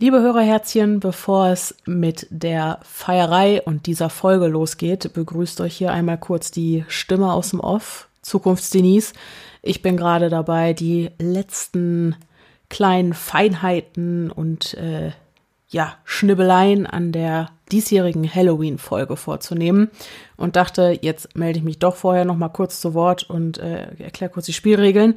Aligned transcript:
Liebe 0.00 0.20
Hörerherzchen, 0.20 1.00
bevor 1.00 1.48
es 1.48 1.74
mit 1.84 2.28
der 2.30 2.78
Feierei 2.84 3.60
und 3.62 3.86
dieser 3.86 4.10
Folge 4.10 4.46
losgeht, 4.46 5.12
begrüßt 5.12 5.60
euch 5.60 5.76
hier 5.76 5.90
einmal 5.90 6.18
kurz 6.18 6.52
die 6.52 6.84
Stimme 6.86 7.32
aus 7.32 7.50
dem 7.50 7.58
Off, 7.58 8.06
Zukunftsdenise. 8.22 9.14
Ich 9.60 9.82
bin 9.82 9.96
gerade 9.96 10.28
dabei, 10.28 10.72
die 10.72 11.10
letzten 11.18 12.14
kleinen 12.68 13.12
Feinheiten 13.12 14.30
und 14.30 14.74
äh, 14.74 15.10
ja, 15.68 15.96
Schnibbeleien 16.04 16.86
an 16.86 17.10
der 17.10 17.48
diesjährigen 17.68 18.32
Halloween-Folge 18.32 19.16
vorzunehmen 19.16 19.90
und 20.36 20.56
dachte, 20.56 20.98
jetzt 21.00 21.36
melde 21.36 21.58
ich 21.58 21.64
mich 21.64 21.78
doch 21.78 21.96
vorher 21.96 22.24
noch 22.24 22.36
mal 22.36 22.48
kurz 22.48 22.80
zu 22.80 22.94
Wort 22.94 23.28
und 23.28 23.58
äh, 23.58 23.88
erkläre 23.98 24.32
kurz 24.32 24.46
die 24.46 24.52
Spielregeln. 24.52 25.14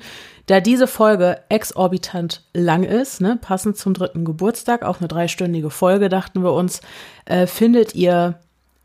Da 0.47 0.59
diese 0.59 0.87
Folge 0.87 1.39
exorbitant 1.50 2.43
lang 2.54 2.83
ist, 2.83 3.21
ne, 3.21 3.37
passend 3.41 3.77
zum 3.77 3.93
dritten 3.93 4.25
Geburtstag, 4.25 4.83
auch 4.83 5.00
eine 5.00 5.07
dreistündige 5.07 5.69
Folge, 5.69 6.09
dachten 6.09 6.43
wir 6.43 6.54
uns, 6.54 6.82
äh, 7.25 7.47
findet 7.47 7.95
ihr 7.95 8.39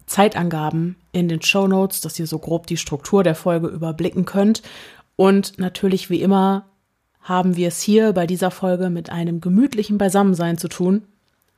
Zeitangaben 0.07 0.97
in 1.13 1.29
den 1.29 1.43
Show 1.43 1.67
Notes, 1.67 2.01
dass 2.01 2.19
ihr 2.19 2.27
so 2.27 2.39
grob 2.39 2.67
die 2.67 2.77
Struktur 2.77 3.23
der 3.23 3.35
Folge 3.35 3.67
überblicken 3.67 4.25
könnt. 4.25 4.63
Und 5.17 5.59
natürlich 5.59 6.11
wie 6.11 6.23
immer 6.23 6.67
haben 7.23 7.57
wir 7.57 7.69
es 7.69 7.81
hier 7.81 8.13
bei 8.13 8.27
dieser 8.27 8.53
Folge 8.53 8.89
mit 8.89 9.11
einem 9.11 9.41
gemütlichen 9.41 9.99
Beisammensein 9.99 10.59
zu 10.59 10.69
tun. 10.69 11.03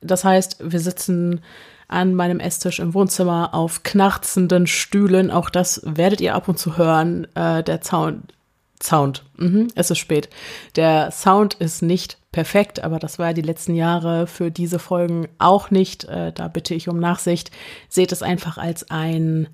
Das 0.01 0.23
heißt, 0.23 0.57
wir 0.71 0.79
sitzen 0.79 1.41
an 1.89 2.13
meinem 2.13 2.39
Esstisch 2.39 2.79
im 2.79 2.93
Wohnzimmer 2.93 3.53
auf 3.53 3.83
knarzenden 3.83 4.67
Stühlen. 4.67 5.31
Auch 5.31 5.49
das 5.49 5.81
werdet 5.83 6.21
ihr 6.21 6.35
ab 6.35 6.47
und 6.47 6.57
zu 6.57 6.77
hören. 6.77 7.27
Äh, 7.35 7.63
der 7.63 7.83
Sound, 7.83 8.33
Sound, 8.81 9.25
mhm, 9.35 9.67
es 9.75 9.91
ist 9.91 9.97
spät. 9.97 10.29
Der 10.75 11.11
Sound 11.11 11.55
ist 11.55 11.81
nicht 11.81 12.17
perfekt, 12.31 12.81
aber 12.83 12.99
das 12.99 13.19
war 13.19 13.33
die 13.33 13.41
letzten 13.41 13.75
Jahre 13.75 14.27
für 14.27 14.51
diese 14.51 14.79
Folgen 14.79 15.27
auch 15.39 15.71
nicht. 15.71 16.05
Äh, 16.05 16.31
da 16.31 16.47
bitte 16.47 16.75
ich 16.75 16.87
um 16.87 16.99
Nachsicht. 16.99 17.51
Seht 17.89 18.11
es 18.11 18.21
einfach 18.21 18.57
als 18.57 18.89
ein 18.91 19.49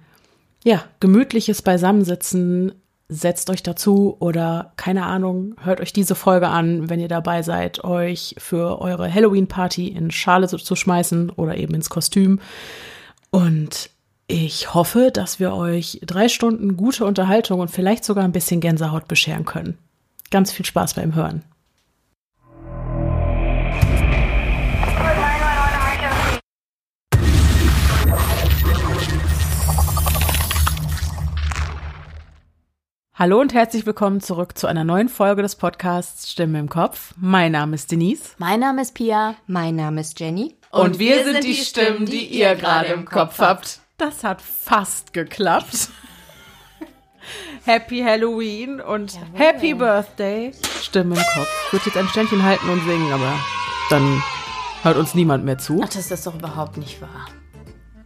ja, 0.63 0.83
gemütliches 0.99 1.61
Beisammensitzen 1.61 2.73
setzt 3.07 3.49
euch 3.49 3.61
dazu 3.61 4.17
oder 4.19 4.73
keine 4.77 5.05
Ahnung, 5.05 5.55
hört 5.61 5.79
euch 5.79 5.93
diese 5.93 6.15
Folge 6.15 6.47
an, 6.47 6.89
wenn 6.89 6.99
ihr 6.99 7.07
dabei 7.07 7.43
seid, 7.43 7.83
euch 7.83 8.35
für 8.37 8.81
eure 8.81 9.13
Halloween-Party 9.13 9.87
in 9.89 10.11
Schale 10.11 10.47
zu, 10.47 10.75
schmeißen 10.75 11.29
oder 11.29 11.57
eben 11.57 11.75
ins 11.75 11.89
Kostüm. 11.89 12.39
Und 13.29 13.91
ich 14.27 14.73
hoffe, 14.73 15.11
dass 15.13 15.39
wir 15.39 15.53
euch 15.53 16.01
drei 16.03 16.29
Stunden 16.29 16.77
gute 16.77 17.05
Unterhaltung 17.05 17.59
und 17.59 17.69
vielleicht 17.69 18.03
sogar 18.03 18.23
ein 18.23 18.31
bisschen 18.31 18.59
Gänsehaut 18.59 19.07
bescheren 19.07 19.45
können. 19.45 19.77
Ganz 20.31 20.51
viel 20.51 20.65
Spaß 20.65 20.95
beim 20.95 21.13
Hören. 21.13 21.43
Hallo 33.17 33.39
und 33.39 33.53
herzlich 33.53 33.85
willkommen 33.85 34.19
zurück 34.19 34.57
zu 34.57 34.67
einer 34.67 34.83
neuen 34.83 35.07
Folge 35.07 35.41
des 35.41 35.55
Podcasts 35.55 36.29
Stimme 36.29 36.59
im 36.59 36.67
Kopf. 36.67 37.13
Mein 37.15 37.53
Name 37.53 37.75
ist 37.75 37.89
Denise. 37.89 38.31
Mein 38.39 38.59
Name 38.59 38.81
ist 38.81 38.93
Pia. 38.93 39.35
Mein 39.47 39.77
Name 39.77 40.01
ist 40.01 40.19
Jenny. 40.19 40.57
Und, 40.69 40.81
und 40.81 40.99
wir, 40.99 41.15
wir, 41.15 41.23
sind 41.23 41.45
die 41.45 41.53
Stimmen, 41.53 42.05
die 42.05 42.25
ihr 42.25 42.55
gerade 42.55 42.87
im 42.87 43.05
Kopf 43.05 43.39
habt. 43.39 43.79
Das 43.97 44.25
hat 44.25 44.41
fast 44.41 45.13
geklappt. 45.13 45.87
Happy 47.63 48.01
Halloween 48.01 48.81
und 48.81 49.13
Jawohl. 49.13 49.39
Happy 49.39 49.73
Birthday. 49.73 50.51
Stimme 50.81 51.15
im 51.15 51.21
Kopf. 51.21 51.47
Ich 51.67 51.71
würde 51.71 51.85
jetzt 51.85 51.97
ein 51.97 52.09
Ständchen 52.09 52.43
halten 52.43 52.69
und 52.69 52.83
singen, 52.83 53.13
aber 53.13 53.31
dann 53.89 54.21
hört 54.81 54.97
uns 54.97 55.15
niemand 55.15 55.45
mehr 55.45 55.57
zu. 55.57 55.79
Ach, 55.81 55.87
das 55.87 56.11
ist 56.11 56.27
doch 56.27 56.35
überhaupt 56.35 56.75
nicht 56.75 57.01
wahr. 57.01 57.27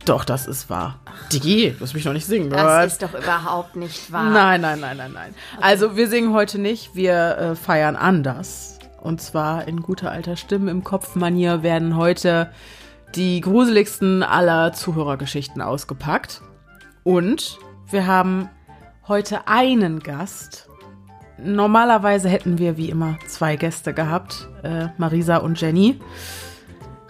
Doch, 0.09 0.25
das 0.25 0.47
ist 0.47 0.71
wahr. 0.71 0.99
Digi, 1.31 1.75
du 1.77 1.81
hast 1.81 1.93
mich 1.93 2.03
noch 2.03 2.13
nicht 2.13 2.25
singen 2.25 2.49
Das 2.49 2.61
gehört. 2.61 2.87
ist 2.87 3.03
doch 3.03 3.13
überhaupt 3.13 3.75
nicht 3.75 4.11
wahr. 4.11 4.23
Nein, 4.31 4.59
nein, 4.59 4.79
nein, 4.79 4.97
nein, 4.97 5.11
nein. 5.13 5.35
Okay. 5.53 5.63
Also 5.63 5.95
wir 5.95 6.07
singen 6.07 6.33
heute 6.33 6.57
nicht, 6.57 6.95
wir 6.95 7.37
äh, 7.37 7.55
feiern 7.55 7.95
anders. 7.95 8.79
Und 8.99 9.21
zwar 9.21 9.67
in 9.67 9.83
guter 9.83 10.09
alter 10.11 10.35
Stimme 10.35 10.71
im 10.71 10.83
Kopfmanier 10.83 11.61
werden 11.61 11.95
heute 11.95 12.51
die 13.13 13.39
gruseligsten 13.39 14.23
aller 14.23 14.73
Zuhörergeschichten 14.73 15.61
ausgepackt. 15.61 16.41
Und 17.03 17.59
wir 17.91 18.07
haben 18.07 18.49
heute 19.07 19.47
einen 19.47 19.99
Gast. 19.99 20.69
Normalerweise 21.37 22.29
hätten 22.29 22.57
wir 22.57 22.77
wie 22.77 22.89
immer 22.89 23.19
zwei 23.27 23.57
Gäste 23.57 23.93
gehabt, 23.93 24.47
äh, 24.63 24.87
Marisa 24.97 25.37
und 25.37 25.61
Jenny. 25.61 25.99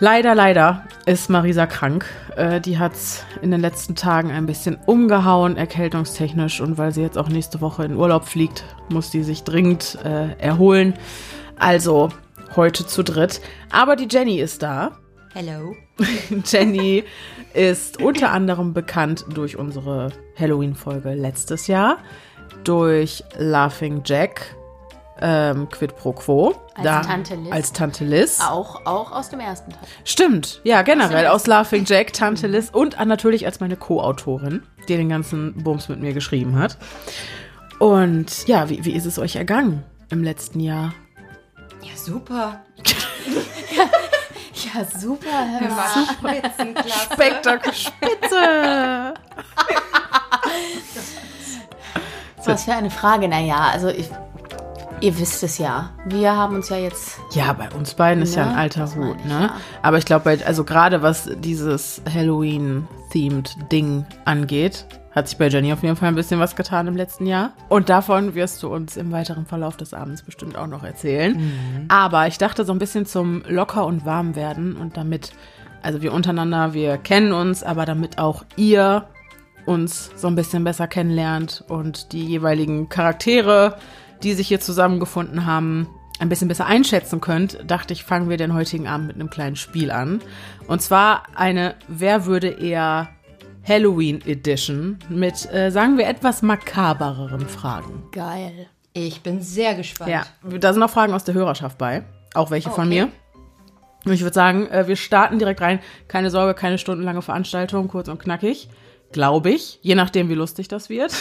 Leider, 0.02 0.34
leider 0.34 0.86
ist 1.06 1.30
Marisa 1.30 1.66
krank. 1.66 2.06
Äh, 2.38 2.62
die 2.62 2.80
hat 2.80 2.94
es 2.94 3.26
in 3.42 3.52
den 3.52 3.60
letzten 3.60 3.96
Tagen 3.96 4.32
ein 4.32 4.46
bisschen 4.46 4.78
umgehauen, 4.86 5.58
erkältungstechnisch. 5.58 6.62
Und 6.62 6.78
weil 6.78 6.94
sie 6.94 7.02
jetzt 7.02 7.18
auch 7.18 7.28
nächste 7.28 7.60
Woche 7.60 7.84
in 7.84 7.98
Urlaub 7.98 8.24
fliegt, 8.24 8.64
muss 8.88 9.10
die 9.10 9.24
sich 9.24 9.44
dringend 9.44 9.98
äh, 10.06 10.38
erholen. 10.40 10.94
Also 11.58 12.10
heute 12.56 12.88
zu 12.88 13.04
dritt. 13.04 13.42
Aber 13.72 13.98
die 13.98 14.08
Jenny 14.10 14.40
ist 14.40 14.64
da. 14.64 14.94
Hello. 15.34 15.76
Jenny 16.46 17.04
ist 17.54 18.02
unter 18.02 18.32
anderem 18.32 18.74
bekannt 18.74 19.26
durch 19.34 19.58
unsere 19.58 20.14
Halloween-Folge 20.40 21.14
letztes 21.14 21.68
Jahr, 21.68 21.98
durch 22.64 23.22
Laughing 23.38 24.04
Jack, 24.06 24.56
ähm, 25.22 25.70
Quid 25.70 25.96
pro 25.96 26.14
Quo. 26.14 26.56
Als 26.76 26.84
da, 26.84 27.02
Tante 27.02 27.36
Liz. 27.36 27.52
Als 27.52 27.74
Tante 27.74 28.06
Liz. 28.06 28.40
Auch, 28.42 28.86
auch 28.86 29.12
aus 29.12 29.30
dem 29.30 29.40
ersten 29.40 29.72
Teil. 29.72 29.82
Stimmt, 30.04 30.62
ja, 30.64 30.82
generell 30.82 31.28
aus, 31.28 31.42
aus 31.42 31.48
Laughing 31.48 31.86
Jack, 31.86 32.14
Tante 32.14 32.48
Liz 32.48 32.70
und 32.72 32.98
natürlich 33.06 33.46
als 33.46 33.60
meine 33.60 33.76
Co-Autorin, 33.76 34.64
die 34.88 34.98
den 34.98 35.10
ganzen 35.10 35.64
Bums 35.64 35.90
mit 35.90 36.00
mir 36.00 36.14
geschrieben 36.14 36.58
hat. 36.58 36.78
Und 37.80 38.48
ja, 38.48 38.70
wie, 38.70 38.84
wie 38.86 38.92
ist 38.92 39.06
es 39.06 39.20
euch 39.20 39.36
ergangen 39.36 39.84
im 40.10 40.24
letzten 40.24 40.60
Jahr? 40.60 40.94
Ja, 41.82 41.96
super. 41.96 42.62
ja, 44.54 44.86
super, 45.00 45.28
Herr 45.30 45.70
Super. 45.70 46.36
Spitzenklasse. 46.36 47.14
Spektakel 47.14 47.74
Spitze. 47.74 49.14
Was 52.46 52.64
für 52.64 52.74
eine 52.74 52.90
Frage. 52.90 53.28
Naja, 53.28 53.70
also 53.72 53.90
ich, 53.90 54.10
Ihr 55.02 55.18
wisst 55.18 55.44
es 55.44 55.58
ja. 55.58 55.92
Wir 56.06 56.36
haben 56.36 56.56
uns 56.56 56.70
ja 56.70 56.78
jetzt. 56.78 57.20
Ja, 57.32 57.54
bei 57.54 57.70
uns 57.72 57.94
beiden 57.94 58.22
ist 58.24 58.36
ja 58.36 58.44
ein 58.44 58.52
ne? 58.52 58.58
alter 58.58 58.96
Hut, 58.96 59.16
ich, 59.20 59.26
ne? 59.26 59.42
Ja. 59.42 59.56
Aber 59.82 59.98
ich 59.98 60.06
glaube, 60.06 60.38
also 60.46 60.64
gerade 60.66 61.02
was 61.02 61.30
dieses 61.38 62.02
Halloween-themed 62.14 63.72
Ding 63.72 64.06
angeht, 64.26 64.86
hat 65.12 65.30
sich 65.30 65.38
bei 65.38 65.48
Jenny 65.48 65.72
auf 65.72 65.84
jeden 65.84 65.96
Fall 65.96 66.10
ein 66.10 66.16
bisschen 66.16 66.40
was 66.40 66.56
getan 66.56 66.88
im 66.88 66.98
letzten 66.98 67.26
Jahr. 67.26 67.54
Und 67.70 67.88
davon 67.88 68.36
wirst 68.36 68.62
du 68.62 68.68
uns 68.68 68.98
im 68.98 69.12
weiteren 69.12 69.46
Verlauf 69.46 69.78
des 69.78 69.94
Abends 69.94 70.22
bestimmt 70.22 70.58
auch 70.58 70.68
noch 70.68 70.84
erzählen. 70.84 71.38
Mhm. 71.38 71.86
Aber 71.88 72.28
ich 72.28 72.38
dachte 72.38 72.66
so 72.66 72.74
ein 72.74 72.80
bisschen 72.80 73.06
zum 73.06 73.44
locker 73.48 73.86
und 73.86 74.06
warm 74.06 74.36
werden 74.36 74.76
und 74.76 74.98
damit, 74.98 75.32
also 75.82 76.02
wir 76.02 76.14
untereinander, 76.14 76.74
wir 76.74 76.98
kennen 76.98 77.32
uns, 77.32 77.64
aber 77.64 77.86
damit 77.86 78.18
auch 78.18 78.44
ihr 78.58 79.08
uns 79.66 80.12
so 80.16 80.28
ein 80.28 80.36
bisschen 80.36 80.64
besser 80.66 80.88
kennenlernt 80.88 81.64
und 81.70 82.12
die 82.12 82.26
jeweiligen 82.26 82.90
Charaktere 82.90 83.78
die 84.24 84.34
sich 84.34 84.48
hier 84.48 84.60
zusammengefunden 84.60 85.46
haben, 85.46 85.88
ein 86.20 86.30
bisschen 86.30 86.50
besser 86.50 86.66
einschätzen 86.66 87.22
könnt, 87.22 87.60
dachte 87.66 87.94
ich, 87.94 88.04
fangen 88.04 88.30
wir 88.30 88.38
den 88.38 88.54
heutigen 88.54 88.88
Abend 88.88 89.08
mit 89.08 89.16
einem 89.16 89.30
kleinen 89.30 89.56
Spiel 89.56 89.90
an. 89.90 90.22
Und 90.68 90.82
zwar 90.82 91.24
eine 91.36 91.76
Wer 91.88 92.26
würde 92.26 92.50
eher 92.50 93.10
Halloween 93.66 94.22
Edition 94.26 95.00
mit, 95.10 95.52
äh, 95.54 95.70
sagen 95.72 95.98
wir, 95.98 96.08
etwas 96.08 96.42
makabereren 96.42 97.48
Fragen. 97.48 98.04
Geil. 98.12 98.68
Ich 98.94 99.22
bin 99.22 99.42
sehr 99.42 99.76
gespannt. 99.76 100.10
Ja, 100.10 100.26
da 100.44 100.74
sind 100.74 100.84
auch 100.84 100.90
Fragen 100.90 101.14
aus 101.14 101.24
der 101.24 101.36
Hörerschaft 101.36 101.78
bei. 101.78 102.04
Auch 102.34 102.52
welche 102.52 102.70
okay. 102.70 102.76
von 102.76 102.90
mir. 102.90 103.10
Und 104.06 104.14
ich 104.14 104.22
würde 104.22 104.34
sagen, 104.34 104.68
äh, 104.68 104.88
wir 104.88 104.96
starten 104.96 105.40
direkt 105.40 105.62
rein. 105.62 105.80
Keine 106.08 106.32
Sorge, 106.32 106.54
keine 106.54 106.78
stundenlange 106.78 107.22
Veranstaltung, 107.22 107.88
kurz 107.88 108.08
und 108.08 108.20
knackig. 108.20 108.70
Glaube 109.12 109.52
ich. 109.52 109.80
Je 109.82 109.96
nachdem, 109.96 110.30
wie 110.30 110.36
lustig 110.36 110.68
das 110.68 110.90
wird. 110.90 111.14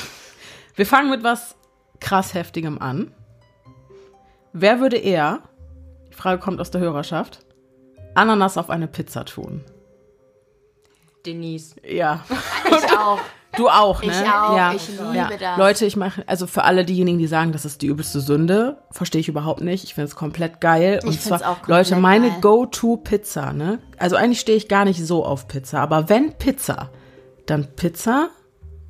Wir 0.74 0.86
fangen 0.86 1.10
mit 1.10 1.22
was 1.22 1.56
krass 2.00 2.34
heftigem 2.34 2.80
an. 2.80 3.12
Wer 4.52 4.80
würde 4.80 4.96
eher, 4.96 5.40
die 6.08 6.14
Frage 6.14 6.40
kommt 6.40 6.60
aus 6.60 6.70
der 6.70 6.80
Hörerschaft, 6.80 7.44
Ananas 8.14 8.56
auf 8.56 8.70
eine 8.70 8.88
Pizza 8.88 9.24
tun? 9.24 9.64
Denise. 11.24 11.76
Ja. 11.84 12.24
Ich 12.66 12.96
auch. 12.96 13.20
Du 13.56 13.68
auch, 13.68 14.02
ne? 14.02 14.10
Ich 14.10 14.28
auch. 14.28 14.56
Ja. 14.56 14.72
Ich 14.72 14.88
liebe 14.88 15.16
ja. 15.16 15.30
das. 15.38 15.58
Leute, 15.58 15.86
ich 15.86 15.96
mache, 15.96 16.22
also 16.26 16.46
für 16.46 16.64
alle 16.64 16.84
diejenigen, 16.84 17.18
die 17.18 17.26
sagen, 17.26 17.52
das 17.52 17.64
ist 17.64 17.82
die 17.82 17.86
übelste 17.86 18.20
Sünde, 18.20 18.82
verstehe 18.90 19.20
ich 19.20 19.28
überhaupt 19.28 19.62
nicht. 19.62 19.84
Ich 19.84 19.94
finde 19.94 20.08
es 20.08 20.16
komplett 20.16 20.60
geil. 20.60 21.00
Ich 21.02 21.08
Und 21.08 21.20
zwar, 21.20 21.40
auch 21.48 21.66
Leute, 21.66 21.96
meine. 21.96 22.30
Go-To-Pizza, 22.40 23.52
ne? 23.52 23.80
Also 23.98 24.16
eigentlich 24.16 24.40
stehe 24.40 24.56
ich 24.56 24.68
gar 24.68 24.84
nicht 24.84 25.04
so 25.04 25.24
auf 25.24 25.48
Pizza, 25.48 25.80
aber 25.80 26.08
wenn 26.08 26.34
Pizza, 26.34 26.90
dann 27.46 27.66
Pizza, 27.74 28.28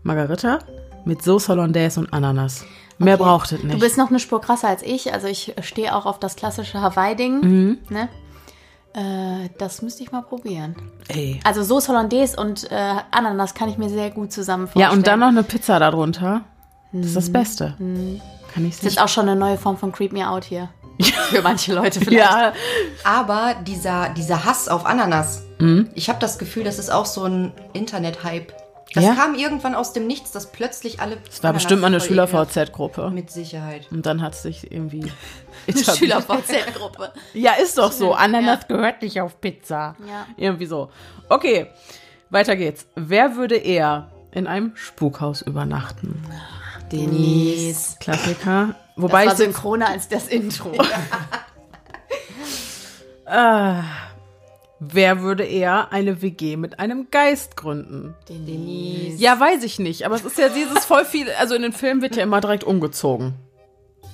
Margarita 0.03 0.59
mit 1.05 1.23
Sauce 1.23 1.49
Hollandaise 1.49 2.01
und 2.01 2.13
Ananas. 2.13 2.65
Mehr 2.99 3.15
okay. 3.15 3.23
braucht 3.23 3.53
es 3.53 3.63
nicht. 3.63 3.75
Du 3.75 3.79
bist 3.79 3.97
noch 3.97 4.09
eine 4.11 4.19
Spur 4.19 4.41
krasser 4.41 4.69
als 4.69 4.83
ich. 4.83 5.13
Also 5.13 5.27
ich 5.29 5.55
stehe 5.63 5.95
auch 5.95 6.07
auf 6.07 6.19
das 6.19 6.37
klassische 6.37 6.81
Hawaii-Ding. 6.81 7.41
Mhm. 7.41 7.79
Ne? 7.89 8.09
Äh, 8.95 9.49
das 9.59 9.83
müsste 9.83 10.03
ich 10.03 10.11
mal 10.13 10.23
probieren. 10.23 10.75
Ey. 11.09 11.41
Also 11.45 11.63
Soße 11.63 11.89
Hollandaise 11.89 12.37
und 12.41 12.71
äh, 12.71 12.95
Ananas 13.11 13.55
kann 13.55 13.69
ich 13.69 13.79
mir 13.79 13.89
sehr 13.89 14.11
gut 14.11 14.33
zusammen 14.33 14.67
vorstellen. 14.67 14.91
Ja, 14.91 14.97
und 14.97 15.07
dann 15.07 15.21
noch 15.21 15.29
eine 15.29 15.43
Pizza 15.45 15.79
darunter. 15.79 16.43
Das 16.93 17.07
ist 17.07 17.17
das 17.17 17.31
Beste. 17.31 17.75
Kann 17.79 18.67
ich 18.67 18.77
Das 18.77 18.85
ist 18.85 19.01
auch 19.01 19.09
schon 19.09 19.29
eine 19.29 19.39
neue 19.39 19.59
Form 19.59 19.77
von 19.77 19.93
Creep 19.93 20.13
Me 20.13 20.29
Out 20.29 20.45
hier. 20.45 20.71
Für 21.31 21.43
manche 21.43 21.75
Leute 21.75 22.01
vielleicht. 22.01 22.19
Ja, 22.19 22.53
Aber 23.05 23.55
dieser, 23.67 24.09
dieser 24.11 24.45
Hass 24.45 24.69
auf 24.69 24.85
Ananas, 24.87 25.43
Mhm. 25.61 25.91
ich 25.95 26.09
habe 26.09 26.19
das 26.21 26.39
Gefühl, 26.39 26.65
das 26.65 26.79
ist 26.79 26.91
auch 26.91 27.07
so 27.07 27.25
ein 27.25 27.53
Internet-Hype. 27.73 28.53
Das 28.95 29.05
Ja? 29.05 29.15
kam 29.15 29.35
irgendwann 29.35 29.75
aus 29.75 29.93
dem 29.93 30.07
Nichts, 30.07 30.33
dass 30.33 30.51
plötzlich 30.51 31.01
alle. 31.01 31.19
das 31.27 31.43
war 31.43 31.53
bestimmt 31.53 31.83
mal 31.83 31.89
eine 31.89 32.01
Schüler 32.01 32.27
Schüler-VZ-Gruppe. 32.27 33.11
Mit 33.11 33.31
Sicherheit. 33.31 33.87
Und 33.91 34.07
dann 34.07 34.23
hat 34.23 34.33
es 34.35 34.43
sich 34.43 34.73
irgendwie. 34.73 35.13
Schüler-VZ-Gruppe. 35.69 37.13
Ja, 37.35 37.53
ist 37.53 37.77
doch 37.77 37.93
so. 37.93 38.15
Ananas 38.15 38.67
gehört 38.67 39.03
nicht 39.03 39.21
auf 39.21 39.41
Pizza. 39.41 39.95
Ja. 40.09 40.27
Irgendwie 40.37 40.67
so. 40.67 40.91
Okay, 41.29 41.67
weiter 42.31 42.57
geht's. 42.57 42.87
Wer 42.95 43.37
würde 43.37 43.57
eher 43.57 44.11
in 44.33 44.47
einem 44.47 44.73
Spukhaus 44.75 45.43
übernachten? 45.43 46.23
Denise. 46.91 47.97
Klassiker. 48.01 48.69
Das 48.69 49.03
Wobei 49.03 49.13
war 49.13 49.23
ich 49.25 49.29
jetzt, 49.31 49.39
synchroner 49.39 49.89
als 49.89 50.09
das 50.09 50.29
Intro. 50.29 50.73
wer 54.81 55.23
würde 55.23 55.45
eher 55.45 55.93
eine 55.93 56.23
WG 56.23 56.57
mit 56.57 56.79
einem 56.79 57.09
Geist 57.11 57.57
gründen? 57.57 58.15
Denise. 58.29 59.21
Ja, 59.21 59.39
weiß 59.39 59.63
ich 59.65 59.79
nicht. 59.79 60.05
Aber 60.07 60.15
es 60.15 60.25
ist 60.25 60.39
ja 60.39 60.49
dieses 60.49 60.85
voll 60.85 61.05
viel. 61.05 61.27
Also 61.39 61.55
in 61.55 61.63
den 61.63 61.73
Filmen 61.73 62.03
wird 62.03 62.17
ja 62.17 62.23
immer 62.23 62.41
direkt 62.41 62.65
umgezogen. 62.65 63.35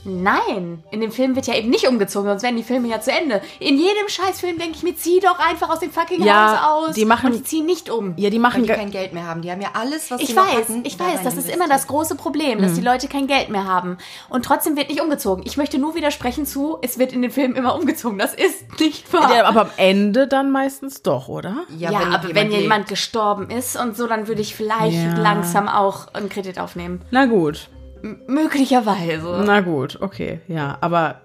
Nein, 0.04 0.82
in 0.90 1.00
dem 1.00 1.10
Film 1.10 1.34
wird 1.34 1.46
ja 1.46 1.54
eben 1.54 1.70
nicht 1.70 1.88
umgezogen, 1.88 2.28
sonst 2.28 2.42
wären 2.42 2.56
die 2.56 2.62
Filme 2.62 2.88
ja 2.88 3.00
zu 3.00 3.10
Ende. 3.10 3.40
In 3.58 3.76
jedem 3.78 4.08
Scheißfilm 4.08 4.58
denke 4.58 4.76
ich 4.76 4.82
mir, 4.82 4.94
zieh 4.96 5.20
doch 5.20 5.38
einfach 5.38 5.70
aus 5.70 5.80
dem 5.80 5.90
fucking 5.90 6.22
Ja, 6.22 6.62
Haus 6.68 6.88
aus. 6.90 6.94
die 6.94 7.04
machen- 7.04 7.26
und 7.26 7.32
die 7.38 7.42
ziehen 7.42 7.66
nicht 7.66 7.90
um. 7.90 8.14
Ja, 8.16 8.28
die 8.30 8.36
Weil 8.36 8.40
machen. 8.42 8.62
die 8.62 8.68
ge- 8.68 8.76
kein 8.76 8.90
Geld 8.90 9.12
mehr 9.12 9.26
haben. 9.26 9.42
Die 9.42 9.50
haben 9.50 9.60
ja 9.60 9.70
alles, 9.74 10.10
was 10.10 10.20
Ich 10.20 10.28
sie 10.28 10.32
noch 10.34 10.46
weiß, 10.46 10.54
hatten, 10.68 10.84
ich 10.84 10.98
weiß, 10.98 11.22
das 11.24 11.36
ist 11.36 11.48
immer 11.48 11.68
das 11.68 11.86
große 11.86 12.14
Problem, 12.16 12.60
dass 12.60 12.74
die 12.74 12.80
Leute 12.82 13.08
kein 13.08 13.26
Geld 13.26 13.48
mehr 13.48 13.64
haben. 13.64 13.98
Und 14.28 14.44
trotzdem 14.44 14.76
wird 14.76 14.88
nicht 14.90 15.00
umgezogen. 15.00 15.42
Ich 15.46 15.56
möchte 15.56 15.78
nur 15.78 15.94
widersprechen 15.94 16.46
zu, 16.46 16.78
es 16.82 16.98
wird 16.98 17.12
in 17.12 17.22
den 17.22 17.30
Filmen 17.30 17.56
immer 17.56 17.74
umgezogen. 17.74 18.18
Das 18.18 18.34
ist 18.34 18.78
nicht 18.80 19.12
wahr. 19.12 19.34
Ja, 19.34 19.44
aber 19.46 19.62
am 19.62 19.70
Ende 19.76 20.26
dann 20.28 20.50
meistens 20.50 21.02
doch, 21.02 21.28
oder? 21.28 21.64
Ja, 21.78 21.88
wenn 21.90 21.96
aber 21.96 22.04
jemand 22.28 22.34
wenn 22.34 22.50
lebt. 22.50 22.62
jemand 22.62 22.88
gestorben 22.88 23.50
ist 23.50 23.76
und 23.80 23.96
so, 23.96 24.06
dann 24.06 24.28
würde 24.28 24.40
ich 24.42 24.54
vielleicht 24.54 24.96
Ja. 24.96 25.14
langsam 25.16 25.68
auch 25.68 26.08
einen 26.14 26.28
Kredit 26.28 26.58
aufnehmen. 26.58 27.00
Na 27.10 27.24
gut. 27.26 27.68
M 28.04 28.20
möglicherweise. 28.26 29.42
Na 29.46 29.62
gut, 29.62 29.98
okay, 30.02 30.40
ja, 30.46 30.76
aber 30.82 31.22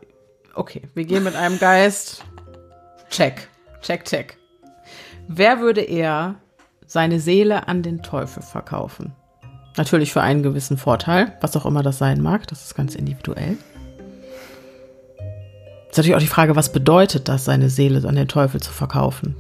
okay, 0.56 0.84
wir 0.94 1.04
gehen 1.04 1.26
mit 1.26 1.36
einem 1.36 1.60
Geist. 1.60 2.24
Check, 3.10 3.50
check, 3.82 4.06
check. 4.06 4.38
Wer 5.28 5.60
würde 5.60 5.82
eher 5.82 6.36
seine 6.86 7.20
Seele 7.20 7.68
an 7.68 7.84
den 7.84 8.02
Teufel 8.02 8.42
verkaufen? 8.42 9.14
Natürlich 9.76 10.14
für 10.14 10.22
einen 10.22 10.42
gewissen 10.42 10.78
Vorteil, 10.78 11.38
was 11.42 11.56
auch 11.58 11.66
immer 11.66 11.84
das 11.84 11.98
sein 11.98 12.22
mag, 12.22 12.48
das 12.48 12.64
ist 12.64 12.76
ganz 12.76 12.96
individuell. 12.96 13.58
Ist 15.90 15.98
natürlich 15.98 16.16
auch 16.16 16.20
die 16.20 16.28
Frage, 16.28 16.56
was 16.56 16.72
bedeutet 16.72 17.28
das, 17.28 17.46
seine 17.46 17.70
Seele 17.70 18.08
an 18.08 18.16
den 18.16 18.28
Teufel 18.30 18.62
zu 18.62 18.72
verkaufen? 18.72 19.36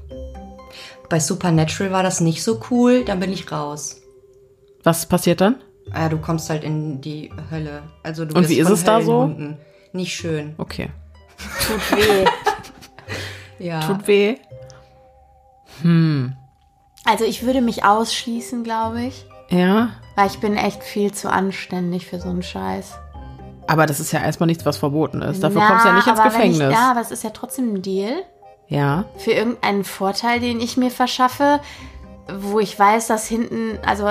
Bei 1.07 1.21
Supernatural 1.21 1.93
war 1.93 2.03
das 2.03 2.19
nicht 2.19 2.43
so 2.43 2.59
cool, 2.69 3.05
dann 3.05 3.21
bin 3.21 3.31
ich 3.31 3.49
raus. 3.49 4.01
Was 4.83 5.05
passiert 5.05 5.39
dann? 5.41 5.55
Ah, 5.93 6.09
du 6.09 6.17
kommst 6.17 6.49
halt 6.49 6.63
in 6.63 7.01
die 7.01 7.31
Hölle. 7.51 7.83
Also 8.03 8.25
du 8.25 8.35
Und 8.35 8.49
wie 8.49 8.59
ist 8.59 8.67
von 8.67 8.73
es 8.73 8.83
da 8.83 9.01
so? 9.01 9.21
Höllenhunden. 9.21 9.57
Nicht 9.93 10.13
schön. 10.13 10.55
Okay. 10.57 10.89
Tut 11.65 11.97
weh. 11.97 12.25
Ja. 13.59 13.81
Tut 13.81 14.07
weh. 14.07 14.37
Also 17.05 17.25
ich 17.25 17.43
würde 17.43 17.61
mich 17.61 17.83
ausschließen, 17.83 18.63
glaube 18.63 19.01
ich. 19.01 19.25
Ja. 19.49 19.89
Weil 20.15 20.27
ich 20.27 20.39
bin 20.39 20.55
echt 20.55 20.83
viel 20.83 21.13
zu 21.13 21.29
anständig 21.29 22.07
für 22.07 22.19
so 22.19 22.29
einen 22.29 22.43
Scheiß. 22.43 22.97
Aber 23.67 23.85
das 23.85 23.99
ist 23.99 24.11
ja 24.11 24.21
erstmal 24.21 24.47
nichts, 24.47 24.65
was 24.65 24.77
verboten 24.77 25.21
ist. 25.21 25.43
Dafür 25.43 25.61
Na, 25.61 25.67
kommst 25.67 25.85
du 25.85 25.89
ja 25.89 25.95
nicht 25.95 26.07
ins 26.07 26.19
aber 26.19 26.33
wenn 26.33 26.37
Gefängnis. 26.37 26.69
Ich, 26.69 26.73
ja, 26.73 26.91
aber 26.91 27.01
es 27.01 27.11
ist 27.11 27.23
ja 27.23 27.29
trotzdem 27.29 27.75
ein 27.75 27.81
Deal 27.81 28.23
ja. 28.67 29.05
für 29.17 29.31
irgendeinen 29.31 29.83
Vorteil, 29.83 30.39
den 30.39 30.59
ich 30.59 30.77
mir 30.77 30.89
verschaffe, 30.89 31.59
wo 32.33 32.59
ich 32.59 32.77
weiß, 32.77 33.07
dass 33.07 33.27
hinten, 33.27 33.77
also 33.85 34.09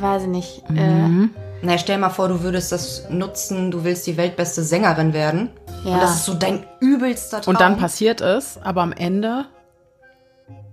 weiß 0.00 0.22
ich 0.22 0.28
nicht. 0.28 0.70
Mhm. 0.70 1.30
Na, 1.62 1.78
stell 1.78 1.98
mal 1.98 2.10
vor, 2.10 2.28
du 2.28 2.42
würdest 2.42 2.72
das 2.72 3.08
nutzen, 3.08 3.70
du 3.70 3.84
willst 3.84 4.06
die 4.06 4.16
weltbeste 4.16 4.62
Sängerin 4.62 5.12
werden. 5.12 5.50
Äh, 5.84 5.88
ja. 5.88 5.94
Und 5.94 6.02
das 6.02 6.16
ist 6.16 6.24
so 6.24 6.34
dein 6.34 6.66
übelster 6.80 7.40
Traum. 7.40 7.54
Und 7.54 7.60
dann 7.60 7.78
passiert 7.78 8.20
es, 8.20 8.58
aber 8.62 8.82
am 8.82 8.92
Ende. 8.92 9.46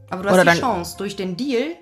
Aber 0.09 0.23
du 0.23 0.29
hast 0.29 0.41
oder 0.41 0.51
die 0.51 0.59
Chance, 0.59 0.97
durch 0.97 1.15
den 1.15 1.37
Deal 1.37 1.75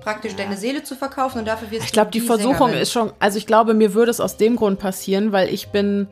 praktisch 0.00 0.34
deine 0.36 0.56
Seele 0.56 0.82
zu 0.82 0.94
verkaufen 0.94 1.38
und 1.38 1.48
dafür 1.48 1.70
wirst 1.70 1.86
Ich 1.86 1.92
glaube, 1.92 2.10
die, 2.10 2.20
Versuchung 2.20 2.72
ist 2.72 2.92
schon. 2.92 3.12
Also 3.18 3.38
ich 3.38 3.46
glaube, 3.46 3.74
mir 3.74 3.94
würde 3.94 4.10
es 4.10 4.20
aus 4.20 4.36
dem 4.36 4.56
Grund 4.56 4.78
passieren, 4.78 5.32
weil 5.32 5.48
ich 5.48 5.68
bin 5.68 6.08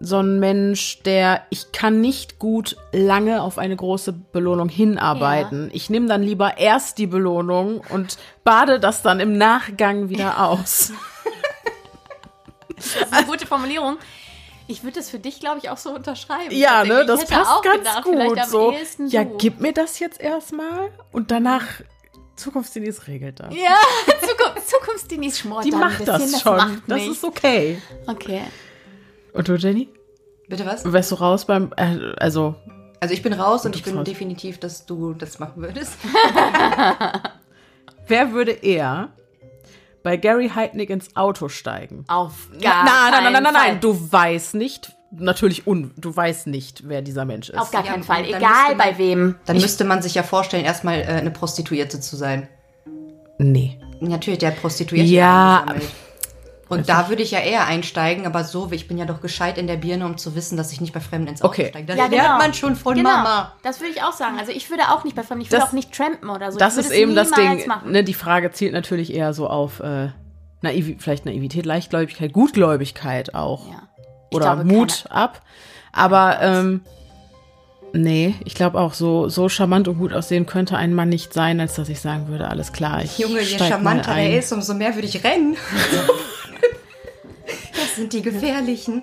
so 0.00 0.18
ein 0.20 0.38
Mensch, 0.38 1.02
der 1.02 1.42
ich 1.50 1.72
kann 1.72 2.00
nicht 2.00 2.38
gut 2.38 2.76
lange 2.92 3.42
auf 3.42 3.58
eine 3.58 3.74
große 3.76 4.12
Belohnung 4.12 4.68
hinarbeiten. 4.68 5.70
Ich 5.72 5.90
nehme 5.90 6.06
dann 6.06 6.22
lieber 6.22 6.58
erst 6.58 6.98
die 6.98 7.06
Belohnung 7.06 7.80
und 7.88 8.18
bade 8.44 8.78
das 8.78 9.02
dann 9.02 9.20
im 9.20 9.36
Nachgang 9.36 10.08
wieder 10.08 10.40
aus. 10.48 10.92
Das 12.76 12.86
ist 12.86 13.12
eine 13.12 13.26
gute 13.26 13.46
Formulierung. 13.46 13.96
Ich 14.70 14.84
würde 14.84 14.96
das 14.96 15.08
für 15.08 15.18
dich, 15.18 15.40
glaube 15.40 15.58
ich, 15.62 15.70
auch 15.70 15.78
so 15.78 15.90
unterschreiben. 15.94 16.54
Ja, 16.54 16.84
ne, 16.84 17.04
das 17.06 17.24
passt 17.24 17.50
auch 17.50 17.62
ganz 17.62 17.78
gedacht, 17.78 18.04
vielleicht 18.04 18.34
gut. 18.34 18.44
So, 18.46 18.74
ja, 19.06 19.24
so. 19.24 19.36
gib 19.38 19.60
mir 19.60 19.72
das 19.72 19.98
jetzt 19.98 20.20
erstmal 20.20 20.90
und 21.10 21.30
danach 21.30 21.64
Zukunftsdienst 22.36 23.06
regelt 23.08 23.40
das. 23.40 23.54
Ja, 23.54 23.76
Zukunft, 24.20 24.68
Zukunftsdinis 24.68 25.38
schmort 25.38 25.64
Die 25.64 25.72
macht 25.72 26.06
das 26.06 26.40
schon. 26.40 26.82
das 26.86 26.98
nichts. 26.98 27.16
ist 27.16 27.24
okay. 27.24 27.82
Okay. 28.06 28.42
Und 29.38 29.46
du, 29.48 29.54
Jenny? 29.54 29.88
Bitte 30.48 30.66
was? 30.66 30.90
Wärst 30.90 31.12
du 31.12 31.14
raus 31.14 31.44
beim, 31.44 31.72
äh, 31.76 31.96
also, 32.18 32.56
Also 33.00 33.14
ich 33.14 33.22
bin 33.22 33.32
raus 33.32 33.64
und 33.64 33.76
ich 33.76 33.84
bin 33.84 33.96
raus. 33.96 34.04
definitiv, 34.04 34.58
dass 34.58 34.84
du 34.84 35.14
das 35.14 35.38
machen 35.38 35.62
würdest. 35.62 35.92
wer 38.08 38.32
würde 38.32 38.52
eher 38.52 39.10
bei 40.02 40.16
Gary 40.16 40.50
Heidnick 40.54 40.90
ins 40.90 41.14
Auto 41.16 41.48
steigen? 41.48 42.04
Auf 42.08 42.48
nein, 42.50 42.60
gar 42.62 42.84
nein, 42.84 42.84
nein, 42.84 43.12
keinen 43.12 43.32
nein, 43.32 43.42
nein, 43.44 43.54
Fall. 43.54 43.68
nein, 43.72 43.80
du 43.80 44.12
weißt 44.12 44.54
nicht, 44.54 44.92
natürlich 45.12 45.66
un, 45.66 45.92
du 45.96 46.14
weißt 46.14 46.46
nicht, 46.48 46.88
wer 46.88 47.02
dieser 47.02 47.24
Mensch 47.24 47.50
ist. 47.50 47.58
Auf 47.58 47.70
gar 47.70 47.84
Ja, 47.84 47.92
keinen 47.92 48.02
Fall. 48.04 48.24
Egal 48.24 48.40
man- 48.70 48.78
bei 48.78 48.98
wem. 48.98 49.36
Dann 49.46 49.56
müsste 49.58 49.84
man 49.84 50.02
sich 50.02 50.14
ja 50.14 50.22
vorstellen, 50.24 50.64
erstmal 50.64 51.00
äh, 51.00 51.04
eine 51.04 51.30
Prostituierte 51.30 52.00
zu 52.00 52.16
sein. 52.16 52.48
Nee. 53.38 53.78
Natürlich, 54.00 54.38
der 54.40 54.50
Prostituierte 54.52 55.08
Ja. 55.08 55.60
eingesammelt. 55.60 55.90
Und 56.68 56.88
da 56.88 57.08
würde 57.08 57.22
ich 57.22 57.30
ja 57.30 57.38
eher 57.40 57.66
einsteigen, 57.66 58.26
aber 58.26 58.44
so, 58.44 58.68
ich 58.72 58.88
bin 58.88 58.98
ja 58.98 59.06
doch 59.06 59.20
gescheit 59.20 59.56
in 59.58 59.66
der 59.66 59.76
Birne, 59.76 60.04
um 60.04 60.18
zu 60.18 60.34
wissen, 60.34 60.56
dass 60.56 60.70
ich 60.72 60.80
nicht 60.80 60.92
bei 60.92 61.00
Fremden 61.00 61.28
ins 61.28 61.40
Auto 61.42 61.52
Okay. 61.52 61.68
steige. 61.70 61.86
Das 61.86 61.96
Ja, 61.96 62.06
lernt 62.06 62.26
genau. 62.26 62.38
man 62.38 62.54
schon 62.54 62.76
von 62.76 62.94
genau. 62.94 63.08
Mama. 63.10 63.52
Das 63.62 63.80
würde 63.80 63.92
ich 63.92 64.02
auch 64.02 64.12
sagen. 64.12 64.38
Also 64.38 64.52
ich 64.52 64.68
würde 64.70 64.82
auch 64.90 65.02
nicht 65.04 65.16
bei 65.16 65.22
Fremden, 65.22 65.42
ich 65.42 65.50
würde 65.50 65.60
Das- 65.60 65.70
auch 65.70 65.72
nicht 65.72 65.92
trampen 65.92 66.28
oder 66.28 66.52
so. 66.52 66.58
Das 66.58 66.76
ist 66.76 66.90
eben 66.90 67.14
das 67.14 67.30
Ding. 67.30 67.64
Ne, 67.86 68.04
die 68.04 68.14
Frage 68.14 68.50
zielt 68.52 68.72
natürlich 68.74 69.14
eher 69.14 69.32
so 69.32 69.48
auf 69.48 69.80
äh, 69.80 70.10
Naiv 70.60 70.96
vielleicht 71.02 71.24
Naivität, 71.24 71.64
Leichtgläubigkeit, 71.64 72.32
Gutgläubigkeit 72.32 73.34
auch. 73.34 73.68
Ja. 73.68 73.82
Oder 74.32 74.56
glaube, 74.56 74.64
Mut 74.64 75.04
ab. 75.08 75.40
Aber 75.92 76.38
ähm, 76.42 76.82
nee, 77.92 78.34
ich 78.44 78.54
glaube 78.54 78.78
auch, 78.78 78.94
so, 78.94 79.28
so 79.28 79.48
charmant 79.48 79.88
und 79.88 79.98
gut 79.98 80.12
aussehen 80.12 80.46
könnte 80.46 80.76
ein 80.76 80.94
Mann 80.94 81.08
nicht 81.08 81.32
sein, 81.32 81.60
als 81.60 81.74
dass 81.74 81.88
ich 81.88 82.00
sagen 82.00 82.28
würde, 82.28 82.48
alles 82.48 82.72
klar, 82.72 83.02
ich 83.02 83.18
Junge, 83.18 83.40
je 83.40 83.58
charmanter 83.58 84.14
er 84.14 84.38
ist, 84.38 84.52
umso 84.52 84.74
mehr 84.74 84.94
würde 84.94 85.06
ich 85.06 85.22
rennen. 85.24 85.56
das 87.74 87.96
sind 87.96 88.12
die 88.12 88.22
gefährlichen. 88.22 89.02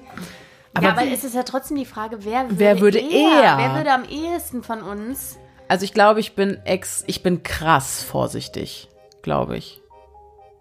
ja, 0.82 0.90
aber 0.90 1.04
es 1.12 1.24
ist 1.24 1.36
ja 1.36 1.44
trotzdem 1.44 1.78
die 1.78 1.86
Frage, 1.86 2.24
wer 2.26 2.44
würde, 2.44 2.60
Wer 2.60 2.80
würde 2.80 3.00
eher, 3.00 3.44
eher? 3.44 3.58
Wer 3.58 3.76
würde 3.76 3.92
am 3.92 4.04
ehesten 4.06 4.64
von 4.64 4.82
uns? 4.82 5.38
Also 5.68 5.84
ich 5.84 5.94
glaube, 5.94 6.20
ich 6.20 6.36
bin 6.36 6.60
ex, 6.66 7.04
ich 7.08 7.24
bin 7.24 7.44
krass 7.44 8.04
vorsichtig, 8.04 8.88
glaube 9.22 9.58
ich. 9.58 9.82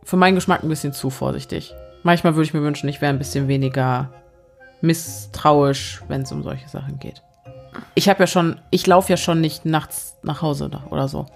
Für 0.03 0.17
meinen 0.17 0.35
Geschmack 0.35 0.63
ein 0.63 0.69
bisschen 0.69 0.93
zu 0.93 1.11
vorsichtig. 1.11 1.75
Manchmal 2.03 2.35
würde 2.35 2.45
ich 2.45 2.55
mir 2.55 2.63
wünschen, 2.63 2.89
ich 2.89 3.01
wäre 3.01 3.13
ein 3.13 3.19
bisschen 3.19 3.49
weniger 3.49 4.13
misstrauisch, 4.83 6.03
wenn 6.09 6.23
es 6.23 6.33
um 6.33 6.43
solche 6.43 6.69
Sachen 6.69 6.99
geht. 6.99 7.23
Ich 7.95 8.09
habe 8.09 8.21
ja 8.21 8.27
schon, 8.27 8.61
ich 8.71 8.87
laufe 8.87 9.11
ja 9.11 9.17
schon 9.17 9.41
nicht 9.41 9.65
nachts 9.65 10.17
nach 10.23 10.43
Hause 10.43 10.69
da- 10.71 10.85
oder 10.91 11.09
so. 11.09 11.27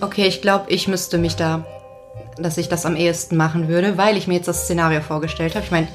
Okay, 0.00 0.26
ich 0.26 0.40
glaube, 0.42 0.70
ich 0.70 0.88
müsste 0.88 1.18
mich 1.18 1.36
da, 1.36 1.64
dass 2.38 2.56
ich 2.58 2.68
das 2.68 2.86
am 2.86 2.96
ehesten 2.96 3.36
machen 3.36 3.68
würde, 3.68 3.98
weil 3.98 4.16
ich 4.16 4.26
mir 4.26 4.34
jetzt 4.34 4.48
das 4.48 4.64
Szenario 4.64 5.00
vorgestellt 5.00 5.54
habe. 5.54 5.64
Ich 5.64 5.70
meine, 5.70 5.88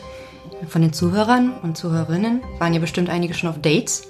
von 0.67 0.81
den 0.81 0.93
Zuhörern 0.93 1.53
und 1.63 1.75
Zuhörerinnen 1.77 2.41
waren 2.59 2.73
ja 2.73 2.79
bestimmt 2.79 3.09
einige 3.09 3.33
schon 3.33 3.49
auf 3.49 3.59
Dates. 3.61 4.03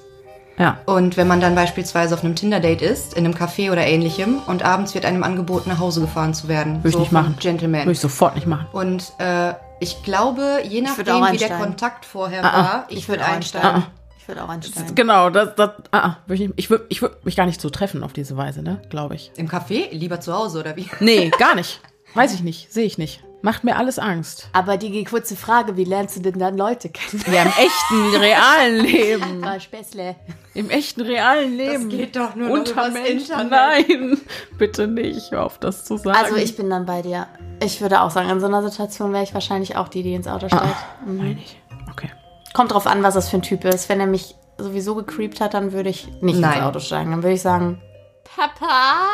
Ja. 0.57 0.77
Und 0.86 1.17
wenn 1.17 1.27
man 1.27 1.41
dann 1.41 1.53
beispielsweise 1.55 2.13
auf 2.15 2.24
einem 2.24 2.36
Tinder-Date 2.36 2.81
ist, 2.81 3.13
in 3.13 3.25
einem 3.25 3.34
Café 3.34 3.72
oder 3.72 3.86
ähnlichem, 3.86 4.39
und 4.48 4.63
abends 4.63 4.93
wird 4.95 5.03
einem 5.05 5.24
angeboten, 5.24 5.69
nach 5.69 5.79
Hause 5.79 6.00
gefahren 6.01 6.34
zu 6.34 6.48
werden. 6.48 6.77
Würde 6.77 6.89
ich 6.89 6.93
so 6.93 7.00
nicht 7.00 7.10
vom 7.12 7.22
machen. 7.24 7.36
Gentleman. 7.39 7.81
Würde 7.81 7.91
ich 7.91 8.00
sofort 8.00 8.36
nicht 8.36 8.48
machen. 8.48 8.67
Und 8.72 9.12
äh, 9.17 9.53
ich 9.81 10.01
glaube, 10.03 10.60
je 10.63 10.81
nachdem, 10.81 11.25
wie 11.31 11.38
der. 11.38 11.57
Kontakt 11.57 12.05
vorher 12.05 12.43
Ah, 12.45 12.48
ah. 12.50 12.57
war, 12.63 12.86
ich, 12.88 13.00
Ich 13.00 13.10
würd 13.10 13.19
würde 13.19 13.31
einsteigen. 13.31 13.67
einsteigen. 13.69 13.93
Ich 14.25 14.29
würde 14.29 14.44
auch 14.44 14.50
einsteigen. 14.50 14.96
Genau, 14.96 15.29
das, 15.29 15.53
das, 15.53 15.70
ah, 15.91 16.00
ah, 16.00 16.17
würd 16.25 16.39
ich, 16.39 16.50
ich 16.55 16.70
würde 16.72 16.88
ich 16.89 17.00
würd 17.00 17.24
mich 17.25 17.36
gar 17.36 17.46
nicht 17.46 17.62
so 17.62 17.70
treffen 17.70 18.03
auf 18.03 18.12
diese 18.12 18.36
Weise, 18.36 18.63
ne? 18.63 18.82
Glaube 18.89 19.13
ich. 19.13 19.32
Im 19.36 19.48
Café? 19.48 19.91
Lieber 19.91 20.20
zu 20.20 20.34
Hause, 20.34 20.62
oder 20.62 20.75
wie? 20.75 20.88
Nee, 21.00 21.29
gar 21.38 21.53
nicht. 21.53 21.79
Weiß 22.15 22.34
ich 22.34 22.41
nicht, 22.41 22.74
sehe 22.74 22.86
ich 22.86 22.98
nicht. 22.98 23.24
Macht 23.44 23.63
mir 23.63 23.75
alles 23.75 24.00
Angst. 24.00 24.50
Aber 24.51 24.77
die 24.77 25.03
kurze 25.03 25.36
Frage, 25.36 25.77
wie 25.77 25.84
lernst 25.84 26.15
du 26.15 26.22
denn 26.22 26.39
dann 26.39 26.58
Leute 26.58 26.89
kennen? 26.89 27.24
Ja, 27.32 27.44
im 27.44 27.50
echten, 27.50 28.15
realen 28.20 28.75
Leben. 28.84 29.41
War 29.44 29.60
Späßle. 29.60 30.15
Im 30.55 30.72
echten, 30.72 31.01
realen 31.01 31.55
Leben. 31.55 31.89
geht 31.89 32.15
doch 32.15 32.34
nur 32.34 32.48
noch 32.48 32.55
Unter 32.55 32.89
Menschen. 32.89 33.39
Internet. 33.39 33.51
Nein, 33.51 34.17
bitte 34.58 34.88
nicht. 34.88 35.29
Hör 35.29 35.44
auf, 35.44 35.60
das 35.60 35.86
zu 35.86 35.98
sagen. 35.98 36.17
Also 36.17 36.36
ich 36.38 36.58
bin 36.58 36.72
dann 36.72 36.88
bei 36.88 37.03
dir. 37.03 37.27
Ich 37.62 37.79
würde 37.79 38.01
auch 38.01 38.10
sagen, 38.10 38.32
in 38.32 38.39
so 38.39 38.48
einer 38.48 38.63
Situation 38.67 39.13
wäre 39.13 39.24
ich 39.24 39.36
wahrscheinlich 39.36 39.75
auch 39.75 39.88
die, 39.88 40.01
die 40.01 40.15
ins 40.15 40.27
Auto 40.27 40.48
steigt. 40.48 40.75
Mhm. 41.05 41.17
Nein, 41.17 41.36
nicht. 41.36 41.58
Kommt 42.55 42.71
drauf 42.71 42.88
an, 42.88 43.03
was 43.03 43.15
das 43.15 43.29
für 43.29 43.35
ein 43.35 43.41
Typ 43.41 43.65
ist. 43.65 43.89
Wenn 43.89 44.00
er 44.00 44.07
mich 44.07 44.33
sowieso 44.57 44.95
gecreept 44.95 45.41
hat, 45.41 45.53
dann 45.53 45.74
würde 45.74 45.89
ich 45.89 46.07
nicht 46.21 46.39
Nein. 46.39 46.53
ins 46.59 46.62
Auto 46.63 46.79
steigen. 46.79 47.12
Dann 47.12 47.21
würde 47.21 47.33
ich 47.35 47.41
sagen, 47.41 47.81
Papa, 48.24 49.07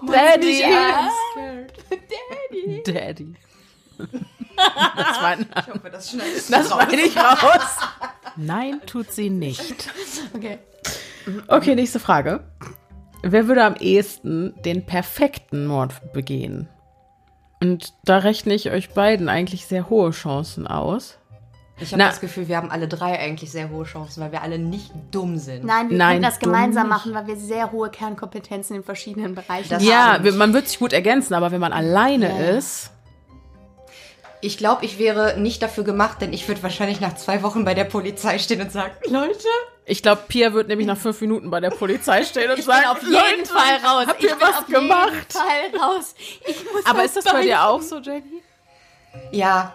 Daddy. 0.06 0.62
Daddy. 2.54 2.82
Daddy. 2.84 3.34
Das 3.98 5.20
war, 5.20 5.36
Ich 5.40 5.74
hoffe, 5.74 5.90
das 5.90 6.10
schneidet 6.10 6.48
das 6.48 6.70
meine 6.70 6.94
ich 7.00 7.16
raus. 7.16 7.76
Nein, 8.36 8.80
tut 8.86 9.10
sie 9.10 9.30
nicht. 9.30 9.88
Okay. 10.32 10.58
Okay, 11.48 11.74
nächste 11.74 11.98
Frage. 11.98 12.44
Wer 13.22 13.48
würde 13.48 13.64
am 13.64 13.74
ehesten 13.74 14.54
den 14.64 14.86
perfekten 14.86 15.66
Mord 15.66 16.12
begehen? 16.12 16.68
Und 17.60 17.94
da 18.04 18.18
rechne 18.18 18.54
ich 18.54 18.70
euch 18.70 18.90
beiden 18.90 19.28
eigentlich 19.28 19.66
sehr 19.66 19.90
hohe 19.90 20.12
Chancen 20.12 20.68
aus. 20.68 21.17
Ich 21.80 21.92
habe 21.92 22.02
das 22.02 22.20
Gefühl, 22.20 22.48
wir 22.48 22.56
haben 22.56 22.70
alle 22.70 22.88
drei 22.88 23.18
eigentlich 23.18 23.50
sehr 23.52 23.70
hohe 23.70 23.84
Chancen, 23.84 24.22
weil 24.22 24.32
wir 24.32 24.42
alle 24.42 24.58
nicht 24.58 24.90
dumm 25.12 25.38
sind. 25.38 25.64
Nein, 25.64 25.90
wir 25.90 25.96
Nein, 25.98 26.10
können 26.14 26.22
das 26.22 26.38
gemeinsam 26.40 26.88
nicht. 26.88 26.96
machen, 26.96 27.14
weil 27.14 27.26
wir 27.28 27.36
sehr 27.36 27.70
hohe 27.70 27.88
Kernkompetenzen 27.90 28.76
in 28.76 28.82
verschiedenen 28.84 29.34
Bereichen 29.34 29.68
Das 29.70 29.82
haben. 29.88 30.24
ja, 30.24 30.32
man 30.32 30.52
wird 30.52 30.68
sich 30.68 30.78
gut 30.78 30.92
ergänzen, 30.92 31.34
aber 31.34 31.50
wenn 31.52 31.60
man 31.60 31.72
alleine 31.72 32.28
Ja. 32.30 32.56
ist, 32.56 32.90
Ich 34.40 34.56
glaube, 34.56 34.84
ich 34.84 35.00
wäre 35.00 35.38
nicht 35.40 35.62
dafür 35.62 35.82
gemacht, 35.82 36.20
denn 36.20 36.32
ich 36.32 36.46
würde 36.46 36.62
wahrscheinlich 36.62 37.00
nach 37.00 37.14
zwei 37.16 37.42
Wochen 37.42 37.64
bei 37.64 37.74
der 37.74 37.84
Polizei 37.84 38.38
stehen 38.38 38.60
und 38.60 38.70
sagen, 38.70 38.92
Leute, 39.08 39.48
ich 39.84 40.00
glaube, 40.02 40.22
Pia 40.28 40.52
wird 40.52 40.68
nämlich 40.68 40.86
nach 40.86 40.96
fünf 40.98 41.20
Minuten 41.20 41.50
bei 41.50 41.58
der 41.60 41.70
Polizei 41.70 42.22
stehen 42.24 42.48
und 42.50 42.58
Ich 42.58 42.64
sagen, 42.64 42.82
bin 42.82 42.90
auf 42.90 43.02
jeden 43.02 43.14
Leute, 43.14 43.46
Fall 43.52 43.76
raus. 43.84 44.06
Habt 44.06 44.22
ich 44.22 44.28
ihr 44.30 44.36
bin 44.36 44.46
was 44.46 44.56
auf 44.58 44.66
gemacht? 44.66 45.12
jeden 45.12 45.78
Fall 45.78 45.80
raus. 45.80 46.14
Ich 46.46 46.64
muss 46.72 46.86
Aber 46.86 47.04
ist 47.04 47.16
das 47.16 47.24
bei 47.24 47.42
dir 47.42 47.64
auch 47.64 47.82
so, 47.82 47.98
Jackie? 47.98 48.42
ja. 49.32 49.74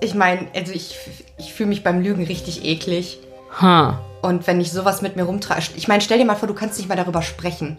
Ich 0.00 0.14
meine, 0.14 0.46
also 0.54 0.72
ich, 0.72 0.96
ich 1.38 1.52
fühle 1.54 1.68
mich 1.70 1.82
beim 1.82 2.00
Lügen 2.00 2.24
richtig 2.24 2.64
eklig. 2.64 3.18
Ha. 3.60 4.00
Und 4.22 4.46
wenn 4.46 4.60
ich 4.60 4.72
sowas 4.72 5.02
mit 5.02 5.16
mir 5.16 5.22
rumtrage, 5.24 5.66
ich 5.76 5.88
meine, 5.88 6.00
stell 6.02 6.18
dir 6.18 6.24
mal 6.24 6.34
vor, 6.36 6.48
du 6.48 6.54
kannst 6.54 6.78
nicht 6.78 6.88
mal 6.88 6.96
darüber 6.96 7.22
sprechen. 7.22 7.78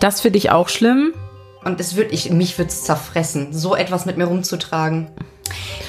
Das 0.00 0.20
finde 0.20 0.38
ich 0.38 0.50
auch 0.50 0.68
schlimm. 0.68 1.14
Und 1.64 1.80
es 1.80 1.96
wird, 1.96 2.12
ich, 2.12 2.30
mich 2.30 2.58
würde 2.58 2.68
es 2.70 2.84
zerfressen, 2.84 3.52
so 3.52 3.74
etwas 3.74 4.06
mit 4.06 4.16
mir 4.16 4.24
rumzutragen. 4.26 5.08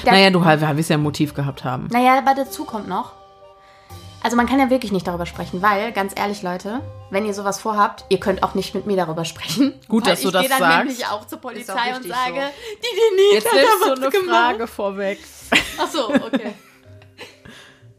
Da- 0.04 0.12
naja, 0.12 0.30
du 0.30 0.44
wirst 0.44 0.90
ja 0.90 0.96
ein 0.96 1.02
Motiv 1.02 1.34
gehabt 1.34 1.64
haben. 1.64 1.88
Naja, 1.92 2.18
aber 2.18 2.34
dazu 2.34 2.64
kommt 2.64 2.88
noch. 2.88 3.12
Also 4.28 4.36
man 4.36 4.44
kann 4.46 4.60
ja 4.60 4.68
wirklich 4.68 4.92
nicht 4.92 5.06
darüber 5.06 5.24
sprechen, 5.24 5.62
weil, 5.62 5.90
ganz 5.90 6.12
ehrlich, 6.14 6.42
Leute, 6.42 6.82
wenn 7.08 7.24
ihr 7.24 7.32
sowas 7.32 7.58
vorhabt, 7.62 8.04
ihr 8.10 8.20
könnt 8.20 8.42
auch 8.42 8.54
nicht 8.54 8.74
mit 8.74 8.84
mir 8.84 8.94
darüber 8.94 9.24
sprechen. 9.24 9.72
Gut, 9.88 10.06
dass 10.06 10.20
du 10.20 10.26
ich 10.28 10.32
das 10.34 10.42
gehe 10.42 10.50
dann 10.50 10.58
sagst. 10.58 10.78
nämlich 10.80 11.06
auch 11.06 11.26
zur 11.26 11.38
Ist 11.38 11.70
auch 11.70 11.76
Polizei 11.76 11.96
und 11.96 12.06
sage, 12.06 12.34
so. 12.34 12.76
die 12.76 13.16
Denise 13.16 13.32
Jetzt 13.36 13.46
hat 13.50 13.58
da 13.58 13.90
was 13.90 13.98
eine 13.98 14.10
gemacht. 14.10 14.28
Frage 14.28 14.66
vorweg. 14.66 15.18
Ach 15.78 15.88
so, 15.88 16.10
okay. 16.10 16.52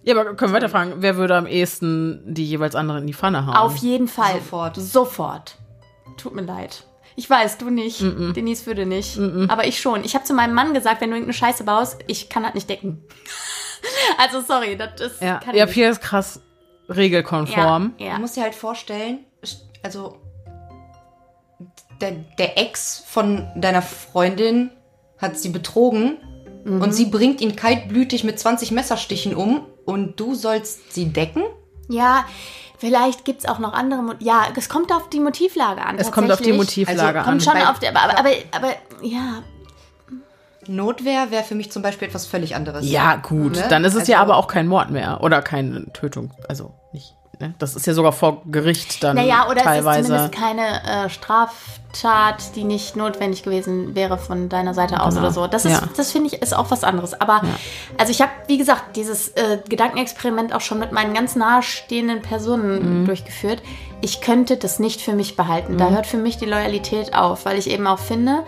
Ja, 0.04 0.14
aber 0.20 0.36
können 0.36 0.52
wir 0.52 0.58
weiter 0.58 0.70
fragen, 0.70 0.94
wer 0.98 1.16
würde 1.18 1.36
am 1.36 1.48
ehesten 1.48 2.22
die 2.32 2.46
jeweils 2.46 2.76
andere 2.76 3.00
in 3.00 3.08
die 3.08 3.16
Pfanne 3.16 3.48
hauen? 3.48 3.56
Auf 3.56 3.78
jeden 3.78 4.08
Fall. 4.08 4.34
Sofort. 4.36 4.76
Sofort. 4.76 5.56
Tut 6.18 6.36
mir 6.36 6.44
leid. 6.44 6.84
Ich 7.20 7.30
weiß, 7.30 7.58
du 7.58 7.70
nicht. 7.70 8.00
Denise 8.00 8.66
würde 8.66 8.86
nicht. 8.86 9.20
Aber 9.50 9.68
ich 9.68 9.82
schon. 9.82 10.06
Ich 10.06 10.16
habe 10.16 10.24
zu 10.24 10.34
meinem 10.34 10.54
Mann 10.54 10.74
gesagt, 10.74 11.02
wenn 11.02 11.10
du 11.10 11.18
irgendeine 11.18 11.34
Scheiße 11.34 11.66
baust, 11.66 12.00
ich 12.08 12.30
kann 12.30 12.44
das 12.44 12.54
nicht 12.54 12.70
decken. 12.70 13.04
also 14.18 14.40
sorry, 14.40 14.78
das 14.78 15.02
ist 15.02 15.22
Ja, 15.22 15.40
kann 15.40 15.54
ja 15.54 15.66
Pia 15.66 15.90
ist 15.90 16.00
krass 16.00 16.40
regelkonform. 16.88 17.96
Ja, 17.98 18.06
ja. 18.06 18.16
Du 18.16 18.22
musst 18.22 18.38
dir 18.38 18.44
halt 18.44 18.56
vorstellen, 18.56 19.26
also 19.84 20.16
der, 22.00 22.12
der 22.38 22.58
Ex 22.58 23.04
von 23.06 23.46
deiner 23.58 23.82
Freundin 23.82 24.72
hat 25.18 25.38
sie 25.38 25.50
betrogen 25.50 26.20
und 26.64 26.94
sie 26.94 27.08
bringt 27.08 27.42
ihn 27.42 27.58
kaltblütig 27.58 28.24
mit 28.24 28.40
20 28.40 28.72
Messerstichen 28.72 29.36
um 29.36 29.66
und 29.84 30.18
du 30.22 30.36
sollst 30.36 30.94
sie 30.94 31.10
decken? 31.10 31.44
Ja, 31.90 32.24
vielleicht 32.80 33.24
gibt's 33.26 33.46
auch 33.46 33.60
noch 33.60 33.74
andere. 33.74 34.02
Mo 34.02 34.14
ja, 34.20 34.48
es 34.56 34.68
kommt 34.70 34.92
auf 34.92 35.08
die 35.10 35.20
Motivlage 35.20 35.82
an. 35.86 35.98
Es 36.00 36.12
kommt 36.12 36.32
auf 36.32 36.42
die. 36.42 36.54
Motivlage 36.54 37.00
Also, 37.02 37.20
an. 37.20 37.26
Kommt 37.26 37.44
schon 37.44 37.54
Bei- 37.54 37.68
auf 37.68 37.78
die, 37.80 37.88
aber, 37.88 38.02
aber, 38.02 38.18
aber, 38.20 38.30
aber 38.52 38.70
ja, 39.02 39.44
Notwehr 40.68 41.32
wäre 41.32 41.44
für 41.44 41.56
mich 41.56 41.72
zum 41.72 41.82
Beispiel 41.82 42.08
etwas 42.08 42.26
völlig 42.28 42.56
anderes. 42.56 42.90
Ja, 42.90 43.16
gut. 43.16 43.54
Ne? 43.56 43.66
Dann 43.70 43.84
ist 43.86 43.96
es 43.96 44.08
ja 44.08 44.20
Also- 44.20 44.32
aber 44.34 44.38
auch 44.40 44.48
kein 44.48 44.68
Mord 44.68 44.92
mehr. 44.92 45.22
Oder 45.24 45.42
keine 45.42 45.92
Tötung. 45.94 46.32
Also? 46.48 46.74
Das 47.58 47.76
ist 47.76 47.88
ja 47.88 47.94
sogar 47.94 48.12
vor 48.12 48.42
Gericht 48.46 49.04
dann 49.04 49.16
naja, 49.16 49.46
oder 49.46 49.54
es 49.56 49.60
ist 49.60 49.64
teilweise. 49.64 50.08
zumindest 50.10 50.32
keine 50.34 51.06
äh, 51.06 51.10
Straftat, 51.10 52.56
die 52.56 52.64
nicht 52.66 52.96
notwendig 52.96 53.44
gewesen 53.44 53.96
wäre 53.96 54.18
von 54.18 54.50
deiner 54.50 54.74
Seite 54.74 55.02
aus 55.02 55.14
Genau. 55.16 55.26
oder 55.28 55.34
so. 55.34 55.48
Das 55.48 55.66
ist, 55.66 55.72
Ja. 55.72 55.82
das 55.96 56.12
finde 56.12 56.28
ich, 56.28 56.42
ist 56.42 56.54
auch 56.56 56.70
was 56.70 56.84
anderes. 56.84 57.20
Aber 57.20 57.42
also 57.98 58.12
ich 58.12 58.22
habe, 58.22 58.32
wie 58.48 58.58
gesagt, 58.58 58.96
dieses 58.96 59.30
äh, 59.30 59.60
Gedankenexperiment 59.68 60.54
auch 60.54 60.62
schon 60.62 60.80
mit 60.80 60.92
meinen 60.92 61.14
ganz 61.14 61.36
nahestehenden 61.36 62.22
Personen 62.22 63.02
Mhm. 63.02 63.06
durchgeführt. 63.06 63.62
Ich 64.02 64.22
könnte 64.22 64.58
das 64.58 64.80
nicht 64.80 65.02
für 65.02 65.14
mich 65.14 65.36
behalten. 65.36 65.74
Mhm. 65.74 65.78
Da 65.78 65.90
hört 65.90 66.08
für 66.08 66.18
mich 66.18 66.38
die 66.38 66.46
Loyalität 66.46 67.14
auf, 67.16 67.46
weil 67.46 67.58
ich 67.58 67.70
eben 67.70 67.88
auch 67.88 68.00
finde, 68.00 68.44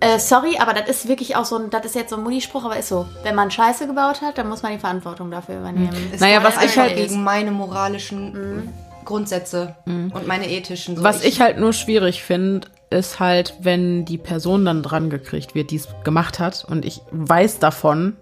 äh, 0.00 0.18
sorry, 0.18 0.56
aber 0.58 0.72
das 0.74 0.88
ist 0.88 1.08
wirklich 1.08 1.36
auch 1.36 1.44
so 1.44 1.56
ein, 1.56 1.70
das 1.70 1.84
ist 1.84 1.94
jetzt 1.94 2.10
so 2.10 2.16
ein 2.16 2.22
Mutti-Spruch, 2.22 2.64
aber 2.64 2.76
ist 2.78 2.88
so. 2.88 3.06
Wenn 3.22 3.34
man 3.34 3.50
Scheiße 3.50 3.86
gebaut 3.86 4.22
hat, 4.22 4.38
dann 4.38 4.48
muss 4.48 4.62
man 4.62 4.72
die 4.72 4.78
Verantwortung 4.78 5.30
dafür 5.30 5.58
übernehmen. 5.58 6.10
Es 6.12 6.20
Naja, 6.20 6.38
geht 6.40 6.48
was 6.56 6.64
ich 6.64 6.78
halt- 6.78 6.96
gegen 6.96 7.22
meine 7.22 7.50
moralischen 7.50 8.72
Grundsätze 9.04 9.76
und 9.86 10.26
meine 10.26 10.48
ethischen. 10.48 10.96
So, 10.96 11.02
Was 11.04 11.22
ich 11.24 11.40
halt 11.40 11.58
nur 11.58 11.72
schwierig 11.72 12.22
finde, 12.22 12.68
ist 12.90 13.20
halt, 13.20 13.54
wenn 13.60 14.04
die 14.04 14.18
Person 14.18 14.64
dann 14.64 14.82
dran 14.82 15.10
gekriegt 15.10 15.54
wird, 15.54 15.70
die 15.70 15.76
es 15.76 15.88
gemacht 16.04 16.38
hat 16.38 16.64
und 16.68 16.84
ich 16.84 17.00
weiß 17.10 17.58
davon, 17.60 18.16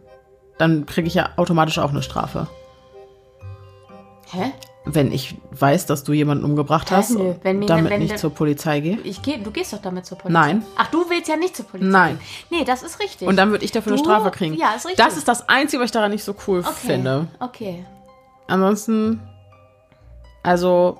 dann 0.58 0.84
kriege 0.86 1.06
ich 1.08 1.14
ja 1.14 1.30
automatisch 1.36 1.78
auch 1.78 1.90
eine 1.90 2.02
Strafe. 2.02 2.48
Hä? 4.30 4.52
Wenn 4.90 5.12
ich 5.12 5.34
weiß, 5.50 5.84
dass 5.84 6.02
du 6.02 6.14
jemanden 6.14 6.44
umgebracht 6.44 6.90
Hä? 6.90 6.94
hast, 6.96 7.10
Nö, 7.10 7.34
wenn 7.42 7.60
damit 7.66 7.90
wenn- 7.90 8.00
nicht 8.00 8.12
wenn- 8.12 8.18
zur 8.18 8.30
Polizei 8.34 8.80
gehe. 8.80 8.98
Ich 9.04 9.20
geh, 9.20 9.36
du 9.36 9.50
gehst 9.50 9.72
doch 9.74 9.82
damit 9.82 10.06
zur 10.06 10.16
Polizei. 10.16 10.40
Nein. 10.40 10.62
Ach, 10.76 10.86
du 10.90 11.04
willst 11.10 11.28
ja 11.28 11.36
nicht 11.36 11.54
zur 11.54 11.66
Polizei. 11.66 11.88
Nein. 11.90 12.18
Nee, 12.50 12.64
das 12.64 12.82
ist 12.82 12.98
richtig. 12.98 13.28
Und 13.28 13.36
dann 13.36 13.50
würde 13.50 13.64
ich 13.66 13.70
dafür 13.70 13.92
eine 13.92 14.00
Du- 14.00 14.04
Strafe 14.08 14.30
kriegen. 14.30 14.54
ja, 14.54 14.70
ist 14.74 14.86
richtig. 14.86 15.04
Das 15.04 15.16
ist 15.18 15.28
das 15.28 15.46
Einzige, 15.48 15.80
was 15.82 15.88
ich 15.88 15.92
daran 15.92 16.10
nicht 16.10 16.24
so 16.24 16.34
cool 16.46 16.60
okay. 16.60 16.72
finde. 16.74 17.26
Okay. 17.38 17.84
Ansonsten, 18.46 19.20
also, 20.42 20.98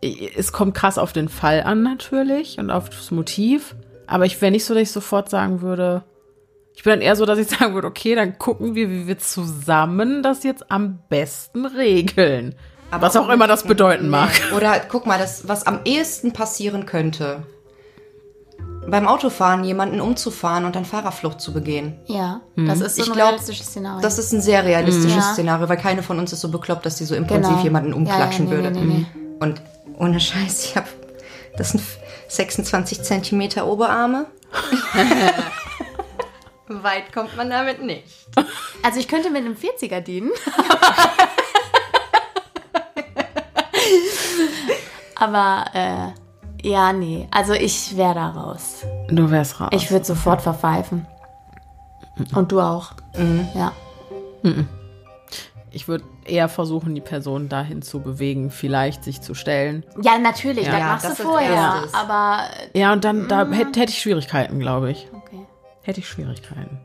es 0.00 0.52
kommt 0.52 0.74
krass 0.74 0.98
auf 0.98 1.12
den 1.12 1.28
Fall 1.28 1.62
an 1.62 1.82
natürlich 1.82 2.58
und 2.58 2.70
auf 2.70 2.90
das 2.90 3.10
Motiv. 3.12 3.76
Aber 4.08 4.26
ich 4.26 4.40
wäre 4.40 4.50
nicht 4.50 4.64
so, 4.64 4.74
dass 4.74 4.82
ich 4.82 4.90
sofort 4.92 5.28
sagen 5.30 5.60
würde, 5.62 6.02
ich 6.74 6.82
bin 6.82 6.90
dann 6.92 7.00
eher 7.02 7.14
so, 7.16 7.26
dass 7.26 7.38
ich 7.38 7.46
sagen 7.58 7.74
würde, 7.74 7.86
okay, 7.86 8.14
dann 8.16 8.38
gucken 8.38 8.74
wir, 8.74 8.90
wie 8.90 9.06
wir 9.06 9.18
zusammen 9.18 10.22
das 10.22 10.42
jetzt 10.42 10.70
am 10.72 10.98
besten 11.08 11.66
regeln. 11.66 12.54
Aber 12.92 13.06
was 13.06 13.16
auch 13.16 13.28
immer 13.30 13.46
das 13.48 13.64
bedeuten 13.64 14.08
mag. 14.08 14.30
Oder 14.54 14.78
guck 14.80 15.06
mal, 15.06 15.18
das, 15.18 15.48
was 15.48 15.66
am 15.66 15.80
ehesten 15.84 16.32
passieren 16.32 16.84
könnte, 16.86 17.42
beim 18.86 19.08
Autofahren 19.08 19.64
jemanden 19.64 20.00
umzufahren 20.00 20.64
und 20.66 20.76
dann 20.76 20.84
Fahrerflucht 20.84 21.40
zu 21.40 21.52
begehen. 21.54 21.98
Ja, 22.06 22.42
das 22.56 22.80
ist 22.80 22.96
so 22.96 23.02
Ich 23.02 23.08
ein 23.08 23.14
glaub, 23.14 23.28
realistisches 23.30 23.68
Szenario. 23.68 24.02
Das 24.02 24.18
ist 24.18 24.32
ein 24.32 24.42
sehr 24.42 24.64
realistisches 24.64 25.24
Ja. 25.24 25.32
Szenario, 25.32 25.68
weil 25.68 25.76
keine 25.78 26.02
von 26.02 26.18
uns 26.18 26.32
ist 26.32 26.40
so 26.42 26.50
bekloppt, 26.50 26.84
dass 26.84 26.98
sie 26.98 27.04
so 27.06 27.14
impulsiv 27.14 27.48
Genau. 27.48 27.62
jemanden 27.62 27.94
umklatschen 27.94 28.48
Ja, 28.48 28.54
ja, 28.56 28.60
nee, 28.60 28.64
würde. 28.66 28.80
nee, 28.86 29.06
nee, 29.14 29.36
Und 29.40 29.62
ohne 29.98 30.20
Scheiß, 30.20 30.66
ich 30.66 30.76
habe 30.76 30.88
das 31.56 31.70
sind 31.70 31.82
26 32.28 33.02
Zentimeter 33.02 33.66
Oberarme. 33.66 34.26
Weit 36.68 37.12
kommt 37.12 37.36
man 37.36 37.50
damit 37.50 37.82
nicht. 37.82 38.04
also 38.82 38.98
ich 38.98 39.08
könnte 39.08 39.30
mit 39.30 39.44
einem 39.44 39.54
40er 39.56 40.00
dienen. 40.00 40.30
Aber 45.22 45.64
äh, 45.74 46.68
ja, 46.68 46.92
nee. 46.92 47.28
Also 47.30 47.52
ich 47.52 47.96
wäre 47.96 48.14
da 48.14 48.30
raus. 48.30 48.84
Du 49.08 49.30
wärst 49.30 49.60
raus. 49.60 49.68
Ich 49.72 49.90
würde 49.90 50.04
sofort 50.04 50.42
verpfeifen. 50.42 51.06
Und 52.34 52.50
du 52.52 52.60
auch. 52.60 52.92
Ja. 53.54 53.72
Ich 55.70 55.88
würde 55.88 56.04
eher 56.26 56.48
versuchen, 56.48 56.94
die 56.94 57.00
Person 57.00 57.48
dahin 57.48 57.82
zu 57.82 58.00
bewegen, 58.00 58.50
vielleicht 58.50 59.04
sich 59.04 59.20
zu 59.22 59.34
stellen. 59.34 59.84
Ja, 60.02 60.18
natürlich, 60.18 60.66
das 60.66 60.78
Ja, 60.78 60.86
machst 60.86 61.04
das 61.06 61.16
du 61.18 61.22
vorher. 61.22 61.50
erstes. 61.54 61.94
Aber 61.94 62.40
Ja, 62.74 62.92
und 62.92 63.04
dann 63.04 63.28
da 63.28 63.46
hätte 63.50 63.80
hätte 63.80 63.92
ich 63.92 64.00
Schwierigkeiten, 64.00 64.58
glaube 64.58 64.90
ich. 64.90 65.08
okay. 65.14 65.46
Hätte 65.82 66.00
ich 66.00 66.08
Schwierigkeiten. 66.08 66.78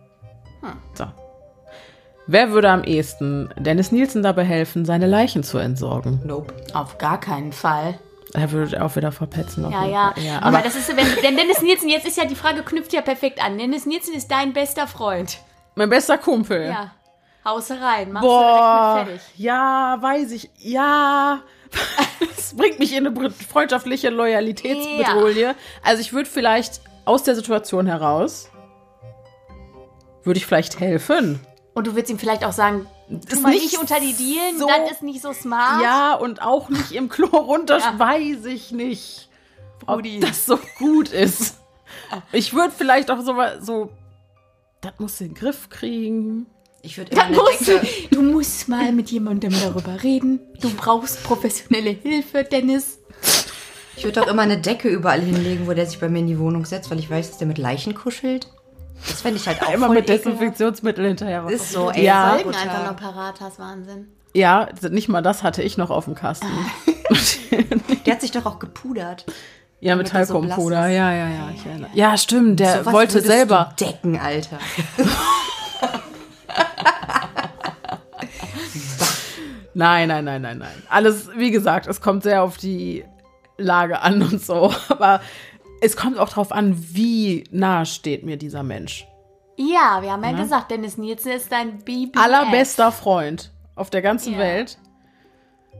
So. 0.94 1.06
Wer 2.27 2.51
würde 2.51 2.70
am 2.72 2.84
ehesten 2.84 3.50
Dennis 3.58 3.91
Nielsen 3.91 4.22
dabei 4.24 4.44
helfen, 4.44 4.86
seine 4.86 5.08
Leichen 5.08 5.44
zu 5.44 5.58
entsorgen? 5.60 6.22
Nope. 6.25 6.53
Auf 6.74 6.98
gar 6.98 7.20
keinen 7.20 7.53
Fall. 7.53 7.98
Er 8.34 8.52
würde 8.52 8.84
auch 8.84 8.96
wieder 8.96 9.12
verpetzen. 9.12 9.66
auf 9.66 9.72
Ja, 9.72 9.86
ja. 9.86 10.14
Ja 10.18 10.38
aber 10.38 10.58
aber 10.58 10.62
das 10.62 10.76
ist, 10.76 10.90
wenn, 10.90 11.06
denn 11.24 11.38
Dennis 11.38 11.62
Nielsen, 11.62 11.90
jetzt 11.90 12.06
ist 12.06 12.18
ja 12.18 12.26
die 12.26 12.36
Frage, 12.36 12.62
knüpft 12.64 12.94
ja 12.94 13.02
perfekt 13.02 13.44
an. 13.44 13.58
Dennis 13.58 13.86
Nielsen 13.86 14.14
ist 14.14 14.30
dein 14.30 14.54
bester 14.54 14.88
Freund. 14.88 15.38
mein 15.76 15.90
bester 15.90 16.18
Kumpel. 16.18 16.68
Ja. 16.70 16.92
Haus 17.46 17.72
rein, 17.72 18.12
machst 18.12 18.28
Boah, 18.28 18.98
du 19.00 19.06
direkt 19.06 19.22
fertig. 19.24 19.40
ja, 19.40 19.98
weiß 20.02 20.32
ich. 20.32 20.50
Ja, 20.58 21.40
das 22.36 22.54
bringt 22.58 22.78
mich 22.80 22.94
in 22.94 23.08
eine 23.08 23.32
freundschaftliche 23.32 24.10
Loyalitätsbedrohung. 24.10 25.56
Also 25.82 26.02
ich 26.02 26.12
würde 26.12 26.30
vielleicht 26.30 26.82
aus 27.06 27.24
der 27.24 27.36
Situation 27.36 27.86
heraus, 27.88 28.50
würde 30.24 30.38
ich 30.40 30.46
vielleicht 30.46 30.82
helfen. 30.82 31.40
Und 31.74 31.88
du 31.88 31.94
würdest 31.94 32.10
ihm 32.12 32.20
vielleicht 32.20 32.44
auch 32.44 32.52
sagen, 32.52 32.86
Ist 33.10 33.42
mal 33.42 33.52
nicht 33.52 33.64
nicht 33.64 33.78
unter 33.80 34.00
die 34.00 34.14
Dielen, 34.14 34.60
so- 34.60 34.68
das 34.68 34.92
ist 34.92 35.04
nicht 35.04 35.22
so 35.22 35.32
smart. 35.34 35.82
Ja, 35.82 36.14
und 36.16 36.42
auch 36.42 36.70
nicht 36.70 36.92
im 36.92 37.08
Klo 37.10 37.28
runter, 37.28 37.80
Ja. 37.80 37.98
weiß 37.98 38.46
ich 38.46 38.72
nicht, 38.72 39.30
ob 39.86 39.98
Brudi. 39.98 40.20
das 40.20 40.46
so 40.46 40.60
gut 40.78 41.10
ist. 41.10 41.56
Ich 42.32 42.54
würde 42.54 42.74
vielleicht 42.78 43.10
auch 43.10 43.22
so, 43.22 43.36
so, 43.62 43.90
das 44.82 44.94
muss 45.00 45.18
den 45.20 45.34
Griff 45.34 45.70
kriegen. 45.70 46.48
Ich 46.82 46.98
würde 46.98 47.12
immer 47.12 47.24
Dann 47.24 47.34
musst 47.36 47.68
Decke. 47.68 47.88
du, 48.12 48.16
du 48.18 48.22
musst 48.22 48.68
mal 48.70 48.92
mit 48.92 49.10
jemandem 49.10 49.54
darüber 49.60 50.04
reden. 50.04 50.40
Du 50.62 50.70
brauchst 50.70 51.24
professionelle 51.24 51.90
Hilfe, 51.92 52.44
Dennis. 52.44 53.00
Ich 53.96 54.04
würde 54.04 54.22
auch 54.22 54.28
immer 54.28 54.44
eine 54.44 54.60
Decke 54.60 54.90
überall 54.90 55.22
hinlegen, 55.22 55.66
wo 55.68 55.74
der 55.74 55.86
sich 55.88 56.00
bei 56.00 56.08
mir 56.08 56.20
in 56.20 56.28
die 56.28 56.38
Wohnung 56.40 56.66
setzt, 56.66 56.92
weil 56.92 57.00
ich 57.00 57.10
weiß, 57.10 57.30
dass 57.30 57.38
der 57.40 57.48
mit 57.48 57.58
Leichen 57.58 57.96
kuschelt. 57.96 58.48
Das 59.06 59.22
fände 59.22 59.38
ich 59.38 59.48
halt 59.48 59.62
auch 59.62 59.72
Immer 59.72 59.89
mit. 59.89 60.10
Desinfektionsmittel 60.10 61.06
hinterher. 61.06 61.46
Ist 61.50 61.72
so, 61.72 61.89
ey. 61.92 62.04
Ja. 62.06 62.32
Folgen 62.34 62.56
einfach 62.56 62.86
noch 62.86 62.96
parat 62.98 63.39
hast, 63.42 63.60
Wahnsinn. 63.60 64.08
Ja, 64.34 64.68
nicht 64.89 65.08
mal 65.10 65.22
das 65.22 65.44
hatte 65.44 65.63
ich 65.63 65.77
noch 65.77 65.89
auf 65.89 66.06
dem 66.06 66.16
Kasten. 66.16 66.48
Der 68.06 68.13
hat 68.13 68.22
sich 68.22 68.32
doch 68.32 68.46
auch 68.46 68.60
gepudert. 68.60 69.25
ja, 69.80 69.96
mit 69.96 70.13
er 70.13 70.25
so 70.25 70.34
Talkumpuder. 70.34 70.88
ist. 70.89 70.96
ja, 70.96 71.12
ja, 71.12 71.27
ja. 71.30 71.50
Ich 71.56 71.66
erinnere. 71.66 71.89
Ja, 71.94 72.18
stimmt. 72.18 72.60
Der 72.60 72.80
Sowas 72.80 72.94
wollte 72.94 73.22
selber. 73.22 73.74
Decken, 73.80 74.20
Alter. 74.20 74.60
Nein, 79.74 80.08
nein, 80.08 80.25
nein, 80.25 80.42
nein, 80.42 80.58
nein. 80.58 80.84
Alles, 80.89 81.30
wie 81.36 81.51
gesagt, 81.51 81.86
es 81.86 82.01
kommt 82.01 82.24
sehr 82.24 82.42
auf 82.42 82.58
die 82.58 83.06
Lage 83.58 84.01
an 84.01 84.24
und 84.24 84.44
so. 84.44 84.74
Aber 84.89 85.22
es 85.82 85.96
kommt 85.96 86.18
auch 86.18 86.30
darauf 86.30 86.52
an, 86.52 86.76
wie 86.94 87.44
nah 87.52 87.86
steht 87.86 88.24
mir 88.24 88.38
dieser 88.38 88.64
Mensch. 88.64 89.08
Ja, 89.58 90.00
wir 90.02 90.12
haben 90.12 90.24
ja 90.24 90.34
gesagt, 90.34 90.70
Dennis 90.72 90.98
Nielsen 90.98 91.32
ist 91.32 91.52
dein 91.52 91.80
BBF. 91.80 92.22
Allerbester 92.22 92.92
Freund 92.92 93.52
auf 93.76 93.90
der 93.90 94.02
ganzen 94.02 94.34
Ja. 94.34 94.40
Welt. 94.40 94.78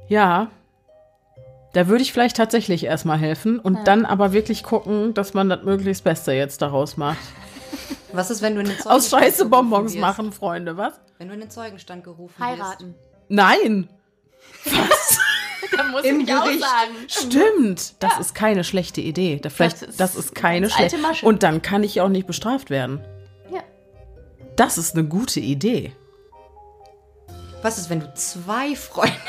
Ja. 0.08 0.50
Da 1.74 1.88
würde 1.88 2.02
ich 2.02 2.12
vielleicht 2.12 2.38
tatsächlich 2.38 2.86
erstmal 2.86 3.20
helfen 3.20 3.60
und 3.60 3.88
dann 3.88 4.06
aber 4.06 4.32
wirklich 4.34 4.64
gucken, 4.64 5.14
dass 5.14 5.34
man 5.36 5.48
das 5.50 5.64
möglichst 5.64 6.04
Beste 6.04 6.32
jetzt 6.32 6.62
daraus 6.64 6.98
macht. 6.98 7.20
Was 8.14 8.32
ist, 8.32 8.42
wenn 8.42 8.56
du 8.56 8.62
in 8.62 8.68
den 8.68 8.76
Aus 8.78 9.10
Zeugenstand 9.10 9.22
Scheiße 9.24 9.38
gerufen 9.38 9.50
Bonbons 9.70 9.92
wirst? 9.94 10.02
machen, 10.02 10.32
Freunde, 10.32 10.78
was? 10.78 11.00
Wenn 11.18 11.28
du 11.28 11.34
in 11.34 11.42
den 11.42 11.50
Zeugenstand 11.50 12.04
gerufen 12.06 12.34
Heiraten. 12.44 12.96
Nein! 13.28 13.90
Da 15.78 15.84
muss 15.84 16.04
Im 16.04 16.22
ich 16.22 16.34
auch 16.34 16.44
Gericht. 16.44 16.62
sagen. 16.62 16.92
Stimmt! 17.08 18.02
Das 18.04 18.20
ist 18.20 18.34
keine 18.36 18.64
schlechte 18.64 19.02
Idee. 19.02 19.40
Da 19.42 19.50
vielleicht, 19.50 19.82
Das 19.88 19.96
das 19.98 20.16
ist 20.16 20.26
ist, 20.28 20.36
keine 20.36 20.70
schlechte. 20.70 20.98
Masche. 21.00 21.26
Und 21.26 21.44
dann 21.44 21.62
kann 21.62 21.84
ich 21.84 22.00
auch 22.02 22.10
nicht 22.10 22.28
bestraft 22.28 22.70
werden. 22.70 23.04
Ja. 23.52 23.62
Das 24.56 24.78
ist 24.78 24.96
eine 24.96 25.08
gute 25.08 25.40
Idee. 25.40 25.94
Was 27.62 27.78
ist, 27.78 27.90
wenn 27.90 28.00
du 28.02 28.14
zwei 28.14 28.76
Freunde... 28.76 29.16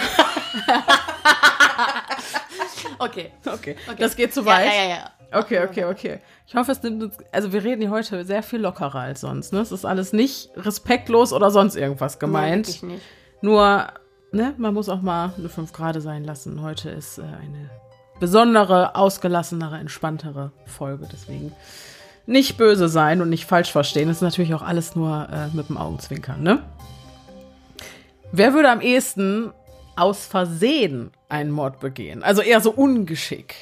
Okay. 3.00 3.30
Okay. 3.46 3.76
Das 3.98 4.16
geht 4.16 4.34
zu 4.34 4.40
Ja, 4.40 4.46
weit. 4.46 4.66
ja, 4.66 4.72
ja, 4.74 4.88
ja. 4.88 5.10
Okay, 5.40 5.60
okay, 5.62 5.84
okay. 5.84 6.20
Ich 6.46 6.54
hoffe, 6.54 6.72
es 6.72 6.82
nimmt 6.82 7.02
uns. 7.02 7.16
Also, 7.32 7.52
wir 7.52 7.62
reden 7.62 7.82
hier 7.82 7.90
heute 7.90 8.24
sehr 8.24 8.42
viel 8.42 8.60
lockerer 8.60 9.00
als 9.00 9.20
sonst. 9.20 9.52
Ne? 9.52 9.60
Es 9.60 9.70
ist 9.72 9.84
alles 9.84 10.12
nicht 10.12 10.50
respektlos 10.56 11.32
oder 11.32 11.50
sonst 11.50 11.76
irgendwas 11.76 12.14
Nein, 12.14 12.18
gemeint. 12.20 12.66
wirklich 12.66 12.82
nicht. 12.82 13.02
Nur, 13.42 13.86
ne, 14.32 14.54
man 14.58 14.74
muss 14.74 14.88
auch 14.88 15.02
mal 15.02 15.32
eine 15.36 15.48
5 15.48 15.72
Grad 15.72 16.00
sein 16.02 16.24
lassen. 16.24 16.62
Heute 16.62 16.90
ist 16.90 17.18
äh, 17.18 17.22
eine 17.22 17.70
besondere, 18.20 18.94
ausgelassenere, 18.94 19.78
entspanntere 19.78 20.52
Folge. 20.66 21.08
Deswegen 21.12 21.52
nicht 22.26 22.58
böse 22.58 22.88
sein 22.88 23.22
und 23.22 23.30
nicht 23.30 23.46
falsch 23.46 23.72
verstehen. 23.72 24.08
Das 24.08 24.18
ist 24.18 24.22
natürlich 24.22 24.54
auch 24.54 24.62
alles 24.62 24.94
nur 24.94 25.28
äh, 25.32 25.54
mit 25.56 25.68
dem 25.68 25.78
Augenzwinkern, 25.78 26.42
ne? 26.42 26.62
Wer 28.30 28.52
würde 28.52 28.70
am 28.70 28.82
ehesten 28.82 29.52
aus 29.96 30.26
Versehen 30.26 31.12
einen 31.30 31.50
Mord 31.50 31.80
begehen? 31.80 32.22
Also 32.22 32.42
eher 32.42 32.60
so 32.60 32.70
ungeschick. 32.70 33.54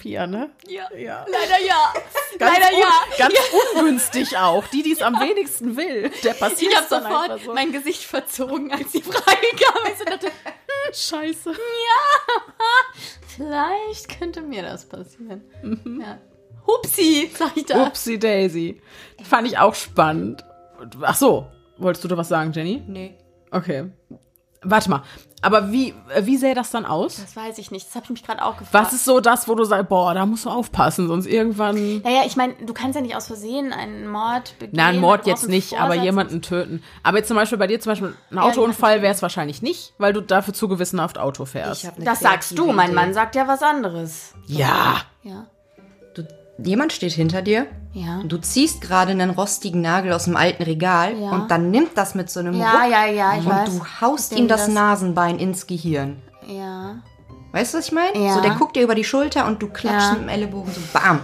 Pia, 0.00 0.26
ne? 0.26 0.50
Ja. 0.66 0.88
Ja. 0.96 1.26
Leider 1.30 1.62
ja. 1.64 1.92
Ganz, 2.38 2.52
Leider 2.58 2.78
ja. 2.78 2.88
ganz 3.18 3.34
ungünstig 3.76 4.36
auch. 4.38 4.66
Die, 4.68 4.82
die 4.82 4.92
es 4.92 5.02
am 5.02 5.20
wenigsten 5.20 5.76
will. 5.76 6.10
Der 6.24 6.32
passiert 6.32 6.72
Ich 6.72 6.76
habe 6.78 6.86
dann 6.88 7.02
sofort 7.02 7.44
so. 7.44 7.52
mein 7.52 7.70
Gesicht 7.70 8.02
verzogen, 8.04 8.72
als 8.72 8.92
die 8.92 9.02
Frage 9.02 9.46
kam. 9.60 9.92
Ich 9.92 10.04
dachte, 10.04 10.28
Scheiße. 10.92 11.52
vielleicht 13.36 14.18
könnte 14.18 14.40
mir 14.40 14.62
das 14.62 14.86
passieren. 14.86 15.42
Mhm. 15.62 16.00
Ja. 16.00 16.18
Hupsi, 16.66 17.30
sag 17.36 17.56
ich 17.56 17.66
da. 17.66 17.86
Upsi 17.86 18.18
Daisy. 18.18 18.80
Fand 19.22 19.46
ich 19.48 19.58
auch 19.58 19.74
spannend. 19.74 20.44
Ach 21.02 21.14
so, 21.16 21.46
wolltest 21.76 22.04
du 22.04 22.08
da 22.08 22.16
was 22.16 22.28
sagen, 22.28 22.52
Jenny? 22.52 22.82
Nee. 22.86 23.18
Okay. 23.50 23.90
Warte 24.62 24.90
mal. 24.90 25.02
Aber 25.42 25.72
wie, 25.72 25.94
äh, 26.14 26.26
wie 26.26 26.36
sähe 26.36 26.54
das 26.54 26.70
dann 26.70 26.84
aus? 26.84 27.16
Das 27.16 27.34
weiß 27.34 27.58
ich 27.58 27.70
nicht. 27.70 27.86
Das 27.86 27.94
habe 27.94 28.04
ich 28.04 28.10
mich 28.10 28.24
gerade 28.24 28.44
auch 28.44 28.58
gefragt. 28.58 28.72
Was 28.72 28.92
ist 28.92 29.04
so 29.06 29.20
das, 29.20 29.48
wo 29.48 29.54
du 29.54 29.64
sagst, 29.64 29.88
boah, 29.88 30.12
da 30.12 30.26
musst 30.26 30.44
du 30.44 30.50
aufpassen, 30.50 31.08
sonst 31.08 31.26
irgendwann. 31.26 32.02
Naja, 32.02 32.22
ich 32.26 32.36
meine, 32.36 32.54
du 32.54 32.74
kannst 32.74 32.94
ja 32.96 33.00
nicht 33.00 33.16
aus 33.16 33.26
Versehen 33.26 33.72
einen 33.72 34.06
Mord 34.06 34.58
begehen. 34.58 34.74
Na, 34.76 34.86
ein 34.88 34.98
Mord 34.98 35.26
jetzt 35.26 35.44
einen 35.44 35.52
nicht, 35.52 35.74
aber 35.74 35.88
Vorsatz. 35.94 36.04
jemanden 36.04 36.42
töten. 36.42 36.82
Aber 37.02 37.18
jetzt 37.18 37.28
zum 37.28 37.36
Beispiel 37.36 37.58
bei 37.58 37.66
dir 37.66 37.80
zum 37.80 37.92
Beispiel 37.92 38.14
ein 38.30 38.38
Autounfall 38.38 39.00
wäre 39.02 39.14
es 39.14 39.22
wahrscheinlich 39.22 39.62
nicht, 39.62 39.94
weil 39.98 40.12
du 40.12 40.20
dafür 40.20 40.52
zu 40.52 40.68
gewissenhaft 40.68 41.18
Auto 41.18 41.46
fährst. 41.46 41.90
Das 41.98 42.20
sagst 42.20 42.58
du, 42.58 42.72
mein 42.72 42.88
Idee. 42.88 42.94
Mann 42.96 43.14
sagt 43.14 43.34
ja 43.34 43.48
was 43.48 43.62
anderes. 43.62 44.34
ja. 44.46 44.96
Ja. 45.22 45.46
Jemand 46.64 46.92
steht 46.92 47.12
hinter 47.12 47.42
dir. 47.42 47.66
Ja. 47.92 48.20
Du 48.24 48.36
ziehst 48.38 48.80
gerade 48.80 49.12
einen 49.12 49.30
rostigen 49.30 49.80
Nagel 49.80 50.12
aus 50.12 50.24
dem 50.24 50.36
alten 50.36 50.62
Regal 50.62 51.14
Ja. 51.18 51.30
und 51.30 51.50
dann 51.50 51.70
nimmt 51.70 51.96
das 51.96 52.14
mit 52.14 52.30
so 52.30 52.40
einem 52.40 52.54
Ja, 52.54 52.70
Ruck 52.82 52.90
ja, 52.90 53.06
ja, 53.06 53.32
ich 53.38 53.44
und 53.44 53.50
weiß. 53.50 53.68
du 53.70 53.84
haust 54.00 54.32
Ich 54.32 54.38
ihm 54.38 54.48
das 54.48 54.66
das- 54.66 54.74
Nasenbein 54.74 55.38
ins 55.38 55.66
Gehirn. 55.66 56.16
Ja. 56.46 56.96
Weißt 57.52 57.74
du, 57.74 57.78
was 57.78 57.86
ich 57.86 57.92
meine? 57.92 58.16
Ja. 58.24 58.34
So, 58.34 58.40
der 58.42 58.52
guckt 58.52 58.76
dir 58.76 58.82
über 58.82 58.94
die 58.94 59.02
Schulter 59.04 59.46
und 59.46 59.60
du 59.60 59.68
klatschst 59.68 60.08
Ja. 60.08 60.12
mit 60.12 60.22
dem 60.22 60.28
Ellenbogen 60.28 60.72
so 60.72 60.80
bam. 60.92 61.20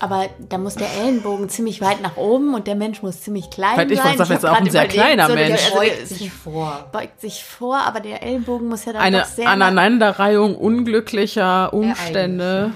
Aber 0.00 0.26
da 0.48 0.58
muss 0.58 0.74
der 0.76 0.88
Ellenbogen 1.02 1.48
ziemlich 1.48 1.80
weit 1.80 2.00
nach 2.02 2.16
oben 2.16 2.54
und 2.54 2.66
der 2.66 2.74
Mensch 2.76 3.02
muss 3.02 3.20
ziemlich 3.20 3.50
klein 3.50 3.76
Weil 3.76 3.90
ich 3.90 3.98
sein. 3.98 4.06
wollte 4.18 4.18
sagen, 4.18 4.30
hab 4.30 4.42
jetzt 4.42 4.46
auch 4.46 4.60
ein 4.60 4.70
sehr 4.70 4.86
kleiner 4.88 5.26
der- 5.26 5.36
Mensch. 5.36 5.64
also 5.66 5.76
Beugt 5.78 5.98
der 6.00 6.06
sich 6.06 6.32
vor. 6.32 6.86
beugt 6.92 7.20
sich 7.20 7.44
vor, 7.44 7.78
aber 7.78 8.00
der 8.00 8.22
Ellenbogen 8.22 8.68
muss 8.68 8.84
ja 8.84 8.92
dann 8.92 9.02
Eine 9.02 9.20
doch 9.20 9.26
sehr... 9.26 9.48
Aneinanderreihung 9.48 10.56
unglücklicher 10.56 11.72
Umstände. 11.72 12.72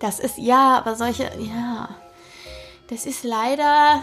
Das 0.00 0.20
ist, 0.20 0.38
ja, 0.38 0.76
aber 0.78 0.94
solche, 0.94 1.24
ja. 1.38 1.88
Das 2.88 3.06
ist 3.06 3.24
leider... 3.24 4.00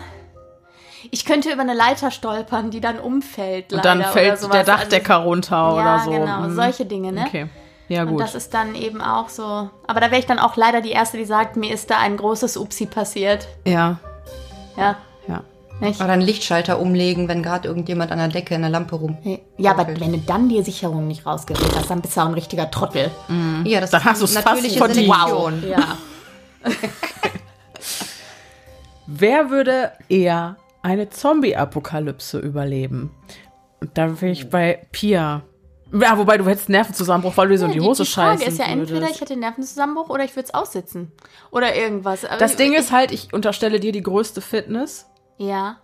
Ich 1.12 1.26
könnte 1.26 1.52
über 1.52 1.62
eine 1.62 1.74
Leiter 1.74 2.12
stolpern, 2.12 2.72
die 2.72 2.80
dann 2.80 2.98
umfällt, 2.98 3.72
leider. 3.72 3.76
Und 3.76 3.86
dann 3.86 4.00
oder 4.00 4.08
fällt 4.10 4.54
der 4.54 4.64
Dachdecker 4.64 5.18
runter 5.18 5.58
Also, 5.58 5.76
oder 5.76 5.86
ja, 5.86 6.00
so. 6.00 6.12
genau, 6.12 6.40
Mhm. 6.48 6.56
solche 6.56 6.86
Dinge, 6.86 7.12
ne? 7.12 7.26
Okay. 7.28 7.48
Ja, 7.90 8.04
Und 8.04 8.10
gut. 8.12 8.22
das 8.22 8.34
ist 8.36 8.54
dann 8.54 8.74
eben 8.76 9.02
auch 9.02 9.28
so. 9.28 9.44
Aber 9.86 10.00
da 10.00 10.10
wäre 10.10 10.20
ich 10.20 10.26
dann 10.26 10.40
auch 10.40 10.56
leider 10.56 10.80
die 10.80 10.92
Erste, 10.92 11.18
die 11.18 11.26
sagt, 11.26 11.58
mir 11.58 11.74
ist 11.74 11.90
da 11.90 11.98
ein 12.00 12.16
großes 12.16 12.56
Upsi 12.56 12.86
passiert. 12.86 13.48
Ja, 13.68 13.98
Ja, 14.78 14.96
ja. 15.82 15.88
nicht? 15.88 16.00
Oder 16.02 16.14
einen 16.14 16.22
Lichtschalter 16.22 16.80
umlegen, 16.80 17.28
wenn 17.28 17.44
gerade 17.44 17.68
irgendjemand 17.68 18.12
an 18.12 18.18
der 18.20 18.28
Decke 18.30 18.56
in 18.56 18.62
der 18.62 18.70
Lampe 18.70 18.96
rum. 18.96 19.18
Ja, 19.58 19.72
aber 19.72 19.88
wenn 20.00 20.12
du 20.14 20.18
dann 20.20 20.50
die 20.50 20.62
Sicherung 20.64 21.08
nicht 21.08 21.26
rausgewählt 21.26 21.76
hast, 21.76 21.90
dann 21.90 22.02
bist 22.02 22.16
du 22.18 22.22
auch 22.22 22.26
ein 22.28 22.34
richtiger 22.34 22.70
Trottel. 22.72 23.12
Ja, 23.66 23.82
das 23.82 23.92
Dann 23.92 24.04
hast 24.06 24.22
du's 24.22 24.34
fast 24.34 24.46
natürliche 24.46 24.78
verdient. 24.78 25.14
Selektion. 25.14 25.64
Ja. 25.70 25.98
Wer 29.06 29.50
würde 29.50 29.92
eher 30.10 30.56
eine 30.82 31.10
Zombie-Apokalypse 31.10 32.40
überleben? 32.40 33.12
Da 33.94 34.22
wäre 34.22 34.32
ich 34.32 34.50
bei 34.50 34.86
Pia. 34.92 35.44
Ja, 35.92 36.18
wobei 36.18 36.38
du 36.38 36.46
hättest 36.46 36.70
Nervenzusammenbruch, 36.70 37.36
weil 37.38 37.50
du 37.50 37.54
dir 37.54 37.60
so 37.60 37.66
in 37.66 37.74
die 37.74 37.82
Hose 37.82 38.04
die 38.04 38.10
Frage 38.10 38.40
scheißen 38.40 38.54
ist 38.54 38.60
ja 38.60 38.66
entweder, 38.66 38.94
würdest. 39.02 39.16
ich 39.16 39.22
hätte 39.22 39.34
einen 39.34 39.42
Nervenzusammenbruch 39.42 40.10
oder 40.10 40.24
ich 40.24 40.36
würde 40.36 40.48
es 40.48 40.54
aussitzen. 40.54 41.12
Oder 41.52 41.76
irgendwas. 41.76 42.26
Aber 42.26 42.38
Das 42.38 42.52
ich- 42.52 42.58
Ding 42.58 42.74
ist 42.74 42.92
halt, 42.92 43.12
ich 43.12 43.34
unterstelle 43.34 43.80
dir 43.80 43.92
die 43.92 44.02
größte 44.02 44.42
Fitness. 44.42 45.06
Ja. 45.38 45.78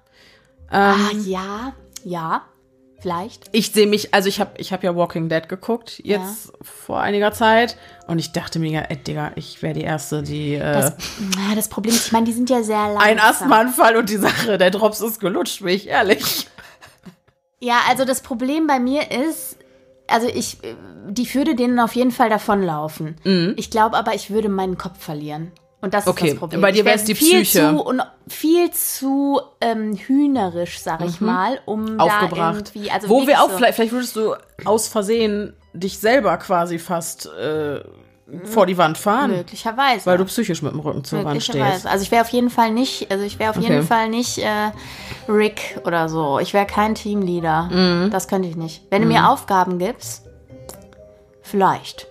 Ähm, 0.72 0.80
Ah, 0.80 1.12
ja. 1.26 1.74
Ja. 2.04 2.42
Vielleicht. 3.02 3.46
Ich 3.54 3.72
sehe 3.72 3.88
mich, 3.88 4.14
also 4.14 4.28
ich 4.28 4.42
habe 4.42 4.52
ich 4.58 4.74
hab 4.74 4.84
ja 4.84 4.94
Walking 4.94 5.30
Dead 5.30 5.48
geguckt, 5.48 6.02
jetzt 6.04 6.48
ja. 6.48 6.52
vor 6.62 7.00
einiger 7.00 7.32
Zeit. 7.32 7.78
Und 8.08 8.20
ich 8.20 8.34
dachte 8.34 8.60
mir, 8.60 8.90
ey, 8.90 8.98
Digga, 8.98 9.32
ich 9.36 9.62
wäre 9.62 9.74
die 9.74 9.84
Erste, 9.84 10.22
die. 10.22 10.56
Äh, 10.56 10.74
das, 10.74 10.96
na, 11.38 11.56
das 11.56 11.70
Problem 11.70 11.94
ist, 11.94 12.08
ich 12.08 12.12
meine, 12.12 12.26
die 12.26 12.34
sind 12.34 12.50
ja 12.50 12.62
sehr 12.62 12.90
lang. 12.90 12.98
Ein 12.98 13.20
Asthmaanfall 13.20 13.96
und 13.96 14.10
die 14.10 14.18
Sache, 14.18 14.58
der 14.58 14.70
Drops 14.72 15.00
ist 15.00 15.22
gelutscht, 15.22 15.62
bin 15.62 15.70
ich 15.70 15.88
ehrlich. 15.88 16.48
Ja, 17.62 17.82
also 17.90 18.04
das 18.06 18.22
Problem 18.22 18.68
bei 18.68 18.80
mir 18.80 19.12
ist, 19.12 19.58
also 20.08 20.28
ich, 20.28 20.58
die 21.08 21.34
würde 21.34 21.56
denen 21.56 21.80
auf 21.80 21.96
jeden 21.96 22.12
Fall 22.12 22.30
davonlaufen. 22.30 23.16
Mhm. 23.24 23.54
Ich 23.58 23.70
glaube 23.70 23.98
aber, 23.98 24.14
ich 24.14 24.30
würde 24.30 24.50
meinen 24.50 24.78
Kopf 24.78 25.02
verlieren. 25.02 25.52
Und 25.82 25.94
das 25.94 26.08
okay. 26.08 26.26
ist 26.26 26.34
das 26.34 26.40
Problem. 26.40 26.62
Bei 26.62 26.72
dir 26.72 26.84
wäre 26.84 26.96
es 26.96 27.06
die 27.06 27.16
viel 27.16 27.42
Psyche. 27.44 27.70
Zu, 27.70 27.82
und 27.82 28.02
viel 28.28 28.70
zu 28.72 29.40
ähm, 29.62 29.96
hühnerisch, 29.96 30.80
sag 30.80 31.02
ich 31.06 31.22
mhm. 31.22 31.28
mal, 31.28 31.60
um 31.66 32.00
Aufgebracht. 32.00 32.38
da 32.38 32.54
irgendwie. 32.54 32.92
Also 32.92 33.08
Wo 33.08 33.26
wir 33.26 33.42
auch, 33.42 33.50
so 33.50 33.58
vielleicht, 33.58 33.76
vielleicht 33.76 33.94
würdest 33.94 34.16
du 34.16 34.36
aus 34.66 34.90
Versehen 34.90 35.54
dich 35.74 36.00
selber 36.00 36.36
quasi 36.38 36.80
fast 36.80 37.28
äh, 37.28 37.80
vor 38.44 38.66
die 38.66 38.78
Wand 38.78 38.98
fahren. 38.98 39.32
Möglicherweise. 39.32 40.06
Weil 40.06 40.18
du 40.18 40.26
psychisch 40.26 40.62
mit 40.62 40.74
dem 40.74 40.82
Rücken 40.82 41.04
zur 41.04 41.24
Wand 41.24 41.42
stehst. 41.42 41.88
Also 41.88 42.04
ich 42.04 42.12
wäre 42.12 42.24
auf 42.24 42.30
jeden 42.30 42.50
Fall 42.50 42.72
nicht, 42.72 43.10
also 43.10 43.24
ich 43.24 43.40
wäre 43.40 43.52
auf 43.52 43.58
okay. 43.58 43.68
jeden 43.68 43.84
Fall 43.84 44.10
nicht 44.10 44.38
äh, 44.40 44.72
Rick 45.30 45.80
oder 45.86 46.10
so. 46.10 46.40
Ich 46.40 46.54
wäre 46.54 46.66
kein 46.66 46.94
Teamleader. 46.94 47.70
Mhm. 47.72 48.10
Das 48.12 48.28
könnte 48.28 48.50
ich 48.50 48.58
nicht. 48.58 48.84
Wenn 48.90 49.04
mhm. 49.04 49.08
du 49.08 49.14
mir 49.14 49.30
Aufgaben 49.30 49.80
gibst, 49.80 50.26
vielleicht. 51.42 52.09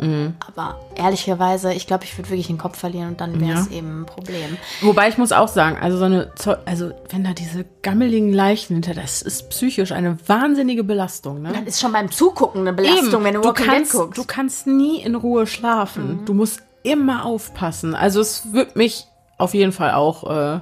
Mhm. 0.00 0.34
Aber 0.46 0.78
ehrlicherweise, 0.94 1.72
ich 1.72 1.86
glaube, 1.86 2.04
ich 2.04 2.16
würde 2.16 2.30
wirklich 2.30 2.46
den 2.46 2.58
Kopf 2.58 2.78
verlieren 2.78 3.08
und 3.08 3.20
dann 3.20 3.40
wäre 3.40 3.58
es 3.58 3.70
ja. 3.70 3.78
eben 3.78 4.02
ein 4.02 4.06
Problem. 4.06 4.56
Wobei 4.80 5.08
ich 5.08 5.18
muss 5.18 5.32
auch 5.32 5.48
sagen, 5.48 5.76
also 5.80 5.98
so 5.98 6.04
eine, 6.04 6.30
also 6.64 6.92
wenn 7.10 7.24
da 7.24 7.32
diese 7.32 7.64
gammeligen 7.82 8.32
Leichen 8.32 8.74
hinter, 8.74 8.94
das 8.94 9.22
ist 9.22 9.50
psychisch 9.50 9.92
eine 9.92 10.18
wahnsinnige 10.26 10.84
Belastung. 10.84 11.42
Ne? 11.42 11.52
Das 11.52 11.74
ist 11.74 11.80
schon 11.80 11.92
beim 11.92 12.10
Zugucken 12.10 12.62
eine 12.62 12.72
Belastung, 12.72 13.08
eben. 13.20 13.24
wenn 13.24 13.34
du, 13.34 13.40
du 13.40 13.52
kannst, 13.52 13.92
guckst. 13.92 14.18
Du 14.18 14.24
kannst 14.24 14.66
nie 14.66 15.00
in 15.00 15.14
Ruhe 15.14 15.46
schlafen. 15.46 16.20
Mhm. 16.20 16.24
Du 16.24 16.34
musst 16.34 16.62
immer 16.82 17.24
aufpassen. 17.24 17.94
Also 17.94 18.20
es 18.20 18.52
wird 18.52 18.76
mich 18.76 19.06
auf 19.36 19.54
jeden 19.54 19.72
Fall 19.72 19.92
auch 19.92 20.30
äh, 20.30 20.60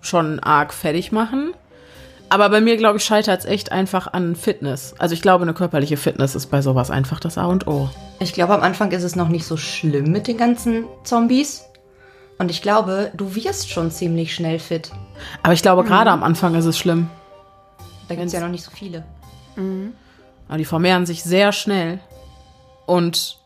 schon 0.00 0.40
arg 0.40 0.72
fertig 0.72 1.12
machen. 1.12 1.54
Aber 2.32 2.48
bei 2.48 2.62
mir, 2.62 2.78
glaube 2.78 2.96
ich, 2.96 3.04
scheitert 3.04 3.40
es 3.40 3.44
echt 3.44 3.72
einfach 3.72 4.10
an 4.10 4.34
Fitness. 4.36 4.94
Also 4.96 5.12
ich 5.12 5.20
glaube, 5.20 5.42
eine 5.42 5.52
körperliche 5.52 5.98
Fitness 5.98 6.34
ist 6.34 6.46
bei 6.46 6.62
sowas 6.62 6.90
einfach 6.90 7.20
das 7.20 7.36
A 7.36 7.44
und 7.44 7.66
O. 7.66 7.90
Ich 8.20 8.32
glaube, 8.32 8.54
am 8.54 8.62
Anfang 8.62 8.90
ist 8.92 9.02
es 9.02 9.16
noch 9.16 9.28
nicht 9.28 9.44
so 9.44 9.58
schlimm 9.58 10.10
mit 10.10 10.28
den 10.28 10.38
ganzen 10.38 10.86
Zombies. 11.04 11.66
Und 12.38 12.50
ich 12.50 12.62
glaube, 12.62 13.12
du 13.14 13.34
wirst 13.34 13.68
schon 13.68 13.90
ziemlich 13.90 14.34
schnell 14.34 14.58
fit. 14.60 14.90
Aber 15.42 15.52
ich 15.52 15.60
glaube, 15.60 15.82
mhm. 15.82 15.88
gerade 15.88 16.10
am 16.10 16.22
Anfang 16.22 16.54
ist 16.54 16.64
es 16.64 16.78
schlimm. 16.78 17.10
Da 18.08 18.14
gibt 18.14 18.28
es 18.28 18.32
ja 18.32 18.40
noch 18.40 18.48
nicht 18.48 18.64
so 18.64 18.70
viele. 18.70 19.04
Mhm. 19.56 19.92
Aber 20.48 20.56
die 20.56 20.64
vermehren 20.64 21.04
sich 21.04 21.22
sehr 21.22 21.52
schnell. 21.52 22.00
Und 22.86 23.40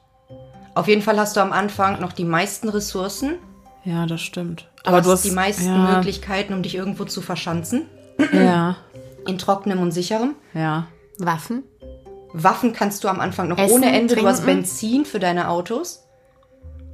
auf 0.76 0.86
jeden 0.86 1.02
Fall 1.02 1.18
hast 1.18 1.36
du 1.36 1.40
am 1.40 1.50
Anfang 1.50 2.00
noch 2.00 2.12
die 2.12 2.24
meisten 2.24 2.68
Ressourcen. 2.68 3.34
Ja, 3.82 4.06
das 4.06 4.20
stimmt. 4.20 4.68
Du 4.84 4.90
Aber 4.90 4.98
hast 4.98 5.06
du 5.06 5.10
hast 5.10 5.24
die 5.24 5.32
meisten 5.32 5.66
ja. 5.66 5.96
Möglichkeiten, 5.96 6.54
um 6.54 6.62
dich 6.62 6.76
irgendwo 6.76 7.04
zu 7.04 7.20
verschanzen. 7.20 7.86
Ja. 8.32 8.76
In 9.26 9.38
trockenem 9.38 9.80
und 9.80 9.92
sicherem. 9.92 10.34
Ja. 10.54 10.86
Waffen? 11.18 11.64
Waffen 12.32 12.72
kannst 12.72 13.02
du 13.02 13.08
am 13.08 13.20
Anfang 13.20 13.48
noch 13.48 13.58
Essen, 13.58 13.74
ohne 13.74 13.86
Ende. 13.86 14.14
Trinken. 14.14 14.24
Du 14.24 14.28
hast 14.28 14.46
Benzin 14.46 15.04
für 15.04 15.18
deine 15.18 15.48
Autos. 15.48 16.02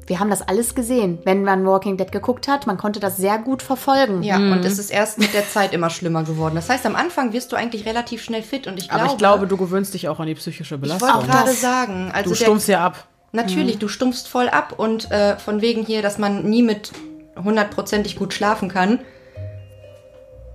Wir 0.06 0.18
haben 0.18 0.30
das 0.30 0.42
alles 0.42 0.74
gesehen. 0.74 1.18
Wenn 1.24 1.44
man 1.44 1.64
Walking 1.64 1.96
Dead 1.96 2.10
geguckt 2.10 2.48
hat, 2.48 2.66
man 2.66 2.76
konnte 2.76 3.00
das 3.00 3.16
sehr 3.16 3.38
gut 3.38 3.62
verfolgen. 3.62 4.22
Ja, 4.22 4.38
mhm. 4.38 4.52
und 4.52 4.64
es 4.64 4.78
ist 4.78 4.90
erst 4.90 5.18
mit 5.18 5.32
der 5.32 5.48
Zeit 5.48 5.72
immer 5.72 5.90
schlimmer 5.90 6.24
geworden. 6.24 6.54
Das 6.54 6.68
heißt, 6.68 6.84
am 6.86 6.96
Anfang 6.96 7.32
wirst 7.32 7.52
du 7.52 7.56
eigentlich 7.56 7.86
relativ 7.86 8.22
schnell 8.22 8.42
fit 8.42 8.66
und 8.66 8.78
ich 8.78 8.88
glaube. 8.88 9.04
Aber 9.04 9.12
ich 9.12 9.18
glaube, 9.18 9.46
du 9.46 9.56
gewöhnst 9.56 9.94
dich 9.94 10.08
auch 10.08 10.18
an 10.18 10.26
die 10.26 10.34
psychische 10.34 10.78
Belastung. 10.78 11.08
Ich 11.08 11.14
wollte 11.14 11.28
gerade 11.28 11.52
sagen, 11.52 12.10
also 12.12 12.30
du 12.30 12.36
stumpfst 12.36 12.68
ja 12.68 12.84
ab. 12.84 13.06
Natürlich, 13.32 13.76
mhm. 13.76 13.80
du 13.80 13.88
stumpfst 13.88 14.28
voll 14.28 14.48
ab 14.48 14.74
und 14.76 15.10
äh, 15.10 15.38
von 15.38 15.60
wegen 15.60 15.84
hier, 15.84 16.02
dass 16.02 16.18
man 16.18 16.44
nie 16.44 16.62
mit 16.62 16.92
hundertprozentig 17.42 18.16
gut 18.16 18.34
schlafen 18.34 18.68
kann 18.68 18.98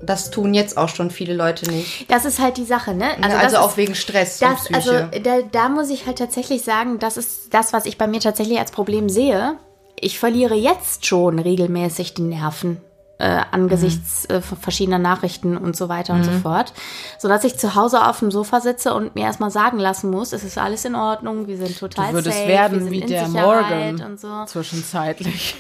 das 0.02 0.30
tun 0.30 0.54
jetzt 0.54 0.78
auch 0.78 0.90
schon 0.90 1.12
viele 1.12 1.34
Leute 1.34 1.70
nicht. 1.72 2.10
Das 2.12 2.26
ist 2.26 2.40
halt 2.40 2.58
die 2.58 2.66
Sache, 2.66 2.94
ne? 2.94 3.10
Also, 3.22 3.38
also 3.38 3.58
auch 3.58 3.70
ist, 3.72 3.78
wegen 3.78 3.96
Stress. 3.96 4.40
Das, 4.40 4.72
also 4.72 4.92
da, 5.24 5.42
da 5.52 5.70
muss 5.70 5.90
ich 5.90 6.06
halt 6.06 6.18
tatsächlich 6.20 6.64
sagen, 6.64 7.00
das 7.00 7.18
ist 7.18 7.54
das, 7.54 7.74
was 7.74 7.86
ich 7.86 7.98
bei 7.98 8.08
mir 8.08 8.20
tatsächlich 8.20 8.60
als 8.60 8.72
Problem 8.72 9.10
sehe. 9.10 9.58
Ich 10.00 10.20
verliere 10.20 10.56
jetzt 10.56 11.06
schon 11.06 11.40
regelmäßig 11.40 12.14
die 12.14 12.22
Nerven. 12.22 12.82
Äh, 13.20 13.42
angesichts 13.50 14.28
mhm. 14.30 14.36
äh, 14.36 14.42
verschiedener 14.42 15.00
Nachrichten 15.00 15.58
und 15.58 15.76
so 15.76 15.90
weiter 15.90 16.14
mhm. 16.14 16.20
und 16.20 16.26
so 16.26 16.32
mhm. 16.34 16.42
fort, 16.44 16.72
so 17.18 17.28
dass 17.28 17.44
ich 17.44 17.58
zu 17.58 17.74
Hause 17.74 18.06
auf 18.06 18.20
dem 18.20 18.30
Sofa 18.30 18.62
sitze 18.62 18.94
und 18.94 19.16
mir 19.16 19.24
erstmal 19.24 19.50
sagen 19.50 19.80
lassen 19.80 20.12
muss, 20.12 20.34
es 20.34 20.44
ist 20.44 20.60
alles 20.60 20.86
in 20.86 20.94
Ordnung, 20.94 21.48
wir 21.48 21.58
sind 21.58 21.80
total 21.80 22.10
du 22.10 22.14
würdest 22.14 22.38
safe, 22.38 22.48
werden 22.48 22.92
wie 22.92 23.00
der 23.00 23.28
Morgan 23.30 24.20
so. 24.20 24.46
zwischenzeitlich. 24.46 25.56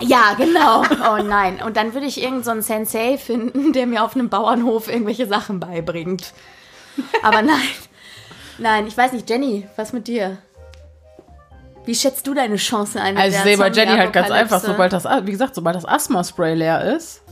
Ja, 0.00 0.34
genau. 0.34 0.82
Oh 0.82 1.22
nein. 1.22 1.62
Und 1.62 1.76
dann 1.76 1.94
würde 1.94 2.06
ich 2.06 2.22
irgendeinen 2.22 2.62
so 2.62 2.68
Sensei 2.68 3.18
finden, 3.18 3.72
der 3.72 3.86
mir 3.86 4.02
auf 4.02 4.14
einem 4.14 4.28
Bauernhof 4.28 4.88
irgendwelche 4.88 5.26
Sachen 5.26 5.60
beibringt. 5.60 6.32
Aber 7.22 7.42
nein. 7.42 7.60
Nein, 8.58 8.86
ich 8.86 8.96
weiß 8.96 9.12
nicht. 9.12 9.28
Jenny, 9.28 9.66
was 9.76 9.92
mit 9.92 10.08
dir? 10.08 10.38
Wie 11.84 11.94
schätzt 11.94 12.26
du 12.26 12.34
deine 12.34 12.56
Chancen 12.56 12.98
ein? 12.98 13.16
Also 13.16 13.36
ich 13.36 13.42
sehe 13.42 13.58
bei 13.58 13.70
Jenny 13.70 13.96
halt 13.96 14.12
ganz 14.12 14.30
einfach, 14.30 14.60
sobald 14.60 14.92
das, 14.92 15.04
wie 15.04 15.30
gesagt, 15.30 15.54
sobald 15.54 15.76
das 15.76 15.86
Asthma-Spray 15.86 16.54
leer 16.54 16.94
ist. 16.94 17.22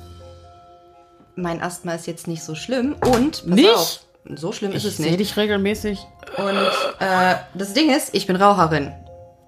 Mein 1.36 1.62
Asthma 1.62 1.92
ist 1.92 2.06
jetzt 2.06 2.26
nicht 2.26 2.42
so 2.42 2.54
schlimm 2.54 2.96
und 3.14 3.46
nicht? 3.46 3.70
Auf, 3.72 4.00
so 4.34 4.52
schlimm 4.52 4.72
ist 4.72 4.84
ich 4.84 4.92
es 4.94 4.98
nicht. 4.98 5.06
Ich 5.06 5.12
sehe 5.12 5.18
dich 5.18 5.36
regelmäßig. 5.36 6.00
Und 6.36 6.56
äh, 6.98 7.36
das 7.54 7.74
Ding 7.74 7.94
ist, 7.94 8.14
ich 8.14 8.26
bin 8.26 8.36
Raucherin. 8.36 8.92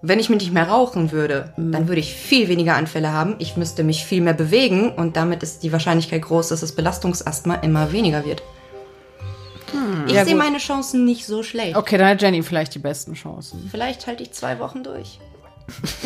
Wenn 0.02 0.18
ich 0.18 0.30
mich 0.30 0.40
nicht 0.40 0.52
mehr 0.52 0.68
rauchen 0.68 1.12
würde, 1.12 1.52
mhm. 1.56 1.72
dann 1.72 1.88
würde 1.88 2.00
ich 2.00 2.14
viel 2.14 2.48
weniger 2.48 2.74
Anfälle 2.74 3.12
haben. 3.12 3.36
Ich 3.38 3.56
müsste 3.56 3.84
mich 3.84 4.06
viel 4.06 4.22
mehr 4.22 4.32
bewegen 4.32 4.92
und 4.92 5.16
damit 5.16 5.42
ist 5.42 5.62
die 5.62 5.72
Wahrscheinlichkeit 5.72 6.22
groß, 6.22 6.48
dass 6.48 6.60
das 6.60 6.74
Belastungsasthma 6.74 7.56
immer 7.56 7.92
weniger 7.92 8.24
wird. 8.24 8.42
Hm. 9.72 10.06
Ich 10.06 10.14
ja, 10.14 10.24
sehe 10.24 10.34
meine 10.34 10.56
Chancen 10.58 11.04
nicht 11.04 11.26
so 11.26 11.42
schlecht. 11.42 11.76
Okay, 11.76 11.98
dann 11.98 12.08
hat 12.08 12.22
Jenny 12.22 12.42
vielleicht 12.42 12.74
die 12.74 12.78
besten 12.78 13.14
Chancen. 13.14 13.68
Vielleicht 13.70 14.06
halte 14.06 14.22
ich 14.22 14.32
zwei 14.32 14.58
Wochen 14.58 14.82
durch. 14.82 15.20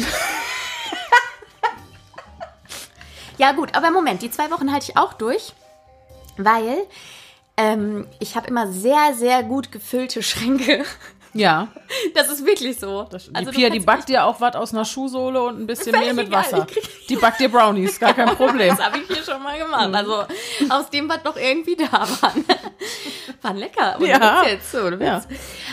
ja 3.39 3.53
gut, 3.53 3.75
aber 3.75 3.91
Moment, 3.91 4.23
die 4.23 4.31
zwei 4.31 4.51
Wochen 4.51 4.73
halte 4.73 4.91
ich 4.91 4.97
auch 4.99 5.13
durch, 5.15 5.53
weil 6.37 6.79
ähm, 7.57 8.07
ich 8.19 8.37
habe 8.37 8.49
immer 8.49 8.71
sehr, 8.71 9.15
sehr 9.15 9.43
gut 9.45 9.71
gefüllte 9.71 10.23
Schränke. 10.23 10.85
Ja. 11.35 11.69
Das 12.15 12.29
ist 12.29 12.45
wirklich 12.45 12.79
so. 12.79 13.07
Das, 13.09 13.27
die 13.27 13.35
also 13.35 13.51
Pia, 13.51 13.71
die 13.71 13.79
backt 13.79 14.09
dir 14.09 14.25
auch 14.25 14.41
was 14.41 14.57
aus 14.57 14.73
einer 14.73 14.85
Schuhsohle 14.85 15.43
und 15.43 15.61
ein 15.61 15.67
bisschen 15.67 15.97
Mehl 15.99 16.13
mit 16.13 16.31
Wasser. 16.31 16.67
Die 17.09 17.17
backt 17.17 17.41
dir 17.41 17.49
Brownies, 17.49 18.01
gar 18.01 18.15
kein 18.15 18.29
Problem. 18.37 18.69
das 18.77 18.85
habe 18.85 18.99
ich 18.99 19.07
hier 19.07 19.23
schon 19.23 19.43
mal 19.43 19.57
gemacht. 19.57 19.89
Mhm. 19.89 19.95
Also 19.95 20.25
aus 20.71 20.91
dem, 20.91 21.09
was 21.09 21.23
noch 21.25 21.37
irgendwie 21.37 21.77
da 21.77 21.93
war. 21.93 22.35
Waren 23.43 23.57
lecker. 23.57 23.97
Und 23.99 24.07
ja. 24.07 24.45
Jetzt 24.45 24.73
so, 24.73 24.89
ja. 24.89 25.23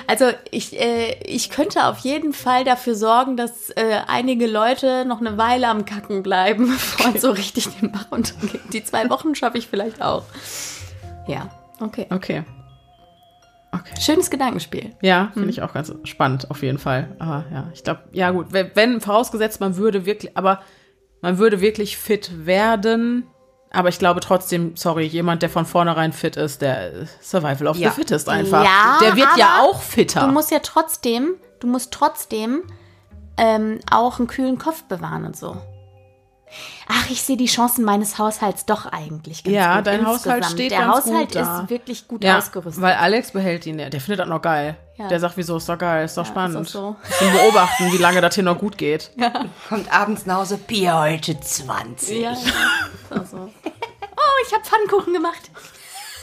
Also 0.08 0.32
ich, 0.52 0.80
äh, 0.80 1.20
ich 1.24 1.50
könnte 1.50 1.86
auf 1.86 2.00
jeden 2.00 2.34
Fall 2.34 2.64
dafür 2.64 2.96
sorgen, 2.96 3.36
dass 3.36 3.72
äh, 3.72 4.02
einige 4.08 4.48
Leute 4.48 5.06
noch 5.06 5.22
eine 5.22 5.38
Weile 5.38 5.68
am 5.70 5.86
Kacken 5.86 6.22
bleiben, 6.24 6.68
bevor 6.68 7.16
es 7.16 7.22
so 7.22 7.32
richtig 7.32 7.68
den 7.80 7.92
Bach 7.92 8.08
untergeht. 8.12 8.62
Die 8.74 8.84
zwei 8.84 9.10
Wochen 9.10 9.34
schaffe 9.36 9.58
ich 9.58 9.68
vielleicht 9.68 10.02
auch. 10.02 10.24
Ja, 11.28 11.50
okay. 11.80 12.06
Okay. 12.10 12.44
Okay. 13.72 14.02
Schönes 14.02 14.30
Gedankenspiel. 14.30 14.96
Ja, 15.02 15.30
finde 15.34 15.44
hm. 15.44 15.50
ich 15.50 15.62
auch 15.62 15.74
ganz 15.74 15.94
spannend, 16.04 16.52
auf 16.52 16.62
jeden 16.62 16.78
Fall. 16.78 17.16
Aber 17.20 17.46
ja, 17.52 17.70
ich 17.74 17.84
glaube, 17.84 18.02
ja 18.12 18.32
gut, 18.32 18.48
wenn, 18.52 18.72
wenn, 18.74 19.02
vorausgesetzt, 19.02 19.62
man 19.62 19.78
würde 19.78 20.06
wirklich, 20.06 20.36
aber 20.36 20.62
man 21.22 21.38
würde 21.38 21.62
wirklich 21.62 21.98
fit 21.98 22.46
werden. 22.46 23.28
Aber 23.74 23.88
ich 23.88 24.00
glaube 24.00 24.20
trotzdem, 24.20 24.76
sorry, 24.76 25.06
jemand, 25.06 25.42
der 25.42 25.50
von 25.50 25.66
vornherein 25.66 26.12
fit 26.12 26.36
ist, 26.36 26.62
der 26.62 27.08
Survival 27.22 27.68
of 27.68 27.78
ja. 27.78 27.90
the 27.90 27.96
Fittest 27.96 28.28
einfach. 28.28 28.66
Ja, 28.66 28.98
der 29.02 29.16
wird 29.16 29.38
ja 29.38 29.62
auch 29.62 29.82
fitter. 29.82 30.26
Du 30.28 30.34
musst 30.34 30.52
ja 30.52 30.60
trotzdem, 30.60 31.36
du 31.62 31.68
musst 31.68 31.94
trotzdem 31.94 32.64
ähm, 33.38 33.80
auch 33.90 34.20
einen 34.20 34.28
kühlen 34.28 34.58
Kopf 34.58 34.84
bewahren 34.84 35.26
und 35.26 35.38
so. 35.38 35.56
Ach, 36.88 37.10
ich 37.10 37.22
sehe 37.22 37.38
die 37.38 37.46
Chancen 37.46 37.86
meines 37.86 38.18
Haushalts 38.18 38.66
doch 38.66 38.86
eigentlich 38.86 39.44
ganz 39.44 39.56
ja, 39.56 39.78
gut. 39.78 39.88
dein 39.88 40.06
Haushalt 40.06 40.46
steht 40.46 40.72
Der 40.72 40.80
ganz 40.80 41.06
Haushalt 41.06 41.28
gut 41.28 41.36
da. 41.36 41.62
ist 41.62 41.70
wirklich 41.70 42.08
gut 42.08 42.24
ja, 42.24 42.38
ausgerüstet. 42.38 42.82
Weil 42.82 42.96
Alex 42.96 43.32
behält 43.32 43.66
ihn, 43.66 43.78
der 43.78 43.92
findet 43.92 44.20
das 44.20 44.28
noch 44.28 44.42
geil. 44.42 44.78
Ja. 44.98 45.08
Der 45.08 45.20
sagt, 45.20 45.38
wieso 45.38 45.58
ist 45.58 45.68
doch 45.70 45.78
geil, 45.78 46.06
ist 46.06 46.18
doch 46.18 46.26
ja, 46.26 46.32
spannend. 46.32 46.62
Ist 46.66 46.74
so. 46.74 46.96
Zum 47.18 47.32
Beobachten, 47.32 47.92
wie 47.92 47.98
lange 47.98 48.22
das 48.22 48.36
hier 48.36 48.44
noch 48.44 48.58
gut 48.58 48.78
geht. 48.78 49.12
Ja. 49.18 49.46
Kommt 49.70 49.92
abends 49.92 50.26
nach 50.26 50.38
Hause, 50.38 50.58
Bier 50.58 51.00
heute 51.00 51.40
20. 51.40 52.22
Ja, 52.22 52.32
ja. 52.32 53.24
So. 53.26 53.38
Oh, 53.38 54.46
ich 54.48 54.54
habe 54.54 54.64
Pfannkuchen 54.64 55.14
gemacht. 55.14 55.50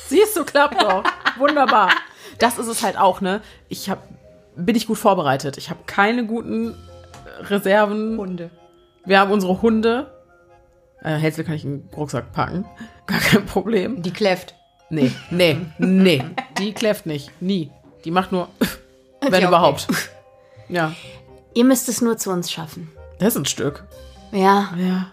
Siehst 0.06 0.36
du, 0.36 0.44
klappt 0.44 0.80
doch. 0.80 1.02
Wunderbar. 1.38 1.90
Das 2.38 2.58
ist 2.58 2.68
es 2.68 2.82
halt 2.82 2.96
auch, 2.96 3.20
ne? 3.20 3.40
Ich 3.68 3.90
hab, 3.90 4.02
bin 4.56 4.76
ich 4.76 4.86
gut 4.86 4.98
vorbereitet. 4.98 5.58
Ich 5.58 5.70
habe 5.70 5.80
keine 5.86 6.24
guten 6.26 6.74
Reserven. 7.40 8.16
Hunde. 8.18 8.50
Wir 9.04 9.20
haben 9.20 9.30
unsere 9.30 9.60
Hunde. 9.62 10.10
Äh, 11.02 11.16
Hänsel 11.16 11.44
kann 11.44 11.54
ich 11.54 11.64
in 11.64 11.82
den 11.82 11.88
Rucksack 11.96 12.32
packen. 12.32 12.64
Gar 13.06 13.20
kein 13.20 13.46
Problem. 13.46 14.02
Die 14.02 14.12
kläfft. 14.12 14.54
Nee, 14.90 15.12
nee, 15.30 15.58
nee. 15.78 16.24
Die 16.58 16.72
kläfft 16.72 17.04
nicht. 17.06 17.30
Nie. 17.40 17.70
Die 18.04 18.10
macht 18.10 18.32
nur, 18.32 18.48
wenn 19.20 19.34
okay. 19.34 19.46
überhaupt. 19.46 19.86
Ja. 20.70 20.92
Ihr 21.54 21.64
müsst 21.64 21.88
es 21.88 22.02
nur 22.02 22.18
zu 22.18 22.30
uns 22.30 22.52
schaffen. 22.52 22.92
Das 23.18 23.28
ist 23.28 23.36
ein 23.38 23.46
Stück. 23.46 23.84
Ja. 24.32 24.74
Ja. 24.76 25.12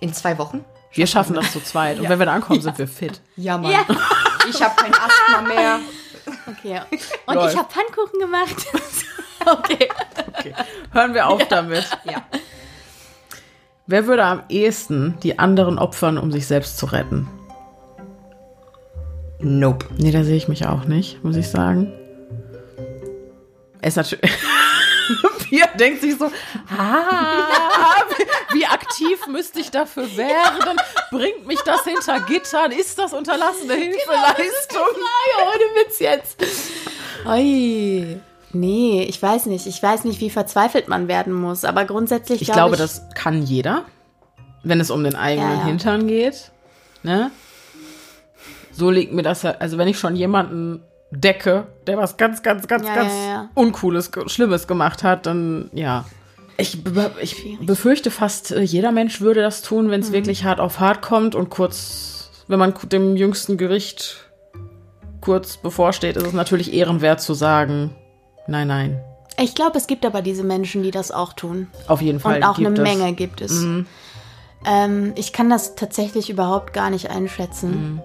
In 0.00 0.14
zwei 0.14 0.38
Wochen? 0.38 0.64
Wir 0.92 1.06
schaffen 1.06 1.34
das 1.34 1.52
zu 1.52 1.60
zweit. 1.60 2.00
Und 2.00 2.08
wenn 2.08 2.18
wir 2.18 2.24
da 2.24 2.32
ankommen, 2.32 2.62
sind 2.62 2.78
wir 2.78 2.88
fit. 2.88 3.20
Ja, 3.36 3.58
Mann. 3.58 3.72
Ja. 3.72 3.84
Ich 4.48 4.62
habe 4.62 4.74
kein 4.76 4.94
Asthma 4.94 5.42
mehr. 5.42 5.80
Okay. 6.46 6.80
Und 7.26 7.34
Läuft. 7.34 7.52
ich 7.52 7.58
habe 7.58 7.68
Pfannkuchen 7.70 8.18
gemacht. 8.18 8.66
okay. 9.46 9.88
Okay. 10.38 10.54
Hören 10.92 11.12
wir 11.12 11.26
auf 11.26 11.46
damit. 11.48 11.86
Ja. 12.04 12.24
Wer 13.90 14.06
würde 14.06 14.22
am 14.22 14.42
ehesten 14.50 15.18
die 15.22 15.38
anderen 15.38 15.78
opfern, 15.78 16.18
um 16.18 16.30
sich 16.30 16.46
selbst 16.46 16.76
zu 16.76 16.84
retten? 16.84 17.26
Nope. 19.40 19.86
Nee, 19.96 20.12
da 20.12 20.24
sehe 20.24 20.36
ich 20.36 20.46
mich 20.46 20.66
auch 20.66 20.84
nicht, 20.84 21.24
muss 21.24 21.36
ich 21.36 21.48
sagen. 21.48 21.90
Es 23.80 23.96
ist 23.96 23.96
natürlich. 23.96 24.30
Pia 25.48 25.66
denkt 25.68 26.02
sich 26.02 26.18
so, 26.18 26.26
ah, 26.76 27.94
wie, 28.52 28.66
aktiv 28.66 29.26
müsste 29.28 29.60
ich 29.60 29.70
dafür 29.70 30.04
werden? 30.18 30.76
Bringt 31.10 31.46
mich 31.46 31.60
das 31.64 31.82
hinter 31.84 32.20
Gittern? 32.20 32.72
Ist 32.72 32.98
das 32.98 33.14
unterlassene 33.14 33.72
Hilfeleistung? 33.72 34.82
Ja, 34.82 35.44
ohne 35.46 35.86
Witz 35.86 35.98
jetzt. 35.98 36.36
Oi. 37.24 38.20
Nee, 38.52 39.02
ich 39.08 39.20
weiß 39.22 39.46
nicht. 39.46 39.66
Ich 39.66 39.82
weiß 39.82 40.04
nicht, 40.04 40.20
wie 40.20 40.30
verzweifelt 40.30 40.88
man 40.88 41.06
werden 41.08 41.32
muss. 41.34 41.64
Aber 41.64 41.84
grundsätzlich 41.84 42.40
Ich 42.40 42.46
glaub 42.48 42.56
glaube, 42.56 42.76
das 42.76 43.02
kann 43.14 43.42
jeder, 43.42 43.84
wenn 44.62 44.80
es 44.80 44.90
um 44.90 45.04
den 45.04 45.14
eigenen 45.16 45.50
Ja, 45.50 45.56
ja. 45.58 45.64
Hintern 45.66 46.06
geht. 46.06 46.50
Ne? 47.02 47.30
So 48.72 48.90
liegt 48.90 49.12
mir 49.12 49.22
das 49.22 49.44
halt, 49.44 49.60
also 49.60 49.76
wenn 49.78 49.88
ich 49.88 49.98
schon 49.98 50.16
jemanden 50.16 50.82
decke, 51.10 51.66
der 51.86 51.96
was 51.98 52.16
ganz, 52.16 52.42
ganz, 52.42 52.68
ganz, 52.68 52.86
Ja, 52.86 52.94
ganz. 52.94 53.12
Uncooles, 53.54 54.10
Schlimmes 54.26 54.66
gemacht 54.66 55.02
hat, 55.02 55.26
dann 55.26 55.70
ja. 55.72 56.04
Ich, 56.56 56.82
be 56.82 57.10
ich 57.20 57.58
befürchte 57.60 58.10
fast, 58.10 58.50
äh, 58.50 58.60
jeder 58.62 58.92
Mensch 58.92 59.20
würde 59.20 59.42
das 59.42 59.62
tun, 59.62 59.86
Mhm. 59.86 59.90
wenn 59.90 60.00
es 60.00 60.12
wirklich 60.12 60.44
hart 60.44 60.58
auf 60.60 60.80
hart 60.80 61.02
kommt 61.02 61.34
und 61.34 61.50
kurz, 61.50 62.30
wenn 62.48 62.58
man 62.58 62.74
dem 62.90 63.16
jüngsten 63.16 63.56
Gericht 63.58 64.16
kurz 65.20 65.56
bevorsteht, 65.56 66.16
ist 66.16 66.26
es 66.26 66.32
natürlich 66.32 66.72
ehrenwert 66.72 67.20
zu 67.20 67.34
sagen, 67.34 67.94
nein, 68.48 68.66
nein. 68.66 69.00
Ich 69.40 69.54
glaube, 69.54 69.78
es 69.78 69.86
gibt 69.86 70.04
aber 70.04 70.20
diese 70.20 70.42
Menschen, 70.42 70.82
die 70.82 70.90
das 70.90 71.12
auch 71.12 71.32
tun. 71.32 71.68
Auf 71.86 72.02
jeden 72.02 72.18
Fall. 72.18 72.38
Und 72.38 72.44
auch 72.44 72.58
eine 72.58 72.70
es. 72.70 72.78
Mhm. 72.78 72.82
Menge 72.82 73.12
gibt 73.12 73.40
es. 73.40 73.64
Ähm, 74.66 75.12
ich 75.14 75.32
kann 75.32 75.48
das 75.48 75.76
tatsächlich 75.76 76.28
überhaupt 76.28 76.72
gar 76.72 76.90
nicht 76.90 77.10
einschätzen. 77.10 77.70
Mhm. 77.70 78.02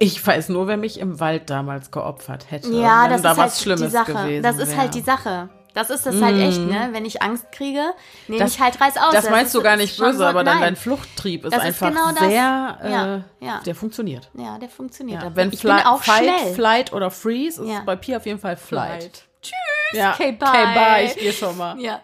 Ich 0.00 0.26
weiß 0.26 0.48
nur, 0.48 0.66
wer 0.66 0.78
mich 0.78 0.98
im 0.98 1.20
Wald 1.20 1.50
damals 1.50 1.90
geopfert 1.90 2.50
hätte. 2.50 2.72
Ja, 2.72 3.06
das 3.06 3.22
da 3.22 3.32
ist 3.32 3.38
halt 3.66 3.80
die 3.80 3.88
Sache. 3.88 4.12
gewesen 4.12 4.42
Das 4.42 4.56
ist 4.56 4.70
wär. 4.70 4.78
halt 4.78 4.94
die 4.94 5.02
Sache. 5.02 5.50
Das 5.80 5.90
ist 5.90 6.04
das 6.06 6.20
halt 6.20 6.36
echt, 6.38 6.58
ne? 6.60 6.88
Wenn 6.92 7.04
ich 7.04 7.22
Angst 7.22 7.50
kriege, 7.52 7.82
nehme 8.28 8.42
Das- 8.42 8.54
ich 8.54 8.60
halt 8.60 8.80
reiß 8.80 8.96
aus. 8.98 9.12
Das 9.12 9.30
meinst 9.30 9.46
ist- 9.46 9.54
du 9.54 9.62
gar 9.62 9.74
ist 9.74 9.80
nicht 9.80 9.98
böse, 9.98 10.18
so- 10.18 10.24
aber 10.24 10.44
dann 10.44 10.56
nein. 10.56 10.62
dein 10.62 10.76
Fluchttrieb 10.76 11.44
ist 11.44 11.52
Das 11.54 11.60
ist 11.62 11.66
einfach 11.68 11.88
genau 11.88 12.08
das. 12.10 12.18
sehr, 12.28 12.78
äh, 12.82 12.92
Ja, 12.92 13.20
ja. 13.40 13.60
der 13.64 13.74
funktioniert. 13.74 14.28
Ja, 14.34 14.58
der 14.58 14.68
funktioniert. 14.68 15.22
Ja, 15.22 15.30
wenn 15.34 15.52
ich 15.52 15.60
Fly, 15.60 15.82
auch 15.86 16.02
Fight, 16.02 16.18
schnell. 16.24 16.54
Flight 16.54 16.92
oder 16.92 17.10
Freeze 17.10 17.62
ist 17.64 17.70
es 17.70 17.84
bei 17.86 17.96
Pia 17.96 18.18
auf 18.18 18.26
jeden 18.26 18.38
Fall 18.40 18.56
Flight. 18.56 19.00
Flight. 19.02 19.22
Tschüss. 19.42 19.98
Ja. 19.98 20.12
Okay, 20.12 20.32
bye. 20.32 20.48
Okay, 20.48 20.74
bye. 20.74 21.04
Ich 21.06 21.16
gehe 21.16 21.32
schon 21.32 21.56
mal. 21.56 21.78
Ja. 21.80 22.00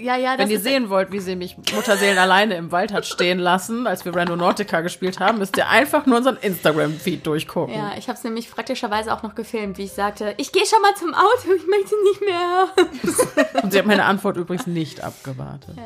Ja, 0.00 0.16
ja, 0.16 0.38
Wenn 0.38 0.50
ihr 0.50 0.60
sehen 0.60 0.88
wollt, 0.88 1.12
wie 1.12 1.20
sie 1.20 1.36
mich 1.36 1.56
Mutterseelen 1.74 2.18
alleine 2.18 2.54
im 2.54 2.72
Wald 2.72 2.92
hat 2.92 3.06
stehen 3.06 3.38
lassen, 3.38 3.86
als 3.86 4.04
wir 4.04 4.14
Random 4.14 4.38
Nautica 4.38 4.80
gespielt 4.80 5.20
haben, 5.20 5.38
müsst 5.38 5.56
ihr 5.56 5.68
einfach 5.68 6.06
nur 6.06 6.18
unseren 6.18 6.36
Instagram-Feed 6.36 7.26
durchgucken. 7.26 7.74
Ja, 7.74 7.92
ich 7.98 8.08
habe 8.08 8.16
es 8.16 8.24
nämlich 8.24 8.50
praktischerweise 8.50 9.12
auch 9.12 9.22
noch 9.22 9.34
gefilmt, 9.34 9.78
wie 9.78 9.84
ich 9.84 9.92
sagte, 9.92 10.34
ich 10.38 10.52
gehe 10.52 10.64
schon 10.64 10.80
mal 10.82 10.94
zum 10.94 11.14
Auto, 11.14 11.52
ich 11.54 11.66
möchte 11.66 11.94
nicht 12.04 12.20
mehr. 12.22 13.62
Und 13.62 13.72
sie 13.72 13.78
hat 13.78 13.86
meine 13.86 14.04
Antwort 14.04 14.36
übrigens 14.36 14.66
nicht 14.66 15.02
abgewartet. 15.02 15.76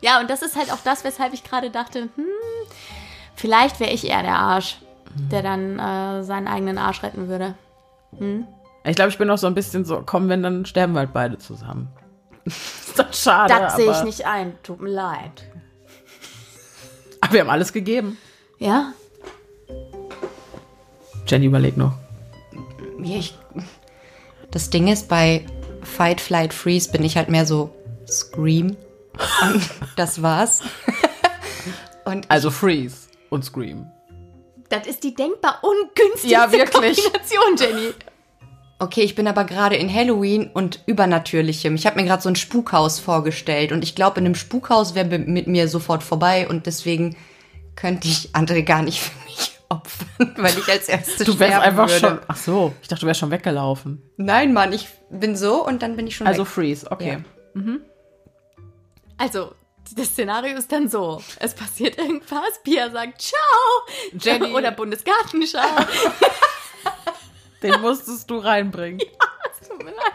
Ja, 0.00 0.20
und 0.20 0.30
das 0.30 0.42
ist 0.42 0.56
halt 0.56 0.72
auch 0.72 0.80
das, 0.84 1.04
weshalb 1.04 1.32
ich 1.32 1.42
gerade 1.42 1.70
dachte, 1.70 2.08
hm, 2.14 2.24
vielleicht 3.34 3.80
wäre 3.80 3.90
ich 3.92 4.08
eher 4.08 4.22
der 4.22 4.38
Arsch, 4.38 4.78
der 5.32 5.42
dann 5.42 5.78
äh, 5.78 6.22
seinen 6.22 6.46
eigenen 6.48 6.78
Arsch 6.78 7.02
retten 7.02 7.28
würde. 7.28 7.54
Ich 8.84 8.94
glaube, 8.94 9.10
ich 9.10 9.18
bin 9.18 9.28
auch 9.30 9.38
so 9.38 9.46
ein 9.46 9.54
bisschen 9.54 9.84
so, 9.84 10.02
komm, 10.04 10.28
wenn, 10.28 10.42
dann 10.42 10.64
sterben 10.64 10.92
wir 10.92 11.00
halt 11.00 11.12
beide 11.12 11.38
zusammen. 11.38 11.88
Ist 12.46 12.98
doch 12.98 13.12
schade. 13.12 13.52
Das 13.52 13.76
sehe 13.76 13.90
ich 13.90 14.02
nicht 14.04 14.26
ein, 14.26 14.58
tut 14.62 14.80
mir 14.80 14.90
leid. 14.90 15.44
Aber 17.20 17.32
wir 17.32 17.40
haben 17.40 17.50
alles 17.50 17.72
gegeben. 17.72 18.18
Ja? 18.58 18.92
Jenny, 21.26 21.46
überleg 21.46 21.76
noch. 21.76 21.94
Ich, 23.02 23.36
das 24.50 24.70
Ding 24.70 24.88
ist, 24.88 25.08
bei 25.08 25.44
Fight, 25.82 26.20
Flight, 26.20 26.54
Freeze 26.54 26.90
bin 26.90 27.04
ich 27.04 27.16
halt 27.16 27.28
mehr 27.28 27.46
so 27.46 27.74
Scream. 28.08 28.76
Und 29.42 29.70
das 29.96 30.22
war's. 30.22 30.62
Und 32.04 32.30
Also 32.30 32.50
Freeze 32.52 33.08
und 33.30 33.44
Scream. 33.44 33.86
Das 34.68 34.86
ist 34.86 35.02
die 35.02 35.14
denkbar 35.14 35.58
ungünstigste 35.62 36.28
Ja, 36.28 36.50
wirklich. 36.52 37.02
Kombination, 37.02 37.56
Jenny. 37.56 37.94
Okay, 38.78 39.02
ich 39.02 39.14
bin 39.14 39.26
aber 39.28 39.44
gerade 39.44 39.76
in 39.76 39.92
Halloween 39.92 40.50
und 40.52 40.82
Übernatürlichem. 40.86 41.74
Ich 41.74 41.86
habe 41.86 42.00
mir 42.00 42.06
gerade 42.06 42.22
so 42.22 42.28
ein 42.28 42.36
Spukhaus 42.36 42.98
vorgestellt 43.00 43.72
und 43.72 43.82
ich 43.82 43.94
glaube, 43.94 44.20
in 44.20 44.26
einem 44.26 44.34
Spukhaus 44.34 44.94
wäre 44.94 45.18
mit 45.18 45.46
mir 45.46 45.68
sofort 45.68 46.02
vorbei 46.02 46.48
und 46.48 46.66
deswegen 46.66 47.16
könnte 47.74 48.08
ich 48.08 48.30
André 48.34 48.62
gar 48.62 48.82
nicht 48.82 49.00
für 49.02 49.24
mich 49.26 49.52
opfern, 49.68 50.34
weil 50.36 50.56
ich 50.58 50.68
als 50.70 50.88
erstes 50.88 51.26
Du 51.26 51.38
wärst 51.38 51.58
einfach 51.58 51.88
würde. 51.88 51.98
schon. 52.00 52.20
Ach 52.28 52.36
so, 52.36 52.72
ich 52.82 52.88
dachte, 52.88 53.00
du 53.00 53.06
wärst 53.06 53.20
schon 53.20 53.30
weggelaufen. 53.30 54.02
Nein, 54.16 54.52
Mann, 54.52 54.72
ich 54.72 54.88
bin 55.10 55.36
so 55.36 55.66
und 55.66 55.82
dann 55.82 55.96
bin 55.96 56.06
ich 56.06 56.16
schon 56.16 56.26
Also 56.26 56.42
weg. 56.42 56.48
Freeze, 56.48 56.90
okay. 56.90 57.18
Also, 59.18 59.52
das 59.96 60.08
Szenario 60.08 60.56
ist 60.56 60.70
dann 60.70 60.88
so. 60.88 61.22
Es 61.40 61.54
passiert 61.54 61.96
irgendwas, 61.98 62.60
Pia 62.62 62.90
sagt 62.90 63.22
Ciao. 63.22 63.38
Jenny. 64.20 64.52
Oder 64.52 64.70
Bundesgartenschau. 64.72 65.58
Den 67.62 67.80
musstest 67.80 68.30
du 68.30 68.38
reinbringen. 68.38 69.00
Tut 69.68 69.78
mir 69.82 69.90
leid. 69.92 70.12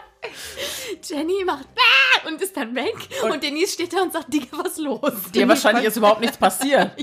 Jenny 1.04 1.44
macht 1.44 1.66
"Ah!" 1.76 2.28
und 2.28 2.40
ist 2.40 2.56
dann 2.56 2.74
weg. 2.74 2.94
Und, 3.24 3.42
Denise 3.42 3.72
steht 3.74 3.92
da 3.92 4.02
und 4.02 4.12
sagt, 4.12 4.32
Digga, 4.32 4.58
was 4.58 4.76
los? 4.78 5.12
Dir 5.34 5.48
wahrscheinlich 5.48 5.84
ist 5.86 5.96
überhaupt 5.96 6.20
nichts 6.20 6.36
passiert. 6.36 6.92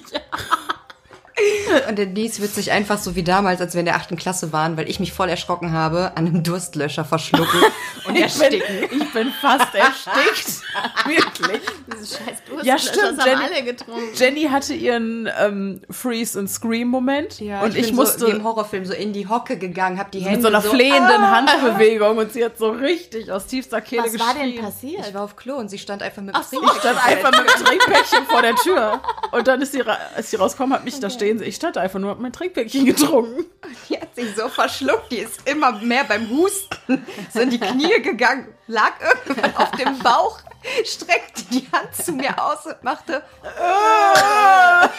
Und 1.88 1.98
der 1.98 2.06
Dies 2.08 2.40
wird 2.42 2.54
sich 2.54 2.72
einfach 2.72 2.98
so 2.98 3.16
wie 3.16 3.24
damals, 3.24 3.62
als 3.62 3.74
wir 3.74 3.80
in 3.80 3.86
der 3.86 3.96
achten 3.96 4.16
Klasse 4.16 4.52
waren, 4.52 4.78
weil 4.78 4.90
ich 4.90 5.00
mich 5.00 5.14
voll 5.14 5.30
erschrocken 5.30 5.72
habe, 5.72 6.12
an 6.16 6.26
einem 6.28 6.44
Durstlöscher 6.44 7.06
verschlucken 7.06 7.62
und 8.08 8.16
Ich 8.16 8.34
bin, 8.38 8.44
ersticken. 8.54 8.76
ich 8.92 9.14
bin 9.14 9.32
fast 9.42 9.74
erstickt. 9.76 10.62
Wirklich. 11.06 11.62
Dieses 11.94 12.18
scheiß 12.18 12.38
Durst, 12.50 12.66
Ja, 12.66 12.78
stimmt, 12.78 13.20
haben 13.20 13.28
Jenny- 13.28 13.44
alle 13.44 13.64
getrunken. 13.64 14.10
Jenny 14.16 14.44
hatte 14.46 14.74
ihren 14.74 15.30
ähm, 15.40 15.82
Freeze- 15.90 16.40
und 16.40 16.48
Scream-Moment. 16.50 17.40
und 17.64 17.76
ich, 17.76 17.88
bin 17.88 17.96
musste 17.96 18.20
so 18.20 18.28
wie 18.28 18.32
im 18.32 18.44
Horrorfilm 18.44 18.86
so 18.86 18.94
in 18.94 19.14
die 19.14 19.28
Hocke 19.28 19.58
gegangen, 19.58 20.00
hab 20.00 20.12
die 20.12 20.20
Hände 20.20 20.38
mit 20.38 20.42
so 20.44 20.48
einer 20.48 20.62
so, 20.62 20.70
flehenden 20.70 21.22
Ah! 21.22 21.36
Handbewegung 21.46 22.18
und 22.18 22.32
sie 22.34 22.44
hat 22.44 22.58
so 22.58 22.70
richtig 22.72 23.32
aus 23.32 23.46
tiefster 23.46 23.82
Kehle 23.82 24.04
Was 24.06 24.20
war 24.20 24.34
denn 24.34 24.46
geschrien. 24.52 24.64
passiert? 24.66 25.08
Ich 25.08 25.14
war 25.14 25.24
auf 25.24 25.36
Klo 25.36 25.56
und 25.56 25.70
sie 25.70 25.78
stand 25.78 26.02
einfach 26.02 26.22
mit 26.22 26.36
so. 26.36 26.42
Trinken- 26.60 26.70
Ich 26.76 26.80
stand 26.80 27.06
einfach 27.06 27.32
mit 27.32 27.50
dem 27.50 27.66
Trinkpäckchen 27.66 28.26
vor 28.28 28.42
der 28.42 28.56
Tür. 28.56 29.02
Und 29.32 29.48
dann 29.48 29.62
ist 29.62 29.74
sie, 29.74 29.84
ist 30.18 30.32
sie 30.32 30.38
rausgekommen, 30.38 30.74
hat 30.76 30.84
mich 30.86 31.00
da 31.00 31.10
stehen 31.10 31.29
sehen. 31.38 31.48
Ich 31.48 31.56
stand 31.56 31.78
einfach 31.78 32.00
nur, 32.00 32.10
hab 32.10 32.20
mein 32.20 32.34
Trinkpäckchen 32.34 32.86
getrunken. 32.86 33.46
Die 33.88 34.00
hat 34.00 34.16
sich 34.16 34.36
so 34.36 34.50
verschluckt, 34.50 35.12
die 35.12 35.20
ist 35.20 35.48
immer 35.48 35.74
mehr 35.74 36.04
beim 36.04 36.30
Husten 36.30 37.06
so 37.32 37.40
in 37.42 37.50
die 37.52 37.60
Knie 37.60 38.02
gegangen, 38.02 38.48
lag 38.68 38.94
irgendwann 39.02 39.56
auf 39.56 39.72
dem 39.72 40.00
Bauch, 40.00 40.40
streckte 40.84 41.44
die 41.52 41.68
Hand 41.72 41.96
zu 41.96 42.14
mir 42.14 42.44
aus 42.44 42.66
und 42.66 42.84
machte 42.84 43.24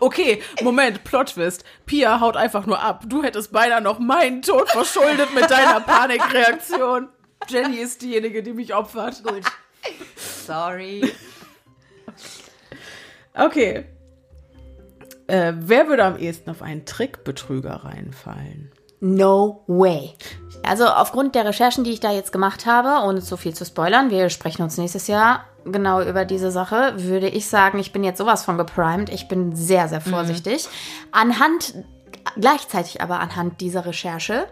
Okay, 0.00 0.42
Moment, 0.62 1.04
Plot-Twist. 1.04 1.64
Pia 1.86 2.20
haut 2.20 2.36
einfach 2.36 2.66
nur 2.66 2.80
ab. 2.80 3.04
Du 3.06 3.22
hättest 3.22 3.52
beinahe 3.52 3.80
noch 3.80 3.98
meinen 3.98 4.42
Tod 4.42 4.68
verschuldet 4.70 5.34
mit 5.34 5.50
deiner 5.50 5.80
Panikreaktion. 5.86 7.08
Jenny 7.48 7.76
ist 7.78 8.02
diejenige, 8.02 8.42
die 8.42 8.52
mich 8.52 8.74
opfert. 8.74 9.22
Gut. 9.22 9.44
sorry. 10.16 11.12
Okay. 13.34 13.84
Äh, 15.26 15.52
wer 15.56 15.88
würde 15.88 16.04
am 16.04 16.18
ehesten 16.18 16.50
auf 16.50 16.62
einen 16.62 16.84
Trickbetrüger 16.84 17.84
reinfallen? 17.84 18.72
No 19.00 19.64
way. 19.66 20.12
Also 20.62 20.86
aufgrund 20.86 21.34
der 21.34 21.46
Recherchen, 21.46 21.84
die 21.84 21.92
ich 21.92 22.00
da 22.00 22.12
jetzt 22.12 22.32
gemacht 22.32 22.66
habe, 22.66 23.06
ohne 23.06 23.20
zu 23.20 23.36
viel 23.36 23.54
zu 23.54 23.64
spoilern, 23.64 24.10
wir 24.10 24.28
sprechen 24.28 24.62
uns 24.62 24.76
nächstes 24.76 25.06
Jahr 25.06 25.44
genau 25.64 26.02
über 26.02 26.24
diese 26.24 26.50
Sache, 26.50 26.94
würde 26.96 27.28
ich 27.28 27.48
sagen, 27.48 27.78
ich 27.78 27.92
bin 27.92 28.04
jetzt 28.04 28.18
sowas 28.18 28.44
von 28.44 28.58
geprimed. 28.58 29.10
Ich 29.10 29.28
bin 29.28 29.54
sehr, 29.54 29.88
sehr 29.88 30.00
vorsichtig. 30.00 30.68
Anhand, 31.12 31.74
gleichzeitig 32.38 33.00
aber 33.00 33.20
anhand 33.20 33.60
dieser 33.60 33.86
Recherche, 33.86 34.46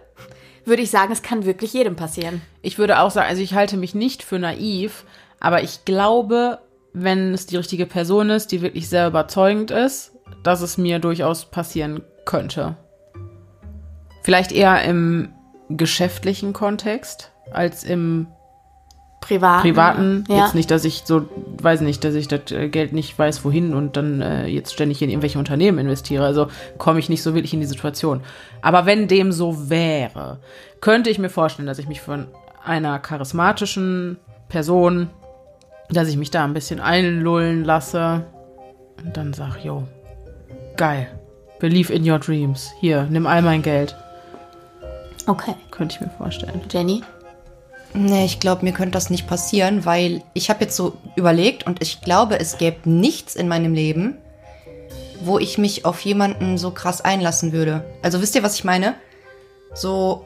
würde 0.64 0.82
ich 0.82 0.90
sagen, 0.90 1.12
es 1.12 1.22
kann 1.22 1.44
wirklich 1.44 1.72
jedem 1.72 1.96
passieren. 1.96 2.42
Ich 2.62 2.78
würde 2.78 3.00
auch 3.00 3.10
sagen, 3.10 3.28
also 3.28 3.42
ich 3.42 3.54
halte 3.54 3.76
mich 3.76 3.94
nicht 3.94 4.22
für 4.22 4.38
naiv, 4.38 5.04
aber 5.40 5.62
ich 5.62 5.84
glaube, 5.84 6.58
wenn 6.92 7.34
es 7.34 7.46
die 7.46 7.56
richtige 7.56 7.86
Person 7.86 8.30
ist, 8.30 8.52
die 8.52 8.62
wirklich 8.62 8.88
sehr 8.88 9.06
überzeugend 9.06 9.70
ist 9.70 10.12
dass 10.42 10.60
es 10.60 10.78
mir 10.78 10.98
durchaus 10.98 11.44
passieren 11.44 12.02
könnte. 12.24 12.76
Vielleicht 14.22 14.52
eher 14.52 14.82
im 14.84 15.30
geschäftlichen 15.68 16.52
Kontext 16.52 17.32
als 17.52 17.84
im 17.84 18.28
Privat. 19.20 19.62
privaten. 19.62 20.24
Ja. 20.28 20.44
Jetzt 20.44 20.54
nicht, 20.54 20.70
dass 20.70 20.84
ich 20.84 21.02
so, 21.04 21.28
weiß 21.60 21.80
nicht, 21.80 22.04
dass 22.04 22.14
ich 22.14 22.28
das 22.28 22.50
äh, 22.52 22.68
Geld 22.68 22.92
nicht 22.92 23.18
weiß, 23.18 23.44
wohin 23.44 23.74
und 23.74 23.96
dann 23.96 24.22
äh, 24.22 24.46
jetzt 24.46 24.72
ständig 24.72 25.02
in 25.02 25.10
irgendwelche 25.10 25.38
Unternehmen 25.38 25.78
investiere. 25.78 26.24
Also 26.24 26.48
komme 26.78 27.00
ich 27.00 27.08
nicht 27.08 27.22
so 27.22 27.34
wirklich 27.34 27.52
in 27.52 27.60
die 27.60 27.66
Situation. 27.66 28.22
Aber 28.62 28.86
wenn 28.86 29.08
dem 29.08 29.32
so 29.32 29.68
wäre, 29.68 30.38
könnte 30.80 31.10
ich 31.10 31.18
mir 31.18 31.30
vorstellen, 31.30 31.66
dass 31.66 31.78
ich 31.78 31.88
mich 31.88 32.00
von 32.00 32.28
einer 32.64 32.98
charismatischen 33.00 34.18
Person, 34.48 35.10
dass 35.90 36.08
ich 36.08 36.16
mich 36.16 36.30
da 36.30 36.44
ein 36.44 36.54
bisschen 36.54 36.80
einlullen 36.80 37.64
lasse 37.64 38.26
und 39.02 39.16
dann 39.16 39.32
sag, 39.32 39.64
yo, 39.64 39.84
geil, 40.76 41.08
believe 41.60 41.92
in 41.92 42.08
your 42.08 42.18
dreams. 42.18 42.70
Hier, 42.80 43.06
nimm 43.10 43.26
all 43.26 43.42
mein 43.42 43.62
Geld. 43.62 43.96
Okay. 45.26 45.54
Könnte 45.70 45.96
ich 45.96 46.00
mir 46.00 46.10
vorstellen. 46.10 46.60
Jenny? 46.70 47.02
Nee, 47.94 48.24
ich 48.26 48.40
glaube, 48.40 48.64
mir 48.64 48.72
könnte 48.72 48.92
das 48.92 49.10
nicht 49.10 49.26
passieren, 49.26 49.84
weil 49.84 50.22
ich 50.34 50.50
habe 50.50 50.64
jetzt 50.64 50.76
so 50.76 50.98
überlegt 51.16 51.66
und 51.66 51.82
ich 51.82 52.00
glaube, 52.00 52.38
es 52.38 52.58
gäbe 52.58 52.88
nichts 52.88 53.34
in 53.34 53.48
meinem 53.48 53.74
Leben, 53.74 54.18
wo 55.22 55.38
ich 55.38 55.58
mich 55.58 55.84
auf 55.84 56.00
jemanden 56.00 56.58
so 56.58 56.70
krass 56.70 57.00
einlassen 57.00 57.52
würde. 57.52 57.84
Also 58.02 58.20
wisst 58.20 58.34
ihr, 58.34 58.42
was 58.42 58.56
ich 58.56 58.64
meine? 58.64 58.94
So, 59.74 60.24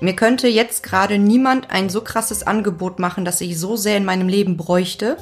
mir 0.00 0.14
könnte 0.14 0.48
jetzt 0.48 0.82
gerade 0.82 1.18
niemand 1.18 1.70
ein 1.70 1.88
so 1.88 2.00
krasses 2.00 2.46
Angebot 2.46 2.98
machen, 2.98 3.24
dass 3.24 3.40
ich 3.40 3.58
so 3.58 3.76
sehr 3.76 3.96
in 3.96 4.04
meinem 4.04 4.28
Leben 4.28 4.56
bräuchte, 4.56 5.16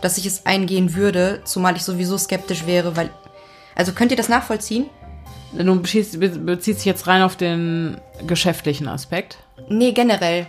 dass 0.00 0.18
ich 0.18 0.26
es 0.26 0.44
eingehen 0.46 0.94
würde, 0.94 1.40
zumal 1.44 1.76
ich 1.76 1.82
sowieso 1.82 2.18
skeptisch 2.18 2.66
wäre, 2.66 2.96
weil. 2.96 3.10
Also 3.74 3.92
könnt 3.92 4.10
ihr 4.10 4.16
das 4.16 4.28
nachvollziehen? 4.28 4.86
Du 5.56 5.80
beziehst, 5.80 6.18
be- 6.20 6.28
beziehst 6.28 6.80
dich 6.80 6.86
jetzt 6.86 7.06
rein 7.06 7.22
auf 7.22 7.36
den 7.36 7.98
geschäftlichen 8.26 8.88
Aspekt. 8.88 9.38
Nee, 9.68 9.92
generell. 9.92 10.46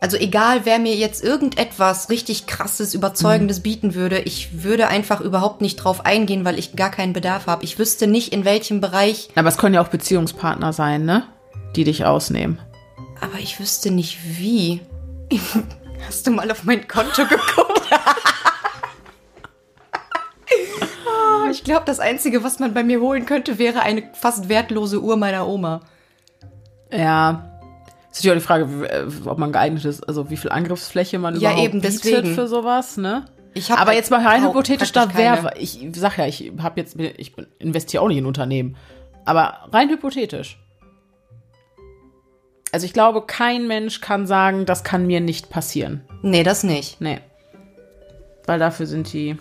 Also 0.00 0.18
egal, 0.18 0.60
wer 0.64 0.78
mir 0.78 0.94
jetzt 0.94 1.24
irgendetwas 1.24 2.10
richtig 2.10 2.46
krasses, 2.46 2.92
überzeugendes 2.94 3.60
bieten 3.60 3.94
würde, 3.94 4.20
ich 4.20 4.62
würde 4.62 4.88
einfach 4.88 5.20
überhaupt 5.22 5.62
nicht 5.62 5.76
drauf 5.76 6.04
eingehen, 6.04 6.44
weil 6.44 6.58
ich 6.58 6.76
gar 6.76 6.90
keinen 6.90 7.14
Bedarf 7.14 7.46
habe. 7.46 7.64
Ich 7.64 7.78
wüsste 7.78 8.06
nicht, 8.06 8.32
in 8.32 8.44
welchem 8.44 8.80
Bereich, 8.80 9.30
Aber 9.34 9.48
es 9.48 9.56
können 9.56 9.74
ja 9.74 9.82
auch 9.82 9.88
Beziehungspartner 9.88 10.72
sein, 10.74 11.04
ne? 11.06 11.24
Die 11.74 11.84
dich 11.84 12.04
ausnehmen. 12.04 12.58
Aber 13.20 13.38
ich 13.38 13.58
wüsste 13.60 13.90
nicht 13.90 14.18
wie. 14.38 14.80
Hast 16.06 16.26
du 16.26 16.30
mal 16.30 16.50
auf 16.50 16.64
mein 16.64 16.86
Konto 16.86 17.24
geguckt? 17.24 17.72
Ah, 21.08 21.48
ich 21.50 21.64
glaube, 21.64 21.82
das 21.86 22.00
Einzige, 22.00 22.42
was 22.44 22.58
man 22.58 22.74
bei 22.74 22.82
mir 22.84 23.00
holen 23.00 23.26
könnte, 23.26 23.58
wäre 23.58 23.80
eine 23.80 24.10
fast 24.14 24.48
wertlose 24.48 25.00
Uhr 25.02 25.16
meiner 25.16 25.46
Oma. 25.48 25.80
Ja. 26.92 27.52
Ist 28.10 28.18
natürlich 28.24 28.30
auch 28.32 28.40
die 28.40 28.46
Frage, 28.46 28.88
äh, 28.88 29.06
ob 29.28 29.38
man 29.38 29.52
geeignet 29.52 29.84
ist, 29.84 30.06
also 30.06 30.30
wie 30.30 30.36
viel 30.36 30.50
Angriffsfläche 30.50 31.18
man 31.18 31.34
Ja, 31.38 31.50
überhaupt 31.50 31.68
eben, 31.68 31.80
bietet 31.80 32.04
deswegen. 32.04 32.34
für 32.34 32.48
sowas, 32.48 32.96
ne? 32.96 33.26
Aber 33.70 33.86
halt 33.86 33.96
jetzt 33.96 34.10
mal 34.10 34.24
rein 34.24 34.44
hypothetisch, 34.46 34.92
da 34.92 35.14
wäre, 35.16 35.54
ich 35.58 35.78
sag 35.94 36.18
ja, 36.18 36.26
ich 36.26 36.52
habe 36.62 36.78
jetzt, 36.80 36.98
ich 36.98 37.34
bin- 37.34 37.46
investiere 37.58 38.02
auch 38.02 38.08
nicht 38.08 38.18
in 38.18 38.26
Unternehmen, 38.26 38.76
aber 39.24 39.68
rein 39.72 39.88
hypothetisch. 39.88 40.58
Also 42.76 42.84
ich 42.84 42.92
glaube, 42.92 43.22
kein 43.22 43.66
Mensch 43.66 44.02
kann 44.02 44.26
sagen, 44.26 44.66
das 44.66 44.84
kann 44.84 45.06
mir 45.06 45.22
nicht 45.22 45.48
passieren. 45.48 46.02
Nee, 46.20 46.42
das 46.42 46.62
nicht. 46.62 47.00
Nee. 47.00 47.20
Weil 48.44 48.58
dafür 48.58 48.84
sind 48.84 49.14
die 49.14 49.38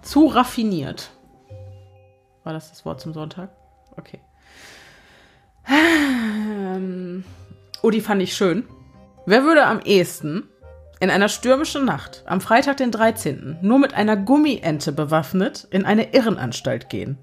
zu 0.00 0.24
raffiniert. 0.24 1.10
War 2.42 2.54
das 2.54 2.70
das 2.70 2.86
Wort 2.86 2.98
zum 2.98 3.12
Sonntag? 3.12 3.50
Okay. 3.98 4.20
Ähm, 5.68 7.24
oh, 7.82 7.90
die 7.90 8.00
fand 8.00 8.22
ich 8.22 8.34
schön. 8.34 8.64
Wer 9.26 9.44
würde 9.44 9.66
am 9.66 9.80
ehesten 9.80 10.48
in 10.98 11.10
einer 11.10 11.28
stürmischen 11.28 11.84
Nacht 11.84 12.22
am 12.24 12.40
Freitag, 12.40 12.78
den 12.78 12.90
13., 12.90 13.58
nur 13.60 13.78
mit 13.78 13.92
einer 13.92 14.16
Gummiente 14.16 14.92
bewaffnet 14.92 15.68
in 15.70 15.84
eine 15.84 16.14
Irrenanstalt 16.14 16.88
gehen? 16.88 17.18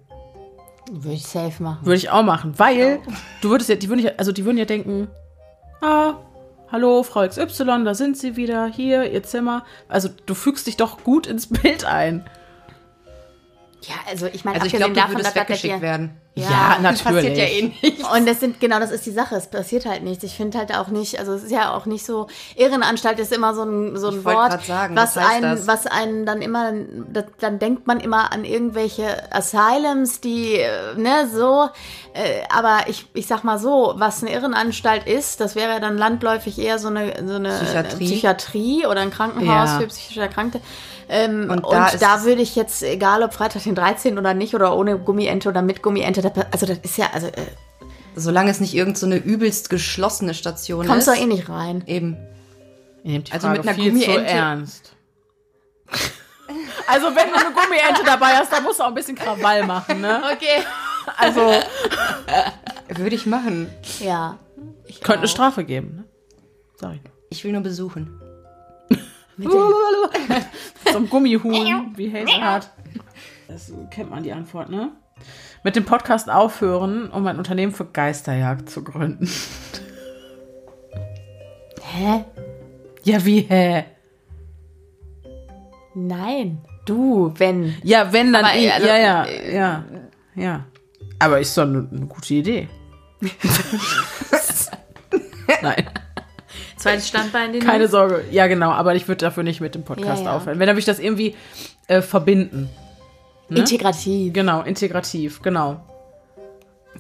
Würde 0.92 1.14
ich 1.16 1.24
safe 1.28 1.62
machen. 1.62 1.86
Würde 1.86 1.98
ich 1.98 2.10
auch 2.10 2.24
machen, 2.24 2.54
weil 2.58 3.00
du 3.42 3.50
würdest 3.50 3.70
ja, 3.70 3.76
die 3.76 3.90
würden 3.90 4.02
ja, 4.04 4.12
also 4.18 4.32
die 4.32 4.46
würden 4.46 4.58
ja 4.58 4.66
denken, 4.66 5.08
ah, 5.82 6.14
hallo, 6.72 7.04
Frau 7.04 7.28
XY, 7.28 7.84
da 7.84 7.94
sind 7.94 8.18
sie 8.18 8.36
wieder, 8.36 8.68
hier, 8.68 9.12
ihr 9.12 9.24
Zimmer. 9.24 9.66
Also 9.90 10.10
du 10.26 10.34
fügst 10.34 10.68
dich 10.68 10.78
doch 10.78 11.04
gut 11.04 11.28
ins 11.28 11.48
Bild 11.48 11.86
ein. 11.86 12.26
Ja, 13.84 13.96
also 14.10 14.28
ich 14.28 14.44
meine, 14.46 14.56
Also 14.62 14.68
ich 14.68 14.74
glaube, 14.74 14.94
du 14.94 15.00
davon, 15.00 15.14
würdest 15.16 15.28
dass 15.28 15.34
das 15.34 15.44
weggeschickt 15.44 15.74
ja- 15.76 15.82
werden. 15.82 16.18
Ja, 16.38 16.78
natürlich. 16.82 17.04
Passiert 17.04 17.38
ja 17.38 17.44
eh 17.46 17.62
nicht. 17.82 18.04
Und 18.16 18.28
das 18.28 18.40
sind, 18.40 18.60
genau, 18.60 18.80
das 18.80 18.92
ist 18.92 19.06
die 19.06 19.12
Sache. 19.12 19.36
Es 19.36 19.48
passiert 19.48 19.86
halt 19.86 20.04
nichts. 20.04 20.24
Ich 20.24 20.36
finde 20.36 20.58
halt 20.58 20.76
auch 20.76 20.88
nicht, 20.88 21.20
also 21.20 21.34
es 21.34 21.44
ist 21.44 21.52
ja 21.52 21.74
auch 21.74 21.86
nicht 21.86 22.06
so, 22.06 22.28
Irrenanstalt 22.56 23.20
ist 23.20 23.34
immer 23.34 23.54
so 23.54 23.64
ein, 23.64 23.98
so 23.98 24.10
ein 24.10 24.20
Ich 24.20 24.26
Wort, 24.26 24.64
sagen, 24.66 24.96
was 24.96 25.16
was 25.16 25.26
einen, 25.26 25.42
das? 25.44 25.68
was 25.68 25.88
einen 25.88 26.26
dann 26.26 26.42
immer, 26.42 26.72
das, 27.12 27.26
dann 27.40 27.60
denkt 27.60 27.88
man 27.88 28.00
immer 28.00 28.32
an 28.32 28.46
irgendwelche 28.46 29.08
Asylums, 29.34 30.22
die, 30.22 30.56
äh, 30.56 30.96
ne, 30.96 31.28
so, 31.34 31.70
äh, 32.14 32.42
aber 32.54 32.88
ich, 32.88 33.08
ich 33.14 33.28
sag 33.28 33.44
mal 33.44 33.58
so, 33.60 33.94
was 33.98 34.22
eine 34.24 34.32
Irrenanstalt 34.34 35.08
ist, 35.08 35.40
das 35.40 35.56
wäre 35.56 35.72
ja 35.74 35.80
dann 35.80 35.98
landläufig 35.98 36.60
eher 36.60 36.80
so 36.80 36.88
eine, 36.90 37.14
so 37.28 37.36
eine 37.36 37.50
Psychiatrie. 37.50 38.06
Psychiatrie 38.06 38.86
oder 38.86 39.02
ein 39.02 39.12
Krankenhaus 39.12 39.70
Ja. 39.72 39.80
für 39.80 39.88
psychisch 39.88 40.18
Erkrankte. 40.18 40.62
Ähm, 41.10 41.44
und 41.50 41.64
Und 41.64 41.72
da, 41.74 41.90
da 41.98 42.16
ist- 42.16 42.26
würde 42.26 42.42
ich 42.42 42.56
jetzt, 42.56 42.84
egal 42.84 43.24
ob 43.24 43.34
Freitag 43.34 43.64
den 43.64 43.76
13. 43.76 44.18
oder 44.20 44.34
nicht, 44.34 44.54
oder 44.56 44.76
ohne 44.76 44.98
Gummiente 45.00 45.48
oder 45.50 45.62
mit 45.62 45.82
Gummiente, 45.82 46.22
da- 46.22 46.32
also 46.52 46.66
das 46.66 46.80
ist 46.80 46.98
ja, 46.98 47.08
also 47.14 47.28
äh, 47.28 47.32
Solange 48.16 48.50
es 48.50 48.60
nicht 48.60 48.74
irgend 48.74 48.98
so 48.98 49.06
eine 49.06 49.18
übelst 49.18 49.70
geschlossene 49.70 50.34
Station 50.34 50.88
kommst 50.88 51.08
ist. 51.08 51.16
du 51.18 51.22
eh 51.22 51.26
nicht 51.28 51.50
rein. 51.50 51.84
Eben. 51.86 52.18
Ihr 53.04 53.12
nehmt 53.12 53.28
die 53.28 53.32
Also 53.34 53.48
Frage 53.48 53.60
mit 53.60 53.68
einer 53.70 53.76
viel 53.78 53.94
zu 53.94 54.06
Gummiente- 54.12 54.26
ernst. 54.26 54.94
Also 56.90 57.08
wenn 57.08 57.30
du 57.30 57.36
eine 57.36 57.54
Gummiente 57.54 58.04
dabei 58.06 58.28
hast, 58.38 58.52
dann 58.52 58.64
musst 58.64 58.80
du 58.80 58.84
auch 58.84 58.88
ein 58.88 58.94
bisschen 58.96 59.16
Krawall 59.16 59.66
machen, 59.66 60.00
ne? 60.00 60.22
Okay. 60.34 60.64
Also 61.18 61.42
Würde 62.98 63.16
ich 63.16 63.26
machen. 63.26 63.70
Ja. 64.00 64.38
Ich 64.86 65.02
könnte 65.02 65.20
eine 65.20 65.26
auch. 65.28 65.32
Strafe 65.32 65.66
geben, 65.66 65.96
ne? 65.98 66.04
Nur. 66.82 66.98
Ich 67.30 67.44
will 67.44 67.52
nur 67.52 67.62
besuchen. 67.62 68.22
Mit 69.38 69.54
dem, 69.54 69.62
So 70.92 70.98
ein 70.98 71.10
Gummihuhn, 71.10 71.94
wie 71.96 72.12
Hazel 72.12 72.42
hat. 72.42 72.72
Das 73.48 73.72
kennt 73.92 74.10
man 74.10 74.24
die 74.24 74.34
Antwort, 74.34 74.70
ne? 74.70 74.92
Mit 75.64 75.76
dem 75.76 75.86
Podcast 75.86 76.30
aufhören, 76.30 77.10
um 77.10 77.26
ein 77.28 77.38
Unternehmen 77.38 77.72
für 77.72 77.86
Geisterjagd 77.86 78.70
zu 78.70 78.84
gründen. 78.84 79.30
hä? 81.82 82.26
Ja, 83.04 83.26
wie, 83.26 83.42
hä? 83.42 83.86
Nein. 85.96 86.60
Du, 86.86 87.34
wenn. 87.38 87.76
Ja, 87.84 88.14
wenn 88.14 88.34
dann. 88.34 88.46
Aber, 88.46 88.56
eh, 88.56 88.72
also, 88.72 88.88
ja, 88.88 88.98
ja, 88.98 89.28
ja, 89.52 89.84
ja. 90.36 90.66
Aber 91.20 91.40
ist 91.40 91.58
doch 91.58 91.64
eine, 91.64 91.88
eine 91.92 92.06
gute 92.06 92.34
Idee. 92.36 92.70
Nein, 95.62 95.90
Zweites 96.78 97.08
Standbein, 97.08 97.54
den 97.54 97.62
keine 97.64 97.88
Sorge. 97.88 98.24
Ja, 98.32 98.48
genau, 98.48 98.70
aber 98.72 98.96
ich 98.96 99.08
würde 99.08 99.26
dafür 99.26 99.44
nicht 99.44 99.62
mit 99.62 99.76
dem 99.76 99.84
Podcast 99.84 100.20
Ja, 100.24 100.32
ja. 100.32 100.36
aufhören. 100.38 100.60
Wenn, 100.60 100.68
dann 100.68 100.76
würde 100.76 100.80
ich 100.80 100.86
das 100.86 101.00
irgendwie 101.00 101.36
äh, 101.88 102.02
verbinden. 102.02 102.70
Integrativ. 103.50 104.34
Genau, 104.34 104.62
integrativ, 104.62 105.42
genau. 105.42 105.80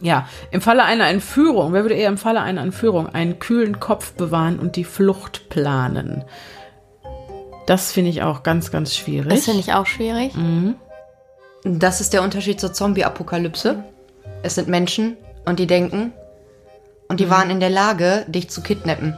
Ja, 0.01 0.27
im 0.51 0.61
Falle 0.61 0.83
einer 0.83 1.07
Entführung, 1.09 1.73
wer 1.73 1.83
würde 1.83 1.95
eher 1.95 2.07
im 2.09 2.17
Falle 2.17 2.41
einer 2.41 2.61
Entführung 2.61 3.07
einen 3.09 3.39
kühlen 3.39 3.79
Kopf 3.79 4.13
bewahren 4.13 4.59
und 4.59 4.75
die 4.75 4.83
Flucht 4.83 5.49
planen? 5.49 6.23
Das 7.65 7.91
finde 7.91 8.11
ich 8.11 8.21
auch 8.21 8.43
ganz, 8.43 8.71
ganz 8.71 8.95
schwierig. 8.95 9.29
Das 9.29 9.45
finde 9.45 9.59
ich 9.59 9.73
auch 9.73 9.85
schwierig. 9.85 10.31
Das 11.65 11.99
ist 11.99 12.13
der 12.13 12.21
Unterschied 12.23 12.59
zur 12.61 12.71
Zombie-Apokalypse. 12.73 13.83
Es 14.43 14.55
sind 14.55 14.67
Menschen 14.69 15.17
und 15.45 15.59
die 15.59 15.67
denken 15.67 16.13
und 17.09 17.19
die 17.19 17.25
Mhm. 17.25 17.29
waren 17.31 17.49
in 17.49 17.59
der 17.59 17.69
Lage, 17.71 18.25
dich 18.29 18.49
zu 18.49 18.61
kidnappen. 18.61 19.15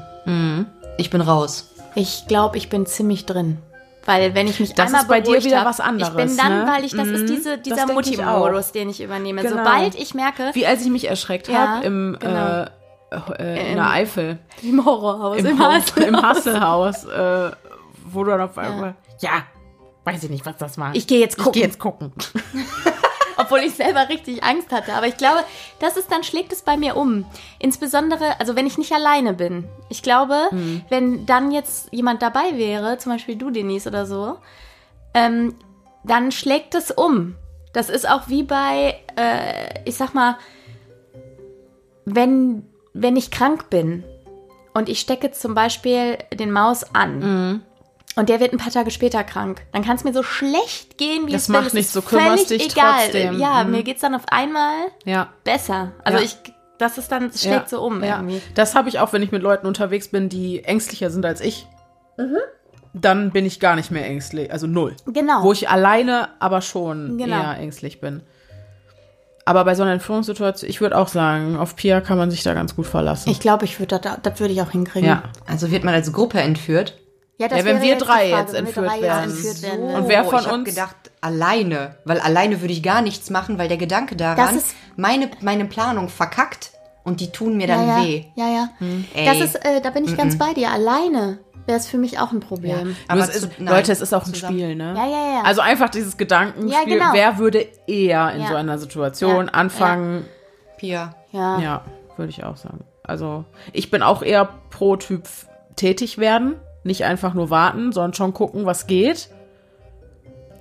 Ich 0.97 1.09
bin 1.09 1.21
raus. 1.21 1.69
Ich 1.95 2.25
glaube, 2.27 2.57
ich 2.57 2.69
bin 2.69 2.85
ziemlich 2.85 3.25
drin. 3.25 3.57
Weil 4.05 4.33
wenn 4.33 4.47
ich 4.47 4.59
mich 4.59 4.73
Das 4.73 4.87
einmal 4.87 5.01
ist 5.01 5.07
bei 5.07 5.21
dir 5.21 5.43
wieder 5.43 5.59
hab, 5.59 5.65
was 5.67 5.79
anderes, 5.79 6.09
Ich 6.09 6.15
bin 6.15 6.37
dann, 6.37 6.59
ne? 6.65 6.71
weil 6.71 6.83
ich, 6.85 6.93
das 6.93 7.07
ist 7.07 7.23
Mhm. 7.23 7.27
diese, 7.27 7.53
Das 7.57 7.63
dieser 7.63 7.87
ich 7.87 7.93
Mutti-Modus, 7.93 8.71
den 8.71 8.89
ich 8.89 9.01
übernehme. 9.01 9.41
Genau. 9.43 9.57
Sobald 9.57 9.95
ich 9.95 10.13
merke, 10.13 10.51
Wie 10.53 10.65
als 10.65 10.81
ich 10.81 10.89
mich 10.89 11.07
erschreckt 11.07 11.47
Ja, 11.47 11.75
habe 11.75 11.85
im 11.85 12.17
genau. 12.19 12.63
äh, 12.63 12.65
äh, 13.39 13.69
in 13.71 13.75
der 13.75 13.89
Eifel. 13.89 14.39
im 14.63 14.83
Horrorhaus, 14.85 15.37
Im, 15.39 15.45
im, 15.47 15.59
Ho- 15.59 15.71
Hassel- 15.73 16.03
im 16.03 16.21
Hasselhaus, 16.21 17.05
äh, 17.05 17.51
wo 18.05 18.23
du 18.23 18.31
dann 18.31 18.41
auf 18.41 18.57
einmal. 18.57 18.95
Ja. 19.21 19.43
weiß 20.05 20.23
ich 20.23 20.29
nicht, 20.29 20.45
was 20.45 20.57
das 20.57 20.77
war. 20.77 20.95
Ich 20.95 21.05
gehe 21.05 21.19
jetzt 21.19 21.37
Ich 21.37 21.43
gucken. 21.43 21.53
gehe 21.53 21.63
jetzt 21.63 21.77
gucken. 21.79 22.13
Obwohl 23.39 23.59
ich 23.59 23.73
selber 23.75 24.09
richtig 24.09 24.43
Angst 24.43 24.71
hatte. 24.71 24.93
Aber 24.93 25.07
ich 25.07 25.17
glaube, 25.17 25.43
das 25.79 25.97
ist 25.97 26.11
dann 26.11 26.23
schlägt 26.23 26.51
es 26.51 26.61
bei 26.61 26.77
mir 26.77 26.95
um. 26.97 27.25
Insbesondere, 27.57 28.39
also 28.39 28.55
wenn 28.55 28.67
ich 28.67 28.77
nicht 28.77 28.91
alleine 28.91 29.33
bin. 29.33 29.67
Ich 29.89 30.03
glaube, 30.03 30.35
Mhm. 30.51 30.81
wenn 30.89 31.25
dann 31.25 31.51
jetzt 31.51 31.87
jemand 31.91 32.21
dabei 32.21 32.57
wäre, 32.57 32.97
zum 32.97 33.13
Beispiel 33.13 33.35
du, 33.37 33.49
Denise 33.49 33.87
oder 33.87 34.05
so, 34.05 34.37
ähm, 35.13 35.55
dann 36.03 36.31
schlägt 36.31 36.75
es 36.75 36.91
um. 36.91 37.35
Das 37.73 37.89
ist 37.89 38.09
auch 38.09 38.27
wie 38.27 38.43
bei, 38.43 38.99
äh, 39.15 39.79
ich 39.85 39.95
sag 39.95 40.13
mal, 40.13 40.37
wenn, 42.05 42.65
wenn 42.93 43.15
ich 43.15 43.31
krank 43.31 43.69
bin 43.69 44.03
und 44.73 44.89
ich 44.89 44.99
stecke 44.99 45.31
zum 45.31 45.53
Beispiel 45.53 46.17
den 46.33 46.51
Maus 46.51 46.83
an 46.95 47.19
Mhm. 47.19 47.61
Und 48.19 48.29
der 48.29 48.39
wird 48.39 48.51
ein 48.53 48.57
paar 48.57 48.71
Tage 48.71 48.91
später 48.91 49.23
krank, 49.23 49.61
dann 49.71 49.83
kann 49.83 49.95
es 49.95 50.03
mir 50.03 50.13
so 50.13 50.23
schlecht 50.23 50.97
gehen, 50.97 51.25
wie 51.27 51.31
Das 51.31 51.43
es 51.43 51.49
will. 51.49 51.53
macht 51.55 51.67
Es 51.67 51.73
nicht 51.73 51.85
ist 51.85 51.93
so, 51.93 52.01
kümmerst 52.01 52.49
dich 52.49 52.71
egal. 52.71 53.03
trotzdem. 53.03 53.39
Ja, 53.39 53.63
Mhm. 53.63 53.71
mir 53.71 53.83
geht's 53.83 54.01
dann 54.01 54.13
auf 54.15 54.23
einmal 54.29 54.73
Ja. 55.05 55.29
besser. 55.43 55.91
Also 56.03 56.19
Ja. 56.19 56.25
ich, 56.25 56.37
das 56.77 56.97
ist 56.97 57.11
dann, 57.11 57.31
das 57.31 57.43
Ja, 57.43 57.51
schlägt 57.53 57.69
so 57.69 57.81
um 57.81 58.03
ja. 58.03 58.17
irgendwie. 58.17 58.41
Das 58.55 58.75
habe 58.75 58.89
ich 58.89 58.99
auch, 58.99 59.13
wenn 59.13 59.23
ich 59.23 59.31
mit 59.31 59.41
Leuten 59.41 59.65
unterwegs 59.67 60.09
bin, 60.09 60.29
die 60.29 60.63
ängstlicher 60.63 61.09
sind 61.09 61.25
als 61.25 61.41
ich. 61.41 61.67
Mhm. 62.17 62.37
Dann 62.93 63.31
bin 63.31 63.45
ich 63.45 63.59
gar 63.59 63.75
nicht 63.75 63.91
mehr 63.91 64.05
ängstlich, 64.05 64.51
also 64.51 64.65
null. 64.67 64.95
Genau. 65.05 65.43
Wo 65.43 65.51
ich 65.51 65.69
alleine 65.69 66.29
aber 66.39 66.61
schon 66.61 67.17
Genau. 67.17 67.35
eher 67.41 67.57
ängstlich 67.57 68.01
bin. 68.01 68.23
Aber 69.45 69.63
bei 69.65 69.73
so 69.75 69.83
einer 69.83 69.93
Entführungssituation, 69.93 70.69
ich 70.69 70.81
würde 70.81 70.97
auch 70.97 71.07
sagen, 71.07 71.55
auf 71.57 71.75
Pia 71.75 72.01
kann 72.01 72.17
man 72.17 72.29
sich 72.31 72.43
da 72.43 72.53
ganz 72.53 72.75
gut 72.75 72.85
verlassen. 72.85 73.29
Ich 73.29 73.39
glaube, 73.39 73.65
ich 73.65 73.79
würde 73.79 73.99
das, 73.99 74.17
das 74.21 74.39
würde 74.39 74.53
ich 74.53 74.61
auch 74.61 74.71
hinkriegen. 74.71 75.07
ja. 75.07 75.23
Also 75.47 75.71
wird 75.71 75.83
man 75.83 75.93
als 75.93 76.11
Gruppe 76.13 76.39
entführt. 76.41 76.97
Ja, 77.39 77.47
Ja, 77.47 77.63
wenn 77.65 77.81
wir 77.81 77.95
drei 77.97 78.29
Frage, 78.31 78.41
jetzt 78.41 78.53
entführt 78.53 78.85
drei 78.87 79.01
werden. 79.01 79.31
entführt 79.31 79.61
werden 79.61 79.79
Und 79.83 79.89
würden. 79.93 80.07
wer 80.09 80.25
von 80.25 80.39
ich 80.41 80.51
uns- 80.51 80.65
gedacht, 80.69 80.95
alleine. 81.21 81.95
Weil 82.03 82.19
alleine 82.19 82.59
würde 82.61 82.73
ich 82.73 82.83
gar 82.83 83.01
nichts 83.01 83.29
machen, 83.29 83.57
weil 83.57 83.67
der 83.69 83.77
Gedanke 83.77 84.15
daran, 84.17 84.37
Das 84.45 84.55
ist- 84.55 84.75
meine, 84.97 85.31
meine 85.41 85.63
Planung 85.65 86.09
verkackt 86.09 86.71
und 87.05 87.21
die 87.21 87.31
tun 87.31 87.55
mir 87.57 87.67
ja, 87.67 87.75
dann 87.77 87.87
ja, 87.87 88.03
weh. 88.03 88.25
Ja, 88.35 88.47
ja. 88.49 88.69
Ey. 89.13 89.25
Das 89.25 89.39
ist, 89.39 89.55
äh, 89.65 89.79
da 89.81 89.89
bin 89.89 90.03
ich 90.03 90.17
ganz 90.17 90.37
bei 90.37 90.53
dir. 90.53 90.69
Alleine 90.69 91.39
wäre 91.65 91.77
es 91.79 91.87
für 91.87 91.97
mich 91.97 92.19
auch 92.19 92.33
ein 92.33 92.41
Problem. 92.41 92.97
Aber 93.07 93.21
Aber 93.21 93.31
es 93.31 93.39
zu- 93.39 93.47
ist, 93.47 93.59
nein, 93.59 93.73
Leute, 93.73 93.91
es 93.93 94.01
ist 94.01 94.13
auch 94.13 94.25
ein 94.25 94.33
zusammen. 94.33 94.57
Spiel, 94.59 94.75
ne? 94.75 94.93
Ja, 94.97 95.05
ja, 95.07 95.33
ja. 95.35 95.41
Also 95.45 95.61
einfach 95.61 95.87
dieses 95.89 96.17
Gedankenspiel, 96.17 96.73
Ja, 96.73 96.83
genau. 96.83 97.13
wer 97.13 97.37
würde 97.37 97.65
eher 97.87 98.33
in 98.33 98.41
Ja. 98.41 98.47
so 98.49 98.55
einer 98.55 98.77
Situation 98.77 99.45
Ja. 99.45 99.53
anfangen? 99.53 100.25
Pia. 100.77 101.15
ja. 101.31 101.59
Ja, 101.59 101.81
würde 102.17 102.31
ich 102.31 102.43
auch 102.43 102.57
sagen. 102.57 102.81
Also 103.03 103.45
ich 103.71 103.89
bin 103.91 104.01
auch 104.03 104.23
eher 104.23 104.49
pro 104.71 104.97
Typ 104.97 105.23
tätig 105.77 106.17
werden, 106.17 106.55
nicht 106.89 107.05
einfach 107.05 107.33
nur 107.33 107.49
warten, 107.49 107.93
sondern 107.93 108.13
schon 108.13 108.33
gucken, 108.33 108.65
was 108.65 108.85
geht. 108.87 109.29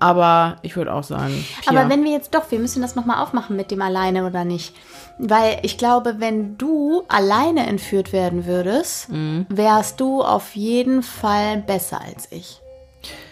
Aber 0.00 0.56
ich 0.62 0.76
würde 0.76 0.94
auch 0.94 1.02
sagen, 1.02 1.44
Pia. 1.62 1.72
Aber 1.80 1.90
wenn 1.90 2.04
wir 2.04 2.12
jetzt 2.12 2.32
doch, 2.32 2.48
wir 2.52 2.60
müssen 2.60 2.82
das 2.82 2.94
nochmal 2.94 3.20
aufmachen 3.20 3.56
mit 3.56 3.72
dem 3.72 3.82
alleine 3.82 4.24
oder 4.26 4.44
nicht. 4.44 4.72
Weil 5.18 5.58
ich 5.62 5.76
glaube, 5.76 6.16
wenn 6.18 6.56
du 6.56 7.02
alleine 7.08 7.66
entführt 7.66 8.12
werden 8.12 8.46
würdest, 8.46 9.08
Mhm. 9.08 9.46
wärst 9.48 9.98
du 9.98 10.22
auf 10.22 10.54
jeden 10.54 11.02
Fall 11.02 11.56
besser 11.66 12.00
als 12.00 12.30
ich. 12.30 12.60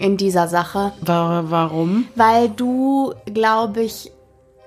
In 0.00 0.16
dieser 0.16 0.48
Sache. 0.48 0.92
Wa- 1.02 1.44
warum? 1.46 2.08
Weil 2.16 2.48
du, 2.48 3.14
glaube 3.32 3.82
ich, 3.82 4.10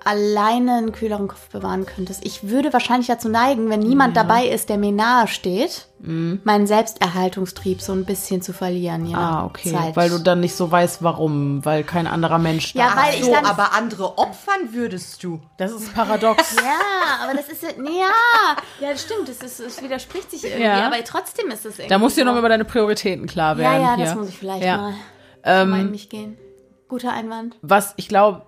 alleine 0.09 0.75
einen 0.77 0.91
kühleren 0.91 1.27
Kopf 1.27 1.49
bewahren 1.49 1.85
könntest. 1.85 2.25
Ich 2.25 2.49
würde 2.49 2.73
wahrscheinlich 2.73 3.07
dazu 3.07 3.29
neigen, 3.29 3.69
wenn 3.69 3.79
niemand 3.79 4.17
dabei 4.17 4.47
ist, 4.47 4.69
der 4.69 4.77
mir 4.77 4.91
nahe 4.91 5.27
steht, 5.27 5.85
Mhm. 5.99 6.39
meinen 6.45 6.65
Selbsterhaltungstrieb 6.65 7.81
so 7.81 7.91
ein 7.91 8.05
bisschen 8.05 8.41
zu 8.41 8.53
verlieren. 8.53 9.11
Nach 9.11 9.19
Ah, 9.41 9.45
okay. 9.45 9.71
Zeit. 9.73 9.95
Weil 9.95 10.09
du 10.09 10.17
dann 10.19 10.39
nicht 10.39 10.55
so 10.55 10.71
weißt, 10.71 11.03
warum, 11.03 11.63
weil 11.65 11.83
kein 11.83 12.07
anderer 12.07 12.37
Mensch 12.39 12.73
da 12.73 12.79
Ja, 12.79 12.87
ist. 12.89 12.95
weil 12.97 13.13
ich 13.19 13.25
so, 13.25 13.31
dann- 13.33 13.45
aber 13.45 13.73
andere 13.73 14.17
opfern 14.17 14.71
würdest 14.73 15.21
du. 15.23 15.41
Das 15.57 15.71
ist 15.71 15.93
paradox. 15.93 16.55
Ja, 16.63 17.23
aber 17.25 17.33
das 17.33 17.49
ist 17.49 17.63
ja, 17.63 17.69
nee, 17.77 17.99
ja, 17.99 18.55
ja, 18.85 18.91
das 18.93 19.01
stimmt, 19.01 19.27
das, 19.27 19.37
ist, 19.37 19.59
das 19.59 19.81
widerspricht 19.83 20.31
sich 20.31 20.43
irgendwie, 20.45 20.63
Ja. 20.63 20.87
aber 20.87 21.03
trotzdem 21.03 21.47
ist 21.49 21.65
es 21.65 21.79
irgendwie. 21.79 21.89
da 21.89 21.97
musst 21.97 22.15
du 22.17 22.21
dir 22.21 22.27
so. 22.27 22.31
noch 22.33 22.39
über 22.39 22.49
deine 22.49 22.65
Prioritäten 22.65 23.27
klar 23.27 23.53
Ja, 23.53 23.57
werden. 23.59 23.81
ja, 23.81 23.95
hier. 23.95 24.05
das 24.05 24.15
muss 24.15 24.29
ich 24.29 24.37
vielleicht 24.37 24.63
Ja. 24.63 24.77
mal, 24.77 24.93
Ähm, 25.43 25.69
mal 25.69 25.79
in 25.81 25.91
mich 25.91 26.09
gehen. 26.09 26.37
Guter 26.87 27.11
Einwand. 27.13 27.57
was 27.61 27.93
ich 27.97 28.07
glaube, 28.07 28.43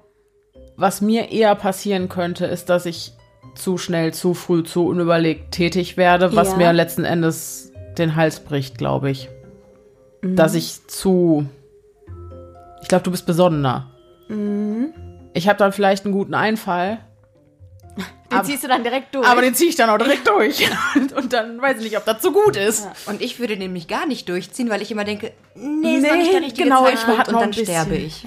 was 0.82 1.02
mir 1.02 1.32
eher 1.32 1.56
passieren 1.56 2.10
könnte, 2.10 2.46
ist, 2.46 2.70
dass 2.70 2.86
ich 2.86 3.14
zu 3.56 3.78
schnell, 3.78 4.14
zu 4.14 4.34
früh, 4.34 4.64
zu 4.64 4.86
unüberlegt 4.88 5.52
tätig 5.52 5.98
werde, 5.98 6.36
was 6.36 6.52
Ja. 6.52 6.58
mir 6.58 6.74
letzten 6.74 7.04
Endes 7.06 7.72
den 7.98 8.16
Hals 8.16 8.40
bricht, 8.40 8.78
glaube 8.78 9.10
ich. 9.12 9.30
Mhm. 10.22 10.36
Dass 10.36 10.54
ich 10.56 10.88
zu. 10.88 11.46
Ich 12.82 12.88
glaube, 12.88 13.04
du 13.04 13.12
bist 13.12 13.26
besonnener. 13.26 13.92
Mhm. 14.28 14.94
Ich 15.34 15.48
habe 15.48 15.58
dann 15.58 15.72
vielleicht 15.72 16.06
einen 16.06 16.14
guten 16.14 16.34
Einfall, 16.34 17.00
Den 17.98 18.38
aber- 18.40 18.44
ziehst 18.48 18.64
du 18.64 18.68
dann 18.68 18.84
direkt 18.84 19.14
durch. 19.16 19.28
aber 19.28 19.42
den 19.42 19.54
ziehe 19.54 19.70
ich 19.70 19.76
dann 19.76 19.90
auch 19.90 19.98
direkt 20.04 20.28
durch. 20.28 20.66
Und 21.16 21.34
dann 21.34 21.62
weiß 21.62 21.78
ich 21.78 21.84
nicht, 21.84 21.98
ob 21.98 22.06
das 22.06 22.22
so 22.22 22.32
gut 22.32 22.56
ist. 22.58 22.88
Und 23.08 23.22
ich 23.22 23.40
würde 23.40 23.58
nämlich 23.58 23.88
gar 23.88 24.06
nicht 24.08 24.30
durchziehen, 24.30 24.70
weil 24.70 24.82
ich 24.82 24.92
immer 24.92 25.04
denke, 25.04 25.32
nee, 25.56 25.98
ist 25.98 26.04
noch 26.08 26.16
nicht 26.16 26.26
Nee, 26.28 26.32
der 26.32 26.42
richtige 26.42 26.64
genau, 26.70 26.88
ich 26.88 26.96
Zeitpunkt 26.96 27.18
warte 27.18 27.30
und 27.32 27.36
noch 27.36 27.42
dann 27.42 27.54
sterbe 27.54 27.96
ich. 27.96 28.26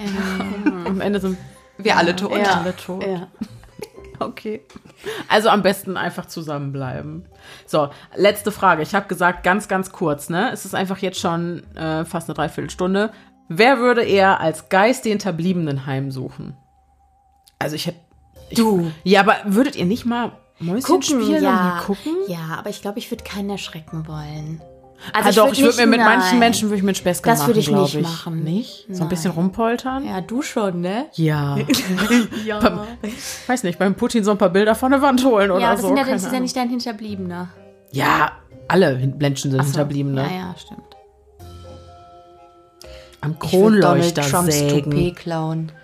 Am 0.87 1.01
Ende 1.01 1.21
sind 1.21 1.39
Wir 1.85 1.97
alle 1.97 2.17
tot. 2.17 2.37
ja. 2.37 2.61
alle 2.61 2.77
tot. 2.77 3.05
ja. 3.07 3.29
Okay. 4.21 4.63
Also 5.29 5.49
am 5.49 5.63
besten 5.63 5.97
einfach 5.97 6.27
zusammenbleiben. 6.27 7.27
So, 7.67 7.91
letzte 8.15 8.53
Frage. 8.53 8.83
Ich 8.83 8.95
habe 8.95 9.09
gesagt, 9.09 9.43
ganz, 9.43 9.67
ganz 9.67 9.91
kurz, 9.91 10.31
ne? 10.31 10.53
Es 10.53 10.65
ist 10.65 10.75
einfach 10.75 10.99
jetzt 10.99 11.19
schon 11.19 11.65
äh, 11.75 12.05
fast 12.05 12.29
eine 12.29 12.35
Dreiviertelstunde. 12.35 13.11
Wer 13.49 13.79
würde 13.79 14.03
eher 14.03 14.41
als 14.41 14.69
Geist 14.69 15.05
die 15.05 15.11
Hinterbliebenen 15.11 15.85
heimsuchen? 15.87 16.57
Also 17.59 17.77
ich 17.77 17.87
hätte. 17.87 17.99
Du. 18.55 18.93
Ja, 19.03 19.21
aber 19.21 19.37
würdet 19.47 19.75
ihr 19.75 19.85
nicht 19.85 20.05
mal 20.07 20.33
Mäuschen 20.61 20.83
Gucken, 20.83 21.03
spielen 21.03 21.43
ja. 21.43 21.51
und 21.51 21.57
mal 21.57 21.81
gucken? 21.83 22.13
Ja, 22.29 22.57
aber 22.59 22.71
ich 22.71 22.83
glaube, 22.83 22.99
ich 22.99 23.11
würde 23.11 23.25
keinen 23.25 23.51
erschrecken 23.51 24.07
wollen. 24.07 24.63
Ah, 25.13 25.31
doch, 25.33 25.53
ich 25.53 25.59
würde 25.61 25.65
würd 25.65 25.77
mir 25.77 25.87
mit 25.87 26.01
nicht- 26.01 26.09
manchen 26.09 26.31
nein. 26.31 26.39
Menschen 26.39 26.69
würde 26.69 26.77
ich 26.79 26.83
mit 26.83 26.97
Späßchen 26.97 27.25
Das 27.25 27.41
machen, 27.41 27.49
würde 27.49 27.61
ich 27.61 27.71
nicht 27.71 28.01
machen. 28.03 28.43
Nicht? 28.43 28.87
So 28.89 28.93
ein 28.95 28.99
Nein. 29.01 29.09
bisschen 29.11 29.31
rumpoltern? 29.33 30.07
Ja, 30.07 30.21
du 30.23 30.41
schon, 30.43 30.81
ne? 30.81 31.07
Ja. 31.15 31.57
Ja. 32.47 32.59
Beim, 32.61 32.81
weiß 33.47 33.65
nicht, 33.65 33.79
beim 33.79 33.95
Putin 33.95 34.25
so 34.25 34.31
ein 34.31 34.39
paar 34.39 34.49
Bilder 34.51 34.75
von 34.75 34.93
der 34.93 35.03
Wand 35.03 35.23
holen 35.25 35.51
oder 35.51 35.61
ja, 35.61 35.67
aber 35.69 35.75
das, 35.75 35.83
so. 35.83 35.89
sind 35.89 35.97
ja, 35.99 36.05
das 36.05 36.23
ist 36.25 36.33
ja 36.33 36.41
nicht 36.41 36.57
dein 36.57 36.69
Hinterbliebener. 36.71 37.49
Ja, 37.93 38.33
alle 38.69 38.97
Menschen 39.19 39.51
sind 39.51 39.61
so. 39.61 39.67
Hinterbliebene. 39.67 40.23
Ja, 40.23 40.31
ja, 40.31 40.55
stimmt. 40.59 40.81
Am 43.21 43.37
Ich 43.43 43.53
würde 43.53 43.81
Donald 43.81 44.15
Kronleuchter 44.15 44.23
Trumps 44.23 44.59
sägen. 44.59 44.91
Toupet 44.91 45.17
klauen. 45.17 45.73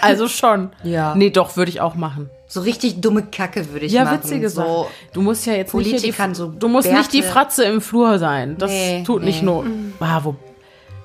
Also 0.00 0.26
schon. 0.26 0.70
Ja. 0.82 1.14
Nee, 1.14 1.30
doch, 1.30 1.56
würde 1.56 1.70
ich 1.70 1.80
auch 1.80 1.94
machen. 1.94 2.28
So 2.52 2.60
richtig 2.62 3.00
dumme 3.00 3.22
Kacke 3.22 3.70
würde 3.72 3.86
ich 3.86 3.92
Ja, 3.92 4.02
machen. 4.04 4.18
witzige 4.24 4.50
Sache. 4.50 4.66
so, 4.66 4.90
Du 5.12 5.22
musst 5.22 5.46
ja 5.46 5.52
jetzt 5.52 5.72
nicht 5.72 6.04
die, 6.04 6.12
so 6.34 6.46
Du 6.48 6.66
musst 6.66 6.90
nicht 6.90 7.12
die 7.12 7.20
Bärte. 7.20 7.32
Fratze 7.32 7.62
im 7.64 7.80
Flur 7.80 8.18
sein. 8.18 8.58
Das 8.58 8.70
Nee, 8.72 9.04
tut 9.06 9.22
nicht 9.22 9.40
nee. 9.42 9.46
nur. 9.46 9.64
Ah, 10.00 10.20
wo, 10.24 10.34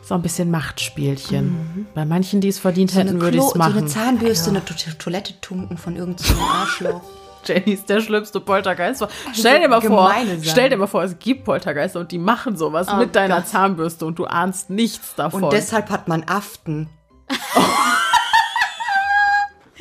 so 0.02 0.16
ein 0.16 0.24
bisschen 0.24 0.50
Machtspielchen. 0.50 1.88
Bei 1.94 2.04
manchen, 2.04 2.42
die 2.42 2.48
es 2.48 2.58
verdient 2.58 2.90
so, 2.90 3.00
eine 3.00 3.10
hätten, 3.12 3.22
würde 3.22 3.38
ich 3.38 3.44
es 3.44 3.50
so 3.52 3.60
eine 3.60 3.74
machen. 3.76 3.88
Zahnbürste, 3.88 4.50
eine 4.50 4.66
To- 4.66 4.74
Toilette 4.98 5.40
tunken 5.40 5.78
von 5.78 5.96
irgendeinem 5.96 6.40
Arschloch. 6.52 7.02
Jenny 7.46 7.74
ist 7.74 7.88
der 7.90 8.02
schlimmste 8.02 8.40
Poltergeist. 8.40 9.06
Stell 9.34 9.60
dir 9.60 9.68
mal 9.68 9.80
vor, 9.80 10.10
Sachen. 10.10 10.44
stell 10.44 10.70
dir 10.72 10.78
mal 10.78 10.88
vor, 10.88 11.04
es 11.04 11.20
gibt 11.20 11.44
Poltergeister 11.46 12.00
und 12.00 12.12
die 12.12 12.18
machen 12.18 12.58
sowas 12.58 12.88
Oh 12.92 12.98
mit 12.98 13.16
deiner 13.16 13.36
Gott. 13.42 13.48
Zahnbürste 13.50 14.08
und 14.08 14.18
du 14.18 14.26
ahnst 14.26 14.72
nichts 14.72 15.14
davon. 15.14 15.44
Und 15.44 15.54
deshalb 15.54 15.92
hat 15.92 16.08
man 16.08 16.24
Aften. 16.28 16.90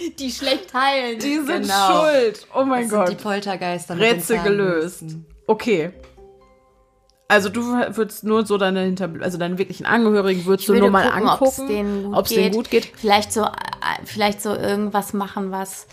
Die 0.19 0.31
schlecht 0.31 0.73
heilen. 0.75 1.19
die 1.19 1.35
sind 1.37 1.63
Genau. 1.63 2.05
schuld. 2.07 2.47
Oh 2.55 2.65
mein 2.65 2.83
Das 2.83 2.91
Gott. 2.91 3.09
sind 3.09 3.19
die 3.21 3.23
Poltergeister. 3.23 3.99
Rätsel 3.99 4.39
gelöst. 4.43 5.05
Okay. 5.47 5.93
Also 7.27 7.49
du 7.49 7.63
würdest 7.63 8.23
nur 8.25 8.45
so 8.45 8.59
deine 8.59 8.81
Hinter 8.83 9.09
also 9.21 9.39
deine 9.39 9.57
wirklichen 9.59 9.87
Angehörigen 9.87 10.45
würdest 10.45 10.69
du 10.69 10.75
nur 10.75 10.91
mal 10.91 11.09
gucken, 11.11 11.29
angucken, 11.29 11.67
denen 11.69 12.15
ob 12.15 12.27
es 12.27 12.33
denen 12.33 12.45
geht. 12.45 12.53
gut 12.55 12.71
geht, 12.71 12.93
Vielleicht 12.97 13.33
so, 13.33 13.43
äh, 13.45 13.49
vielleicht 14.05 14.43
so 14.43 14.55
irgendwas 14.55 15.15
machen, 15.15 15.51
was, 15.51 15.87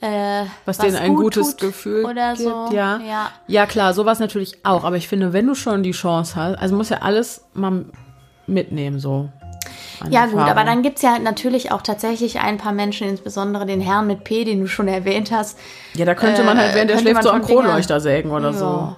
äh, 0.00 0.44
was, 0.64 0.78
denen 0.78 0.96
ein 0.96 1.14
gut 1.14 1.34
gutes 1.34 1.58
Gefühl 1.58 2.06
oder 2.06 2.30
gibt. 2.34 2.48
so. 2.48 2.68
Ja. 2.72 2.98
ja. 3.06 3.30
ja, 3.46 3.66
klar, 3.66 3.92
sowas 3.92 4.18
natürlich 4.18 4.58
auch. 4.64 4.82
Aber 4.84 4.96
ich 4.96 5.08
finde, 5.08 5.34
wenn 5.34 5.46
du 5.46 5.54
schon 5.54 5.82
die 5.82 5.92
Chance 5.92 6.34
hast, 6.36 6.56
also 6.58 6.74
muss 6.74 6.88
ja 6.88 6.98
alles 7.02 7.42
mal 7.52 7.84
mitnehmen 8.46 8.98
so. 8.98 9.28
Ja, 10.10 10.26
gut, 10.26 10.34
Erfahrung. 10.34 10.50
aber 10.50 10.64
dann 10.64 10.82
gibt's 10.82 11.02
ja 11.02 11.18
natürlich 11.18 11.72
auch 11.72 11.82
tatsächlich 11.82 12.40
ein 12.40 12.58
paar 12.58 12.72
Menschen, 12.72 13.08
insbesondere 13.08 13.66
den 13.66 13.80
Herrn 13.80 14.06
mit 14.06 14.24
P, 14.24 14.44
den 14.44 14.60
du 14.60 14.66
schon 14.66 14.88
erwähnt 14.88 15.30
hast. 15.30 15.58
ja, 15.94 16.04
da 16.04 16.14
könnte 16.14 16.42
man 16.44 16.58
halt, 16.58 16.72
äh, 16.72 16.74
während 16.74 16.90
der 16.90 16.96
könnte 16.96 17.10
schläft, 17.10 17.14
man 17.14 17.22
so 17.24 17.30
am 17.30 17.42
Kronleuchter 17.42 18.00
sägen 18.00 18.30
oder 18.30 18.52
so. 18.52 18.64
Ja, 18.64 18.96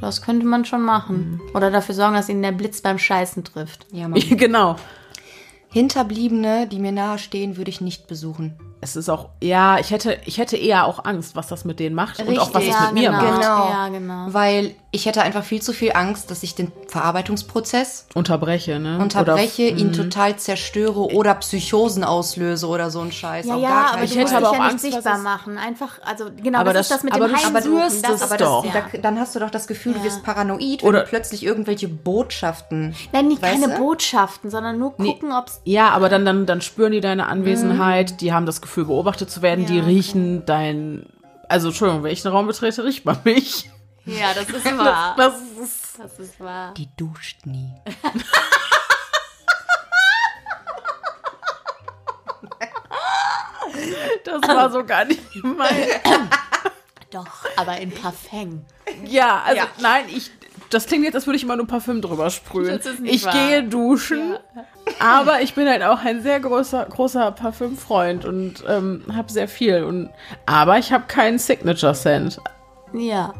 das 0.00 0.22
könnte 0.22 0.46
man 0.46 0.64
schon 0.64 0.82
machen. 0.82 1.40
Oder 1.54 1.70
dafür 1.70 1.94
sorgen, 1.94 2.14
dass 2.14 2.28
ihn 2.28 2.42
der 2.42 2.52
Blitz 2.52 2.80
beim 2.80 2.98
Scheißen 2.98 3.44
trifft. 3.44 3.86
Ja, 3.92 4.08
Mann. 4.08 4.20
genau. 4.30 4.76
Hinterbliebene, 5.68 6.66
die 6.66 6.78
mir 6.78 6.92
nahestehen, 6.92 7.56
würde 7.56 7.70
ich 7.70 7.80
nicht 7.80 8.06
besuchen. 8.06 8.58
Es 8.84 8.96
ist 8.96 9.08
auch, 9.08 9.28
ja, 9.40 9.78
ich 9.78 9.92
hätte, 9.92 10.18
ich 10.24 10.38
hätte 10.38 10.56
eher 10.56 10.86
auch 10.86 11.04
Angst, 11.04 11.36
was 11.36 11.46
das 11.46 11.64
mit 11.64 11.78
denen 11.78 11.94
macht 11.94 12.18
und 12.18 12.36
auch 12.38 12.52
was 12.52 12.62
Richtig, 12.62 12.74
es 12.74 12.80
ja, 12.80 12.86
mit 12.86 12.94
mir 12.94 13.10
genau. 13.10 13.22
macht. 13.22 13.40
Genau. 13.40 13.68
Ja, 13.70 13.88
genau. 13.88 14.26
Weil 14.34 14.74
ich 14.90 15.06
hätte 15.06 15.22
einfach 15.22 15.44
viel 15.44 15.62
zu 15.62 15.72
viel 15.72 15.92
Angst, 15.94 16.30
dass 16.32 16.42
ich 16.42 16.54
den 16.56 16.70
Verarbeitungsprozess 16.88 18.06
Unterbreche, 18.14 18.78
ne? 18.78 18.98
unterbreche, 18.98 19.68
Oder, 19.70 19.78
ihn 19.78 19.92
total 19.92 20.36
zerstöre 20.36 21.12
oder 21.14 21.34
Psychosen 21.36 22.04
auslöse 22.04 22.66
oder 22.66 22.90
so 22.90 23.00
ein 23.00 23.12
Scheiß. 23.12 23.46
Ja, 23.46 23.56
ja, 23.56 23.68
gar 23.68 23.92
aber 23.94 24.02
ich 24.04 24.12
du 24.14 24.18
hätte 24.18 24.36
aber 24.36 24.50
auch 24.50 24.54
ja 24.54 24.60
Angst, 24.60 24.80
sichtbar 24.84 25.18
machen. 25.18 25.58
Einfach, 25.58 26.00
also 26.04 26.26
genau, 26.42 26.58
Aber 26.58 26.72
das, 26.72 26.88
das- 26.88 26.96
ist 26.98 27.04
das 27.04 27.04
mit 27.04 27.14
aber 27.14 27.28
dem 27.28 27.36
du 27.36 27.42
Heimsuchen. 27.56 27.62
spürst 27.78 28.04
das, 28.08 28.14
es 28.16 28.22
aber 28.22 28.36
doch. 28.36 28.64
das, 28.64 28.74
Ja. 28.74 28.82
da, 28.92 28.98
dann 28.98 29.18
hast 29.20 29.34
du 29.34 29.38
doch 29.38 29.50
das 29.50 29.66
Gefühl, 29.66 29.94
du 29.94 30.02
wirst 30.02 30.22
paranoid, 30.24 30.82
Oder- 30.82 31.00
du 31.02 31.06
plötzlich 31.06 31.44
irgendwelche 31.44 31.88
Botschaften. 31.88 32.94
Nein, 33.12 33.28
nicht 33.28 33.40
keine 33.42 33.68
du? 33.68 33.78
Botschaften, 33.78 34.50
sondern 34.50 34.78
nur 34.78 34.96
gucken, 34.96 35.32
ob 35.32 35.46
es 35.46 35.60
Ja, 35.64 35.90
aber 35.90 36.08
dann, 36.08 36.24
dann, 36.24 36.46
dann 36.46 36.60
spüren 36.60 36.92
die 36.92 37.00
deine 37.00 37.26
Anwesenheit, 37.28 38.20
die 38.20 38.32
haben 38.32 38.46
das 38.46 38.60
Gefühl, 38.60 38.71
beobachtet 38.74 39.30
zu 39.30 39.42
werden, 39.42 39.66
die 39.66 39.78
Ja, 39.78 39.84
riechen 39.84 40.44
dein. 40.46 41.06
Also, 41.48 41.68
Entschuldigung, 41.68 42.02
wenn 42.02 42.12
ich 42.12 42.24
einen 42.24 42.34
Raum 42.34 42.46
betrete, 42.46 42.84
riecht 42.84 43.04
man 43.04 43.18
mich. 43.24 43.70
Ja, 44.04 44.32
das 44.34 44.48
ist 44.48 44.64
Das, 44.66 44.78
wahr. 44.78 45.14
das 45.16 45.34
ist. 45.62 45.98
Das 45.98 46.18
ist 46.18 46.40
wahr. 46.40 46.74
Die 46.74 46.88
duscht 46.96 47.44
nie. 47.46 47.72
Das 54.24 54.42
war 54.48 54.70
so 54.70 54.84
gar 54.84 55.04
nicht 55.04 55.32
gemeint. 55.32 56.00
Doch, 57.10 57.26
aber 57.56 57.78
in 57.78 57.90
Parfum. 57.90 58.64
Ja, 59.04 59.42
also 59.44 59.56
Ja. 59.62 59.66
nein, 59.80 60.04
ich. 60.08 60.30
Das 60.72 60.86
klingt 60.86 61.04
jetzt, 61.04 61.14
als 61.14 61.26
würde 61.26 61.36
ich 61.36 61.42
immer 61.42 61.56
nur 61.56 61.66
Parfüm 61.66 62.00
drüber 62.00 62.30
sprühen. 62.30 62.80
Ich 63.04 63.24
wahr. 63.26 63.32
gehe 63.32 63.62
duschen, 63.64 64.36
aber 64.98 65.40
ich 65.42 65.54
bin 65.54 65.68
halt 65.68 65.82
auch 65.82 66.04
ein 66.04 66.22
sehr 66.22 66.40
großer, 66.40 66.86
großer 66.86 67.32
Parfümfreund 67.32 68.24
und 68.24 68.64
ähm, 68.68 69.04
habe 69.14 69.30
sehr 69.30 69.48
viel. 69.48 69.84
Und, 69.84 70.10
aber 70.46 70.78
ich 70.78 70.92
habe 70.92 71.04
keinen 71.08 71.38
Signature-Scent. 71.38 72.40
Ja. 72.94 73.34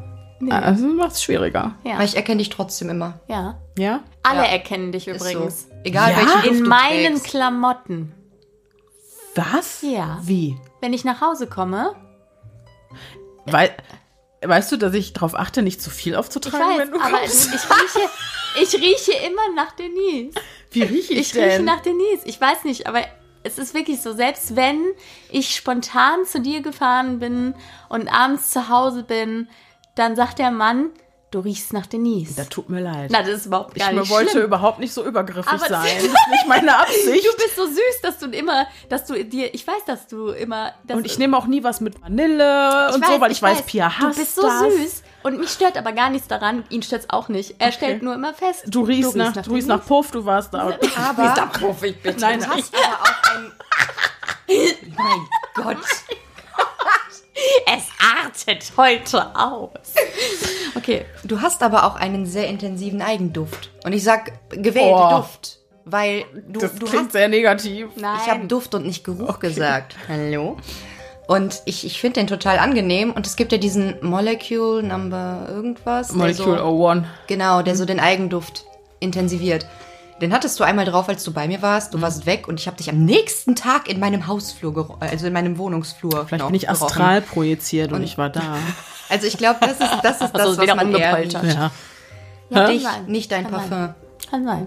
Also 0.50 0.86
macht 0.88 1.12
es 1.12 1.22
schwieriger. 1.22 1.74
Ja. 1.84 1.94
Aber 1.94 2.04
ich 2.04 2.16
erkenne 2.16 2.38
dich 2.38 2.48
trotzdem 2.50 2.90
immer. 2.90 3.20
ja. 3.28 3.58
Ja? 3.78 4.00
Alle 4.22 4.40
Ja. 4.42 4.44
erkennen 4.52 4.92
dich 4.92 5.08
Ist 5.08 5.16
übrigens. 5.20 5.62
So. 5.62 5.68
Egal 5.84 6.10
Ja? 6.10 6.16
welchen 6.18 6.32
Duft 6.42 6.46
In 6.46 6.62
du 6.64 6.68
meinen 6.68 7.06
trägst. 7.14 7.24
Klamotten. 7.24 8.12
Was? 9.34 9.80
Ja. 9.82 10.18
Wie? 10.22 10.58
Wenn 10.82 10.92
ich 10.92 11.04
nach 11.04 11.20
Hause 11.22 11.46
komme, 11.46 11.94
Weil, 13.46 13.70
weißt 14.44 14.72
du, 14.72 14.76
dass 14.76 14.94
ich 14.94 15.12
darauf 15.12 15.34
achte, 15.34 15.62
nicht 15.62 15.80
zu 15.80 15.90
viel 15.90 16.12
ich 16.12 16.18
aufzutragen, 16.18 16.68
weiß, 16.68 16.78
wenn 16.78 16.90
du 16.92 17.00
aber 17.00 17.18
kommst? 17.18 17.50
ich 17.54 17.62
rieche, 17.70 18.08
ich 18.62 18.74
rieche 18.82 19.12
immer 19.26 19.54
nach 19.54 19.72
Denise. 19.72 20.34
Wie 20.70 20.82
rieche 20.82 21.12
ich, 21.14 21.20
Ich 21.20 21.32
denn? 21.32 21.44
rieche 21.44 21.62
nach 21.62 21.80
Denise. 21.80 22.22
Ich 22.24 22.40
weiß 22.40 22.64
nicht, 22.64 22.86
aber 22.86 23.04
es 23.44 23.58
ist 23.58 23.74
wirklich 23.74 24.00
so, 24.00 24.12
selbst 24.12 24.56
wenn 24.56 24.80
ich 25.30 25.54
spontan 25.54 26.24
zu 26.26 26.40
dir 26.40 26.62
gefahren 26.62 27.18
bin 27.18 27.54
und 27.88 28.08
abends 28.08 28.50
zu 28.50 28.68
Hause 28.68 29.02
bin, 29.02 29.48
dann 29.94 30.16
sagt 30.16 30.38
der 30.38 30.50
Mann, 30.50 30.90
du 31.32 31.40
riechst 31.40 31.72
nach 31.72 31.86
Denise. 31.86 32.34
das 32.36 32.48
tut 32.48 32.68
mir 32.68 32.80
leid. 32.80 33.10
Na, 33.12 33.20
das 33.22 33.30
ist 33.30 33.46
überhaupt 33.46 33.74
gar 33.74 33.90
ich 33.92 33.98
nicht 33.98 34.10
wollte 34.10 34.30
schlimm. 34.30 34.44
überhaupt 34.44 34.78
nicht 34.78 34.92
so 34.94 35.04
übergriffig 35.04 35.52
Aber 35.52 35.58
sein. 35.68 35.70
das- 35.96 36.02
Das 36.02 36.04
ist 36.04 36.30
nicht 36.30 36.46
meine 36.48 36.78
Absicht. 36.78 37.26
Du 37.26 37.36
bist 37.36 37.56
so 37.56 37.66
süß, 37.66 38.00
dass 38.02 38.18
du 38.18 38.26
immer, 38.26 38.66
dass 38.88 39.04
du 39.06 39.24
dir, 39.24 39.52
ich 39.54 39.66
weiß, 39.66 39.84
dass 39.86 40.06
du 40.06 40.28
immer, 40.28 40.72
dass 40.84 40.96
und 40.96 41.04
ich 41.06 41.18
nehme 41.18 41.36
auch 41.36 41.46
nie 41.46 41.64
was 41.64 41.80
mit 41.80 42.00
Vanille 42.00 42.92
und 42.94 43.04
so, 43.04 43.20
weil 43.20 43.32
ich, 43.32 43.42
weiß, 43.42 43.62
Pia 43.62 43.98
hasst 43.98 44.16
Du 44.16 44.20
bist 44.20 44.34
so 44.36 44.42
das. 44.42 44.60
süß 44.60 45.02
und 45.24 45.38
mich 45.38 45.50
stört 45.50 45.76
aber 45.78 45.92
gar 45.92 46.10
nichts 46.10 46.28
daran. 46.28 46.64
Ihn 46.68 46.82
stört 46.82 47.02
es 47.02 47.10
auch 47.10 47.28
nicht. 47.28 47.54
Er 47.58 47.72
stellt 47.72 48.02
nur 48.02 48.14
immer 48.14 48.34
fest. 48.34 48.64
Du 48.66 48.82
riechst, 48.82 49.16
nach, 49.16 49.32
du 49.32 49.52
riechst 49.52 49.68
nach 49.68 49.84
Puff, 49.84 50.10
du 50.10 50.24
warst 50.24 50.52
da. 50.54 50.76
Aber 50.96 51.48
Puffig, 51.58 52.02
bitte. 52.02 52.20
Nein, 52.20 52.40
du 52.40 52.46
nein. 52.46 52.58
hast 52.58 52.74
aber 52.74 53.02
auch 53.02 53.34
ein. 53.36 53.52
mein 54.96 55.28
Gott. 55.64 55.76
Es 57.66 57.84
artet 58.24 58.72
heute 58.76 59.24
aus. 59.36 59.70
Okay. 60.74 61.04
Du 61.24 61.40
hast 61.40 61.62
aber 61.62 61.84
auch 61.84 61.96
einen 61.96 62.26
sehr 62.26 62.48
intensiven 62.48 63.02
Eigenduft. 63.02 63.70
Und 63.84 63.92
ich 63.92 64.02
sag 64.04 64.32
gewählte 64.50 64.94
Oh. 64.94 65.16
Duft. 65.18 65.58
Weil 65.84 66.24
du, 66.48 66.60
Das 66.60 66.74
du 66.76 66.86
klingt 66.86 67.06
hast. 67.06 67.12
sehr 67.12 67.28
negativ. 67.28 67.88
Nein. 67.96 68.18
Ich 68.22 68.30
habe 68.30 68.46
Duft 68.46 68.74
und 68.74 68.86
nicht 68.86 69.02
Geruch 69.04 69.40
gesagt. 69.40 69.96
Hallo? 70.08 70.56
Und 71.26 71.62
ich, 71.64 71.84
ich 71.86 72.00
finde 72.00 72.20
den 72.20 72.26
total 72.26 72.58
angenehm. 72.58 73.10
Und 73.12 73.26
es 73.26 73.36
gibt 73.36 73.52
ja 73.52 73.58
diesen 73.58 73.96
Molecule 74.02 74.82
Number 74.82 75.46
irgendwas. 75.48 76.08
der 76.08 76.16
Molecule 76.16 76.58
so, 76.58 76.88
01. 76.88 77.04
Genau, 77.26 77.62
der 77.62 77.74
so 77.74 77.84
den 77.84 77.98
Eigenduft 78.00 78.64
intensiviert. 79.00 79.66
Den 80.22 80.32
hattest 80.32 80.58
du 80.60 80.64
einmal 80.64 80.84
drauf, 80.86 81.08
als 81.08 81.24
du 81.24 81.32
bei 81.32 81.46
mir 81.48 81.60
warst. 81.62 81.92
Du 81.92 81.98
Mhm. 81.98 82.02
warst 82.02 82.24
weg 82.26 82.48
und 82.48 82.58
ich 82.60 82.66
habe 82.68 82.76
dich 82.78 82.88
am 82.88 83.04
nächsten 83.04 83.54
Tag 83.56 83.88
in 83.90 83.98
meinem 84.00 84.26
Hausflur, 84.28 84.96
also 85.00 85.26
in 85.26 85.32
meinem 85.32 85.58
Wohnungsflur. 85.58 86.26
Vielleicht 86.26 86.46
bin 86.46 86.54
ich 86.54 86.62
gerochen. 86.68 86.84
astral 86.86 87.20
projiziert 87.22 87.92
und, 87.92 88.02
ich 88.02 88.16
war 88.16 88.30
da. 88.30 88.40
Also 89.08 89.26
ich 89.26 89.36
glaube, 89.36 89.58
das 89.60 89.72
ist 89.72 89.80
das, 90.02 90.20
ist 90.22 90.32
das 90.34 90.48
es 90.52 90.56
was 90.58 90.66
man 90.68 90.94
eher 90.94 91.12
umgepoltert? 91.16 91.42
riecht. 91.42 91.54
Ja. 91.56 91.70
Ja, 92.48 92.66
Dich, 92.68 92.86
nicht 93.08 93.30
dein 93.32 93.42
Kann 93.44 93.52
Parfum. 93.52 93.68
sein. 93.70 93.94
Kann 94.30 94.44
sein. 94.46 94.66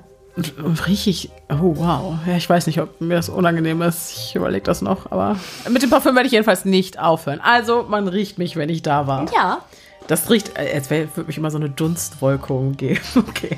Riech 0.87 1.07
ich. 1.07 1.29
Oh, 1.49 1.75
wow. 1.77 2.15
Ja, 2.27 2.35
ich 2.35 2.47
weiß 2.49 2.67
nicht, 2.67 2.79
ob 2.81 2.99
mir 2.99 3.15
das 3.15 3.29
unangenehm 3.29 3.81
ist. 3.81 4.11
Ich 4.11 4.35
überlege 4.35 4.63
das 4.63 4.81
noch. 4.81 5.09
Aber 5.11 5.37
mit 5.69 5.81
dem 5.81 5.89
Parfüm 5.89 6.13
werde 6.15 6.27
ich 6.27 6.33
jedenfalls 6.33 6.65
nicht 6.65 6.99
aufhören. 6.99 7.39
Also, 7.41 7.85
man 7.87 8.07
riecht 8.07 8.37
mich, 8.37 8.55
wenn 8.57 8.69
ich 8.69 8.81
da 8.83 9.07
war. 9.07 9.25
Ja. 9.33 9.59
Das 10.07 10.29
riecht, 10.29 10.57
äh, 10.59 10.73
als 10.75 10.89
würde 10.91 11.09
mich 11.25 11.37
immer 11.37 11.49
so 11.49 11.57
eine 11.57 11.69
Dunstwolke 11.69 12.51
umgeben. 12.53 12.99
Okay. 13.15 13.57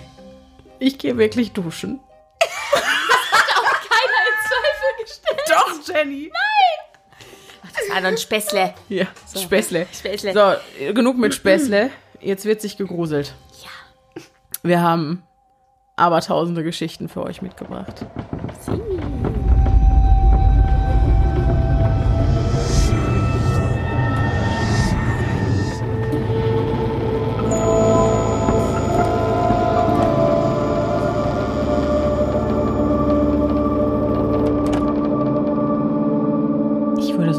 Ich 0.79 0.97
gehe 0.97 1.17
wirklich 1.17 1.53
duschen. 1.53 1.99
Keiner 3.89 4.21
in 4.27 4.35
Zweifel 4.47 5.03
gestellt. 5.03 5.41
Doch, 5.49 5.95
Jenny. 5.95 6.31
Das 7.61 7.89
war 7.89 8.01
doch 8.01 8.07
ein 8.07 8.17
Späßle. 8.17 8.73
Ja, 8.89 9.07
Späßle. 9.35 9.87
Späßle. 9.93 10.33
So, 10.33 10.93
genug 10.93 11.17
mit 11.17 11.33
Späßle. 11.33 11.91
Jetzt 12.19 12.45
wird 12.45 12.61
sich 12.61 12.77
gegruselt. 12.77 13.33
Ja. 13.61 14.21
Wir 14.63 14.81
haben 14.81 15.23
abertausende 15.95 16.63
Geschichten 16.63 17.09
für 17.09 17.23
euch 17.23 17.41
mitgebracht. 17.41 18.05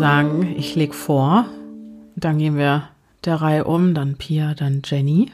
Sagen, 0.08 0.54
ich 0.56 0.74
lege 0.74 0.94
vor, 0.94 1.44
dann 2.16 2.38
gehen 2.38 2.56
wir 2.56 2.88
der 3.26 3.42
Reihe 3.42 3.64
um, 3.64 3.92
dann 3.92 4.16
Pia, 4.16 4.54
dann 4.54 4.80
Jenny. 4.82 5.30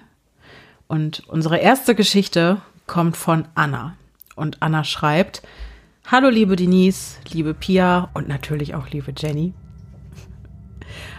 Und 0.89 1.23
unsere 1.29 1.59
erste 1.59 1.95
Geschichte 1.95 2.61
kommt 2.89 3.17
von 3.17 3.45
Anna. 3.55 3.95
Und 4.35 4.63
Anna 4.63 4.83
schreibt, 4.83 5.43
Hallo 6.11 6.29
liebe 6.29 6.57
Denise, 6.57 7.19
liebe 7.33 7.55
Pia 7.55 8.11
und 8.15 8.27
natürlich 8.27 8.75
auch 8.75 8.89
liebe 8.91 9.15
Jenny. 9.17 9.53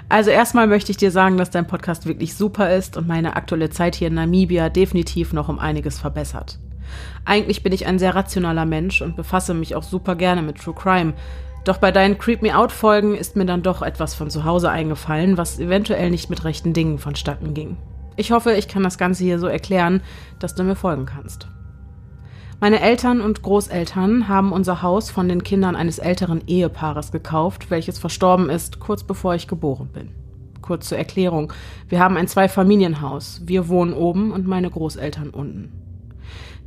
Also 0.10 0.32
erstmal 0.32 0.68
möchte 0.68 0.92
ich 0.92 0.98
dir 0.98 1.12
sagen, 1.12 1.38
dass 1.38 1.50
dein 1.50 1.66
Podcast 1.66 2.06
wirklich 2.06 2.36
super 2.36 2.76
ist 2.76 2.98
und 2.98 3.08
meine 3.08 3.38
aktuelle 3.38 3.70
Zeit 3.70 3.96
hier 3.96 4.10
in 4.10 4.16
Namibia 4.16 4.68
definitiv 4.68 5.32
noch 5.32 5.48
um 5.48 5.60
einiges 5.60 5.98
verbessert. 5.98 6.60
Eigentlich 7.24 7.64
bin 7.64 7.72
ich 7.72 7.88
ein 7.88 8.00
sehr 8.00 8.16
rationaler 8.16 8.66
Mensch 8.66 9.02
und 9.02 9.16
befasse 9.16 9.54
mich 9.54 9.76
auch 9.76 9.84
super 9.84 10.16
gerne 10.16 10.42
mit 10.42 10.58
True 10.58 10.76
Crime. 10.76 11.14
Doch 11.66 11.80
bei 11.80 11.92
deinen 11.92 12.20
Creep 12.20 12.44
Me 12.44 12.56
Out 12.56 12.72
Folgen 12.72 13.16
ist 13.16 13.36
mir 13.36 13.46
dann 13.46 13.64
doch 13.64 13.82
etwas 13.82 14.14
von 14.14 14.30
zu 14.30 14.46
Hause 14.46 14.70
eingefallen, 14.70 15.36
was 15.36 15.60
eventuell 15.60 16.12
nicht 16.12 16.30
mit 16.30 16.46
rechten 16.46 16.74
Dingen 16.74 17.00
vonstatten 17.00 17.56
ging. 17.56 17.76
Ich 18.18 18.32
hoffe, 18.32 18.54
ich 18.54 18.68
kann 18.68 18.84
das 18.84 19.00
Ganze 19.00 19.24
hier 19.24 19.40
so 19.40 19.48
erklären, 19.48 20.02
dass 20.40 20.54
du 20.54 20.64
mir 20.64 20.76
folgen 20.76 21.08
kannst. 21.08 21.48
Meine 22.62 22.82
Eltern 22.82 23.20
und 23.20 23.42
Großeltern 23.42 24.28
haben 24.28 24.52
unser 24.52 24.84
Haus 24.84 25.10
von 25.10 25.28
den 25.28 25.44
Kindern 25.44 25.76
eines 25.76 25.98
älteren 25.98 26.44
Ehepaares 26.46 27.12
gekauft, 27.12 27.72
welches 27.72 27.98
verstorben 27.98 28.50
ist, 28.50 28.80
kurz 28.80 29.04
bevor 29.04 29.34
ich 29.34 29.48
geboren 29.48 29.90
bin. 29.92 30.12
Kurz 30.62 30.88
zur 30.88 31.00
Erklärung. 31.00 31.52
Wir 31.90 32.00
haben 32.00 32.16
ein 32.16 32.28
Zweifamilienhaus. 32.28 33.42
Wir 33.46 33.68
wohnen 33.68 33.94
oben 33.94 34.32
und 34.32 34.48
meine 34.48 34.70
Großeltern 34.70 35.32
unten. 35.32 35.72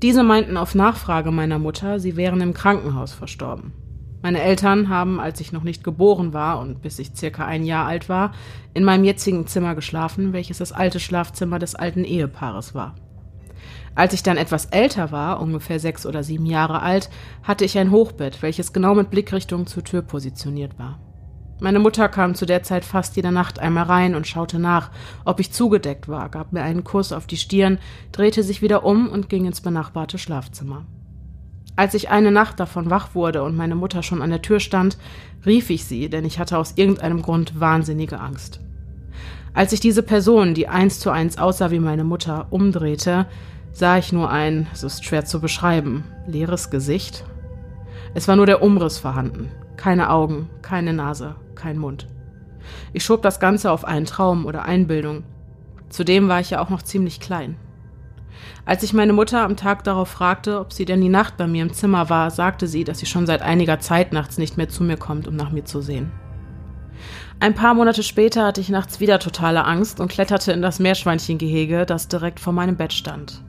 Diese 0.03 0.25
meinten 0.25 0.57
auf 0.57 0.75
Nachfrage 0.75 1.31
meiner 1.31 1.59
Mutter, 1.61 2.01
sie 2.01 2.17
wären 2.17 2.41
im 2.41 2.53
Krankenhaus 2.53 3.13
verstorben. 3.13 3.73
Meine 4.29 4.43
Eltern 4.43 4.91
haben, 4.91 5.21
als 5.21 5.41
ich 5.41 5.53
noch 5.53 5.63
nicht 5.63 5.83
geboren 5.83 6.35
war 6.35 6.61
und 6.61 6.83
bis 6.83 6.99
ich 6.99 7.17
circa 7.17 7.47
ein 7.47 7.65
Jahr 7.65 7.87
alt 7.87 8.11
war, 8.11 8.33
in 8.75 8.85
meinem 8.85 9.05
jetzigen 9.05 9.47
Zimmer 9.47 9.75
geschlafen, 9.75 10.35
welches 10.35 10.59
das 10.59 10.71
alte 10.71 11.01
Schlafzimmer 11.01 11.59
des 11.59 11.75
alten 11.75 12.05
Ehepaares 12.05 12.75
war. 12.75 12.95
Als 13.95 14.13
ich 14.13 14.23
dann 14.23 14.37
etwas 14.37 14.67
älter 14.67 15.13
war, 15.13 15.41
ungefähr 15.41 15.81
sechs 15.81 16.05
oder 16.05 16.23
sieben 16.23 16.45
Jahre 16.45 16.83
alt, 16.83 17.09
hatte 17.43 17.65
ich 17.65 17.79
ein 17.79 17.91
Hochbett, 17.91 18.43
welches 18.43 18.75
genau 18.75 18.95
mit 18.95 19.09
Blickrichtung 19.09 19.67
zur 19.67 19.83
Tür 19.83 20.03
positioniert 20.03 20.79
war. 20.79 21.01
Meine 21.59 21.79
Mutter 21.79 22.11
kam 22.11 22.35
zu 22.35 22.45
der 22.45 22.63
Zeit 22.63 22.85
fast 22.85 23.17
jede 23.17 23.33
Nacht 23.33 23.59
einmal 23.59 23.85
rein 23.85 24.15
und 24.15 24.27
schaute 24.27 24.59
nach, 24.59 24.91
ob 25.25 25.41
ich 25.41 25.53
zugedeckt 25.53 26.07
war, 26.07 26.29
gab 26.29 26.53
mir 26.53 26.65
einen 26.65 26.85
Kuss 26.85 27.13
auf 27.13 27.27
die 27.27 27.39
Stirn, 27.39 27.79
drehte 28.13 28.43
sich 28.43 28.61
wieder 28.61 28.85
um 28.85 29.09
und 29.09 29.31
ging 29.31 29.47
ins 29.47 29.63
benachbarte 29.63 30.19
Schlafzimmer. 30.19 30.85
Als 31.79 31.95
ich 31.95 32.11
eine 32.11 32.33
Nacht 32.33 32.59
davon 32.59 32.91
wach 32.91 33.15
wurde 33.15 33.45
und 33.45 33.57
meine 33.57 33.77
Mutter 33.77 34.03
schon 34.03 34.21
an 34.21 34.31
der 34.31 34.43
Tür 34.43 34.59
stand, 34.59 34.99
rief 35.47 35.71
ich 35.71 35.85
sie, 35.85 36.09
denn 36.09 36.25
ich 36.25 36.41
hatte 36.41 36.59
aus 36.59 36.73
irgendeinem 36.75 37.23
Grund 37.23 37.61
wahnsinnige 37.61 38.19
Angst. 38.19 38.59
Als 39.55 39.73
ich 39.73 39.79
diese 39.79 40.03
Person, 40.03 40.55
die 40.55 40.67
eins 40.67 40.99
zu 40.99 41.11
eins 41.13 41.39
aussah 41.39 41.71
wie 41.71 41.79
meine 41.79 42.03
Mutter, 42.03 42.49
umdrehte, 42.51 43.27
sah 43.71 43.97
ich 43.97 44.13
nur 44.13 44.29
ein, 44.29 44.67
so 44.73 44.89
ist 44.89 45.05
schwer 45.05 45.25
zu 45.25 45.41
beschreiben, 45.41 46.03
leeres 46.27 46.71
Gesicht. 46.71 47.23
Es 48.13 48.27
war 48.27 48.35
nur 48.35 48.47
der 48.47 48.61
Umriss 48.61 48.99
vorhanden. 48.99 49.49
Keine 49.77 50.11
Augen, 50.11 50.51
keine 50.63 50.93
Nase, 50.93 51.37
kein 51.55 51.79
Mund. 51.79 52.09
Ich 52.93 53.05
schob 53.05 53.23
das 53.23 53.39
Ganze 53.39 53.71
auf 53.71 53.85
einen 53.85 54.07
Traum 54.07 54.47
oder 54.47 54.65
Einbildung. 54.65 55.23
Zudem 55.91 56.27
war 56.27 56.41
ich 56.41 56.51
ja 56.51 56.61
auch 56.61 56.71
noch 56.71 56.83
ziemlich 56.83 57.21
klein. 57.21 57.55
Als 58.65 58.83
ich 58.83 58.93
meine 58.93 59.13
Mutter 59.13 59.43
am 59.43 59.57
Tag 59.57 59.85
darauf 59.85 60.09
fragte, 60.09 60.61
ob 60.61 60.73
sie 60.73 60.85
denn 60.85 61.01
die 61.01 61.09
Nacht 61.09 61.37
bei 61.37 61.47
mir 61.47 61.63
im 61.63 61.73
Zimmer 61.73 62.11
war, 62.11 62.31
sagte 62.31 62.67
sie, 62.67 62.85
dass 62.85 62.99
sie 62.99 63.07
schon 63.07 63.27
seit 63.27 63.43
einiger 63.43 63.81
Zeit 63.81 64.13
nachts 64.13 64.39
nicht 64.39 64.57
mehr 64.57 64.69
zu 64.69 64.85
mir 64.85 64.97
kommt, 64.97 65.27
um 65.27 65.37
nach 65.37 65.51
mir 65.51 65.65
zu 65.65 65.81
sehen. 65.81 66.11
Ein 67.41 67.55
paar 67.55 67.75
Monate 67.75 68.03
später 68.03 68.45
hatte 68.45 68.61
ich 68.61 68.69
nachts 68.69 68.99
wieder 68.99 69.21
totale 69.21 69.65
Angst 69.65 70.01
und 70.01 70.11
kletterte 70.11 70.53
in 70.53 70.61
das 70.61 70.81
Meerschweinchengehege, 70.81 71.87
das 71.87 72.09
direkt 72.09 72.41
vor 72.41 72.53
meinem 72.53 72.77
Bett 72.77 72.93
stand. 72.93 73.43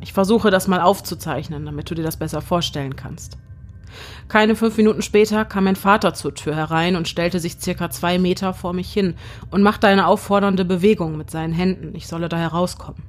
Ich 0.00 0.12
versuche 0.12 0.50
das 0.50 0.68
mal 0.68 0.80
aufzuzeichnen, 0.80 1.66
damit 1.66 1.90
du 1.90 1.94
dir 1.94 2.02
das 2.02 2.16
besser 2.16 2.40
vorstellen 2.40 2.96
kannst. 2.96 3.36
Keine 4.28 4.56
fünf 4.56 4.76
Minuten 4.76 5.02
später 5.02 5.44
kam 5.44 5.64
mein 5.64 5.76
Vater 5.76 6.14
zur 6.14 6.34
Tür 6.34 6.54
herein 6.54 6.96
und 6.96 7.08
stellte 7.08 7.40
sich 7.40 7.60
circa 7.60 7.90
zwei 7.90 8.18
Meter 8.18 8.54
vor 8.54 8.72
mich 8.72 8.92
hin 8.92 9.14
und 9.50 9.62
machte 9.62 9.86
eine 9.86 10.06
auffordernde 10.06 10.64
Bewegung 10.64 11.16
mit 11.16 11.30
seinen 11.30 11.52
Händen, 11.52 11.94
ich 11.94 12.06
solle 12.06 12.28
da 12.28 12.36
herauskommen. 12.36 13.02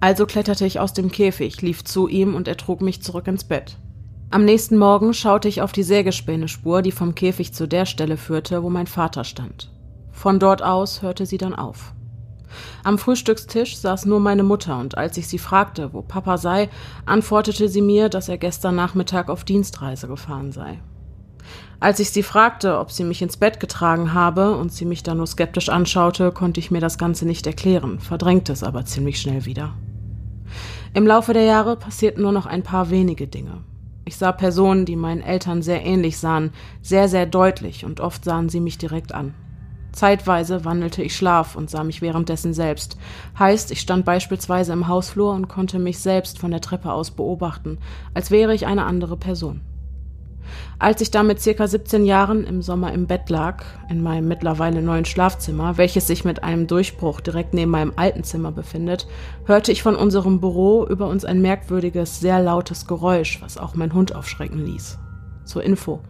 Also 0.00 0.24
kletterte 0.24 0.64
ich 0.64 0.80
aus 0.80 0.94
dem 0.94 1.12
Käfig, 1.12 1.60
lief 1.60 1.84
zu 1.84 2.08
ihm 2.08 2.34
und 2.34 2.48
er 2.48 2.56
trug 2.56 2.80
mich 2.80 3.02
zurück 3.02 3.26
ins 3.26 3.44
Bett. 3.44 3.76
Am 4.30 4.44
nächsten 4.44 4.78
Morgen 4.78 5.12
schaute 5.12 5.48
ich 5.48 5.60
auf 5.60 5.72
die 5.72 5.82
Sägespäne-Spur, 5.82 6.82
die 6.82 6.92
vom 6.92 7.14
Käfig 7.14 7.52
zu 7.52 7.68
der 7.68 7.84
Stelle 7.84 8.16
führte, 8.16 8.62
wo 8.62 8.70
mein 8.70 8.86
Vater 8.86 9.24
stand. 9.24 9.70
Von 10.10 10.38
dort 10.38 10.62
aus 10.62 11.02
hörte 11.02 11.26
sie 11.26 11.36
dann 11.36 11.54
auf. 11.54 11.92
Am 12.82 12.98
Frühstückstisch 12.98 13.76
saß 13.76 14.06
nur 14.06 14.20
meine 14.20 14.42
Mutter, 14.42 14.78
und 14.78 14.96
als 14.96 15.16
ich 15.16 15.28
sie 15.28 15.38
fragte, 15.38 15.92
wo 15.92 16.02
Papa 16.02 16.38
sei, 16.38 16.68
antwortete 17.06 17.68
sie 17.68 17.82
mir, 17.82 18.08
dass 18.08 18.28
er 18.28 18.38
gestern 18.38 18.76
Nachmittag 18.76 19.28
auf 19.28 19.44
Dienstreise 19.44 20.08
gefahren 20.08 20.52
sei. 20.52 20.80
Als 21.78 22.00
ich 22.00 22.10
sie 22.10 22.22
fragte, 22.22 22.78
ob 22.78 22.90
sie 22.90 23.04
mich 23.04 23.22
ins 23.22 23.36
Bett 23.36 23.60
getragen 23.60 24.14
habe 24.14 24.56
und 24.56 24.72
sie 24.72 24.84
mich 24.84 25.02
dann 25.02 25.18
nur 25.18 25.26
skeptisch 25.26 25.68
anschaute, 25.68 26.32
konnte 26.32 26.60
ich 26.60 26.70
mir 26.70 26.80
das 26.80 26.98
Ganze 26.98 27.26
nicht 27.26 27.46
erklären, 27.46 28.00
verdrängte 28.00 28.52
es 28.52 28.62
aber 28.62 28.84
ziemlich 28.84 29.20
schnell 29.20 29.44
wieder. 29.44 29.74
Im 30.92 31.06
Laufe 31.06 31.32
der 31.32 31.44
Jahre 31.44 31.76
passierten 31.76 32.22
nur 32.22 32.32
noch 32.32 32.46
ein 32.46 32.64
paar 32.64 32.90
wenige 32.90 33.28
Dinge. 33.28 33.62
Ich 34.04 34.16
sah 34.16 34.32
Personen, 34.32 34.86
die 34.86 34.96
meinen 34.96 35.22
Eltern 35.22 35.62
sehr 35.62 35.84
ähnlich 35.84 36.18
sahen, 36.18 36.52
sehr, 36.82 37.08
sehr 37.08 37.26
deutlich 37.26 37.84
und 37.84 38.00
oft 38.00 38.24
sahen 38.24 38.48
sie 38.48 38.58
mich 38.58 38.76
direkt 38.76 39.14
an. 39.14 39.34
Zeitweise 39.92 40.64
wandelte 40.64 41.02
ich 41.02 41.14
Schlaf 41.14 41.54
und 41.54 41.70
sah 41.70 41.84
mich 41.84 42.02
währenddessen 42.02 42.54
selbst. 42.54 42.96
Heißt, 43.38 43.70
ich 43.70 43.80
stand 43.80 44.04
beispielsweise 44.04 44.72
im 44.72 44.88
Hausflur 44.88 45.32
und 45.32 45.46
konnte 45.46 45.78
mich 45.78 46.00
selbst 46.00 46.40
von 46.40 46.50
der 46.50 46.60
Treppe 46.60 46.92
aus 46.92 47.12
beobachten, 47.12 47.78
als 48.12 48.32
wäre 48.32 48.52
ich 48.52 48.66
eine 48.66 48.84
andere 48.84 49.16
Person. 49.16 49.60
Als 50.80 51.02
ich 51.02 51.10
da 51.10 51.22
mit 51.22 51.42
circa 51.42 51.68
17 51.68 52.06
Jahren 52.06 52.44
im 52.44 52.62
Sommer 52.62 52.94
im 52.94 53.06
Bett 53.06 53.28
lag, 53.28 53.64
in 53.90 54.02
meinem 54.02 54.26
mittlerweile 54.28 54.80
neuen 54.80 55.04
Schlafzimmer, 55.04 55.76
welches 55.76 56.06
sich 56.06 56.24
mit 56.24 56.42
einem 56.42 56.66
Durchbruch 56.66 57.20
direkt 57.20 57.52
neben 57.52 57.70
meinem 57.70 57.92
alten 57.96 58.24
Zimmer 58.24 58.50
befindet, 58.50 59.06
hörte 59.44 59.72
ich 59.72 59.82
von 59.82 59.94
unserem 59.94 60.40
Büro 60.40 60.86
über 60.86 61.08
uns 61.08 61.26
ein 61.26 61.42
merkwürdiges, 61.42 62.20
sehr 62.20 62.40
lautes 62.40 62.86
Geräusch, 62.86 63.42
was 63.42 63.58
auch 63.58 63.74
mein 63.74 63.92
Hund 63.92 64.14
aufschrecken 64.14 64.64
ließ. 64.64 64.98
Zur 65.44 65.62
Info. 65.62 66.00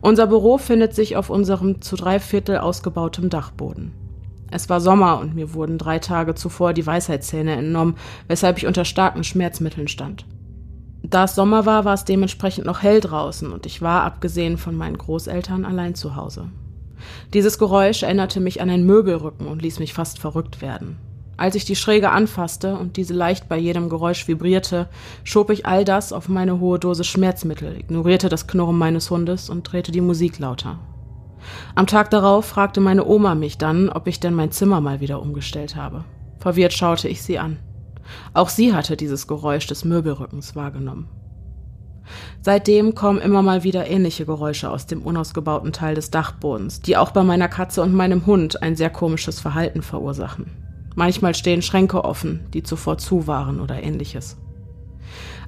Unser 0.00 0.26
Büro 0.26 0.58
findet 0.58 0.92
sich 0.92 1.16
auf 1.16 1.30
unserem 1.30 1.80
zu 1.80 1.94
drei 1.94 2.18
Viertel 2.18 2.58
ausgebautem 2.58 3.30
Dachboden. 3.30 3.92
Es 4.50 4.68
war 4.68 4.80
Sommer 4.80 5.20
und 5.20 5.36
mir 5.36 5.54
wurden 5.54 5.78
drei 5.78 6.00
Tage 6.00 6.34
zuvor 6.34 6.72
die 6.72 6.86
Weisheitszähne 6.86 7.52
entnommen, 7.52 7.94
weshalb 8.26 8.58
ich 8.58 8.66
unter 8.66 8.84
starken 8.84 9.22
Schmerzmitteln 9.22 9.86
stand. 9.86 10.26
Da 11.10 11.24
es 11.24 11.36
Sommer 11.36 11.66
war, 11.66 11.84
war 11.84 11.94
es 11.94 12.04
dementsprechend 12.04 12.66
noch 12.66 12.82
hell 12.82 13.00
draußen 13.00 13.52
und 13.52 13.64
ich 13.64 13.80
war, 13.80 14.02
abgesehen 14.02 14.58
von 14.58 14.76
meinen 14.76 14.98
Großeltern, 14.98 15.64
allein 15.64 15.94
zu 15.94 16.16
Hause. 16.16 16.48
Dieses 17.32 17.58
Geräusch 17.58 18.02
erinnerte 18.02 18.40
mich 18.40 18.60
an 18.60 18.70
ein 18.70 18.84
Möbelrücken 18.84 19.46
und 19.46 19.62
ließ 19.62 19.78
mich 19.78 19.94
fast 19.94 20.18
verrückt 20.18 20.60
werden. 20.60 20.98
Als 21.36 21.54
ich 21.54 21.64
die 21.64 21.76
Schräge 21.76 22.10
anfasste 22.10 22.76
und 22.76 22.96
diese 22.96 23.12
leicht 23.12 23.48
bei 23.48 23.58
jedem 23.58 23.88
Geräusch 23.88 24.26
vibrierte, 24.26 24.88
schob 25.22 25.50
ich 25.50 25.66
all 25.66 25.84
das 25.84 26.12
auf 26.12 26.28
meine 26.28 26.60
hohe 26.60 26.78
Dose 26.78 27.04
Schmerzmittel, 27.04 27.78
ignorierte 27.78 28.28
das 28.28 28.46
Knurren 28.46 28.78
meines 28.78 29.10
Hundes 29.10 29.50
und 29.50 29.62
drehte 29.62 29.92
die 29.92 30.00
Musik 30.00 30.38
lauter. 30.38 30.78
Am 31.74 31.86
Tag 31.86 32.10
darauf 32.10 32.46
fragte 32.46 32.80
meine 32.80 33.06
Oma 33.06 33.34
mich 33.34 33.58
dann, 33.58 33.90
ob 33.90 34.06
ich 34.06 34.18
denn 34.18 34.34
mein 34.34 34.50
Zimmer 34.50 34.80
mal 34.80 35.00
wieder 35.00 35.20
umgestellt 35.20 35.76
habe. 35.76 36.04
Verwirrt 36.38 36.72
schaute 36.72 37.08
ich 37.08 37.22
sie 37.22 37.38
an. 37.38 37.58
Auch 38.34 38.48
sie 38.48 38.74
hatte 38.74 38.96
dieses 38.96 39.26
Geräusch 39.26 39.66
des 39.66 39.84
Möbelrückens 39.84 40.56
wahrgenommen. 40.56 41.08
Seitdem 42.40 42.94
kommen 42.94 43.20
immer 43.20 43.42
mal 43.42 43.64
wieder 43.64 43.88
ähnliche 43.88 44.26
Geräusche 44.26 44.70
aus 44.70 44.86
dem 44.86 45.02
unausgebauten 45.02 45.72
Teil 45.72 45.94
des 45.94 46.10
Dachbodens, 46.10 46.80
die 46.80 46.96
auch 46.96 47.10
bei 47.10 47.24
meiner 47.24 47.48
Katze 47.48 47.82
und 47.82 47.94
meinem 47.94 48.26
Hund 48.26 48.62
ein 48.62 48.76
sehr 48.76 48.90
komisches 48.90 49.40
Verhalten 49.40 49.82
verursachen. 49.82 50.46
Manchmal 50.94 51.34
stehen 51.34 51.62
Schränke 51.62 52.04
offen, 52.04 52.46
die 52.54 52.62
zuvor 52.62 52.98
zu 52.98 53.26
waren 53.26 53.60
oder 53.60 53.82
ähnliches. 53.82 54.36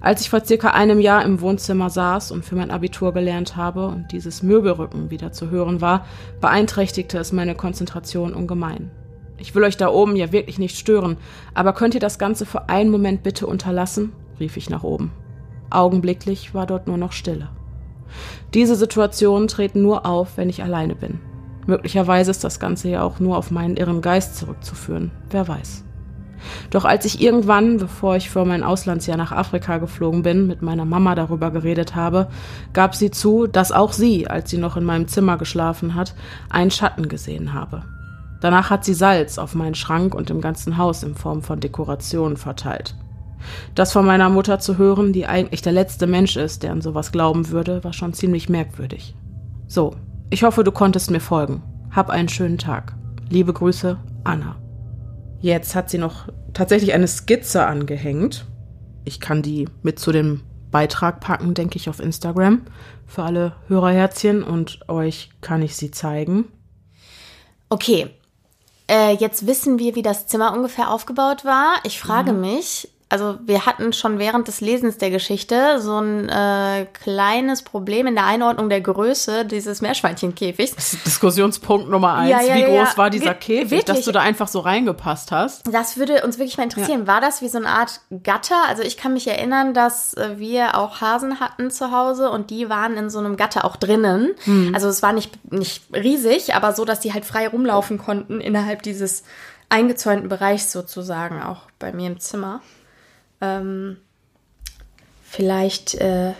Als 0.00 0.20
ich 0.20 0.30
vor 0.30 0.44
circa 0.44 0.70
einem 0.70 1.00
Jahr 1.00 1.24
im 1.24 1.40
Wohnzimmer 1.40 1.90
saß 1.90 2.30
und 2.30 2.44
für 2.44 2.54
mein 2.54 2.70
Abitur 2.70 3.12
gelernt 3.12 3.56
habe 3.56 3.86
und 3.86 4.12
dieses 4.12 4.42
Möbelrücken 4.42 5.10
wieder 5.10 5.32
zu 5.32 5.50
hören 5.50 5.80
war, 5.80 6.06
beeinträchtigte 6.40 7.18
es 7.18 7.32
meine 7.32 7.54
Konzentration 7.54 8.34
ungemein. 8.34 8.90
Ich 9.38 9.54
will 9.54 9.62
euch 9.62 9.76
da 9.76 9.88
oben 9.88 10.16
ja 10.16 10.32
wirklich 10.32 10.58
nicht 10.58 10.76
stören, 10.76 11.16
aber 11.54 11.72
könnt 11.72 11.94
ihr 11.94 12.00
das 12.00 12.18
Ganze 12.18 12.44
für 12.44 12.68
einen 12.68 12.90
Moment 12.90 13.22
bitte 13.22 13.46
unterlassen? 13.46 14.12
rief 14.40 14.56
ich 14.56 14.68
nach 14.68 14.82
oben. 14.82 15.12
Augenblicklich 15.70 16.54
war 16.54 16.66
dort 16.66 16.86
nur 16.86 16.96
noch 16.96 17.12
Stille. 17.12 17.48
Diese 18.54 18.74
Situationen 18.74 19.48
treten 19.48 19.82
nur 19.82 20.06
auf, 20.06 20.36
wenn 20.36 20.48
ich 20.48 20.62
alleine 20.62 20.94
bin. 20.94 21.20
Möglicherweise 21.66 22.30
ist 22.30 22.44
das 22.44 22.60
Ganze 22.60 22.88
ja 22.88 23.02
auch 23.02 23.20
nur 23.20 23.36
auf 23.36 23.50
meinen 23.50 23.76
irren 23.76 24.00
Geist 24.00 24.36
zurückzuführen, 24.36 25.10
wer 25.30 25.46
weiß. 25.46 25.84
Doch 26.70 26.84
als 26.84 27.04
ich 27.04 27.20
irgendwann, 27.20 27.78
bevor 27.78 28.16
ich 28.16 28.30
für 28.30 28.44
mein 28.44 28.62
Auslandsjahr 28.62 29.16
nach 29.16 29.32
Afrika 29.32 29.78
geflogen 29.78 30.22
bin, 30.22 30.46
mit 30.46 30.62
meiner 30.62 30.84
Mama 30.84 31.14
darüber 31.14 31.50
geredet 31.50 31.94
habe, 31.94 32.28
gab 32.72 32.94
sie 32.94 33.10
zu, 33.10 33.46
dass 33.46 33.72
auch 33.72 33.92
sie, 33.92 34.28
als 34.28 34.50
sie 34.50 34.58
noch 34.58 34.76
in 34.76 34.84
meinem 34.84 35.08
Zimmer 35.08 35.36
geschlafen 35.36 35.94
hat, 35.94 36.14
einen 36.48 36.70
Schatten 36.70 37.08
gesehen 37.08 37.52
habe. 37.52 37.82
Danach 38.40 38.70
hat 38.70 38.84
sie 38.84 38.94
Salz 38.94 39.38
auf 39.38 39.54
meinen 39.54 39.74
Schrank 39.74 40.14
und 40.14 40.30
im 40.30 40.40
ganzen 40.40 40.76
Haus 40.78 41.02
in 41.02 41.14
Form 41.14 41.42
von 41.42 41.60
Dekorationen 41.60 42.36
verteilt. 42.36 42.94
Das 43.74 43.92
von 43.92 44.06
meiner 44.06 44.28
Mutter 44.28 44.58
zu 44.58 44.78
hören, 44.78 45.12
die 45.12 45.26
eigentlich 45.26 45.62
der 45.62 45.72
letzte 45.72 46.06
Mensch 46.06 46.36
ist, 46.36 46.62
der 46.62 46.72
an 46.72 46.80
sowas 46.80 47.12
glauben 47.12 47.50
würde, 47.50 47.82
war 47.84 47.92
schon 47.92 48.12
ziemlich 48.12 48.48
merkwürdig. 48.48 49.14
So, 49.66 49.94
ich 50.30 50.42
hoffe, 50.42 50.64
du 50.64 50.72
konntest 50.72 51.10
mir 51.10 51.20
folgen. 51.20 51.62
Hab 51.90 52.10
einen 52.10 52.28
schönen 52.28 52.58
Tag. 52.58 52.94
Liebe 53.28 53.52
Grüße, 53.52 53.98
Anna. 54.24 54.56
Jetzt 55.40 55.74
hat 55.74 55.90
sie 55.90 55.98
noch 55.98 56.28
tatsächlich 56.52 56.92
eine 56.92 57.08
Skizze 57.08 57.64
angehängt. 57.66 58.46
Ich 59.04 59.20
kann 59.20 59.42
die 59.42 59.68
mit 59.82 59.98
zu 59.98 60.12
dem 60.12 60.42
Beitrag 60.70 61.20
packen, 61.20 61.54
denke 61.54 61.76
ich, 61.76 61.88
auf 61.88 62.00
Instagram 62.00 62.62
für 63.06 63.22
alle 63.22 63.54
Hörerherzchen 63.68 64.42
und 64.42 64.80
euch 64.88 65.30
kann 65.40 65.62
ich 65.62 65.76
sie 65.76 65.90
zeigen. 65.90 66.46
Okay, 67.70 68.10
äh, 68.90 69.12
jetzt 69.12 69.46
wissen 69.46 69.78
wir, 69.78 69.94
wie 69.94 70.02
das 70.02 70.26
Zimmer 70.26 70.52
ungefähr 70.52 70.90
aufgebaut 70.90 71.44
war. 71.44 71.74
Ich 71.84 72.00
frage 72.00 72.32
mhm. 72.32 72.40
mich, 72.40 72.88
also 73.10 73.38
wir 73.44 73.64
hatten 73.64 73.94
schon 73.94 74.18
während 74.18 74.48
des 74.48 74.60
Lesens 74.60 74.98
der 74.98 75.10
Geschichte 75.10 75.80
so 75.80 75.98
ein 75.98 76.28
äh, 76.28 76.86
kleines 76.92 77.62
Problem 77.62 78.06
in 78.06 78.14
der 78.14 78.26
Einordnung 78.26 78.68
der 78.68 78.82
Größe 78.82 79.46
dieses 79.46 79.80
Meerschweinchenkäfigs. 79.80 80.74
Das 80.74 80.92
ist 80.92 81.06
Diskussionspunkt 81.06 81.88
Nummer 81.88 82.14
eins. 82.14 82.30
Ja, 82.30 82.42
ja, 82.42 82.54
wie 82.56 82.64
groß 82.64 82.90
ja. 82.90 82.96
war 82.96 83.08
dieser 83.08 83.34
Käfig, 83.34 83.70
wirklich? 83.70 83.96
dass 83.96 84.04
du 84.04 84.12
da 84.12 84.20
einfach 84.20 84.48
so 84.48 84.60
reingepasst 84.60 85.32
hast? 85.32 85.62
Das 85.72 85.96
würde 85.96 86.22
uns 86.22 86.38
wirklich 86.38 86.58
mal 86.58 86.64
interessieren. 86.64 87.06
War 87.06 87.22
das 87.22 87.40
wie 87.40 87.48
so 87.48 87.56
eine 87.56 87.68
Art 87.68 88.00
Gatter? 88.22 88.62
Also 88.68 88.82
ich 88.82 88.98
kann 88.98 89.14
mich 89.14 89.26
erinnern, 89.26 89.72
dass 89.72 90.12
äh, 90.14 90.34
wir 90.36 90.76
auch 90.76 91.00
Hasen 91.00 91.40
hatten 91.40 91.70
zu 91.70 91.90
Hause 91.90 92.30
und 92.30 92.50
die 92.50 92.68
waren 92.68 92.98
in 92.98 93.08
so 93.08 93.20
einem 93.20 93.38
Gatter 93.38 93.64
auch 93.64 93.76
drinnen. 93.76 94.34
Hm. 94.44 94.74
Also 94.74 94.88
es 94.88 95.02
war 95.02 95.14
nicht, 95.14 95.50
nicht 95.50 95.84
riesig, 95.94 96.54
aber 96.54 96.74
so, 96.74 96.84
dass 96.84 97.00
die 97.00 97.14
halt 97.14 97.24
frei 97.24 97.48
rumlaufen 97.48 97.96
konnten 97.96 98.42
innerhalb 98.42 98.82
dieses 98.82 99.22
eingezäunten 99.70 100.28
Bereichs 100.28 100.72
sozusagen, 100.72 101.42
auch 101.42 101.62
bei 101.78 101.92
mir 101.92 102.08
im 102.08 102.20
Zimmer. 102.20 102.60
Ähm, 103.40 103.98
vielleicht, 105.22 105.94
äh, 105.96 106.32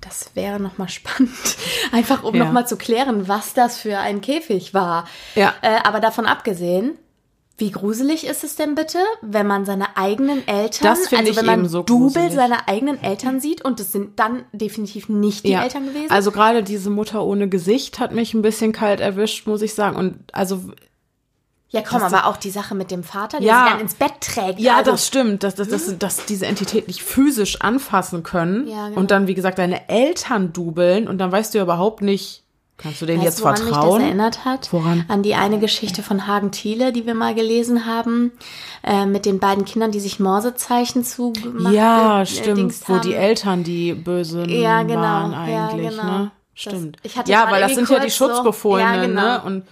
das 0.00 0.30
wäre 0.34 0.60
nochmal 0.60 0.88
spannend, 0.98 1.30
einfach 1.92 2.22
um 2.22 2.34
ja. 2.34 2.44
nochmal 2.44 2.66
zu 2.66 2.76
klären, 2.76 3.28
was 3.28 3.54
das 3.54 3.78
für 3.78 3.98
ein 3.98 4.20
Käfig 4.20 4.74
war. 4.74 5.06
Ja. 5.34 5.54
Äh, 5.62 5.78
aber 5.84 6.00
davon 6.00 6.26
abgesehen, 6.26 6.98
Wie 7.58 7.70
gruselig 7.70 8.26
ist 8.26 8.44
es 8.44 8.54
denn 8.56 8.74
bitte, 8.74 8.98
wenn 9.22 9.46
man 9.46 9.64
seine 9.64 9.96
eigenen 9.96 10.46
Eltern, 10.46 10.82
Das 10.88 11.08
finde 11.08 11.20
also 11.20 11.30
ich 11.30 11.36
wenn 11.38 11.46
man 11.46 11.60
eben 11.60 11.68
so 11.70 11.82
Double 11.82 12.30
seiner 12.30 12.68
eigenen 12.68 13.02
Eltern 13.02 13.40
sieht 13.40 13.64
und 13.64 13.80
es 13.80 13.92
sind 13.92 14.18
dann 14.18 14.44
definitiv 14.52 15.08
nicht 15.08 15.44
die 15.46 15.52
Ja. 15.52 15.62
Eltern 15.62 15.86
gewesen? 15.86 16.10
Also 16.10 16.32
gerade 16.32 16.62
diese 16.62 16.90
Mutter 16.90 17.24
ohne 17.24 17.48
Gesicht 17.48 17.98
hat 17.98 18.12
mich 18.12 18.34
ein 18.34 18.42
bisschen 18.42 18.72
kalt 18.72 19.00
erwischt, 19.00 19.46
muss 19.46 19.62
ich 19.62 19.72
sagen. 19.72 19.96
Und 19.96 20.18
also 20.34 20.64
ja, 21.76 21.82
komm, 21.88 22.00
das- 22.00 22.12
aber 22.12 22.26
auch 22.26 22.36
die 22.36 22.50
Sache 22.50 22.74
mit 22.74 22.90
dem 22.90 23.02
Vater, 23.04 23.38
der 23.38 23.46
Ja. 23.46 23.64
sie 23.64 23.70
dann 23.72 23.80
ins 23.80 23.94
Bett 23.94 24.12
trägt. 24.20 24.58
Ja, 24.60 24.76
also, 24.76 24.90
das 24.92 25.06
stimmt, 25.06 25.42
dass, 25.42 25.54
dass, 25.54 25.68
dass, 25.68 25.98
dass 25.98 26.24
diese 26.26 26.46
Entität 26.46 26.86
nicht 26.88 27.02
physisch 27.02 27.60
anfassen 27.60 28.22
können 28.22 28.66
Ja, 28.68 28.88
genau. 28.88 29.00
und 29.00 29.10
dann, 29.10 29.26
wie 29.26 29.34
gesagt, 29.34 29.58
deine 29.58 29.88
Eltern 29.88 30.52
dubeln 30.52 31.08
und 31.08 31.18
dann 31.18 31.30
weißt 31.32 31.54
du 31.54 31.58
ja 31.58 31.64
überhaupt 31.64 32.02
nicht, 32.02 32.42
kannst 32.78 33.00
du 33.00 33.06
denen 33.06 33.20
Weißt 33.22 33.38
jetzt 33.38 33.40
woran 33.42 33.54
mich 33.54 33.62
vertrauen? 33.62 33.98
das 34.00 34.08
erinnert 34.08 34.44
hat? 34.44 34.72
Woran? 34.72 35.04
An 35.08 35.22
die 35.22 35.34
eine 35.34 35.58
Geschichte 35.58 36.02
von 36.02 36.26
Hagen 36.26 36.50
Thiele, 36.50 36.92
die 36.92 37.06
wir 37.06 37.14
mal 37.14 37.34
gelesen 37.34 37.86
haben, 37.86 38.32
äh, 38.84 39.06
mit 39.06 39.24
den 39.24 39.38
beiden 39.38 39.64
Kindern, 39.64 39.92
die 39.92 40.00
sich 40.00 40.20
Morsezeichen 40.20 41.02
zugemacht 41.02 41.72
ja, 41.72 42.20
äh, 42.22 42.26
stimmt, 42.26 42.58
Dings 42.58 42.82
wo 42.86 42.94
haben. 42.96 43.00
die 43.02 43.14
Eltern 43.14 43.64
die 43.64 43.94
Bösen 43.94 44.48
Ja, 44.50 44.82
genau, 44.82 45.00
waren 45.00 45.32
ja, 45.50 45.68
eigentlich, 45.68 45.88
genau. 45.90 46.02
ne? 46.04 46.30
Das- 46.54 46.62
Stimmt. 46.62 46.96
ich 47.02 47.16
hatte 47.18 47.30
ja, 47.30 47.50
weil 47.50 47.60
das 47.60 47.74
sind 47.74 47.88
ja 47.90 47.96
die 47.96 48.02
kurz 48.02 48.16
so- 48.16 48.28
Schutzbefohlenen, 48.28 48.94
Ja, 48.94 49.06
genau. 49.06 49.20
ne? 49.22 49.42
Und 49.44 49.64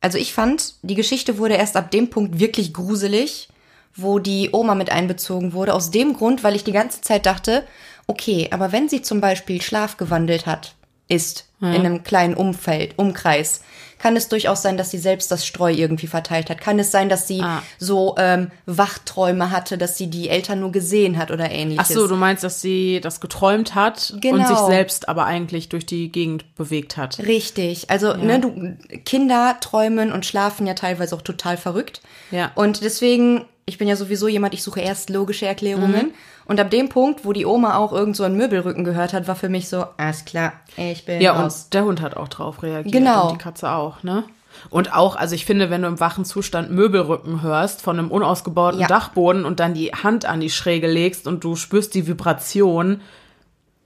Also 0.00 0.18
ich 0.18 0.32
fand, 0.32 0.74
die 0.82 0.94
Geschichte 0.94 1.38
wurde 1.38 1.54
erst 1.54 1.76
ab 1.76 1.90
dem 1.90 2.10
Punkt 2.10 2.38
wirklich 2.38 2.72
gruselig, 2.72 3.48
wo 3.96 4.18
die 4.18 4.50
Oma 4.52 4.74
mit 4.74 4.90
einbezogen 4.90 5.52
wurde. 5.52 5.74
Aus 5.74 5.90
dem 5.90 6.14
Grund, 6.14 6.44
weil 6.44 6.54
ich 6.54 6.64
die 6.64 6.72
ganze 6.72 7.00
Zeit 7.00 7.26
dachte, 7.26 7.66
okay, 8.06 8.48
aber 8.52 8.70
wenn 8.70 8.88
sie 8.88 9.02
zum 9.02 9.20
Beispiel 9.20 9.60
schlafgewandelt 9.60 10.46
hat, 10.46 10.74
ist 11.08 11.46
in 11.60 11.66
einem 11.66 12.04
kleinen 12.04 12.34
Umfeld, 12.34 12.98
Umkreis, 12.98 13.62
kann 13.98 14.16
es 14.16 14.28
durchaus 14.28 14.62
sein, 14.62 14.76
dass 14.76 14.90
sie 14.90 14.98
selbst 14.98 15.30
das 15.30 15.44
Streu 15.46 15.72
irgendwie 15.72 16.06
verteilt 16.06 16.50
hat. 16.50 16.60
Kann 16.60 16.78
es 16.78 16.90
sein, 16.90 17.08
dass 17.08 17.26
sie 17.26 17.40
Ah. 17.42 17.62
so 17.78 18.14
ähm, 18.18 18.50
Wachträume 18.66 19.50
hatte, 19.50 19.76
dass 19.78 19.96
sie 19.98 20.08
die 20.08 20.28
Eltern 20.28 20.60
nur 20.60 20.72
gesehen 20.72 21.18
hat 21.18 21.30
oder 21.30 21.46
Ach 21.46 21.50
ähnliches. 21.52 21.88
so, 21.88 22.06
du 22.06 22.16
meinst, 22.16 22.44
dass 22.44 22.60
sie 22.60 23.00
das 23.00 23.20
geträumt 23.20 23.74
hat 23.74 24.10
und 24.14 24.20
Genau. 24.20 24.46
sich 24.46 24.58
selbst 24.58 25.08
aber 25.08 25.24
eigentlich 25.26 25.68
durch 25.68 25.84
die 25.86 26.10
Gegend 26.12 26.54
bewegt 26.56 26.96
hat. 26.96 27.18
Richtig. 27.18 27.90
Also, 27.90 28.14
ne, 28.14 28.40
du, 28.40 28.76
Kinder 29.04 29.56
träumen 29.60 30.12
und 30.12 30.24
schlafen 30.26 30.66
ja 30.66 30.74
teilweise 30.74 31.14
auch 31.16 31.22
total 31.22 31.56
verrückt. 31.56 32.00
Ja. 32.30 32.52
Und 32.54 32.82
deswegen, 32.82 33.44
ich 33.68 33.78
bin 33.78 33.86
ja 33.86 33.96
sowieso 33.96 34.26
jemand, 34.28 34.54
ich 34.54 34.62
suche 34.62 34.80
erst 34.80 35.10
logische 35.10 35.46
Erklärungen. 35.46 36.12
Und 36.46 36.58
ab 36.58 36.70
dem 36.70 36.88
Punkt, 36.88 37.24
wo 37.24 37.32
die 37.32 37.44
Oma 37.46 37.76
auch 37.76 37.92
irgend 37.92 38.16
so 38.16 38.24
einen 38.24 38.36
Möbelrücken 38.36 38.82
gehört 38.84 39.12
hat, 39.12 39.28
war 39.28 39.36
für 39.36 39.48
mich 39.50 39.68
so, 39.68 39.84
alles 39.98 40.24
klar, 40.24 40.54
ich 40.76 41.04
bin 41.04 41.20
Ja, 41.20 41.32
raus. 41.32 41.64
und 41.64 41.74
der 41.74 41.84
Hund 41.84 42.00
hat 42.00 42.16
auch 42.16 42.28
drauf 42.28 42.62
reagiert. 42.62 42.92
Genau. 42.92 43.28
Und 43.28 43.32
die 43.34 43.42
Katze 43.42 43.70
auch, 43.70 44.02
ne? 44.02 44.24
Und 44.70 44.92
auch, 44.94 45.14
also 45.14 45.34
ich 45.34 45.44
finde, 45.44 45.70
wenn 45.70 45.82
du 45.82 45.88
im 45.88 46.00
wachen 46.00 46.24
Zustand 46.24 46.70
Möbelrücken 46.72 47.42
hörst 47.42 47.82
von 47.82 47.98
einem 47.98 48.10
unausgebauten 48.10 48.80
Ja. 48.80 48.86
Dachboden 48.88 49.44
und 49.44 49.60
dann 49.60 49.74
die 49.74 49.92
Hand 49.92 50.24
an 50.24 50.40
die 50.40 50.50
Schräge 50.50 50.88
legst 50.90 51.26
und 51.28 51.44
du 51.44 51.54
spürst 51.54 51.94
die 51.94 52.06
Vibration, 52.08 53.00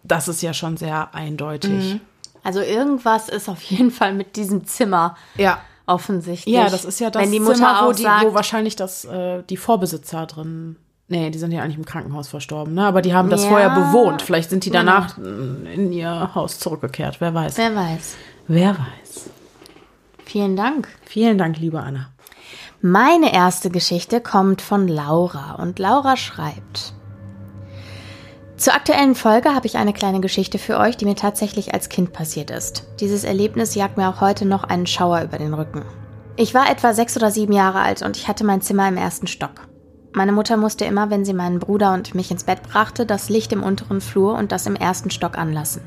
das 0.04 0.28
ist 0.28 0.40
ja 0.42 0.54
schon 0.54 0.76
sehr 0.76 1.14
eindeutig. 1.14 1.98
Also 2.44 2.60
irgendwas 2.60 3.28
ist 3.28 3.48
auf 3.48 3.60
jeden 3.62 3.90
Fall 3.90 4.14
mit 4.14 4.36
diesem 4.36 4.64
Zimmer 4.64 5.16
Ja. 5.36 5.58
Offensichtlich. 5.86 6.54
Ja, 6.54 6.68
das 6.68 6.84
ist 6.84 7.00
ja 7.00 7.10
das 7.10 7.22
Wenn 7.22 7.32
die 7.32 7.40
Mutter 7.40 7.54
Zimmer, 7.56 7.82
wo, 7.86 7.92
die, 7.92 8.02
sagt, 8.02 8.24
wo 8.24 8.34
wahrscheinlich 8.34 8.76
das, 8.76 9.04
äh, 9.04 9.42
die 9.48 9.56
Vorbesitzer 9.56 10.26
drin. 10.26 10.76
Nee, 11.08 11.30
die 11.30 11.38
sind 11.38 11.52
ja 11.52 11.62
eigentlich 11.62 11.76
im 11.76 11.84
Krankenhaus 11.84 12.28
verstorben, 12.28 12.74
ne? 12.74 12.86
Aber 12.86 13.02
die 13.02 13.12
haben 13.14 13.28
das 13.28 13.42
Ja. 13.42 13.48
vorher 13.50 13.70
bewohnt. 13.70 14.22
Vielleicht 14.22 14.50
sind 14.50 14.64
die 14.64 14.70
danach 14.70 15.18
äh, 15.18 15.74
in 15.74 15.92
ihr 15.92 16.34
Haus 16.34 16.58
zurückgekehrt. 16.58 17.20
Wer 17.20 17.34
weiß. 17.34 17.58
wer 17.58 17.74
weiß. 17.74 18.16
Wer 18.48 18.70
weiß. 18.70 19.30
Vielen 20.24 20.56
Dank. 20.56 20.88
Vielen 21.04 21.36
Dank, 21.36 21.58
liebe 21.58 21.80
Anna. 21.80 22.08
Meine 22.80 23.32
erste 23.34 23.70
Geschichte 23.70 24.20
kommt 24.20 24.62
von 24.62 24.88
Laura 24.88 25.54
und 25.56 25.78
Laura 25.78 26.16
schreibt. 26.16 26.94
Zur 28.62 28.74
aktuellen 28.74 29.16
Folge 29.16 29.56
habe 29.56 29.66
ich 29.66 29.76
eine 29.76 29.92
kleine 29.92 30.20
Geschichte 30.20 30.56
für 30.56 30.78
euch, 30.78 30.96
die 30.96 31.04
mir 31.04 31.16
tatsächlich 31.16 31.74
als 31.74 31.88
Kind 31.88 32.12
passiert 32.12 32.48
ist. 32.52 32.84
Dieses 33.00 33.24
Erlebnis 33.24 33.74
jagt 33.74 33.96
mir 33.96 34.08
auch 34.08 34.20
heute 34.20 34.44
noch 34.44 34.62
einen 34.62 34.86
Schauer 34.86 35.22
über 35.22 35.36
den 35.36 35.52
Rücken. 35.52 35.82
Ich 36.36 36.54
war 36.54 36.70
etwa 36.70 36.94
sechs 36.94 37.16
oder 37.16 37.32
sieben 37.32 37.52
Jahre 37.52 37.80
alt 37.80 38.02
und 38.02 38.16
ich 38.16 38.28
hatte 38.28 38.44
mein 38.44 38.60
Zimmer 38.60 38.86
im 38.86 38.96
ersten 38.96 39.26
Stock. 39.26 39.66
Meine 40.12 40.30
Mutter 40.30 40.56
musste 40.56 40.84
immer, 40.84 41.10
wenn 41.10 41.24
sie 41.24 41.34
meinen 41.34 41.58
Bruder 41.58 41.92
und 41.92 42.14
mich 42.14 42.30
ins 42.30 42.44
Bett 42.44 42.62
brachte, 42.62 43.04
das 43.04 43.28
Licht 43.28 43.52
im 43.52 43.64
unteren 43.64 44.00
Flur 44.00 44.34
und 44.34 44.52
das 44.52 44.64
im 44.66 44.76
ersten 44.76 45.10
Stock 45.10 45.36
anlassen. 45.36 45.82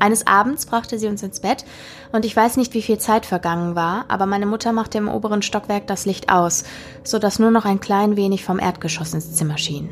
Eines 0.00 0.26
Abends 0.26 0.66
brachte 0.66 0.98
sie 0.98 1.06
uns 1.06 1.22
ins 1.22 1.38
Bett 1.38 1.64
und 2.10 2.24
ich 2.24 2.34
weiß 2.34 2.56
nicht, 2.56 2.74
wie 2.74 2.82
viel 2.82 2.98
Zeit 2.98 3.26
vergangen 3.26 3.76
war, 3.76 4.06
aber 4.08 4.26
meine 4.26 4.46
Mutter 4.46 4.72
machte 4.72 4.98
im 4.98 5.06
oberen 5.06 5.42
Stockwerk 5.42 5.86
das 5.86 6.04
Licht 6.04 6.32
aus, 6.32 6.64
so 7.04 7.20
dass 7.20 7.38
nur 7.38 7.52
noch 7.52 7.64
ein 7.64 7.78
klein 7.78 8.16
wenig 8.16 8.42
vom 8.42 8.58
Erdgeschoss 8.58 9.14
ins 9.14 9.34
Zimmer 9.36 9.56
schien. 9.56 9.88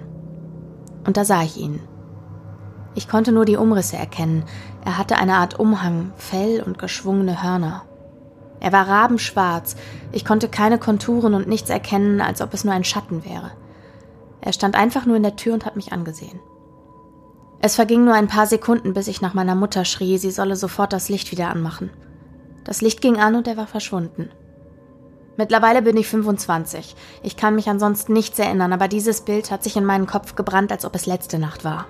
Und 1.04 1.16
da 1.16 1.24
sah 1.24 1.42
ich 1.42 1.56
ihn. 1.56 1.80
Ich 2.94 3.08
konnte 3.08 3.32
nur 3.32 3.44
die 3.44 3.56
Umrisse 3.56 3.96
erkennen. 3.96 4.44
Er 4.84 4.98
hatte 4.98 5.16
eine 5.16 5.34
Art 5.34 5.58
Umhang, 5.58 6.12
Fell 6.16 6.62
und 6.62 6.78
geschwungene 6.78 7.42
Hörner. 7.42 7.82
Er 8.60 8.72
war 8.72 8.88
rabenschwarz. 8.88 9.76
Ich 10.12 10.24
konnte 10.24 10.48
keine 10.48 10.78
Konturen 10.78 11.34
und 11.34 11.48
nichts 11.48 11.70
erkennen, 11.70 12.20
als 12.20 12.40
ob 12.40 12.54
es 12.54 12.64
nur 12.64 12.72
ein 12.72 12.84
Schatten 12.84 13.24
wäre. 13.24 13.50
Er 14.40 14.52
stand 14.52 14.76
einfach 14.76 15.06
nur 15.06 15.16
in 15.16 15.22
der 15.22 15.36
Tür 15.36 15.54
und 15.54 15.66
hat 15.66 15.76
mich 15.76 15.92
angesehen. 15.92 16.40
Es 17.60 17.76
verging 17.76 18.04
nur 18.04 18.14
ein 18.14 18.28
paar 18.28 18.46
Sekunden, 18.46 18.92
bis 18.92 19.08
ich 19.08 19.22
nach 19.22 19.34
meiner 19.34 19.54
Mutter 19.54 19.84
schrie, 19.84 20.18
sie 20.18 20.30
solle 20.30 20.54
sofort 20.54 20.92
das 20.92 21.08
Licht 21.08 21.30
wieder 21.32 21.48
anmachen. 21.48 21.90
Das 22.62 22.82
Licht 22.82 23.00
ging 23.00 23.18
an 23.18 23.34
und 23.34 23.48
er 23.48 23.56
war 23.56 23.66
verschwunden. 23.66 24.30
Mittlerweile 25.36 25.82
bin 25.82 25.96
ich 25.96 26.06
25. 26.06 26.94
Ich 27.22 27.36
kann 27.36 27.56
mich 27.56 27.68
ansonsten 27.68 28.12
nichts 28.12 28.38
erinnern, 28.38 28.72
aber 28.72 28.88
dieses 28.88 29.22
Bild 29.22 29.50
hat 29.50 29.64
sich 29.64 29.76
in 29.76 29.84
meinen 29.84 30.06
Kopf 30.06 30.36
gebrannt, 30.36 30.70
als 30.70 30.84
ob 30.84 30.94
es 30.94 31.06
letzte 31.06 31.38
Nacht 31.38 31.64
war. 31.64 31.86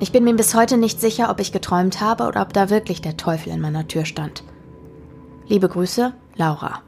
Ich 0.00 0.12
bin 0.12 0.24
mir 0.24 0.34
bis 0.34 0.54
heute 0.54 0.76
nicht 0.76 1.00
sicher, 1.00 1.28
ob 1.28 1.40
ich 1.40 1.52
geträumt 1.52 2.00
habe 2.00 2.26
oder 2.26 2.42
ob 2.42 2.52
da 2.52 2.70
wirklich 2.70 3.02
der 3.02 3.16
Teufel 3.16 3.52
in 3.52 3.60
meiner 3.60 3.88
Tür 3.88 4.04
stand. 4.04 4.42
Liebe 5.48 5.68
Grüße, 5.68 6.12
Laura. 6.36 6.82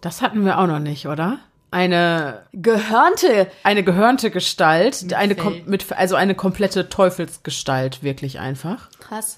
Das 0.00 0.22
hatten 0.22 0.44
wir 0.44 0.58
auch 0.58 0.66
noch 0.66 0.78
nicht, 0.80 1.06
oder? 1.06 1.38
Eine, 1.70 2.42
Gehörnte! 2.52 3.50
eine 3.62 3.82
gehörnte 3.82 4.30
Gestalt, 4.30 5.14
eine, 5.14 5.34
kom 5.34 5.54
Fell. 5.54 5.62
mit, 5.66 5.92
also 5.92 6.16
eine 6.16 6.34
komplette 6.34 6.88
Teufelsgestalt, 6.88 8.02
wirklich 8.02 8.40
einfach. 8.40 8.90
Krass. 8.98 9.36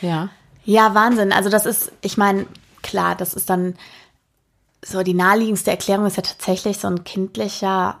Ja. 0.00 0.30
Ja, 0.64 0.94
Wahnsinn. 0.94 1.32
Also 1.32 1.50
das 1.50 1.66
ist, 1.66 1.92
ich 2.00 2.16
meine, 2.16 2.46
klar, 2.84 3.16
das 3.16 3.34
ist 3.34 3.50
dann 3.50 3.74
so 4.84 5.02
die 5.02 5.14
naheliegendste 5.14 5.70
Erklärung 5.72 6.06
ist 6.06 6.16
ja 6.18 6.22
tatsächlich 6.22 6.78
so 6.78 6.86
ein 6.88 7.02
kindlicher 7.04 7.96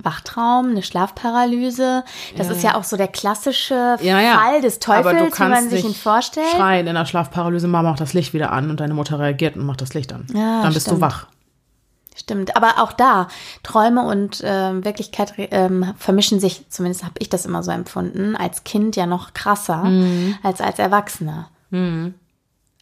Wachtraum, 0.00 0.70
eine 0.70 0.82
Schlafparalyse. 0.82 2.04
Das 2.36 2.48
Ja, 2.48 2.52
ist 2.52 2.62
ja. 2.62 2.74
auch 2.76 2.84
so 2.84 2.96
der 2.96 3.08
klassische 3.08 3.96
Ja, 4.00 4.20
ja. 4.20 4.38
Fall 4.38 4.60
des 4.60 4.78
Teufels, 4.78 5.38
wie 5.38 5.42
man 5.44 5.68
sich 5.70 5.84
ihn 5.84 5.94
vorstellt. 5.94 6.46
Schreien 6.54 6.86
in 6.86 6.94
der 6.94 7.06
Schlafparalyse, 7.06 7.66
Mama 7.68 7.90
macht 7.90 8.00
das 8.00 8.12
Licht 8.12 8.32
wieder 8.34 8.52
an 8.52 8.70
und 8.70 8.80
deine 8.80 8.94
Mutter 8.94 9.18
reagiert 9.18 9.56
und 9.56 9.66
macht 9.66 9.80
das 9.80 9.94
Licht 9.94 10.12
an. 10.12 10.26
Ja, 10.34 10.62
Dann 10.62 10.72
bist 10.74 10.86
stimmt. 10.86 10.98
du 10.98 11.06
wach. 11.06 11.26
Stimmt, 12.16 12.56
aber 12.56 12.82
auch 12.82 12.92
da, 12.92 13.28
Träume 13.62 14.02
und 14.02 14.40
ähm, 14.44 14.84
Wirklichkeit 14.84 15.34
ähm, 15.36 15.94
vermischen 15.96 16.40
sich, 16.40 16.68
zumindest 16.68 17.04
habe 17.04 17.14
ich 17.20 17.28
das 17.28 17.46
immer 17.46 17.62
so 17.62 17.70
empfunden, 17.70 18.34
als 18.34 18.64
Kind 18.64 18.96
ja 18.96 19.06
noch 19.06 19.32
krasser 19.34 19.84
Mhm. 19.84 20.36
als 20.42 20.60
als 20.60 20.78
Erwachsener. 20.80 21.48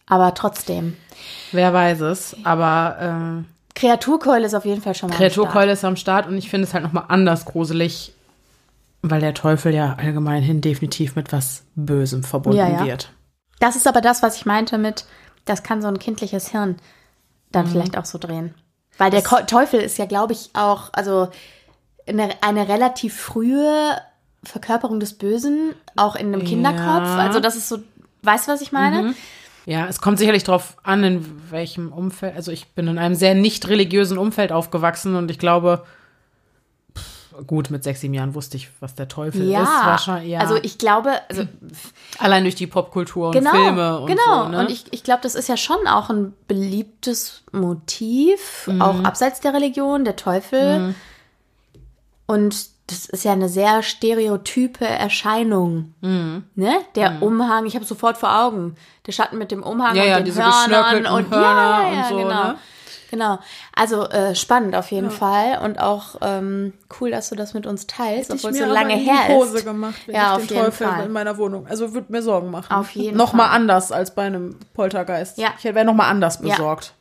Aber 0.07 0.33
trotzdem, 0.33 0.95
Wer 1.51 1.73
weiß 1.73 2.01
es, 2.01 2.35
aber 2.43 2.97
ähm, 2.99 3.45
Kreaturkeule 3.75 4.45
ist 4.45 4.53
auf 4.53 4.65
jeden 4.65 4.81
Fall 4.81 4.95
schon 4.95 5.09
mal 5.09 5.15
am 5.15 5.19
Kreaturkeule 5.19 5.71
ist 5.71 5.83
am 5.85 5.95
Start 5.95 6.27
und 6.27 6.37
ich 6.37 6.49
finde 6.49 6.67
es 6.67 6.73
halt 6.73 6.83
nochmal 6.83 7.05
anders 7.09 7.45
gruselig, 7.45 8.13
weil 9.01 9.19
der 9.21 9.33
Teufel 9.33 9.73
ja 9.73 9.95
allgemein 9.99 10.41
hin 10.43 10.61
definitiv 10.61 11.15
mit 11.15 11.31
was 11.31 11.63
Bösem 11.75 12.23
verbunden 12.23 12.57
Ja, 12.57 12.67
ja. 12.69 12.85
wird. 12.85 13.11
Das 13.59 13.75
ist 13.75 13.87
aber 13.87 14.01
das, 14.01 14.23
was 14.23 14.37
ich 14.37 14.45
meinte 14.45 14.77
mit, 14.77 15.05
das 15.45 15.63
kann 15.63 15.81
so 15.81 15.87
ein 15.87 15.99
kindliches 15.99 16.49
Hirn 16.49 16.77
dann 17.51 17.65
Mhm. 17.65 17.71
vielleicht 17.71 17.97
auch 17.97 18.05
so 18.05 18.17
drehen. 18.17 18.53
Weil 18.97 19.11
der 19.11 19.21
Ko 19.23 19.37
Teufel 19.45 19.79
ist 19.79 19.97
ja, 19.97 20.05
glaube 20.05 20.33
ich, 20.33 20.49
auch, 20.53 20.89
also 20.93 21.29
eine, 22.07 22.29
eine 22.41 22.67
relativ 22.67 23.15
frühe 23.19 23.97
Verkörperung 24.43 24.99
des 24.99 25.13
Bösen, 25.13 25.73
auch 25.95 26.15
in 26.15 26.27
einem 26.33 26.43
Kinderkopf. 26.43 27.07
Also 27.17 27.39
das 27.39 27.55
ist 27.55 27.69
so, 27.69 27.79
weißt 28.23 28.47
du, 28.47 28.51
was 28.51 28.61
ich 28.61 28.71
meine? 28.71 29.03
Mhm. 29.03 29.15
Ja, 29.67 29.85
es 29.87 29.99
kommt 29.99 30.17
sicherlich 30.17 30.45
darauf 30.45 30.77
an, 30.83 31.03
in 31.03 31.51
welchem 31.51 31.91
Umfeld. 31.91 32.37
Also 32.37 32.53
ich 32.53 32.69
bin 32.69 32.87
in 32.87 32.97
einem 32.97 33.15
sehr 33.15 33.35
nicht 33.35 33.67
religiösen 33.67 34.17
Umfeld 34.17 34.53
aufgewachsen 34.53 35.17
und 35.17 35.29
ich 35.29 35.39
glaube, 35.39 35.83
pff, 36.97 37.45
gut, 37.45 37.69
mit 37.69 37.83
sechs, 37.83 37.99
sieben 37.99 38.13
Jahren 38.13 38.33
wusste 38.33 38.55
ich, 38.55 38.69
was 38.79 38.95
der 38.95 39.09
Teufel 39.09 39.41
ist. 39.41 39.57
Wahrscheinlich, 39.57 40.31
ja. 40.31 40.39
also 40.39 40.55
ich 40.55 40.77
glaube, 40.77 41.11
also 41.27 41.43
Allein 42.17 42.43
durch 42.43 42.55
die 42.55 42.65
Popkultur 42.65 43.27
und 43.27 43.33
genau, 43.33 43.51
Filme 43.51 43.99
und 43.99 44.07
genau. 44.07 44.45
so. 44.45 44.49
Ne? 44.51 44.59
Und 44.61 44.71
ich, 44.71 44.85
ich 44.91 45.03
glaube, 45.03 45.19
das 45.23 45.35
ist 45.35 45.49
ja 45.49 45.57
schon 45.57 45.85
auch 45.85 46.09
ein 46.09 46.33
beliebtes 46.47 47.43
Motiv, 47.51 48.67
Mhm. 48.67 48.81
auch 48.81 49.03
abseits 49.03 49.41
der 49.41 49.53
Religion, 49.53 50.05
der 50.05 50.15
Teufel. 50.15 50.95
Und 52.25 52.76
das 52.87 53.05
ist 53.05 53.25
ja 53.25 53.33
eine 53.33 53.49
sehr 53.49 53.83
stereotype 53.83 54.85
Erscheinung. 54.85 55.93
Mhm. 56.01 56.45
Ne? 56.55 56.73
Der 56.95 57.21
Umhang, 57.21 57.65
ich 57.65 57.75
habe 57.75 57.85
sofort 57.85 58.17
vor 58.17 58.33
Augen. 58.43 58.75
Der 59.05 59.11
Schatten 59.11 59.37
mit 59.37 59.51
dem 59.51 59.61
Umhang 59.63 59.95
ja, 59.95 60.03
und 60.03 60.09
ja, 60.09 60.15
den 60.17 60.25
diese 60.25 60.41
Hörnern 60.43 60.59
geschnörkelten 60.69 61.07
und 61.13 61.29
Hörner 61.31 61.45
ja, 61.45 61.81
ja, 61.81 61.93
ja, 61.93 62.01
und 62.03 62.09
so, 62.09 62.15
genau. 62.17 62.43
ne? 62.43 62.57
Genau. 63.09 63.39
Also 63.73 64.03
äh, 64.09 64.35
spannend 64.35 64.75
auf 64.75 64.91
jeden 64.91 65.11
Fall 65.11 65.59
und 65.63 65.79
auch 65.79 66.15
ähm, 66.21 66.73
cool, 66.99 67.09
dass 67.11 67.29
du 67.29 67.35
das 67.35 67.53
mit 67.53 67.65
uns 67.65 67.87
teilst, 67.87 68.31
obwohl 68.31 68.51
es 68.51 68.57
so 68.57 68.65
lange 68.65 68.95
her 68.95 69.29
Hose 69.29 69.59
ist. 69.59 69.65
gemacht, 69.65 69.95
wenn 70.07 70.15
Ja, 70.15 70.21
ich 70.23 70.27
auf 70.31 70.47
den 70.47 70.55
jeden 70.55 70.65
Teufel 70.65 70.87
Fall. 70.87 71.05
in 71.05 71.11
meiner 71.13 71.37
Wohnung. 71.37 71.67
Also 71.67 71.93
würde 71.93 72.11
mir 72.11 72.21
Sorgen 72.21 72.51
machen. 72.51 72.71
Auf 72.73 72.91
jeden 72.91 73.15
noch 73.15 73.31
mal 73.31 73.47
Fall. 73.47 73.55
anders 73.55 73.93
als 73.93 74.13
bei 74.13 74.23
einem 74.23 74.57
Poltergeist. 74.73 75.37
Ja. 75.37 75.49
Ich 75.57 75.63
wäre 75.63 75.85
noch 75.85 75.93
mal 75.93 76.09
anders 76.09 76.39
Ja. 76.43 76.55
besorgt. 76.55 76.93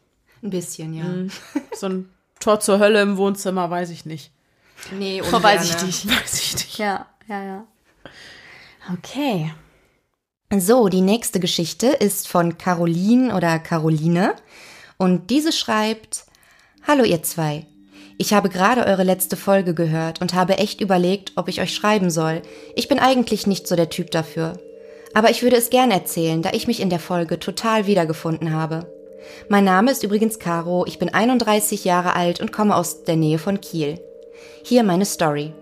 Ein 0.44 0.50
bisschen, 0.50 0.94
ja. 0.94 1.04
So 1.74 1.86
ein 1.86 2.08
Tor 2.38 2.60
zur 2.60 2.78
Hölle 2.78 3.00
im 3.02 3.16
Wohnzimmer, 3.16 3.68
weiß 3.68 3.90
ich 3.90 4.06
nicht. 4.06 4.30
Nee, 4.92 5.22
Oh, 5.32 5.42
weiß 5.42 5.64
ich 5.64 5.70
ungerne. 5.70 5.86
nicht. 5.86 6.08
Weiß 6.08 6.40
ich 6.40 6.54
nicht. 6.54 6.78
Ja, 6.78 7.06
ja, 7.28 7.44
ja. 7.44 7.66
Okay. 8.92 9.52
So, 10.56 10.88
die 10.88 11.00
nächste 11.00 11.40
Geschichte 11.40 11.88
ist 11.88 12.28
von 12.28 12.56
Caroline 12.56 13.34
oder 13.34 13.58
Caroline. 13.58 14.34
Und 14.96 15.30
diese 15.30 15.52
schreibt, 15.52 16.24
Hallo 16.86 17.02
ihr 17.04 17.22
zwei. 17.22 17.66
Ich 18.18 18.32
habe 18.32 18.48
gerade 18.48 18.86
eure 18.86 19.02
letzte 19.02 19.36
Folge 19.36 19.74
gehört 19.74 20.20
und 20.20 20.34
habe 20.34 20.58
echt 20.58 20.80
überlegt, 20.80 21.32
ob 21.36 21.48
ich 21.48 21.60
euch 21.60 21.74
schreiben 21.74 22.10
soll. 22.10 22.42
Ich 22.74 22.88
bin 22.88 22.98
eigentlich 22.98 23.46
nicht 23.46 23.66
so 23.66 23.76
der 23.76 23.90
Typ 23.90 24.10
dafür. 24.10 24.58
Aber 25.12 25.30
ich 25.30 25.42
würde 25.42 25.56
es 25.56 25.68
gern 25.70 25.90
erzählen, 25.90 26.42
da 26.42 26.50
ich 26.52 26.66
mich 26.66 26.80
in 26.80 26.90
der 26.90 26.98
Folge 27.00 27.38
total 27.38 27.86
wiedergefunden 27.86 28.52
habe. 28.52 28.90
Mein 29.48 29.64
Name 29.64 29.90
ist 29.90 30.02
übrigens 30.02 30.38
Caro, 30.38 30.86
ich 30.86 30.98
bin 30.98 31.12
31 31.12 31.84
Jahre 31.84 32.14
alt 32.14 32.40
und 32.40 32.52
komme 32.52 32.76
aus 32.76 33.02
der 33.04 33.16
Nähe 33.16 33.38
von 33.38 33.60
Kiel. 33.60 34.00
Hier 34.68 34.82
meine 34.82 35.04
Story. 35.04 35.52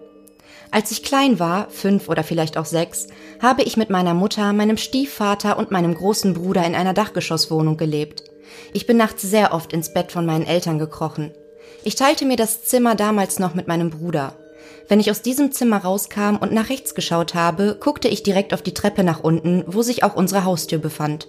Als 0.71 0.91
ich 0.91 1.03
klein 1.03 1.39
war, 1.39 1.69
fünf 1.69 2.09
oder 2.09 2.25
vielleicht 2.25 2.57
auch 2.57 2.65
sechs, 2.65 3.09
habe 3.39 3.63
ich 3.63 3.77
mit 3.77 3.91
meiner 3.91 4.15
Mutter, 4.15 4.55
meinem 4.55 4.79
Stiefvater 4.79 5.59
und 5.59 5.71
meinem 5.71 5.95
großen 5.95 6.33
Bruder 6.33 6.65
in 6.65 6.75
einer 6.75 6.95
Dachgeschosswohnung 6.95 7.77
gelebt. 7.77 8.25
Ich 8.73 8.87
bin 8.87 8.97
nachts 8.97 9.21
sehr 9.21 9.53
oft 9.53 9.75
ins 9.75 9.93
Bett 9.93 10.11
von 10.11 10.25
meinen 10.25 10.47
Eltern 10.47 10.79
gekrochen. 10.79 11.33
Ich 11.83 11.97
teilte 11.97 12.25
mir 12.25 12.39
das 12.39 12.65
Zimmer 12.65 12.95
damals 12.95 13.39
noch 13.39 13.53
mit 13.53 13.69
meinem 13.69 13.91
Bruder. 13.91 14.37
Wenn 14.89 15.01
ich 15.01 15.11
aus 15.11 15.21
diesem 15.21 15.53
Zimmer 15.53 15.85
rauskam 15.85 16.37
und 16.37 16.53
nach 16.53 16.71
rechts 16.71 16.95
geschaut 16.95 17.35
habe, 17.35 17.77
guckte 17.79 18.09
ich 18.09 18.23
direkt 18.23 18.55
auf 18.55 18.63
die 18.63 18.73
Treppe 18.73 19.05
nach 19.05 19.23
unten, 19.23 19.65
wo 19.67 19.83
sich 19.83 20.03
auch 20.03 20.17
unsere 20.17 20.45
Haustür 20.45 20.79
befand. 20.79 21.29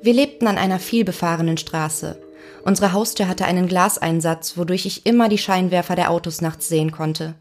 Wir 0.00 0.14
lebten 0.14 0.46
an 0.46 0.56
einer 0.56 0.78
vielbefahrenen 0.78 1.58
Straße. 1.58 2.16
Unsere 2.62 2.92
Haustür 2.92 3.28
hatte 3.28 3.44
einen 3.44 3.66
Glaseinsatz, 3.66 4.56
wodurch 4.56 4.86
ich 4.86 5.06
immer 5.06 5.28
die 5.28 5.38
Scheinwerfer 5.38 5.96
der 5.96 6.10
Autos 6.10 6.40
nachts 6.40 6.68
sehen 6.68 6.92
konnte. 6.92 7.34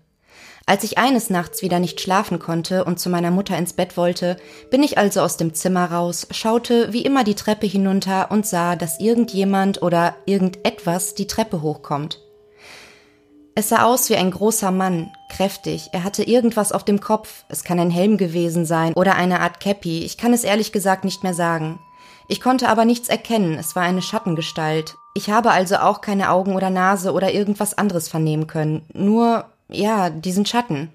Als 0.65 0.83
ich 0.83 0.99
eines 0.99 1.31
Nachts 1.31 1.63
wieder 1.63 1.79
nicht 1.79 1.99
schlafen 1.99 2.37
konnte 2.37 2.85
und 2.85 2.99
zu 2.99 3.09
meiner 3.09 3.31
Mutter 3.31 3.57
ins 3.57 3.73
Bett 3.73 3.97
wollte, 3.97 4.37
bin 4.69 4.83
ich 4.83 4.99
also 4.99 5.21
aus 5.21 5.35
dem 5.35 5.55
Zimmer 5.55 5.91
raus, 5.91 6.27
schaute 6.29 6.93
wie 6.93 7.01
immer 7.01 7.23
die 7.23 7.33
Treppe 7.33 7.65
hinunter 7.65 8.29
und 8.29 8.45
sah, 8.45 8.75
dass 8.75 8.99
irgendjemand 8.99 9.81
oder 9.81 10.15
irgendetwas 10.27 11.15
die 11.15 11.25
Treppe 11.25 11.63
hochkommt. 11.63 12.19
Es 13.55 13.69
sah 13.69 13.83
aus 13.83 14.11
wie 14.11 14.15
ein 14.15 14.29
großer 14.29 14.69
Mann, 14.69 15.11
kräftig. 15.35 15.89
Er 15.91 16.03
hatte 16.03 16.23
irgendwas 16.23 16.71
auf 16.71 16.85
dem 16.85 17.01
Kopf. 17.01 17.45
Es 17.49 17.63
kann 17.63 17.79
ein 17.79 17.89
Helm 17.89 18.17
gewesen 18.17 18.63
sein 18.63 18.93
oder 18.93 19.15
eine 19.15 19.39
Art 19.39 19.59
Käppi. 19.59 20.05
Ich 20.05 20.19
kann 20.19 20.33
es 20.33 20.43
ehrlich 20.43 20.71
gesagt 20.71 21.03
nicht 21.03 21.23
mehr 21.23 21.33
sagen. 21.33 21.79
Ich 22.27 22.41
konnte 22.41 22.69
aber 22.69 22.85
nichts 22.85 23.09
erkennen. 23.09 23.57
Es 23.57 23.75
war 23.75 23.81
eine 23.81 24.03
Schattengestalt. 24.03 24.98
Ich 25.13 25.29
habe 25.29 25.51
also 25.51 25.77
auch 25.77 26.01
keine 26.01 26.31
Augen 26.31 26.55
oder 26.55 26.69
Nase 26.69 27.11
oder 27.13 27.33
irgendwas 27.33 27.77
anderes 27.77 28.07
vernehmen 28.07 28.47
können. 28.47 28.83
Nur, 28.93 29.45
ja, 29.69 30.09
diesen 30.09 30.45
Schatten. 30.45 30.89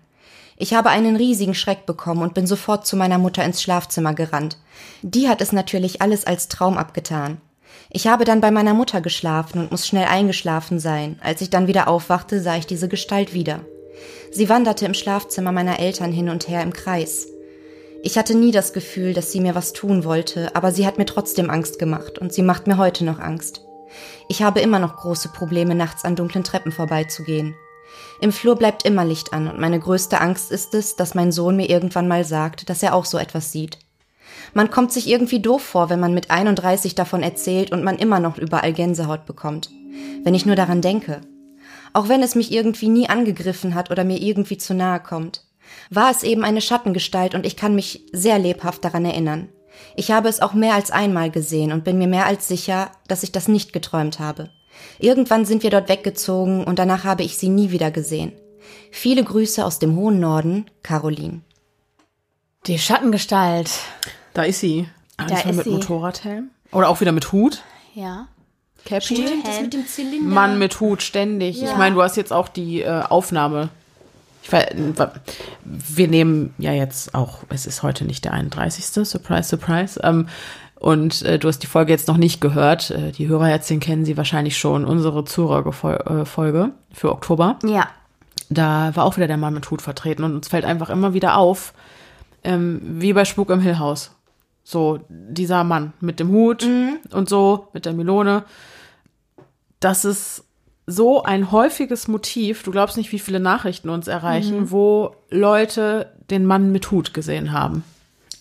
Ich 0.56 0.72
habe 0.72 0.90
einen 0.90 1.16
riesigen 1.16 1.54
Schreck 1.54 1.84
bekommen 1.84 2.22
und 2.22 2.34
bin 2.34 2.46
sofort 2.46 2.86
zu 2.86 2.96
meiner 2.96 3.18
Mutter 3.18 3.44
ins 3.44 3.60
Schlafzimmer 3.60 4.14
gerannt. 4.14 4.56
Die 5.02 5.28
hat 5.28 5.40
es 5.40 5.52
natürlich 5.52 6.00
alles 6.00 6.26
als 6.26 6.48
Traum 6.48 6.78
abgetan. 6.78 7.40
Ich 7.90 8.06
habe 8.06 8.24
dann 8.24 8.40
bei 8.40 8.50
meiner 8.50 8.74
Mutter 8.74 9.00
geschlafen 9.00 9.60
und 9.60 9.70
muss 9.70 9.86
schnell 9.86 10.06
eingeschlafen 10.06 10.78
sein. 10.78 11.18
Als 11.22 11.40
ich 11.40 11.50
dann 11.50 11.66
wieder 11.66 11.88
aufwachte, 11.88 12.40
sah 12.40 12.56
ich 12.56 12.66
diese 12.66 12.88
Gestalt 12.88 13.34
wieder. 13.34 13.60
Sie 14.30 14.48
wanderte 14.48 14.86
im 14.86 14.94
Schlafzimmer 14.94 15.52
meiner 15.52 15.78
Eltern 15.80 16.12
hin 16.12 16.28
und 16.28 16.48
her 16.48 16.62
im 16.62 16.72
Kreis. 16.72 17.28
Ich 18.02 18.18
hatte 18.18 18.36
nie 18.36 18.50
das 18.50 18.72
Gefühl, 18.72 19.12
dass 19.12 19.32
sie 19.32 19.40
mir 19.40 19.54
was 19.54 19.72
tun 19.72 20.04
wollte, 20.04 20.54
aber 20.54 20.72
sie 20.72 20.86
hat 20.86 20.98
mir 20.98 21.06
trotzdem 21.06 21.50
Angst 21.50 21.78
gemacht 21.78 22.18
und 22.18 22.32
sie 22.32 22.42
macht 22.42 22.66
mir 22.66 22.76
heute 22.76 23.04
noch 23.04 23.18
Angst. 23.18 23.63
Ich 24.28 24.42
habe 24.42 24.60
immer 24.60 24.78
noch 24.78 24.96
große 24.96 25.28
Probleme, 25.28 25.74
nachts 25.74 26.04
an 26.04 26.16
dunklen 26.16 26.44
Treppen 26.44 26.72
vorbeizugehen. 26.72 27.54
Im 28.20 28.32
Flur 28.32 28.56
bleibt 28.56 28.84
immer 28.84 29.04
Licht 29.04 29.32
an 29.32 29.48
und 29.48 29.58
meine 29.58 29.78
größte 29.78 30.20
Angst 30.20 30.50
ist 30.50 30.74
es, 30.74 30.96
dass 30.96 31.14
mein 31.14 31.32
Sohn 31.32 31.56
mir 31.56 31.68
irgendwann 31.68 32.08
mal 32.08 32.24
sagt, 32.24 32.68
dass 32.70 32.82
er 32.82 32.94
auch 32.94 33.04
so 33.04 33.18
etwas 33.18 33.52
sieht. 33.52 33.78
Man 34.52 34.70
kommt 34.70 34.92
sich 34.92 35.08
irgendwie 35.08 35.40
doof 35.40 35.62
vor, 35.62 35.90
wenn 35.90 36.00
man 36.00 36.14
mit 36.14 36.30
31 36.30 36.94
davon 36.94 37.22
erzählt 37.22 37.72
und 37.72 37.84
man 37.84 37.98
immer 37.98 38.20
noch 38.20 38.38
überall 38.38 38.72
Gänsehaut 38.72 39.26
bekommt. 39.26 39.70
Wenn 40.22 40.34
ich 40.34 40.46
nur 40.46 40.56
daran 40.56 40.80
denke. 40.80 41.20
Auch 41.92 42.08
wenn 42.08 42.22
es 42.22 42.34
mich 42.34 42.50
irgendwie 42.52 42.88
nie 42.88 43.08
angegriffen 43.08 43.74
hat 43.74 43.90
oder 43.90 44.04
mir 44.04 44.20
irgendwie 44.20 44.58
zu 44.58 44.74
nahe 44.74 45.00
kommt. 45.00 45.44
War 45.90 46.10
es 46.10 46.22
eben 46.22 46.44
eine 46.44 46.60
Schattengestalt 46.60 47.34
und 47.34 47.46
ich 47.46 47.56
kann 47.56 47.74
mich 47.74 48.04
sehr 48.12 48.38
lebhaft 48.38 48.84
daran 48.84 49.04
erinnern. 49.04 49.48
Ich 49.96 50.10
habe 50.10 50.28
es 50.28 50.40
auch 50.40 50.54
mehr 50.54 50.74
als 50.74 50.90
einmal 50.90 51.30
gesehen 51.30 51.72
und 51.72 51.84
bin 51.84 51.98
mir 51.98 52.08
mehr 52.08 52.26
als 52.26 52.48
sicher, 52.48 52.90
dass 53.08 53.22
ich 53.22 53.32
das 53.32 53.48
nicht 53.48 53.72
geträumt 53.72 54.18
habe. 54.18 54.50
Irgendwann 54.98 55.44
sind 55.44 55.62
wir 55.62 55.70
dort 55.70 55.88
weggezogen 55.88 56.64
und 56.64 56.78
danach 56.78 57.04
habe 57.04 57.22
ich 57.22 57.36
sie 57.36 57.48
nie 57.48 57.70
wieder 57.70 57.90
gesehen. 57.90 58.32
Viele 58.90 59.24
Grüße 59.24 59.64
aus 59.64 59.78
dem 59.78 59.96
hohen 59.96 60.20
Norden, 60.20 60.66
Caroline. 60.82 61.40
Die 62.66 62.78
Schattengestalt. 62.78 63.70
Da 64.32 64.44
ist 64.44 64.60
sie. 64.60 64.88
Da 65.16 65.38
ist 65.38 65.46
mit 65.46 65.64
sie. 65.64 65.70
Motorradhelm. 65.70 66.50
Oder 66.72 66.88
auch 66.88 67.00
wieder 67.00 67.12
mit 67.12 67.30
Hut. 67.30 67.62
Ja. 67.94 68.28
Cappy. 68.84 69.24
das 69.44 69.60
mit 69.60 69.74
dem 69.74 69.86
Zylinder. 69.86 70.34
Mann 70.34 70.58
mit 70.58 70.80
Hut, 70.80 71.02
ständig. 71.02 71.62
Ich 71.62 71.76
meine, 71.76 71.94
du 71.94 72.02
hast 72.02 72.16
jetzt 72.16 72.32
auch 72.32 72.48
die 72.48 72.82
äh, 72.82 73.02
Aufnahme. 73.02 73.70
Ich 74.44 74.52
weiß, 74.52 74.74
wir 75.64 76.06
nehmen 76.06 76.52
ja 76.58 76.72
jetzt 76.72 77.14
auch, 77.14 77.38
es 77.48 77.64
ist 77.64 77.82
heute 77.82 78.04
nicht 78.04 78.26
der 78.26 78.34
31. 78.34 79.08
Surprise, 79.08 79.48
surprise. 79.48 79.98
Ähm, 80.02 80.28
und 80.74 81.22
äh, 81.22 81.38
du 81.38 81.48
hast 81.48 81.60
die 81.60 81.66
Folge 81.66 81.92
jetzt 81.92 82.08
noch 82.08 82.18
nicht 82.18 82.42
gehört. 82.42 82.90
Äh, 82.90 83.12
die 83.12 83.26
Hörerherzchen 83.26 83.80
kennen 83.80 84.04
sie 84.04 84.18
wahrscheinlich 84.18 84.58
schon. 84.58 84.84
Unsere 84.84 85.24
Zuhörerfolge 85.24 86.72
für 86.92 87.10
Oktober. 87.10 87.58
Ja. 87.64 87.88
Da 88.50 88.94
war 88.94 89.06
auch 89.06 89.16
wieder 89.16 89.28
der 89.28 89.38
Mann 89.38 89.54
mit 89.54 89.70
Hut 89.70 89.80
vertreten. 89.80 90.24
Und 90.24 90.34
uns 90.34 90.48
fällt 90.48 90.66
einfach 90.66 90.90
immer 90.90 91.14
wieder 91.14 91.38
auf, 91.38 91.72
ähm, 92.42 92.82
wie 92.84 93.14
bei 93.14 93.24
Spuk 93.24 93.48
im 93.48 93.60
Hill 93.60 93.78
House. 93.78 94.10
So, 94.62 95.00
dieser 95.08 95.64
Mann 95.64 95.94
mit 96.00 96.20
dem 96.20 96.28
Hut 96.28 96.68
und 97.10 97.30
so, 97.30 97.68
mit 97.72 97.86
der 97.86 97.94
Melone. 97.94 98.44
Das 99.80 100.04
ist 100.04 100.43
so 100.86 101.22
ein 101.22 101.50
häufiges 101.50 102.08
Motiv. 102.08 102.62
Du 102.62 102.70
glaubst 102.70 102.96
nicht, 102.96 103.12
wie 103.12 103.18
viele 103.18 103.40
Nachrichten 103.40 103.88
uns 103.88 104.06
erreichen, 104.06 104.70
wo 104.70 105.14
Leute 105.30 106.12
den 106.30 106.44
Mann 106.44 106.72
mit 106.72 106.90
Hut 106.90 107.14
gesehen 107.14 107.52
haben. 107.52 107.84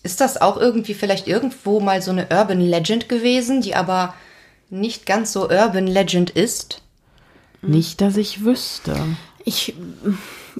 Ist 0.02 0.20
das 0.20 0.40
auch 0.40 0.58
irgendwie 0.58 0.94
vielleicht 0.94 1.26
irgendwo 1.26 1.80
mal 1.80 2.02
so 2.02 2.10
eine 2.10 2.28
Urban 2.30 2.60
Legend 2.60 3.08
gewesen, 3.08 3.62
die 3.62 3.74
aber 3.74 4.14
nicht 4.68 5.06
ganz 5.06 5.32
so 5.32 5.48
Urban 5.48 5.86
Legend 5.86 6.30
ist? 6.30 6.82
Nicht, 7.62 8.02
dass 8.02 8.18
ich 8.18 8.44
wüsste. 8.44 8.94
Ich, 9.44 9.74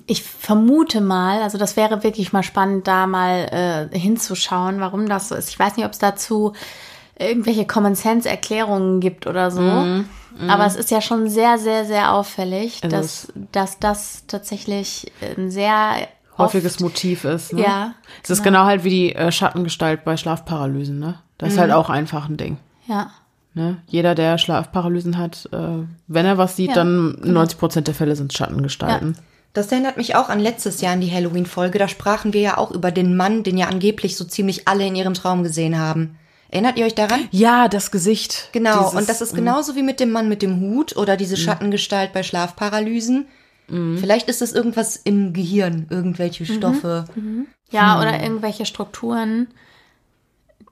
ich 0.06 0.22
vermute 0.22 1.02
mal, 1.02 1.42
also 1.42 1.58
das 1.58 1.76
wäre 1.76 2.02
wirklich 2.02 2.32
mal 2.32 2.42
spannend, 2.42 2.86
da 2.86 3.06
mal 3.06 3.90
äh, 3.92 3.98
hinzuschauen, 3.98 4.80
warum 4.80 5.08
das 5.08 5.28
so 5.28 5.34
ist. 5.34 5.50
Ich 5.50 5.58
weiß 5.58 5.76
nicht, 5.76 5.84
ob 5.84 5.92
es 5.92 5.98
dazu 5.98 6.54
irgendwelche 7.18 7.66
Common 7.66 7.94
Sense 7.94 8.28
Erklärungen 8.28 9.00
gibt 9.00 9.26
oder 9.26 9.50
so. 9.50 9.60
Aber 9.60 10.66
es 10.66 10.74
ist 10.74 10.90
ja 10.90 11.00
schon 11.00 11.28
sehr, 11.28 11.58
sehr, 11.58 11.84
sehr 11.84 12.12
auffällig, 12.12 12.80
dass, 12.80 13.32
dass 13.52 13.78
das 13.78 14.24
tatsächlich 14.26 15.12
ein 15.36 15.50
sehr 15.50 16.08
Häufiges 16.36 16.74
oft, 16.74 16.80
Motiv 16.80 17.24
ist. 17.24 17.52
Ne? 17.52 17.62
Ja, 17.62 17.94
Es 18.22 18.30
ist 18.30 18.42
genau 18.42 18.64
halt 18.64 18.82
wie 18.82 18.90
die 18.90 19.14
äh, 19.14 19.30
Schattengestalt 19.30 20.04
bei 20.04 20.16
Schlafparalysen. 20.16 20.98
Ne? 20.98 21.20
Das 21.38 21.52
ist 21.52 21.58
halt 21.58 21.70
auch 21.70 21.90
einfach 21.90 22.28
ein 22.28 22.36
Ding. 22.36 22.56
Ja. 22.86 23.10
Ne? 23.54 23.76
Jeder, 23.86 24.16
der 24.16 24.36
Schlafparalysen 24.38 25.16
hat, 25.16 25.48
äh, 25.52 25.86
wenn 26.08 26.26
er 26.26 26.38
was 26.38 26.56
sieht, 26.56 26.70
Ja, 26.70 26.74
dann 26.74 27.16
90 27.22 27.58
Prozent 27.58 27.86
der 27.86 27.94
Fälle 27.94 28.16
sind 28.16 28.32
Schattengestalten. 28.32 29.16
Das 29.52 29.70
erinnert 29.70 29.96
mich 29.96 30.16
auch 30.16 30.28
an 30.28 30.40
letztes 30.40 30.80
Jahr 30.80 30.94
in 30.94 31.00
die 31.00 31.12
Halloween-Folge. 31.12 31.78
Da 31.78 31.86
sprachen 31.86 32.32
wir 32.32 32.40
ja 32.40 32.58
auch 32.58 32.72
über 32.72 32.90
den 32.90 33.16
Mann, 33.16 33.44
den 33.44 33.56
ja 33.56 33.68
angeblich 33.68 34.16
so 34.16 34.24
ziemlich 34.24 34.66
alle 34.66 34.84
in 34.84 34.96
ihrem 34.96 35.14
Traum 35.14 35.44
gesehen 35.44 35.78
haben. 35.78 36.16
Erinnert 36.54 36.78
ihr 36.78 36.86
euch 36.86 36.94
daran? 36.94 37.26
Ja, 37.32 37.66
das 37.66 37.90
Gesicht. 37.90 38.48
Genau, 38.52 38.78
Dieses- 38.78 38.94
mm. 38.94 38.96
und 38.98 39.08
das 39.08 39.20
ist 39.20 39.34
genauso 39.34 39.74
wie 39.74 39.82
mit 39.82 39.98
dem 39.98 40.12
Mann 40.12 40.28
mit 40.28 40.40
dem 40.40 40.60
Hut 40.60 40.96
oder 40.96 41.16
diese 41.16 41.36
Schattengestalt 41.36 42.12
bei 42.12 42.22
Schlafparalysen. 42.22 43.26
Mm. 43.66 43.96
Vielleicht 43.96 44.28
ist 44.28 44.40
es 44.40 44.52
irgendwas 44.52 44.94
im 44.94 45.32
Gehirn, 45.32 45.88
irgendwelche 45.90 46.46
Stoffe. 46.46 47.06
Ja, 47.72 48.00
oder 48.00 48.22
irgendwelche 48.22 48.66
Strukturen, 48.66 49.48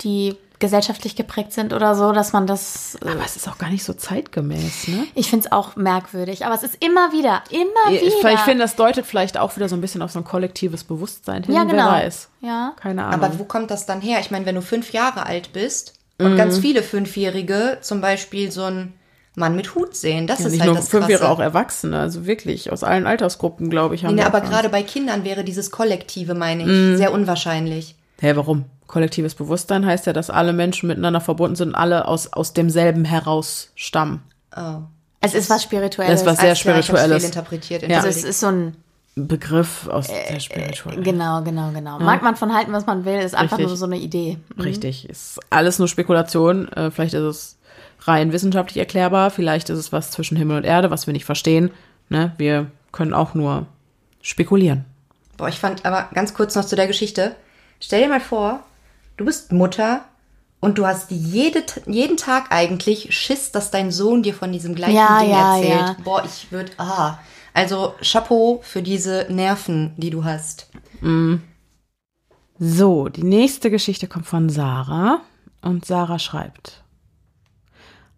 die 0.02 0.36
gesellschaftlich 0.62 1.14
geprägt 1.16 1.52
sind 1.52 1.74
oder 1.74 1.94
so, 1.94 2.12
dass 2.12 2.32
man 2.32 2.46
das. 2.46 2.96
äh, 3.04 3.08
Aber 3.10 3.22
es 3.26 3.36
ist 3.36 3.46
auch 3.48 3.58
gar 3.58 3.68
nicht 3.68 3.84
so 3.84 3.92
zeitgemäß, 3.92 4.88
ne? 4.88 5.04
Ich 5.14 5.28
finde 5.28 5.44
es 5.46 5.52
auch 5.52 5.76
merkwürdig, 5.76 6.46
aber 6.46 6.54
es 6.54 6.62
ist 6.62 6.82
immer 6.82 7.12
wieder, 7.12 7.42
immer 7.50 7.94
Ich, 7.94 8.00
wieder. 8.00 8.32
ich 8.32 8.40
finde, 8.40 8.64
das 8.64 8.76
deutet 8.76 9.04
vielleicht 9.04 9.36
auch 9.36 9.54
wieder 9.56 9.68
so 9.68 9.76
ein 9.76 9.80
bisschen 9.82 10.00
auf 10.00 10.10
so 10.12 10.20
ein 10.20 10.24
kollektives 10.24 10.84
Bewusstsein 10.84 11.42
hin. 11.42 11.54
ja, 11.54 11.64
genau. 11.64 11.90
Wer 11.92 12.04
weiß. 12.06 12.28
Ja. 12.40 12.72
Keine 12.80 13.04
Ahnung. 13.04 13.22
Aber 13.22 13.38
wo 13.38 13.44
kommt 13.44 13.70
das 13.70 13.84
dann 13.84 14.00
her? 14.00 14.20
Ich 14.20 14.30
meine, 14.30 14.46
wenn 14.46 14.54
du 14.54 14.62
fünf 14.62 14.92
Jahre 14.92 15.26
alt 15.26 15.52
bist 15.52 15.94
Mhm. 16.18 16.26
und 16.26 16.36
ganz 16.36 16.58
viele 16.58 16.82
Fünfjährige 16.82 17.78
zum 17.80 18.00
Beispiel 18.00 18.50
so 18.52 18.64
ein 18.64 18.94
Mann 19.34 19.56
mit 19.56 19.74
Hut 19.74 19.96
sehen. 19.96 20.26
Das 20.26 20.40
Ja, 20.40 20.46
ist 20.46 20.52
nicht 20.52 20.60
halt 20.60 20.68
nur 20.68 20.76
das 20.76 20.88
fünf 20.90 21.06
Krasse. 21.06 21.22
Jahre, 21.22 21.32
auch 21.32 21.40
Erwachsene, 21.40 21.98
also 21.98 22.26
wirklich 22.26 22.70
aus 22.70 22.84
allen 22.84 23.06
Altersgruppen, 23.06 23.70
glaube 23.70 23.94
ich, 23.94 24.04
haben 24.04 24.14
Nee, 24.14 24.20
wir 24.20 24.26
aber 24.26 24.42
gerade 24.42 24.68
bei 24.68 24.82
Kindern 24.82 25.24
wäre 25.24 25.42
dieses 25.42 25.70
Kollektive, 25.70 26.34
meine 26.34 26.62
ich, 26.64 26.68
Mhm. 26.68 26.96
sehr 26.98 27.12
unwahrscheinlich. 27.12 27.96
Hä, 28.22 28.36
warum? 28.36 28.66
Kollektives 28.86 29.34
Bewusstsein 29.34 29.84
heißt 29.84 30.06
ja, 30.06 30.12
dass 30.12 30.30
alle 30.30 30.52
Menschen 30.52 30.86
miteinander 30.86 31.20
verbunden 31.20 31.56
sind 31.56 31.70
und 31.70 31.74
alle 31.74 32.06
aus, 32.06 32.32
aus 32.32 32.52
demselben 32.52 33.04
heraus 33.04 33.72
stammen. 33.74 34.22
Oh. 34.56 34.82
Es 35.20 35.34
ist 35.34 35.50
was 35.50 35.64
Spirituelles. 35.64 36.12
Das 36.12 36.20
ist 36.20 36.26
was 36.26 36.38
sehr 36.38 36.54
Spirituelles. 36.54 37.22
fehlinterpretiert. 37.22 37.82
Ja. 37.82 37.96
also 37.96 38.08
es 38.08 38.22
ist 38.22 38.38
so 38.38 38.46
ein, 38.46 38.76
Begriff 39.14 39.88
aus 39.88 40.06
der 40.06 40.40
Spiritualität. 40.40 41.04
genau, 41.04 41.42
genau, 41.42 41.70
genau. 41.70 41.98
Mag 41.98 42.22
man 42.22 42.34
von 42.34 42.54
halten, 42.54 42.72
was 42.72 42.86
man 42.86 43.04
will, 43.04 43.18
ist 43.18 43.34
einfach 43.34 43.58
Richtig. 43.58 43.66
nur 43.66 43.76
so 43.76 43.84
eine 43.84 43.98
Idee. 43.98 44.38
Richtig. 44.58 45.10
Ist 45.10 45.38
alles 45.50 45.78
nur 45.78 45.86
Spekulation. 45.86 46.68
Äh, 46.68 46.90
vielleicht 46.90 47.12
ist 47.12 47.20
es 47.20 47.58
rein 48.02 48.32
wissenschaftlich 48.32 48.78
erklärbar. 48.78 49.30
Vielleicht 49.30 49.68
ist 49.68 49.78
es 49.78 49.92
was 49.92 50.12
zwischen 50.12 50.38
Himmel 50.38 50.56
und 50.56 50.64
Erde, 50.64 50.90
was 50.90 51.06
wir 51.06 51.12
nicht 51.12 51.26
verstehen. 51.26 51.72
Ne? 52.08 52.32
Wir 52.38 52.70
können 52.90 53.12
auch 53.12 53.34
nur 53.34 53.66
spekulieren. 54.22 54.86
Boah, 55.36 55.48
ich 55.48 55.58
fand 55.58 55.84
aber 55.84 56.08
ganz 56.14 56.32
kurz 56.32 56.54
noch 56.54 56.64
zu 56.64 56.76
der 56.76 56.86
Geschichte. 56.86 57.36
Stell 57.84 58.02
dir 58.02 58.08
mal 58.08 58.20
vor, 58.20 58.62
du 59.16 59.24
bist 59.24 59.50
Mutter 59.50 60.04
und 60.60 60.78
du 60.78 60.86
hast 60.86 61.10
jede, 61.10 61.64
jeden 61.86 62.16
Tag 62.16 62.52
eigentlich 62.52 63.12
Schiss, 63.12 63.50
dass 63.50 63.72
dein 63.72 63.90
Sohn 63.90 64.22
dir 64.22 64.34
von 64.34 64.52
diesem 64.52 64.76
gleichen 64.76 64.94
Ja, 64.94 65.18
Ding 65.20 65.30
ja, 65.30 65.56
erzählt. 65.56 65.80
ja. 65.80 65.96
Boah, 66.04 66.24
ich 66.24 66.52
würde, 66.52 66.70
ah. 66.78 67.18
Also 67.52 67.94
Chapeau 68.00 68.60
für 68.62 68.82
diese 68.82 69.26
Nerven, 69.30 69.94
die 69.96 70.10
du 70.10 70.22
hast. 70.24 70.68
So, 72.58 73.08
die 73.08 73.24
nächste 73.24 73.68
Geschichte 73.70 74.06
kommt 74.06 74.26
von 74.26 74.48
Sarah. 74.48 75.20
Und 75.60 75.84
Sarah 75.84 76.18
schreibt. 76.20 76.82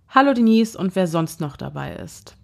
Hallo 0.08 0.34
Denise 0.34 0.76
und 0.78 0.94
wer 0.94 1.06
sonst 1.06 1.40
noch 1.40 1.56
dabei 1.56 1.94
ist. 1.94 2.36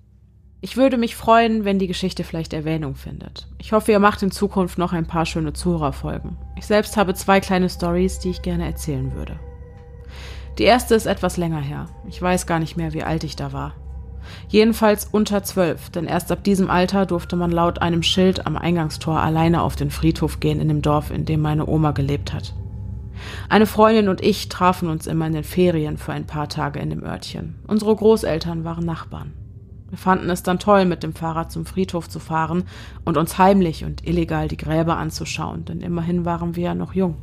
Ich 0.63 0.77
würde 0.77 0.99
mich 0.99 1.17
freuen, 1.17 1.65
wenn 1.65 1.79
die 1.79 1.87
Geschichte 1.87 2.23
vielleicht 2.23 2.53
Erwähnung 2.53 2.95
findet. 2.95 3.47
Ich 3.59 3.73
hoffe, 3.73 3.93
ihr 3.93 3.99
macht 3.99 4.23
in 4.23 4.31
Zukunft 4.31 4.77
noch 4.77 4.93
ein 4.93 5.07
paar 5.07 5.25
schöne 5.25 5.55
Zuhörerfolgen. 5.55 6.37
Ich 6.57 6.67
selbst 6.67 6.99
habe 6.99 7.15
zwei 7.15 7.41
kleine 7.41 7.71
Stories, 7.71 8.19
die 8.19 8.29
ich 8.29 8.43
gerne 8.43 8.67
erzählen 8.67 9.15
würde. 9.15 9.41
Die 10.59 10.65
erste 10.65 10.95
ist 10.95 11.07
etwas 11.07 11.39
länger 11.39 11.63
her. 11.63 11.87
Ich 12.09 12.21
weiß 12.21 12.47
gar 12.47 12.59
nicht 12.59 12.77
mehr, 12.77 12.93
wie 12.93 13.03
alt 13.03 13.25
ich 13.25 13.37
da 13.37 13.55
war. 13.55 13.75
Jedenfalls 14.49 15.07
unter 15.11 15.43
zwölf, 15.43 15.89
denn 15.89 16.05
erst 16.05 16.31
ab 16.31 16.45
diesem 16.45 16.69
Alter 16.69 17.07
durfte 17.07 17.37
man 17.37 17.51
laut 17.51 17.81
einem 17.81 18.03
Schild 18.03 18.47
am 18.47 18.59
Eingangstor 18.59 19.19
alleine 19.19 19.63
auf 19.63 19.77
den 19.77 19.91
Friedhof 19.91 20.41
gehen 20.41 20.61
in 20.61 20.69
dem 20.69 20.83
Dorf, 20.83 21.11
in 21.11 21.25
dem 21.25 21.41
meine 21.41 21.67
Oma 21.67 21.93
gelebt 21.93 22.35
hat. 22.35 22.53
Eine 23.49 23.65
Freundin 23.65 24.11
und 24.11 24.23
ich 24.23 24.51
trafen 24.51 24.91
uns 24.91 25.07
immer 25.07 25.27
in 25.27 25.33
den 25.33 25.45
Ferien 25.45 25.97
für 25.97 26.13
ein 26.13 26.27
paar 26.27 26.51
Tage 26.51 26.81
in 26.81 26.91
dem 26.91 27.03
Örtchen. 27.03 27.59
Unsere 27.67 27.97
Großeltern 27.97 28.65
waren 28.65 28.85
Nachbarn. 28.85 29.33
Wir 29.91 29.99
fanden 29.99 30.31
es 30.31 30.43
dann 30.43 30.59
toll, 30.59 30.85
mit 30.85 31.03
dem 31.03 31.15
Fahrrad 31.15 31.51
zum 31.51 31.67
Friedhof 31.67 32.09
zu 32.09 32.21
fahren 32.21 32.65
und 33.05 33.17
uns 33.17 33.39
heimlich 33.39 33.85
und 33.85 34.07
illegal 34.07 34.49
die 34.49 34.57
Gräber 34.57 34.97
anzuschauen, 34.97 35.65
denn 35.65 35.81
immerhin 35.81 36.25
waren 36.25 36.57
wir 36.57 36.65
ja 36.65 36.75
noch 36.75 36.95
jung. 36.95 37.17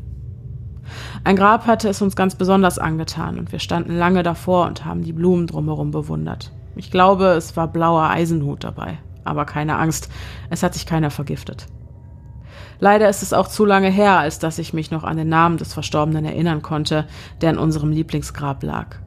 Ein 1.23 1.35
Grab 1.35 1.65
hatte 1.65 1.89
es 1.89 2.01
uns 2.01 2.15
ganz 2.15 2.35
besonders 2.35 2.79
angetan 2.79 3.39
und 3.39 3.51
wir 3.51 3.59
standen 3.59 3.97
lange 3.97 4.23
davor 4.23 4.67
und 4.67 4.85
haben 4.85 5.03
die 5.03 5.13
Blumen 5.13 5.47
drumherum 5.47 5.91
bewundert. 5.91 6.51
Ich 6.75 6.91
glaube, 6.91 7.27
es 7.27 7.57
war 7.57 7.67
blauer 7.67 8.09
Eisenhut 8.09 8.63
dabei. 8.63 8.99
Aber 9.23 9.45
keine 9.45 9.77
Angst, 9.77 10.09
es 10.49 10.63
hat 10.63 10.73
sich 10.73 10.85
keiner 10.85 11.11
vergiftet. 11.11 11.67
Leider 12.79 13.09
ist 13.09 13.23
es 13.23 13.33
auch 13.33 13.47
zu 13.47 13.65
lange 13.65 13.89
her, 13.89 14.19
als 14.19 14.39
dass 14.39 14.59
ich 14.59 14.73
mich 14.73 14.91
noch 14.91 15.03
an 15.03 15.17
den 15.17 15.29
Namen 15.29 15.57
des 15.57 15.73
Verstorbenen 15.73 16.23
erinnern 16.23 16.61
konnte, 16.61 17.07
der 17.41 17.51
in 17.51 17.57
unserem 17.57 17.91
Lieblingsgrab 17.91 18.63
lag. 18.63 18.97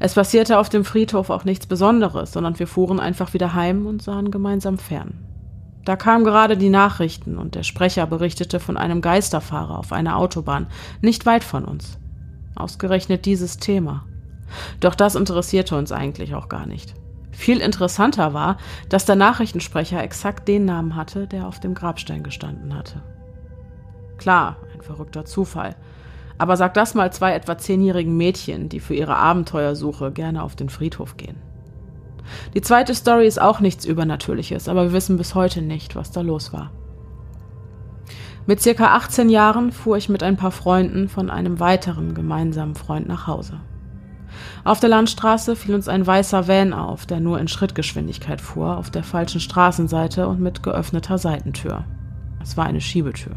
Es 0.00 0.14
passierte 0.14 0.58
auf 0.58 0.68
dem 0.68 0.84
Friedhof 0.84 1.30
auch 1.30 1.44
nichts 1.44 1.66
Besonderes, 1.66 2.32
sondern 2.32 2.58
wir 2.58 2.66
fuhren 2.66 3.00
einfach 3.00 3.34
wieder 3.34 3.54
heim 3.54 3.86
und 3.86 4.02
sahen 4.02 4.30
gemeinsam 4.30 4.78
fern. 4.78 5.24
Da 5.84 5.96
kamen 5.96 6.24
gerade 6.24 6.56
die 6.56 6.68
Nachrichten 6.68 7.38
und 7.38 7.54
der 7.54 7.62
Sprecher 7.62 8.06
berichtete 8.06 8.60
von 8.60 8.76
einem 8.76 9.00
Geisterfahrer 9.00 9.78
auf 9.78 9.92
einer 9.92 10.18
Autobahn, 10.18 10.66
nicht 11.00 11.24
weit 11.24 11.44
von 11.44 11.64
uns. 11.64 11.98
Ausgerechnet 12.54 13.24
dieses 13.24 13.56
Thema. 13.56 14.04
Doch 14.80 14.94
das 14.94 15.14
interessierte 15.14 15.76
uns 15.76 15.92
eigentlich 15.92 16.34
auch 16.34 16.48
gar 16.48 16.66
nicht. 16.66 16.94
Viel 17.30 17.58
interessanter 17.58 18.34
war, 18.34 18.58
dass 18.88 19.04
der 19.04 19.16
Nachrichtensprecher 19.16 20.02
exakt 20.02 20.48
den 20.48 20.64
Namen 20.64 20.96
hatte, 20.96 21.26
der 21.26 21.46
auf 21.46 21.60
dem 21.60 21.74
Grabstein 21.74 22.22
gestanden 22.22 22.74
hatte. 22.74 23.02
Klar, 24.18 24.56
ein 24.74 24.82
verrückter 24.82 25.24
Zufall. 25.24 25.76
Aber 26.38 26.56
sag 26.56 26.74
das 26.74 26.94
mal 26.94 27.12
zwei 27.12 27.34
etwa 27.34 27.58
zehnjährigen 27.58 28.16
Mädchen, 28.16 28.68
die 28.68 28.80
für 28.80 28.94
ihre 28.94 29.16
Abenteuersuche 29.16 30.12
gerne 30.12 30.42
auf 30.42 30.54
den 30.54 30.68
Friedhof 30.68 31.16
gehen. 31.16 31.36
Die 32.54 32.60
zweite 32.60 32.94
Story 32.94 33.26
ist 33.26 33.40
auch 33.40 33.60
nichts 33.60 33.84
Übernatürliches, 33.84 34.68
aber 34.68 34.84
wir 34.84 34.92
wissen 34.92 35.16
bis 35.16 35.34
heute 35.34 35.62
nicht, 35.62 35.96
was 35.96 36.12
da 36.12 36.20
los 36.20 36.52
war. 36.52 36.70
Mit 38.46 38.62
circa 38.62 38.94
18 38.94 39.28
Jahren 39.28 39.72
fuhr 39.72 39.96
ich 39.96 40.08
mit 40.08 40.22
ein 40.22 40.36
paar 40.36 40.52
Freunden 40.52 41.08
von 41.08 41.28
einem 41.28 41.60
weiteren 41.60 42.14
gemeinsamen 42.14 42.74
Freund 42.74 43.06
nach 43.06 43.26
Hause. 43.26 43.60
Auf 44.64 44.80
der 44.80 44.88
Landstraße 44.88 45.56
fiel 45.56 45.74
uns 45.74 45.88
ein 45.88 46.06
weißer 46.06 46.48
Van 46.48 46.72
auf, 46.72 47.06
der 47.06 47.20
nur 47.20 47.38
in 47.40 47.48
Schrittgeschwindigkeit 47.48 48.40
fuhr, 48.40 48.76
auf 48.76 48.90
der 48.90 49.02
falschen 49.02 49.40
Straßenseite 49.40 50.28
und 50.28 50.40
mit 50.40 50.62
geöffneter 50.62 51.18
Seitentür. 51.18 51.84
Es 52.42 52.56
war 52.56 52.66
eine 52.66 52.80
Schiebetür. 52.80 53.32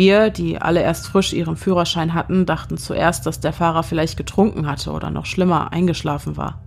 Wir, 0.00 0.30
die 0.30 0.58
alle 0.58 0.80
erst 0.80 1.08
frisch 1.08 1.34
ihren 1.34 1.56
Führerschein 1.56 2.14
hatten, 2.14 2.46
dachten 2.46 2.78
zuerst, 2.78 3.26
dass 3.26 3.40
der 3.40 3.52
Fahrer 3.52 3.82
vielleicht 3.82 4.16
getrunken 4.16 4.66
hatte 4.66 4.92
oder 4.92 5.10
noch 5.10 5.26
schlimmer 5.26 5.74
eingeschlafen 5.74 6.38
war. 6.38 6.62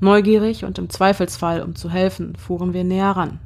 Neugierig 0.00 0.64
und 0.64 0.76
im 0.76 0.90
Zweifelsfall, 0.90 1.62
um 1.62 1.76
zu 1.76 1.88
helfen, 1.88 2.34
fuhren 2.34 2.72
wir 2.72 2.82
näher 2.82 3.12
ran. 3.12 3.38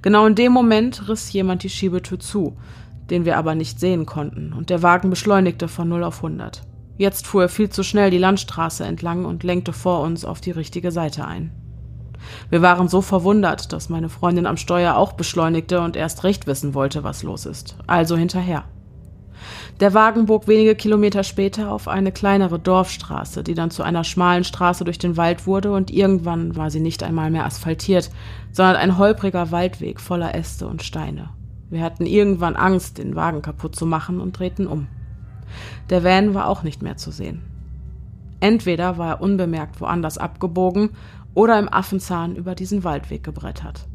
Genau 0.00 0.28
in 0.28 0.36
dem 0.36 0.52
Moment 0.52 1.08
riss 1.08 1.32
jemand 1.32 1.64
die 1.64 1.70
Schiebetür 1.70 2.20
zu, 2.20 2.56
den 3.10 3.24
wir 3.24 3.36
aber 3.36 3.56
nicht 3.56 3.80
sehen 3.80 4.06
konnten, 4.06 4.52
und 4.52 4.70
der 4.70 4.84
Wagen 4.84 5.10
beschleunigte 5.10 5.66
von 5.66 5.88
0 5.88 6.04
auf 6.04 6.18
100. 6.18 6.62
Jetzt 6.98 7.26
fuhr 7.26 7.42
er 7.42 7.48
viel 7.48 7.70
zu 7.70 7.82
schnell 7.82 8.12
die 8.12 8.18
Landstraße 8.18 8.84
entlang 8.84 9.24
und 9.24 9.42
lenkte 9.42 9.72
vor 9.72 10.02
uns 10.02 10.24
auf 10.24 10.40
die 10.40 10.52
richtige 10.52 10.92
Seite 10.92 11.24
ein. 11.24 11.50
Wir 12.50 12.62
waren 12.62 12.88
so 12.88 13.00
verwundert, 13.00 13.72
dass 13.72 13.88
meine 13.88 14.08
Freundin 14.08 14.46
am 14.46 14.56
Steuer 14.56 14.96
auch 14.96 15.12
beschleunigte 15.12 15.80
und 15.80 15.96
erst 15.96 16.24
recht 16.24 16.46
wissen 16.46 16.74
wollte, 16.74 17.04
was 17.04 17.22
los 17.22 17.46
ist. 17.46 17.76
Also 17.86 18.16
hinterher. 18.16 18.64
Der 19.80 19.94
Wagen 19.94 20.26
bog 20.26 20.46
wenige 20.46 20.74
Kilometer 20.74 21.24
später 21.24 21.72
auf 21.72 21.88
eine 21.88 22.12
kleinere 22.12 22.58
Dorfstraße, 22.58 23.42
die 23.42 23.54
dann 23.54 23.70
zu 23.70 23.82
einer 23.82 24.04
schmalen 24.04 24.44
Straße 24.44 24.84
durch 24.84 24.98
den 24.98 25.16
Wald 25.16 25.46
wurde 25.46 25.72
und 25.72 25.90
irgendwann 25.90 26.56
war 26.56 26.70
sie 26.70 26.80
nicht 26.80 27.02
einmal 27.02 27.30
mehr 27.30 27.46
asphaltiert, 27.46 28.10
sondern 28.52 28.76
ein 28.76 28.98
holpriger 28.98 29.50
Waldweg 29.50 30.00
voller 30.00 30.34
Äste 30.34 30.66
und 30.66 30.82
Steine. 30.82 31.30
Wir 31.70 31.82
hatten 31.82 32.04
irgendwann 32.04 32.56
Angst, 32.56 32.98
den 32.98 33.16
Wagen 33.16 33.42
kaputt 33.42 33.76
zu 33.76 33.86
machen 33.86 34.20
und 34.20 34.38
drehten 34.38 34.66
um. 34.66 34.88
Der 35.88 36.04
Van 36.04 36.34
war 36.34 36.48
auch 36.48 36.62
nicht 36.62 36.82
mehr 36.82 36.96
zu 36.96 37.10
sehen. 37.10 37.42
Entweder 38.40 38.98
war 38.98 39.08
er 39.08 39.22
unbemerkt 39.22 39.80
woanders 39.80 40.18
abgebogen 40.18 40.90
oder 41.34 41.58
im 41.58 41.72
Affenzahn 41.72 42.36
über 42.36 42.54
diesen 42.54 42.84
Waldweg 42.84 43.22
gebrettert. 43.22 43.88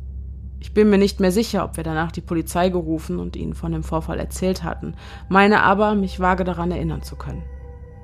Ich 0.59 0.73
bin 0.73 0.89
mir 0.89 0.97
nicht 0.97 1.19
mehr 1.19 1.31
sicher, 1.31 1.63
ob 1.63 1.77
wir 1.77 1.83
danach 1.83 2.11
die 2.11 2.21
Polizei 2.21 2.69
gerufen 2.69 3.19
und 3.19 3.35
ihnen 3.35 3.53
von 3.53 3.71
dem 3.71 3.83
Vorfall 3.83 4.19
erzählt 4.19 4.63
hatten, 4.63 4.95
meine 5.29 5.61
aber, 5.61 5.95
mich 5.95 6.19
vage 6.19 6.43
daran 6.43 6.71
erinnern 6.71 7.03
zu 7.03 7.15
können. 7.15 7.43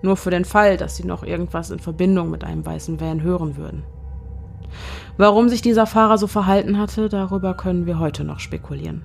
Nur 0.04 0.18
für 0.18 0.32
den 0.32 0.46
Fall, 0.46 0.78
dass 0.78 0.96
sie 0.96 1.06
noch 1.06 1.24
irgendwas 1.24 1.72
in 1.72 1.80
Verbindung 1.80 2.30
mit 2.30 2.44
einem 2.44 2.66
weißen 2.66 3.00
Van 3.00 3.22
hören 3.22 3.58
würden. 3.58 3.84
Warum 5.18 5.50
sich 5.50 5.62
dieser 5.62 5.86
Fahrer 5.86 6.18
so 6.18 6.28
verhalten 6.28 6.78
hatte, 6.78 7.10
darüber 7.10 7.56
können 7.56 7.86
wir 7.86 8.00
heute 8.00 8.24
noch 8.24 8.40
spekulieren. 8.40 9.04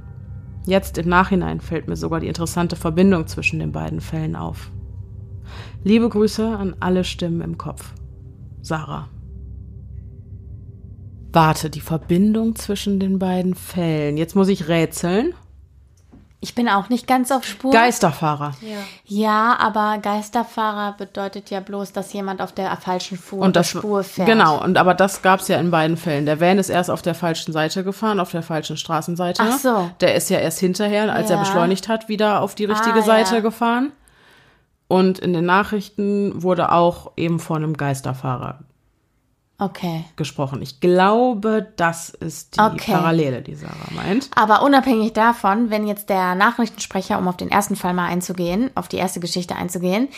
Jetzt 0.64 0.98
im 0.98 1.08
Nachhinein 1.08 1.60
fällt 1.60 1.88
mir 1.88 1.96
sogar 1.96 2.20
die 2.20 2.28
interessante 2.28 2.76
Verbindung 2.76 3.26
zwischen 3.26 3.58
den 3.58 3.72
beiden 3.72 4.00
Fällen 4.00 4.36
auf. 4.36 4.70
Liebe 5.84 6.08
Grüße 6.08 6.46
an 6.46 6.74
alle 6.80 7.04
Stimmen 7.04 7.40
im 7.40 7.56
Kopf. 7.56 7.92
Sarah. 8.62 9.08
Warte, 11.36 11.68
die 11.68 11.82
Verbindung 11.82 12.56
zwischen 12.56 12.98
den 12.98 13.18
beiden 13.18 13.54
Fällen. 13.54 14.16
Jetzt 14.16 14.34
muss 14.34 14.48
ich 14.48 14.68
rätseln. 14.68 15.34
Ich 16.40 16.54
bin 16.54 16.66
auch 16.66 16.88
nicht 16.88 17.06
ganz 17.06 17.30
auf 17.30 17.44
Spur. 17.44 17.72
Geisterfahrer. 17.72 18.54
Ja, 19.04 19.54
aber 19.58 19.98
Geisterfahrer 19.98 20.94
bedeutet 20.96 21.50
ja 21.50 21.60
bloß, 21.60 21.92
dass 21.92 22.10
jemand 22.14 22.40
auf 22.40 22.52
der 22.52 22.74
falschen 22.78 23.18
Fu 23.18 23.36
Und 23.42 23.54
das, 23.54 23.68
Spur 23.68 24.02
fährt. 24.02 24.28
Genau, 24.28 24.62
und 24.64 24.78
aber 24.78 24.94
das 24.94 25.20
gab 25.20 25.40
es 25.40 25.48
ja 25.48 25.58
in 25.58 25.70
beiden 25.70 25.98
Fällen. 25.98 26.24
Der 26.24 26.40
Van 26.40 26.56
ist 26.56 26.70
erst 26.70 26.90
auf 26.90 27.02
der 27.02 27.14
falschen 27.14 27.52
Seite 27.52 27.84
gefahren, 27.84 28.18
auf 28.18 28.30
der 28.30 28.42
falschen 28.42 28.78
Straßenseite. 28.78 29.42
Ach 29.44 29.58
so. 29.58 29.90
Der 30.00 30.14
ist 30.14 30.30
ja 30.30 30.38
erst 30.38 30.58
hinterher, 30.60 31.12
als 31.12 31.28
er 31.28 31.36
Ja. 31.36 31.42
beschleunigt 31.42 31.88
hat, 31.88 32.08
wieder 32.08 32.40
auf 32.40 32.54
die 32.54 32.64
richtige 32.64 33.00
Ah, 33.00 33.02
Seite 33.02 33.34
ja. 33.36 33.40
gefahren. 33.42 33.92
Und 34.88 35.18
in 35.18 35.34
den 35.34 35.44
Nachrichten 35.44 36.42
wurde 36.42 36.72
auch 36.72 37.12
eben 37.18 37.40
von 37.40 37.62
einem 37.62 37.76
Geisterfahrer 37.76 38.60
Okay. 39.58 40.04
gesprochen. 40.16 40.60
Ich 40.60 40.80
glaube, 40.80 41.72
das 41.76 42.10
ist 42.10 42.56
die 42.56 42.60
Okay. 42.60 42.92
Parallele, 42.92 43.40
die 43.40 43.54
Sarah 43.54 43.90
meint. 43.94 44.28
Aber 44.34 44.62
unabhängig 44.62 45.14
davon, 45.14 45.70
wenn 45.70 45.86
jetzt 45.86 46.10
der 46.10 46.34
Nachrichtensprecher, 46.34 47.18
um 47.18 47.26
auf 47.26 47.38
den 47.38 47.50
ersten 47.50 47.74
Fall 47.74 47.94
mal 47.94 48.06
einzugehen, 48.06 48.70
auf 48.74 48.88
die 48.88 48.98
erste 48.98 49.18
Geschichte 49.18 49.56
einzugehen, 49.56 50.08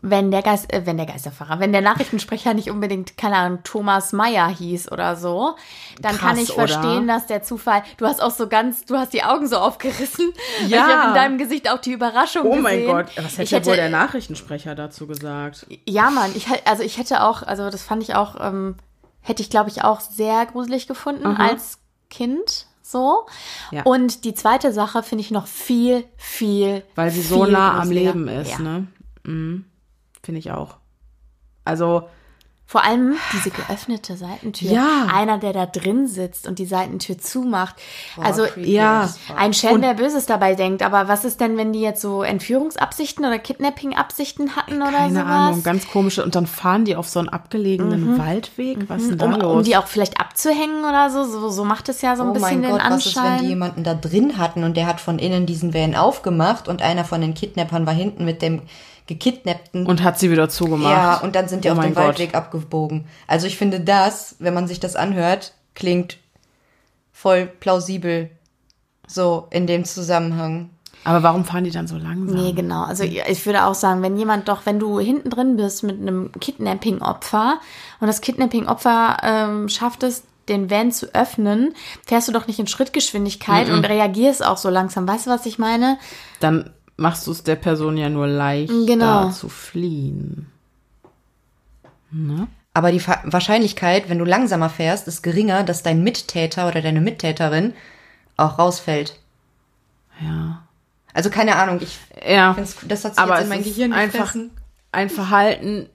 wenn 0.00 0.30
der 0.32 0.42
Geist, 0.42 0.72
äh, 0.72 0.84
wenn 0.84 0.96
der 0.96 1.06
Geisterfahrer, 1.06 1.60
wenn 1.60 1.72
der 1.72 1.80
Nachrichtensprecher 1.80 2.54
nicht 2.54 2.70
unbedingt, 2.70 3.16
keine 3.16 3.36
Ahnung, 3.36 3.60
Thomas 3.62 4.12
Meyer 4.12 4.48
hieß 4.48 4.90
oder 4.90 5.14
so, 5.16 5.54
dann 6.00 6.16
kann 6.18 6.36
Krass, 6.36 6.48
ich 6.48 6.52
verstehen, 6.54 7.04
oder? 7.04 7.14
dass 7.14 7.26
der 7.26 7.42
Zufall, 7.44 7.82
du 7.98 8.06
hast 8.06 8.20
auch 8.20 8.32
so 8.32 8.48
ganz, 8.48 8.84
du 8.84 8.96
hast 8.96 9.12
die 9.12 9.22
Augen 9.22 9.46
so 9.46 9.58
aufgerissen. 9.58 10.32
Ja. 10.66 10.66
Ich 10.68 10.82
habe 10.94 11.08
in 11.08 11.14
deinem 11.14 11.38
Gesicht 11.38 11.70
auch 11.70 11.78
die 11.78 11.92
Überraschung 11.92 12.42
Oh 12.46 12.50
gesehen. 12.50 12.62
mein 12.62 12.86
Gott, 12.86 13.06
was 13.16 13.32
hätte, 13.34 13.42
ich 13.42 13.52
hätte 13.52 13.66
wohl 13.66 13.76
der 13.76 13.90
Nachrichtensprecher 13.90 14.74
dazu 14.74 15.06
gesagt? 15.06 15.66
Ja, 15.86 16.10
Mann, 16.10 16.30
ich 16.34 16.46
also 16.66 16.82
ich 16.82 16.98
hätte 16.98 17.22
auch, 17.22 17.42
also 17.44 17.70
das 17.70 17.82
fand 17.82 18.02
ich 18.02 18.14
auch, 18.16 18.36
ähm, 18.40 18.76
hätte 19.20 19.42
ich 19.42 19.50
glaube 19.50 19.70
ich 19.70 19.84
auch 19.84 20.00
sehr 20.00 20.46
gruselig 20.46 20.88
gefunden 20.88 21.26
Aha. 21.26 21.48
als 21.50 21.78
Kind 22.10 22.66
so. 22.82 23.26
Ja. 23.70 23.84
Und 23.84 24.24
die 24.24 24.34
zweite 24.34 24.72
Sache 24.72 25.02
finde 25.04 25.22
ich 25.22 25.30
noch 25.30 25.46
viel, 25.46 26.04
viel, 26.16 26.82
Weil 26.96 27.10
sie 27.12 27.22
so 27.22 27.44
viel 27.44 27.52
nah 27.52 27.74
am 27.74 27.82
gruseliger. 27.88 28.12
Leben 28.14 28.28
ist, 28.28 28.50
Ja. 28.50 28.58
ne? 28.58 28.86
Mhm. 29.22 29.64
Finde 30.22 30.38
ich 30.38 30.50
auch. 30.52 30.76
Also, 31.64 32.08
Vor 32.64 32.84
allem 32.84 33.16
diese 33.32 33.50
geöffnete 33.50 34.16
Seitentür. 34.16 34.70
Ja. 34.70 35.06
Einer, 35.12 35.38
der 35.38 35.52
da 35.52 35.66
drin 35.66 36.06
sitzt 36.08 36.48
und 36.48 36.58
die 36.58 36.64
Seitentür 36.64 37.18
zumacht. 37.18 37.74
also 38.20 38.44
creepy 38.44 38.72
ja. 38.72 39.12
ein 39.36 39.52
Schelm, 39.52 39.82
der 39.82 39.94
Böses 39.94 40.26
dabei 40.26 40.54
denkt. 40.54 40.82
Aber 40.82 41.06
was 41.06 41.24
ist 41.24 41.40
denn, 41.40 41.56
wenn 41.56 41.72
die 41.72 41.80
jetzt 41.82 42.00
so 42.00 42.22
Entführungsabsichten 42.22 43.24
oder 43.24 43.38
Kidnapping-Absichten 43.38 44.56
hatten 44.56 44.76
oder 44.80 44.92
keine 44.92 45.20
sowas? 45.20 45.26
Ahnung, 45.26 45.62
ganz 45.62 45.86
komische. 45.88 46.24
Und 46.24 46.34
dann 46.34 46.46
fahren 46.46 46.84
die 46.84 46.96
auf 46.96 47.08
so 47.08 47.18
einen 47.18 47.28
abgelegenen 47.28 48.18
Waldweg. 48.18 48.88
Was 48.88 49.02
ist 49.02 49.10
denn 49.10 49.18
da 49.18 49.26
um, 49.26 49.40
los? 49.40 49.56
um 49.56 49.62
die 49.64 49.76
auch 49.76 49.86
vielleicht 49.86 50.18
abzuhängen 50.18 50.84
oder 50.84 51.10
so. 51.10 51.24
So, 51.24 51.50
so 51.50 51.64
macht 51.64 51.88
es 51.90 52.00
ja 52.00 52.16
so 52.16 52.22
ein 52.22 52.30
Oh 52.30 52.32
bisschen 52.32 52.60
mein 52.62 52.70
Gott, 52.70 52.80
den 52.80 52.90
was 52.90 53.06
ist, 53.06 53.16
wenn 53.16 53.22
Anschein. 53.22 53.42
die 53.42 53.48
jemanden 53.48 53.84
da 53.84 53.94
drin 53.94 54.38
hatten 54.38 54.64
und 54.64 54.76
der 54.76 54.86
hat 54.86 55.00
von 55.00 55.18
innen 55.18 55.46
diesen 55.46 55.74
Van 55.74 55.94
aufgemacht 55.94 56.68
und 56.68 56.80
einer 56.80 57.04
von 57.04 57.20
den 57.20 57.34
Kidnappern 57.34 57.86
war 57.86 57.94
hinten 57.94 58.24
mit 58.24 58.40
dem 58.40 58.62
gekidnappten. 59.12 59.86
und 59.86 60.02
hat 60.02 60.18
sie 60.18 60.30
wieder 60.30 60.48
zugemacht. 60.48 60.92
ja, 60.92 61.16
und 61.18 61.34
dann 61.34 61.48
sind 61.48 61.64
die 61.64 61.68
Oh 61.68 61.72
auf 61.72 61.80
dem. 61.80 61.96
Waldweg 61.96 62.34
abgebogen. 62.34 63.06
Also 63.26 63.46
ich 63.46 63.56
finde 63.56 63.80
das, 63.80 64.36
wenn 64.38 64.54
man 64.54 64.66
sich 64.68 64.80
das 64.80 64.96
anhört, 64.96 65.54
klingt 65.74 66.18
voll 67.12 67.46
plausibel. 67.46 68.30
So 69.06 69.46
in 69.50 69.66
dem 69.66 69.84
Zusammenhang. 69.84 70.70
Aber 71.04 71.22
warum 71.22 71.44
fahren 71.44 71.64
die 71.64 71.70
dann 71.70 71.88
so 71.88 71.96
langsam? 71.96 72.36
Nee, 72.36 72.52
genau. 72.52 72.84
Also 72.84 73.02
ich 73.02 73.44
würde 73.44 73.64
auch 73.64 73.74
sagen, 73.74 74.02
wenn 74.02 74.16
jemand 74.16 74.48
doch, 74.48 74.64
wenn 74.66 74.78
du 74.78 75.00
hinten 75.00 75.30
drin 75.30 75.56
bist 75.56 75.82
mit 75.82 76.00
einem 76.00 76.30
Kidnapping-Opfer 76.38 77.58
und 78.00 78.06
das 78.06 78.20
Kidnapping-Opfer 78.20 79.16
ähm, 79.22 79.68
schafft 79.68 80.04
es, 80.04 80.22
den 80.48 80.70
Van 80.70 80.90
zu 80.92 81.14
öffnen, 81.14 81.74
fährst 82.06 82.28
du 82.28 82.32
doch 82.32 82.46
nicht 82.46 82.58
in 82.58 82.66
Schrittgeschwindigkeit 82.66 83.68
und 83.70 83.84
reagierst 83.84 84.44
auch 84.44 84.56
so 84.56 84.70
langsam. 84.70 85.06
Weißt 85.06 85.26
du, 85.26 85.30
was 85.30 85.46
ich 85.46 85.58
meine? 85.58 85.98
Dann 86.40 86.70
machst 87.02 87.26
du 87.26 87.32
es 87.32 87.42
der 87.42 87.56
Person 87.56 87.96
ja 87.98 88.08
nur 88.08 88.26
leicht, 88.26 88.72
Genau. 88.86 89.30
zu 89.30 89.48
fliehen. 89.50 90.46
Aber 92.74 92.92
die 92.92 93.00
Fa 93.00 93.20
Wahrscheinlichkeit, 93.24 94.08
wenn 94.08 94.18
du 94.18 94.24
langsamer 94.24 94.68
fährst, 94.70 95.08
ist 95.08 95.22
geringer, 95.22 95.62
dass 95.64 95.82
dein 95.82 96.02
Mittäter 96.02 96.68
oder 96.68 96.80
deine 96.82 97.00
Mittäterin 97.00 97.74
auch 98.36 98.58
rausfällt. 98.58 99.18
Ja. 100.20 100.62
Also 101.14 101.30
keine 101.30 101.56
Ahnung, 101.56 101.80
ich 101.82 101.98
Ja. 102.26 102.54
das 102.54 103.04
hat 103.04 103.14
sich 103.14 103.18
Aber 103.18 103.34
jetzt 103.34 103.44
in 103.44 103.48
mein 103.50 103.60
ist 103.60 103.66
Gehirn 103.76 103.92
einfach 103.92 104.34
ein 104.92 105.10
Verhalten, 105.10 105.88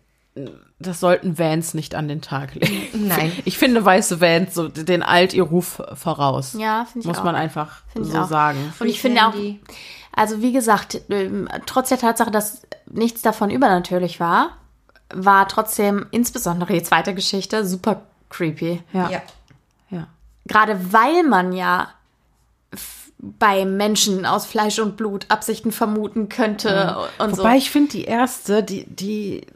das 0.79 0.99
sollten 0.99 1.39
Vans 1.39 1.73
nicht 1.73 1.95
an 1.95 2.07
den 2.07 2.21
Tag 2.21 2.53
legen. 2.55 3.07
Nein. 3.07 3.31
Ich 3.45 3.57
finde 3.57 3.83
weiße 3.83 4.21
Vans 4.21 4.53
so 4.53 4.67
den 4.67 5.01
alt 5.01 5.33
ihr 5.33 5.43
Ruf 5.43 5.81
voraus. 5.93 6.53
Ja, 6.59 6.85
finde 6.85 6.99
ich 7.01 7.05
Muss 7.07 7.19
auch. 7.19 7.23
man 7.23 7.35
einfach 7.35 7.81
so 7.95 8.19
auch. 8.19 8.27
sagen. 8.27 8.73
Und 8.79 8.87
ich 8.87 9.01
finde 9.01 9.25
auch. 9.27 9.33
Also 10.18 10.41
wie 10.41 10.51
gesagt, 10.51 10.99
ähm, 11.09 11.47
trotz 11.65 11.89
der 11.89 11.99
Tatsache, 11.99 12.32
dass 12.32 12.63
nichts 12.88 13.22
davon 13.22 13.49
übernatürlich 13.49 14.20
war, 14.20 14.57
war 15.13 15.47
trotzdem 15.47 16.05
insbesondere 16.11 16.74
die 16.74 16.84
zweite 16.84 17.13
Geschichte 17.15 17.65
super 17.65 18.01
creepy. 18.30 18.84
Ja. 18.91 19.09
Ja. 19.09 19.22
ja. 19.89 20.07
Gerade 20.45 20.91
weil 20.91 21.24
man 21.24 21.53
ja 21.53 21.89
bei 23.20 23.65
Menschen 23.65 24.26
aus 24.26 24.45
Fleisch 24.45 24.80
und 24.80 24.97
Blut 24.97 25.26
Absichten 25.30 25.72
vermuten 25.72 26.30
könnte 26.30 26.97
und 27.20 27.38
Wobei 27.38 27.53
so. 27.53 27.57
ich 27.57 27.72
finde, 27.72 27.89
die 27.91 28.03
erste, 28.03 28.61
die, 28.63 28.86
die, 28.86 29.47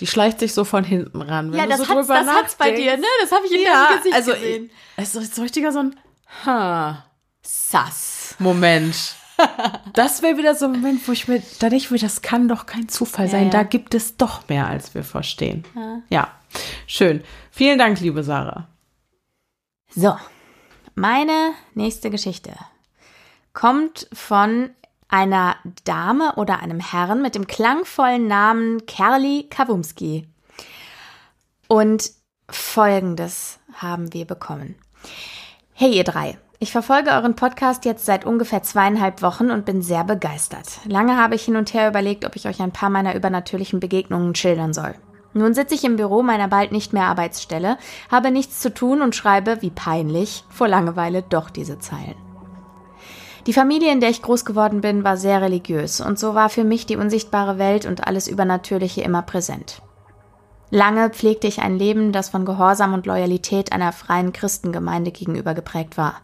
die 0.00 0.06
schleicht 0.06 0.40
sich 0.40 0.52
so 0.54 0.64
von 0.64 0.82
hinten 0.84 1.22
ran. 1.22 1.52
Wenn 1.52 1.58
Ja, 1.58 1.64
du 1.64 1.70
das 1.70 1.78
so 1.80 1.88
hat's, 1.88 2.06
drüber 2.08 2.20
das 2.24 2.28
hat's 2.34 2.54
bei 2.56 2.72
dir, 2.72 2.96
ne? 2.96 3.06
Das 3.20 3.30
habe 3.30 3.46
ich 3.46 3.52
in 3.52 3.62
Ja, 3.62 3.86
deinem 3.86 3.96
Gesicht 3.98 4.14
also 4.16 4.32
gesehen. 4.32 4.70
es 4.96 5.14
ist 5.14 5.34
so 5.36 5.42
richtiger 5.42 5.70
so 5.70 5.80
ein 5.80 5.96
ha, 6.44 7.04
Sass. 7.42 8.34
Moment. 8.38 8.96
Das 9.92 10.22
wäre 10.22 10.36
wieder 10.36 10.54
so 10.54 10.66
ein 10.66 10.72
Moment, 10.72 11.06
wo 11.06 11.12
ich 11.12 11.28
mir, 11.28 11.40
da 11.60 11.68
denke 11.68 11.76
ich 11.84 11.90
mir, 11.90 11.98
das 11.98 12.22
kann 12.22 12.48
doch 12.48 12.66
kein 12.66 12.88
Zufall 12.88 13.28
sein. 13.28 13.44
ja. 13.44 13.50
Da 13.50 13.62
gibt 13.62 13.94
es 13.94 14.16
doch 14.16 14.48
mehr, 14.48 14.66
als 14.66 14.94
wir 14.94 15.04
verstehen. 15.04 15.64
Ja. 16.08 16.32
schön. 16.86 17.22
Vielen 17.50 17.78
Dank, 17.78 18.00
liebe 18.00 18.22
Sarah. 18.24 18.68
So, 19.94 20.16
meine 20.96 21.52
nächste 21.74 22.10
Geschichte 22.10 22.52
kommt 23.52 24.08
von 24.12 24.70
einer 25.08 25.56
Dame 25.84 26.34
oder 26.36 26.58
einem 26.60 26.80
Herrn 26.80 27.22
mit 27.22 27.36
dem 27.36 27.46
klangvollen 27.46 28.26
Namen 28.26 28.84
Kerli 28.86 29.46
Kawumski. 29.48 30.26
Und 31.68 32.10
folgendes 32.50 33.60
haben 33.74 34.12
wir 34.12 34.24
bekommen. 34.26 34.74
Hey 35.72 35.92
ihr 35.92 36.04
drei, 36.04 36.38
ich 36.64 36.72
verfolge 36.72 37.10
euren 37.10 37.36
Podcast 37.36 37.84
jetzt 37.84 38.06
seit 38.06 38.24
ungefähr 38.24 38.62
zweieinhalb 38.62 39.20
Wochen 39.20 39.50
und 39.50 39.66
bin 39.66 39.82
sehr 39.82 40.02
begeistert. 40.02 40.80
Lange 40.86 41.18
habe 41.18 41.34
ich 41.34 41.44
hin 41.44 41.56
und 41.56 41.74
her 41.74 41.86
überlegt, 41.86 42.24
ob 42.24 42.36
ich 42.36 42.48
euch 42.48 42.62
ein 42.62 42.72
paar 42.72 42.88
meiner 42.88 43.14
übernatürlichen 43.14 43.80
Begegnungen 43.80 44.34
schildern 44.34 44.72
soll. 44.72 44.94
Nun 45.34 45.52
sitze 45.52 45.74
ich 45.74 45.84
im 45.84 45.96
Büro 45.96 46.22
meiner 46.22 46.48
bald 46.48 46.72
nicht 46.72 46.94
mehr 46.94 47.04
Arbeitsstelle, 47.04 47.76
habe 48.10 48.30
nichts 48.30 48.60
zu 48.60 48.72
tun 48.72 49.02
und 49.02 49.14
schreibe, 49.14 49.60
wie 49.60 49.68
peinlich, 49.68 50.42
vor 50.48 50.66
Langeweile 50.66 51.22
doch 51.22 51.50
diese 51.50 51.80
Zeilen. 51.80 52.14
Die 53.46 53.52
Familie, 53.52 53.92
in 53.92 54.00
der 54.00 54.08
ich 54.08 54.22
groß 54.22 54.46
geworden 54.46 54.80
bin, 54.80 55.04
war 55.04 55.18
sehr 55.18 55.42
religiös 55.42 56.00
und 56.00 56.18
so 56.18 56.34
war 56.34 56.48
für 56.48 56.64
mich 56.64 56.86
die 56.86 56.96
unsichtbare 56.96 57.58
Welt 57.58 57.84
und 57.84 58.06
alles 58.06 58.26
Übernatürliche 58.26 59.02
immer 59.02 59.20
präsent. 59.20 59.82
Lange 60.70 61.10
pflegte 61.10 61.46
ich 61.46 61.60
ein 61.60 61.78
Leben, 61.78 62.10
das 62.10 62.30
von 62.30 62.46
Gehorsam 62.46 62.94
und 62.94 63.04
Loyalität 63.04 63.70
einer 63.70 63.92
freien 63.92 64.32
Christengemeinde 64.32 65.12
gegenüber 65.12 65.52
geprägt 65.52 65.98
war. 65.98 66.14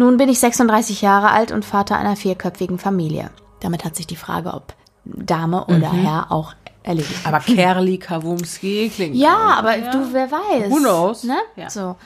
Nun 0.00 0.16
bin 0.16 0.30
ich 0.30 0.40
36 0.40 1.02
Jahre 1.02 1.30
alt 1.30 1.52
und 1.52 1.62
Vater 1.62 1.98
einer 1.98 2.16
vierköpfigen 2.16 2.78
Familie. 2.78 3.28
Damit 3.60 3.84
hat 3.84 3.96
sich 3.96 4.06
die 4.06 4.16
Frage, 4.16 4.54
ob 4.54 4.72
Dame 5.04 5.66
oder 5.66 5.92
Herr 5.92 6.32
auch 6.32 6.54
erledigt. 6.82 7.20
Aber 7.26 7.38
Kerli 7.40 7.98
Kawumski 7.98 8.90
klingt. 8.94 9.14
Ja, 9.14 9.56
aber 9.58 9.76
du, 9.76 10.14
wer 10.14 10.32
weiß. 10.32 10.70
Who 10.70 10.78
knows? 10.78 11.24
Ne? 11.24 11.36
Ja. 11.54 11.68
So. 11.68 11.96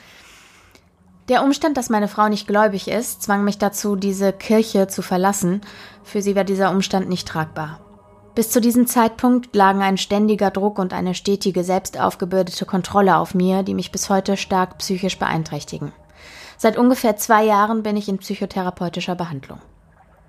Der 1.29 1.41
Umstand, 1.41 1.77
dass 1.77 1.89
meine 1.89 2.09
Frau 2.09 2.27
nicht 2.27 2.47
gläubig 2.47 2.89
ist, 2.89 3.23
zwang 3.23 3.45
mich 3.45 3.59
dazu, 3.59 3.95
diese 3.95 4.33
Kirche 4.33 4.87
zu 4.87 5.01
verlassen. 5.01 5.61
Für 6.03 6.21
sie 6.21 6.35
war 6.35 6.43
dieser 6.43 6.71
Umstand 6.71 7.07
nicht 7.07 7.25
tragbar. 7.25 7.79
Bis 8.35 8.51
zu 8.51 8.59
diesem 8.59 8.87
Zeitpunkt 8.87 9.55
lagen 9.55 9.81
ein 9.81 9.97
ständiger 9.97 10.51
Druck 10.51 10.79
und 10.79 10.91
eine 10.91 11.15
stetige, 11.15 11.63
selbst 11.63 11.97
aufgebürdete 11.97 12.65
Kontrolle 12.65 13.15
auf 13.15 13.33
mir, 13.33 13.63
die 13.63 13.73
mich 13.73 13.93
bis 13.93 14.09
heute 14.09 14.35
stark 14.35 14.79
psychisch 14.79 15.17
beeinträchtigen. 15.17 15.93
Seit 16.57 16.77
ungefähr 16.77 17.17
zwei 17.17 17.43
Jahren 17.43 17.83
bin 17.83 17.97
ich 17.97 18.07
in 18.07 18.17
psychotherapeutischer 18.17 19.15
Behandlung. 19.15 19.59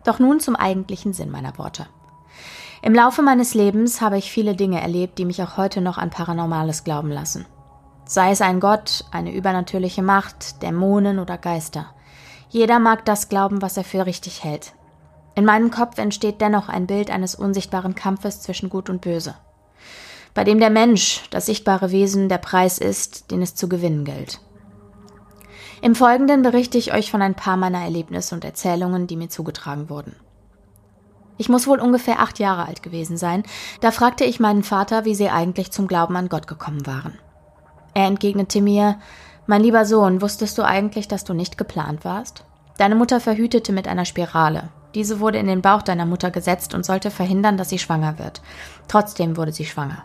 Doch 0.04 0.18
nun 0.18 0.40
zum 0.40 0.56
eigentlichen 0.56 1.12
Sinn 1.12 1.30
meiner 1.30 1.58
Worte. 1.58 1.86
Im 2.82 2.94
Laufe 2.94 3.22
meines 3.22 3.54
Lebens 3.54 4.00
habe 4.00 4.18
ich 4.18 4.30
viele 4.30 4.54
Dinge 4.54 4.80
erlebt, 4.80 5.18
die 5.18 5.24
mich 5.24 5.42
auch 5.42 5.56
heute 5.56 5.80
noch 5.80 5.98
an 5.98 6.10
Paranormales 6.10 6.84
glauben 6.84 7.10
lassen. 7.10 7.46
Sei 8.04 8.30
es 8.30 8.40
ein 8.40 8.60
Gott, 8.60 9.04
eine 9.10 9.32
übernatürliche 9.32 10.02
Macht, 10.02 10.62
Dämonen 10.62 11.18
oder 11.18 11.38
Geister. 11.38 11.86
Jeder 12.48 12.78
mag 12.78 13.04
das 13.04 13.28
glauben, 13.28 13.62
was 13.62 13.76
er 13.76 13.84
für 13.84 14.06
richtig 14.06 14.44
hält. 14.44 14.72
In 15.34 15.44
meinem 15.44 15.70
Kopf 15.70 15.98
entsteht 15.98 16.40
dennoch 16.40 16.68
ein 16.68 16.86
Bild 16.86 17.10
eines 17.10 17.34
unsichtbaren 17.34 17.94
Kampfes 17.94 18.40
zwischen 18.40 18.70
Gut 18.70 18.88
und 18.88 19.00
Böse, 19.00 19.34
bei 20.32 20.44
dem 20.44 20.60
der 20.60 20.70
Mensch, 20.70 21.24
das 21.30 21.46
sichtbare 21.46 21.90
Wesen, 21.90 22.28
der 22.28 22.38
Preis 22.38 22.78
ist, 22.78 23.30
den 23.30 23.42
es 23.42 23.54
zu 23.54 23.68
gewinnen 23.68 24.04
gilt. 24.04 24.40
Im 25.82 25.94
Folgenden 25.94 26.42
berichte 26.42 26.78
ich 26.78 26.94
euch 26.94 27.10
von 27.10 27.22
ein 27.22 27.34
paar 27.34 27.56
meiner 27.56 27.82
Erlebnisse 27.82 28.34
und 28.34 28.44
Erzählungen, 28.44 29.06
die 29.06 29.16
mir 29.16 29.28
zugetragen 29.28 29.90
wurden. 29.90 30.16
Ich 31.38 31.48
muss 31.48 31.66
wohl 31.66 31.80
ungefähr 31.80 32.20
acht 32.20 32.38
Jahre 32.38 32.66
alt 32.66 32.82
gewesen 32.82 33.18
sein, 33.18 33.42
da 33.80 33.90
fragte 33.90 34.24
ich 34.24 34.40
meinen 34.40 34.62
Vater, 34.62 35.04
wie 35.04 35.14
sie 35.14 35.28
eigentlich 35.28 35.70
zum 35.70 35.86
Glauben 35.86 36.16
an 36.16 36.28
Gott 36.30 36.46
gekommen 36.46 36.86
waren. 36.86 37.18
Er 37.92 38.06
entgegnete 38.06 38.62
mir, 38.62 38.98
mein 39.46 39.62
lieber 39.62 39.84
Sohn, 39.84 40.22
wusstest 40.22 40.56
du 40.58 40.62
eigentlich, 40.62 41.08
dass 41.08 41.24
du 41.24 41.34
nicht 41.34 41.58
geplant 41.58 42.04
warst? 42.04 42.44
Deine 42.78 42.94
Mutter 42.94 43.20
verhütete 43.20 43.72
mit 43.72 43.86
einer 43.86 44.04
Spirale. 44.04 44.70
Diese 44.94 45.20
wurde 45.20 45.38
in 45.38 45.46
den 45.46 45.62
Bauch 45.62 45.82
deiner 45.82 46.06
Mutter 46.06 46.30
gesetzt 46.30 46.74
und 46.74 46.84
sollte 46.84 47.10
verhindern, 47.10 47.56
dass 47.56 47.68
sie 47.68 47.78
schwanger 47.78 48.18
wird. 48.18 48.40
Trotzdem 48.88 49.36
wurde 49.36 49.52
sie 49.52 49.66
schwanger. 49.66 50.04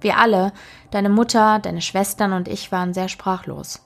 Wir 0.00 0.18
alle, 0.18 0.52
deine 0.90 1.10
Mutter, 1.10 1.58
deine 1.58 1.82
Schwestern 1.82 2.32
und 2.32 2.48
ich 2.48 2.72
waren 2.72 2.94
sehr 2.94 3.08
sprachlos. 3.08 3.80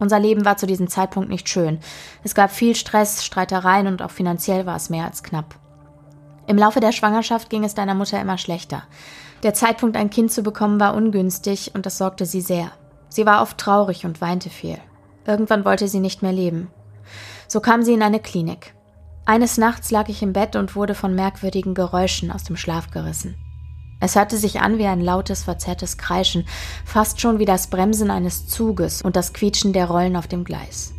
Unser 0.00 0.18
Leben 0.18 0.44
war 0.44 0.56
zu 0.56 0.66
diesem 0.66 0.88
Zeitpunkt 0.88 1.28
nicht 1.28 1.48
schön. 1.48 1.78
Es 2.24 2.34
gab 2.34 2.50
viel 2.50 2.74
Stress, 2.74 3.24
Streitereien 3.24 3.86
und 3.86 4.02
auch 4.02 4.10
finanziell 4.10 4.66
war 4.66 4.74
es 4.74 4.90
mehr 4.90 5.04
als 5.04 5.22
knapp. 5.22 5.54
Im 6.48 6.58
Laufe 6.58 6.80
der 6.80 6.90
Schwangerschaft 6.90 7.50
ging 7.50 7.62
es 7.62 7.74
deiner 7.74 7.94
Mutter 7.94 8.20
immer 8.20 8.38
schlechter. 8.38 8.82
Der 9.44 9.54
Zeitpunkt, 9.54 9.96
ein 9.96 10.10
Kind 10.10 10.32
zu 10.32 10.42
bekommen, 10.42 10.80
war 10.80 10.94
ungünstig 10.94 11.72
und 11.74 11.86
das 11.86 11.98
sorgte 11.98 12.26
sie 12.26 12.40
sehr. 12.40 12.72
Sie 13.08 13.26
war 13.26 13.42
oft 13.42 13.58
traurig 13.58 14.04
und 14.04 14.20
weinte 14.20 14.50
viel. 14.50 14.78
Irgendwann 15.26 15.64
wollte 15.64 15.86
sie 15.86 16.00
nicht 16.00 16.22
mehr 16.22 16.32
leben. 16.32 16.70
So 17.46 17.60
kam 17.60 17.82
sie 17.82 17.92
in 17.92 18.02
eine 18.02 18.20
Klinik. 18.20 18.74
Eines 19.26 19.58
Nachts 19.58 19.90
lag 19.90 20.08
ich 20.08 20.22
im 20.22 20.32
Bett 20.32 20.56
und 20.56 20.74
wurde 20.74 20.94
von 20.94 21.14
merkwürdigen 21.14 21.74
Geräuschen 21.74 22.32
aus 22.32 22.44
dem 22.44 22.56
Schlaf 22.56 22.90
gerissen. 22.90 23.36
Es 24.00 24.16
hörte 24.16 24.38
sich 24.38 24.60
an 24.60 24.78
wie 24.78 24.86
ein 24.86 25.00
lautes, 25.00 25.44
verzerrtes 25.44 25.98
Kreischen, 25.98 26.46
fast 26.84 27.20
schon 27.20 27.38
wie 27.38 27.44
das 27.44 27.68
Bremsen 27.68 28.10
eines 28.10 28.46
Zuges 28.48 29.02
und 29.02 29.14
das 29.14 29.34
Quietschen 29.34 29.74
der 29.74 29.86
Rollen 29.86 30.16
auf 30.16 30.26
dem 30.26 30.44
Gleis. 30.44 30.94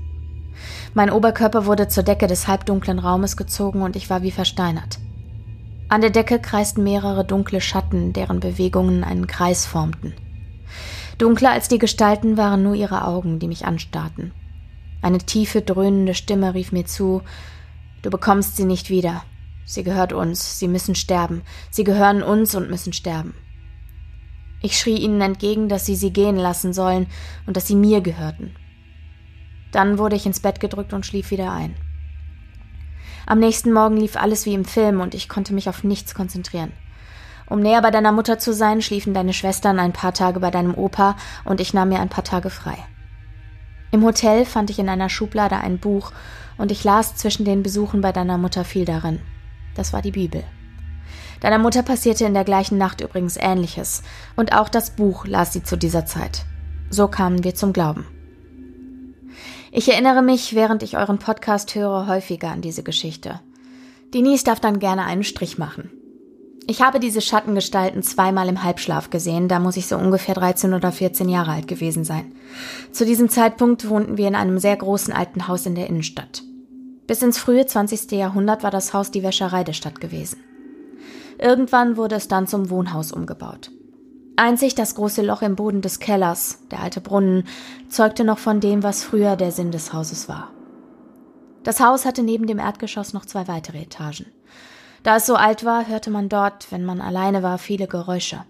Mein 0.94 1.10
Oberkörper 1.10 1.66
wurde 1.66 1.88
zur 1.88 2.04
Decke 2.04 2.28
des 2.28 2.48
halbdunklen 2.48 3.00
Raumes 3.00 3.38
gezogen 3.38 3.82
und 3.82 3.96
ich 3.96 4.10
war 4.10 4.22
wie 4.22 4.32
versteinert. 4.32 5.00
An 5.90 6.02
der 6.02 6.10
Decke 6.10 6.40
kreisten 6.40 6.84
mehrere 6.84 7.26
dunkle 7.26 7.60
Schatten, 7.60 8.14
deren 8.14 8.40
Bewegungen 8.40 9.04
einen 9.04 9.28
Kreis 9.28 9.66
formten. 9.66 10.14
Dunkler 11.18 11.52
als 11.52 11.68
die 11.68 11.80
Gestalten 11.80 12.38
waren 12.38 12.64
nur 12.64 12.76
ihre 12.76 13.06
Augen, 13.06 13.40
die 13.40 13.48
mich 13.48 13.66
anstarrten. 13.66 14.32
Eine 15.02 15.18
tiefe, 15.18 15.62
dröhnende 15.62 16.14
Stimme 16.14 16.54
rief 16.54 16.72
mir 16.72 16.86
zu 16.86 17.22
Du 18.02 18.10
bekommst 18.10 18.58
sie 18.58 18.66
nicht 18.66 18.90
wieder. 18.90 19.24
Sie 19.66 19.84
gehört 19.84 20.14
uns, 20.14 20.60
sie 20.60 20.68
müssen 20.68 20.96
sterben. 20.96 21.44
Sie 21.70 21.84
gehören 21.84 22.24
uns 22.24 22.56
und 22.56 22.70
müssen 22.70 22.94
sterben. 22.94 23.34
Ich 24.62 24.78
schrie 24.78 24.98
ihnen 24.98 25.22
entgegen, 25.22 25.70
dass 25.70 25.86
sie 25.86 25.96
sie 25.96 26.14
gehen 26.14 26.36
lassen 26.36 26.74
sollen 26.74 27.08
und 27.48 27.58
dass 27.58 27.68
sie 27.68 27.76
mir 27.76 28.02
gehörten. 28.02 28.56
Dann 29.72 29.98
wurde 29.98 30.16
ich 30.16 30.26
ins 30.26 30.40
Bett 30.40 30.60
gedrückt 30.60 30.94
und 30.94 31.06
schlief 31.06 31.32
wieder 31.32 31.52
ein. 31.52 31.76
Am 33.26 33.40
nächsten 33.40 33.72
Morgen 33.72 33.98
lief 33.98 34.18
alles 34.18 34.46
wie 34.46 34.54
im 34.54 34.66
Film 34.66 35.00
und 35.00 35.16
ich 35.16 35.30
konnte 35.30 35.54
mich 35.54 35.70
auf 35.70 35.84
nichts 35.84 36.14
konzentrieren. 36.14 36.74
Um 37.48 37.60
näher 37.60 37.82
bei 37.82 37.92
deiner 37.92 38.12
Mutter 38.12 38.40
zu 38.40 38.54
sein, 38.54 38.82
schliefen 38.82 39.14
deine 39.14 39.34
Schwestern 39.34 39.80
ein 39.80 39.94
paar 39.94 40.14
Tage 40.14 40.40
bei 40.40 40.52
deinem 40.52 40.76
Opa 40.76 41.16
und 41.44 41.60
ich 41.60 41.74
nahm 41.74 41.90
mir 41.90 42.00
ein 42.00 42.10
paar 42.10 42.24
Tage 42.24 42.50
frei. 42.50 42.78
Im 43.92 44.04
Hotel 44.04 44.46
fand 44.46 44.70
ich 44.70 44.80
in 44.80 44.90
einer 44.90 45.10
Schublade 45.10 45.58
ein 45.58 45.78
Buch 45.78 46.12
und 46.58 46.72
ich 46.72 46.84
las 46.84 47.16
zwischen 47.16 47.44
den 47.44 47.62
Besuchen 47.62 48.02
bei 48.02 48.12
deiner 48.12 48.38
Mutter 48.38 48.64
viel 48.64 48.86
darin. 48.86 49.20
Das 49.76 49.94
war 49.94 50.02
die 50.02 50.12
Bibel. 50.12 50.44
Deiner 51.42 51.58
Mutter 51.58 51.82
passierte 51.82 52.26
in 52.26 52.34
der 52.34 52.44
gleichen 52.44 52.78
Nacht 52.78 53.02
übrigens 53.02 53.36
Ähnliches, 53.38 54.04
und 54.36 54.54
auch 54.54 54.70
das 54.70 54.92
Buch 54.92 55.26
las 55.26 55.54
sie 55.54 55.64
zu 55.64 55.76
dieser 55.76 56.06
Zeit. 56.06 56.46
So 56.90 57.08
kamen 57.08 57.44
wir 57.44 57.56
zum 57.56 57.74
Glauben. 57.74 58.06
Ich 59.72 59.92
erinnere 59.92 60.22
mich, 60.22 60.54
während 60.54 60.84
ich 60.84 60.98
euren 60.98 61.18
Podcast 61.18 61.74
höre, 61.76 62.08
häufiger 62.08 62.50
an 62.50 62.62
diese 62.62 62.84
Geschichte. 62.84 63.40
Denise 64.14 64.44
darf 64.44 64.60
dann 64.60 64.80
gerne 64.80 65.06
einen 65.06 65.24
Strich 65.24 65.58
machen. 65.58 65.90
Ich 66.68 66.82
habe 66.82 67.00
diese 67.00 67.22
Schattengestalten 67.22 68.04
zweimal 68.04 68.48
im 68.48 68.64
Halbschlaf 68.64 69.10
gesehen, 69.10 69.48
da 69.48 69.60
muss 69.60 69.78
ich 69.78 69.88
so 69.88 69.98
ungefähr 69.98 70.36
13 70.36 70.74
oder 70.74 70.92
14 70.92 71.28
Jahre 71.28 71.52
alt 71.52 71.68
gewesen 71.68 72.04
sein. 72.04 72.34
Zu 72.92 73.06
diesem 73.06 73.30
Zeitpunkt 73.30 73.90
wohnten 73.90 74.18
wir 74.18 74.28
in 74.28 74.36
einem 74.36 74.60
sehr 74.60 74.76
großen 74.76 75.14
alten 75.14 75.48
Haus 75.48 75.66
in 75.66 75.76
der 75.76 75.88
Innenstadt. 75.88 76.44
Bis 77.12 77.22
ins 77.22 77.38
frühe 77.38 77.66
20. 77.66 78.14
Jahrhundert 78.14 78.64
war 78.64 78.72
das 78.72 78.94
Haus 78.94 79.12
die 79.12 79.22
Wäscherei 79.22 79.66
der 79.66 79.74
Stadt 79.74 80.00
gewesen. 80.00 80.40
Irgendwann 81.38 81.98
wurde 81.98 82.16
es 82.16 82.30
dann 82.30 82.48
zum 82.48 82.70
Wohnhaus 82.70 83.12
umgebaut. 83.12 83.70
Einzig 84.38 84.76
das 84.76 84.96
große 84.96 85.22
Loch 85.22 85.42
im 85.42 85.58
Boden 85.58 85.82
des 85.82 86.00
Kellers, 86.00 86.60
der 86.72 86.80
alte 86.80 87.02
Brunnen, 87.02 87.44
zeugte 87.90 88.24
noch 88.24 88.38
von 88.38 88.62
dem, 88.62 88.82
was 88.82 89.04
früher 89.04 89.36
der 89.36 89.52
Sinn 89.52 89.72
des 89.72 89.92
Hauses 89.92 90.30
war. 90.30 90.52
Das 91.64 91.82
Haus 91.82 92.06
hatte 92.06 92.24
neben 92.24 92.48
dem 92.48 92.60
Erdgeschoss 92.60 93.12
noch 93.12 93.26
zwei 93.26 93.46
weitere 93.50 93.82
Etagen. 93.82 94.28
Da 95.04 95.18
es 95.18 95.26
so 95.26 95.36
alt 95.36 95.66
war, 95.66 95.90
hörte 95.90 96.12
man 96.12 96.30
dort, 96.30 96.72
wenn 96.72 96.86
man 96.86 97.02
alleine 97.02 97.44
war, 97.44 97.58
viele 97.58 97.88
Geräusche. 97.88 98.46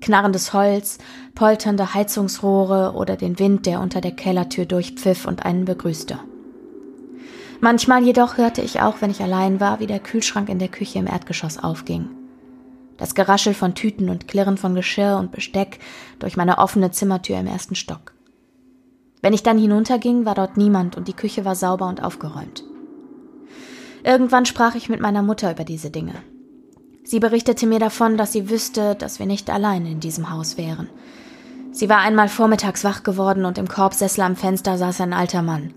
Knarrendes 0.00 0.52
Holz, 0.52 0.98
polternde 1.34 1.92
Heizungsrohre 1.92 2.92
oder 2.94 3.16
den 3.16 3.40
Wind, 3.40 3.66
der 3.66 3.80
unter 3.80 4.00
der 4.00 4.12
Kellertür 4.12 4.64
durchpfiff 4.64 5.26
und 5.26 5.44
einen 5.44 5.64
begrüßte. 5.64 6.20
Manchmal 7.60 8.02
jedoch 8.04 8.36
hörte 8.36 8.62
ich 8.62 8.80
auch, 8.80 9.00
wenn 9.00 9.10
ich 9.10 9.22
allein 9.22 9.60
war, 9.60 9.80
wie 9.80 9.86
der 9.86 10.00
Kühlschrank 10.00 10.48
in 10.48 10.58
der 10.58 10.68
Küche 10.68 10.98
im 10.98 11.06
Erdgeschoss 11.06 11.58
aufging. 11.58 12.08
Das 12.98 13.14
Geraschel 13.14 13.54
von 13.54 13.74
Tüten 13.74 14.08
und 14.08 14.28
Klirren 14.28 14.56
von 14.56 14.74
Geschirr 14.74 15.18
und 15.18 15.32
Besteck 15.32 15.78
durch 16.18 16.36
meine 16.36 16.58
offene 16.58 16.90
Zimmertür 16.90 17.38
im 17.38 17.46
ersten 17.46 17.74
Stock. 17.74 18.12
Wenn 19.22 19.32
ich 19.32 19.42
dann 19.42 19.58
hinunterging, 19.58 20.24
war 20.24 20.34
dort 20.34 20.56
niemand 20.56 20.96
und 20.96 21.08
die 21.08 21.14
Küche 21.14 21.44
war 21.44 21.54
sauber 21.54 21.88
und 21.88 22.02
aufgeräumt. 22.02 22.64
Irgendwann 24.04 24.46
sprach 24.46 24.74
ich 24.74 24.88
mit 24.88 25.00
meiner 25.00 25.22
Mutter 25.22 25.50
über 25.50 25.64
diese 25.64 25.90
Dinge. 25.90 26.14
Sie 27.04 27.20
berichtete 27.20 27.66
mir 27.66 27.78
davon, 27.78 28.16
dass 28.16 28.32
sie 28.32 28.50
wüsste, 28.50 28.94
dass 28.94 29.18
wir 29.18 29.26
nicht 29.26 29.50
allein 29.50 29.86
in 29.86 30.00
diesem 30.00 30.30
Haus 30.30 30.56
wären. 30.56 30.88
Sie 31.72 31.88
war 31.88 31.98
einmal 31.98 32.28
vormittags 32.28 32.84
wach 32.84 33.02
geworden 33.02 33.44
und 33.44 33.58
im 33.58 33.68
Korbsessel 33.68 34.22
am 34.22 34.36
Fenster 34.36 34.78
saß 34.78 35.02
ein 35.02 35.12
alter 35.12 35.42
Mann. 35.42 35.74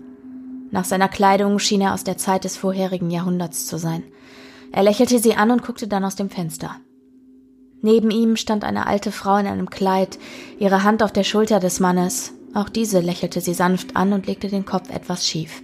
Nach 0.70 0.84
seiner 0.84 1.08
Kleidung 1.08 1.58
schien 1.58 1.80
er 1.80 1.94
aus 1.94 2.04
der 2.04 2.16
Zeit 2.16 2.44
des 2.44 2.56
vorherigen 2.56 3.10
Jahrhunderts 3.10 3.66
zu 3.66 3.78
sein. 3.78 4.02
Er 4.72 4.82
lächelte 4.82 5.18
sie 5.18 5.34
an 5.34 5.50
und 5.50 5.64
guckte 5.64 5.88
dann 5.88 6.04
aus 6.04 6.14
dem 6.14 6.30
Fenster. 6.30 6.76
Neben 7.82 8.10
ihm 8.10 8.36
stand 8.36 8.62
eine 8.62 8.86
alte 8.86 9.10
Frau 9.10 9.36
in 9.38 9.46
einem 9.46 9.70
Kleid, 9.70 10.18
ihre 10.58 10.84
Hand 10.84 11.02
auf 11.02 11.12
der 11.12 11.24
Schulter 11.24 11.60
des 11.60 11.80
Mannes. 11.80 12.32
Auch 12.54 12.68
diese 12.68 13.00
lächelte 13.00 13.40
sie 13.40 13.54
sanft 13.54 13.96
an 13.96 14.12
und 14.12 14.26
legte 14.26 14.48
den 14.48 14.66
Kopf 14.66 14.90
etwas 14.90 15.26
schief. 15.26 15.62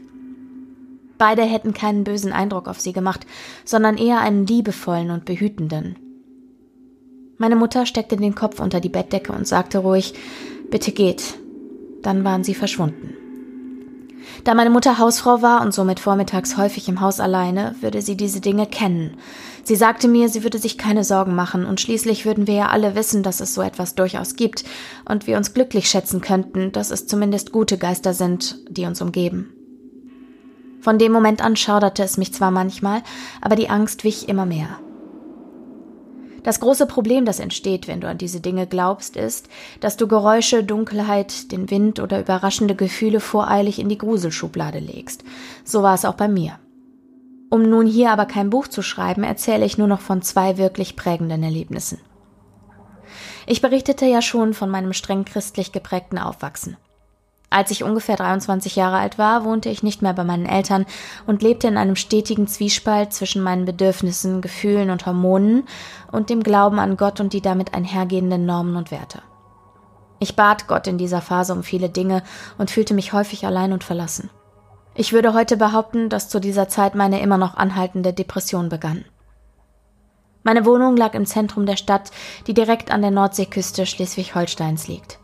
Beide 1.19 1.43
hätten 1.43 1.73
keinen 1.73 2.05
bösen 2.05 2.33
Eindruck 2.33 2.69
auf 2.69 2.81
sie 2.81 2.93
gemacht, 2.93 3.27
sondern 3.65 3.97
eher 3.97 4.20
einen 4.20 4.47
liebevollen 4.47 5.11
und 5.11 5.24
behütenden. 5.24 5.97
Meine 7.39 7.57
Mutter 7.57 7.87
steckte 7.87 8.16
den 8.16 8.35
Kopf 8.35 8.61
unter 8.61 8.81
die 8.81 8.89
Bettdecke 8.89 9.33
und 9.33 9.47
sagte 9.47 9.78
ruhig 9.78 10.15
Bitte 10.70 10.93
geht. 10.93 11.35
Dann 12.03 12.24
waren 12.24 12.45
sie 12.45 12.55
verschwunden. 12.55 13.15
Da 14.44 14.55
meine 14.55 14.70
Mutter 14.70 14.98
Hausfrau 14.98 15.43
war 15.43 15.62
und 15.62 15.73
somit 15.73 16.01
vormittags 16.01 16.57
häufig 16.57 16.89
im 16.89 17.01
Haus 17.01 17.20
alleine, 17.20 17.74
würde 17.81 18.03
sie 18.03 18.16
diese 18.16 18.40
Dinge 18.40 18.66
kennen. 18.66 19.16
Sie 19.65 19.77
sagte 19.77 20.09
mir, 20.09 20.28
sie 20.28 20.43
würde 20.44 20.59
sich 20.59 20.78
keine 20.78 21.03
Sorgen 21.03 21.35
machen 21.35 21.66
und 21.66 21.81
schließlich 21.81 22.24
würden 22.24 22.47
wir 22.47 22.55
ja 22.55 22.69
alle 22.69 22.94
wissen, 22.94 23.23
dass 23.23 23.40
es 23.40 23.55
so 23.55 23.62
etwas 23.62 23.94
durchaus 23.94 24.36
gibt 24.36 24.65
und 25.09 25.27
wir 25.27 25.36
uns 25.36 25.55
glücklich 25.55 25.89
schätzen 25.89 26.20
könnten, 26.20 26.70
dass 26.73 26.90
es 26.90 27.07
zumindest 27.07 27.51
gute 27.51 27.77
Geister 27.77 28.15
sind, 28.15 28.59
die 28.69 28.86
uns 28.86 29.03
umgeben. 29.03 29.53
Von 30.81 30.98
dem 30.98 31.11
Moment 31.11 31.43
an 31.43 31.57
schauderte 31.57 32.05
es 32.05 32.16
mich 32.16 32.32
zwar 32.32 32.53
manchmal, 32.53 33.03
aber 33.40 33.57
die 33.57 33.69
Angst 33.69 34.05
wich 34.05 34.28
immer 34.28 34.47
mehr. 34.47 34.78
Das 36.47 36.60
große 36.60 36.86
Problem, 36.86 37.24
das 37.24 37.40
entsteht, 37.40 37.89
wenn 37.89 38.01
du 38.01 38.09
an 38.09 38.18
diese 38.18 38.40
Dinge 38.40 38.68
glaubst, 38.68 39.16
ist, 39.16 39.48
dass 39.81 39.97
du 39.97 40.06
Geräusche, 40.06 40.62
Dunkelheit, 40.62 41.51
den 41.51 41.73
Wind 41.73 41.98
oder 41.98 42.20
überraschende 42.20 42.77
Gefühle 42.77 43.18
voreilig 43.18 43.81
in 43.81 43.89
die 43.89 43.98
Gruselschublade 43.98 44.78
legst. 44.78 45.24
So 45.64 45.82
war 45.82 45.94
es 45.94 46.05
auch 46.05 46.14
bei 46.14 46.28
mir. 46.28 46.60
Um 47.51 47.68
nun 47.68 47.85
hier 47.85 48.12
aber 48.12 48.27
kein 48.27 48.48
Buch 48.48 48.68
zu 48.68 48.82
schreiben, 48.82 49.24
erzähle 49.24 49.64
ich 49.64 49.77
nur 49.77 49.89
noch 49.89 50.01
von 50.01 50.23
zwei 50.23 50.56
wirklich 50.56 50.94
prägenden 50.94 51.43
Erlebnissen. 51.43 51.98
Ich 53.48 53.60
berichtete 53.60 54.06
ja 54.06 54.23
schon 54.23 54.55
von 54.55 54.70
meinem 54.70 54.93
streng 54.93 55.24
christlich 55.24 55.73
geprägten 55.73 56.16
Aufwachsen. 56.16 56.77
Als 57.48 57.70
ich 57.70 57.85
ungefähr 57.85 58.16
23 58.16 58.74
Jahre 58.77 58.98
alt 58.98 59.18
war, 59.18 59.44
wohnte 59.44 59.68
ich 59.68 59.82
nicht 59.82 60.02
mehr 60.02 60.12
bei 60.12 60.24
meinen 60.24 60.47
Eltern 60.47 60.85
und 61.27 61.43
lebte 61.43 61.68
in 61.68 61.77
einem 61.77 61.97
stetigen 61.97 62.48
Zwiespalt 62.48 63.12
zwischen 63.12 63.43
meinen 63.43 63.64
Bedürfnissen, 63.64 64.40
Gefühlen 64.40 64.90
und 64.90 65.06
Hormonen 65.06 65.64
und 66.10 66.28
dem 66.28 66.43
Glauben 66.43 66.78
an 66.78 66.97
Gott 66.97 67.20
und 67.20 67.32
die 67.32 67.40
damit 67.40 67.73
einhergehenden 67.73 68.47
Normen 68.47 68.77
und 68.77 68.90
Werte. 68.90 69.23
Ich 70.18 70.35
bat 70.35 70.66
Gott 70.66 70.86
in 70.86 70.98
dieser 70.98 71.20
Phase 71.20 71.52
um 71.52 71.62
viele 71.62 71.89
Dinge 71.89 72.23
und 72.59 72.70
fühlte 72.70 72.94
mich 72.94 73.12
häufig 73.12 73.47
allein 73.47 73.73
und 73.73 73.85
verlassen. 73.85 74.31
Ich 74.94 75.12
würde 75.12 75.35
heute 75.35 75.56
behaupten, 75.56 76.09
dass 76.09 76.28
zu 76.28 76.40
dieser 76.40 76.68
Zeit 76.68 76.94
meine 76.94 77.20
immer 77.20 77.36
noch 77.36 77.55
anhaltende 77.55 78.12
Depression 78.12 78.70
begann. 78.70 79.05
Meine 80.43 80.64
Wohnung 80.64 80.97
lag 80.97 81.14
im 81.14 81.27
Zentrum 81.27 81.66
der 81.66 81.77
Stadt, 81.77 82.10
die 82.47 82.55
direkt 82.55 82.90
an 82.90 83.02
der 83.02 83.10
Nordseeküste 83.10 83.85
Schleswig-Holsteins 83.85 84.89
liegt. 84.89 85.18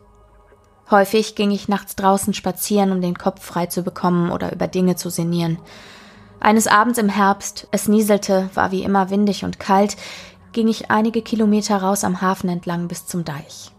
Häufig 0.91 1.35
ging 1.35 1.51
ich 1.51 1.67
nachts 1.67 1.95
draußen 1.95 2.33
spazieren, 2.33 2.91
um 2.91 3.01
den 3.01 3.17
Kopf 3.17 3.43
frei 3.43 3.67
zu 3.67 3.83
bekommen 3.83 4.31
oder 4.31 4.51
über 4.51 4.67
Dinge 4.67 4.95
zu 4.95 5.09
sinnieren. 5.09 5.57
Eines 6.39 6.67
Abends 6.67 6.99
im 6.99 7.09
Herbst, 7.09 7.67
es 7.71 7.87
nieselte, 7.87 8.49
war 8.53 8.71
wie 8.71 8.83
immer 8.83 9.09
windig 9.09 9.45
und 9.45 9.59
kalt, 9.59 9.95
ging 10.51 10.67
ich 10.67 10.91
einige 10.91 11.21
Kilometer 11.21 11.77
raus 11.77 12.03
am 12.03 12.21
Hafen 12.21 12.49
entlang 12.49 12.87
bis 12.87 13.05
zum 13.05 13.23
Deich. 13.23 13.71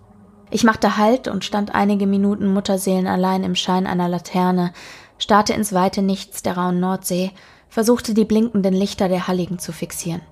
Ich 0.50 0.64
machte 0.64 0.96
Halt 0.96 1.28
und 1.28 1.44
stand 1.44 1.74
einige 1.74 2.06
Minuten 2.06 2.52
Mutterseelen 2.52 3.06
allein 3.06 3.44
im 3.44 3.54
Schein 3.54 3.86
einer 3.86 4.08
Laterne, 4.08 4.72
starrte 5.18 5.52
ins 5.52 5.72
weite 5.72 6.00
Nichts 6.02 6.42
der 6.42 6.56
rauen 6.56 6.80
Nordsee, 6.80 7.32
versuchte 7.68 8.14
die 8.14 8.24
blinkenden 8.24 8.74
Lichter 8.74 9.08
der 9.08 9.26
Halligen 9.26 9.58
zu 9.58 9.72
fixieren. 9.72 10.22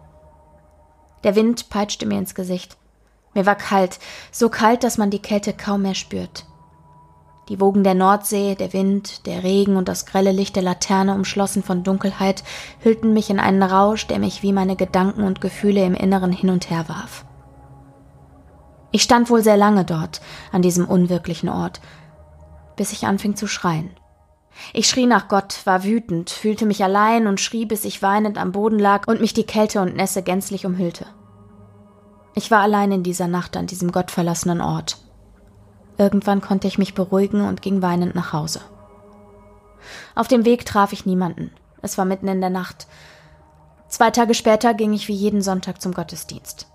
Der 1.24 1.34
Wind 1.34 1.70
peitschte 1.70 2.06
mir 2.06 2.18
ins 2.18 2.34
Gesicht. 2.34 2.76
Mir 3.34 3.46
war 3.46 3.56
kalt, 3.56 3.98
so 4.30 4.48
kalt, 4.48 4.84
dass 4.84 4.98
man 4.98 5.10
die 5.10 5.22
Kälte 5.22 5.52
kaum 5.52 5.82
mehr 5.82 5.94
spürt. 5.94 6.46
Die 7.52 7.60
Wogen 7.60 7.84
der 7.84 7.92
Nordsee, 7.92 8.54
der 8.54 8.72
Wind, 8.72 9.26
der 9.26 9.42
Regen 9.42 9.76
und 9.76 9.86
das 9.86 10.06
grelle 10.06 10.32
Licht 10.32 10.56
der 10.56 10.62
Laterne, 10.62 11.14
umschlossen 11.14 11.62
von 11.62 11.82
Dunkelheit, 11.82 12.44
hüllten 12.78 13.12
mich 13.12 13.28
in 13.28 13.38
einen 13.38 13.62
Rausch, 13.62 14.06
der 14.06 14.18
mich 14.18 14.42
wie 14.42 14.54
meine 14.54 14.74
Gedanken 14.74 15.22
und 15.22 15.42
Gefühle 15.42 15.84
im 15.84 15.92
Inneren 15.92 16.32
hin 16.32 16.48
und 16.48 16.70
her 16.70 16.88
warf. 16.88 17.26
Ich 18.90 19.02
stand 19.02 19.28
wohl 19.28 19.42
sehr 19.42 19.58
lange 19.58 19.84
dort, 19.84 20.22
an 20.50 20.62
diesem 20.62 20.88
unwirklichen 20.88 21.50
Ort, 21.50 21.82
bis 22.76 22.92
ich 22.92 23.04
anfing 23.04 23.36
zu 23.36 23.46
schreien. 23.46 23.90
Ich 24.72 24.88
schrie 24.88 25.04
nach 25.04 25.28
Gott, 25.28 25.60
war 25.66 25.84
wütend, 25.84 26.30
fühlte 26.30 26.64
mich 26.64 26.82
allein 26.82 27.26
und 27.26 27.38
schrie, 27.38 27.66
bis 27.66 27.84
ich 27.84 28.00
weinend 28.00 28.38
am 28.38 28.52
Boden 28.52 28.78
lag 28.78 29.06
und 29.08 29.20
mich 29.20 29.34
die 29.34 29.44
Kälte 29.44 29.82
und 29.82 29.94
Nässe 29.94 30.22
gänzlich 30.22 30.64
umhüllte. 30.64 31.04
Ich 32.34 32.50
war 32.50 32.60
allein 32.60 32.92
in 32.92 33.02
dieser 33.02 33.28
Nacht 33.28 33.58
an 33.58 33.66
diesem 33.66 33.92
gottverlassenen 33.92 34.62
Ort. 34.62 34.96
Irgendwann 35.98 36.40
konnte 36.40 36.66
ich 36.66 36.78
mich 36.78 36.94
beruhigen 36.94 37.42
und 37.42 37.62
ging 37.62 37.82
weinend 37.82 38.14
nach 38.14 38.32
Hause. 38.32 38.60
Auf 40.14 40.28
dem 40.28 40.44
Weg 40.44 40.64
traf 40.64 40.92
ich 40.92 41.06
niemanden. 41.06 41.50
Es 41.82 41.98
war 41.98 42.04
mitten 42.04 42.28
in 42.28 42.40
der 42.40 42.50
Nacht. 42.50 42.86
Zwei 43.88 44.10
Tage 44.10 44.34
später 44.34 44.74
ging 44.74 44.92
ich 44.92 45.08
wie 45.08 45.14
jeden 45.14 45.42
Sonntag 45.42 45.82
zum 45.82 45.92
Gottesdienst. 45.92 46.66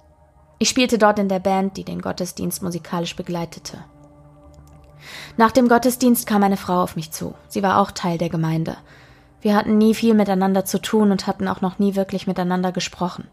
Ich 0.59 0.69
spielte 0.69 0.97
dort 0.97 1.19
in 1.19 1.29
der 1.29 1.39
Band, 1.39 1.77
die 1.77 1.83
den 1.83 2.01
Gottesdienst 2.01 2.61
musikalisch 2.61 3.15
begleitete. 3.15 3.77
Nach 5.37 5.51
dem 5.51 5.67
Gottesdienst 5.67 6.27
kam 6.27 6.43
eine 6.43 6.57
Frau 6.57 6.81
auf 6.81 6.95
mich 6.95 7.11
zu. 7.11 7.35
Sie 7.47 7.63
war 7.63 7.79
auch 7.79 7.91
Teil 7.91 8.17
der 8.17 8.29
Gemeinde. 8.29 8.77
Wir 9.41 9.55
hatten 9.55 9.77
nie 9.77 9.93
viel 9.93 10.13
miteinander 10.13 10.65
zu 10.65 10.79
tun 10.81 11.11
und 11.11 11.27
hatten 11.27 11.47
auch 11.47 11.61
noch 11.61 11.79
nie 11.79 11.95
wirklich 11.95 12.27
miteinander 12.27 12.71
gesprochen. 12.71 13.27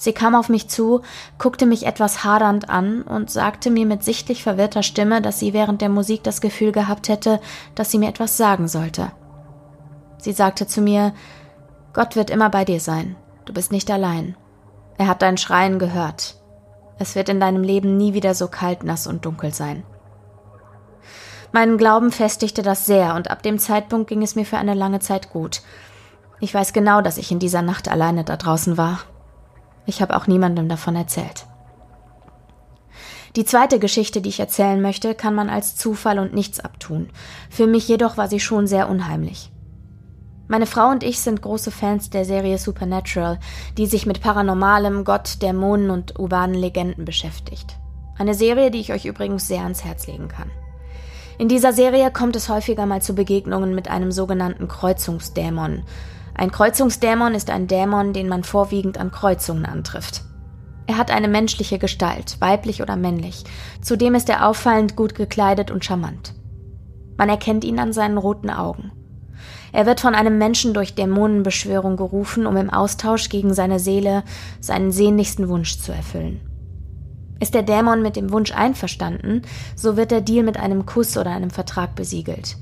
Sie 0.00 0.14
kam 0.14 0.34
auf 0.34 0.48
mich 0.48 0.66
zu, 0.68 1.02
guckte 1.36 1.66
mich 1.66 1.84
etwas 1.84 2.24
hadernd 2.24 2.70
an 2.70 3.02
und 3.02 3.30
sagte 3.30 3.70
mir 3.70 3.84
mit 3.84 4.02
sichtlich 4.02 4.42
verwirrter 4.42 4.82
Stimme, 4.82 5.20
dass 5.20 5.38
sie 5.38 5.52
während 5.52 5.82
der 5.82 5.90
Musik 5.90 6.24
das 6.24 6.40
Gefühl 6.40 6.72
gehabt 6.72 7.10
hätte, 7.10 7.38
dass 7.74 7.90
sie 7.90 7.98
mir 7.98 8.08
etwas 8.08 8.38
sagen 8.38 8.66
sollte. 8.66 9.12
Sie 10.16 10.32
sagte 10.32 10.66
zu 10.66 10.80
mir, 10.80 11.12
Gott 11.92 12.16
wird 12.16 12.30
immer 12.30 12.48
bei 12.48 12.64
dir 12.64 12.80
sein, 12.80 13.14
du 13.44 13.52
bist 13.52 13.72
nicht 13.72 13.90
allein. 13.90 14.38
Er 14.96 15.06
hat 15.06 15.20
dein 15.20 15.36
Schreien 15.36 15.78
gehört. 15.78 16.36
Es 16.98 17.14
wird 17.14 17.28
in 17.28 17.38
deinem 17.38 17.62
Leben 17.62 17.98
nie 17.98 18.14
wieder 18.14 18.34
so 18.34 18.48
kalt, 18.48 18.84
nass 18.84 19.06
und 19.06 19.26
dunkel 19.26 19.52
sein. 19.52 19.82
Meinen 21.52 21.76
Glauben 21.76 22.10
festigte 22.10 22.62
das 22.62 22.86
sehr, 22.86 23.14
und 23.16 23.30
ab 23.30 23.42
dem 23.42 23.58
Zeitpunkt 23.58 24.08
ging 24.08 24.22
es 24.22 24.34
mir 24.34 24.46
für 24.46 24.56
eine 24.56 24.72
lange 24.72 25.00
Zeit 25.00 25.28
gut. 25.28 25.60
Ich 26.40 26.54
weiß 26.54 26.72
genau, 26.72 27.02
dass 27.02 27.18
ich 27.18 27.30
in 27.30 27.38
dieser 27.38 27.60
Nacht 27.60 27.86
alleine 27.86 28.24
da 28.24 28.38
draußen 28.38 28.78
war 28.78 29.00
ich 29.86 30.02
habe 30.02 30.16
auch 30.16 30.26
niemandem 30.26 30.68
davon 30.68 30.96
erzählt. 30.96 31.46
Die 33.36 33.44
zweite 33.44 33.78
Geschichte, 33.78 34.20
die 34.20 34.28
ich 34.28 34.40
erzählen 34.40 34.82
möchte, 34.82 35.14
kann 35.14 35.34
man 35.34 35.48
als 35.50 35.76
Zufall 35.76 36.18
und 36.18 36.34
nichts 36.34 36.58
abtun. 36.58 37.10
Für 37.48 37.68
mich 37.68 37.86
jedoch 37.86 38.16
war 38.16 38.28
sie 38.28 38.40
schon 38.40 38.66
sehr 38.66 38.88
unheimlich. 38.88 39.52
Meine 40.48 40.66
Frau 40.66 40.88
und 40.90 41.04
ich 41.04 41.20
sind 41.20 41.42
große 41.42 41.70
Fans 41.70 42.10
der 42.10 42.24
Serie 42.24 42.58
Supernatural, 42.58 43.38
die 43.78 43.86
sich 43.86 44.04
mit 44.04 44.20
Paranormalem, 44.20 45.04
Gott, 45.04 45.42
Dämonen 45.42 45.90
und 45.90 46.18
urbanen 46.18 46.56
Legenden 46.56 47.04
beschäftigt. 47.04 47.76
Eine 48.18 48.34
Serie, 48.34 48.72
die 48.72 48.80
ich 48.80 48.92
euch 48.92 49.04
übrigens 49.04 49.46
sehr 49.46 49.62
ans 49.62 49.84
Herz 49.84 50.08
legen 50.08 50.26
kann. 50.26 50.50
In 51.38 51.48
dieser 51.48 51.72
Serie 51.72 52.10
kommt 52.10 52.34
es 52.34 52.48
häufiger 52.48 52.84
mal 52.84 53.00
zu 53.00 53.14
Begegnungen 53.14 53.76
mit 53.76 53.88
einem 53.88 54.10
sogenannten 54.10 54.66
Kreuzungsdämon, 54.66 55.84
ein 56.34 56.50
Kreuzungsdämon 56.50 57.34
ist 57.34 57.50
ein 57.50 57.66
Dämon, 57.66 58.12
den 58.12 58.28
man 58.28 58.44
vorwiegend 58.44 58.98
an 58.98 59.10
Kreuzungen 59.10 59.66
antrifft. 59.66 60.22
Er 60.86 60.96
hat 60.96 61.10
eine 61.10 61.28
menschliche 61.28 61.78
Gestalt, 61.78 62.36
weiblich 62.40 62.82
oder 62.82 62.96
männlich. 62.96 63.44
Zudem 63.80 64.14
ist 64.14 64.28
er 64.28 64.46
auffallend 64.46 64.96
gut 64.96 65.14
gekleidet 65.14 65.70
und 65.70 65.84
charmant. 65.84 66.34
Man 67.16 67.28
erkennt 67.28 67.64
ihn 67.64 67.78
an 67.78 67.92
seinen 67.92 68.18
roten 68.18 68.50
Augen. 68.50 68.90
Er 69.72 69.86
wird 69.86 70.00
von 70.00 70.14
einem 70.14 70.38
Menschen 70.38 70.74
durch 70.74 70.94
Dämonenbeschwörung 70.94 71.96
gerufen, 71.96 72.46
um 72.46 72.56
im 72.56 72.70
Austausch 72.70 73.28
gegen 73.28 73.54
seine 73.54 73.78
Seele 73.78 74.24
seinen 74.60 74.90
sehnlichsten 74.90 75.48
Wunsch 75.48 75.78
zu 75.78 75.92
erfüllen. 75.92 76.40
Ist 77.38 77.54
der 77.54 77.62
Dämon 77.62 78.02
mit 78.02 78.16
dem 78.16 78.32
Wunsch 78.32 78.52
einverstanden, 78.52 79.42
so 79.76 79.96
wird 79.96 80.10
der 80.10 80.20
Deal 80.20 80.44
mit 80.44 80.58
einem 80.58 80.86
Kuss 80.86 81.16
oder 81.16 81.30
einem 81.30 81.50
Vertrag 81.50 81.94
besiegelt. 81.94 82.56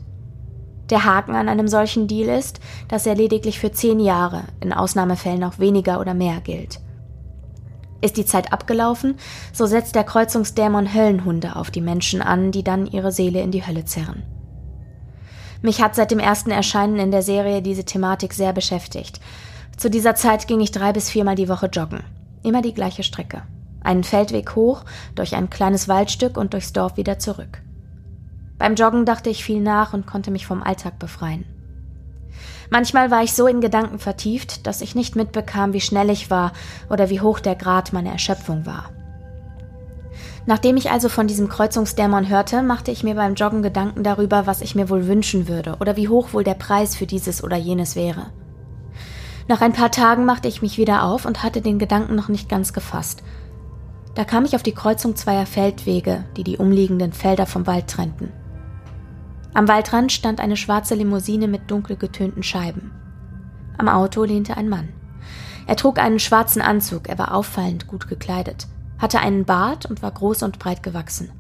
Der 0.90 1.04
Haken 1.04 1.34
an 1.34 1.48
einem 1.48 1.68
solchen 1.68 2.08
Deal 2.08 2.28
ist, 2.28 2.60
dass 2.88 3.06
er 3.06 3.14
lediglich 3.14 3.58
für 3.58 3.72
zehn 3.72 4.00
Jahre, 4.00 4.44
in 4.60 4.72
Ausnahmefällen 4.72 5.44
auch 5.44 5.58
weniger 5.58 6.00
oder 6.00 6.14
mehr 6.14 6.40
gilt. 6.40 6.80
Ist 8.00 8.16
die 8.16 8.24
Zeit 8.24 8.52
abgelaufen, 8.52 9.16
so 9.52 9.66
setzt 9.66 9.94
der 9.94 10.04
Kreuzungsdämon 10.04 10.94
Höllenhunde 10.94 11.56
auf 11.56 11.70
die 11.70 11.80
Menschen 11.80 12.22
an, 12.22 12.52
die 12.52 12.62
dann 12.62 12.86
ihre 12.86 13.12
Seele 13.12 13.40
in 13.42 13.50
die 13.50 13.66
Hölle 13.66 13.84
zerren. 13.84 14.22
Mich 15.60 15.82
hat 15.82 15.96
seit 15.96 16.12
dem 16.12 16.20
ersten 16.20 16.52
Erscheinen 16.52 16.98
in 17.00 17.10
der 17.10 17.22
Serie 17.22 17.60
diese 17.60 17.84
Thematik 17.84 18.32
sehr 18.32 18.52
beschäftigt. 18.52 19.20
Zu 19.76 19.90
dieser 19.90 20.14
Zeit 20.14 20.46
ging 20.46 20.60
ich 20.60 20.70
drei 20.70 20.92
bis 20.92 21.10
viermal 21.10 21.34
die 21.34 21.48
Woche 21.48 21.66
joggen. 21.66 22.04
Immer 22.44 22.62
die 22.62 22.74
gleiche 22.74 23.02
Strecke. 23.02 23.42
Einen 23.80 24.04
Feldweg 24.04 24.54
hoch, 24.54 24.84
durch 25.16 25.34
ein 25.34 25.50
kleines 25.50 25.88
Waldstück 25.88 26.36
und 26.36 26.52
durchs 26.52 26.72
Dorf 26.72 26.96
wieder 26.96 27.18
zurück. 27.18 27.62
Beim 28.58 28.74
Joggen 28.74 29.04
dachte 29.04 29.30
ich 29.30 29.44
viel 29.44 29.60
nach 29.60 29.92
und 29.92 30.06
konnte 30.06 30.30
mich 30.30 30.46
vom 30.46 30.62
Alltag 30.62 30.98
befreien. 30.98 31.44
Manchmal 32.70 33.10
war 33.10 33.22
ich 33.22 33.32
so 33.32 33.46
in 33.46 33.60
Gedanken 33.60 33.98
vertieft, 33.98 34.66
dass 34.66 34.82
ich 34.82 34.94
nicht 34.94 35.16
mitbekam, 35.16 35.72
wie 35.72 35.80
schnell 35.80 36.10
ich 36.10 36.30
war 36.30 36.52
oder 36.90 37.08
wie 37.08 37.20
hoch 37.20 37.40
der 37.40 37.54
Grad 37.54 37.92
meiner 37.92 38.12
Erschöpfung 38.12 38.66
war. 38.66 38.90
Nachdem 40.44 40.76
ich 40.76 40.90
also 40.90 41.08
von 41.08 41.26
diesem 41.26 41.48
Kreuzungsdämon 41.48 42.28
hörte, 42.28 42.62
machte 42.62 42.90
ich 42.90 43.04
mir 43.04 43.14
beim 43.14 43.34
Joggen 43.34 43.62
Gedanken 43.62 44.02
darüber, 44.02 44.46
was 44.46 44.60
ich 44.60 44.74
mir 44.74 44.88
wohl 44.88 45.06
wünschen 45.06 45.46
würde 45.46 45.76
oder 45.80 45.96
wie 45.96 46.08
hoch 46.08 46.32
wohl 46.32 46.44
der 46.44 46.54
Preis 46.54 46.96
für 46.96 47.06
dieses 47.06 47.44
oder 47.44 47.56
jenes 47.56 47.96
wäre. 47.96 48.30
Nach 49.46 49.60
ein 49.60 49.72
paar 49.72 49.90
Tagen 49.90 50.24
machte 50.24 50.48
ich 50.48 50.60
mich 50.60 50.76
wieder 50.76 51.04
auf 51.04 51.24
und 51.24 51.42
hatte 51.42 51.60
den 51.60 51.78
Gedanken 51.78 52.14
noch 52.14 52.28
nicht 52.28 52.48
ganz 52.48 52.72
gefasst. 52.72 53.22
Da 54.14 54.24
kam 54.24 54.44
ich 54.44 54.54
auf 54.54 54.62
die 54.62 54.74
Kreuzung 54.74 55.16
zweier 55.16 55.46
Feldwege, 55.46 56.24
die 56.36 56.44
die 56.44 56.58
umliegenden 56.58 57.12
Felder 57.12 57.46
vom 57.46 57.66
Wald 57.66 57.88
trennten. 57.88 58.32
Am 59.54 59.66
Waldrand 59.66 60.12
stand 60.12 60.40
eine 60.40 60.56
schwarze 60.56 60.94
Limousine 60.94 61.48
mit 61.48 61.70
dunkel 61.70 61.96
getönten 61.96 62.42
Scheiben. 62.42 62.92
Am 63.76 63.88
Auto 63.88 64.24
lehnte 64.24 64.56
ein 64.56 64.68
Mann. 64.68 64.88
Er 65.66 65.76
trug 65.76 65.98
einen 65.98 66.18
schwarzen 66.18 66.62
Anzug, 66.62 67.08
er 67.08 67.18
war 67.18 67.34
auffallend 67.34 67.86
gut 67.86 68.08
gekleidet, 68.08 68.66
hatte 68.98 69.20
einen 69.20 69.44
Bart 69.44 69.86
und 69.86 70.02
war 70.02 70.10
groß 70.10 70.42
und 70.42 70.58
breit 70.58 70.82
gewachsen. 70.82 71.30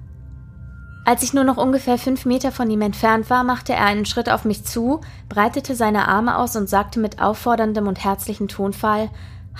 Als 1.04 1.22
ich 1.22 1.32
nur 1.32 1.44
noch 1.44 1.56
ungefähr 1.56 1.96
fünf 1.96 2.26
Meter 2.26 2.52
von 2.52 2.68
ihm 2.70 2.82
entfernt 2.82 3.30
war, 3.30 3.42
machte 3.42 3.72
er 3.72 3.86
einen 3.86 4.04
Schritt 4.04 4.28
auf 4.28 4.44
mich 4.44 4.64
zu, 4.64 5.00
breitete 5.30 5.74
seine 5.74 6.06
Arme 6.06 6.36
aus 6.36 6.54
und 6.56 6.68
sagte 6.68 7.00
mit 7.00 7.22
aufforderndem 7.22 7.86
und 7.86 8.04
herzlichem 8.04 8.48
Tonfall 8.48 9.08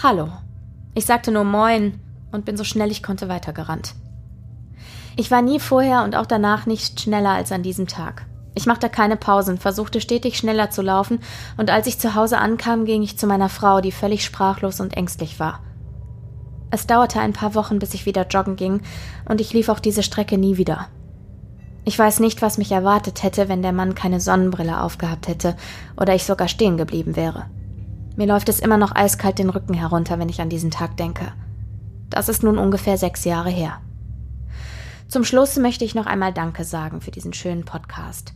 Hallo. 0.03 0.29
Ich 0.95 1.07
sagte 1.07 1.33
nur 1.33 1.45
Moin 1.45 2.01
und 2.33 2.45
bin 2.45 2.59
so 2.59 2.65
schnell 2.65 2.91
ich 2.91 3.03
konnte 3.03 3.31
weitergerannt. 3.31 3.95
Ich 5.17 5.31
war 5.31 5.41
nie 5.41 5.59
vorher 5.59 6.05
und 6.05 6.15
auch 6.15 6.27
danach 6.27 6.67
nicht 6.67 7.01
schneller 7.01 7.31
als 7.31 7.51
an 7.51 7.63
diesem 7.63 7.87
Tag. 7.87 8.27
Ich 8.59 8.67
machte 8.67 8.89
keine 8.89 9.15
Pausen, 9.15 9.57
versuchte 9.57 10.01
stetig 10.01 10.37
schneller 10.37 10.69
zu 10.69 10.83
laufen, 10.83 11.21
und 11.59 11.71
als 11.71 11.87
ich 11.87 12.01
zu 12.01 12.17
Hause 12.17 12.39
ankam, 12.39 12.87
ging 12.87 13.05
ich 13.05 13.17
zu 13.17 13.29
meiner 13.29 13.49
Frau, 13.49 13.81
die 13.81 13.93
völlig 13.93 14.25
sprachlos 14.25 14.81
und 14.81 14.97
ängstlich 14.97 15.39
war. 15.39 15.61
Es 16.73 16.85
dauerte 16.85 17.21
ein 17.21 17.33
paar 17.33 17.55
Wochen, 17.55 17.79
bis 17.79 17.95
ich 17.95 18.05
wieder 18.05 18.27
joggen 18.27 18.57
ging, 18.57 18.81
und 19.29 19.41
ich 19.41 19.53
lief 19.53 19.69
auch 19.69 19.79
diese 19.79 20.03
Strecke 20.03 20.39
nie 20.39 20.57
wieder. 20.57 20.89
Ich 21.85 21.97
weiß 21.97 22.19
nicht, 22.19 22.43
was 22.43 22.59
mich 22.59 22.73
erwartet 22.73 23.23
hätte, 23.23 23.49
wenn 23.49 23.63
der 23.63 23.71
Mann 23.71 23.95
keine 23.95 24.19
Sonnenbrille 24.19 24.83
aufgehabt 24.83 25.29
hätte 25.29 25.55
oder 25.97 26.17
ich 26.17 26.25
sogar 26.25 26.49
stehen 26.49 26.77
geblieben 26.77 27.15
wäre. 27.15 27.47
Mir 28.17 28.27
läuft 28.27 28.49
es 28.49 28.59
immer 28.59 28.77
noch 28.77 28.93
eiskalt 28.93 29.39
den 29.39 29.51
Rücken 29.51 29.75
herunter, 29.75 30.19
wenn 30.19 30.29
ich 30.29 30.41
an 30.41 30.49
diesen 30.49 30.73
Tag 30.73 30.97
denke. 30.97 31.33
Das 32.11 32.29
ist 32.29 32.43
nun 32.43 32.59
ungefähr 32.59 32.99
sechs 32.99 33.25
Jahre 33.25 33.51
her. 33.51 33.81
Zum 35.07 35.23
Schluss 35.23 35.57
möchte 35.59 35.85
ich 35.85 35.95
noch 35.95 36.07
einmal 36.07 36.33
Danke 36.33 36.65
sagen 36.65 37.01
für 37.01 37.13
diesen 37.13 37.33
schönen 37.33 37.65
Podcast. 37.65 38.35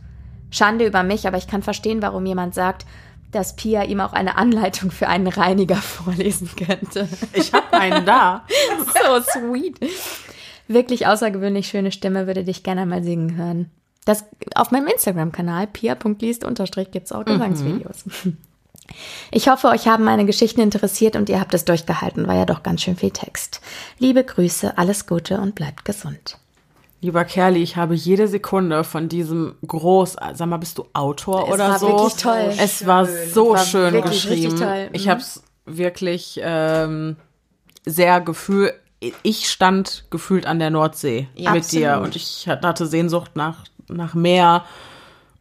Schande 0.53 0.85
über 0.85 1.03
mich, 1.03 1.27
aber 1.27 1.37
ich 1.37 1.47
kann 1.47 1.63
verstehen, 1.63 2.01
warum 2.01 2.25
jemand 2.25 2.53
sagt, 2.53 2.85
dass 3.31 3.55
Pia 3.55 3.83
ihm 3.83 3.99
auch 3.99 4.13
eine 4.13 4.37
Anleitung 4.37 4.91
für 4.91 5.07
einen 5.07 5.27
Reiniger 5.27 5.75
vorlesen 5.81 6.49
könnte. 6.55 7.09
Ich 7.33 7.51
habe 7.53 7.73
einen 7.73 8.05
da. 8.05 8.45
so 8.79 9.21
sweet. 9.21 9.79
Wirklich 10.67 11.07
außergewöhnlich 11.07 11.67
schöne 11.67 11.91
Stimme, 11.91 12.27
würde 12.27 12.43
dich 12.43 12.63
gerne 12.63 12.85
mal 12.85 13.03
singen 13.03 13.35
hören. 13.35 13.71
Das 14.05 14.25
auf 14.55 14.71
meinem 14.71 14.87
Instagram-Kanal 14.87 15.67
pia.liest 15.67 16.45
gibt 16.91 17.05
es 17.05 17.11
auch 17.11 17.25
Gesangsvideos. 17.25 18.05
Mhm. 18.05 18.37
Ich 19.31 19.47
hoffe, 19.47 19.69
euch 19.69 19.87
haben 19.87 20.03
meine 20.03 20.25
Geschichten 20.25 20.59
interessiert 20.59 21.15
und 21.15 21.29
ihr 21.29 21.39
habt 21.39 21.53
es 21.53 21.65
durchgehalten. 21.65 22.27
War 22.27 22.35
ja 22.35 22.45
doch 22.45 22.63
ganz 22.63 22.81
schön 22.81 22.97
viel 22.97 23.11
Text. 23.11 23.61
Liebe 23.97 24.23
Grüße, 24.23 24.77
alles 24.77 25.07
Gute 25.07 25.39
und 25.39 25.55
bleibt 25.55 25.85
gesund. 25.85 26.37
Lieber 27.03 27.25
Kerli, 27.25 27.61
ich 27.61 27.75
habe 27.75 27.95
jede 27.95 28.29
Sekunde 28.29 28.83
von 28.85 29.09
diesem 29.09 29.55
groß, 29.67 30.15
sag 30.33 30.47
mal, 30.47 30.57
bist 30.57 30.77
du 30.77 30.85
Autor 30.93 31.47
es 31.47 31.53
oder 31.53 31.69
war 31.69 31.79
so? 31.79 31.87
Wirklich 31.87 32.15
toll. 32.15 32.53
Es 32.57 32.79
schön. 32.79 32.87
war 32.87 33.05
so 33.05 33.49
war 33.51 33.57
schön 33.57 34.01
geschrieben. 34.01 34.57
Toll. 34.57 34.89
Ich 34.93 35.05
mhm. 35.05 35.09
habe 35.11 35.19
es 35.19 35.43
wirklich 35.65 36.39
ähm, 36.41 37.17
sehr 37.85 38.21
gefühl 38.21 38.73
ich 39.21 39.49
stand 39.49 40.05
gefühlt 40.11 40.45
an 40.45 40.59
der 40.59 40.69
Nordsee 40.69 41.27
Ja, 41.35 41.51
mit 41.51 41.63
absolut. 41.63 41.83
dir 41.83 42.01
und 42.01 42.15
ich 42.15 42.47
hatte 42.47 42.87
Sehnsucht 42.87 43.31
nach, 43.35 43.65
nach 43.89 44.13
Meer 44.13 44.63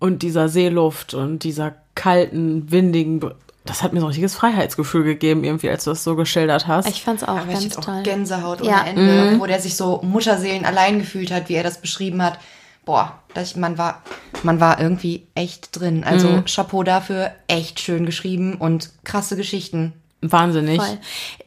und 0.00 0.22
dieser 0.22 0.48
Seeluft 0.48 1.14
und 1.14 1.44
dieser 1.44 1.74
kalten, 1.94 2.70
windigen. 2.72 3.20
Das 3.64 3.82
hat 3.82 3.92
mir 3.92 4.00
so 4.00 4.06
ein 4.06 4.08
richtiges 4.08 4.34
Freiheitsgefühl 4.34 5.04
gegeben, 5.04 5.44
irgendwie, 5.44 5.70
als 5.70 5.84
du 5.84 5.90
das 5.90 6.02
so 6.02 6.16
geschildert 6.16 6.66
hast. 6.66 6.88
Ich 6.88 7.02
fand's 7.04 7.22
auch 7.22 7.28
Aber 7.28 7.46
ich 7.46 7.52
ganz 7.60 7.76
hatte 7.76 7.80
toll. 7.86 7.98
auch 8.00 8.02
Gänsehaut 8.02 8.60
ohne 8.60 8.70
Ja. 8.70 8.84
Ende, 8.84 9.38
wo 9.38 9.46
der 9.46 9.60
sich 9.60 9.76
so 9.76 10.00
Mutterseelen 10.02 10.64
allein 10.64 10.98
gefühlt 10.98 11.30
hat, 11.30 11.48
wie 11.48 11.54
er 11.54 11.62
das 11.62 11.80
beschrieben 11.80 12.22
hat. 12.22 12.38
Boah, 12.84 13.20
das, 13.34 13.54
man, 13.54 13.78
war, 13.78 14.02
man 14.42 14.58
war 14.58 14.80
irgendwie 14.80 15.28
echt 15.36 15.78
drin. 15.78 16.02
Also 16.02 16.42
Chapeau 16.52 16.82
dafür, 16.82 17.30
echt 17.46 17.78
schön 17.78 18.04
geschrieben 18.06 18.56
und 18.56 18.90
krasse 19.04 19.36
Geschichten. 19.36 19.92
Wahnsinnig. 20.20 20.80
Voll. 20.82 20.98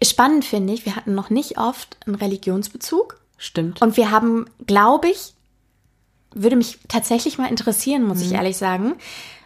Spannend 0.01 0.45
finde 0.45 0.73
ich, 0.73 0.85
wir 0.85 0.95
hatten 0.95 1.13
noch 1.15 1.29
nicht 1.29 1.57
oft 1.57 1.97
einen 2.05 2.15
Religionsbezug. 2.15 3.19
Stimmt. 3.37 3.81
Und 3.81 3.97
wir 3.97 4.11
haben, 4.11 4.45
glaube 4.65 5.09
ich, 5.09 5.33
würde 6.33 6.55
mich 6.55 6.79
tatsächlich 6.87 7.37
mal 7.37 7.49
interessieren, 7.49 8.03
muss 8.03 8.19
Mhm. 8.19 8.23
ich 8.25 8.31
ehrlich 8.33 8.55
sagen, 8.57 8.93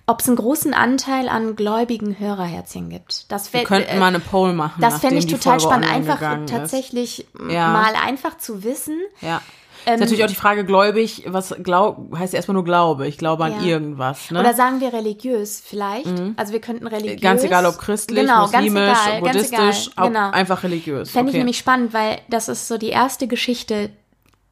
ob 0.10 0.22
es 0.22 0.28
einen 0.28 0.38
großen 0.38 0.74
Anteil 0.74 1.30
an 1.30 1.56
gläubigen 1.56 2.18
Hörerherzchen 2.18 2.90
gibt. 2.90 3.32
Das 3.32 3.54
Wir 3.54 3.64
könnten 3.64 3.90
äh, 3.90 4.00
mal 4.00 4.08
eine 4.08 4.20
Poll 4.20 4.54
machen. 4.54 4.82
Das 4.82 5.00
fände 5.00 5.18
ich 5.18 5.28
total 5.28 5.60
Folge 5.60 5.76
spannend, 5.76 5.94
einfach 5.94 6.20
tatsächlich 6.48 7.28
Ja. 7.48 7.68
mal 7.72 7.94
einfach 7.96 8.38
zu 8.38 8.64
wissen. 8.64 8.98
Ja. 9.22 9.42
ist 9.86 10.00
natürlich 10.00 10.24
auch 10.24 10.28
die 10.30 10.36
Frage, 10.36 10.66
gläubig, 10.66 11.26
was 11.28 11.56
glaub, 11.62 12.12
heißt 12.18 12.34
ja 12.34 12.38
erstmal 12.38 12.56
nur 12.56 12.64
Glaube. 12.66 13.08
Ich 13.08 13.18
glaube 13.20 13.46
an 13.46 13.54
Ja. 13.60 13.68
irgendwas. 13.68 14.32
Ne? 14.32 14.40
Oder 14.40 14.56
sagen 14.56 14.82
wir 14.82 14.92
religiös 14.94 15.62
vielleicht. 15.64 16.12
Also 16.38 16.54
wir 16.54 16.60
könnten 16.62 16.88
religiös. 16.88 17.22
Ganz 17.22 17.44
egal, 17.44 17.66
ob 17.68 17.78
christlich, 17.78 18.22
genau, 18.22 18.42
muslimisch, 18.42 18.98
egal, 19.08 19.20
buddhistisch, 19.22 19.90
egal. 19.94 20.08
Genau. 20.08 20.32
einfach 20.32 20.64
religiös. 20.64 21.12
Fände 21.12 21.30
ich 21.30 21.34
okay. 21.36 21.38
nämlich 21.40 21.58
spannend, 21.60 21.94
weil 21.94 22.20
das 22.30 22.50
ist 22.50 22.68
so 22.68 22.78
die 22.80 22.90
erste 22.90 23.28
Geschichte, 23.28 23.92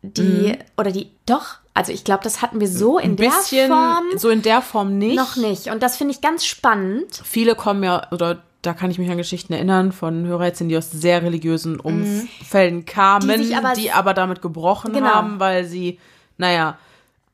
die, 0.04 0.22
Mhm. 0.22 0.58
oder 0.78 0.92
die, 0.92 1.12
doch, 1.26 1.56
also 1.78 1.92
ich 1.92 2.04
glaube, 2.04 2.24
das 2.24 2.42
hatten 2.42 2.60
wir 2.60 2.68
so 2.68 2.98
in 3.00 3.16
der 3.16 3.32
Form 3.32 4.04
so 4.18 4.30
in 4.30 4.42
der 4.42 4.62
Form 4.62 4.98
nicht. 4.98 5.16
noch 5.16 5.36
nicht. 5.36 5.68
Und 5.68 5.82
das 5.84 5.96
finde 5.98 6.14
ich 6.14 6.22
ganz 6.22 6.46
spannend. 6.46 7.22
Viele 7.24 7.56
kommen 7.56 7.84
ja, 7.84 8.08
oder 8.12 8.40
da 8.64 8.74
kann 8.74 8.90
ich 8.92 8.98
mich 9.00 9.10
an 9.10 9.18
Geschichten 9.18 9.54
erinnern 9.54 9.92
von 9.92 10.26
Hörerherzchen, 10.26 10.68
die 10.68 10.76
aus 10.78 10.92
sehr 10.92 11.22
religiösen 11.24 11.80
Umfelden 11.80 12.86
kamen, 12.86 13.42
Die 13.42 13.56
aber- 13.56 13.74
die 13.74 13.92
aber 13.92 14.14
damit 14.14 14.42
gebrochen 14.42 14.92
Genau. 14.94 15.08
haben, 15.08 15.40
weil 15.40 15.64
sie, 15.66 16.00
naja, 16.38 16.78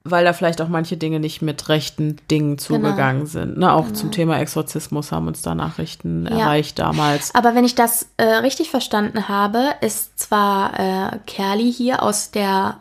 weil 0.06 0.26
da 0.26 0.34
vielleicht 0.34 0.62
auch 0.62 0.68
manche 0.68 0.98
Dinge 0.98 1.22
nicht 1.22 1.42
mit 1.42 1.70
rechten 1.70 2.18
Dingen 2.30 2.58
Genau. 2.58 2.62
zugegangen 2.62 3.26
sind. 3.26 3.58
Ne? 3.58 3.72
Auch 3.72 3.90
zum 3.94 4.12
Thema 4.12 4.38
Exorzismus 4.38 5.14
haben 5.14 5.28
uns 5.28 5.42
da 5.42 5.56
Nachrichten 5.56 6.26
erreicht 6.28 6.78
damals. 6.78 7.34
Aber 7.34 7.56
wenn 7.56 7.64
ich 7.64 7.74
das 7.76 8.08
äh, 8.18 8.24
richtig 8.26 8.70
verstanden 8.70 9.30
habe, 9.30 9.70
ist 9.80 10.20
zwar 10.20 10.78
äh, 10.78 11.20
Kerli 11.26 11.72
hier 11.72 12.04
aus 12.04 12.32
der 12.32 12.80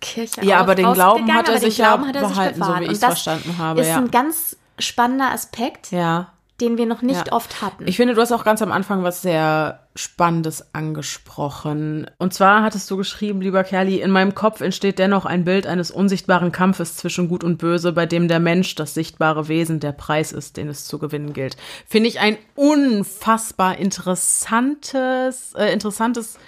Kirche 0.00 0.44
Ja, 0.44 0.58
aber 0.60 0.74
den 0.74 0.92
Glauben 0.92 1.32
hat 1.32 1.48
er 1.48 1.58
sich 1.58 1.78
ja 1.78 1.96
behalten, 1.96 2.62
so 2.62 2.78
wie 2.80 2.84
ich's 2.86 3.00
das 3.00 3.20
verstanden 3.20 3.58
habe, 3.58 3.80
Ist 3.80 3.88
ja. 3.88 3.96
ein 3.98 4.10
ganz 4.10 4.56
spannender 4.78 5.30
Aspekt, 5.32 5.90
Ja. 5.90 6.32
den 6.60 6.76
wir 6.78 6.86
noch 6.86 7.00
nicht 7.02 7.26
Ja. 7.28 7.32
oft 7.32 7.62
hatten. 7.62 7.86
Ich 7.86 7.96
finde, 7.96 8.14
du 8.14 8.20
hast 8.20 8.32
auch 8.32 8.44
ganz 8.44 8.60
am 8.62 8.72
Anfang 8.72 9.02
was 9.02 9.22
sehr 9.22 9.80
Spannendes 9.96 10.72
angesprochen. 10.74 12.08
Und 12.18 12.32
zwar 12.32 12.62
hattest 12.62 12.90
du 12.90 12.96
geschrieben, 12.96 13.40
lieber 13.40 13.64
Kerli, 13.64 14.00
in 14.00 14.10
meinem 14.10 14.34
Kopf 14.34 14.60
entsteht 14.60 14.98
dennoch 14.98 15.24
ein 15.26 15.44
Bild 15.44 15.66
eines 15.66 15.90
unsichtbaren 15.90 16.52
Kampfes 16.52 16.96
zwischen 16.96 17.28
Gut 17.28 17.42
und 17.44 17.58
Böse, 17.58 17.92
bei 17.92 18.06
dem 18.06 18.28
der 18.28 18.40
Mensch 18.40 18.74
das 18.76 18.94
sichtbare 18.94 19.48
Wesen 19.48 19.80
der 19.80 19.92
Preis 19.92 20.32
ist, 20.32 20.56
den 20.56 20.68
es 20.68 20.86
zu 20.86 20.98
gewinnen 20.98 21.32
gilt. 21.32 21.56
Finde 21.86 22.08
ich 22.08 22.20
ein 22.20 22.38
unfassbar 22.54 23.76
interessantes, 23.78 25.54
äh, 25.54 25.72
interessantes, 25.72 26.38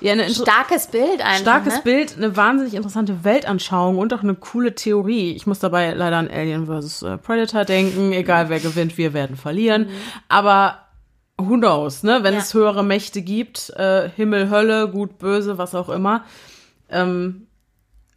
ja, 0.00 0.12
inter 0.14 0.28
Starkes 0.28 0.86
Bild 0.88 1.20
einfach. 1.20 1.40
starkes 1.40 1.74
ne? 1.76 1.80
Bild, 1.84 2.16
eine 2.16 2.36
wahnsinnig 2.36 2.74
interessante 2.74 3.24
Weltanschauung 3.24 3.98
und 3.98 4.12
auch 4.14 4.22
eine 4.22 4.34
coole 4.34 4.74
Theorie. 4.74 5.32
Ich 5.32 5.46
muss 5.46 5.58
dabei 5.58 5.92
leider 5.94 6.16
an 6.16 6.28
Alien 6.30 6.66
vs. 6.66 7.02
äh, 7.02 7.18
Predator 7.18 7.64
denken. 7.64 8.12
Egal 8.12 8.48
wer 8.48 8.60
gewinnt, 8.60 8.96
wir 8.98 9.12
werden 9.12 9.36
verlieren. 9.36 9.88
Aber 10.28 10.78
who 11.38 11.56
knows, 11.56 12.02
ne? 12.02 12.20
Wenn 12.22 12.34
Ja. 12.34 12.40
es 12.40 12.54
höhere 12.54 12.82
Mächte 12.84 13.22
gibt, 13.22 13.70
äh, 13.70 14.08
Himmel, 14.14 14.50
Hölle, 14.50 14.88
gut, 14.88 15.18
böse, 15.18 15.58
was 15.58 15.74
auch 15.74 15.88
immer. 15.88 16.24
Ähm, 16.88 17.46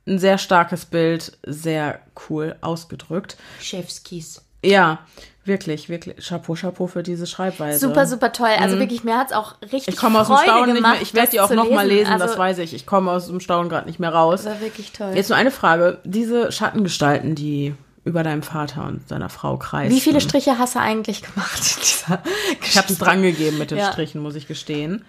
ein 0.08 0.20
sehr 0.20 0.38
starkes 0.38 0.86
Bild, 0.86 1.38
sehr 1.46 2.00
cool 2.30 2.56
ausgedrückt. 2.62 3.38
Chefskis. 3.60 4.45
Ja, 4.66 5.00
wirklich, 5.46 5.90
wirklich. 5.90 6.26
Chapeau, 6.26 6.56
Chapeau 6.56 6.88
für 6.88 7.04
diese 7.04 7.28
Schreibweise. 7.28 7.80
Super, 7.80 8.06
super 8.08 8.32
toll. 8.32 8.50
Also 8.60 8.80
wirklich, 8.80 9.04
mir 9.04 9.18
hat 9.18 9.28
es 9.32 9.34
auch 9.34 9.62
richtig 9.62 9.88
Mhm. 9.88 9.94
Ich 9.94 9.98
komme 9.98 10.20
aus 10.20 10.28
dem 10.28 10.36
Freude 10.36 10.50
Staunen 10.50 10.66
nicht 10.68 10.76
gemacht, 10.78 10.94
mehr. 10.94 11.02
Ich 11.02 11.14
werde 11.14 11.32
die 11.32 11.40
auch 11.40 11.48
zu 11.48 11.56
noch 11.56 11.70
mal 11.70 11.88
lesen, 11.88 12.12
Also, 12.12 12.26
das 12.26 12.38
weiß 12.38 12.58
ich. 12.60 12.74
Ich 12.74 12.86
komme 12.86 13.12
aus 13.12 13.28
dem 13.28 13.40
Staunen 13.40 13.70
gerade 13.70 13.88
nicht 13.88 14.00
mehr 14.00 14.14
raus. 14.14 14.44
Das 14.44 14.54
war 14.56 14.62
wirklich 14.62 14.92
toll. 14.92 15.12
Jetzt 15.14 15.30
nur 15.30 15.38
eine 15.38 15.52
Frage. 15.52 16.00
Diese 16.04 16.52
Schattengestalten, 16.52 17.36
die 17.36 17.76
über 18.04 18.22
deinem 18.22 18.44
Vater 18.44 18.86
und 18.86 19.10
deiner 19.10 19.30
Frau 19.30 19.58
kreisen. 19.58 19.96
Wie 19.96 20.00
viele 20.00 20.22
Striche 20.22 20.60
hast 20.60 20.76
du 20.76 20.80
eigentlich 20.80 21.24
gemacht 21.24 21.60
in 21.60 21.82
dieser 21.82 22.22
Ich 22.62 22.78
habe 22.78 22.88
es 22.92 23.00
dran 23.00 23.22
gegeben 23.24 23.58
mit 23.58 23.72
den 23.72 23.80
Ja. 23.80 23.92
Strichen, 23.92 24.22
muss 24.22 24.36
ich 24.36 24.48
gestehen. 24.48 25.04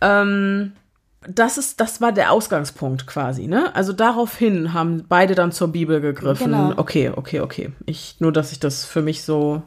Ähm, 0.00 0.72
das 1.26 1.58
ist, 1.58 1.80
das 1.80 2.00
war 2.00 2.12
der 2.12 2.30
Ausgangspunkt 2.30 3.06
quasi, 3.06 3.48
ne? 3.48 3.74
Also 3.74 3.92
daraufhin 3.92 4.72
haben 4.72 5.04
beide 5.08 5.34
dann 5.34 5.50
zur 5.50 5.68
Bibel 5.68 6.00
gegriffen. 6.00 6.52
Genau. 6.52 6.72
Okay, 6.76 7.10
okay, 7.14 7.40
okay. 7.40 7.72
Ich, 7.86 8.16
nur, 8.20 8.32
dass 8.32 8.52
ich 8.52 8.60
das 8.60 8.84
für 8.84 9.02
mich 9.02 9.24
so 9.24 9.62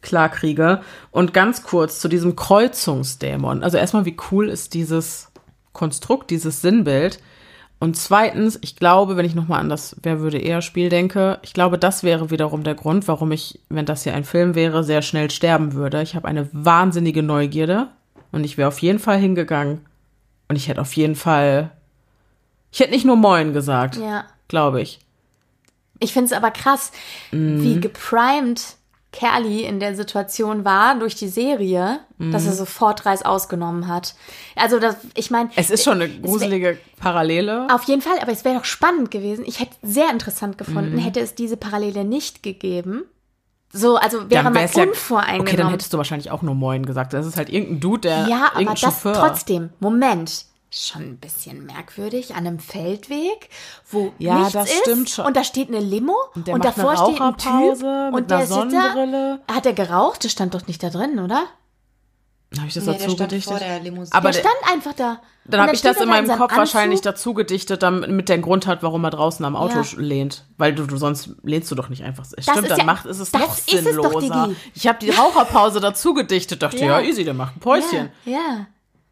klar 0.00 0.28
kriege. 0.28 0.80
Und 1.10 1.34
ganz 1.34 1.62
kurz 1.62 2.00
zu 2.00 2.08
diesem 2.08 2.36
Kreuzungsdämon. 2.36 3.62
Also 3.62 3.76
erstmal, 3.76 4.06
wie 4.06 4.16
cool 4.30 4.48
ist 4.48 4.74
dieses 4.74 5.30
Konstrukt, 5.72 6.30
dieses 6.30 6.62
Sinnbild? 6.62 7.20
Und 7.80 7.96
zweitens, 7.96 8.58
ich 8.62 8.76
glaube, 8.76 9.16
wenn 9.16 9.26
ich 9.26 9.34
nochmal 9.34 9.60
an 9.60 9.68
das 9.68 9.96
Wer 10.02 10.20
würde 10.20 10.38
eher 10.38 10.62
Spiel 10.62 10.88
denke, 10.88 11.38
ich 11.42 11.52
glaube, 11.52 11.78
das 11.78 12.02
wäre 12.02 12.30
wiederum 12.30 12.62
der 12.62 12.74
Grund, 12.74 13.08
warum 13.08 13.30
ich, 13.30 13.60
wenn 13.68 13.84
das 13.84 14.04
hier 14.04 14.14
ein 14.14 14.24
Film 14.24 14.54
wäre, 14.54 14.84
sehr 14.84 15.02
schnell 15.02 15.30
sterben 15.30 15.74
würde. 15.74 16.00
Ich 16.00 16.14
habe 16.14 16.28
eine 16.28 16.48
wahnsinnige 16.52 17.22
Neugierde 17.22 17.88
und 18.32 18.44
ich 18.44 18.56
wäre 18.56 18.68
auf 18.68 18.78
jeden 18.78 19.00
Fall 19.00 19.18
hingegangen 19.18 19.80
und 20.48 20.56
ich 20.56 20.68
hätte 20.68 20.80
auf 20.80 20.92
jeden 20.94 21.14
Fall, 21.16 21.70
ich 22.72 22.80
hätte 22.80 22.90
nicht 22.92 23.04
nur 23.04 23.16
Moin 23.16 23.52
gesagt, 23.52 23.96
Ja. 23.96 24.24
glaube 24.48 24.80
ich. 24.82 24.98
Ich 26.00 26.12
finde 26.12 26.26
es 26.26 26.32
aber 26.32 26.50
krass, 26.50 26.92
Mhm. 27.30 27.62
wie 27.62 27.80
geprimed 27.80 28.62
Kerli 29.12 29.62
in 29.64 29.78
der 29.78 29.94
Situation 29.94 30.64
war 30.64 30.98
durch 30.98 31.14
die 31.14 31.28
Serie, 31.28 32.00
dass 32.18 32.42
Mhm. 32.42 32.48
er 32.48 32.52
sofort 32.54 33.06
Reis 33.06 33.22
ausgenommen 33.24 33.86
hat. 33.86 34.16
Also, 34.56 34.80
das, 34.80 34.96
ich 35.14 35.30
meine. 35.30 35.50
Es 35.54 35.70
ist 35.70 35.84
schon 35.84 36.02
eine 36.02 36.08
gruselige 36.08 36.78
Parallele. 36.98 37.68
Auf 37.72 37.84
jeden 37.84 38.02
Fall, 38.02 38.18
aber 38.20 38.32
es 38.32 38.44
wäre 38.44 38.56
doch 38.56 38.64
spannend 38.64 39.12
gewesen. 39.12 39.44
Ich 39.46 39.60
hätte 39.60 39.76
sehr 39.82 40.10
interessant 40.10 40.58
gefunden, 40.58 40.94
Mhm. 40.96 40.98
hätte 40.98 41.20
es 41.20 41.36
diese 41.36 41.56
Parallele 41.56 42.04
nicht 42.04 42.42
gegeben. 42.42 43.04
So, 43.76 43.96
also 43.96 44.30
wäre 44.30 44.44
man 44.44 44.56
unvoreingenommen. 44.56 45.40
Okay, 45.48 45.56
dann 45.56 45.70
hättest 45.70 45.92
du 45.92 45.98
wahrscheinlich 45.98 46.30
auch 46.30 46.42
nur 46.42 46.54
Moin 46.54 46.86
gesagt. 46.86 47.12
Das 47.12 47.26
ist 47.26 47.36
halt 47.36 47.48
irgendein 47.50 47.80
Dude, 47.80 48.00
der 48.08 48.28
ja, 48.28 48.50
aber 48.54 48.64
das 48.66 48.80
Chauffeur. 48.80 49.14
trotzdem. 49.14 49.70
Moment. 49.80 50.46
Schon 50.70 51.02
ein 51.02 51.16
bisschen 51.18 51.66
merkwürdig 51.66 52.34
an 52.34 52.46
einem 52.48 52.58
Feldweg, 52.58 53.48
wo 53.90 54.12
Ja, 54.18 54.38
nichts 54.38 54.52
das 54.54 54.70
ist 54.70 54.78
stimmt 54.80 55.08
schon. 55.10 55.24
und 55.24 55.36
da 55.36 55.44
steht 55.44 55.68
eine 55.68 55.78
Limo 55.78 56.16
und, 56.34 56.48
der 56.48 56.56
macht 56.58 56.64
davor 56.66 56.96
steht 56.96 57.20
ein 57.20 57.36
Typ 57.36 57.82
mit 57.82 58.14
und 58.14 58.30
der 58.30 58.46
Sonnenbrille. 58.46 59.40
da. 59.46 59.54
Hat 59.54 59.66
er 59.66 59.72
geraucht? 59.72 60.24
Das 60.24 60.32
stand 60.32 60.52
doch 60.54 60.66
nicht 60.66 60.82
da 60.82 60.90
drin, 60.90 61.20
oder? 61.20 61.44
Habe 62.58 62.66
ich 62.68 62.74
das 62.74 62.84
Nee, 62.86 62.92
der 62.92 63.00
dazu 63.00 63.10
stand 63.16 63.30
gedichtet? 63.30 63.52
vor 63.58 63.60
der 63.60 63.80
Limousine. 63.80 64.16
Aber 64.16 64.30
der 64.32 64.42
der- 64.42 64.50
stand 64.50 64.72
einfach 64.72 64.92
da. 64.94 65.20
Dann 65.46 65.60
habe 65.60 65.74
ich 65.74 65.82
das 65.82 65.98
in 65.98 66.08
meinem 66.08 66.28
Kopf 66.38 66.56
wahrscheinlich 66.56 67.00
Anzug. 67.00 67.12
dazu 67.12 67.34
gedichtet, 67.34 67.82
damit 67.82 68.28
der 68.28 68.38
Grund 68.38 68.66
hat, 68.66 68.82
warum 68.82 69.04
er 69.04 69.10
draußen 69.10 69.44
am 69.44 69.56
Auto 69.56 69.80
Ja. 69.80 69.84
lehnt. 69.98 70.46
Weil 70.56 70.74
du, 70.74 70.86
du 70.86 70.96
sonst 70.96 71.30
lehnst 71.42 71.70
du 71.70 71.74
doch 71.74 71.90
nicht 71.90 72.02
einfach. 72.02 72.24
Stimmt, 72.24 72.58
ist 72.62 72.70
dann 72.70 72.78
ja- 72.78 72.84
macht 72.84 73.04
ist 73.04 73.18
es 73.18 73.30
das 73.30 73.40
noch 73.42 73.56
ist 73.58 73.72
es 73.72 73.96
doch, 73.96 74.20
sinnloser. 74.20 74.46
Digi. 74.48 74.56
ich 74.74 74.86
habe 74.86 74.98
die 75.00 75.10
Raucherpause 75.10 75.80
dazu 75.80 76.14
gedichtet, 76.14 76.62
dachte, 76.62 76.78
ja, 76.78 76.98
Ja. 76.98 77.06
easy, 77.06 77.24
der 77.24 77.34
macht 77.34 77.56
ein 77.56 77.60
Päuschen. 77.60 78.10
Ja, 78.24 78.32
ja, 78.32 78.66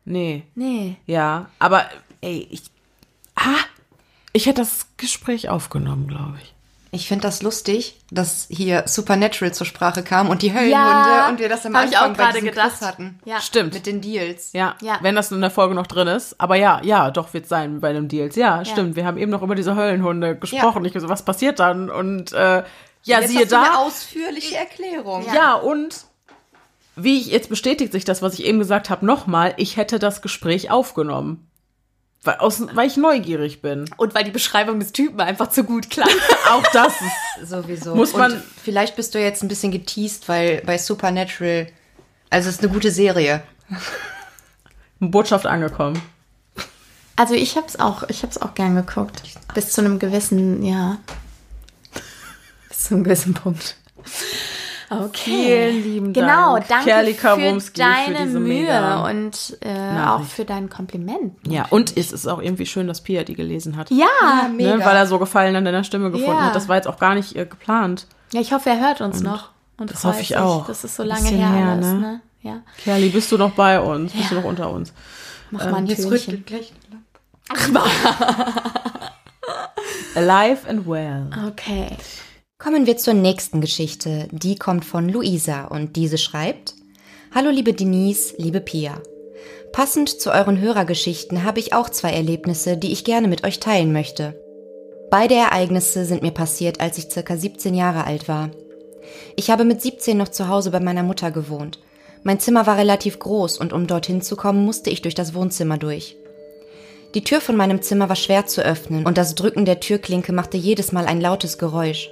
Nee, 0.05 0.45
nee. 0.55 0.97
ja, 1.07 1.51
aber 1.59 1.85
ey, 2.23 2.49
ich 2.51 2.63
ah, 3.37 3.43
ich 4.33 4.47
hätte 4.47 4.63
das 4.63 4.87
Gespräch 4.97 5.49
aufgenommen, 5.51 6.09
glaube 6.09 6.39
ich. 6.43 6.52
Ich 6.95 7.09
finde 7.09 7.23
das 7.23 7.41
lustig, 7.41 7.97
dass 8.11 8.47
hier 8.51 8.83
Supernatural 8.87 9.55
zur 9.55 9.67
Sprache 9.67 10.03
kam 10.03 10.29
und 10.29 10.43
die 10.43 10.53
Höllenhunde 10.53 10.73
Ja, 10.75 11.29
und 11.31 11.39
wir 11.39 11.49
das 11.49 11.65
am 11.65 11.75
hab 11.75 11.89
ich 11.89 11.97
Anfang 11.97 12.27
auch 12.27 12.33
bei 12.35 12.41
gedacht. 12.41 12.71
Quiz 12.79 12.87
hatten. 12.87 13.19
Ja. 13.25 13.41
Stimmt. 13.41 13.73
Mit 13.73 13.87
den 13.87 14.03
Deals. 14.03 14.53
Ja, 14.53 14.77
Ja. 14.83 14.99
wenn 15.01 15.15
das 15.15 15.33
in 15.33 15.41
der 15.41 15.51
Folge 15.51 15.75
noch 15.75 15.87
drin 15.87 16.07
ist. 16.07 16.39
Aber 16.39 16.55
ja, 16.57 16.83
ja, 16.85 17.11
doch 17.11 17.33
wird 17.33 17.49
sein 17.49 17.81
bei 17.81 17.95
dem 17.95 18.09
Deals. 18.09 18.37
Ja, 18.37 18.63
stimmt. 18.67 18.95
Wir 18.95 19.07
haben 19.07 19.17
eben 19.17 19.31
noch 19.31 19.41
über 19.41 19.55
diese 19.55 19.75
Höllenhunde 19.75 20.37
gesprochen. 20.37 20.85
Ich 20.85 20.93
so, 20.93 21.09
was 21.09 21.25
passiert 21.25 21.61
dann? 21.61 21.89
Und 21.89 22.33
äh, 22.35 22.63
ja, 23.05 23.21
Jetzt 23.21 23.31
siehe 23.31 23.41
hast 23.41 23.53
du 23.53 23.57
eine 23.57 23.67
da. 23.69 23.77
ausführliche 23.79 24.57
Erklärung. 24.57 25.25
Ja. 25.35 25.55
und 25.55 26.05
wie 26.95 27.19
ich 27.19 27.29
jetzt 27.29 27.49
bestätigt 27.49 27.91
sich 27.93 28.05
das, 28.05 28.21
was 28.21 28.35
ich 28.35 28.45
eben 28.45 28.59
gesagt 28.59 28.91
habe, 28.91 29.07
nochmal, 29.07 29.55
ich 29.57 29.79
hätte 29.79 29.99
das 29.99 30.21
Gespräch 30.21 30.71
aufgenommen. 30.71 31.49
Weil, 32.25 32.37
aus, 32.37 32.63
weil 32.75 32.87
ich 32.87 32.97
neugierig 32.97 33.63
bin. 33.63 33.85
Und 33.97 34.15
weil 34.15 34.23
die 34.25 34.31
Beschreibung 34.31 34.79
des 34.79 34.93
Typen 34.93 35.21
einfach 35.21 35.49
zu 35.49 35.65
gut 35.65 35.91
klang. 35.91 36.09
Auch 36.51 36.63
das 36.73 36.93
ist. 37.01 37.49
Sowieso. 37.51 37.97
Muss 37.97 38.13
man- 38.15 38.33
und 38.35 38.43
vielleicht 38.63 38.95
bist 38.95 39.15
du 39.15 39.21
jetzt 39.21 39.43
ein 39.43 39.49
bisschen 39.49 39.73
geteased, 39.73 40.29
weil 40.29 40.63
bei 40.65 40.79
Supernatural, 40.79 41.67
also 42.31 42.49
es 42.49 42.57
ist 42.57 42.63
eine 42.63 42.73
gute 42.73 42.93
Serie. 42.93 43.43
Botschaft 45.01 45.47
angekommen. 45.47 46.01
Also 47.17 47.35
ich 47.35 47.57
habe 47.57 47.67
es 47.67 47.79
auch, 47.79 48.05
ich 48.09 48.23
habe 48.23 48.31
es 48.31 48.41
auch 48.41 48.55
gern 48.55 48.77
geguckt. 48.77 49.23
Bis 49.55 49.73
zu 49.73 49.81
einem 49.81 49.99
gewissen, 49.99 50.63
ja. 50.63 50.99
Bis 52.69 52.85
zu 52.85 52.95
einem 52.95 53.05
gewissen 53.05 53.35
Punkt. 53.35 53.77
Okay. 55.01 55.73
Vielen 55.73 55.83
lieben 55.83 56.13
genau, 56.13 56.55
Dank, 56.57 56.69
danke 56.69 56.85
Kerli 56.91 57.15
für 57.15 57.21
Kawumski, 57.29 57.81
für 57.83 57.87
deine 58.13 58.27
diese 58.27 58.41
Mühe 58.41 59.03
und 59.11 59.57
äh, 59.61 60.01
auch 60.07 60.23
für 60.23 60.45
dein 60.45 60.69
Kompliment. 60.71 61.35
Ja, 61.47 61.67
und 61.71 61.97
es 61.97 62.13
ist 62.13 62.27
auch 62.27 62.41
irgendwie 62.43 62.67
schön, 62.67 62.87
dass 62.87 63.01
Pia 63.03 63.25
die 63.25 63.35
gelesen 63.35 63.77
hat. 63.77 63.91
Ja, 63.91 64.49
mega. 64.55 64.77
Ne, 64.77 64.85
weil 64.85 64.97
er 64.97 65.07
so 65.07 65.19
Gefallen 65.19 65.57
an 65.57 65.65
deiner 65.65 65.85
Stimme 65.85 66.11
gefunden 66.11 66.33
Ja. 66.41 66.47
hat. 66.47 66.55
Das 66.57 66.69
war 66.69 66.77
jetzt 66.77 66.89
auch 66.89 66.99
gar 66.99 67.15
nicht 67.15 67.37
äh, 67.37 67.47
geplant. 67.47 68.07
ja, 68.33 68.41
ich 68.41 68.53
hoffe, 68.53 68.71
er 68.71 68.81
hört 68.81 69.01
uns 69.01 69.21
noch. 69.23 69.51
Und 69.79 69.91
das 69.91 70.05
hoffe 70.05 70.21
ich 70.21 70.29
sich, 70.29 70.37
auch. 70.37 70.67
Das 70.67 70.85
ist 70.85 70.95
so 70.97 71.03
lange 71.03 71.29
her, 71.29 71.49
her, 71.51 71.69
alles, 71.71 71.87
ne? 71.87 71.95
ne? 72.01 72.21
Ja, 72.43 72.61
Kerli, 72.85 73.09
bist 73.09 73.31
du 73.33 73.39
noch 73.39 73.53
bei 73.53 73.81
uns? 73.81 74.13
Bist 74.13 74.25
Ja. 74.25 74.31
du 74.31 74.35
noch 74.43 74.45
unter 74.45 74.71
uns? 74.71 74.93
mach 75.51 75.65
mal 75.71 75.77
ein 75.77 75.87
Jetzt 75.87 76.11
rüttelt 76.11 76.47
gleich. 76.47 76.73
Alive 80.15 80.69
and 80.69 80.87
well. 80.87 81.31
Okay. 81.49 81.97
Kommen 82.63 82.87
wir 82.87 82.97
zur 82.97 83.15
nächsten 83.15 83.61
Geschichte. 83.61 84.29
Die 84.31 84.55
kommt 84.55 84.85
von 84.85 85.09
Luisa 85.09 85.65
und 85.65 85.97
diese 85.97 86.17
schreibt: 86.17 86.77
Hallo 87.35 87.51
liebe 87.51 87.73
Denise, 87.73 88.35
liebe 88.39 88.61
Pia. 88.61 89.03
Passend 89.73 90.09
zu 90.09 90.31
euren 90.31 90.61
Hörergeschichten 90.61 91.43
habe 91.43 91.59
ich 91.59 91.73
auch 91.73 91.91
zwei 91.91 92.13
Erlebnisse, 92.13 92.77
die 92.77 92.93
ich 92.93 93.03
gerne 93.03 93.27
mit 93.27 93.43
euch 93.43 93.59
teilen 93.59 93.93
möchte. 93.93 94.41
Beide 95.11 95.35
Ereignisse 95.35 96.05
sind 96.05 96.23
mir 96.23 96.31
passiert, 96.31 96.81
als 96.81 96.99
ich 96.99 97.11
circa 97.11 97.37
17 97.37 97.75
Jahre 97.75 98.05
alt 98.05 98.29
war. 98.29 98.51
Ich 99.35 99.51
habe 99.51 99.65
mit 99.65 99.83
17 99.83 100.17
noch 100.17 100.29
zu 100.29 100.47
Hause 100.47 100.71
bei 100.71 100.79
meiner 100.79 101.03
Mutter 101.03 101.33
gewohnt. 101.33 101.81
Mein 102.23 102.39
Zimmer 102.39 102.69
war 102.69 102.79
relativ 102.79 103.19
groß 103.19 103.59
und 103.59 103.73
um 103.73 103.89
dorthin 103.89 104.23
zu 104.23 104.37
kommen, 104.37 104.65
musste 104.65 104.89
ich 104.89 105.03
durch 105.03 105.17
das 105.17 105.35
Wohnzimmer 105.35 105.79
durch. 105.79 106.17
Die 107.17 107.25
Tür 107.25 107.41
von 107.41 107.57
meinem 107.57 107.83
Zimmer 107.83 108.09
war 108.09 108.15
schwer 108.15 108.47
zu 108.47 108.65
öffnen 108.65 109.05
und 109.05 109.19
das 109.19 109.35
Drücken 109.35 109.65
der 109.65 109.81
Türklinke 109.81 110.33
machte 110.33 110.59
jedes 110.59 110.93
Mal 110.93 111.07
ein 111.07 111.21
lautes 111.21 111.59
Geräusch. 111.59 112.09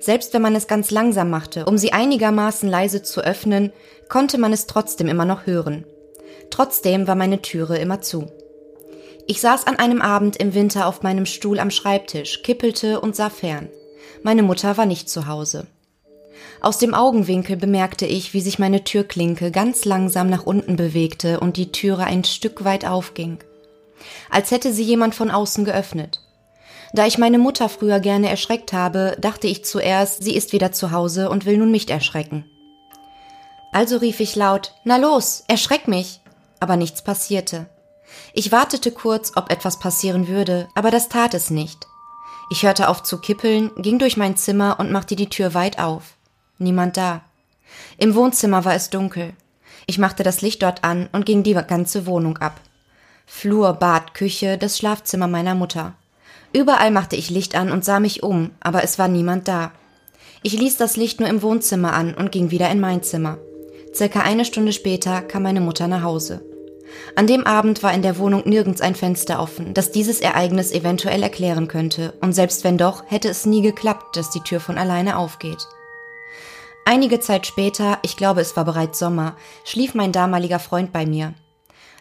Selbst 0.00 0.32
wenn 0.32 0.42
man 0.42 0.54
es 0.54 0.66
ganz 0.66 0.90
langsam 0.90 1.30
machte, 1.30 1.64
um 1.66 1.76
sie 1.76 1.92
einigermaßen 1.92 2.68
leise 2.68 3.02
zu 3.02 3.20
öffnen, 3.20 3.72
konnte 4.08 4.38
man 4.38 4.52
es 4.52 4.66
trotzdem 4.66 5.08
immer 5.08 5.24
noch 5.24 5.46
hören. 5.46 5.84
Trotzdem 6.50 7.06
war 7.06 7.14
meine 7.14 7.42
Türe 7.42 7.78
immer 7.78 8.00
zu. 8.00 8.26
Ich 9.26 9.40
saß 9.40 9.66
an 9.66 9.76
einem 9.76 10.00
Abend 10.00 10.36
im 10.36 10.54
Winter 10.54 10.86
auf 10.86 11.02
meinem 11.02 11.26
Stuhl 11.26 11.60
am 11.60 11.70
Schreibtisch, 11.70 12.42
kippelte 12.42 13.00
und 13.00 13.14
sah 13.14 13.28
fern. 13.28 13.68
Meine 14.22 14.42
Mutter 14.42 14.76
war 14.76 14.86
nicht 14.86 15.10
zu 15.10 15.26
Hause. 15.26 15.66
Aus 16.60 16.78
dem 16.78 16.94
Augenwinkel 16.94 17.56
bemerkte 17.56 18.06
ich, 18.06 18.34
wie 18.34 18.40
sich 18.40 18.58
meine 18.58 18.84
Türklinke 18.84 19.50
ganz 19.50 19.84
langsam 19.84 20.28
nach 20.30 20.44
unten 20.44 20.76
bewegte 20.76 21.40
und 21.40 21.56
die 21.56 21.70
Türe 21.70 22.04
ein 22.04 22.24
Stück 22.24 22.64
weit 22.64 22.84
aufging. 22.84 23.38
Als 24.30 24.50
hätte 24.50 24.72
sie 24.72 24.82
jemand 24.82 25.14
von 25.14 25.30
außen 25.30 25.64
geöffnet. 25.64 26.20
Da 26.92 27.06
ich 27.06 27.18
meine 27.18 27.38
Mutter 27.38 27.68
früher 27.68 28.00
gerne 28.00 28.28
erschreckt 28.30 28.72
habe, 28.72 29.16
dachte 29.20 29.46
ich 29.46 29.64
zuerst, 29.64 30.22
sie 30.22 30.34
ist 30.34 30.52
wieder 30.52 30.72
zu 30.72 30.90
Hause 30.90 31.30
und 31.30 31.44
will 31.44 31.58
nun 31.58 31.70
mich 31.70 31.88
erschrecken. 31.90 32.44
Also 33.72 33.98
rief 33.98 34.20
ich 34.20 34.34
laut, 34.36 34.74
na 34.84 34.96
los, 34.96 35.44
erschreck 35.48 35.88
mich. 35.88 36.20
Aber 36.60 36.76
nichts 36.76 37.02
passierte. 37.02 37.66
Ich 38.32 38.50
wartete 38.50 38.90
kurz, 38.90 39.32
ob 39.36 39.50
etwas 39.50 39.78
passieren 39.78 40.28
würde, 40.28 40.68
aber 40.74 40.90
das 40.90 41.08
tat 41.08 41.34
es 41.34 41.50
nicht. 41.50 41.86
Ich 42.50 42.62
hörte 42.62 42.88
auf 42.88 43.02
zu 43.02 43.18
kippeln, 43.18 43.70
ging 43.76 43.98
durch 43.98 44.16
mein 44.16 44.36
Zimmer 44.36 44.80
und 44.80 44.90
machte 44.90 45.14
die 45.14 45.28
Tür 45.28 45.54
weit 45.54 45.78
auf. 45.78 46.14
Niemand 46.58 46.96
da. 46.96 47.20
Im 47.98 48.14
Wohnzimmer 48.14 48.64
war 48.64 48.74
es 48.74 48.90
dunkel. 48.90 49.34
Ich 49.86 49.98
machte 49.98 50.22
das 50.22 50.40
Licht 50.40 50.62
dort 50.62 50.82
an 50.82 51.08
und 51.12 51.26
ging 51.26 51.42
die 51.42 51.52
ganze 51.54 52.06
Wohnung 52.06 52.38
ab. 52.38 52.60
Flur, 53.26 53.74
Bad, 53.74 54.14
Küche, 54.14 54.56
das 54.56 54.78
Schlafzimmer 54.78 55.28
meiner 55.28 55.54
Mutter. 55.54 55.94
Überall 56.52 56.90
machte 56.90 57.16
ich 57.16 57.30
Licht 57.30 57.54
an 57.54 57.70
und 57.70 57.84
sah 57.84 58.00
mich 58.00 58.22
um, 58.22 58.50
aber 58.60 58.82
es 58.82 58.98
war 58.98 59.08
niemand 59.08 59.48
da. 59.48 59.72
Ich 60.42 60.52
ließ 60.52 60.76
das 60.76 60.96
Licht 60.96 61.20
nur 61.20 61.28
im 61.28 61.42
Wohnzimmer 61.42 61.92
an 61.92 62.14
und 62.14 62.32
ging 62.32 62.50
wieder 62.50 62.70
in 62.70 62.80
mein 62.80 63.02
Zimmer. 63.02 63.38
Circa 63.94 64.20
eine 64.20 64.44
Stunde 64.44 64.72
später 64.72 65.22
kam 65.22 65.42
meine 65.42 65.60
Mutter 65.60 65.88
nach 65.88 66.02
Hause. 66.02 66.42
An 67.16 67.26
dem 67.26 67.46
Abend 67.46 67.82
war 67.82 67.92
in 67.92 68.02
der 68.02 68.18
Wohnung 68.18 68.42
nirgends 68.46 68.80
ein 68.80 68.94
Fenster 68.94 69.40
offen, 69.40 69.74
das 69.74 69.90
dieses 69.90 70.20
Ereignis 70.20 70.72
eventuell 70.72 71.22
erklären 71.22 71.68
könnte, 71.68 72.14
und 72.20 72.32
selbst 72.32 72.64
wenn 72.64 72.78
doch, 72.78 73.04
hätte 73.06 73.28
es 73.28 73.44
nie 73.44 73.60
geklappt, 73.60 74.16
dass 74.16 74.30
die 74.30 74.40
Tür 74.40 74.60
von 74.60 74.78
alleine 74.78 75.18
aufgeht. 75.18 75.66
Einige 76.84 77.20
Zeit 77.20 77.46
später, 77.46 77.98
ich 78.02 78.16
glaube 78.16 78.40
es 78.40 78.56
war 78.56 78.64
bereits 78.64 78.98
Sommer, 78.98 79.36
schlief 79.64 79.94
mein 79.94 80.12
damaliger 80.12 80.58
Freund 80.58 80.92
bei 80.92 81.04
mir. 81.04 81.34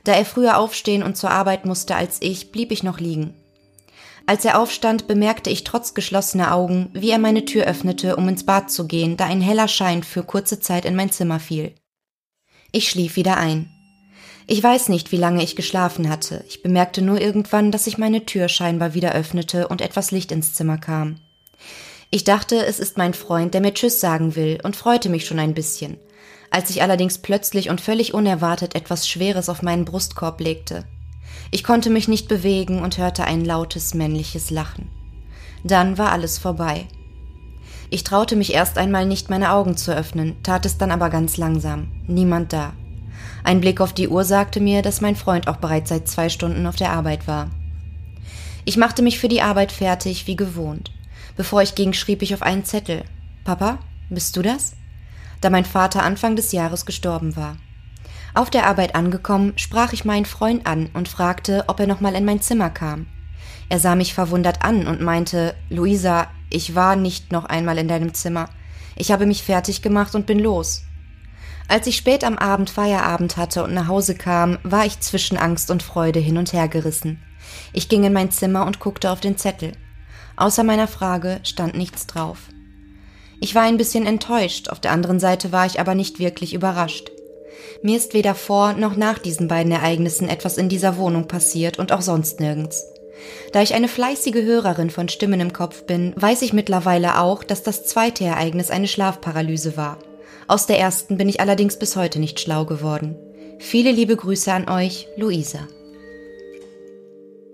Da 0.06 0.14
er 0.14 0.24
früher 0.24 0.58
aufstehen 0.58 1.04
und 1.04 1.18
zur 1.18 1.32
Arbeit 1.32 1.66
musste 1.66 1.96
als 1.96 2.18
ich, 2.22 2.54
blieb 2.54 2.72
ich 2.72 2.84
noch 2.84 3.00
liegen. 3.00 3.34
Als 4.28 4.44
er 4.44 4.60
aufstand, 4.60 5.08
bemerkte 5.08 5.50
ich 5.50 5.64
trotz 5.64 5.94
geschlossener 5.94 6.54
Augen, 6.54 6.90
wie 6.92 7.12
er 7.12 7.18
meine 7.18 7.46
Tür 7.46 7.64
öffnete, 7.64 8.18
um 8.18 8.28
ins 8.28 8.46
Bad 8.46 8.70
zu 8.70 8.86
gehen, 8.86 9.16
da 9.16 9.26
ein 9.26 9.40
heller 9.40 9.70
Schein 9.70 10.04
für 10.04 10.22
kurze 10.22 10.60
Zeit 10.60 10.84
in 10.84 10.98
mein 10.98 11.10
Zimmer 11.10 11.40
fiel. 11.40 11.74
Ich 12.74 12.90
schlief 12.90 13.16
wieder 13.16 13.38
ein. 13.38 13.70
Ich 14.46 14.62
weiß 14.62 14.90
nicht, 14.90 15.14
wie 15.14 15.18
lange 15.18 15.42
ich 15.44 15.56
geschlafen 15.56 16.10
hatte. 16.10 16.44
Ich 16.50 16.62
bemerkte 16.62 17.02
nur 17.02 17.22
irgendwann, 17.22 17.72
dass 17.72 17.86
sich 17.86 17.98
meine 17.98 18.26
Tür 18.26 18.50
scheinbar 18.50 18.94
wieder 18.94 19.14
öffnete 19.14 19.70
und 19.70 19.80
etwas 19.80 20.12
Licht 20.12 20.34
ins 20.34 20.54
Zimmer 20.54 20.78
kam. 20.78 21.22
Ich 22.10 22.26
dachte, 22.26 22.66
es 22.66 22.80
ist 22.80 22.98
mein 22.98 23.14
Freund, 23.14 23.54
der 23.54 23.62
mir 23.62 23.74
Tschüss 23.74 24.02
sagen 24.02 24.36
will, 24.36 24.60
und 24.62 24.76
freute 24.76 25.08
mich 25.08 25.26
schon 25.26 25.40
ein 25.40 25.54
bisschen, 25.54 25.98
als 26.52 26.70
ich 26.70 26.82
allerdings 26.82 27.20
plötzlich 27.20 27.70
und 27.70 27.80
völlig 27.80 28.14
unerwartet 28.14 28.76
etwas 28.76 29.08
Schweres 29.08 29.48
auf 29.48 29.62
meinen 29.62 29.86
Brustkorb 29.86 30.42
legte. 30.42 30.84
Ich 31.52 31.64
konnte 31.64 31.90
mich 31.90 32.08
nicht 32.08 32.28
bewegen 32.28 32.82
und 32.82 32.98
hörte 32.98 33.24
ein 33.24 33.46
lautes 33.46 33.94
männliches 33.94 34.50
Lachen. 34.50 34.90
Dann 35.64 35.98
war 35.98 36.12
alles 36.12 36.38
vorbei. 36.38 36.88
Ich 37.90 38.04
traute 38.04 38.36
mich 38.36 38.54
erst 38.54 38.78
einmal 38.78 39.06
nicht, 39.06 39.30
meine 39.30 39.52
Augen 39.52 39.78
zu 39.78 39.96
öffnen, 39.96 40.36
tat 40.44 40.66
es 40.66 40.78
dann 40.78 40.92
aber 40.92 41.10
ganz 41.10 41.38
langsam. 41.38 41.88
Niemand 42.06 42.52
da. 42.52 42.74
Ein 43.44 43.62
Blick 43.62 43.80
auf 43.80 43.94
die 43.94 44.10
Uhr 44.10 44.26
sagte 44.26 44.60
mir, 44.60 44.82
dass 44.82 45.00
mein 45.00 45.16
Freund 45.16 45.48
auch 45.48 45.58
bereits 45.58 45.90
seit 45.90 46.08
zwei 46.08 46.28
Stunden 46.28 46.68
auf 46.68 46.76
der 46.76 46.92
Arbeit 46.92 47.28
war. 47.28 47.50
Ich 48.66 48.76
machte 48.76 49.02
mich 49.02 49.20
für 49.20 49.30
die 49.30 49.42
Arbeit 49.42 49.72
fertig, 49.72 50.28
wie 50.28 50.36
gewohnt. 50.36 50.92
Bevor 51.38 51.62
ich 51.62 51.76
ging, 51.76 51.94
schrieb 51.94 52.22
ich 52.22 52.34
auf 52.34 52.42
einen 52.42 52.66
Zettel. 52.66 53.04
Papa, 53.46 53.80
bist 54.10 54.36
du 54.36 54.42
das? 54.42 54.74
Da 55.40 55.50
mein 55.50 55.66
Vater 55.66 56.04
Anfang 56.04 56.36
des 56.36 56.52
Jahres 56.52 56.86
gestorben 56.86 57.38
war. 57.38 57.56
Auf 58.38 58.52
der 58.52 58.68
Arbeit 58.68 58.94
angekommen, 58.94 59.54
sprach 59.56 59.94
ich 59.94 60.06
meinen 60.06 60.26
Freund 60.26 60.68
an 60.68 60.92
und 60.94 61.08
fragte, 61.08 61.64
ob 61.66 61.80
er 61.80 61.88
noch 61.88 62.02
mal 62.02 62.14
in 62.14 62.24
mein 62.24 62.40
Zimmer 62.40 62.70
kam. 62.70 63.08
Er 63.68 63.80
sah 63.80 63.96
mich 63.96 64.14
verwundert 64.14 64.64
an 64.64 64.86
und 64.86 65.02
meinte, 65.02 65.56
Luisa, 65.72 66.28
ich 66.52 66.76
war 66.76 66.96
nicht 66.96 67.32
noch 67.32 67.46
einmal 67.46 67.80
in 67.80 67.88
deinem 67.88 68.14
Zimmer. 68.14 68.48
Ich 68.96 69.12
habe 69.12 69.26
mich 69.26 69.42
fertig 69.42 69.82
gemacht 69.82 70.14
und 70.14 70.28
bin 70.28 70.38
los. 70.38 70.84
Als 71.68 71.88
ich 71.88 71.98
spät 71.98 72.24
am 72.24 72.38
Abend 72.38 72.70
Feierabend 72.70 73.38
hatte 73.38 73.64
und 73.64 73.74
nach 73.74 73.88
Hause 73.88 74.14
kam, 74.14 74.60
war 74.62 74.86
ich 74.86 75.00
zwischen 75.00 75.40
Angst 75.40 75.72
und 75.72 75.82
Freude 75.82 76.20
hin 76.20 76.38
und 76.38 76.54
her 76.54 76.68
gerissen. 76.68 77.20
Ich 77.74 77.90
ging 77.90 78.04
in 78.04 78.14
mein 78.14 78.30
Zimmer 78.30 78.68
und 78.68 78.80
guckte 78.80 79.10
auf 79.10 79.20
den 79.20 79.40
Zettel. 79.40 79.72
Außer 80.36 80.64
meiner 80.64 80.88
Frage 80.88 81.40
stand 81.42 81.76
nichts 81.76 82.06
drauf. 82.06 82.38
Ich 83.42 83.56
war 83.56 83.64
ein 83.64 83.78
bisschen 83.78 84.06
enttäuscht, 84.06 84.70
auf 84.70 84.80
der 84.80 84.92
anderen 84.92 85.20
Seite 85.20 85.52
war 85.52 85.66
ich 85.66 85.80
aber 85.80 85.96
nicht 85.96 86.20
wirklich 86.20 86.54
überrascht. 86.54 87.10
Mir 87.82 87.98
ist 87.98 88.14
weder 88.14 88.36
vor 88.36 88.74
noch 88.74 88.96
nach 88.96 89.20
diesen 89.20 89.48
beiden 89.48 89.72
Ereignissen 89.72 90.30
etwas 90.30 90.58
in 90.58 90.70
dieser 90.70 90.98
Wohnung 90.98 91.28
passiert 91.28 91.80
und 91.80 91.92
auch 91.92 92.02
sonst 92.02 92.40
nirgends. 92.40 92.84
Da 93.54 93.62
ich 93.62 93.74
eine 93.74 93.88
fleißige 93.88 94.36
Hörerin 94.44 94.90
von 94.90 95.10
Stimmen 95.10 95.40
im 95.40 95.54
Kopf 95.54 95.84
bin, 95.84 96.14
weiß 96.16 96.42
ich 96.44 96.54
mittlerweile 96.54 97.20
auch, 97.20 97.44
dass 97.44 97.64
das 97.64 97.86
zweite 97.86 98.24
Ereignis 98.26 98.70
eine 98.72 98.88
Schlafparalyse 98.88 99.76
war. 99.78 99.98
Aus 100.48 100.66
der 100.66 100.80
ersten 100.80 101.18
bin 101.18 101.28
ich 101.30 101.40
allerdings 101.40 101.78
bis 101.80 101.96
heute 101.96 102.20
nicht 102.20 102.40
schlau 102.40 102.66
geworden. 102.66 103.16
Viele 103.60 103.92
liebe 103.92 104.16
Grüße 104.16 104.52
an 104.54 104.70
euch, 104.70 105.08
Luisa. 105.18 105.60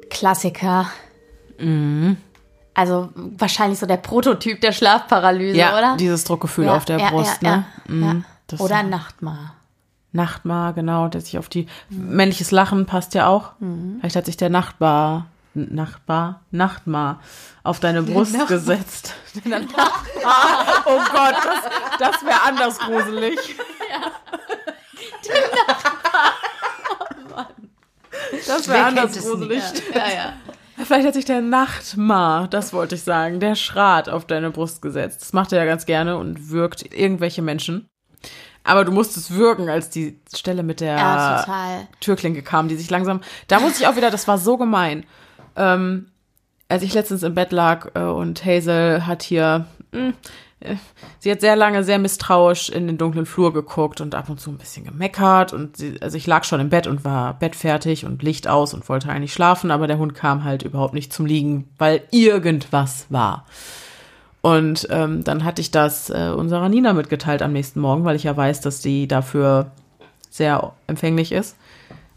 Klassiker. 0.10 0.88
Also 2.74 3.10
wahrscheinlich 3.16 3.80
so 3.80 3.86
der 3.86 3.98
Prototyp 3.98 4.60
der 4.62 4.72
Schlafparalyse, 4.74 5.58
Ja, 5.58 5.78
oder? 5.78 5.96
dieses 5.98 6.24
Druckgefühl 6.26 6.66
Ja, 6.66 6.76
auf 6.76 6.86
der 6.86 7.00
ja, 7.00 7.10
Brust, 7.10 7.42
ja, 7.42 7.58
ne? 7.58 7.66
ja, 7.88 7.94
Mhm, 7.94 8.26
Oder 8.60 8.84
Nachtmar. 8.84 9.56
Nachtmar, 10.14 10.74
genau, 10.74 11.08
der 11.08 11.22
sich 11.22 11.38
auf 11.38 11.50
die 11.50 11.68
männliches 11.90 12.52
Lachen 12.52 12.86
passt 12.86 13.14
ja 13.14 13.28
auch. 13.28 13.52
Mhm. 13.60 13.98
Vielleicht 14.00 14.16
hat 14.16 14.26
sich 14.26 14.38
der 14.38 14.50
Nachtbar, 14.50 15.26
Nachtbar, 15.56 16.42
Nachtmar 16.52 17.20
auf 17.64 17.80
deine 17.80 18.02
Brust 18.02 18.48
gesetzt. 18.48 19.14
Der 19.46 19.60
Nachtmar. 19.60 19.92
oh 20.86 21.00
Gott, 21.12 21.36
das, 21.44 22.00
das 22.00 22.26
wäre 22.26 22.42
anders 22.44 22.80
gruselig. 22.80 23.38
Das 28.48 28.68
wäre 28.68 28.78
Wer 28.78 28.86
anders 28.88 29.14
kennt 29.14 29.16
es 29.16 29.30
gruselig. 29.30 29.64
Ja, 29.94 30.08
ja. 30.08 30.34
Vielleicht 30.86 31.08
hat 31.08 31.14
sich 31.14 31.26
der 31.26 31.42
Nachtmar, 31.42 32.48
das 32.48 32.74
wollte 32.74 32.96
ich 32.96 33.04
sagen, 33.04 33.40
der 33.40 33.56
Schrat 33.56 34.10
auf 34.10 34.26
deine 34.26 34.52
Brust 34.52 34.82
gesetzt. 34.82 35.22
Das 35.22 35.34
macht 35.34 35.52
er 35.54 35.60
ja 35.60 35.66
ganz 35.66 35.86
gerne 35.86 36.18
und 36.18 36.50
wirkt 36.50 36.94
irgendwelche 36.94 37.42
Menschen. 37.42 37.88
Aber 38.64 38.86
du 38.86 38.92
musstest 38.92 39.32
würgen, 39.32 39.70
als 39.70 39.90
die 39.90 40.20
Stelle 40.34 40.64
mit 40.64 40.80
der 40.80 40.96
Ja. 40.98 41.88
Türklinke 42.00 42.42
kam, 42.42 42.68
die 42.70 42.76
sich 42.76 42.90
langsam. 42.90 43.22
Da 43.48 43.60
musste 43.60 43.82
ich 43.84 43.88
auch 43.88 43.96
wieder, 43.96 44.10
das 44.12 44.28
war 44.28 44.38
so 44.38 44.58
gemein. 44.58 45.06
Ähm, 45.56 46.08
als 46.70 46.82
ich 46.84 46.94
letztens 46.94 47.24
im 47.24 47.36
Bett 47.36 47.52
lag 47.52 47.92
äh, 47.94 48.00
und 48.00 48.44
Hazel 48.46 49.06
hat 49.06 49.22
hier, 49.22 49.66
mh, 49.92 50.14
äh, 50.62 50.76
sie 51.20 51.30
hat 51.30 51.42
sehr 51.42 51.56
lange 51.58 51.84
sehr 51.84 52.00
misstrauisch 52.00 52.70
in 52.70 52.88
den 52.88 52.98
dunklen 52.98 53.26
Flur 53.26 53.54
geguckt 53.54 54.00
und 54.02 54.16
ab 54.16 54.30
und 54.30 54.40
zu 54.40 54.50
ein 54.50 54.58
bisschen 54.58 54.86
gemeckert 54.86 55.52
und 55.54 55.78
sie, 55.78 56.02
also 56.02 56.18
ich 56.18 56.26
lag 56.26 56.46
schon 56.46 56.62
im 56.62 56.70
Bett 56.70 56.88
und 56.88 57.04
war 57.06 57.34
bettfertig 57.38 58.06
und 58.06 58.24
Licht 58.24 58.48
aus 58.48 58.74
und 58.74 58.88
wollte 58.90 59.10
eigentlich 59.10 59.34
schlafen, 59.34 59.72
aber 59.72 59.88
der 59.88 59.98
Hund 59.98 60.16
kam 60.16 60.46
halt 60.46 60.64
überhaupt 60.64 60.94
nicht 60.94 61.12
zum 61.14 61.26
Liegen, 61.26 61.70
weil 61.78 62.02
irgendwas 62.12 63.06
war. 63.10 63.46
Und 64.46 64.88
ähm, 64.90 65.24
dann 65.24 65.46
hatte 65.46 65.62
ich 65.62 65.72
das 65.72 66.10
äh, 66.10 66.34
unserer 66.36 66.68
Nina 66.68 66.92
mitgeteilt 66.92 67.42
am 67.42 67.54
nächsten 67.54 67.80
Morgen, 67.80 68.04
weil 68.04 68.18
ich 68.18 68.24
ja 68.24 68.36
weiß, 68.36 68.60
dass 68.60 68.82
die 68.82 69.08
dafür 69.08 69.72
sehr 70.30 70.74
empfänglich 70.86 71.32
ist. 71.32 71.56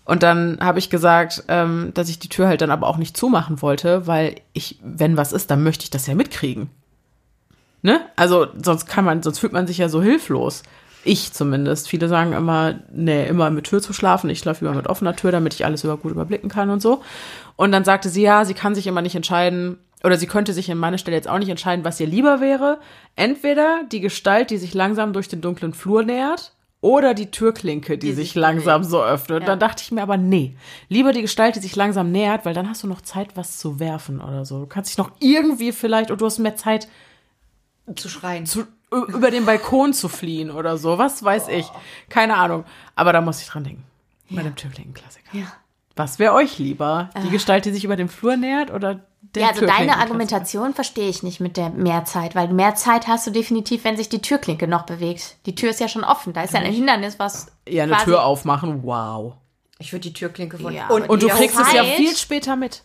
Und 0.05 0.25
dann 0.25 0.59
habe 0.61 0.81
ich 0.81 0.91
gesagt, 0.91 1.45
ähm, 1.47 1.93
dass 1.95 2.09
ich 2.09 2.19
die 2.19 2.29
Tür 2.29 2.49
halt 2.49 2.63
dann 2.63 2.73
aber 2.73 2.89
auch 2.89 2.97
nicht 2.97 3.17
zumachen 3.17 3.63
wollte, 3.63 4.09
weil 4.09 4.35
ich, 4.55 4.81
wenn 4.83 5.17
was 5.17 5.33
ist, 5.33 5.53
dann 5.53 5.63
möchte 5.63 5.85
ich 5.85 5.91
das 5.91 6.09
ja 6.09 6.17
mitkriegen. 6.17 6.69
Ne? 7.83 8.01
Also 8.17 8.49
sonst 8.61 8.87
kann 8.87 9.05
man, 9.05 9.23
sonst 9.23 9.39
fühlt 9.39 9.53
man 9.53 9.69
sich 9.69 9.79
ja 9.79 9.89
so 9.89 10.03
hilflos. 10.03 10.65
Ich 11.05 11.33
zumindest. 11.33 11.89
Viele 11.89 12.09
sagen 12.09 12.33
immer, 12.33 12.81
nee, 12.93 13.29
immer 13.29 13.51
mit 13.51 13.67
Tür 13.67 13.81
zu 13.81 13.93
schlafen. 13.93 14.31
Ich 14.31 14.41
schlafe 14.41 14.65
immer 14.65 14.75
mit 14.75 14.89
offener 14.89 15.15
Tür, 15.15 15.31
damit 15.31 15.55
ich 15.55 15.65
alles 15.65 15.85
über 15.85 15.97
gut 15.97 16.11
überblicken 16.11 16.51
kann 16.51 16.71
und 16.71 16.83
so. 16.83 17.03
Und 17.55 17.71
dann 17.71 17.85
sagte 17.85 18.09
sie, 18.09 18.23
ja, 18.23 18.45
sie 18.45 18.55
kann 18.55 18.75
sich 18.75 18.89
immer 18.89 19.03
nicht 19.03 19.15
entscheiden, 19.15 19.79
oder 20.05 20.17
sie 20.17 20.27
könnte 20.27 20.53
sich 20.53 20.69
in 20.69 20.79
meiner 20.79 20.99
Stelle 20.99 21.17
jetzt 21.17 21.29
auch 21.29 21.39
nicht 21.39 21.49
entscheiden, 21.49 21.85
was 21.85 21.99
ihr 22.01 22.07
lieber 22.07 22.41
wäre. 22.41 22.79
Entweder 23.17 23.83
die 23.91 24.01
Gestalt, 24.01 24.51
die 24.51 24.59
sich 24.59 24.75
langsam 24.75 25.13
durch 25.13 25.29
den 25.29 25.41
dunklen 25.41 25.73
Flur 25.75 26.03
nähert, 26.03 26.53
oder 26.83 27.15
die 27.15 27.31
Türklinke, 27.31 27.99
die, 27.99 28.09
Die 28.09 28.13
sich 28.13 28.29
sich 28.29 28.35
langsam 28.37 28.85
so 28.85 29.03
öffnet. 29.03 29.41
Ja. 29.41 29.47
Dann 29.47 29.59
dachte 29.59 29.83
ich 29.83 29.91
mir 29.91 30.03
aber, 30.03 30.17
nee, 30.17 30.55
lieber 30.89 31.13
die 31.13 31.23
Gestalt, 31.23 31.57
die 31.57 31.61
sich 31.61 31.75
langsam 31.75 32.13
nähert, 32.13 32.45
weil 32.45 32.55
dann 32.55 32.69
hast 32.69 32.83
du 32.83 32.87
noch 32.87 33.01
Zeit, 33.01 33.37
was 33.37 33.59
zu 33.59 33.81
werfen 33.81 34.21
oder 34.21 34.45
so. 34.45 34.61
Du 34.61 34.67
kannst 34.67 34.91
dich 34.91 34.99
noch 34.99 35.11
irgendwie 35.19 35.73
vielleicht, 35.73 36.11
und 36.11 36.21
du 36.21 36.27
hast 36.27 36.39
mehr 36.39 36.55
Zeit, 36.55 36.87
Zu 37.97 38.09
schreien. 38.09 38.47
zu, 38.47 38.65
über 38.93 39.31
den 39.31 39.47
Balkon 39.47 39.95
zu 39.95 40.09
fliehen 40.09 40.51
oder 40.51 40.77
so. 40.77 40.99
Was 40.99 41.25
weiß 41.25 41.49
ich. 41.49 41.67
Keine 42.09 42.37
Ahnung. 42.37 42.65
Aber 42.95 43.13
da 43.13 43.21
muss 43.21 43.41
ich 43.41 43.49
dran 43.49 43.65
denken. 43.65 43.85
Bei 44.31 44.43
dem 44.43 44.55
Türklinken-Klassiker. 44.55 45.37
Ja. 45.37 45.47
Was 45.97 46.19
wäre 46.19 46.35
euch 46.35 46.59
lieber? 46.59 47.11
Die 47.25 47.31
Gestalt, 47.31 47.65
die 47.65 47.73
sich 47.73 47.85
über 47.85 47.97
den 47.97 48.09
Flur 48.09 48.37
nähert 48.37 48.71
oder 48.71 48.95
der 48.95 49.01
Ja, 49.35 49.49
also 49.49 49.67
deine? 49.67 49.99
Argumentation 49.99 50.75
verstehe 50.75 51.09
ich 51.09 51.23
nicht 51.23 51.41
mit 51.41 51.57
der 51.57 51.71
Mehrzeit, 51.71 52.35
weil 52.35 52.49
mehr 52.53 52.75
Zeit 52.75 53.07
hast 53.07 53.27
du 53.27 53.31
definitiv, 53.31 53.85
wenn 53.85 53.97
sich 53.97 54.09
die 54.09 54.21
Türklinke 54.21 54.69
noch 54.69 54.85
bewegt. 54.87 55.37
Die 55.47 55.55
Tür 55.55 55.71
ist 55.71 55.81
ja 55.81 55.89
schon 55.89 56.05
offen, 56.05 56.33
da 56.33 56.43
ist 56.43 56.55
ja 56.55 56.61
ein 56.61 56.73
Hindernis, 56.73 57.19
was 57.19 57.47
Ja, 57.69 57.85
eine 57.85 57.97
Tür 57.99 58.25
aufmachen, 58.25 58.83
wow. 58.85 59.35
Ich 59.79 59.93
würde 59.93 60.03
die 60.03 60.13
Türklinke 60.13 60.59
von 60.59 60.73
Ja, 60.73 60.89
und, 60.89 61.09
Und 61.09 61.23
du 61.23 61.29
kriegst 61.29 61.59
es 61.59 61.73
ja 61.73 61.83
Zeit- 61.83 61.97
viel 61.97 62.17
später 62.17 62.57
mit. 62.57 62.83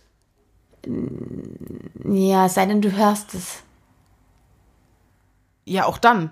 Ja, 2.05 2.45
es 2.45 2.55
sei 2.55 2.65
denn, 2.65 2.81
du 2.81 2.91
hörst 2.91 3.33
es. 3.33 3.63
Ja, 5.65 5.85
auch 5.85 5.97
dann. 5.97 6.31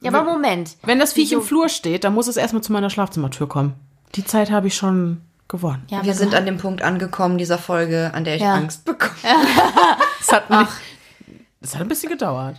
Ja, 0.00 0.12
aber 0.12 0.30
Moment. 0.30 0.76
Wenn 0.82 0.98
das 0.98 1.12
Viech 1.12 1.32
im? 1.32 1.42
Flur 1.42 1.68
steht, 1.68 2.04
dann 2.04 2.14
muss 2.14 2.28
es 2.28 2.36
erstmal 2.36 2.62
zu 2.62 2.72
meiner 2.72 2.90
Schlafzimmertür 2.90 3.48
kommen. 3.48 3.74
Die 4.14 4.24
Zeit 4.24 4.50
habe 4.50 4.68
ich 4.68 4.76
schon 4.76 5.20
gewonnen. 5.48 5.84
Ja, 5.88 6.04
Wir 6.04 6.14
sind 6.14 6.34
an 6.34 6.46
dem 6.46 6.58
Punkt 6.58 6.82
angekommen 6.82 7.38
dieser 7.38 7.58
Folge, 7.58 8.10
an 8.14 8.24
der 8.24 8.36
ich 8.36 8.42
Ja. 8.42 8.54
Angst 8.54 8.84
bekomme. 8.86 9.12
Es 10.20 10.32
hat, 10.32 10.48
nicht, 10.50 10.70
es 11.60 11.74
hat 11.74 11.82
ein 11.82 11.88
bisschen 11.88 12.10
gedauert. 12.10 12.56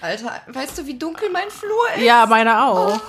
Alter, 0.00 0.32
weißt 0.48 0.78
du, 0.78 0.86
wie 0.86 0.98
dunkel 0.98 1.30
mein 1.30 1.50
Flur 1.50 1.86
ist? 1.96 2.02
Ja, 2.04 2.26
meine 2.26 2.64
auch. 2.64 3.00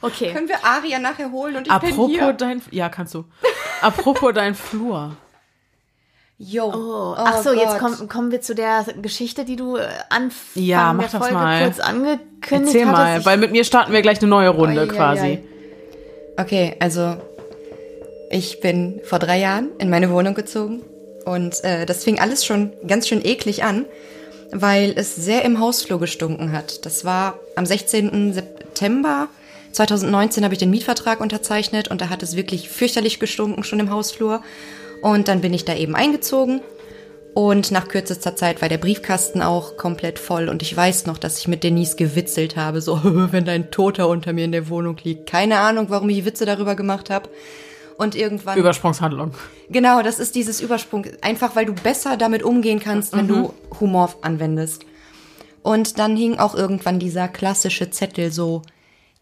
Okay. 0.00 0.32
Können 0.32 0.48
wir 0.48 0.64
Aria 0.64 0.98
nachher 1.00 1.32
holen 1.32 1.56
und 1.56 1.62
ich 1.66 1.72
bin 1.80 1.90
Apropos 1.92 2.08
hier? 2.10 2.32
dein. 2.32 2.62
Ja, 2.70 2.88
kannst 2.88 3.14
du. 3.14 3.24
Apropos 3.82 4.32
dein 4.32 4.54
Flur. 4.54 5.16
Yo. 6.40 6.66
Oh, 6.72 7.14
ach 7.18 7.42
so, 7.42 7.52
jetzt 7.52 7.70
Gott. 7.70 7.78
kommen, 7.80 8.08
kommen 8.08 8.30
wir 8.30 8.40
zu 8.40 8.54
der 8.54 8.84
Geschichte, 9.02 9.44
die 9.44 9.56
du 9.56 9.76
äh, 9.76 9.88
Anfang 10.08 10.62
Ja, 10.62 10.92
mach 10.92 11.10
der 11.10 11.18
das 11.18 11.18
Folge 11.28 11.34
mal. 11.34 11.64
kurz 11.64 11.80
angekündigt 11.80 12.76
Erzähl 12.76 12.86
mal, 12.86 13.06
hattest. 13.14 13.26
weil 13.26 13.38
mit 13.38 13.50
mir 13.50 13.64
starten 13.64 13.92
wir 13.92 14.02
gleich 14.02 14.18
eine 14.20 14.28
neue 14.28 14.50
Runde 14.50 14.82
ei, 14.82 14.86
quasi. 14.86 15.44
Okay, 16.36 16.76
also 16.78 17.16
ich 18.30 18.60
bin 18.60 19.00
vor 19.04 19.18
drei 19.18 19.38
Jahren 19.38 19.70
in 19.78 19.90
meine 19.90 20.10
Wohnung 20.10 20.34
gezogen 20.34 20.82
und 21.24 21.62
äh, 21.64 21.86
das 21.86 22.04
fing 22.04 22.18
alles 22.18 22.44
schon 22.44 22.72
ganz 22.86 23.08
schön 23.08 23.24
eklig 23.24 23.64
an, 23.64 23.84
weil 24.50 24.92
es 24.96 25.14
sehr 25.16 25.44
im 25.44 25.60
Hausflur 25.60 26.00
gestunken 26.00 26.52
hat. 26.52 26.86
Das 26.86 27.04
war 27.04 27.38
am 27.56 27.66
16. 27.66 28.32
September 28.32 29.28
2019 29.72 30.44
habe 30.44 30.54
ich 30.54 30.58
den 30.58 30.70
Mietvertrag 30.70 31.20
unterzeichnet 31.20 31.88
und 31.88 32.00
da 32.00 32.08
hat 32.08 32.22
es 32.22 32.36
wirklich 32.36 32.68
fürchterlich 32.68 33.20
gestunken 33.20 33.64
schon 33.64 33.80
im 33.80 33.90
Hausflur. 33.90 34.42
Und 35.02 35.28
dann 35.28 35.40
bin 35.40 35.54
ich 35.54 35.64
da 35.64 35.76
eben 35.76 35.94
eingezogen 35.94 36.60
und 37.34 37.70
nach 37.70 37.86
kürzester 37.86 38.34
Zeit 38.34 38.60
war 38.62 38.68
der 38.68 38.78
Briefkasten 38.78 39.42
auch 39.42 39.76
komplett 39.76 40.18
voll. 40.18 40.48
Und 40.48 40.62
ich 40.62 40.76
weiß 40.76 41.06
noch, 41.06 41.18
dass 41.18 41.38
ich 41.38 41.46
mit 41.46 41.62
Denise 41.62 41.94
gewitzelt 41.94 42.56
habe, 42.56 42.80
so, 42.80 43.00
wenn 43.04 43.44
dein 43.44 43.70
Toter 43.70 44.08
unter 44.08 44.32
mir 44.32 44.44
in 44.44 44.52
der 44.52 44.68
Wohnung 44.68 44.96
liegt. 45.04 45.28
Keine 45.28 45.58
Ahnung, 45.58 45.86
warum 45.90 46.08
ich 46.08 46.24
Witze 46.24 46.46
darüber 46.46 46.74
gemacht 46.74 47.10
habe. 47.10 47.28
Und 47.98 48.14
irgendwann. 48.14 48.56
Übersprungshandlung. 48.56 49.32
genau, 49.68 50.02
das 50.02 50.20
ist 50.20 50.36
dieses 50.36 50.60
Übersprung. 50.60 51.04
Einfach, 51.20 51.56
weil 51.56 51.66
du 51.66 51.74
besser 51.74 52.16
damit 52.16 52.44
umgehen 52.44 52.78
kannst, 52.78 53.14
wenn 53.14 53.28
du 53.28 53.52
Humor 53.80 54.14
anwendest. 54.22 54.86
Und 55.62 55.98
dann 55.98 56.16
hing 56.16 56.38
auch 56.38 56.54
irgendwann 56.54 57.00
dieser 57.00 57.26
klassische 57.26 57.90
Zettel 57.90 58.30
so 58.32 58.62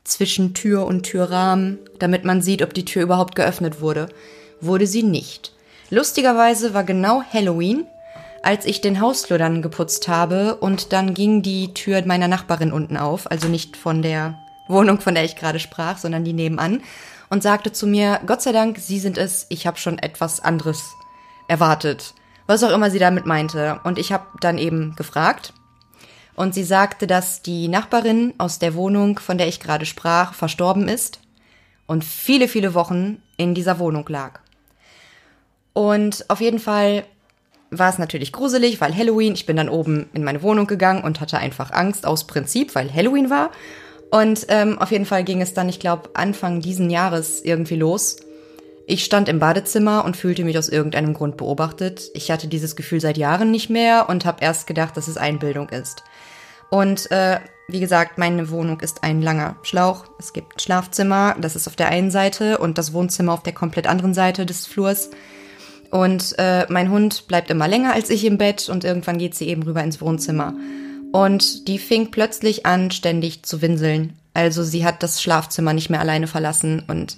zwischen 0.05 0.53
Tür 0.55 0.87
und 0.87 1.05
Türrahmen, 1.05 1.79
damit 1.99 2.25
man 2.25 2.43
sieht, 2.43 2.63
ob 2.63 2.75
die 2.75 2.85
Tür 2.85 3.03
überhaupt 3.03 3.35
geöffnet 3.35 3.81
wurde. 3.81 4.09
Wurde 4.61 4.87
sie 4.87 5.03
nicht. 5.03 5.53
Lustigerweise 5.91 6.75
war 6.75 6.85
genau 6.85 7.23
Halloween, 7.33 7.87
als 8.43 8.67
ich 8.67 8.83
den 8.83 9.01
Hausflur 9.01 9.39
dann 9.39 9.63
geputzt 9.63 10.07
habe 10.07 10.57
und 10.57 10.93
dann 10.93 11.15
ging 11.15 11.43
die 11.43 11.73
Tür 11.75 12.03
meiner 12.07 12.29
Nachbarin 12.29 12.73
unten 12.73 12.97
auf, 12.97 13.31
also 13.31 13.49
nicht 13.49 13.77
von 13.77 14.03
der 14.03 14.39
Wohnung, 14.69 15.01
von 15.01 15.15
der 15.15 15.25
ich 15.25 15.37
gerade 15.37 15.59
sprach, 15.59 15.99
sondern 15.99 16.25
die 16.25 16.33
nebenan 16.33 16.83
und 17.29 17.43
sagte 17.43 17.73
zu 17.73 17.87
mir, 17.87 18.21
Gott 18.27 18.43
sei 18.43 18.53
Dank, 18.53 18.79
Sie 18.79 18.99
sind 18.99 19.19
es, 19.19 19.47
ich 19.49 19.67
habe 19.67 19.79
schon 19.79 19.99
etwas 19.99 20.41
anderes 20.41 20.95
erwartet. 21.49 22.15
Was 22.47 22.63
auch 22.63 22.71
immer 22.71 22.91
sie 22.91 22.99
damit 22.99 23.27
meinte. 23.27 23.81
Und 23.85 23.99
ich 23.99 24.13
habe 24.13 24.27
dann 24.41 24.59
eben 24.59 24.95
gefragt. 24.95 25.53
Und 26.37 26.55
sie 26.55 26.65
sagte, 26.65 27.07
dass 27.07 27.43
die 27.43 27.67
Nachbarin 27.67 28.35
aus 28.39 28.59
der 28.59 28.75
Wohnung, 28.75 29.19
von 29.19 29.39
der 29.39 29.49
ich 29.49 29.59
gerade 29.59 29.87
sprach, 29.87 30.35
verstorben 30.35 30.87
ist 30.87 31.19
und 31.87 32.05
viele, 32.05 32.47
viele 32.47 32.75
Wochen 32.75 33.23
in 33.37 33.55
dieser 33.55 33.79
Wohnung 33.79 34.07
lag. 34.09 34.41
Und 35.73 36.27
auf 36.29 36.41
jeden 36.41 36.59
Fall 36.59 37.05
war 37.71 37.89
es 37.89 37.99
natürlich 37.99 38.33
gruselig, 38.33 38.81
weil 38.81 38.95
Halloween, 38.95 39.35
ich 39.35 39.47
bin 39.47 39.57
dann 39.57 39.69
oben 39.69 40.09
in 40.13 40.25
meine 40.25 40.43
Wohnung 40.43 40.67
gegangen 40.67 41.03
und 41.03 41.21
hatte 41.21 41.39
einfach 41.39 41.73
Angst 41.73 42.07
aus 42.07 42.27
Prinzip, 42.27 42.75
weil 42.75 42.93
Halloween 42.93 43.31
war. 43.31 43.51
Und 44.17 44.47
ähm, 44.49 44.79
auf 44.79 44.93
jeden 44.93 45.05
Fall 45.05 45.25
ging 45.25 45.43
es 45.43 45.53
dann, 45.53 45.69
ich 45.69 45.79
glaube, 45.79 46.09
Anfang 46.15 46.63
diesen 46.63 46.89
Jahres 46.89 47.45
irgendwie 47.45 47.77
los. 47.77 48.17
Ich 48.87 49.05
stand 49.05 49.29
im 49.29 49.41
Badezimmer 49.41 50.07
und 50.07 50.17
fühlte 50.17 50.43
mich 50.43 50.57
aus 50.57 50.71
irgendeinem 50.71 51.13
Grund 51.13 51.37
beobachtet. 51.37 52.11
Ich 52.15 52.31
hatte 52.31 52.49
dieses 52.49 52.77
Gefühl 52.77 52.99
seit 52.99 53.19
Jahren 53.19 53.51
nicht 53.51 53.69
mehr 53.69 54.09
und 54.09 54.25
habe 54.25 54.43
erst 54.43 54.67
gedacht, 54.67 54.97
dass 54.97 55.09
es 55.09 55.19
Einbildung 55.19 55.69
ist. 55.69 56.03
Und 56.71 57.11
äh, 57.11 57.41
wie 57.69 57.79
gesagt, 57.79 58.17
meine 58.17 58.49
Wohnung 58.49 58.81
ist 58.81 59.05
ein 59.05 59.21
langer 59.21 59.57
Schlauch. 59.61 60.07
Es 60.19 60.33
gibt 60.33 60.57
ein 60.57 60.61
Schlafzimmer, 60.61 61.37
das 61.39 61.55
ist 61.55 61.69
auf 61.69 61.77
der 61.77 61.89
einen 61.89 62.11
Seite 62.11 62.57
und 62.57 62.79
das 62.79 62.95
Wohnzimmer 62.95 63.35
auf 63.35 63.43
der 63.43 63.53
komplett 63.53 63.87
anderen 63.87 64.15
Seite 64.15 64.47
des 64.47 64.67
Flurs. 64.67 65.11
Und 65.91 66.35
äh, 66.39 66.65
mein 66.71 66.91
Hund 66.91 67.29
bleibt 67.29 67.51
immer 67.51 67.69
länger 67.69 67.93
als 67.93 68.09
ich 68.09 68.25
im 68.25 68.39
Bett 68.39 68.71
und 68.71 68.83
irgendwann 68.83 69.19
geht 69.19 69.35
sie 69.35 69.47
eben 69.49 69.63
rüber 69.63 69.85
ins 69.85 70.01
Wohnzimmer. 70.01 70.55
Und 71.17 71.69
die 71.69 71.79
fing 71.79 72.11
plötzlich 72.11 72.67
an, 72.67 72.91
ständig 72.91 73.43
zu 73.45 73.63
winseln. 73.63 74.15
Also 74.35 74.63
sie 74.63 74.85
hat 74.85 75.03
das 75.03 75.23
Schlafzimmer 75.23 75.73
nicht 75.73 75.89
mehr 75.91 76.01
alleine 76.01 76.27
verlassen 76.27 76.85
und 76.87 77.17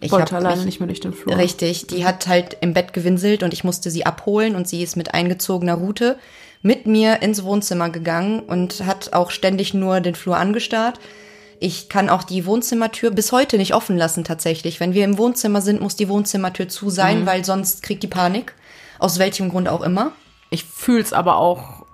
ich 0.00 0.12
Wollte 0.12 0.36
alleine 0.36 0.56
mich- 0.56 0.66
nicht 0.66 0.80
mehr 0.80 0.86
durch 0.88 1.00
den 1.00 1.12
Flur. 1.14 1.36
Richtig, 1.38 1.86
die 1.86 2.04
hat 2.04 2.26
halt 2.26 2.58
im 2.60 2.74
Bett 2.74 2.92
gewinselt 2.92 3.42
und 3.42 3.52
ich 3.54 3.64
musste 3.64 3.90
sie 3.90 4.04
abholen 4.04 4.54
und 4.54 4.68
sie 4.68 4.82
ist 4.82 4.96
mit 4.96 5.14
eingezogener 5.14 5.74
Rute 5.74 6.18
mit 6.62 6.86
mir 6.86 7.22
ins 7.22 7.44
Wohnzimmer 7.44 7.90
gegangen 7.90 8.40
und 8.40 8.84
hat 8.84 9.12
auch 9.12 9.30
ständig 9.30 9.72
nur 9.72 10.00
den 10.00 10.14
Flur 10.14 10.36
angestarrt. 10.36 10.98
Ich 11.60 11.88
kann 11.88 12.10
auch 12.10 12.24
die 12.24 12.44
Wohnzimmertür 12.44 13.10
bis 13.10 13.32
heute 13.32 13.56
nicht 13.56 13.72
offen 13.74 13.96
lassen 13.96 14.24
tatsächlich. 14.24 14.80
Wenn 14.80 14.92
wir 14.92 15.04
im 15.04 15.16
Wohnzimmer 15.16 15.62
sind, 15.62 15.80
muss 15.80 15.96
die 15.96 16.08
Wohnzimmertür 16.08 16.68
zu 16.68 16.90
sein, 16.90 17.24
weil 17.24 17.44
sonst 17.44 17.82
kriegt 17.82 18.02
die 18.02 18.08
Panik. 18.08 18.54
Aus 18.98 19.18
welchem 19.18 19.48
Grund 19.48 19.68
auch 19.68 19.80
immer. 19.82 20.12
Ich 20.50 20.64
fühl's 20.64 21.12
aber 21.14 21.36
auch, 21.38 21.85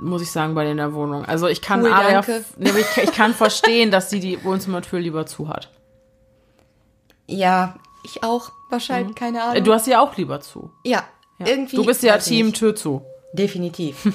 muss 0.00 0.22
ich 0.22 0.30
sagen, 0.30 0.54
bei 0.54 0.64
dir 0.64 0.70
in 0.72 0.76
der 0.76 0.94
Wohnung. 0.94 1.24
Also 1.24 1.46
ich 1.48 1.60
kann 1.62 1.82
Cool, 1.82 1.92
Aria, 1.92 2.24
ich, 2.58 3.02
ich 3.02 3.12
kann 3.12 3.34
verstehen, 3.34 3.90
dass 3.90 4.10
sie 4.10 4.20
die 4.20 4.42
Wohnzimmertür 4.44 5.00
lieber 5.00 5.26
zu 5.26 5.48
hat. 5.48 5.70
Ja, 7.26 7.76
ich 8.04 8.22
auch 8.24 8.50
wahrscheinlich, 8.70 9.14
keine 9.14 9.38
Äh, 9.38 9.40
Ahnung. 9.42 9.64
Du 9.64 9.72
hast 9.72 9.84
sie 9.84 9.96
auch 9.96 10.16
lieber 10.16 10.40
zu. 10.40 10.70
ja, 10.84 11.04
irgendwie. 11.38 11.76
Du 11.76 11.84
bist 11.84 12.02
ja 12.02 12.18
Team 12.18 12.46
nicht. 12.46 12.58
Tür 12.58 12.74
zu. 12.74 13.02
Definitiv. 13.32 14.12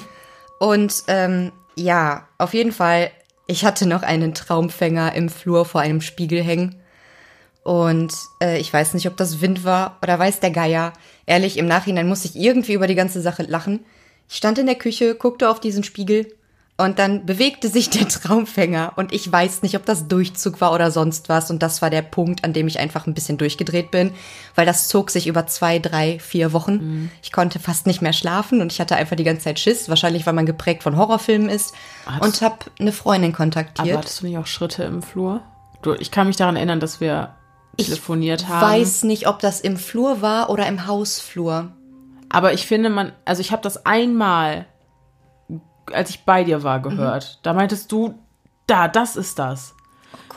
Und 0.60 1.04
ähm, 1.08 1.52
ja, 1.76 2.26
auf 2.38 2.54
jeden 2.54 2.72
Fall 2.72 3.10
Ich 3.46 3.64
hatte 3.64 3.86
noch 3.86 4.02
einen 4.02 4.34
Traumfänger 4.34 5.14
im 5.14 5.28
Flur 5.30 5.64
vor 5.64 5.80
einem 5.80 6.00
Spiegel 6.00 6.42
hängen. 6.42 6.80
Und 7.64 8.12
äh, 8.42 8.58
ich 8.58 8.72
weiß 8.72 8.94
nicht, 8.94 9.06
ob 9.08 9.16
das 9.16 9.40
Wind 9.40 9.64
war 9.64 9.98
oder 10.02 10.18
weiß 10.18 10.40
der 10.40 10.50
Geier. 10.50 10.92
Ehrlich, 11.26 11.56
im 11.58 11.66
Nachhinein 11.66 12.08
muss 12.08 12.24
ich 12.24 12.36
irgendwie 12.36 12.74
über 12.74 12.86
die 12.86 12.94
ganze 12.94 13.20
Sache 13.20 13.42
lachen. 13.42 13.84
Ich 14.28 14.36
stand 14.36 14.58
in 14.58 14.66
der 14.66 14.74
Küche, 14.74 15.14
guckte 15.14 15.48
auf 15.48 15.60
diesen 15.60 15.84
Spiegel 15.84 16.26
und 16.80 17.00
dann 17.00 17.26
bewegte 17.26 17.68
sich 17.68 17.90
der 17.90 18.06
Traumfänger 18.08 18.92
und 18.94 19.12
ich 19.12 19.30
weiß 19.30 19.62
nicht, 19.62 19.74
ob 19.74 19.84
das 19.84 20.06
Durchzug 20.06 20.60
war 20.60 20.72
oder 20.72 20.92
sonst 20.92 21.28
was. 21.28 21.50
Und 21.50 21.60
das 21.60 21.82
war 21.82 21.90
der 21.90 22.02
Punkt, 22.02 22.44
an 22.44 22.52
dem 22.52 22.68
ich 22.68 22.78
einfach 22.78 23.06
ein 23.06 23.14
bisschen 23.14 23.36
durchgedreht 23.36 23.90
bin, 23.90 24.12
weil 24.54 24.64
das 24.64 24.86
zog 24.86 25.10
sich 25.10 25.26
über 25.26 25.48
zwei, 25.48 25.80
drei, 25.80 26.20
vier 26.20 26.52
Wochen. 26.52 26.74
Mhm. 26.74 27.10
Ich 27.20 27.32
konnte 27.32 27.58
fast 27.58 27.88
nicht 27.88 28.00
mehr 28.00 28.12
schlafen 28.12 28.60
und 28.60 28.70
ich 28.70 28.80
hatte 28.80 28.94
einfach 28.94 29.16
die 29.16 29.24
ganze 29.24 29.44
Zeit 29.44 29.58
Schiss. 29.58 29.88
Wahrscheinlich, 29.88 30.24
weil 30.24 30.34
man 30.34 30.46
geprägt 30.46 30.84
von 30.84 30.96
Horrorfilmen 30.96 31.48
ist. 31.48 31.74
Hattest, 32.06 32.22
und 32.22 32.42
habe 32.42 32.58
eine 32.78 32.92
Freundin 32.92 33.32
kontaktiert. 33.32 33.88
Aber 33.88 33.98
hattest 33.98 34.20
du 34.20 34.26
nicht 34.26 34.38
auch 34.38 34.46
Schritte 34.46 34.84
im 34.84 35.02
Flur? 35.02 35.42
Du, 35.82 35.94
ich 35.94 36.12
kann 36.12 36.28
mich 36.28 36.36
daran 36.36 36.54
erinnern, 36.54 36.78
dass 36.78 37.00
wir 37.00 37.34
telefoniert 37.76 38.42
ich 38.42 38.48
haben. 38.48 38.74
Ich 38.74 38.82
weiß 38.82 39.02
nicht, 39.02 39.26
ob 39.26 39.40
das 39.40 39.60
im 39.60 39.76
Flur 39.76 40.22
war 40.22 40.48
oder 40.48 40.66
im 40.66 40.86
Hausflur. 40.86 41.72
Aber 42.30 42.52
ich 42.52 42.66
finde, 42.66 42.90
man, 42.90 43.12
also 43.24 43.40
ich 43.40 43.52
habe 43.52 43.62
das 43.62 43.86
einmal 43.86 44.66
als 45.92 46.10
ich 46.10 46.24
bei 46.24 46.44
dir 46.44 46.62
war, 46.62 46.80
gehört. 46.80 47.24
Mhm. 47.24 47.42
Da 47.42 47.52
meintest 47.52 47.92
du, 47.92 48.14
da, 48.66 48.88
das 48.88 49.16
ist 49.16 49.38
das. 49.38 49.74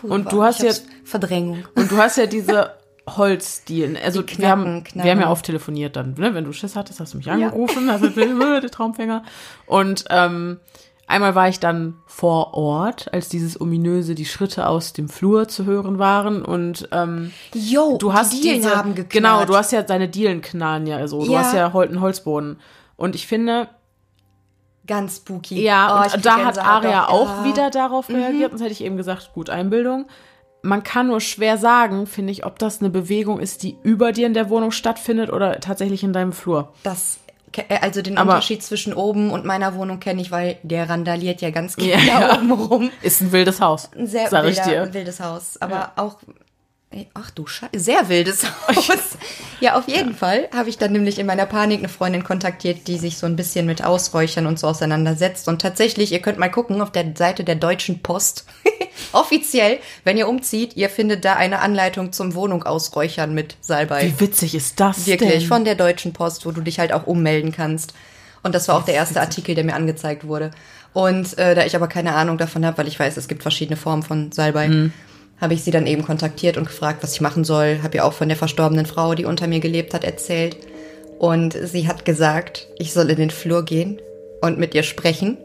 Cool, 0.01 0.11
und 0.11 0.31
du 0.31 0.43
hast 0.43 0.61
ja 0.61 0.71
Verdrängung. 1.03 1.65
Und 1.75 1.91
du 1.91 1.97
hast 1.97 2.17
ja 2.17 2.25
diese 2.27 2.75
Holzdielen. 3.07 3.97
Also 4.03 4.23
Knacken, 4.23 4.41
wir 4.41 4.49
haben 4.49 4.83
Knacken. 4.83 5.03
wir 5.03 5.11
haben 5.11 5.21
ja 5.21 5.31
oft 5.31 5.45
telefoniert 5.45 5.95
dann, 5.95 6.13
ne? 6.17 6.33
Wenn 6.33 6.45
du 6.45 6.53
Schiss 6.53 6.75
hattest, 6.75 6.99
hast 6.99 7.13
du 7.13 7.17
mich 7.17 7.29
angerufen, 7.29 7.87
ja. 7.87 7.93
hast 7.93 8.03
du 8.03 8.09
der 8.09 8.71
Traumfänger. 8.71 9.23
Und 9.65 10.05
ähm, 10.09 10.59
einmal 11.11 11.35
war 11.35 11.47
ich 11.47 11.59
dann 11.59 11.97
vor 12.07 12.53
Ort, 12.53 13.13
als 13.13 13.29
dieses 13.29 13.59
ominöse, 13.59 14.15
die 14.15 14.25
Schritte 14.25 14.67
aus 14.67 14.93
dem 14.93 15.09
Flur 15.09 15.47
zu 15.47 15.65
hören 15.65 15.99
waren. 15.99 16.43
Und 16.43 16.89
ähm, 16.91 17.31
Yo, 17.53 17.97
du 17.97 18.13
hast 18.13 18.33
die 18.33 18.41
Dielen 18.41 18.55
diese, 18.57 18.75
haben 18.75 18.95
geknallt. 18.95 19.11
Genau, 19.11 19.45
du 19.45 19.55
hast 19.55 19.71
ja 19.71 19.83
deine 19.83 20.09
Dielen 20.09 20.41
knallen 20.41 20.87
ja 20.87 21.07
so. 21.07 21.23
Du 21.23 21.31
ja. 21.31 21.39
hast 21.39 21.53
ja 21.53 21.67
einen 21.73 22.01
Holzboden. 22.01 22.59
Und 22.95 23.15
ich 23.15 23.27
finde, 23.27 23.69
Ganz 24.87 25.17
spooky. 25.17 25.61
Ja, 25.61 26.03
oh, 26.03 26.15
und 26.15 26.25
da 26.25 26.43
hat 26.43 26.57
Aria 26.57 27.07
auch 27.07 27.29
ja. 27.29 27.45
wieder 27.45 27.69
darauf 27.69 28.09
mhm. 28.09 28.15
reagiert. 28.15 28.51
Sonst 28.51 28.61
hätte 28.61 28.73
ich 28.73 28.83
eben 28.83 28.97
gesagt, 28.97 29.31
gut, 29.33 29.49
Einbildung. 29.49 30.07
Man 30.63 30.83
kann 30.83 31.07
nur 31.07 31.21
schwer 31.21 31.57
sagen, 31.57 32.05
finde 32.07 32.31
ich, 32.31 32.45
ob 32.45 32.59
das 32.59 32.81
eine 32.81 32.89
Bewegung 32.89 33.39
ist, 33.39 33.63
die 33.63 33.77
über 33.83 34.11
dir 34.11 34.27
in 34.27 34.33
der 34.33 34.49
Wohnung 34.49 34.71
stattfindet 34.71 35.31
oder 35.31 35.59
tatsächlich 35.59 36.03
in 36.03 36.13
deinem 36.13 36.33
Flur. 36.33 36.73
Das 36.83 37.20
also 37.81 38.01
den 38.01 38.17
Aber 38.17 38.33
Unterschied 38.33 38.63
zwischen 38.63 38.93
oben 38.93 39.31
und 39.31 39.45
meiner 39.45 39.75
Wohnung 39.75 39.99
kenne 39.99 40.21
ich, 40.21 40.31
weil 40.31 40.57
der 40.63 40.89
randaliert 40.89 41.41
ja 41.41 41.49
ganz 41.49 41.75
klar 41.75 41.99
ja. 42.07 42.37
oben 42.37 42.51
rum. 42.51 42.91
Ist 43.01 43.21
ein 43.21 43.31
wildes 43.31 43.61
Haus. 43.61 43.89
Ein 43.97 44.07
sehr 44.07 44.29
sag 44.29 44.43
wilder, 44.43 44.61
ich 44.61 44.67
dir. 44.67 44.81
Ein 44.83 44.93
wildes 44.93 45.19
Haus. 45.19 45.61
Aber 45.61 45.75
ja. 45.75 45.91
auch 45.95 46.17
Ach 47.13 47.31
du 47.31 47.47
Scheiße, 47.47 47.79
sehr 47.79 48.09
wildes 48.09 48.43
Haus. 48.67 48.89
ja, 49.61 49.77
auf 49.77 49.87
jeden 49.87 50.11
ja. 50.11 50.15
Fall 50.15 50.49
habe 50.53 50.67
ich 50.67 50.77
dann 50.77 50.91
nämlich 50.91 51.19
in 51.19 51.25
meiner 51.25 51.45
Panik 51.45 51.79
eine 51.79 51.87
Freundin 51.87 52.25
kontaktiert, 52.25 52.85
die 52.87 52.97
sich 52.97 53.17
so 53.17 53.25
ein 53.25 53.37
bisschen 53.37 53.65
mit 53.65 53.81
Ausräuchern 53.81 54.45
und 54.45 54.59
so 54.59 54.67
auseinandersetzt. 54.67 55.47
Und 55.47 55.61
tatsächlich, 55.61 56.11
ihr 56.11 56.19
könnt 56.19 56.37
mal 56.37 56.51
gucken 56.51 56.81
auf 56.81 56.91
der 56.91 57.13
Seite 57.15 57.45
der 57.45 57.55
Deutschen 57.55 58.01
Post. 58.01 58.45
Offiziell, 59.13 59.79
wenn 60.03 60.17
ihr 60.17 60.27
umzieht, 60.27 60.75
ihr 60.75 60.89
findet 60.89 61.23
da 61.23 61.35
eine 61.35 61.59
Anleitung 61.59 62.11
zum 62.11 62.35
Wohnung 62.35 62.63
ausräuchern 62.63 63.33
mit 63.33 63.55
Salbei. 63.61 64.07
Wie 64.07 64.19
witzig 64.19 64.53
ist 64.53 64.79
das 64.81 65.07
Wirklich, 65.07 65.39
denn? 65.39 65.47
von 65.47 65.63
der 65.63 65.75
Deutschen 65.75 66.11
Post, 66.11 66.45
wo 66.45 66.51
du 66.51 66.59
dich 66.59 66.79
halt 66.79 66.91
auch 66.91 67.07
ummelden 67.07 67.53
kannst. 67.53 67.93
Und 68.43 68.53
das 68.53 68.67
war 68.67 68.75
auch 68.75 68.85
der 68.85 68.95
erste 68.95 69.21
Artikel, 69.21 69.55
der 69.55 69.63
mir 69.63 69.75
angezeigt 69.75 70.27
wurde. 70.27 70.51
Und 70.91 71.37
äh, 71.37 71.55
da 71.55 71.63
ich 71.63 71.75
aber 71.75 71.87
keine 71.87 72.15
Ahnung 72.15 72.37
davon 72.37 72.65
habe, 72.65 72.79
weil 72.79 72.87
ich 72.89 72.99
weiß, 72.99 73.15
es 73.15 73.29
gibt 73.29 73.43
verschiedene 73.43 73.77
Formen 73.77 74.03
von 74.03 74.33
Salbei. 74.33 74.67
Mhm 74.67 74.93
habe 75.41 75.55
ich 75.55 75.63
sie 75.63 75.71
dann 75.71 75.87
eben 75.87 76.03
kontaktiert 76.03 76.55
und 76.55 76.65
gefragt, 76.65 77.01
was 77.01 77.13
ich 77.13 77.21
machen 77.21 77.43
soll. 77.43 77.79
Habe 77.81 77.97
ja 77.97 78.03
auch 78.03 78.13
von 78.13 78.29
der 78.29 78.37
verstorbenen 78.37 78.85
Frau, 78.85 79.15
die 79.15 79.25
unter 79.25 79.47
mir 79.47 79.59
gelebt 79.59 79.95
hat, 79.95 80.03
erzählt. 80.03 80.55
Und 81.17 81.53
sie 81.53 81.87
hat 81.87 82.05
gesagt, 82.05 82.67
ich 82.77 82.93
soll 82.93 83.09
in 83.09 83.17
den 83.17 83.31
Flur 83.31 83.65
gehen 83.65 83.99
und 84.41 84.59
mit 84.59 84.75
ihr 84.75 84.83
sprechen. 84.83 85.37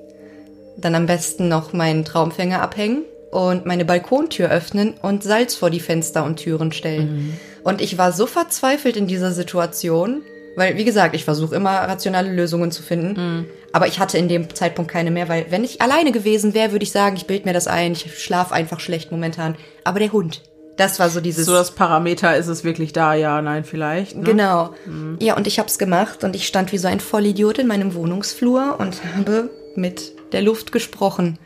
Dann 0.77 0.95
am 0.95 1.07
besten 1.07 1.49
noch 1.49 1.73
meinen 1.73 2.05
Traumfänger 2.05 2.61
abhängen 2.61 3.05
und 3.31 3.65
meine 3.65 3.87
Balkontür 3.87 4.51
öffnen 4.51 4.95
und 5.01 5.23
Salz 5.23 5.55
vor 5.55 5.71
die 5.71 5.81
Fenster 5.81 6.25
und 6.25 6.37
Türen 6.37 6.73
stellen. 6.73 7.17
Mhm. 7.17 7.33
Und 7.65 7.81
ich 7.81 7.99
war 7.99 8.13
so 8.13 8.27
verzweifelt 8.27 8.97
in 8.97 9.07
dieser 9.07 9.33
Situation, 9.33 10.23
weil, 10.57 10.77
wie 10.77 10.85
gesagt, 10.85 11.15
ich 11.15 11.25
versuche 11.25 11.55
immer 11.55 11.73
rationale 11.73 12.33
Lösungen 12.33 12.71
zu 12.71 12.83
finden. 12.83 13.21
Mhm. 13.21 13.47
Aber 13.77 13.87
ich 13.87 13.99
hatte 13.99 14.17
in 14.17 14.27
dem 14.27 14.55
Zeitpunkt 14.55 14.91
keine 14.91 15.11
mehr, 15.11 15.29
weil 15.29 15.51
wenn 15.51 15.63
ich 15.63 15.83
alleine 15.83 16.11
gewesen 16.11 16.55
wäre, 16.55 16.73
würde 16.73 16.85
ich 16.85 16.93
sagen, 16.93 17.15
ich 17.15 17.27
bild 17.27 17.45
mir 17.45 17.53
das 17.53 17.67
ein, 17.67 17.93
ich 17.93 18.19
schlafe 18.19 18.55
einfach 18.55 18.81
schlecht 18.81 19.13
momentan. 19.13 19.55
Aber 19.85 19.99
der 19.99 20.13
Hund, 20.13 20.41
das 20.79 20.99
war 20.99 21.11
so 21.11 21.21
dieses. 21.21 21.45
So 21.45 21.53
das 21.53 21.73
Parameter, 21.73 22.35
ist 22.39 22.47
es 22.47 22.65
wirklich 22.65 22.95
da? 22.95 23.13
Ja, 23.13 23.43
nein, 23.43 23.65
vielleicht. 23.65 24.17
Ne? 24.17 24.23
Genau. 24.23 24.71
Mhm. 24.87 25.19
Ja, 25.21 25.37
und 25.37 25.47
ich 25.47 25.59
habe 25.59 25.69
es 25.69 25.77
gemacht 25.77 26.25
und 26.25 26.35
ich 26.35 26.47
stand 26.47 26.73
wie 26.73 26.79
so 26.79 26.89
ein 26.89 27.01
Vollidiot 27.01 27.59
in 27.59 27.67
meinem 27.67 27.93
Wohnungsflur 27.93 28.77
und 28.79 29.03
habe 29.15 29.51
mit 29.75 30.15
der 30.33 30.41
Luft 30.41 30.73
gesprochen. 30.73 31.39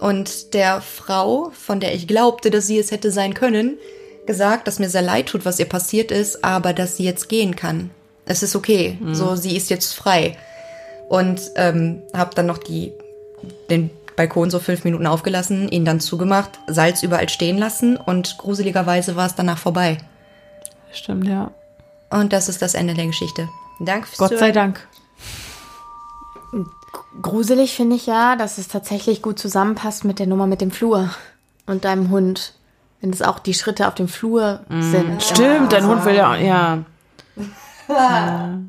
Und 0.00 0.52
der 0.52 0.82
Frau, 0.82 1.50
von 1.58 1.80
der 1.80 1.94
ich 1.94 2.06
glaubte, 2.06 2.50
dass 2.50 2.66
sie 2.66 2.78
es 2.78 2.90
hätte 2.90 3.10
sein 3.10 3.32
können, 3.32 3.78
gesagt, 4.26 4.68
dass 4.68 4.80
mir 4.80 4.90
sehr 4.90 5.00
leid 5.00 5.30
tut, 5.30 5.46
was 5.46 5.58
ihr 5.58 5.64
passiert 5.64 6.10
ist, 6.10 6.44
aber 6.44 6.74
dass 6.74 6.98
sie 6.98 7.04
jetzt 7.04 7.30
gehen 7.30 7.56
kann 7.56 7.88
es 8.26 8.42
ist 8.42 8.56
okay, 8.56 8.98
mhm. 9.00 9.14
so 9.14 9.36
sie 9.36 9.56
ist 9.56 9.70
jetzt 9.70 9.94
frei. 9.94 10.36
Und 11.08 11.40
ähm, 11.56 12.02
habe 12.14 12.34
dann 12.34 12.46
noch 12.46 12.58
die, 12.58 12.92
den 13.70 13.90
Balkon 14.16 14.50
so 14.50 14.58
fünf 14.58 14.84
Minuten 14.84 15.06
aufgelassen, 15.06 15.68
ihn 15.68 15.84
dann 15.84 16.00
zugemacht, 16.00 16.58
Salz 16.66 17.02
überall 17.02 17.28
stehen 17.28 17.58
lassen 17.58 17.96
und 17.96 18.38
gruseligerweise 18.38 19.16
war 19.16 19.26
es 19.26 19.34
danach 19.34 19.58
vorbei. 19.58 19.98
Stimmt, 20.92 21.26
ja. 21.26 21.50
Und 22.10 22.32
das 22.32 22.48
ist 22.48 22.62
das 22.62 22.74
Ende 22.74 22.94
der 22.94 23.06
Geschichte. 23.06 23.48
Danke 23.80 24.06
fürs 24.06 24.18
Gott 24.18 24.30
sei 24.30 24.36
Zuhören. 24.36 24.54
Dank. 24.54 24.88
Gruselig 27.20 27.74
finde 27.74 27.96
ich 27.96 28.06
ja, 28.06 28.36
dass 28.36 28.58
es 28.58 28.68
tatsächlich 28.68 29.22
gut 29.22 29.38
zusammenpasst 29.38 30.04
mit 30.04 30.18
der 30.18 30.26
Nummer 30.26 30.46
mit 30.46 30.60
dem 30.60 30.70
Flur 30.70 31.10
und 31.66 31.84
deinem 31.84 32.10
Hund. 32.10 32.54
Wenn 33.00 33.10
es 33.10 33.22
auch 33.22 33.38
die 33.38 33.54
Schritte 33.54 33.88
auf 33.88 33.94
dem 33.94 34.08
Flur 34.08 34.60
mm, 34.68 34.80
sind. 34.80 35.22
Stimmt, 35.22 35.72
dein 35.72 35.86
Hund 35.86 36.04
will 36.04 36.14
ja, 36.14 36.36
ja. 36.36 36.84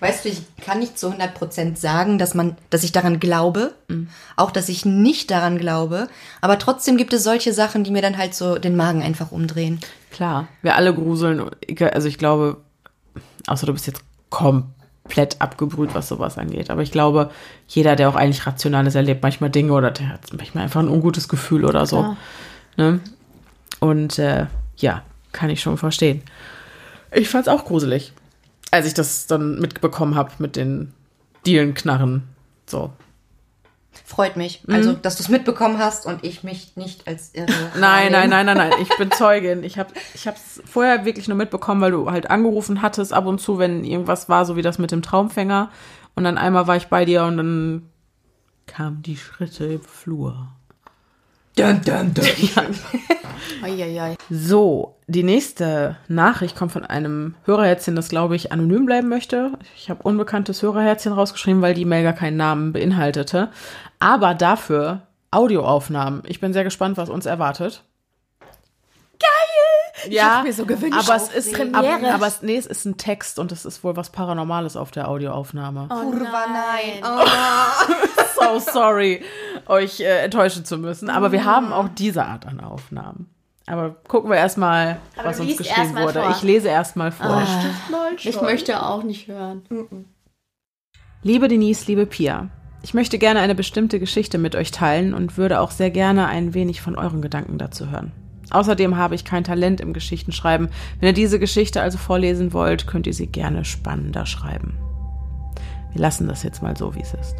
Weißt 0.00 0.24
du, 0.24 0.30
ich 0.30 0.42
kann 0.64 0.78
nicht 0.78 0.98
zu 0.98 1.08
100% 1.08 1.76
sagen, 1.76 2.18
dass 2.18 2.34
man, 2.34 2.56
dass 2.70 2.84
ich 2.84 2.92
daran 2.92 3.20
glaube, 3.20 3.74
mhm. 3.88 4.08
auch 4.36 4.50
dass 4.50 4.68
ich 4.68 4.84
nicht 4.86 5.30
daran 5.30 5.58
glaube, 5.58 6.08
aber 6.40 6.58
trotzdem 6.58 6.96
gibt 6.96 7.12
es 7.12 7.22
solche 7.22 7.52
Sachen, 7.52 7.84
die 7.84 7.90
mir 7.90 8.02
dann 8.02 8.16
halt 8.16 8.34
so 8.34 8.58
den 8.58 8.76
Magen 8.76 9.02
einfach 9.02 9.30
umdrehen. 9.30 9.78
Klar, 10.10 10.48
wir 10.62 10.76
alle 10.76 10.94
gruseln, 10.94 11.50
also 11.92 12.08
ich 12.08 12.18
glaube, 12.18 12.56
außer 13.46 13.66
du 13.66 13.74
bist 13.74 13.86
jetzt 13.86 14.02
komplett 14.30 15.40
abgebrüht, 15.40 15.90
was 15.94 16.08
sowas 16.08 16.38
angeht, 16.38 16.70
aber 16.70 16.82
ich 16.82 16.92
glaube, 16.92 17.30
jeder, 17.68 17.94
der 17.94 18.08
auch 18.08 18.16
eigentlich 18.16 18.46
rational 18.46 18.86
ist, 18.86 18.94
erlebt 18.94 19.22
manchmal 19.22 19.50
Dinge 19.50 19.72
oder 19.74 19.90
der 19.90 20.08
hat 20.08 20.32
manchmal 20.36 20.64
einfach 20.64 20.80
ein 20.80 20.88
ungutes 20.88 21.28
Gefühl 21.28 21.64
oder 21.66 21.84
so. 21.84 22.16
Ne? 22.76 23.00
Und 23.80 24.18
äh, 24.18 24.46
ja, 24.76 25.02
kann 25.32 25.50
ich 25.50 25.60
schon 25.60 25.76
verstehen. 25.76 26.22
Ich 27.12 27.28
fand's 27.28 27.48
auch 27.48 27.64
gruselig, 27.64 28.12
als 28.70 28.86
ich 28.86 28.94
das 28.94 29.26
dann 29.26 29.58
mitbekommen 29.58 30.14
habe 30.14 30.30
mit 30.38 30.56
den 30.56 30.92
Dielenknarren. 31.46 32.22
So. 32.66 32.92
Freut 34.04 34.36
mich. 34.36 34.62
Mhm. 34.66 34.74
Also, 34.74 34.92
dass 34.92 35.16
du 35.16 35.22
es 35.22 35.28
mitbekommen 35.28 35.78
hast 35.78 36.06
und 36.06 36.24
ich 36.24 36.42
mich 36.42 36.76
nicht 36.76 37.06
als 37.08 37.34
irre. 37.34 37.52
nein, 37.78 38.12
nein, 38.12 38.30
nein, 38.30 38.46
nein, 38.46 38.56
nein. 38.56 38.72
Ich 38.80 38.96
bin 38.96 39.10
Zeugin. 39.10 39.64
Ich 39.64 39.78
habe 39.78 39.90
ich 40.14 40.26
es 40.26 40.62
vorher 40.64 41.04
wirklich 41.04 41.28
nur 41.28 41.36
mitbekommen, 41.36 41.80
weil 41.80 41.90
du 41.90 42.10
halt 42.10 42.30
angerufen 42.30 42.82
hattest 42.82 43.12
ab 43.12 43.26
und 43.26 43.40
zu, 43.40 43.58
wenn 43.58 43.84
irgendwas 43.84 44.28
war, 44.28 44.44
so 44.44 44.56
wie 44.56 44.62
das 44.62 44.78
mit 44.78 44.92
dem 44.92 45.02
Traumfänger. 45.02 45.70
Und 46.14 46.24
dann 46.24 46.38
einmal 46.38 46.66
war 46.66 46.76
ich 46.76 46.86
bei 46.86 47.04
dir 47.04 47.24
und 47.24 47.36
dann 47.36 47.90
kamen 48.66 49.02
die 49.02 49.16
Schritte 49.16 49.64
im 49.66 49.82
Flur. 49.82 50.48
Dun, 51.56 51.80
dun, 51.84 52.14
dun. 52.14 52.24
Ja. 52.54 54.14
So, 54.30 54.96
die 55.06 55.22
nächste 55.22 55.96
Nachricht 56.08 56.56
kommt 56.56 56.72
von 56.72 56.84
einem 56.84 57.34
Hörerherzchen, 57.44 57.96
das 57.96 58.08
glaube 58.08 58.36
ich 58.36 58.52
anonym 58.52 58.86
bleiben 58.86 59.08
möchte. 59.08 59.52
Ich 59.76 59.90
habe 59.90 60.02
unbekanntes 60.02 60.62
Hörerherzchen 60.62 61.12
rausgeschrieben, 61.12 61.60
weil 61.60 61.74
die 61.74 61.84
Mail 61.84 62.04
gar 62.04 62.12
keinen 62.12 62.36
Namen 62.36 62.72
beinhaltete. 62.72 63.50
Aber 63.98 64.34
dafür 64.34 65.02
Audioaufnahmen. 65.30 66.22
Ich 66.26 66.40
bin 66.40 66.52
sehr 66.52 66.64
gespannt, 66.64 66.96
was 66.96 67.10
uns 67.10 67.26
erwartet. 67.26 67.84
Geil! 69.18 69.28
Ja, 70.08 70.38
ich 70.38 70.44
mir 70.44 70.52
so 70.52 70.66
gewünscht. 70.66 70.98
Aber 70.98 71.16
es 71.16 71.28
ist 71.28 71.52
Premiere. 71.52 72.12
Aber, 72.14 72.26
es, 72.26 72.42
nee, 72.42 72.56
es 72.56 72.66
ist 72.66 72.84
ein 72.84 72.96
Text 72.96 73.38
und 73.38 73.52
es 73.52 73.64
ist 73.64 73.84
wohl 73.84 73.96
was 73.96 74.10
Paranormales 74.10 74.76
auf 74.76 74.90
der 74.90 75.08
Audioaufnahme. 75.08 75.88
Oh, 75.90 76.10
Kurva, 76.10 76.46
nein. 76.46 77.02
Oh. 77.02 78.58
so 78.60 78.72
sorry, 78.72 79.22
euch 79.66 80.00
äh, 80.00 80.24
enttäuschen 80.24 80.64
zu 80.64 80.78
müssen. 80.78 81.10
Aber 81.10 81.32
wir 81.32 81.44
haben 81.44 81.72
auch 81.72 81.88
diese 81.88 82.24
Art 82.24 82.46
an 82.46 82.60
Aufnahmen. 82.60 83.30
Aber 83.66 83.90
gucken 84.08 84.30
wir 84.30 84.36
erstmal, 84.36 84.98
was 85.22 85.38
uns 85.38 85.56
geschrieben 85.56 85.94
wurde. 85.94 86.22
Vor. 86.22 86.30
Ich 86.30 86.42
lese 86.42 86.68
erstmal 86.68 87.12
vor. 87.12 87.26
Ah, 87.26 87.64
ich 88.16 88.40
möchte 88.40 88.82
auch 88.82 89.04
nicht 89.04 89.28
hören. 89.28 89.62
Liebe 91.22 91.48
Denise, 91.48 91.86
liebe 91.86 92.06
Pia. 92.06 92.48
Ich 92.82 92.94
möchte 92.94 93.18
gerne 93.18 93.40
eine 93.40 93.54
bestimmte 93.54 94.00
Geschichte 94.00 94.38
mit 94.38 94.56
euch 94.56 94.70
teilen 94.70 95.12
und 95.12 95.36
würde 95.36 95.60
auch 95.60 95.70
sehr 95.70 95.90
gerne 95.90 96.26
ein 96.26 96.54
wenig 96.54 96.80
von 96.80 96.96
euren 96.96 97.20
Gedanken 97.20 97.58
dazu 97.58 97.90
hören. 97.90 98.12
Außerdem 98.50 98.96
habe 98.96 99.14
ich 99.14 99.24
kein 99.24 99.44
Talent 99.44 99.80
im 99.80 99.92
Geschichtenschreiben. 99.92 100.68
Wenn 100.98 101.08
ihr 101.08 101.12
diese 101.12 101.38
Geschichte 101.38 101.80
also 101.80 101.98
vorlesen 101.98 102.52
wollt, 102.52 102.86
könnt 102.86 103.06
ihr 103.06 103.14
sie 103.14 103.26
gerne 103.26 103.64
spannender 103.64 104.26
schreiben. 104.26 104.76
Wir 105.92 106.00
lassen 106.00 106.28
das 106.28 106.42
jetzt 106.42 106.62
mal 106.62 106.76
so, 106.76 106.94
wie 106.94 107.00
es 107.00 107.14
ist. 107.14 107.36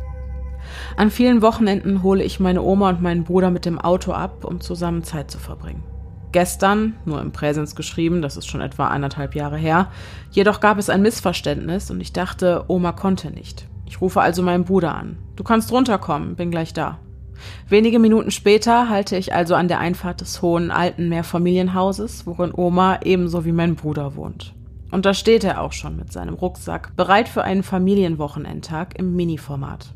An 0.97 1.11
vielen 1.11 1.43
Wochenenden 1.43 2.03
hole 2.03 2.23
ich 2.23 2.41
meine 2.41 2.63
Oma 2.63 2.91
und 2.91 3.03
meinen 3.03 3.25
Bruder 3.25 3.51
mit 3.51 3.65
dem 3.65 3.79
Auto 3.79 4.13
ab, 4.13 4.45
um 4.45 4.61
zusammen 4.61 5.03
Zeit 5.03 5.31
zu 5.31 5.39
verbringen. 5.39 5.83
Gestern, 6.33 6.95
nur 7.05 7.21
im 7.21 7.33
Präsens 7.33 7.75
geschrieben, 7.75 8.23
das 8.23 8.37
ist 8.37 8.47
schon 8.47 8.61
etwa 8.61 8.87
anderthalb 8.87 9.35
Jahre 9.35 9.57
her, 9.57 9.89
jedoch 10.31 10.61
gab 10.61 10.79
es 10.79 10.89
ein 10.89 11.03
Missverständnis 11.03 11.91
und 11.91 12.01
ich 12.01 12.13
dachte, 12.13 12.65
Oma 12.69 12.93
konnte 12.93 13.31
nicht. 13.31 13.67
Ich 13.87 14.01
rufe 14.01 14.21
also 14.21 14.43
meinen 14.43 14.65
Bruder 14.65 14.95
an. 14.95 15.19
Du 15.35 15.43
kannst 15.43 15.73
runterkommen, 15.73 16.37
bin 16.37 16.53
gleich 16.53 16.73
da. 16.73 16.99
Wenige 17.69 17.99
Minuten 17.99 18.31
später 18.31 18.89
halte 18.89 19.17
ich 19.17 19.35
also 19.35 19.55
an 19.55 19.69
der 19.69 19.79
Einfahrt 19.79 20.21
des 20.21 20.43
hohen 20.43 20.71
alten 20.71 21.09
Mehrfamilienhauses, 21.09 22.27
worin 22.27 22.53
Oma 22.55 23.01
ebenso 23.03 23.45
wie 23.45 23.53
mein 23.53 23.77
Bruder 23.77 24.17
wohnt. 24.17 24.55
Und 24.91 25.07
da 25.07 25.15
steht 25.15 25.45
er 25.45 25.61
auch 25.61 25.73
schon 25.73 25.97
mit 25.97 26.13
seinem 26.13 26.35
Rucksack, 26.35 26.97
bereit 26.97 27.29
für 27.29 27.45
einen 27.45 27.63
Familienwochenendtag 27.63 28.99
im 28.99 29.15
Mini-Format. 29.15 29.95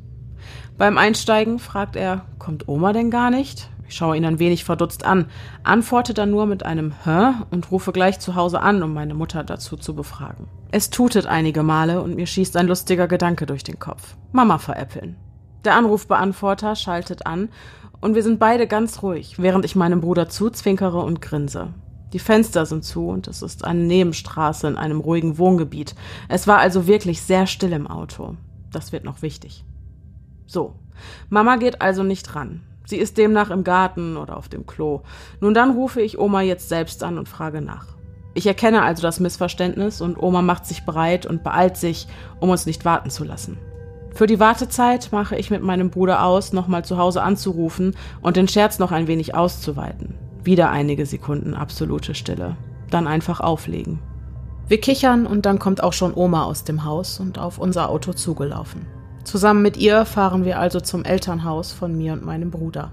Beim 0.79 0.99
Einsteigen 0.99 1.59
fragt 1.59 1.97
er, 1.97 2.27
kommt 2.39 2.69
Oma 2.69 2.93
denn 2.93 3.11
gar 3.11 3.31
nicht? 3.31 3.71
Ich 3.89 3.97
schaue 3.97 4.17
ihn 4.17 4.25
ein 4.25 4.39
wenig 4.39 4.65
verdutzt 4.65 5.05
an, 5.05 5.27
antworte 5.63 6.15
dann 6.15 6.31
nur 6.31 6.47
mit 6.47 6.65
einem 6.65 6.93
Hä 7.05 7.33
und 7.51 7.71
rufe 7.71 7.93
gleich 7.93 8.19
zu 8.19 8.35
Hause 8.35 8.61
an, 8.61 8.83
um 8.83 8.95
meine 8.95 9.15
Mutter 9.15 9.45
dazu 9.45 9.77
zu 9.77 9.95
befragen. 9.95 10.49
Es 10.71 10.91
tutet 10.91 11.27
einige 11.27 11.63
Male 11.63 12.03
und 12.03 12.17
mir 12.17 12.27
schießt 12.27 12.57
ein 12.57 12.67
lustiger 12.67 13.07
Gedanke 13.07 13.47
durch 13.47 13.63
den 13.63 13.79
Kopf. 13.79 14.17
Mama 14.33 14.59
veräppeln. 14.59 15.17
Der 15.65 15.77
Anrufbeantworter 15.77 16.77
schaltet 16.77 17.27
an 17.27 17.49
und 18.01 18.15
wir 18.15 18.23
sind 18.23 18.39
beide 18.39 18.67
ganz 18.67 19.03
ruhig, 19.03 19.39
während 19.39 19.65
ich 19.65 19.77
meinem 19.77 20.03
Bruder 20.03 20.29
zuzwinkere 20.29 20.99
und 20.99 21.23
grinse. 21.23 21.73
Die 22.13 22.19
Fenster 22.19 22.67
sind 22.67 22.85
zu 22.85 23.09
und 23.09 23.29
es 23.29 23.41
ist 23.41 23.65
eine 23.65 23.81
Nebenstraße 23.81 24.69
in 24.69 24.77
einem 24.77 25.01
ruhigen 25.01 25.39
Wohngebiet. 25.39 25.95
Es 26.29 26.47
war 26.47 26.59
also 26.59 26.87
wirklich 26.87 27.23
sehr 27.23 27.47
still 27.47 27.73
im 27.73 27.87
Auto. 27.87 28.37
Das 28.71 28.93
wird 28.93 29.05
noch 29.05 29.23
wichtig. 29.23 29.65
So, 30.47 30.75
Mama 31.31 31.57
geht 31.57 31.81
also 31.81 32.03
nicht 32.03 32.35
ran. 32.37 32.61
Sie 32.85 32.99
ist 32.99 33.17
demnach 33.17 33.51
im 33.51 33.65
Garten 33.65 34.19
oder 34.19 34.37
auf 34.37 34.51
dem 34.51 34.67
Klo. 34.67 35.01
Nun 35.41 35.55
dann 35.55 35.71
rufe 35.71 36.03
ich 36.03 36.19
Oma 36.19 36.43
jetzt 36.43 36.69
selbst 36.69 37.03
an 37.03 37.17
und 37.17 37.29
frage 37.29 37.63
nach. 37.63 37.87
Ich 38.35 38.47
erkenne 38.47 38.83
also 38.83 39.01
das 39.01 39.19
Missverständnis 39.19 40.03
und 40.03 40.23
Oma 40.23 40.43
macht 40.43 40.67
sich 40.67 40.85
bereit 40.85 41.25
und 41.25 41.43
beeilt 41.43 41.79
sich, 41.79 42.07
um 42.39 42.51
uns 42.51 42.67
nicht 42.67 42.85
warten 42.85 43.09
zu 43.09 43.25
lassen. 43.25 43.59
Für 44.15 44.29
die 44.29 44.39
Wartezeit 44.39 45.11
mache 45.11 45.35
ich 45.37 45.51
mit 45.51 45.63
meinem 45.63 45.91
Bruder 45.91 46.23
aus, 46.23 46.53
nochmal 46.53 46.85
zu 46.85 46.99
Hause 46.99 47.23
anzurufen 47.23 47.97
und 48.23 48.37
den 48.37 48.47
Scherz 48.47 48.79
noch 48.79 48.93
ein 48.93 49.09
wenig 49.09 49.35
auszuweiten. 49.35 50.15
Wieder 50.45 50.71
einige 50.71 51.05
Sekunden 51.05 51.55
absolute 51.55 52.15
Stille. 52.15 52.57
Dann 52.91 53.09
einfach 53.09 53.41
auflegen. 53.41 53.99
Wir 54.69 54.81
kichern 54.81 55.27
und 55.27 55.47
dann 55.47 55.59
kommt 55.59 55.83
auch 55.83 55.93
schon 55.93 56.15
Oma 56.15 56.45
aus 56.45 56.63
dem 56.63 56.85
Haus 56.85 57.19
und 57.19 57.41
auf 57.41 57.59
unser 57.59 57.91
Auto 57.91 58.13
zugelaufen. 58.13 58.87
Zusammen 59.25 59.63
mit 59.63 59.77
ihr 59.77 60.05
fahren 60.05 60.45
wir 60.45 60.61
also 60.61 60.79
zum 60.79 61.05
Elternhaus 61.05 61.73
von 61.73 61.97
mir 61.97 62.13
und 62.13 62.25
meinem 62.25 62.53
Bruder. 62.53 62.93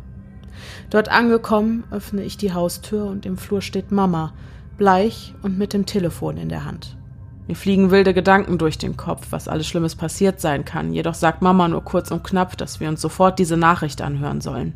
Dort 0.89 1.10
angekommen, 1.10 1.84
öffne 1.91 2.23
ich 2.23 2.38
die 2.38 2.53
Haustür 2.53 3.06
und 3.06 3.27
im 3.27 3.38
Flur 3.38 3.61
steht 3.61 3.91
Mama, 3.91 4.34
bleich 4.77 5.35
und 5.43 5.60
mit 5.60 5.73
dem 5.73 5.85
Telefon 5.85 6.38
in 6.38 6.49
der 6.49 6.65
Hand. 6.65 6.98
Mir 7.47 7.55
fliegen 7.55 7.91
wilde 7.91 8.13
Gedanken 8.13 8.57
durch 8.57 8.77
den 8.77 8.97
Kopf, 8.97 9.27
was 9.31 9.47
alles 9.47 9.68
Schlimmes 9.68 9.95
passiert 9.95 10.39
sein 10.39 10.63
kann, 10.65 10.93
jedoch 10.93 11.15
sagt 11.15 11.41
Mama 11.41 11.68
nur 11.68 11.84
kurz 11.84 12.11
und 12.11 12.23
knapp, 12.23 12.57
dass 12.57 12.80
wir 12.80 12.88
uns 12.88 13.01
sofort 13.01 13.39
diese 13.39 13.57
Nachricht 13.57 14.01
anhören 14.01 14.41
sollen. 14.41 14.73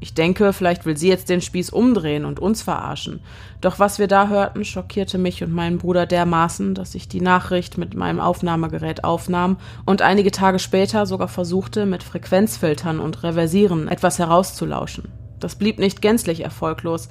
Ich 0.00 0.12
denke, 0.12 0.52
vielleicht 0.52 0.84
will 0.84 0.96
sie 0.96 1.08
jetzt 1.08 1.30
den 1.30 1.40
Spieß 1.40 1.70
umdrehen 1.70 2.24
und 2.24 2.40
uns 2.40 2.60
verarschen. 2.62 3.20
Doch 3.60 3.78
was 3.78 3.98
wir 3.98 4.06
da 4.06 4.28
hörten, 4.28 4.64
schockierte 4.64 5.16
mich 5.16 5.42
und 5.42 5.52
meinen 5.52 5.78
Bruder 5.78 6.04
dermaßen, 6.04 6.74
dass 6.74 6.94
ich 6.94 7.08
die 7.08 7.22
Nachricht 7.22 7.78
mit 7.78 7.94
meinem 7.94 8.20
Aufnahmegerät 8.20 9.04
aufnahm 9.04 9.56
und 9.86 10.02
einige 10.02 10.30
Tage 10.30 10.58
später 10.58 11.06
sogar 11.06 11.28
versuchte, 11.28 11.86
mit 11.86 12.02
Frequenzfiltern 12.02 13.00
und 13.00 13.22
Reversieren 13.22 13.88
etwas 13.88 14.18
herauszulauschen. 14.18 15.08
Das 15.40 15.54
blieb 15.54 15.78
nicht 15.78 16.02
gänzlich 16.02 16.40
erfolglos, 16.44 17.08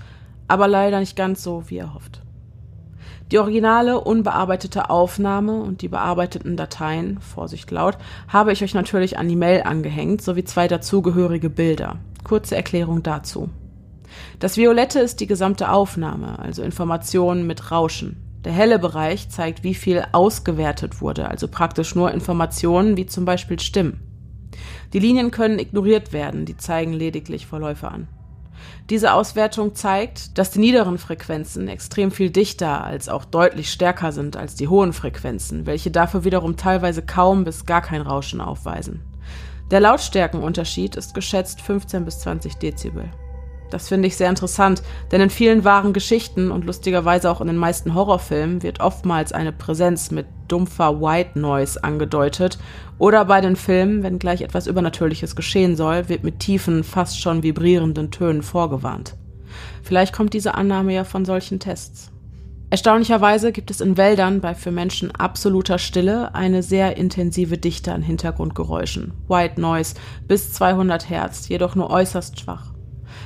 aber 0.47 0.67
leider 0.67 0.99
nicht 0.99 1.15
ganz 1.15 1.41
so, 1.41 1.63
wie 1.67 1.77
erhofft. 1.77 2.22
Die 3.33 3.39
originale, 3.39 3.99
unbearbeitete 3.99 4.91
Aufnahme 4.91 5.55
und 5.63 5.81
die 5.81 5.87
bearbeiteten 5.87 6.55
Dateien, 6.55 7.19
Vorsicht 7.19 7.71
laut, 7.71 7.97
habe 8.27 8.51
ich 8.51 8.63
euch 8.63 8.75
natürlich 8.75 9.17
an 9.17 9.27
die 9.27 9.35
Mail 9.35 9.63
angehängt, 9.63 10.21
sowie 10.21 10.43
zwei 10.43 10.67
dazugehörige 10.67 11.49
Bilder. 11.49 11.97
Kurze 12.23 12.55
Erklärung 12.55 13.01
dazu. 13.01 13.49
Das 14.37 14.55
Violette 14.55 14.99
ist 14.99 15.19
die 15.19 15.25
gesamte 15.25 15.71
Aufnahme, 15.71 16.37
also 16.37 16.61
Informationen 16.61 17.47
mit 17.47 17.71
Rauschen. 17.71 18.21
Der 18.45 18.53
helle 18.53 18.77
Bereich 18.77 19.29
zeigt, 19.29 19.63
wie 19.63 19.73
viel 19.73 20.05
ausgewertet 20.11 21.01
wurde, 21.01 21.27
also 21.27 21.47
praktisch 21.47 21.95
nur 21.95 22.11
Informationen 22.11 22.97
wie 22.97 23.07
zum 23.07 23.25
Beispiel 23.25 23.59
Stimmen. 23.59 23.99
Die 24.93 24.99
Linien 24.99 25.31
können 25.31 25.57
ignoriert 25.57 26.13
werden, 26.13 26.45
die 26.45 26.57
zeigen 26.57 26.93
lediglich 26.93 27.47
Verläufe 27.47 27.87
an. 27.87 28.07
Diese 28.89 29.13
Auswertung 29.13 29.75
zeigt, 29.75 30.37
dass 30.37 30.51
die 30.51 30.59
niederen 30.59 30.97
Frequenzen 30.97 31.67
extrem 31.67 32.11
viel 32.11 32.29
dichter 32.29 32.83
als 32.83 33.09
auch 33.09 33.25
deutlich 33.25 33.71
stärker 33.71 34.11
sind 34.11 34.37
als 34.37 34.55
die 34.55 34.67
hohen 34.67 34.93
Frequenzen, 34.93 35.65
welche 35.65 35.91
dafür 35.91 36.23
wiederum 36.23 36.57
teilweise 36.57 37.01
kaum 37.01 37.43
bis 37.43 37.65
gar 37.65 37.81
kein 37.81 38.01
Rauschen 38.01 38.41
aufweisen. 38.41 39.01
Der 39.71 39.79
Lautstärkenunterschied 39.79 40.95
ist 40.95 41.13
geschätzt 41.13 41.61
15 41.61 42.05
bis 42.05 42.19
20 42.19 42.55
Dezibel. 42.55 43.09
Das 43.73 43.87
finde 43.87 44.07
ich 44.07 44.15
sehr 44.15 44.29
interessant, 44.29 44.83
denn 45.11 45.19
in 45.19 45.31
vielen 45.31 45.63
wahren 45.63 45.93
Geschichten 45.93 46.51
und 46.51 46.63
lustigerweise 46.63 47.31
auch 47.31 47.41
in 47.41 47.47
den 47.47 47.57
meisten 47.57 47.95
Horrorfilmen 47.95 48.61
wird 48.61 48.81
oftmals 48.81 49.31
eine 49.31 49.51
Präsenz 49.51 50.11
mit 50.11 50.27
dumpfer 50.47 51.01
White 51.01 51.39
Noise 51.39 51.83
angedeutet 51.83 52.59
oder 53.03 53.25
bei 53.25 53.41
den 53.41 53.57
Filmen, 53.57 54.01
wenn 54.01 54.17
gleich 54.17 54.43
etwas 54.43 54.65
Übernatürliches 54.65 55.35
geschehen 55.35 55.75
soll, 55.75 56.07
wird 56.07 56.23
mit 56.23 56.39
tiefen, 56.39 56.85
fast 56.85 57.19
schon 57.19 57.43
vibrierenden 57.43 58.11
Tönen 58.11 58.41
vorgewarnt. 58.41 59.17
Vielleicht 59.81 60.13
kommt 60.13 60.33
diese 60.33 60.55
Annahme 60.55 60.93
ja 60.93 61.03
von 61.03 61.25
solchen 61.25 61.59
Tests. 61.59 62.13
Erstaunlicherweise 62.69 63.51
gibt 63.51 63.71
es 63.71 63.81
in 63.81 63.97
Wäldern 63.97 64.39
bei 64.39 64.55
für 64.55 64.71
Menschen 64.71 65.11
absoluter 65.11 65.79
Stille 65.79 66.33
eine 66.33 66.63
sehr 66.63 66.95
intensive 66.95 67.57
Dichte 67.57 67.91
an 67.91 68.03
Hintergrundgeräuschen, 68.03 69.11
White 69.27 69.59
Noise, 69.59 69.95
bis 70.29 70.53
200 70.53 71.09
Hertz, 71.09 71.49
jedoch 71.49 71.75
nur 71.75 71.89
äußerst 71.89 72.39
schwach. 72.39 72.71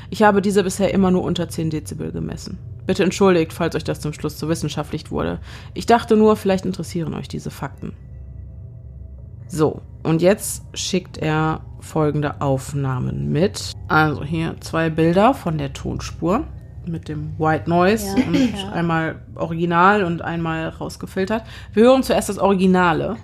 Ich 0.09 0.23
habe 0.23 0.41
diese 0.41 0.63
bisher 0.63 0.91
immer 0.91 1.11
nur 1.11 1.21
unter 1.21 1.49
10 1.49 1.69
Dezibel 1.69 2.11
gemessen. 2.11 2.57
Bitte 2.87 3.03
entschuldigt, 3.03 3.53
falls 3.53 3.75
euch 3.75 3.83
das 3.83 3.99
zum 3.99 4.13
Schluss 4.13 4.37
zu 4.37 4.49
wissenschaftlich 4.49 5.11
wurde. 5.11 5.39
Ich 5.75 5.85
dachte 5.85 6.17
nur, 6.17 6.35
vielleicht 6.35 6.65
interessieren 6.65 7.13
euch 7.13 7.27
diese 7.27 7.51
Fakten. 7.51 7.93
So, 9.47 9.81
und 10.03 10.21
jetzt 10.21 10.65
schickt 10.77 11.17
er 11.17 11.61
folgende 11.79 12.41
Aufnahmen 12.41 13.31
mit. 13.31 13.71
Also 13.87 14.23
hier 14.23 14.55
zwei 14.59 14.89
Bilder 14.89 15.33
von 15.33 15.57
der 15.57 15.73
Tonspur 15.73 16.43
mit 16.85 17.07
dem 17.07 17.37
White 17.37 17.69
Noise 17.69 18.17
ja, 18.19 18.25
und 18.25 18.55
ja. 18.55 18.69
einmal 18.71 19.21
Original 19.35 20.03
und 20.03 20.21
einmal 20.21 20.69
rausgefiltert. 20.69 21.43
Wir 21.73 21.83
hören 21.83 22.03
zuerst 22.03 22.29
das 22.29 22.39
Originale. 22.39 23.17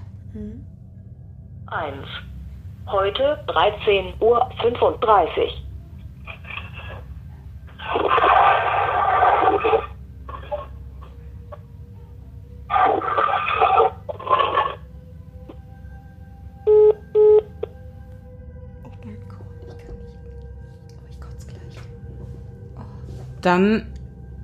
1. 1.68 1.96
Heute 2.88 3.40
13.35 3.48 4.20
Uhr. 4.20 4.50
Dann 23.44 23.88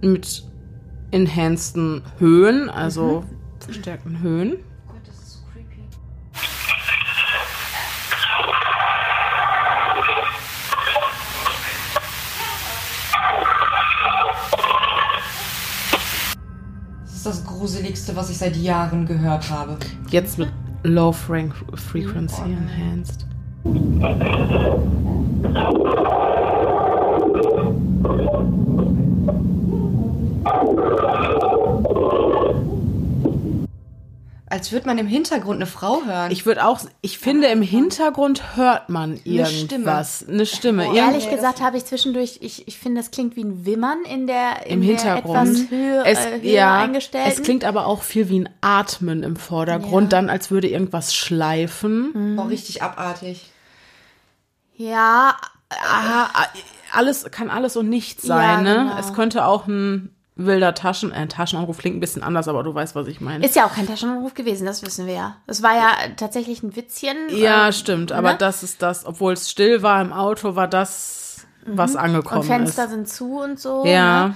mit 0.02 0.44
enhanceden 1.12 2.04
Höhen, 2.20 2.70
also 2.70 3.22
mhm. 3.22 3.64
verstärkten 3.64 4.22
Höhen. 4.22 4.58
Oh 4.58 4.92
Gott, 4.92 5.02
das 5.08 5.16
ist 5.16 5.32
so 5.32 5.40
creepy. 5.54 5.82
Das 17.06 17.14
ist 17.14 17.26
das 17.26 17.46
Gruseligste, 17.46 18.16
was 18.18 18.30
ich 18.30 18.38
seit 18.38 18.58
Jahren 18.58 19.06
gehört 19.06 19.50
habe. 19.50 19.78
Jetzt 20.10 20.38
mit 20.38 20.50
Low 20.84 21.14
Frequency 21.14 22.42
Enhanced. 22.42 23.26
Als 34.52 34.72
würde 34.72 34.88
man 34.88 34.98
im 34.98 35.06
Hintergrund 35.06 35.58
eine 35.58 35.68
Frau 35.68 36.02
hören. 36.06 36.32
Ich 36.32 36.48
würde 36.48 36.66
auch, 36.66 36.80
ich 37.02 37.20
finde, 37.20 37.48
im 37.50 37.62
Hintergrund 37.62 38.56
hört 38.56 38.90
man 38.90 39.20
irgendwas. 39.24 40.26
Eine 40.28 40.48
Stimme. 40.48 40.86
Irgend- 40.86 40.98
Ehrlich 40.98 41.30
gesagt 41.30 41.62
habe 41.62 41.78
ich 41.78 41.86
zwischendurch, 41.86 42.40
ich, 42.42 42.68
ich 42.68 42.80
finde, 42.80 43.00
das 43.02 43.12
klingt 43.12 43.36
wie 43.36 43.44
ein 43.44 43.64
Wimmern 43.68 44.00
in 44.12 44.26
der, 44.26 44.66
in 44.66 44.82
Im 44.82 44.82
der 44.82 44.90
Hintergrund. 44.98 45.50
etwas 45.50 45.70
höher, 45.70 46.04
es, 46.04 46.26
äh, 46.26 46.42
höher 46.42 46.52
ja, 46.52 46.78
eingestellten. 46.80 47.32
es 47.32 47.44
klingt 47.44 47.64
aber 47.64 47.86
auch 47.86 48.02
viel 48.02 48.28
wie 48.30 48.40
ein 48.40 48.50
Atmen 48.62 49.22
im 49.22 49.36
Vordergrund, 49.36 50.14
dann 50.14 50.32
als 50.32 50.50
würde 50.50 50.68
irgendwas 50.68 51.14
schleifen. 51.14 52.40
oh, 52.40 52.44
richtig 52.48 52.82
abartig. 52.82 53.52
Ja, 54.76 55.36
Ah, 55.72 56.28
ah, 56.34 56.46
alles 56.94 57.26
kann 57.32 57.50
alles 57.50 57.76
und 57.78 57.90
nichts 57.90 58.24
sein, 58.24 58.66
Ja, 58.66 58.74
ne? 58.74 58.84
genau. 58.86 59.00
Es 59.00 59.14
könnte 59.14 59.46
auch 59.46 59.68
ein 59.68 60.16
wilder 60.36 60.74
Taschen, 60.74 61.12
äh, 61.12 61.28
Taschenanruf 61.28 61.78
klingt 61.80 61.98
ein 61.98 62.00
bisschen 62.00 62.24
anders, 62.24 62.48
aber 62.48 62.64
du 62.64 62.74
weißt, 62.74 62.96
was 62.96 63.08
ich 63.08 63.20
meine. 63.20 63.46
ist 63.46 63.56
ja 63.58 63.66
auch 63.66 63.74
kein 63.74 63.88
Taschenanruf 63.88 64.34
gewesen, 64.34 64.66
das 64.66 64.82
wissen 64.86 65.06
wir 65.06 65.14
ja. 65.14 65.36
Es 65.48 65.62
war 65.62 65.76
ja 65.76 65.92
tatsächlich 66.16 66.64
ein 66.64 66.76
Witzchen. 66.76 67.18
ja, 67.30 67.68
ähm, 67.68 67.74
stimmt, 67.74 68.12
aber 68.14 68.32
ne? 68.32 68.38
das 68.38 68.64
ist 68.64 68.82
das, 68.82 69.06
obwohl 69.06 69.34
es 69.34 69.50
still 69.50 69.84
war 69.84 70.02
im 70.02 70.14
Auto, 70.14 70.56
war 70.56 70.68
das, 70.70 71.46
was 71.66 71.96
angekommen 71.98 72.42
Und 72.42 72.48
Fenster 72.48 72.86
ist. 72.86 72.92
sind 72.92 73.10
zu 73.10 73.40
und 73.40 73.60
so. 73.60 73.86
Ja. 73.86 74.30
Ne? 74.30 74.36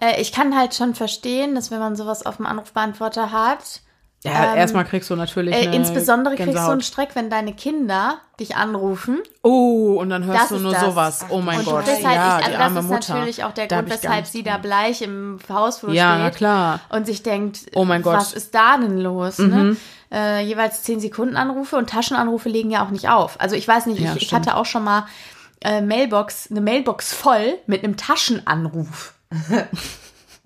Äh, 0.00 0.20
ich 0.20 0.32
kann 0.32 0.56
halt 0.58 0.74
schon 0.74 0.94
verstehen, 0.96 1.54
dass 1.54 1.70
wenn 1.70 1.78
man 1.78 1.94
sowas 1.94 2.26
auf 2.26 2.38
dem 2.38 2.46
Anrufbeantworter 2.46 3.30
hat, 3.30 3.80
Ja, 4.24 4.54
erstmal 4.54 4.84
kriegst 4.86 5.10
du 5.10 5.16
natürlich 5.16 5.54
äh, 5.54 5.74
insbesondere 5.76 6.34
kriegst 6.34 6.48
du 6.48 6.52
Gänsehaut. 6.52 6.72
einen 6.72 6.80
Streck, 6.80 7.10
wenn 7.14 7.28
deine 7.28 7.52
Kinder 7.52 8.16
dich 8.40 8.56
anrufen. 8.56 9.20
Oh, 9.42 9.96
und 10.00 10.08
dann 10.08 10.24
hörst 10.24 10.40
Das 10.44 10.48
du 10.48 10.58
nur 10.60 10.72
das. 10.72 10.80
sowas. 10.82 11.26
Oh 11.28 11.40
mein 11.42 11.58
und 11.58 11.66
Gott, 11.66 11.86
halt, 11.86 12.00
ja, 12.02 12.38
ich, 12.40 12.46
die 12.46 12.52
also 12.52 12.58
arme 12.62 12.74
das 12.76 12.84
ist 12.86 12.90
Mutter. 12.90 13.14
natürlich 13.14 13.44
auch 13.44 13.52
der 13.52 13.66
Da 13.66 13.76
Grund, 13.80 13.92
weshalb 13.92 14.26
sie 14.26 14.42
da 14.42 14.56
bleich 14.56 15.02
im 15.02 15.38
Hausflur 15.48 15.92
Ja, 15.92 16.12
steht. 16.14 16.22
na 16.24 16.30
klar. 16.30 16.80
Und 16.88 17.06
sich 17.06 17.22
denkt, 17.22 17.60
Oh 17.74 17.84
mein 17.84 18.00
Gott. 18.02 18.14
Mhm. 18.14 18.18
was 18.18 18.32
ist 18.32 18.54
da 18.54 18.78
denn 18.78 18.98
los? 18.98 19.38
Ne? 19.38 19.76
Äh, 20.10 20.42
jeweils 20.44 20.82
10 20.84 21.00
Sekunden 21.00 21.36
Anrufe 21.36 21.76
und 21.76 21.90
Taschenanrufe 21.90 22.48
legen 22.48 22.70
ja 22.70 22.84
auch 22.84 22.90
nicht 22.90 23.08
auf. 23.10 23.38
Also 23.40 23.56
ich 23.56 23.68
weiß 23.68 23.86
nicht, 23.86 24.00
Ja, 24.00 24.14
ich, 24.16 24.22
ich 24.22 24.32
hatte 24.34 24.56
auch 24.56 24.64
schon 24.66 24.84
mal 24.84 25.06
äh, 25.62 25.80
Mailbox, 25.82 26.48
eine 26.50 26.60
Mailbox 26.62 27.12
voll 27.12 27.58
mit 27.66 27.84
einem 27.84 27.96
Taschenanruf. 27.98 29.12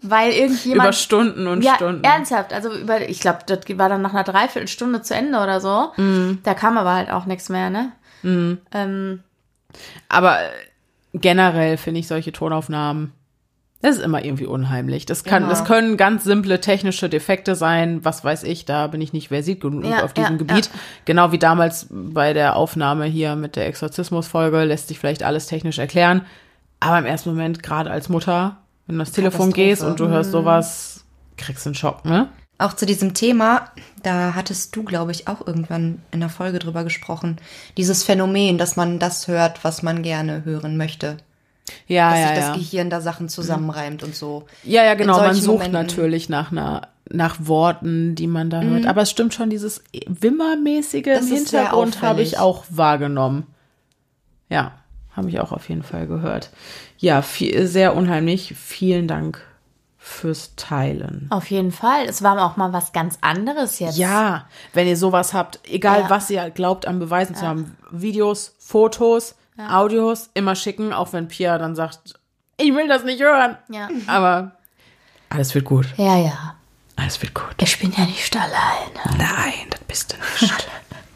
Weil 0.01 0.33
irgendjemand. 0.33 0.89
Über 0.89 0.93
Stunden 0.93 1.47
und 1.49 1.63
ja, 1.63 1.75
Stunden. 1.75 2.05
ernsthaft. 2.05 2.53
Also 2.53 2.73
über, 2.73 3.09
ich 3.09 3.21
glaube, 3.21 3.41
das 3.47 3.61
war 3.77 3.89
dann 3.89 4.03
nach 4.03 4.15
einer 4.15 4.25
Dreiviertelstunde 4.25 5.03
zu 5.03 5.15
Ende 5.15 5.39
oder 5.39 5.61
so. 5.61 5.93
Mhm. 5.97 6.39
Da 6.45 6.55
kam 6.55 6.79
aber 6.79 6.95
halt 6.95 7.11
auch 7.11 7.27
nichts 7.27 7.49
mehr, 7.49 7.71
ne? 7.71 7.93
Ähm, 8.23 9.21
Aber 10.09 10.41
äh, 10.41 10.49
generell 11.15 11.77
finde 11.77 12.01
ich 12.01 12.09
solche 12.09 12.33
Tonaufnahmen, 12.33 13.13
das 13.81 13.97
ist 13.97 14.03
immer 14.03 14.25
irgendwie 14.25 14.47
unheimlich. 14.47 15.07
Das 15.07 15.23
kann, 15.23 15.45
Immer. 15.45 15.51
das 15.51 15.65
können 15.65 15.97
ganz 15.97 16.25
simple 16.25 16.61
technische 16.61 17.09
Defekte 17.09 17.55
sein, 17.55 18.05
was 18.05 18.25
weiß 18.25 18.43
ich, 18.43 18.65
da 18.65 18.89
bin 18.89 19.01
ich 19.01 19.13
nicht 19.13 19.29
versiert 19.29 19.61
genug 19.61 19.85
Ja, 19.85 20.03
auf 20.03 20.13
diesem 20.13 20.33
ja, 20.33 20.39
Gebiet. 20.39 20.71
Genau 21.05 21.31
wie 21.31 21.39
damals 21.39 21.87
bei 21.91 22.33
der 22.33 22.57
Aufnahme 22.57 23.05
hier 23.05 23.37
mit 23.37 23.55
der 23.55 23.69
Exorzismus-Folge 23.69 24.65
lässt 24.65 24.89
sich 24.89 24.99
vielleicht 24.99 25.23
alles 25.23 25.47
technisch 25.47 25.79
erklären. 25.79 26.23
Aber 26.81 26.99
im 26.99 27.07
ersten 27.07 27.31
Moment, 27.31 27.63
gerade 27.63 27.91
als 27.91 28.09
Mutter, 28.09 28.57
wenn 28.89 28.97
du 28.97 29.03
ans 29.03 29.13
Telefon 29.13 29.53
gehst 29.53 29.83
und 29.83 30.01
du 30.01 30.09
hörst 30.09 30.33
sowas, 30.33 31.05
kriegst 31.37 31.65
du 31.65 31.69
einen 31.69 31.75
Schock, 31.77 32.05
ne? 32.05 32.29
Auch 32.61 32.73
zu 32.73 32.87
diesem 32.87 33.15
Thema, 33.15 33.71
da 34.03 34.35
hattest 34.35 34.75
du, 34.75 34.83
glaube 34.83 35.13
ich, 35.13 35.29
auch 35.29 35.47
irgendwann 35.47 36.03
in 36.11 36.19
der 36.19 36.29
Folge 36.29 36.59
drüber 36.59 36.83
gesprochen. 36.83 37.37
Dieses 37.77 38.03
Phänomen, 38.03 38.59
dass 38.59 38.75
man 38.75 38.99
das 38.99 39.29
hört, 39.29 39.63
was 39.63 39.85
man 39.85 40.03
gerne 40.03 40.45
hören 40.45 40.77
möchte. 40.77 41.19
Ja, 41.87 42.11
Dass 42.11 42.19
ja, 42.19 42.27
sich 42.27 42.37
das 42.37 42.47
ja. 42.47 42.55
Gehirn 42.55 42.91
da 42.91 43.01
Sachen 43.01 43.29
zusammenreimt 43.29 44.03
und 44.03 44.17
so. 44.17 44.47
Ja, 44.65 44.85
ja, 44.85 44.95
genau. 44.95 45.19
Man 45.19 45.35
sucht 45.35 45.47
Momenten. 45.47 45.73
natürlich 45.73 46.29
nach 46.29 46.51
einer, 46.51 46.89
nach 47.11 47.37
Worten, 47.41 48.15
die 48.15 48.27
man 48.27 48.51
da 48.51 48.63
hört. 48.63 48.87
Aber 48.87 49.03
es 49.03 49.11
stimmt 49.11 49.35
schon, 49.35 49.51
dieses 49.51 49.85
Wimmermäßige 50.07 51.05
Das 51.05 51.29
im 51.29 51.37
Hintergrund 51.37 52.03
habe 52.03 52.23
ich 52.23 52.39
auch 52.39 52.65
wahrgenommen. 52.71 53.47
Ja, 54.49 54.78
habe 55.19 55.29
ich 55.29 55.39
auch 55.41 55.53
auf 55.53 55.69
jeden 55.69 55.83
Fall 55.83 56.07
gehört. 56.07 56.51
Ja, 56.97 57.21
viel, 57.23 57.67
sehr 57.67 57.95
unheimlich. 57.95 58.55
Vielen 58.57 59.07
Dank 59.09 59.41
fürs 60.01 60.55
Teilen. 60.57 61.27
auf 61.31 61.51
jeden 61.51 61.71
Fall. 61.73 62.07
Es 62.07 62.23
war 62.23 62.41
auch 62.43 62.57
mal 62.57 62.73
was 62.73 62.93
ganz 62.93 63.19
anderes 63.21 63.79
jetzt. 63.79 63.99
Ja, 63.99 64.47
wenn 64.73 64.87
ihr 64.89 64.97
sowas 64.97 65.35
habt, 65.35 65.61
egal 65.69 66.03
Ja. 66.03 66.11
was 66.11 66.31
ihr 66.31 66.49
glaubt 66.51 66.87
an 66.87 66.99
Beweisen 66.99 67.35
zu 67.35 67.47
haben, 67.47 67.77
Videos, 67.91 68.55
Fotos, 68.59 69.35
Audios, 69.71 70.31
immer 70.35 70.55
schicken, 70.55 70.93
auch 70.95 71.13
wenn 71.13 71.29
Pia 71.29 71.59
dann 71.59 71.75
sagt, 71.75 72.15
ich 72.57 72.73
will 72.75 72.89
das 72.89 73.05
nicht 73.05 73.21
hören. 73.21 73.59
Ja. 73.69 73.89
Aber 74.07 74.53
alles 75.29 75.55
wird 75.55 75.65
gut. 75.67 75.87
Ja, 75.99 76.17
ja. 76.17 76.55
Alles 76.97 77.21
wird 77.21 77.35
gut. 77.35 77.55
Ich 77.61 77.79
bin 77.79 77.93
ja 77.97 78.05
nicht 78.07 78.35
alleine. 78.37 79.19
Nein, 79.19 79.67
das 79.71 79.81
bist 79.81 80.13
du 80.13 80.17
nicht. 80.47 80.69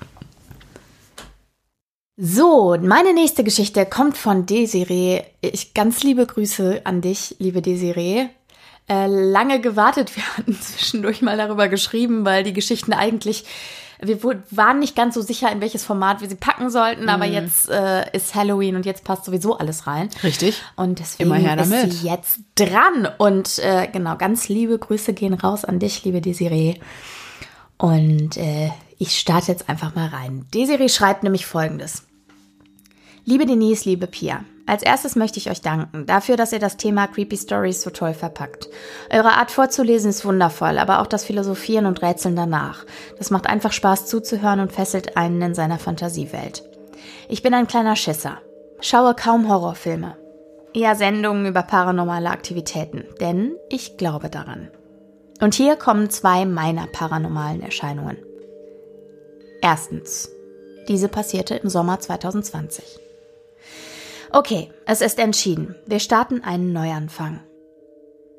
So, 2.24 2.76
meine 2.80 3.14
nächste 3.14 3.42
Geschichte 3.42 3.84
kommt 3.84 4.16
von 4.16 4.46
Desiree. 4.46 5.22
Ich 5.40 5.74
ganz 5.74 6.04
liebe 6.04 6.24
Grüße 6.24 6.82
an 6.84 7.00
dich, 7.00 7.34
liebe 7.40 7.60
Desiree. 7.62 8.26
Äh, 8.88 9.06
lange 9.08 9.60
gewartet. 9.60 10.14
Wir 10.14 10.22
hatten 10.36 10.54
zwischendurch 10.60 11.20
mal 11.20 11.36
darüber 11.36 11.66
geschrieben, 11.66 12.24
weil 12.24 12.44
die 12.44 12.52
Geschichten 12.52 12.92
eigentlich, 12.92 13.44
wir 14.00 14.22
waren 14.52 14.78
nicht 14.78 14.94
ganz 14.94 15.16
so 15.16 15.20
sicher, 15.20 15.50
in 15.50 15.60
welches 15.60 15.82
Format 15.84 16.20
wir 16.20 16.28
sie 16.28 16.36
packen 16.36 16.70
sollten, 16.70 17.08
aber 17.08 17.26
Mhm. 17.26 17.32
jetzt 17.32 17.68
äh, 17.68 18.04
ist 18.16 18.36
Halloween 18.36 18.76
und 18.76 18.86
jetzt 18.86 19.02
passt 19.02 19.24
sowieso 19.24 19.58
alles 19.58 19.88
rein. 19.88 20.08
Richtig. 20.22 20.62
Und 20.76 21.00
deswegen 21.00 21.28
Immer 21.28 21.40
her 21.40 21.58
ist 21.60 21.72
damit. 21.72 21.92
sie 21.92 22.06
jetzt 22.06 22.38
dran. 22.54 23.08
Und 23.18 23.58
äh, 23.58 23.88
genau, 23.92 24.16
ganz 24.16 24.48
liebe 24.48 24.78
Grüße 24.78 25.12
gehen 25.12 25.34
raus 25.34 25.64
an 25.64 25.80
dich, 25.80 26.04
liebe 26.04 26.20
Desiree. 26.20 26.78
Und 27.78 28.36
äh, 28.36 28.70
ich 28.98 29.18
starte 29.18 29.50
jetzt 29.50 29.68
einfach 29.68 29.96
mal 29.96 30.06
rein. 30.06 30.46
Desiree 30.54 30.88
schreibt 30.88 31.24
nämlich 31.24 31.46
folgendes. 31.46 32.04
Liebe 33.24 33.46
Denise, 33.46 33.88
liebe 33.88 34.08
Pia, 34.08 34.44
als 34.66 34.82
erstes 34.82 35.14
möchte 35.14 35.38
ich 35.38 35.48
euch 35.48 35.60
danken 35.60 36.06
dafür, 36.06 36.36
dass 36.36 36.52
ihr 36.52 36.58
das 36.58 36.76
Thema 36.76 37.06
Creepy 37.06 37.36
Stories 37.36 37.80
so 37.80 37.90
toll 37.90 38.14
verpackt. 38.14 38.68
Eure 39.10 39.34
Art 39.34 39.52
vorzulesen 39.52 40.10
ist 40.10 40.24
wundervoll, 40.24 40.76
aber 40.76 41.00
auch 41.00 41.06
das 41.06 41.24
Philosophieren 41.24 41.86
und 41.86 42.02
Rätseln 42.02 42.34
danach. 42.34 42.84
Das 43.18 43.30
macht 43.30 43.46
einfach 43.46 43.70
Spaß 43.70 44.06
zuzuhören 44.06 44.58
und 44.58 44.72
fesselt 44.72 45.16
einen 45.16 45.40
in 45.40 45.54
seiner 45.54 45.78
Fantasiewelt. 45.78 46.64
Ich 47.28 47.42
bin 47.42 47.54
ein 47.54 47.68
kleiner 47.68 47.94
Schisser. 47.94 48.38
Schaue 48.80 49.14
kaum 49.14 49.48
Horrorfilme. 49.48 50.16
Eher 50.74 50.96
Sendungen 50.96 51.46
über 51.46 51.62
paranormale 51.62 52.30
Aktivitäten, 52.30 53.04
denn 53.20 53.54
ich 53.68 53.98
glaube 53.98 54.30
daran. 54.30 54.68
Und 55.40 55.54
hier 55.54 55.76
kommen 55.76 56.10
zwei 56.10 56.44
meiner 56.44 56.88
paranormalen 56.88 57.62
Erscheinungen. 57.62 58.16
Erstens. 59.60 60.28
Diese 60.88 61.06
passierte 61.06 61.54
im 61.54 61.68
Sommer 61.68 62.00
2020. 62.00 63.01
Okay, 64.34 64.70
es 64.86 65.02
ist 65.02 65.18
entschieden. 65.18 65.74
Wir 65.84 65.98
starten 65.98 66.42
einen 66.42 66.72
Neuanfang. 66.72 67.40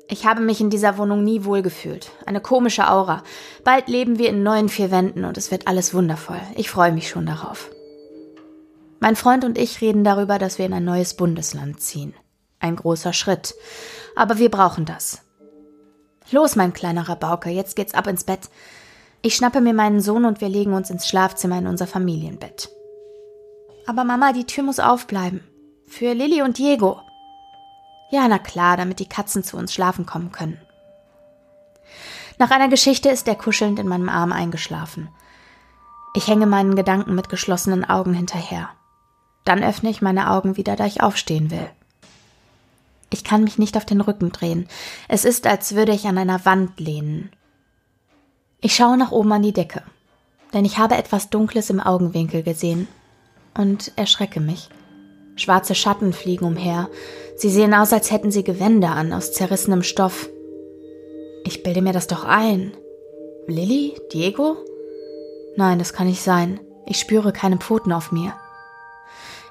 Ich 0.08 0.26
habe 0.26 0.40
mich 0.40 0.60
in 0.60 0.68
dieser 0.68 0.98
Wohnung 0.98 1.22
nie 1.22 1.44
wohlgefühlt. 1.44 2.10
Eine 2.26 2.40
komische 2.40 2.90
Aura. 2.90 3.22
Bald 3.62 3.88
leben 3.88 4.18
wir 4.18 4.28
in 4.28 4.42
neuen 4.42 4.68
vier 4.68 4.90
Wänden 4.90 5.24
und 5.24 5.38
es 5.38 5.52
wird 5.52 5.68
alles 5.68 5.94
wundervoll. 5.94 6.40
Ich 6.56 6.68
freue 6.68 6.90
mich 6.90 7.08
schon 7.08 7.26
darauf. 7.26 7.70
Mein 8.98 9.14
Freund 9.14 9.44
und 9.44 9.56
ich 9.56 9.80
reden 9.80 10.02
darüber, 10.02 10.40
dass 10.40 10.58
wir 10.58 10.66
in 10.66 10.72
ein 10.72 10.84
neues 10.84 11.14
Bundesland 11.14 11.80
ziehen. 11.80 12.12
Ein 12.58 12.74
großer 12.74 13.12
Schritt. 13.12 13.54
Aber 14.16 14.38
wir 14.38 14.50
brauchen 14.50 14.86
das. 14.86 15.20
Los, 16.30 16.56
mein 16.56 16.72
kleiner 16.72 17.08
Rabauke, 17.08 17.50
jetzt 17.50 17.76
geht's 17.76 17.94
ab 17.94 18.08
ins 18.08 18.24
Bett. 18.24 18.50
Ich 19.22 19.36
schnappe 19.36 19.60
mir 19.60 19.74
meinen 19.74 20.00
Sohn 20.00 20.24
und 20.24 20.40
wir 20.40 20.48
legen 20.48 20.74
uns 20.74 20.90
ins 20.90 21.06
Schlafzimmer 21.06 21.58
in 21.58 21.68
unser 21.68 21.86
Familienbett. 21.86 22.68
Aber 23.86 24.02
Mama, 24.02 24.32
die 24.32 24.44
Tür 24.44 24.64
muss 24.64 24.80
aufbleiben. 24.80 25.40
Für 25.96 26.12
Lilly 26.12 26.42
und 26.42 26.58
Diego. 26.58 27.00
Ja, 28.10 28.26
na 28.26 28.40
klar, 28.40 28.76
damit 28.76 28.98
die 28.98 29.08
Katzen 29.08 29.44
zu 29.44 29.56
uns 29.56 29.72
schlafen 29.72 30.06
kommen 30.06 30.32
können. 30.32 30.60
Nach 32.36 32.50
einer 32.50 32.66
Geschichte 32.66 33.10
ist 33.10 33.28
er 33.28 33.36
kuschelnd 33.36 33.78
in 33.78 33.86
meinem 33.86 34.08
Arm 34.08 34.32
eingeschlafen. 34.32 35.08
Ich 36.16 36.26
hänge 36.26 36.46
meinen 36.46 36.74
Gedanken 36.74 37.14
mit 37.14 37.28
geschlossenen 37.28 37.84
Augen 37.84 38.12
hinterher. 38.12 38.70
Dann 39.44 39.62
öffne 39.62 39.88
ich 39.88 40.02
meine 40.02 40.32
Augen 40.32 40.56
wieder, 40.56 40.74
da 40.74 40.84
ich 40.84 41.00
aufstehen 41.00 41.52
will. 41.52 41.70
Ich 43.10 43.22
kann 43.22 43.44
mich 43.44 43.58
nicht 43.58 43.76
auf 43.76 43.84
den 43.84 44.00
Rücken 44.00 44.32
drehen. 44.32 44.66
Es 45.06 45.24
ist, 45.24 45.46
als 45.46 45.76
würde 45.76 45.92
ich 45.92 46.06
an 46.06 46.18
einer 46.18 46.44
Wand 46.44 46.80
lehnen. 46.80 47.30
Ich 48.60 48.74
schaue 48.74 48.96
nach 48.96 49.12
oben 49.12 49.30
an 49.30 49.42
die 49.42 49.52
Decke, 49.52 49.84
denn 50.54 50.64
ich 50.64 50.76
habe 50.76 50.96
etwas 50.96 51.30
Dunkles 51.30 51.70
im 51.70 51.78
Augenwinkel 51.78 52.42
gesehen 52.42 52.88
und 53.54 53.92
erschrecke 53.94 54.40
mich. 54.40 54.70
Schwarze 55.36 55.74
Schatten 55.74 56.12
fliegen 56.12 56.44
umher. 56.44 56.88
Sie 57.36 57.50
sehen 57.50 57.74
aus, 57.74 57.92
als 57.92 58.10
hätten 58.10 58.30
sie 58.30 58.44
Gewänder 58.44 58.90
an 58.90 59.12
aus 59.12 59.32
zerrissenem 59.32 59.82
Stoff. 59.82 60.28
Ich 61.44 61.62
bilde 61.62 61.82
mir 61.82 61.92
das 61.92 62.06
doch 62.06 62.24
ein. 62.24 62.72
Lilly? 63.46 63.94
Diego? 64.12 64.56
Nein, 65.56 65.78
das 65.78 65.92
kann 65.92 66.06
nicht 66.06 66.22
sein. 66.22 66.60
Ich 66.86 66.98
spüre 66.98 67.32
keine 67.32 67.58
Pfoten 67.58 67.92
auf 67.92 68.12
mir. 68.12 68.34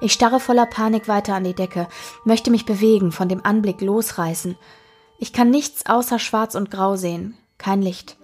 Ich 0.02 0.14
starre 0.14 0.40
voller 0.40 0.66
Panik 0.66 1.08
weiter 1.08 1.36
an 1.36 1.46
die 1.46 1.54
Decke, 1.54 1.88
möchte 2.26 2.52
mich 2.52 2.66
bewegen, 2.66 3.12
von 3.12 3.30
dem 3.30 3.46
Anblick 3.46 3.80
losreißen. 3.80 4.58
Ich 5.18 5.32
kann 5.32 5.50
nichts 5.50 5.86
außer 5.86 6.20
Schwarz 6.20 6.56
und 6.56 6.72
Grau 6.72 6.98
sehen, 6.98 7.38
kein 7.58 7.82
Licht. 7.82 8.18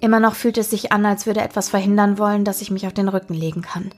Immer 0.00 0.20
noch 0.20 0.34
fühlt 0.34 0.56
es 0.56 0.70
sich 0.70 0.92
an, 0.92 1.04
als 1.04 1.26
würde 1.26 1.42
etwas 1.42 1.68
verhindern 1.68 2.18
wollen, 2.18 2.44
dass 2.44 2.62
ich 2.62 2.70
mich 2.70 2.86
auf 2.86 2.94
den 2.94 3.08
Rücken 3.08 3.34
legen 3.34 3.60
kann. 3.60 3.90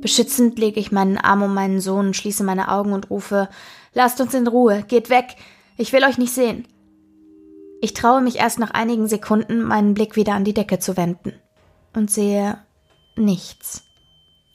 Beschützend 0.00 0.58
lege 0.58 0.78
ich 0.78 0.92
meinen 0.92 1.18
Arm 1.18 1.42
um 1.42 1.54
meinen 1.54 1.80
Sohn, 1.80 2.14
schließe 2.14 2.44
meine 2.44 2.70
Augen 2.70 2.92
und 2.92 3.10
rufe 3.10 3.48
Lasst 3.94 4.20
uns 4.20 4.34
in 4.34 4.46
Ruhe, 4.46 4.84
geht 4.86 5.10
weg, 5.10 5.36
ich 5.76 5.92
will 5.92 6.04
euch 6.04 6.18
nicht 6.18 6.32
sehen. 6.32 6.68
Ich 7.80 7.94
traue 7.94 8.20
mich 8.20 8.36
erst 8.36 8.58
nach 8.58 8.70
einigen 8.70 9.08
Sekunden, 9.08 9.62
meinen 9.62 9.94
Blick 9.94 10.16
wieder 10.16 10.34
an 10.34 10.44
die 10.44 10.54
Decke 10.54 10.78
zu 10.78 10.96
wenden 10.96 11.32
und 11.94 12.10
sehe 12.10 12.58
nichts, 13.16 13.82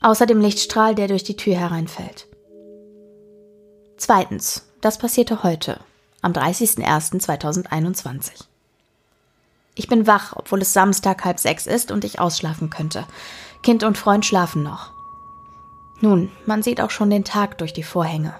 außer 0.01 0.25
dem 0.25 0.39
Lichtstrahl, 0.39 0.95
der 0.95 1.07
durch 1.07 1.23
die 1.23 1.35
Tür 1.35 1.55
hereinfällt. 1.55 2.27
Zweitens, 3.97 4.69
das 4.81 4.97
passierte 4.97 5.43
heute, 5.43 5.79
am 6.21 6.31
30.01.2021. 6.31 8.45
Ich 9.75 9.87
bin 9.87 10.07
wach, 10.07 10.33
obwohl 10.35 10.61
es 10.61 10.73
Samstag 10.73 11.25
halb 11.25 11.39
sechs 11.39 11.67
ist 11.67 11.91
und 11.91 12.05
ich 12.05 12.19
ausschlafen 12.19 12.69
könnte. 12.69 13.05
Kind 13.61 13.83
und 13.83 13.97
Freund 13.97 14.25
schlafen 14.25 14.63
noch. 14.63 14.92
Nun, 16.03 16.29
man 16.45 16.61
sieht 16.61 16.81
auch 16.81 16.89
schon 16.89 17.09
den 17.09 17.23
Tag 17.23 17.57
durch 17.59 17.71
die 17.71 17.81
Vorhänge. 17.81 18.35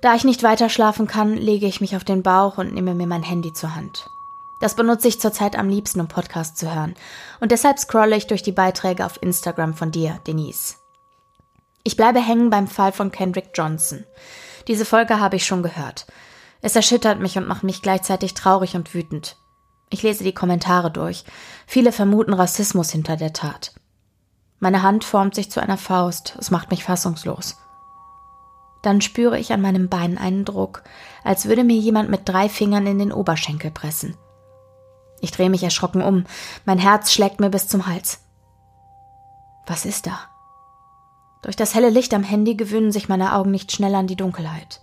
Da 0.00 0.16
ich 0.16 0.24
nicht 0.24 0.42
weiter 0.42 0.68
schlafen 0.68 1.06
kann, 1.06 1.36
lege 1.36 1.66
ich 1.66 1.80
mich 1.80 1.94
auf 1.94 2.02
den 2.02 2.24
Bauch 2.24 2.58
und 2.58 2.74
nehme 2.74 2.92
mir 2.92 3.06
mein 3.06 3.22
Handy 3.22 3.52
zur 3.52 3.76
Hand. 3.76 4.04
Das 4.60 4.74
benutze 4.74 5.06
ich 5.06 5.20
zurzeit 5.20 5.56
am 5.56 5.68
liebsten, 5.68 6.00
um 6.00 6.08
Podcasts 6.08 6.58
zu 6.58 6.74
hören. 6.74 6.96
Und 7.38 7.52
deshalb 7.52 7.78
scrolle 7.78 8.16
ich 8.16 8.26
durch 8.26 8.42
die 8.42 8.50
Beiträge 8.50 9.06
auf 9.06 9.22
Instagram 9.22 9.74
von 9.74 9.92
dir, 9.92 10.18
Denise. 10.26 10.74
Ich 11.84 11.96
bleibe 11.96 12.20
hängen 12.20 12.50
beim 12.50 12.66
Fall 12.66 12.90
von 12.90 13.12
Kendrick 13.12 13.50
Johnson. 13.54 14.04
Diese 14.66 14.84
Folge 14.84 15.20
habe 15.20 15.36
ich 15.36 15.46
schon 15.46 15.62
gehört. 15.62 16.08
Es 16.62 16.74
erschüttert 16.74 17.20
mich 17.20 17.38
und 17.38 17.46
macht 17.46 17.62
mich 17.62 17.80
gleichzeitig 17.80 18.34
traurig 18.34 18.74
und 18.74 18.92
wütend. 18.92 19.36
Ich 19.88 20.02
lese 20.02 20.24
die 20.24 20.34
Kommentare 20.34 20.90
durch. 20.90 21.22
Viele 21.68 21.92
vermuten 21.92 22.34
Rassismus 22.34 22.90
hinter 22.90 23.16
der 23.16 23.32
Tat. 23.32 23.72
Meine 24.60 24.82
Hand 24.82 25.04
formt 25.04 25.34
sich 25.34 25.50
zu 25.50 25.60
einer 25.60 25.78
Faust. 25.78 26.36
Es 26.38 26.50
macht 26.50 26.70
mich 26.70 26.84
fassungslos. 26.84 27.56
Dann 28.82 29.00
spüre 29.00 29.38
ich 29.38 29.52
an 29.52 29.62
meinem 29.62 29.88
Bein 29.88 30.18
einen 30.18 30.44
Druck, 30.44 30.84
als 31.24 31.46
würde 31.46 31.64
mir 31.64 31.76
jemand 31.76 32.10
mit 32.10 32.28
drei 32.28 32.48
Fingern 32.48 32.86
in 32.86 32.98
den 32.98 33.12
Oberschenkel 33.12 33.70
pressen. 33.70 34.16
Ich 35.20 35.32
drehe 35.32 35.50
mich 35.50 35.62
erschrocken 35.62 36.02
um. 36.02 36.24
Mein 36.64 36.78
Herz 36.78 37.12
schlägt 37.12 37.40
mir 37.40 37.50
bis 37.50 37.68
zum 37.68 37.86
Hals. 37.86 38.20
Was 39.66 39.84
ist 39.84 40.06
da? 40.06 40.18
Durch 41.42 41.56
das 41.56 41.74
helle 41.74 41.90
Licht 41.90 42.12
am 42.12 42.22
Handy 42.22 42.54
gewöhnen 42.54 42.92
sich 42.92 43.08
meine 43.08 43.34
Augen 43.34 43.50
nicht 43.50 43.72
schnell 43.72 43.94
an 43.94 44.06
die 44.06 44.16
Dunkelheit. 44.16 44.80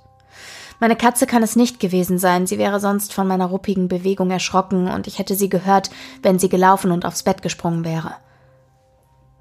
Meine 0.80 0.96
Katze 0.96 1.26
kann 1.26 1.42
es 1.42 1.56
nicht 1.56 1.80
gewesen 1.80 2.20
sein, 2.20 2.46
sie 2.46 2.60
wäre 2.60 2.80
sonst 2.80 3.14
von 3.14 3.28
meiner 3.28 3.46
ruppigen 3.46 3.88
Bewegung 3.88 4.30
erschrocken 4.30 4.88
und 4.90 5.08
ich 5.08 5.18
hätte 5.18 5.36
sie 5.36 5.50
gehört, 5.50 5.90
wenn 6.22 6.38
sie 6.38 6.50
gelaufen 6.50 6.92
und 6.92 7.06
aufs 7.06 7.24
Bett 7.24 7.42
gesprungen 7.42 7.84
wäre. 7.84 8.16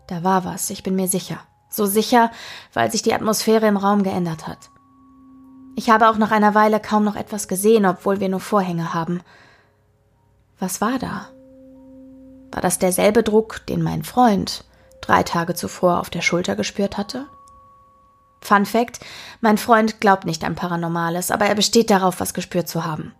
Da 0.06 0.22
war 0.22 0.44
was, 0.44 0.70
ich 0.70 0.82
bin 0.82 0.94
mir 0.94 1.08
sicher. 1.08 1.38
So 1.68 1.86
sicher, 1.86 2.30
weil 2.72 2.90
sich 2.90 3.02
die 3.02 3.14
Atmosphäre 3.14 3.66
im 3.66 3.76
Raum 3.76 4.02
geändert 4.02 4.46
hat. 4.46 4.70
Ich 5.74 5.90
habe 5.90 6.08
auch 6.08 6.16
nach 6.16 6.30
einer 6.30 6.54
Weile 6.54 6.80
kaum 6.80 7.04
noch 7.04 7.16
etwas 7.16 7.48
gesehen, 7.48 7.84
obwohl 7.84 8.20
wir 8.20 8.28
nur 8.28 8.40
Vorhänge 8.40 8.94
haben. 8.94 9.20
Was 10.58 10.80
war 10.80 10.98
da? 10.98 11.28
War 12.50 12.62
das 12.62 12.78
derselbe 12.78 13.22
Druck, 13.22 13.66
den 13.66 13.82
mein 13.82 14.02
Freund 14.02 14.64
drei 15.02 15.22
Tage 15.22 15.54
zuvor 15.54 16.00
auf 16.00 16.10
der 16.10 16.22
Schulter 16.22 16.56
gespürt 16.56 16.96
hatte? 16.96 17.26
Fun 18.40 18.64
Fact: 18.64 19.00
Mein 19.40 19.58
Freund 19.58 20.00
glaubt 20.00 20.24
nicht 20.24 20.44
an 20.44 20.54
Paranormales, 20.54 21.30
aber 21.30 21.46
er 21.46 21.54
besteht 21.54 21.90
darauf, 21.90 22.20
was 22.20 22.34
gespürt 22.34 22.68
zu 22.68 22.84
haben. 22.84 23.14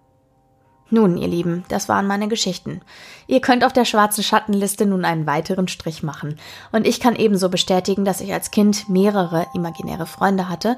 Nun, 0.89 1.17
ihr 1.17 1.27
Lieben, 1.27 1.65
das 1.69 1.89
waren 1.89 2.07
meine 2.07 2.29
Geschichten. 2.29 2.81
Ihr 3.27 3.41
könnt 3.41 3.65
auf 3.65 3.73
der 3.73 3.85
schwarzen 3.85 4.23
Schattenliste 4.23 4.87
nun 4.87 5.05
einen 5.05 5.27
weiteren 5.27 5.67
Strich 5.67 6.05
machen. 6.05 6.39
Und 6.71 6.87
ich 6.87 7.01
kann 7.01 7.17
ebenso 7.17 7.49
bestätigen, 7.49 8.05
dass 8.05 8.21
ich 8.21 8.33
als 8.33 8.53
Kind 8.53 8.89
mehrere 8.89 9.47
imaginäre 9.53 10.07
Freunde 10.07 10.49
hatte 10.49 10.77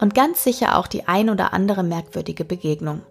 und 0.00 0.14
ganz 0.14 0.42
sicher 0.42 0.78
auch 0.78 0.86
die 0.86 1.06
ein 1.08 1.28
oder 1.28 1.52
andere 1.52 1.82
merkwürdige 1.82 2.46
Begegnung. 2.46 3.02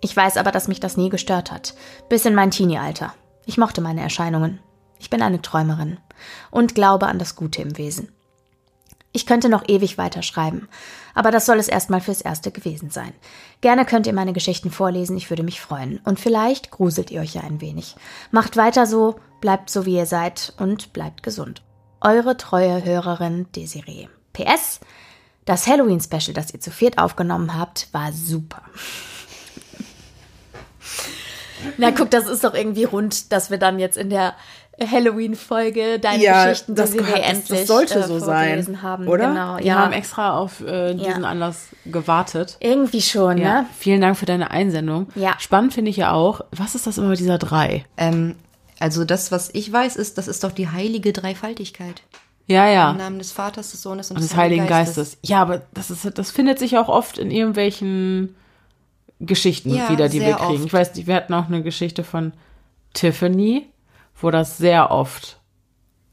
Ich 0.00 0.16
weiß 0.16 0.36
aber, 0.36 0.52
dass 0.52 0.68
mich 0.68 0.78
das 0.78 0.96
nie 0.96 1.08
gestört 1.08 1.50
hat. 1.50 1.74
Bis 2.08 2.24
in 2.24 2.36
mein 2.36 2.52
Teenie-Alter. 2.52 3.12
Ich 3.44 3.58
mochte 3.58 3.80
meine 3.80 4.02
Erscheinungen. 4.02 4.60
Ich 5.00 5.10
bin 5.10 5.22
eine 5.22 5.42
Träumerin 5.42 5.98
und 6.50 6.74
glaube 6.74 7.08
an 7.08 7.18
das 7.18 7.34
Gute 7.34 7.62
im 7.62 7.76
Wesen. 7.78 8.12
Ich 9.12 9.26
könnte 9.26 9.48
noch 9.48 9.68
ewig 9.68 9.98
weiterschreiben, 9.98 10.68
aber 11.14 11.30
das 11.30 11.46
soll 11.46 11.58
es 11.58 11.68
erstmal 11.68 12.00
fürs 12.00 12.20
Erste 12.20 12.50
gewesen 12.50 12.90
sein. 12.90 13.12
Gerne 13.60 13.84
könnt 13.84 14.06
ihr 14.06 14.12
meine 14.12 14.32
Geschichten 14.32 14.70
vorlesen, 14.70 15.16
ich 15.16 15.30
würde 15.30 15.42
mich 15.42 15.60
freuen. 15.60 16.00
Und 16.04 16.20
vielleicht 16.20 16.70
gruselt 16.70 17.10
ihr 17.10 17.20
euch 17.20 17.34
ja 17.34 17.42
ein 17.42 17.60
wenig. 17.60 17.96
Macht 18.30 18.56
weiter 18.56 18.86
so, 18.86 19.16
bleibt 19.40 19.70
so 19.70 19.86
wie 19.86 19.96
ihr 19.96 20.06
seid 20.06 20.52
und 20.58 20.92
bleibt 20.92 21.22
gesund. 21.22 21.62
Eure 22.00 22.36
treue 22.36 22.84
Hörerin 22.84 23.46
Desiree. 23.54 24.08
PS, 24.32 24.80
das 25.44 25.66
Halloween-Special, 25.66 26.34
das 26.34 26.52
ihr 26.52 26.60
zu 26.60 26.70
viert 26.70 26.98
aufgenommen 26.98 27.56
habt, 27.56 27.88
war 27.92 28.12
super. 28.12 28.62
Na 31.78 31.92
guck, 31.92 32.10
das 32.10 32.26
ist 32.26 32.44
doch 32.44 32.54
irgendwie 32.54 32.84
rund, 32.84 33.32
dass 33.32 33.50
wir 33.50 33.58
dann 33.58 33.78
jetzt 33.78 33.96
in 33.96 34.10
der 34.10 34.34
Halloween-Folge 34.80 35.98
deine 36.00 36.22
Ja, 36.22 36.44
Geschichten, 36.46 36.74
das 36.74 36.90
die 36.90 36.96
wir 36.98 37.02
gehört- 37.04 37.18
hier 37.24 37.32
das- 37.32 37.40
das 37.42 37.50
endlich 37.50 37.66
sollte 37.68 37.98
äh, 38.00 38.02
so 38.08 38.18
sein, 38.18 38.82
haben. 38.82 39.06
oder? 39.08 39.28
Genau, 39.28 39.58
Wir 39.58 39.64
ja. 39.66 39.74
haben 39.76 39.92
extra 39.92 40.36
auf 40.36 40.60
äh, 40.60 40.94
diesen 40.94 41.22
Ja. 41.22 41.28
Anlass 41.28 41.68
gewartet. 41.86 42.56
Irgendwie 42.60 43.02
schon, 43.02 43.38
Ja. 43.38 43.62
ne? 43.62 43.66
Vielen 43.78 44.00
Dank 44.00 44.16
für 44.16 44.26
deine 44.26 44.50
Einsendung. 44.50 45.08
Ja. 45.14 45.34
Spannend 45.38 45.74
finde 45.74 45.90
ich 45.90 45.96
ja 45.98 46.12
auch, 46.12 46.40
was 46.50 46.74
ist 46.74 46.86
das 46.86 46.98
immer 46.98 47.08
mit 47.08 47.20
dieser 47.20 47.38
drei? 47.38 47.84
Ähm, 47.96 48.34
also 48.80 49.04
das, 49.04 49.30
was 49.30 49.50
ich 49.52 49.72
weiß, 49.72 49.96
ist, 49.96 50.18
das 50.18 50.26
ist 50.28 50.42
doch 50.44 50.52
die 50.52 50.68
heilige 50.68 51.12
Dreifaltigkeit. 51.12 52.02
Ja, 52.46 52.68
ja. 52.68 52.90
Im 52.90 52.98
Namen 52.98 53.18
des 53.18 53.32
Vaters, 53.32 53.70
des 53.70 53.80
Sohnes 53.80 54.10
und, 54.10 54.16
Und 54.16 54.22
des 54.22 54.36
Heiligen 54.36 54.66
Geistes. 54.66 55.16
Ja, 55.22 55.40
aber 55.40 55.62
das 55.72 55.90
ist, 55.90 56.06
das 56.18 56.30
findet 56.30 56.58
sich 56.58 56.76
auch 56.76 56.88
oft 56.88 57.16
in 57.16 57.30
irgendwelchen 57.30 58.34
Geschichten 59.20 59.72
Ja, 59.74 59.88
wieder, 59.88 60.08
die 60.10 60.20
wir 60.20 60.34
kriegen. 60.34 60.56
oft. 60.56 60.64
Ich 60.66 60.72
weiß, 60.72 60.90
wir 61.06 61.14
hatten 61.14 61.32
auch 61.32 61.46
eine 61.46 61.62
Geschichte 61.62 62.04
von 62.04 62.32
Tiffany, 62.92 63.66
wo 64.24 64.30
das 64.30 64.58
sehr 64.58 64.90
oft 64.90 65.38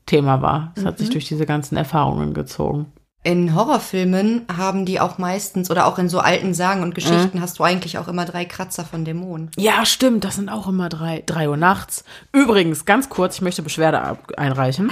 Thema 0.06 0.42
war. 0.42 0.72
Das 0.76 0.86
hat 0.86 0.98
sich 1.00 1.10
durch 1.10 1.28
diese 1.28 1.46
ganzen 1.46 1.78
Erfahrungen 1.78 2.34
gezogen. 2.34 2.92
In 3.24 3.54
Horrorfilmen 3.56 4.46
haben 4.58 4.86
die 4.86 5.00
auch 5.00 5.18
meistens, 5.20 5.70
oder 5.70 5.86
auch 5.86 6.00
in 6.00 6.10
so 6.10 6.20
alten 6.20 6.54
Sagen 6.56 6.82
und 6.82 6.96
Geschichten, 6.96 7.38
Mhm. 7.38 7.42
hast 7.42 7.60
du 7.60 7.64
eigentlich 7.64 8.00
auch 8.00 8.08
immer 8.08 8.26
drei 8.26 8.46
Kratzer 8.46 8.84
von 8.84 9.06
Dämonen. 9.06 9.52
Ja, 9.58 9.86
stimmt, 9.86 10.24
das 10.24 10.36
sind 10.38 10.50
auch 10.50 10.68
immer 10.68 10.90
drei, 10.90 11.22
drei 11.26 11.48
Uhr 11.48 11.56
nachts. 11.58 12.04
Übrigens, 12.34 12.86
ganz 12.86 13.10
kurz, 13.10 13.36
ich 13.36 13.42
möchte 13.42 13.62
Beschwerde 13.62 14.18
einreichen. 14.38 14.90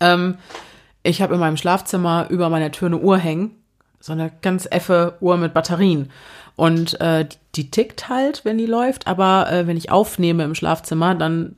ähm, 0.00 0.36
ich 1.02 1.22
habe 1.22 1.34
in 1.34 1.40
meinem 1.40 1.56
Schlafzimmer 1.56 2.26
über 2.30 2.50
meiner 2.50 2.72
Tür 2.72 2.86
eine 2.86 2.98
Uhr 2.98 3.16
hängen. 3.16 3.52
So 4.00 4.12
eine 4.12 4.32
ganz 4.42 4.66
effe 4.70 5.16
Uhr 5.20 5.36
mit 5.36 5.54
Batterien. 5.54 6.10
Und 6.56 7.00
äh, 7.00 7.26
die, 7.26 7.36
die 7.54 7.70
tickt 7.70 8.08
halt, 8.08 8.44
wenn 8.44 8.58
die 8.58 8.66
läuft, 8.66 9.06
aber 9.06 9.50
äh, 9.50 9.66
wenn 9.66 9.76
ich 9.76 9.90
aufnehme 9.90 10.42
im 10.44 10.54
Schlafzimmer, 10.54 11.14
dann 11.14 11.54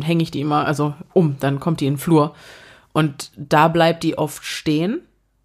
hänge 0.00 0.22
ich 0.22 0.30
die 0.30 0.40
immer, 0.40 0.66
also 0.66 0.94
um, 1.12 1.36
dann 1.40 1.60
kommt 1.60 1.80
die 1.80 1.86
in 1.86 1.94
den 1.94 1.98
Flur. 1.98 2.34
Und 2.92 3.30
da 3.36 3.68
bleibt 3.68 4.02
die 4.02 4.16
oft 4.18 4.44
stehen. 4.44 5.02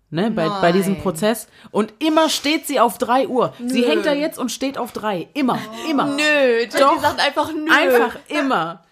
Ne, 0.09 0.29
bei, 0.29 0.47
bei 0.61 0.71
diesem 0.71 0.93
Nein. 0.93 1.01
Prozess. 1.01 1.47
Und 1.71 1.91
immer 1.97 2.29
steht 2.29 2.67
sie 2.67 2.79
auf 2.79 2.99
drei 2.99 3.27
Uhr. 3.27 3.51
Sie 3.65 3.83
hängt 3.83 4.05
da 4.05 4.13
jetzt 4.13 4.37
und 4.37 4.51
steht 4.51 4.77
auf 4.77 4.91
drei. 4.91 5.27
Immer, 5.33 5.57
immer. 5.89 6.05
Nö, 6.05 6.67
Doch. 6.79 6.93
die 6.93 6.99
sagt 7.01 7.19
einfach 7.19 7.51
nö. 7.51 7.65
Einfach 7.71 8.17
immer. 8.27 8.83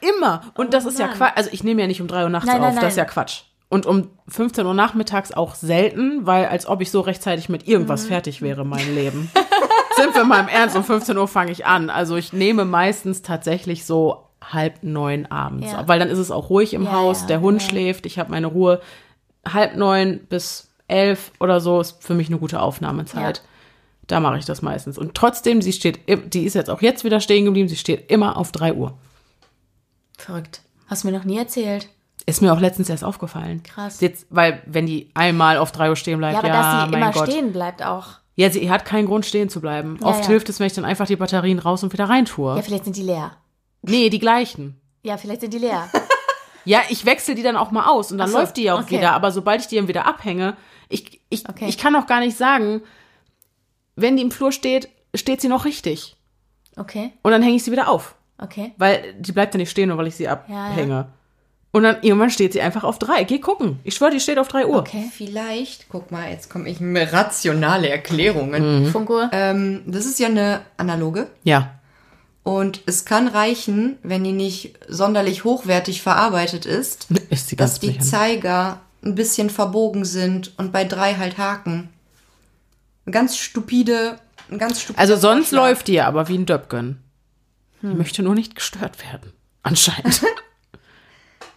Immer. 0.00 0.42
Und 0.56 0.74
das 0.74 0.84
ist 0.84 0.98
ja 0.98 1.06
Quatsch. 1.06 1.32
Also 1.36 1.50
ich 1.52 1.62
nehme 1.62 1.80
ja 1.80 1.86
nicht 1.86 2.00
um 2.00 2.08
drei 2.08 2.24
Uhr 2.24 2.28
nachts 2.28 2.48
Nein, 2.48 2.60
nein, 2.60 2.74
auf. 2.74 2.80
Das 2.80 2.90
ist 2.94 2.96
ja 2.96 3.04
nein. 3.04 3.12
Quatsch. 3.12 3.42
Und 3.68 3.86
um 3.86 4.10
15 4.26 4.66
Uhr 4.66 4.74
nachmittags 4.74 5.30
auch 5.30 5.54
selten, 5.54 6.26
weil 6.26 6.46
als 6.46 6.66
ob 6.66 6.80
ich 6.80 6.90
so 6.90 7.00
rechtzeitig 7.02 7.48
mit 7.48 7.68
irgendwas 7.68 8.02
Mhm. 8.04 8.08
fertig 8.08 8.42
wäre, 8.42 8.64
mein 8.64 8.96
Leben. 8.96 9.30
Sind 9.96 10.12
wir 10.16 10.24
mal 10.24 10.40
im 10.40 10.48
Ernst, 10.48 10.74
um 10.74 10.82
15 10.82 11.16
Uhr 11.16 11.28
fange 11.28 11.52
ich 11.52 11.66
an. 11.66 11.88
Also 11.88 12.16
ich 12.16 12.32
nehme 12.32 12.64
meistens 12.64 13.22
tatsächlich 13.22 13.84
so 13.86 14.23
halb 14.52 14.82
neun 14.82 15.26
abends. 15.26 15.70
Ja. 15.72 15.86
Weil 15.88 15.98
dann 15.98 16.08
ist 16.08 16.18
es 16.18 16.30
auch 16.30 16.50
ruhig 16.50 16.74
im 16.74 16.84
Ja, 16.84 16.92
Haus, 16.92 17.22
ja, 17.22 17.26
der 17.28 17.40
Hund 17.40 17.62
ja. 17.62 17.68
schläft, 17.68 18.06
ich 18.06 18.18
habe 18.18 18.30
meine 18.30 18.46
Ruhe. 18.46 18.80
Halb 19.46 19.76
neun 19.76 20.20
bis 20.28 20.70
elf 20.88 21.32
oder 21.40 21.60
so 21.60 21.80
ist 21.80 22.02
für 22.02 22.14
mich 22.14 22.28
eine 22.28 22.38
gute 22.38 22.60
Aufnahmezeit. 22.60 23.38
Ja. 23.38 23.42
Da 24.06 24.20
mache 24.20 24.38
ich 24.38 24.44
das 24.44 24.60
meistens. 24.62 24.98
Und 24.98 25.14
trotzdem, 25.14 25.62
sie 25.62 25.72
steht, 25.72 26.00
die 26.34 26.44
ist 26.44 26.54
jetzt 26.54 26.68
auch 26.70 26.82
jetzt 26.82 27.04
wieder 27.04 27.20
stehen 27.20 27.46
geblieben, 27.46 27.68
sie 27.68 27.76
steht 27.76 28.10
immer 28.10 28.36
auf 28.36 28.52
drei 28.52 28.74
Uhr. 28.74 28.98
Verrückt. 30.18 30.60
Hast 30.86 31.04
du 31.04 31.08
mir 31.10 31.16
noch 31.16 31.24
nie 31.24 31.38
erzählt. 31.38 31.88
Ist 32.26 32.40
mir 32.40 32.52
auch 32.52 32.60
letztens 32.60 32.88
erst 32.88 33.04
aufgefallen. 33.04 33.62
Krass. 33.62 34.00
Jetzt, 34.00 34.26
weil, 34.30 34.62
wenn 34.66 34.86
die 34.86 35.10
einmal 35.14 35.58
auf 35.58 35.72
drei 35.72 35.90
Uhr 35.90 35.96
stehen 35.96 36.18
bleibt, 36.18 36.42
Ja, 36.42 36.46
ja, 36.48 36.54
aber 36.54 36.62
dass 36.82 36.90
sie 36.90 36.96
immer 36.96 37.12
Gott. 37.12 37.30
stehen 37.30 37.52
bleibt 37.52 37.82
auch. 37.84 38.06
Ja, 38.36 38.50
sie 38.50 38.70
hat 38.70 38.84
keinen 38.84 39.06
Grund, 39.06 39.26
stehen 39.26 39.48
zu 39.48 39.60
bleiben. 39.60 39.98
Ja, 40.00 40.06
Oft 40.08 40.22
ja. 40.22 40.28
hilft 40.28 40.48
es, 40.48 40.58
wenn 40.58 40.66
ich 40.66 40.72
dann 40.72 40.84
einfach 40.84 41.06
die 41.06 41.16
Batterien 41.16 41.58
raus 41.58 41.82
und 41.82 41.92
wieder 41.92 42.08
reintue. 42.08 42.56
Ja, 42.56 42.62
vielleicht 42.62 42.84
sind 42.84 42.96
die 42.96 43.02
leer. 43.02 43.32
Nee, 43.90 44.10
die 44.10 44.18
gleichen. 44.18 44.80
Ja, 45.02 45.16
vielleicht 45.16 45.40
sind 45.42 45.52
die 45.54 45.58
leer. 45.58 45.88
Ja, 46.66 46.80
ich 46.88 47.04
wechsle 47.04 47.34
die 47.34 47.42
dann 47.42 47.56
auch 47.58 47.70
mal 47.72 47.84
aus 47.90 48.10
und 48.10 48.16
dann 48.16 48.30
so, 48.30 48.38
läuft 48.38 48.56
die 48.56 48.62
ja 48.62 48.74
auch 48.74 48.84
okay. 48.84 48.96
wieder. 48.96 49.12
Aber 49.12 49.30
sobald 49.32 49.60
ich 49.60 49.66
die 49.66 49.76
dann 49.76 49.86
wieder 49.86 50.06
abhänge, 50.06 50.56
ich, 50.88 51.20
ich, 51.28 51.46
Okay. 51.46 51.66
ich 51.68 51.76
kann 51.76 51.94
auch 51.94 52.06
gar 52.06 52.20
nicht 52.20 52.38
sagen, 52.38 52.80
wenn 53.96 54.16
die 54.16 54.22
im 54.22 54.30
Flur 54.30 54.50
steht, 54.50 54.88
steht 55.14 55.42
sie 55.42 55.48
noch 55.48 55.66
richtig. 55.66 56.16
Okay. 56.76 57.12
Und 57.22 57.32
dann 57.32 57.42
hänge 57.42 57.56
ich 57.56 57.64
sie 57.64 57.70
wieder 57.70 57.88
auf. 57.88 58.14
Okay. 58.38 58.72
Weil 58.78 59.14
die 59.18 59.32
bleibt 59.32 59.52
ja 59.52 59.58
nicht 59.58 59.70
stehen, 59.70 59.90
nur 59.90 59.98
weil 59.98 60.06
ich 60.06 60.16
sie 60.16 60.26
abhänge. 60.26 60.88
ja. 60.88 61.08
Und 61.70 61.82
dann 61.82 61.96
irgendwann 62.02 62.30
steht 62.30 62.54
sie 62.54 62.62
einfach 62.62 62.84
auf 62.84 62.98
drei. 62.98 63.24
Geh 63.24 63.40
gucken. 63.40 63.80
Ich 63.84 63.96
schwöre, 63.96 64.12
die 64.12 64.20
steht 64.20 64.38
auf 64.38 64.48
drei 64.48 64.64
Uhr. 64.64 64.78
Okay. 64.78 65.10
Vielleicht, 65.12 65.90
guck 65.90 66.10
mal, 66.12 66.30
jetzt 66.30 66.48
komme 66.48 66.70
ich 66.70 66.80
mit 66.80 67.12
rationale 67.12 67.90
Erklärungen. 67.90 68.86
Funko. 68.90 69.22
Ähm, 69.32 69.82
das 69.86 70.06
ist 70.06 70.18
ja 70.18 70.28
eine 70.28 70.62
analoge. 70.78 71.26
Ja. 71.42 71.74
Und 72.44 72.82
es 72.86 73.04
kann 73.06 73.26
reichen, 73.26 73.96
wenn 74.02 74.22
die 74.22 74.32
nicht 74.32 74.74
sonderlich 74.86 75.44
hochwertig 75.44 76.02
verarbeitet 76.02 76.66
ist, 76.66 77.08
Ist 77.30 77.50
die 77.50 77.56
dass 77.56 77.80
die 77.80 77.88
sicher. 77.88 78.00
Zeiger 78.00 78.80
ein 79.02 79.14
bisschen 79.14 79.50
verbogen 79.50 80.04
sind 80.04 80.56
und 80.58 80.70
bei 80.70 80.84
drei 80.84 81.14
halt 81.14 81.36
Haken. 81.38 81.88
Ganz 83.10 83.36
stupide, 83.36 84.18
ganz 84.56 84.80
stupide. 84.82 84.98
Also 84.98 85.16
sonst 85.16 85.48
Vorschlag. 85.48 85.68
läuft 85.70 85.88
die 85.88 86.00
aber 86.00 86.28
wie 86.28 86.38
ein 86.38 86.46
Döpken. 86.46 87.00
Die 87.82 87.88
möchte 87.88 88.22
nur 88.22 88.34
nicht 88.34 88.54
gestört 88.54 89.02
werden. 89.04 89.32
Anscheinend. 89.62 90.22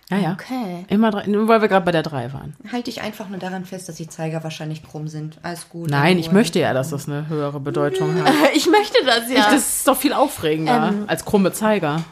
ja, 0.09 0.17
ja. 0.17 0.33
Okay. 0.33 0.85
Immer 0.87 1.11
drei, 1.11 1.27
nur 1.27 1.47
weil 1.47 1.61
wir 1.61 1.67
gerade 1.67 1.85
bei 1.85 1.91
der 1.91 2.03
drei 2.03 2.31
waren. 2.31 2.55
Halte 2.71 2.89
ich 2.89 3.01
einfach 3.01 3.27
nur 3.27 3.39
daran 3.39 3.65
fest, 3.65 3.89
dass 3.89 3.95
die 3.95 4.07
Zeiger 4.07 4.43
wahrscheinlich 4.43 4.83
krumm 4.83 5.07
sind. 5.07 5.37
Alles 5.43 5.67
gut. 5.67 5.89
Nein, 5.89 6.13
in 6.13 6.19
ich 6.19 6.31
möchte 6.31 6.59
ja, 6.59 6.73
dass 6.73 6.91
das 6.91 7.09
eine 7.09 7.27
höhere 7.27 7.59
Bedeutung 7.59 8.15
hat. 8.23 8.33
Ich 8.55 8.67
möchte 8.67 8.97
das 9.05 9.29
ja. 9.29 9.39
Ich, 9.39 9.45
das 9.45 9.77
ist 9.77 9.87
doch 9.87 9.97
viel 9.97 10.13
aufregender 10.13 10.89
Ähm, 10.89 11.03
als 11.07 11.25
krumme 11.25 11.51
Zeiger. 11.51 12.03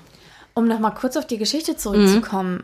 Um 0.53 0.67
noch 0.67 0.79
mal 0.79 0.91
kurz 0.91 1.15
auf 1.17 1.25
die 1.25 1.37
Geschichte 1.37 1.77
zurückzukommen. 1.77 2.63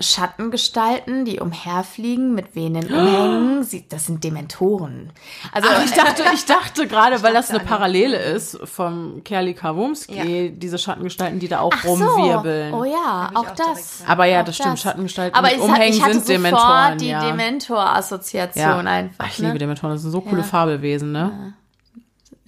Schattengestalten, 0.00 1.24
die 1.24 1.38
umherfliegen 1.40 2.34
mit 2.34 2.54
wehenden 2.56 2.92
Umhängen, 2.92 3.62
sie, 3.62 3.86
das 3.88 4.06
sind 4.06 4.24
Dementoren. 4.24 5.10
Also 5.52 5.68
Ach, 5.70 5.84
ich 5.84 5.92
dachte, 5.92 6.22
ich 6.34 6.44
dachte 6.44 6.86
gerade, 6.86 7.22
weil 7.22 7.32
das 7.34 7.50
eine 7.50 7.60
Parallele 7.60 8.16
ist 8.16 8.58
vom 8.64 9.22
Kerli 9.24 9.54
Kawumski, 9.54 10.52
diese 10.56 10.78
Schattengestalten, 10.78 11.38
die 11.38 11.48
da 11.48 11.60
auch 11.60 11.72
Ach 11.74 11.82
so. 11.84 11.90
rumwirbeln. 11.92 12.74
Oh 12.74 12.84
ja, 12.84 13.30
auch, 13.34 13.40
auch 13.46 13.50
das. 13.54 14.02
Aber 14.06 14.24
ja, 14.24 14.40
Auch 14.40 14.44
das 14.46 14.56
stimmt, 14.56 14.78
Schattengestalten 14.78 15.36
Aber 15.38 15.48
mit 15.48 15.56
hat- 15.58 15.62
Umhängen 15.64 15.94
ich 15.96 16.02
hatte 16.02 16.14
sind 16.14 16.28
Dementoren, 16.28 16.98
die 16.98 17.08
ja. 17.08 17.24
Dementor-Assoziation 17.30 18.86
einfach. 18.86 19.24
Ach, 19.26 19.30
ich 19.30 19.38
ne? 19.38 19.46
liebe 19.48 19.58
Dementoren, 19.58 19.92
das 19.94 20.02
sind 20.02 20.10
so 20.10 20.20
coole 20.20 20.42
Fabelwesen, 20.42 21.12
ne? 21.12 21.54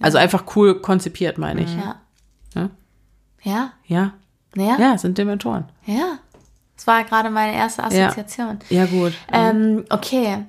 Also 0.01 0.17
einfach 0.17 0.43
cool 0.55 0.81
konzipiert, 0.81 1.37
meine 1.37 1.61
ich. 1.61 1.73
Ja. 1.75 1.95
Ja? 2.55 2.69
Ja? 3.43 3.71
Ja, 3.85 4.11
Ja? 4.55 4.77
ja, 4.79 4.93
es 4.95 5.01
sind 5.03 5.17
Dementoren. 5.17 5.65
Ja. 5.85 6.17
Das 6.75 6.87
war 6.87 7.03
gerade 7.03 7.29
meine 7.29 7.55
erste 7.55 7.83
Assoziation. 7.83 8.59
Ja, 8.69 8.85
gut. 8.85 9.13
Ähm, 9.31 9.85
okay. 9.89 10.45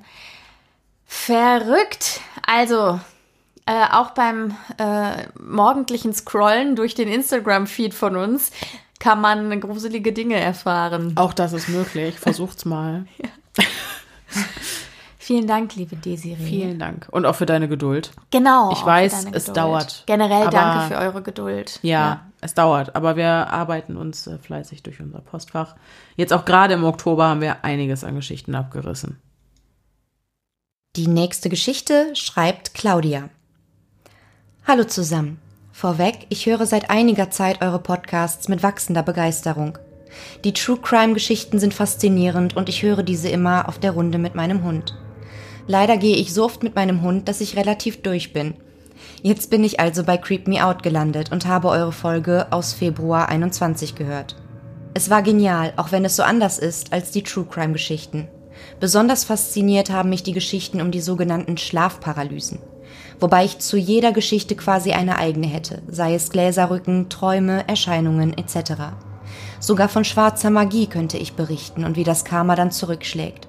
Verrückt. 1.06 2.20
Also, 2.46 3.00
äh, 3.66 3.84
auch 3.92 4.10
beim 4.10 4.56
äh, 4.78 5.26
morgendlichen 5.40 6.12
Scrollen 6.12 6.76
durch 6.76 6.94
den 6.94 7.08
Instagram-Feed 7.08 7.94
von 7.94 8.16
uns 8.16 8.50
kann 8.98 9.20
man 9.20 9.60
gruselige 9.60 10.12
Dinge 10.12 10.36
erfahren. 10.36 11.12
Auch 11.16 11.32
das 11.32 11.52
ist 11.52 11.68
möglich. 11.68 12.18
Versucht's 12.18 12.64
mal. 12.64 13.06
Vielen 15.26 15.48
Dank, 15.48 15.74
liebe 15.74 15.96
Desiree. 15.96 16.36
Vielen 16.36 16.78
Dank. 16.78 17.08
Und 17.10 17.26
auch 17.26 17.34
für 17.34 17.46
deine 17.46 17.66
Geduld. 17.66 18.12
Genau. 18.30 18.70
Ich 18.70 18.86
weiß, 18.86 19.26
es 19.32 19.46
dauert. 19.52 20.04
Generell 20.06 20.42
Aber- 20.42 20.50
danke 20.52 20.94
für 20.94 21.00
eure 21.00 21.20
Geduld. 21.20 21.80
Ja, 21.82 22.26
es 22.40 22.54
dauert, 22.54 22.94
aber 22.94 23.16
wir 23.16 23.28
arbeiten 23.28 23.96
uns 23.96 24.28
äh, 24.28 24.38
fleißig 24.38 24.84
durch 24.84 25.00
unser 25.00 25.18
Postfach. 25.18 25.74
Jetzt 26.14 26.32
auch 26.32 26.44
gerade 26.44 26.74
im 26.74 26.84
Oktober 26.84 27.26
haben 27.26 27.40
wir 27.40 27.64
einiges 27.64 28.04
an 28.04 28.14
Geschichten 28.14 28.54
abgerissen. 28.54 29.18
Die 30.94 31.08
nächste 31.08 31.48
Geschichte 31.48 32.14
schreibt 32.14 32.72
Claudia. 32.74 33.28
Hallo 34.64 34.84
zusammen. 34.84 35.40
Vorweg, 35.72 36.26
ich 36.28 36.46
höre 36.46 36.66
seit 36.66 36.88
einiger 36.88 37.32
Zeit 37.32 37.62
eure 37.62 37.80
Podcasts 37.80 38.46
mit 38.46 38.62
wachsender 38.62 39.02
Begeisterung. 39.02 39.76
Die 40.44 40.52
True 40.52 40.78
Crime 40.80 41.14
Geschichten 41.14 41.58
sind 41.58 41.74
faszinierend 41.74 42.56
und 42.56 42.68
ich 42.68 42.84
höre 42.84 43.02
diese 43.02 43.28
immer 43.28 43.68
auf 43.68 43.80
der 43.80 43.90
Runde 43.90 44.18
mit 44.18 44.36
meinem 44.36 44.62
Hund. 44.62 44.96
Leider 45.66 45.96
gehe 45.96 46.16
ich 46.16 46.32
so 46.32 46.44
oft 46.44 46.62
mit 46.62 46.74
meinem 46.76 47.02
Hund, 47.02 47.28
dass 47.28 47.40
ich 47.40 47.56
relativ 47.56 48.02
durch 48.02 48.32
bin. 48.32 48.54
Jetzt 49.22 49.50
bin 49.50 49.64
ich 49.64 49.80
also 49.80 50.04
bei 50.04 50.16
Creep 50.16 50.46
Me 50.46 50.64
Out 50.64 50.82
gelandet 50.82 51.32
und 51.32 51.46
habe 51.46 51.68
eure 51.68 51.92
Folge 51.92 52.46
aus 52.50 52.72
Februar 52.72 53.28
21 53.28 53.94
gehört. 53.94 54.36
Es 54.94 55.10
war 55.10 55.22
genial, 55.22 55.72
auch 55.76 55.92
wenn 55.92 56.04
es 56.04 56.16
so 56.16 56.22
anders 56.22 56.58
ist 56.58 56.92
als 56.92 57.10
die 57.10 57.22
True 57.22 57.46
Crime 57.50 57.72
Geschichten. 57.72 58.28
Besonders 58.80 59.24
fasziniert 59.24 59.90
haben 59.90 60.08
mich 60.08 60.22
die 60.22 60.32
Geschichten 60.32 60.80
um 60.80 60.90
die 60.90 61.00
sogenannten 61.00 61.56
Schlafparalysen. 61.58 62.58
Wobei 63.18 63.44
ich 63.44 63.58
zu 63.58 63.76
jeder 63.76 64.12
Geschichte 64.12 64.54
quasi 64.54 64.92
eine 64.92 65.18
eigene 65.18 65.46
hätte, 65.46 65.82
sei 65.88 66.14
es 66.14 66.30
Gläserrücken, 66.30 67.08
Träume, 67.08 67.66
Erscheinungen 67.68 68.36
etc. 68.36 68.74
Sogar 69.58 69.88
von 69.88 70.04
schwarzer 70.04 70.50
Magie 70.50 70.86
könnte 70.86 71.18
ich 71.18 71.34
berichten 71.34 71.84
und 71.84 71.96
wie 71.96 72.04
das 72.04 72.24
Karma 72.24 72.54
dann 72.54 72.70
zurückschlägt. 72.70 73.48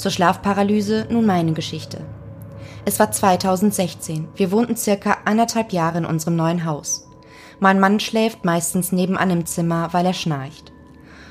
Zur 0.00 0.10
Schlafparalyse 0.10 1.08
nun 1.10 1.26
meine 1.26 1.52
Geschichte. 1.52 2.00
Es 2.86 2.98
war 2.98 3.12
2016. 3.12 4.28
Wir 4.34 4.50
wohnten 4.50 4.74
circa 4.74 5.18
anderthalb 5.26 5.74
Jahre 5.74 5.98
in 5.98 6.06
unserem 6.06 6.36
neuen 6.36 6.64
Haus. 6.64 7.06
Mein 7.58 7.78
Mann 7.78 8.00
schläft 8.00 8.42
meistens 8.42 8.92
nebenan 8.92 9.28
im 9.28 9.44
Zimmer, 9.44 9.90
weil 9.92 10.06
er 10.06 10.14
schnarcht. 10.14 10.72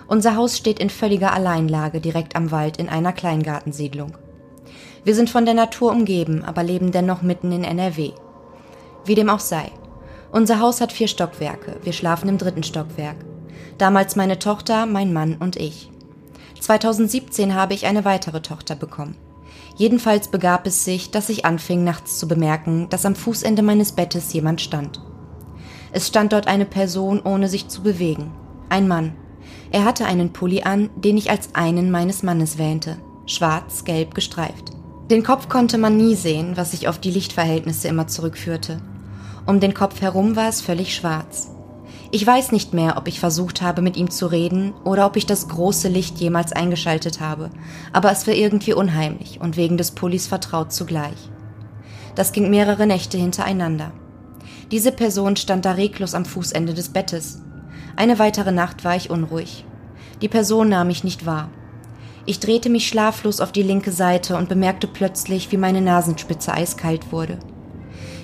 Unser 0.08 0.36
Haus 0.36 0.56
steht 0.56 0.78
in 0.78 0.92
völliger 0.92 1.34
Alleinlage 1.34 2.00
direkt 2.00 2.36
am 2.36 2.52
Wald 2.52 2.78
in 2.78 2.90
einer 2.90 3.12
Kleingartensiedlung. 3.12 4.16
Wir 5.04 5.16
sind 5.16 5.32
von 5.32 5.46
der 5.46 5.56
Natur 5.56 5.92
umgeben, 5.92 6.44
aber 6.46 6.62
leben 6.62 6.92
dennoch 6.92 7.24
mitten 7.24 7.52
in 7.52 7.64
NRW. 7.64 8.12
Wie 9.04 9.16
dem 9.16 9.32
auch 9.32 9.40
sei. 9.40 9.72
Unser 10.32 10.60
Haus 10.60 10.80
hat 10.80 10.92
vier 10.92 11.08
Stockwerke. 11.08 11.78
Wir 11.82 11.94
schlafen 11.94 12.30
im 12.30 12.38
dritten 12.38 12.62
Stockwerk. 12.62 13.18
Damals 13.80 14.16
meine 14.16 14.38
Tochter, 14.38 14.86
mein 14.86 15.12
Mann 15.12 15.38
und 15.40 15.56
ich. 15.56 15.90
2017 16.62 17.56
habe 17.56 17.74
ich 17.74 17.86
eine 17.86 18.06
weitere 18.06 18.42
Tochter 18.42 18.76
bekommen. 18.76 19.16
Jedenfalls 19.76 20.28
begab 20.28 20.68
es 20.68 20.84
sich, 20.84 21.12
dass 21.12 21.30
ich 21.30 21.46
anfing 21.46 21.84
nachts 21.84 22.20
zu 22.20 22.28
bemerken, 22.28 22.88
dass 22.90 23.06
am 23.06 23.16
Fußende 23.16 23.62
meines 23.62 23.94
Bettes 23.94 24.34
jemand 24.34 24.62
stand. 24.62 25.02
Es 25.92 26.08
stand 26.08 26.34
dort 26.34 26.48
eine 26.48 26.66
Person, 26.66 27.22
ohne 27.22 27.48
sich 27.48 27.68
zu 27.68 27.82
bewegen. 27.82 28.32
Ein 28.70 28.88
Mann. 28.88 29.14
Er 29.72 29.86
hatte 29.86 30.06
einen 30.06 30.34
Pulli 30.34 30.64
an, 30.64 30.90
den 30.96 31.18
ich 31.18 31.32
als 31.32 31.56
einen 31.56 31.92
meines 31.92 32.24
Mannes 32.24 32.58
wähnte. 32.58 32.98
Schwarz-gelb 33.26 34.14
gestreift. 34.14 34.72
Den 35.10 35.24
Kopf 35.24 35.50
konnte 35.50 35.78
man 35.78 35.98
nie 35.98 36.16
sehen, 36.16 36.58
was 36.58 36.72
sich 36.72 36.88
auf 36.88 37.00
die 37.00 37.12
Lichtverhältnisse 37.12 37.88
immer 37.88 38.08
zurückführte. 38.08 38.82
Um 39.46 39.60
den 39.60 39.74
Kopf 39.74 40.02
herum 40.02 40.36
war 40.36 40.50
es 40.50 40.62
völlig 40.62 40.94
schwarz. 40.94 41.52
Ich 42.12 42.26
weiß 42.26 42.52
nicht 42.52 42.74
mehr, 42.74 42.98
ob 42.98 43.08
ich 43.08 43.20
versucht 43.20 43.62
habe, 43.62 43.84
mit 43.84 43.96
ihm 43.96 44.10
zu 44.10 44.26
reden 44.26 44.74
oder 44.84 45.06
ob 45.06 45.16
ich 45.16 45.28
das 45.28 45.48
große 45.48 45.90
Licht 45.90 46.18
jemals 46.18 46.52
eingeschaltet 46.54 47.20
habe, 47.20 47.52
aber 47.94 48.12
es 48.12 48.26
war 48.26 48.34
irgendwie 48.34 48.74
unheimlich 48.74 49.40
und 49.42 49.58
wegen 49.58 49.78
des 49.78 49.92
Pullis 49.92 50.26
vertraut 50.26 50.74
zugleich. 50.74 51.30
Das 52.16 52.32
ging 52.32 52.50
mehrere 52.50 52.88
Nächte 52.88 53.20
hintereinander. 53.20 53.92
Diese 54.72 54.92
Person 54.92 55.36
stand 55.36 55.66
da 55.66 55.74
reglos 55.74 56.16
am 56.16 56.26
Fußende 56.26 56.74
des 56.74 56.90
Bettes. 56.90 57.44
Eine 57.96 58.18
weitere 58.18 58.52
Nacht 58.52 58.84
war 58.84 58.96
ich 58.96 59.12
unruhig. 59.12 59.66
Die 60.24 60.30
Person 60.30 60.70
nahm 60.70 60.88
mich 60.88 61.04
nicht 61.04 61.28
wahr. 61.28 61.50
Ich 62.26 62.40
drehte 62.40 62.70
mich 62.70 62.88
schlaflos 62.88 63.40
auf 63.40 63.52
die 63.52 63.64
linke 63.64 63.92
Seite 63.92 64.36
und 64.36 64.50
bemerkte 64.50 64.88
plötzlich, 64.88 65.52
wie 65.52 65.58
meine 65.58 65.82
Nasenspitze 65.82 66.54
eiskalt 66.54 67.12
wurde. 67.12 67.38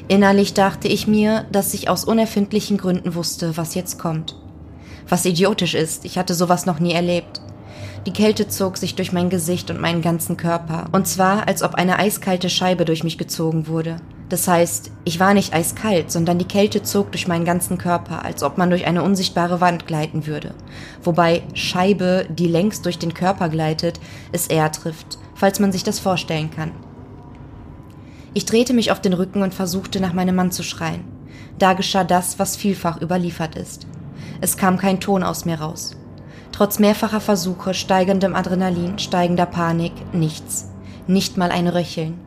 Innerlich 0.07 0.53
dachte 0.53 0.87
ich 0.87 1.07
mir, 1.07 1.45
dass 1.51 1.73
ich 1.73 1.89
aus 1.89 2.05
unerfindlichen 2.05 2.77
Gründen 2.77 3.15
wusste, 3.15 3.57
was 3.57 3.73
jetzt 3.73 3.97
kommt. 3.97 4.35
Was 5.09 5.25
idiotisch 5.25 5.73
ist, 5.73 6.05
ich 6.05 6.17
hatte 6.17 6.35
sowas 6.35 6.65
noch 6.65 6.79
nie 6.79 6.93
erlebt. 6.93 7.41
Die 8.05 8.13
Kälte 8.13 8.47
zog 8.47 8.77
sich 8.77 8.93
durch 8.93 9.13
mein 9.13 9.31
Gesicht 9.31 9.71
und 9.71 9.81
meinen 9.81 10.03
ganzen 10.03 10.37
Körper, 10.37 10.85
und 10.91 11.07
zwar 11.07 11.47
als 11.47 11.63
ob 11.63 11.73
eine 11.73 11.97
eiskalte 11.97 12.51
Scheibe 12.51 12.85
durch 12.85 13.03
mich 13.03 13.17
gezogen 13.17 13.67
wurde. 13.67 13.97
Das 14.29 14.47
heißt, 14.47 14.91
ich 15.05 15.19
war 15.19 15.33
nicht 15.33 15.53
eiskalt, 15.53 16.11
sondern 16.11 16.37
die 16.37 16.47
Kälte 16.47 16.83
zog 16.83 17.11
durch 17.11 17.27
meinen 17.27 17.45
ganzen 17.45 17.79
Körper, 17.79 18.23
als 18.23 18.43
ob 18.43 18.59
man 18.59 18.69
durch 18.69 18.85
eine 18.85 19.01
unsichtbare 19.01 19.59
Wand 19.59 19.87
gleiten 19.87 20.27
würde. 20.27 20.53
Wobei 21.03 21.41
Scheibe, 21.55 22.27
die 22.29 22.47
längst 22.47 22.85
durch 22.85 22.99
den 22.99 23.15
Körper 23.15 23.49
gleitet, 23.49 23.99
es 24.31 24.47
eher 24.47 24.71
trifft, 24.71 25.17
falls 25.33 25.59
man 25.59 25.71
sich 25.71 25.83
das 25.83 25.99
vorstellen 25.99 26.51
kann. 26.51 26.71
Ich 28.35 28.45
drehte 28.45 28.73
mich 28.73 28.91
auf 28.91 28.99
den 28.99 29.13
Rücken 29.13 29.43
und 29.43 29.53
versuchte 29.53 30.01
nach 30.01 30.11
meinem 30.11 30.35
Mann 30.35 30.51
zu 30.51 30.61
schreien. 30.61 31.05
Da 31.57 31.71
geschah 31.71 32.03
das, 32.03 32.37
was 32.37 32.57
vielfach 32.57 33.01
überliefert 33.01 33.55
ist. 33.55 33.87
Es 34.41 34.57
kam 34.57 34.77
kein 34.77 34.99
Ton 34.99 35.23
aus 35.23 35.45
mir 35.45 35.61
raus. 35.61 35.95
Trotz 36.51 36.77
mehrfacher 36.77 37.21
Versuche, 37.21 37.73
steigendem 37.73 38.35
Adrenalin, 38.35 38.99
steigender 38.99 39.45
Panik, 39.45 39.93
nichts. 40.13 40.69
Nicht 41.07 41.37
mal 41.37 41.49
ein 41.49 41.69
Röcheln. 41.69 42.19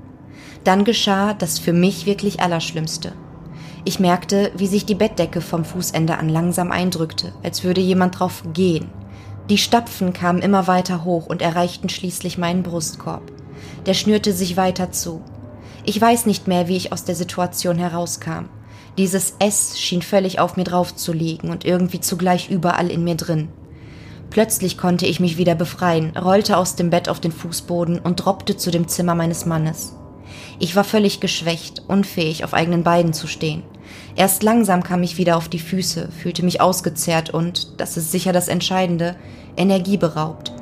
Dann 0.65 0.87
geschah 0.87 1.35
das 1.35 1.59
für 1.59 1.75
mich 1.75 2.07
wirklich 2.07 2.41
Allerschlimmste. 2.41 3.13
Ich 3.85 4.01
merkte, 4.01 4.51
wie 4.57 4.67
sich 4.67 4.87
die 4.87 4.95
Bettdecke 4.95 5.43
vom 5.43 5.67
Fußende 5.67 6.17
an 6.17 6.31
langsam 6.31 6.73
eindrückte, 6.73 7.35
als 7.43 7.65
würde 7.65 7.83
jemand 7.83 8.19
drauf 8.19 8.45
gehen. 8.55 8.89
Die 9.51 9.59
Stapfen 9.59 10.15
kamen 10.15 10.41
immer 10.41 10.67
weiter 10.67 11.05
hoch 11.05 11.27
und 11.27 11.43
erreichten 11.43 11.91
schließlich 11.91 12.39
meinen 12.39 12.63
Brustkorb. 12.63 13.31
Der 13.85 13.93
schnürte 13.93 14.33
sich 14.33 14.57
weiter 14.57 14.91
zu. 14.91 15.23
Ich 15.89 15.99
weiß 15.99 16.27
nicht 16.27 16.47
mehr, 16.47 16.69
wie 16.69 16.77
ich 16.77 16.93
aus 16.93 17.05
der 17.05 17.15
Situation 17.15 17.79
herauskam. 17.79 18.51
Dieses 18.99 19.33
S 19.39 19.81
schien 19.81 20.03
völlig 20.03 20.39
auf 20.39 20.59
mir 20.59 20.65
drauf 20.65 20.95
zu 20.95 21.15
liegen 21.15 21.49
und 21.49 21.65
irgendwie 21.65 21.99
zugleich 21.99 22.51
überall 22.51 22.91
in 22.91 23.05
mir 23.05 23.15
drin. 23.15 23.49
Plötzlich 24.29 24.77
konnte 24.77 25.07
ich 25.07 25.19
mich 25.19 25.39
wieder 25.39 25.55
befreien, 25.55 26.15
rollte 26.15 26.59
aus 26.59 26.77
dem 26.77 26.91
Bett 26.91 27.09
auf 27.09 27.21
den 27.21 27.33
Fußboden 27.33 28.01
und 28.01 28.17
droppte 28.17 28.59
zu 28.59 28.71
dem 28.71 28.87
Zimmer 28.87 29.15
meines 29.15 29.47
Mannes. 29.47 29.95
Ich 30.59 30.77
war 30.77 30.85
völlig 30.85 31.21
geschwächt, 31.21 31.85
unfähig, 31.89 32.45
auf 32.45 32.53
eigenen 32.53 32.83
Beinen 32.83 33.15
zu 33.15 33.27
stehen. 33.27 33.63
Erst 34.15 34.43
langsam 34.43 34.83
kam 34.83 35.03
ich 35.03 35.17
wieder 35.17 35.39
auf 35.39 35.49
die 35.49 35.59
Füße, 35.59 36.11
fühlte 36.11 36.45
mich 36.45 36.61
ausgezehrt 36.61 37.31
und, 37.31 37.81
das 37.81 37.97
ist 37.97 38.13
sicher 38.13 38.35
das 38.35 38.49
Entscheidende, 38.49 39.17
energieberaubt. 39.57 40.53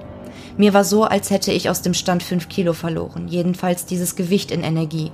Mir 0.59 0.73
war 0.73 0.85
so, 0.85 1.05
als 1.05 1.31
hätte 1.31 1.53
ich 1.53 1.69
aus 1.69 1.83
dem 1.83 1.93
Stand 1.93 2.23
fünf 2.23 2.49
Kilo 2.49 2.73
verloren, 2.73 3.29
jedenfalls 3.29 3.85
dieses 3.85 4.17
Gewicht 4.17 4.51
in 4.51 4.63
Energie. 4.63 5.13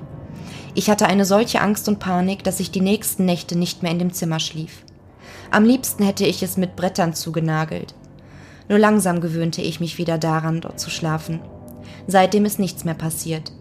Ich 0.74 0.88
hatte 0.88 1.06
eine 1.06 1.24
solche 1.24 1.60
Angst 1.60 1.88
und 1.88 1.98
Panik, 1.98 2.44
dass 2.44 2.60
ich 2.60 2.70
die 2.70 2.80
nächsten 2.80 3.24
Nächte 3.24 3.58
nicht 3.58 3.82
mehr 3.82 3.92
in 3.92 3.98
dem 3.98 4.12
Zimmer 4.12 4.40
schlief. 4.40 4.84
Am 5.50 5.64
liebsten 5.64 6.04
hätte 6.04 6.24
ich 6.24 6.42
es 6.42 6.56
mit 6.56 6.76
Brettern 6.76 7.12
zugenagelt. 7.12 7.94
Nur 8.68 8.78
langsam 8.78 9.20
gewöhnte 9.20 9.60
ich 9.60 9.80
mich 9.80 9.98
wieder 9.98 10.16
daran, 10.16 10.60
dort 10.60 10.80
zu 10.80 10.88
schlafen. 10.88 11.40
Seitdem 12.06 12.44
ist 12.44 12.58
nichts 12.58 12.84
mehr 12.84 12.94
passiert. 12.94 13.52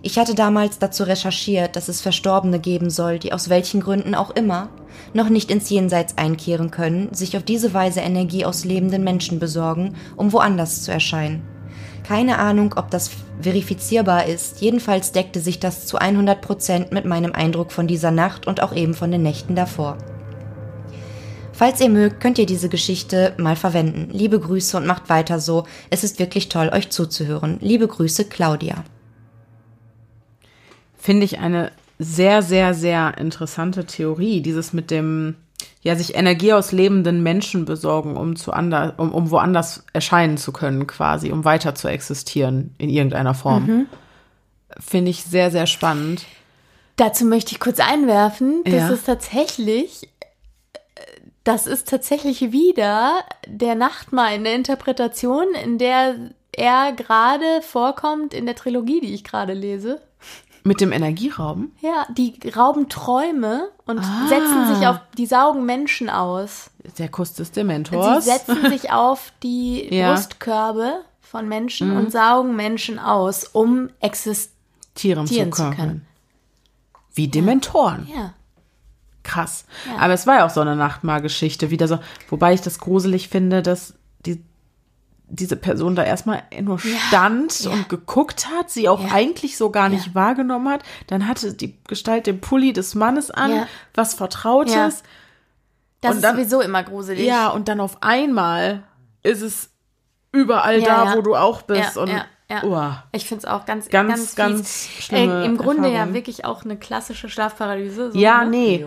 Ich 0.00 0.18
hatte 0.18 0.34
damals 0.34 0.78
dazu 0.78 1.02
recherchiert, 1.02 1.74
dass 1.74 1.88
es 1.88 2.00
Verstorbene 2.00 2.60
geben 2.60 2.88
soll, 2.88 3.18
die 3.18 3.32
aus 3.32 3.48
welchen 3.48 3.80
Gründen 3.80 4.14
auch 4.14 4.30
immer 4.30 4.68
noch 5.12 5.28
nicht 5.28 5.50
ins 5.50 5.70
Jenseits 5.70 6.16
einkehren 6.16 6.70
können, 6.70 7.12
sich 7.12 7.36
auf 7.36 7.42
diese 7.42 7.74
Weise 7.74 8.00
Energie 8.00 8.44
aus 8.44 8.64
lebenden 8.64 9.02
Menschen 9.02 9.38
besorgen, 9.38 9.94
um 10.16 10.32
woanders 10.32 10.82
zu 10.82 10.92
erscheinen. 10.92 11.42
Keine 12.04 12.38
Ahnung, 12.38 12.74
ob 12.76 12.90
das 12.90 13.10
verifizierbar 13.40 14.26
ist, 14.26 14.60
jedenfalls 14.60 15.12
deckte 15.12 15.40
sich 15.40 15.60
das 15.60 15.86
zu 15.86 15.98
100 15.98 16.40
Prozent 16.40 16.92
mit 16.92 17.04
meinem 17.04 17.32
Eindruck 17.32 17.72
von 17.72 17.86
dieser 17.86 18.10
Nacht 18.10 18.46
und 18.46 18.62
auch 18.62 18.74
eben 18.74 18.94
von 18.94 19.10
den 19.10 19.22
Nächten 19.22 19.54
davor. 19.54 19.98
Falls 21.52 21.80
ihr 21.80 21.88
mögt, 21.88 22.20
könnt 22.20 22.38
ihr 22.38 22.46
diese 22.46 22.68
Geschichte 22.68 23.34
mal 23.36 23.56
verwenden. 23.56 24.10
Liebe 24.12 24.38
Grüße 24.38 24.76
und 24.76 24.86
macht 24.86 25.08
weiter 25.08 25.40
so. 25.40 25.64
Es 25.90 26.04
ist 26.04 26.20
wirklich 26.20 26.48
toll, 26.48 26.70
euch 26.72 26.90
zuzuhören. 26.90 27.58
Liebe 27.60 27.88
Grüße, 27.88 28.26
Claudia. 28.26 28.84
Finde 30.98 31.24
ich 31.24 31.38
eine 31.38 31.72
sehr, 31.98 32.42
sehr, 32.42 32.74
sehr 32.74 33.16
interessante 33.18 33.86
Theorie. 33.86 34.40
Dieses 34.42 34.72
mit 34.72 34.90
dem, 34.90 35.36
ja, 35.82 35.96
sich 35.96 36.14
Energie 36.14 36.52
aus 36.52 36.72
lebenden 36.72 37.22
Menschen 37.22 37.64
besorgen, 37.64 38.16
um 38.16 38.36
zu 38.36 38.52
anders, 38.52 38.94
um, 38.98 39.12
um 39.12 39.30
woanders 39.30 39.84
erscheinen 39.92 40.36
zu 40.36 40.52
können, 40.52 40.86
quasi, 40.86 41.32
um 41.32 41.44
weiter 41.44 41.74
zu 41.74 41.88
existieren 41.88 42.74
in 42.78 42.90
irgendeiner 42.90 43.34
Form. 43.34 43.66
Mhm. 43.66 43.86
Finde 44.78 45.10
ich 45.10 45.24
sehr, 45.24 45.50
sehr 45.50 45.66
spannend. 45.66 46.24
Dazu 46.96 47.24
möchte 47.24 47.52
ich 47.52 47.60
kurz 47.60 47.80
einwerfen, 47.80 48.62
das 48.64 48.74
Ja. 48.74 48.88
ist 48.90 49.06
tatsächlich, 49.06 50.08
das 51.44 51.66
ist 51.66 51.88
tatsächlich 51.88 52.52
wieder 52.52 53.12
der 53.46 53.76
Nachtmahl 53.76 54.34
in 54.34 54.44
der 54.44 54.54
Interpretation, 54.54 55.46
in 55.64 55.78
der 55.78 56.16
er 56.52 56.92
gerade 56.92 57.62
vorkommt 57.62 58.34
in 58.34 58.46
der 58.46 58.56
Trilogie, 58.56 59.00
die 59.00 59.14
ich 59.14 59.22
gerade 59.24 59.52
lese. 59.52 60.00
Mit 60.68 60.80
dem 60.80 60.92
Energierauben? 60.92 61.72
Ja, 61.80 62.06
die 62.16 62.38
rauben 62.54 62.88
Träume 62.88 63.68
und 63.86 63.98
Ah. 64.00 64.26
setzen 64.28 64.74
sich 64.74 64.86
auf, 64.86 65.00
die 65.16 65.26
saugen 65.26 65.64
Menschen 65.64 66.10
aus. 66.10 66.70
Der 66.98 67.08
Kuss 67.08 67.32
des 67.34 67.48
Sie 67.48 67.54
Dementors. 67.54 68.24
setzen 68.24 68.68
sich 68.68 68.92
auf 68.92 69.32
die 69.42 69.88
Ja. 69.94 70.10
Mhm. 70.10 70.14
Brustkörbe 70.14 71.00
von 71.20 71.48
Menschen 71.48 71.96
und 71.96 72.12
saugen 72.12 72.54
Menschen 72.56 72.98
aus, 72.98 73.44
um 73.44 73.88
existieren 74.00 75.26
Tieren 75.26 75.52
zu 75.52 75.56
zu 75.56 75.62
können. 75.64 75.76
können. 75.76 76.06
Wie 77.14 77.28
Dementoren. 77.28 78.06
Ja. 78.14 78.34
Krass. 79.24 79.64
Aber 79.98 80.14
es 80.14 80.26
war 80.26 80.36
ja 80.38 80.46
auch 80.46 80.50
so 80.50 80.60
eine 80.60 80.76
Nachtmahl-Geschichte, 80.76 81.70
wieder 81.70 81.86
so, 81.88 81.98
wobei 82.30 82.54
ich 82.54 82.60
das 82.62 82.78
gruselig 82.78 83.28
finde, 83.28 83.62
dass 83.62 83.94
diese 85.30 85.56
Person 85.56 85.94
da 85.94 86.04
erstmal 86.04 86.42
nur 86.60 86.78
stand 86.78 87.60
ja. 87.60 87.70
und 87.70 87.88
geguckt 87.88 88.48
hat, 88.48 88.70
sie 88.70 88.88
auch 88.88 89.02
Ja. 89.02 89.12
eigentlich 89.12 89.56
so 89.58 89.70
gar 89.70 89.88
nicht 89.88 90.06
Ja. 90.08 90.14
wahrgenommen 90.14 90.68
hat. 90.70 90.82
Dann 91.08 91.28
hatte 91.28 91.52
die 91.52 91.78
Gestalt 91.86 92.26
den 92.26 92.40
Pulli 92.40 92.72
des 92.72 92.94
Mannes 92.94 93.30
an, 93.30 93.54
Ja. 93.54 93.66
was 93.94 94.14
Vertrautes. 94.14 94.74
Ja. 94.74 94.88
Das 96.00 96.10
Und 96.12 96.16
ist 96.18 96.22
dann- 96.24 96.36
sowieso 96.36 96.60
immer 96.60 96.82
gruselig. 96.82 97.26
Ja, 97.26 97.48
und 97.48 97.68
dann 97.68 97.80
auf 97.80 98.02
einmal 98.02 98.84
ist 99.22 99.42
es 99.42 99.70
überall 100.32 100.80
Ja, 100.80 100.86
da, 100.86 101.04
ja. 101.10 101.16
wo 101.16 101.22
du 101.22 101.34
auch 101.34 101.62
bist. 101.62 101.96
Ja, 101.96 102.02
und 102.02 102.08
ja, 102.08 102.24
ja. 102.50 102.62
Uah. 102.64 103.04
Ich 103.12 103.26
finde 103.26 103.44
es 103.46 103.50
auch 103.52 103.66
ganz, 103.66 103.88
Ganz, 103.88 104.34
ganz, 104.36 104.36
ganz 104.36 104.88
Äh, 105.12 105.24
Im 105.44 105.56
Grunde 105.58 105.88
Erfahrung. 105.88 106.08
ja 106.10 106.14
wirklich 106.14 106.44
auch 106.44 106.64
eine 106.64 106.76
klassische 106.78 107.28
Schlafparalyse. 107.28 108.12
So, 108.12 108.18
Ja, 108.18 108.44
ne? 108.44 108.50
nee. 108.50 108.86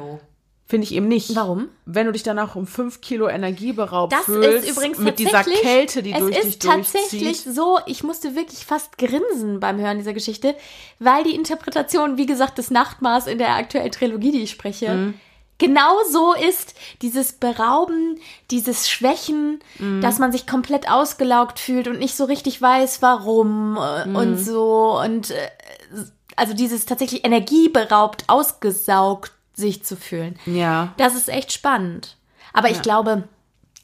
Finde 0.71 0.85
ich 0.85 0.93
eben 0.93 1.09
nicht. 1.09 1.35
Warum? 1.35 1.67
Wenn 1.85 2.05
du 2.05 2.13
dich 2.13 2.23
danach 2.23 2.55
um 2.55 2.65
fünf 2.65 3.01
Kilo 3.01 3.27
Energie 3.27 3.73
beraubt 3.73 4.13
Das 4.13 4.23
fühlst, 4.23 4.63
ist 4.65 4.71
übrigens 4.71 4.99
mit 4.99 5.19
dieser 5.19 5.43
Kälte, 5.43 6.01
die 6.01 6.13
es 6.13 6.19
durch 6.19 6.33
dich 6.37 6.45
ist 6.45 6.61
tatsächlich 6.61 7.23
durchzieht. 7.43 7.53
so, 7.55 7.79
ich 7.87 8.03
musste 8.05 8.35
wirklich 8.37 8.65
fast 8.65 8.97
grinsen 8.97 9.59
beim 9.59 9.79
Hören 9.81 9.97
dieser 9.97 10.13
Geschichte, 10.13 10.55
weil 10.99 11.25
die 11.25 11.35
Interpretation, 11.35 12.15
wie 12.15 12.25
gesagt, 12.25 12.57
des 12.57 12.71
Nachtmaß 12.71 13.27
in 13.27 13.37
der 13.37 13.53
aktuellen 13.55 13.91
Trilogie, 13.91 14.31
die 14.31 14.43
ich 14.43 14.51
spreche, 14.51 14.93
Mhm. 14.93 15.13
genau 15.57 15.97
so 16.09 16.33
ist. 16.35 16.73
Dieses 17.01 17.33
Berauben, 17.33 18.17
dieses 18.49 18.89
Schwächen, 18.89 19.59
Mhm. 19.77 19.99
dass 19.99 20.19
man 20.19 20.31
sich 20.31 20.47
komplett 20.47 20.89
ausgelaugt 20.89 21.59
fühlt 21.59 21.89
und 21.89 21.99
nicht 21.99 22.15
so 22.15 22.23
richtig 22.23 22.61
weiß, 22.61 23.01
warum 23.01 23.77
äh, 23.77 24.07
Mhm. 24.07 24.15
und 24.15 24.37
so 24.37 24.97
und 25.03 25.31
äh, 25.31 25.35
also 26.37 26.53
dieses 26.53 26.85
tatsächlich 26.85 27.25
energieberaubt, 27.25 28.23
ausgesaugt 28.27 29.33
sich 29.61 29.85
zu 29.85 29.95
fühlen. 29.95 30.37
Ja. 30.45 30.93
Das 30.97 31.15
ist 31.15 31.29
echt 31.29 31.53
spannend. 31.53 32.17
Aber 32.51 32.69
ich 32.69 32.81
glaube, 32.81 33.23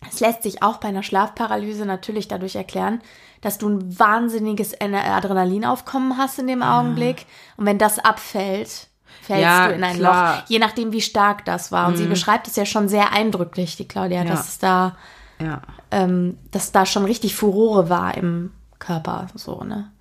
es 0.09 0.19
lässt 0.19 0.43
sich 0.43 0.61
auch 0.61 0.77
bei 0.77 0.89
einer 0.89 1.03
Schlafparalyse 1.03 1.85
natürlich 1.85 2.27
dadurch 2.27 2.55
erklären, 2.57 3.01
dass 3.41 3.57
du 3.57 3.69
ein 3.69 3.97
wahnsinniges 3.99 4.73
Adrenalinaufkommen 4.81 6.17
hast 6.17 6.39
in 6.39 6.47
dem 6.47 6.61
Augenblick. 6.63 7.25
Und 7.55 7.65
wenn 7.65 7.77
das 7.77 7.97
abfällt, 7.99 8.87
fällst 9.21 9.41
Ja, 9.43 9.67
du 9.69 9.75
in 9.75 9.83
ein 9.83 9.95
klar. 9.97 10.35
Loch. 10.37 10.43
Je 10.49 10.59
nachdem, 10.59 10.91
wie 10.91 11.01
stark 11.01 11.45
das 11.45 11.71
war. 11.71 11.87
Und 11.87 11.97
sie 11.97 12.05
beschreibt 12.07 12.47
es 12.47 12.55
ja 12.57 12.65
schon 12.65 12.89
sehr 12.89 13.13
eindrücklich, 13.13 13.77
die 13.77 13.87
Claudia, 13.87 14.23
Ja. 14.23 14.29
dass 14.29 14.49
es 14.49 14.59
da, 14.59 14.97
Ja. 15.39 15.61
ähm, 15.91 16.37
dass 16.51 16.71
da 16.71 16.85
schon 16.85 17.05
richtig 17.05 17.35
Furore 17.35 17.89
war 17.89 18.15
im 18.17 18.51
Körper. 18.79 19.27
So, 19.35 19.63
ne? 19.63 19.91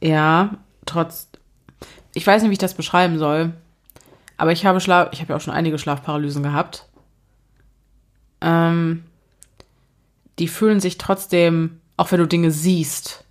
Ja, 0.00 0.50
trotz. 0.86 1.28
Ich 2.14 2.26
weiß 2.26 2.42
nicht, 2.42 2.50
wie 2.50 2.54
ich 2.54 2.58
das 2.58 2.74
beschreiben 2.74 3.18
soll. 3.18 3.54
Aber 4.38 4.52
ich 4.52 4.64
habe 4.64 4.80
Schlaf. 4.80 5.10
Ich 5.12 5.20
habe 5.20 5.30
ja 5.32 5.36
auch 5.36 5.40
schon 5.40 5.52
einige 5.52 5.78
Schlafparalysen 5.78 6.42
gehabt. 6.42 6.86
Ähm, 8.40 9.04
die 10.38 10.48
fühlen 10.48 10.80
sich 10.80 10.96
trotzdem, 10.96 11.80
auch 11.96 12.12
wenn 12.12 12.20
du 12.20 12.26
Dinge 12.26 12.50
siehst, 12.50 13.24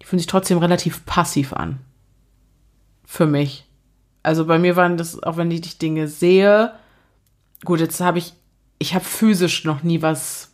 die 0.00 0.06
fühlen 0.06 0.20
sich 0.20 0.28
trotzdem 0.28 0.58
relativ 0.58 1.04
passiv 1.04 1.52
an. 1.52 1.80
Für 3.04 3.26
mich. 3.26 3.68
Also 4.22 4.46
bei 4.46 4.58
mir 4.58 4.76
waren 4.76 4.96
das, 4.96 5.22
auch 5.22 5.36
wenn 5.36 5.50
ich 5.50 5.78
Dinge 5.78 6.08
sehe, 6.08 6.72
gut, 7.64 7.80
jetzt 7.80 8.00
habe 8.00 8.18
ich, 8.18 8.32
ich 8.78 8.94
habe 8.94 9.04
physisch 9.04 9.64
noch 9.64 9.82
nie 9.82 10.00
was 10.00 10.52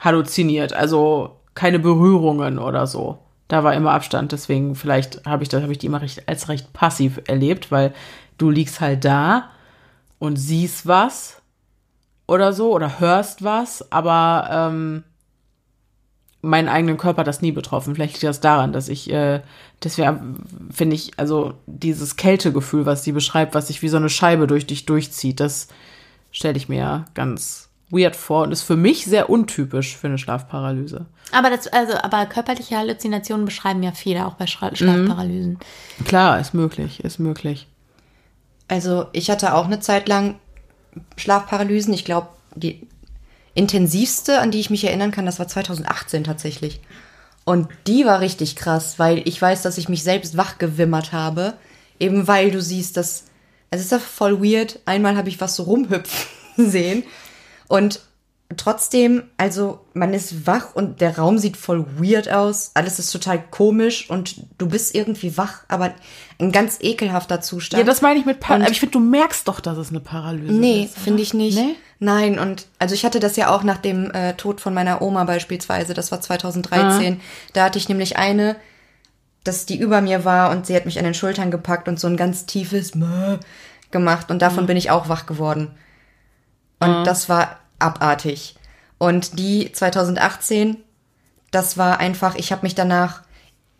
halluziniert, 0.00 0.72
also 0.72 1.40
keine 1.54 1.78
Berührungen 1.78 2.58
oder 2.58 2.86
so. 2.86 3.18
Da 3.48 3.64
war 3.64 3.74
immer 3.74 3.92
Abstand, 3.92 4.32
deswegen 4.32 4.74
vielleicht 4.74 5.26
habe 5.26 5.42
ich 5.42 5.48
das, 5.48 5.62
habe 5.62 5.72
ich 5.72 5.78
die 5.78 5.86
immer 5.86 6.00
recht, 6.00 6.26
als 6.28 6.48
recht 6.48 6.72
passiv 6.72 7.20
erlebt, 7.26 7.70
weil 7.70 7.92
du 8.38 8.50
liegst 8.50 8.80
halt 8.80 9.04
da 9.04 9.50
und 10.18 10.36
siehst 10.36 10.86
was 10.86 11.40
oder 12.26 12.52
so 12.52 12.72
oder 12.72 13.00
hörst 13.00 13.42
was, 13.44 13.90
aber 13.92 14.48
ähm, 14.50 15.04
meinen 16.40 16.68
eigenen 16.68 16.96
Körper 16.98 17.20
hat 17.20 17.26
das 17.26 17.42
nie 17.42 17.52
betroffen. 17.52 17.94
Vielleicht 17.94 18.14
liegt 18.14 18.24
das 18.24 18.40
daran, 18.40 18.72
dass 18.72 18.88
ich, 18.88 19.10
äh, 19.12 19.42
dass 19.80 19.96
wir, 19.96 20.20
finde 20.70 20.96
ich, 20.96 21.12
also 21.18 21.54
dieses 21.66 22.16
Kältegefühl, 22.16 22.84
was 22.86 23.04
sie 23.04 23.12
beschreibt, 23.12 23.54
was 23.54 23.68
sich 23.68 23.82
wie 23.82 23.88
so 23.88 23.96
eine 23.96 24.08
Scheibe 24.08 24.46
durch 24.46 24.66
dich 24.66 24.86
durchzieht, 24.86 25.38
das 25.40 25.68
stelle 26.32 26.56
ich 26.56 26.68
mir 26.68 27.04
ganz 27.14 27.68
weird 27.90 28.16
vor 28.16 28.44
und 28.44 28.52
ist 28.52 28.62
für 28.62 28.76
mich 28.76 29.04
sehr 29.04 29.28
untypisch 29.28 29.96
für 29.96 30.06
eine 30.06 30.16
Schlafparalyse. 30.18 31.04
Aber 31.30 31.50
das, 31.50 31.68
also, 31.68 31.92
aber 32.02 32.24
körperliche 32.26 32.76
Halluzinationen 32.76 33.44
beschreiben 33.44 33.82
ja 33.82 33.92
viele, 33.92 34.26
auch 34.26 34.34
bei 34.34 34.46
Schra- 34.46 34.74
Schlafparalysen. 34.74 35.58
Klar, 36.06 36.40
ist 36.40 36.54
möglich, 36.54 37.04
ist 37.04 37.18
möglich. 37.18 37.68
Also 38.68 39.06
ich 39.12 39.30
hatte 39.30 39.54
auch 39.54 39.66
eine 39.66 39.80
Zeit 39.80 40.08
lang 40.08 40.36
Schlafparalysen. 41.16 41.92
Ich 41.94 42.04
glaube, 42.04 42.28
die 42.54 42.86
intensivste, 43.54 44.40
an 44.40 44.50
die 44.50 44.60
ich 44.60 44.70
mich 44.70 44.84
erinnern 44.84 45.10
kann, 45.10 45.26
das 45.26 45.38
war 45.38 45.48
2018 45.48 46.24
tatsächlich. 46.24 46.80
Und 47.44 47.68
die 47.86 48.04
war 48.06 48.20
richtig 48.20 48.56
krass, 48.56 48.98
weil 48.98 49.26
ich 49.26 49.40
weiß, 49.40 49.62
dass 49.62 49.78
ich 49.78 49.88
mich 49.88 50.02
selbst 50.02 50.36
wachgewimmert 50.36 51.12
habe. 51.12 51.54
Eben 51.98 52.28
weil 52.28 52.50
du 52.50 52.60
siehst, 52.62 52.96
dass. 52.96 53.24
Also 53.70 53.80
es 53.80 53.86
ist 53.86 53.92
ja 53.92 53.98
voll 53.98 54.42
weird. 54.42 54.80
Einmal 54.84 55.16
habe 55.16 55.28
ich 55.28 55.40
was 55.40 55.56
so 55.56 55.64
rumhüpfen 55.64 56.28
sehen. 56.70 57.04
Und 57.68 58.00
trotzdem, 58.58 59.24
also 59.36 59.80
man 59.94 60.14
ist 60.14 60.46
wach 60.46 60.74
und 60.74 61.00
der 61.00 61.16
Raum 61.18 61.38
sieht 61.38 61.56
voll 61.56 61.86
weird 61.98 62.30
aus. 62.30 62.70
Alles 62.74 62.98
ist 62.98 63.10
total 63.10 63.42
komisch 63.50 64.08
und 64.10 64.36
du 64.58 64.68
bist 64.68 64.94
irgendwie 64.94 65.36
wach, 65.36 65.60
aber 65.68 65.92
ein 66.40 66.50
ganz 66.52 66.78
ekelhafter 66.80 67.40
Zustand. 67.40 67.80
Ja, 67.80 67.86
das 67.86 68.02
meine 68.02 68.18
ich 68.18 68.26
mit 68.26 68.40
Par 68.40 68.56
Und- 68.56 68.62
Aber 68.62 68.70
ich 68.72 68.80
finde, 68.80 68.92
du 68.92 69.00
merkst 69.00 69.46
doch, 69.46 69.60
dass 69.60 69.78
es 69.78 69.90
eine 69.90 70.00
Paralyse 70.00 70.52
Nee, 70.52 70.84
ist. 70.84 70.98
finde 70.98 71.22
ich 71.22 71.34
nicht. 71.34 71.56
Nee? 71.56 71.76
Nein, 71.98 72.38
und 72.38 72.66
also 72.80 72.94
ich 72.94 73.04
hatte 73.04 73.20
das 73.20 73.36
ja 73.36 73.54
auch 73.54 73.62
nach 73.62 73.78
dem 73.78 74.10
äh, 74.10 74.34
Tod 74.34 74.60
von 74.60 74.74
meiner 74.74 75.02
Oma 75.02 75.22
beispielsweise, 75.24 75.94
das 75.94 76.10
war 76.10 76.20
2013. 76.20 77.20
Da 77.52 77.64
hatte 77.64 77.78
ich 77.78 77.88
nämlich 77.88 78.16
eine, 78.16 78.56
dass 79.44 79.66
die 79.66 79.78
über 79.78 80.00
mir 80.00 80.24
war 80.24 80.50
und 80.50 80.66
sie 80.66 80.74
hat 80.74 80.84
mich 80.84 80.98
an 80.98 81.04
den 81.04 81.14
Schultern 81.14 81.50
gepackt 81.52 81.86
und 81.88 82.00
so 82.00 82.08
ein 82.08 82.16
ganz 82.16 82.46
tiefes 82.46 82.94
Mö 82.96 83.38
gemacht 83.92 84.30
und 84.30 84.40
davon 84.42 84.66
bin 84.66 84.76
ich 84.76 84.90
auch 84.90 85.08
wach 85.08 85.26
geworden. 85.26 85.70
Und 86.80 87.04
das 87.04 87.28
war 87.28 87.60
abartig. 87.82 88.54
Und 88.98 89.38
die 89.38 89.70
2018, 89.72 90.76
das 91.50 91.76
war 91.76 91.98
einfach, 92.00 92.34
ich 92.36 92.52
habe 92.52 92.62
mich 92.62 92.74
danach 92.74 93.22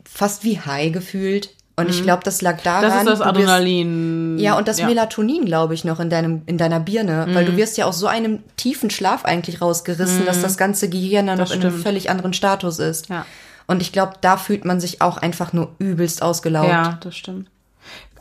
fast 0.04 0.44
wie 0.44 0.60
high 0.60 0.92
gefühlt. 0.92 1.50
Und 1.74 1.88
ich 1.88 2.02
glaube, 2.02 2.22
das 2.22 2.42
lag 2.42 2.60
daran. 2.60 2.82
Das 2.82 2.96
ist 2.96 3.06
das 3.06 3.18
du 3.20 3.24
wirst- 3.24 3.28
Adrenalin. 3.28 4.38
ja, 4.38 4.58
und 4.58 4.68
das 4.68 4.82
Melatonin, 4.82 5.46
glaube 5.46 5.72
ich, 5.72 5.84
noch 5.84 6.00
in 6.00 6.10
deinem, 6.10 6.42
in 6.44 6.58
deiner 6.58 6.80
Birne. 6.80 7.26
Weil 7.32 7.44
Mhm. 7.44 7.52
du 7.52 7.56
wirst 7.56 7.78
ja 7.78 7.86
aus 7.86 7.98
so 7.98 8.06
einem 8.08 8.40
tiefen 8.58 8.90
Schlaf 8.90 9.24
eigentlich 9.24 9.62
rausgerissen, 9.62 10.26
dass 10.26 10.42
das 10.42 10.58
ganze 10.58 10.90
Gehirn 10.90 11.26
dann 11.28 11.38
Das 11.38 11.48
noch 11.48 11.56
in 11.56 11.62
einem 11.62 11.70
stimmt. 11.70 11.84
völlig 11.84 12.10
anderen 12.10 12.34
Status 12.34 12.78
ist. 12.78 13.08
Ja. 13.08 13.24
Und 13.66 13.80
ich 13.80 13.90
glaube, 13.90 14.12
da 14.20 14.36
fühlt 14.36 14.66
man 14.66 14.80
sich 14.80 15.00
auch 15.00 15.16
einfach 15.16 15.54
nur 15.54 15.74
übelst 15.78 16.20
ausgelaugt. 16.22 16.68
Ja, 16.68 16.98
das 17.02 17.16
stimmt. 17.16 17.48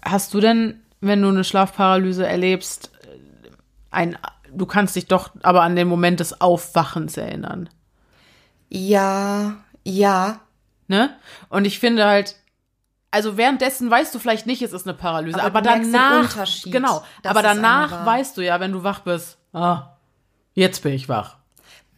Hast 0.01 0.33
du 0.33 0.39
denn, 0.39 0.79
wenn 1.01 1.21
du 1.21 1.27
eine 1.27 1.43
Schlafparalyse 1.43 2.25
erlebst, 2.25 2.89
ein, 3.91 4.17
du 4.53 4.65
kannst 4.65 4.95
dich 4.95 5.07
doch 5.07 5.31
aber 5.43 5.61
an 5.63 5.75
den 5.75 5.87
Moment 5.87 6.19
des 6.19 6.41
Aufwachens 6.41 7.17
erinnern, 7.17 7.69
Ja, 8.69 9.55
ja. 9.83 10.39
ne? 10.87 11.15
Und 11.49 11.65
ich 11.65 11.79
finde 11.79 12.05
halt, 12.05 12.35
also 13.11 13.35
währenddessen 13.37 13.89
weißt 13.91 14.13
du 14.15 14.19
vielleicht 14.19 14.47
nicht, 14.47 14.61
es 14.61 14.71
ist 14.73 14.87
eine 14.87 14.95
Paralyse, 14.97 15.37
Aber 15.39 15.59
aber, 15.59 15.61
danach, 15.61 16.21
Unterschied, 16.31 16.71
genau, 16.71 17.03
aber 17.23 17.41
danach 17.41 18.05
weißt 18.05 18.37
du 18.37 18.41
ja, 18.41 18.59
wenn 18.59 18.71
du 18.71 18.83
wach 18.83 18.99
bist, 19.01 19.37
ah, 19.53 19.97
jetzt 20.53 20.83
bin 20.83 20.93
ich 20.93 21.09
wach, 21.09 21.37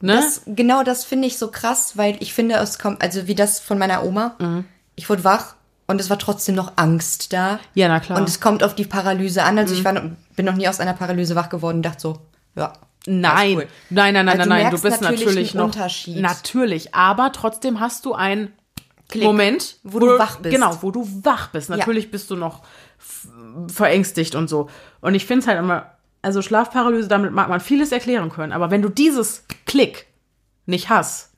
ne? 0.01 0.15
Das, 0.15 0.41
genau 0.47 0.83
das 0.83 1.03
finde 1.05 1.27
ich 1.27 1.37
so 1.37 1.51
krass, 1.51 1.97
weil 1.97 2.17
ich 2.19 2.33
finde, 2.33 2.55
es 2.55 2.79
kommt, 2.79 3.01
also 3.01 3.27
wie 3.27 3.35
das 3.35 3.59
von 3.59 3.77
meiner 3.77 4.03
Oma. 4.03 4.35
Mhm. 4.39 4.65
Ich 4.95 5.09
wurde 5.09 5.23
wach 5.23 5.55
und 5.87 5.99
es 5.99 6.09
war 6.09 6.19
trotzdem 6.19 6.55
noch 6.55 6.73
Angst 6.75 7.33
da. 7.33 7.59
Ja, 7.73 7.87
na 7.87 7.99
klar. 7.99 8.17
Mhm. 8.17 8.23
Und 8.23 8.29
es 8.29 8.39
kommt 8.39 8.63
auf 8.63 8.75
die 8.75 8.85
Paralyse 8.85 9.43
an. 9.43 9.57
Also 9.57 9.73
ich 9.73 9.83
war, 9.83 9.93
bin 10.35 10.45
noch 10.45 10.55
nie 10.55 10.67
aus 10.67 10.79
einer 10.79 10.93
Paralyse 10.93 11.35
wach 11.35 11.49
geworden 11.49 11.77
und 11.77 11.83
dachte 11.83 11.99
so, 12.01 12.19
ja. 12.55 12.73
Nein, 13.05 13.57
cool. 13.57 13.67
nein, 13.89 14.13
nein, 14.13 14.25
nein, 14.25 14.39
Also 14.39 14.49
nein, 14.49 14.57
du 14.59 14.63
nein. 14.63 14.75
Du 14.75 14.81
bist 14.81 15.01
natürlich 15.01 15.25
natürlich, 15.25 15.51
einen 15.51 15.57
noch 15.59 15.75
Unterschied. 15.75 16.21
natürlich, 16.21 16.95
aber 16.95 17.31
trotzdem 17.33 17.79
hast 17.81 18.05
du 18.05 18.13
einen 18.13 18.53
Klick, 19.09 19.25
Moment, 19.25 19.77
wo 19.83 19.99
du 19.99 20.17
wach 20.17 20.37
bist. 20.37 20.55
Genau, 20.55 20.77
wo 20.81 20.89
du 20.89 21.07
wach 21.23 21.49
bist. 21.49 21.69
Natürlich 21.69 22.11
bist 22.11 22.31
du 22.31 22.35
noch 22.37 22.63
verängstigt 23.67 24.35
und 24.35 24.47
so. 24.49 24.69
Und 25.01 25.15
ich 25.15 25.25
finde 25.25 25.41
es 25.41 25.47
halt 25.47 25.59
immer, 25.59 25.91
also 26.21 26.41
Schlafparalyse, 26.41 27.09
damit 27.09 27.33
mag 27.33 27.49
man 27.49 27.59
vieles 27.59 27.91
erklären 27.91 28.29
können. 28.29 28.53
Aber 28.53 28.71
wenn 28.71 28.81
du 28.81 28.89
dieses 28.89 29.45
Klick 29.65 30.07
nicht 30.65 30.89
hast, 30.89 31.32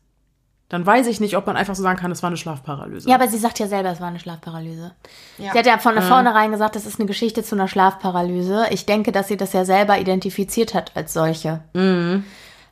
dann 0.70 0.86
weiß 0.86 1.06
ich 1.08 1.20
nicht, 1.20 1.38
ob 1.38 1.46
man 1.46 1.58
einfach 1.58 1.76
so 1.76 1.84
sagen 1.84 2.00
kann, 2.00 2.12
es 2.12 2.24
war 2.24 2.28
eine 2.28 2.38
Schlafparalyse. 2.38 3.08
Ja, 3.08 3.16
aber 3.16 3.28
sie 3.28 3.38
sagt 3.38 3.60
ja 3.60 3.68
selber, 3.68 3.92
es 3.92 4.02
war 4.02 4.08
eine 4.08 4.20
Schlafparalyse. 4.20 4.94
Ja. 5.38 5.52
Sie 5.52 5.60
hat 5.60 5.66
ja 5.68 5.78
von 5.78 6.02
vornherein 6.02 6.52
gesagt, 6.52 6.76
das 6.76 6.88
ist 6.88 7.00
eine 7.00 7.06
Geschichte 7.06 7.44
zu 7.44 7.56
einer 7.56 7.68
Schlafparalyse. 7.68 8.66
Ich 8.72 8.88
denke, 8.88 9.12
dass 9.12 9.28
sie 9.28 9.38
das 9.38 9.54
ja 9.54 9.64
selber 9.64 10.00
identifiziert 10.00 10.74
hat 10.74 10.92
als 10.96 11.14
solche. 11.14 11.62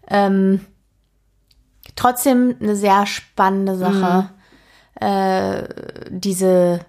Ähm, 0.08 0.62
trotzdem 1.96 2.56
eine 2.60 2.76
sehr 2.76 3.06
spannende 3.06 3.76
Sache, 3.78 4.30
äh, 4.96 5.64
diese, 6.10 6.80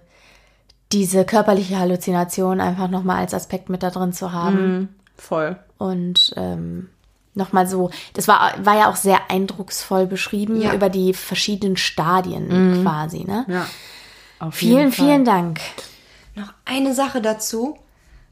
diese 0.91 1.23
körperliche 1.23 1.77
Halluzination 1.77 2.59
einfach 2.59 2.89
nochmal 2.89 3.17
als 3.17 3.35
Aspekt 3.35 3.69
mit 3.69 3.83
da 3.83 3.91
drin 3.91 4.11
zu 4.11 4.31
haben. 4.31 4.95
Voll. 5.17 5.57
Und 5.77 6.33
ähm, 6.35 6.89
nochmal 7.35 7.67
so, 7.67 7.89
das 8.13 8.27
war, 8.27 8.53
war 8.63 8.77
ja 8.77 8.89
auch 8.89 8.95
sehr 8.95 9.29
eindrucksvoll 9.29 10.07
beschrieben 10.07 10.61
Ja. 10.61 10.73
über 10.73 10.89
die 10.89 11.13
verschiedenen 11.13 11.77
Stadien 11.77 12.81
quasi, 12.81 13.23
ne? 13.25 13.45
Ja. 13.47 13.67
Auf 14.39 14.61
jeden 14.61 14.91
Vielen, 14.91 14.91
vielen 14.91 15.25
Dank. 15.25 15.59
Noch 16.35 16.53
eine 16.65 16.93
Sache 16.93 17.21
dazu. 17.21 17.77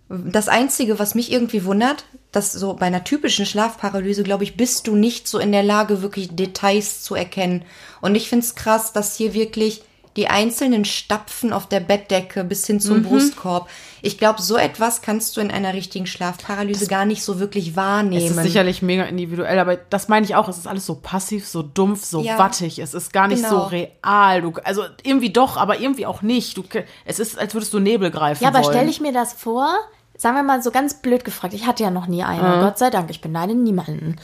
Das 0.10 0.50
Einzige, 0.50 1.00
was 1.00 1.16
mich 1.16 1.32
irgendwie 1.32 1.64
wundert, 1.64 2.06
dass 2.32 2.52
so 2.52 2.74
bei 2.74 2.86
einer 2.88 3.04
typischen 3.04 3.46
Schlafparalyse, 3.46 4.24
glaube 4.24 4.44
ich, 4.44 4.58
bist 4.58 4.88
du 4.88 4.96
nicht 4.96 5.28
so 5.28 5.40
in 5.40 5.52
der 5.52 5.64
Lage, 5.64 6.02
wirklich 6.02 6.36
Details 6.36 7.02
zu 7.02 7.16
erkennen. 7.16 7.64
Und 8.02 8.16
ich 8.16 8.28
finde 8.30 8.46
es 8.46 8.56
krass, 8.56 8.92
dass 8.94 9.16
hier 9.16 9.34
wirklich 9.34 9.84
die 10.16 10.28
einzelnen 10.30 10.86
Stapfen 10.86 11.52
auf 11.54 11.68
der 11.68 11.80
Bettdecke 11.80 12.44
bis 12.44 12.68
hin 12.68 12.76
Mhm. 12.76 12.82
zum 12.82 13.04
Brustkorb. 13.04 13.68
Ich 14.02 14.18
glaube, 14.18 14.42
so 14.42 14.58
etwas 14.58 15.02
kannst 15.02 15.36
du 15.38 15.42
in 15.42 15.50
einer 15.50 15.74
richtigen 15.74 16.06
Schlafparalyse 16.06 16.88
gar 16.88 17.06
nicht 17.06 17.24
so 17.24 17.40
wirklich 17.40 17.70
Es 17.70 17.76
wahrnehmen. 17.76 18.24
ist 18.24 18.44
sicherlich 18.44 18.82
mega 18.82 19.04
individuell, 19.04 19.58
aber 19.60 19.76
das 19.78 20.10
meine 20.10 20.26
ich 20.26 20.36
auch. 20.36 20.48
Es 20.50 20.58
ist 20.58 20.68
alles 20.68 20.86
so 20.86 20.96
passiv, 20.96 21.48
so 21.48 21.62
dumpf, 21.64 22.06
so 22.06 22.22
Ja. 22.22 22.38
wattig. 22.38 22.80
Es 22.80 22.94
ist 22.94 23.12
gar 23.14 23.28
nicht 23.28 23.44
Genau. 23.44 23.62
so 23.62 23.64
real. 23.68 24.42
Du, 24.42 24.54
also 24.64 24.84
irgendwie 25.04 25.32
doch, 25.32 25.58
aber 25.58 25.80
irgendwie 25.80 26.06
auch 26.06 26.22
nicht. 26.22 26.58
Du, 26.58 26.64
es 27.06 27.20
ist, 27.20 27.40
als 27.40 27.54
würdest 27.56 27.74
du 27.74 27.80
Nebel 27.80 28.12
greifen 28.12 28.44
Ja, 28.44 28.50
aber 28.50 28.62
wollen. 28.64 28.74
stelle 28.74 28.90
ich 28.90 29.02
mir 29.02 29.14
das 29.14 29.34
vor, 29.34 29.74
sagen 30.18 30.36
wir 30.36 30.44
mal 30.44 30.62
so 30.62 30.70
ganz 30.70 30.96
blöd 30.96 31.24
gefragt, 31.26 31.54
ich 31.56 31.66
hatte 31.66 31.82
ja 31.82 31.90
noch 31.90 32.06
nie 32.08 32.24
eine, 32.24 32.60
Gott 32.60 32.78
sei 32.78 32.90
Dank, 32.92 33.10
ich 33.10 33.22
beneide 33.22 33.56
niemanden. 33.56 34.18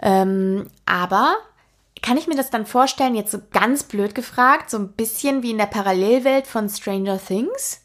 Ähm, 0.00 0.68
aber 0.86 1.36
kann 2.02 2.16
ich 2.16 2.26
mir 2.26 2.36
das 2.36 2.50
dann 2.50 2.66
vorstellen, 2.66 3.14
jetzt 3.14 3.32
so 3.32 3.38
ganz 3.52 3.82
blöd 3.84 4.14
gefragt, 4.14 4.70
so 4.70 4.78
ein 4.78 4.92
bisschen 4.92 5.42
wie 5.42 5.50
in 5.50 5.58
der 5.58 5.66
Parallelwelt 5.66 6.46
von 6.46 6.68
Stranger 6.68 7.18
Things? 7.18 7.82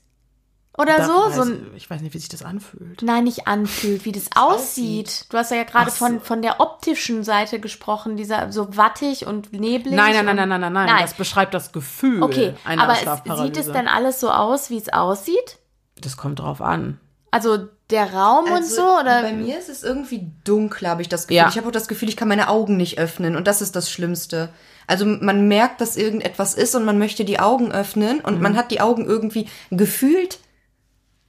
Oder 0.76 0.98
Da 0.98 1.06
so? 1.06 1.14
weiß, 1.14 1.36
so 1.36 1.42
ein, 1.44 1.72
ich 1.76 1.88
weiß 1.88 2.02
nicht, 2.02 2.16
wie 2.16 2.18
sich 2.18 2.30
das 2.30 2.42
anfühlt. 2.42 3.04
nein, 3.04 3.26
nicht 3.26 3.46
anfühlt, 3.48 4.06
wie 4.06 4.12
das 4.12 4.30
aussieht. 4.36 5.26
Du 5.30 5.38
hast 5.38 5.52
ja 5.52 5.64
gerade 5.66 5.92
so. 5.92 5.98
von, 5.98 6.20
von 6.20 6.42
der 6.42 6.60
optischen 6.62 7.24
Seite 7.24 7.60
gesprochen, 7.60 8.18
dieser 8.18 8.52
so 8.52 8.76
wattig 8.76 9.28
und 9.28 9.54
neblig. 9.54 9.94
Nein, 9.94 10.14
nein, 10.16 10.26
nein, 10.36 10.36
nein, 10.50 10.50
nein, 10.50 10.74
nein, 10.74 10.86
nein. 10.88 11.02
Das 11.02 11.14
beschreibt 11.14 11.54
das 11.54 11.74
Gefühl 11.74 12.24
Okay, 12.24 12.56
einer 12.66 12.84
aber 12.84 12.96
Schlafparalyse. 12.96 13.46
sieht 13.54 13.58
es 13.68 13.72
dann 13.72 13.88
alles 13.88 14.20
so 14.20 14.32
aus, 14.32 14.70
wie 14.72 14.78
es 14.78 14.90
aussieht? 14.92 15.60
das 16.02 16.18
kommt 16.18 16.40
drauf 16.40 16.60
an. 16.60 17.00
Also 17.30 17.68
der 17.94 18.14
Raum 18.14 18.46
und 18.46 18.52
Also, 18.52 18.76
so? 18.76 19.00
Oder? 19.00 19.22
Bei 19.22 19.32
mir 19.32 19.58
ist 19.58 19.70
es 19.70 19.84
irgendwie 19.84 20.30
dunkel, 20.44 20.88
habe 20.90 21.02
ich 21.02 21.08
das 21.10 21.28
Gefühl. 21.28 21.38
Ja. 21.38 21.48
Ich 21.50 21.56
habe 21.58 21.68
auch 21.68 21.72
das 21.72 21.88
Gefühl, 21.88 22.10
ich 22.10 22.18
kann 22.18 22.28
meine 22.28 22.50
Augen 22.50 22.76
nicht 22.76 22.98
öffnen 23.00 23.36
und 23.38 23.48
das 23.48 23.62
ist 23.62 23.76
das 23.76 23.90
Schlimmste. 23.90 24.50
Also 24.88 25.06
man 25.06 25.48
merkt, 25.48 25.80
dass 25.80 25.96
irgendetwas 25.96 26.56
ist 26.56 26.76
und 26.76 26.84
man 26.84 26.98
möchte 27.00 27.24
die 27.24 27.40
Augen 27.40 27.72
öffnen 27.72 28.20
und 28.20 28.42
man 28.42 28.58
hat 28.58 28.70
die 28.72 28.82
Augen 28.82 29.06
irgendwie 29.06 29.48
gefühlt 29.72 30.40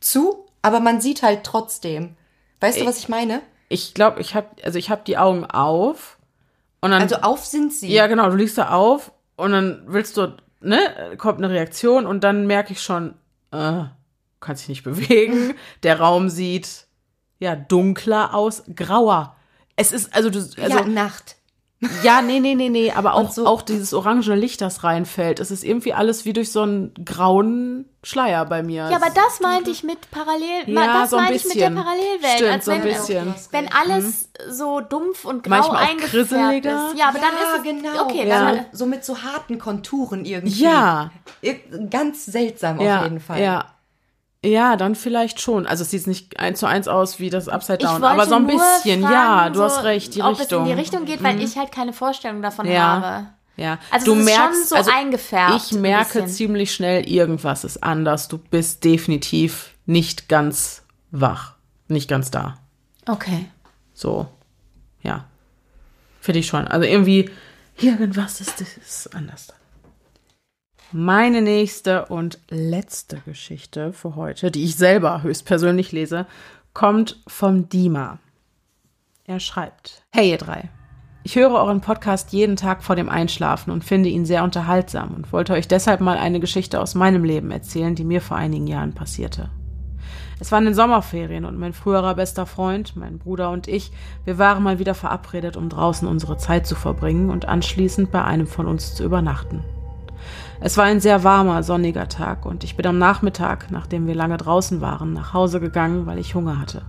zu, 0.00 0.46
aber 0.62 0.80
man 0.80 1.00
sieht 1.00 1.22
halt 1.22 1.44
trotzdem. 1.44 2.16
Weißt 2.60 2.80
du, 2.80 2.86
was 2.86 2.98
ich 2.98 3.08
meine? 3.08 3.42
Ich 3.68 3.94
glaube, 3.94 4.20
ich 4.20 4.34
habe 4.34 4.48
also 4.64 4.78
ich 4.78 4.90
habe 4.90 5.02
die 5.06 5.18
Augen 5.18 5.44
auf 5.46 6.18
und 6.80 6.90
dann 6.90 7.02
Also 7.02 7.16
auf 7.16 7.44
sind 7.44 7.72
sie. 7.72 7.92
ja 7.92 8.06
genau, 8.08 8.28
du 8.30 8.36
liegst 8.36 8.58
da 8.58 8.70
auf 8.70 9.12
und 9.36 9.52
dann 9.52 9.84
willst 9.86 10.16
du 10.16 10.34
ne 10.60 10.78
kommt 11.18 11.38
eine 11.38 11.50
Reaktion 11.50 12.06
und 12.06 12.24
dann 12.24 12.46
merke 12.46 12.72
ich 12.72 12.82
schon, 12.82 13.14
äh, 13.52 13.84
kannst 14.44 14.62
dich 14.62 14.68
nicht 14.68 14.84
bewegen. 14.84 15.54
Der 15.82 15.98
Raum 16.00 16.28
sieht 16.28 16.86
ja 17.38 17.56
dunkler 17.56 18.34
aus, 18.34 18.62
grauer. 18.74 19.36
Es 19.76 19.92
ist 19.92 20.14
also 20.14 20.30
du 20.30 20.38
also 20.38 20.58
ja, 20.60 20.84
Nacht. 20.84 21.36
Ja, 22.02 22.22
nee, 22.22 22.40
nee, 22.40 22.54
nee, 22.54 22.68
nee, 22.70 22.92
aber 22.92 23.14
auch, 23.14 23.30
so- 23.30 23.46
auch 23.46 23.62
dieses 23.62 23.92
orangene 23.92 24.36
Licht, 24.36 24.60
das 24.60 24.84
reinfällt. 24.84 25.40
Es 25.40 25.50
ist 25.50 25.64
irgendwie 25.64 25.92
alles 25.92 26.24
wie 26.24 26.32
durch 26.32 26.50
so 26.50 26.62
einen 26.62 26.94
grauen 27.04 27.86
Schleier 28.02 28.44
bei 28.46 28.62
mir. 28.62 28.88
Ja, 28.90 28.96
aber 28.96 29.10
das 29.14 29.40
meinte 29.40 29.70
ich 29.70 29.82
mit 29.82 30.10
Parallel. 30.10 30.62
Ja, 30.66 31.00
das 31.00 31.10
so 31.10 31.16
ein 31.16 31.24
meinte 31.24 31.36
ich 31.36 31.44
mit 31.44 31.56
der 31.56 31.70
bisschen. 31.70 31.74
Parallelwelt. 31.84 32.36
Stimmt, 32.36 32.52
als 32.52 32.64
so 32.64 32.70
ein 32.70 32.82
wenn, 32.84 32.88
bisschen. 32.88 33.34
Wenn 33.50 33.68
alles 33.72 34.28
so 34.48 34.80
dumpf 34.80 35.24
und 35.24 35.42
grau 35.42 35.50
Manchmal 35.50 35.76
auch 35.84 35.90
eingefärbt 35.90 36.64
ist. 36.66 36.98
Ja, 36.98 37.08
aber 37.08 37.18
ja, 37.18 37.24
dann 37.24 37.34
ist 37.34 37.58
es 37.58 37.62
genau. 37.62 38.02
okay. 38.04 38.28
Ja. 38.28 38.52
Dann, 38.52 38.66
So, 38.72 38.86
mit 38.86 39.04
so 39.04 39.22
harten 39.22 39.58
Konturen 39.58 40.24
irgendwie. 40.24 40.62
Ja. 40.62 41.10
Ganz 41.90 42.24
seltsam 42.26 42.80
ja, 42.80 42.98
auf 42.98 43.04
jeden 43.04 43.20
Fall. 43.20 43.40
Ja. 43.42 43.73
Ja, 44.44 44.76
dann 44.76 44.94
vielleicht 44.94 45.40
schon. 45.40 45.66
Also 45.66 45.82
es 45.82 45.90
sieht 45.90 46.06
nicht 46.06 46.38
eins 46.38 46.60
zu 46.60 46.66
eins 46.66 46.86
aus 46.86 47.18
wie 47.18 47.30
das 47.30 47.48
Upside 47.48 47.78
Down, 47.78 48.04
aber 48.04 48.26
so 48.26 48.34
ein 48.36 48.42
nur 48.42 48.52
bisschen. 48.52 49.00
fragen, 49.02 49.12
ja, 49.14 49.48
du 49.50 49.56
so, 49.56 49.64
hast 49.64 49.84
recht, 49.84 50.14
die 50.14 50.22
ob 50.22 50.38
Richtung. 50.38 50.60
Mhm. 50.62 50.64
es 50.66 50.70
in 50.70 50.76
die 50.76 50.80
Richtung 50.82 51.04
geht, 51.06 51.22
weil 51.22 51.40
ich 51.42 51.56
halt 51.56 51.72
keine 51.72 51.92
Vorstellung 51.92 52.42
davon 52.42 52.70
Ja. 52.70 53.00
habe. 53.00 53.26
Ja, 53.56 53.78
Also 53.92 54.06
du 54.06 54.12
es 54.20 54.26
ist 54.26 54.30
schon 54.34 54.40
merkst, 54.40 54.68
so 54.70 54.74
also 54.76 54.90
eingefärbt, 54.90 55.54
Ich 55.56 55.72
merke 55.72 56.12
bisschen. 56.22 56.28
ziemlich 56.28 56.74
schnell, 56.74 57.08
irgendwas 57.08 57.62
ist 57.64 57.82
anders. 57.84 58.26
Du 58.28 58.36
bist 58.36 58.82
definitiv 58.84 59.70
nicht 59.86 60.28
ganz 60.28 60.82
wach, 61.12 61.54
nicht 61.88 62.08
ganz 62.08 62.30
da. 62.32 62.58
Okay. 63.06 63.46
So, 63.94 64.26
ja. 65.02 65.24
Finde 66.20 66.40
ich 66.40 66.48
schon. 66.48 66.66
Also 66.66 66.84
irgendwie, 66.84 67.30
irgendwas 67.76 68.40
ist, 68.40 68.60
ist 68.60 69.14
anders. 69.14 69.48
Meine 70.96 71.42
nächste 71.42 72.04
und 72.04 72.38
letzte 72.50 73.16
Geschichte 73.26 73.92
für 73.92 74.14
heute, 74.14 74.52
die 74.52 74.62
ich 74.62 74.76
selber 74.76 75.24
höchstpersönlich 75.24 75.90
lese, 75.90 76.24
kommt 76.72 77.20
vom 77.26 77.68
Dima. 77.68 78.20
Er 79.24 79.40
schreibt: 79.40 80.04
Hey 80.12 80.30
ihr 80.30 80.38
drei. 80.38 80.70
Ich 81.24 81.34
höre 81.34 81.50
euren 81.50 81.80
Podcast 81.80 82.32
jeden 82.32 82.54
Tag 82.54 82.84
vor 82.84 82.94
dem 82.94 83.08
Einschlafen 83.08 83.72
und 83.72 83.82
finde 83.82 84.08
ihn 84.08 84.24
sehr 84.24 84.44
unterhaltsam 84.44 85.14
und 85.16 85.32
wollte 85.32 85.54
euch 85.54 85.66
deshalb 85.66 86.00
mal 86.00 86.16
eine 86.16 86.38
Geschichte 86.38 86.80
aus 86.80 86.94
meinem 86.94 87.24
Leben 87.24 87.50
erzählen, 87.50 87.96
die 87.96 88.04
mir 88.04 88.20
vor 88.20 88.36
einigen 88.36 88.68
Jahren 88.68 88.94
passierte. 88.94 89.50
Es 90.38 90.52
waren 90.52 90.68
in 90.68 90.74
Sommerferien 90.74 91.44
und 91.44 91.58
mein 91.58 91.72
früherer 91.72 92.14
bester 92.14 92.46
Freund, 92.46 92.94
mein 92.94 93.18
Bruder 93.18 93.50
und 93.50 93.66
ich, 93.66 93.90
wir 94.24 94.38
waren 94.38 94.62
mal 94.62 94.78
wieder 94.78 94.94
verabredet, 94.94 95.56
um 95.56 95.68
draußen 95.68 96.06
unsere 96.06 96.36
Zeit 96.36 96.68
zu 96.68 96.76
verbringen 96.76 97.30
und 97.30 97.48
anschließend 97.48 98.12
bei 98.12 98.22
einem 98.22 98.46
von 98.46 98.66
uns 98.66 98.94
zu 98.94 99.02
übernachten. 99.02 99.64
Es 100.60 100.76
war 100.76 100.84
ein 100.84 101.00
sehr 101.00 101.24
warmer, 101.24 101.62
sonniger 101.62 102.08
Tag 102.08 102.46
und 102.46 102.64
ich 102.64 102.76
bin 102.76 102.86
am 102.86 102.98
Nachmittag, 102.98 103.70
nachdem 103.70 104.06
wir 104.06 104.14
lange 104.14 104.36
draußen 104.36 104.80
waren, 104.80 105.12
nach 105.12 105.34
Hause 105.34 105.60
gegangen, 105.60 106.06
weil 106.06 106.18
ich 106.18 106.34
Hunger 106.34 106.60
hatte. 106.60 106.82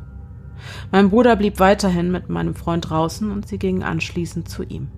Mein 0.92 1.10
Bruder 1.10 1.36
blieb 1.36 1.60
weiterhin 1.60 2.12
mit 2.12 2.30
meinem 2.30 2.56
Freund 2.56 2.90
draußen 2.90 3.32
und 3.32 3.48
sie 3.48 3.60
gingen 3.60 3.84
anschließend 3.84 4.48
zu 4.50 4.64
ihm. 4.64 4.90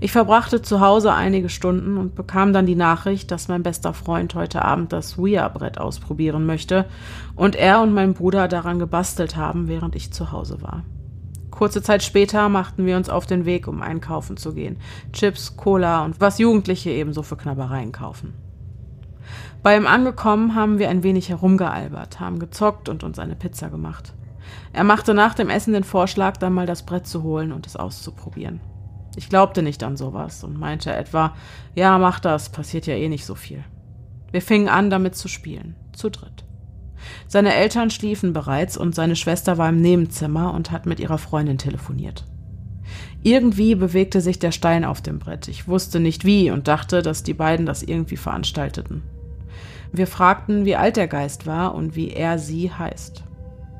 Ich 0.00 0.12
verbrachte 0.12 0.62
zu 0.62 0.80
Hause 0.80 1.12
einige 1.12 1.48
Stunden 1.48 1.96
und 1.96 2.14
bekam 2.14 2.52
dann 2.52 2.66
die 2.66 2.74
Nachricht, 2.74 3.30
dass 3.30 3.48
mein 3.48 3.62
bester 3.62 3.94
Freund 3.94 4.34
heute 4.34 4.62
Abend 4.64 4.92
das 4.92 5.18
Ouija-Brett 5.18 5.78
ausprobieren 5.78 6.46
möchte 6.46 6.86
und 7.36 7.56
er 7.56 7.80
und 7.80 7.94
mein 7.94 8.14
Bruder 8.14 8.48
daran 8.48 8.78
gebastelt 8.78 9.36
haben, 9.36 9.68
während 9.68 9.94
ich 9.94 10.12
zu 10.12 10.32
Hause 10.32 10.62
war. 10.62 10.84
Kurze 11.62 11.80
Zeit 11.80 12.02
später 12.02 12.48
machten 12.48 12.86
wir 12.86 12.96
uns 12.96 13.08
auf 13.08 13.24
den 13.24 13.44
Weg, 13.44 13.68
um 13.68 13.82
einkaufen 13.82 14.36
zu 14.36 14.52
gehen. 14.52 14.78
Chips, 15.12 15.56
Cola 15.56 16.04
und 16.04 16.20
was 16.20 16.38
Jugendliche 16.38 16.90
ebenso 16.90 17.22
für 17.22 17.36
Knabbereien 17.36 17.92
kaufen. 17.92 18.34
Bei 19.62 19.76
ihm 19.76 19.86
angekommen 19.86 20.56
haben 20.56 20.80
wir 20.80 20.88
ein 20.88 21.04
wenig 21.04 21.28
herumgealbert, 21.28 22.18
haben 22.18 22.40
gezockt 22.40 22.88
und 22.88 23.04
uns 23.04 23.20
eine 23.20 23.36
Pizza 23.36 23.70
gemacht. 23.70 24.12
Er 24.72 24.82
machte 24.82 25.14
nach 25.14 25.34
dem 25.34 25.50
Essen 25.50 25.72
den 25.72 25.84
Vorschlag, 25.84 26.36
dann 26.36 26.52
mal 26.52 26.66
das 26.66 26.84
Brett 26.84 27.06
zu 27.06 27.22
holen 27.22 27.52
und 27.52 27.64
es 27.64 27.76
auszuprobieren. 27.76 28.60
Ich 29.14 29.28
glaubte 29.28 29.62
nicht 29.62 29.84
an 29.84 29.96
sowas 29.96 30.42
und 30.42 30.58
meinte 30.58 30.92
etwa, 30.92 31.36
ja, 31.76 31.96
mach 31.96 32.18
das, 32.18 32.48
passiert 32.48 32.88
ja 32.88 32.96
eh 32.96 33.08
nicht 33.08 33.24
so 33.24 33.36
viel. 33.36 33.62
Wir 34.32 34.42
fingen 34.42 34.68
an, 34.68 34.90
damit 34.90 35.14
zu 35.14 35.28
spielen, 35.28 35.76
zu 35.92 36.10
dritt. 36.10 36.42
Seine 37.26 37.54
Eltern 37.54 37.90
schliefen 37.90 38.32
bereits 38.32 38.76
und 38.76 38.94
seine 38.94 39.16
Schwester 39.16 39.58
war 39.58 39.68
im 39.68 39.80
Nebenzimmer 39.80 40.52
und 40.54 40.70
hat 40.70 40.86
mit 40.86 41.00
ihrer 41.00 41.18
Freundin 41.18 41.58
telefoniert. 41.58 42.24
Irgendwie 43.22 43.74
bewegte 43.74 44.20
sich 44.20 44.38
der 44.38 44.52
Stein 44.52 44.84
auf 44.84 45.00
dem 45.00 45.18
Brett. 45.18 45.48
Ich 45.48 45.68
wusste 45.68 46.00
nicht 46.00 46.24
wie 46.24 46.50
und 46.50 46.68
dachte, 46.68 47.02
dass 47.02 47.22
die 47.22 47.34
beiden 47.34 47.66
das 47.66 47.82
irgendwie 47.82 48.16
veranstalteten. 48.16 49.02
Wir 49.92 50.06
fragten, 50.06 50.64
wie 50.64 50.76
alt 50.76 50.96
der 50.96 51.06
Geist 51.06 51.46
war 51.46 51.74
und 51.74 51.94
wie 51.94 52.10
er 52.10 52.38
sie 52.38 52.72
heißt. 52.72 53.24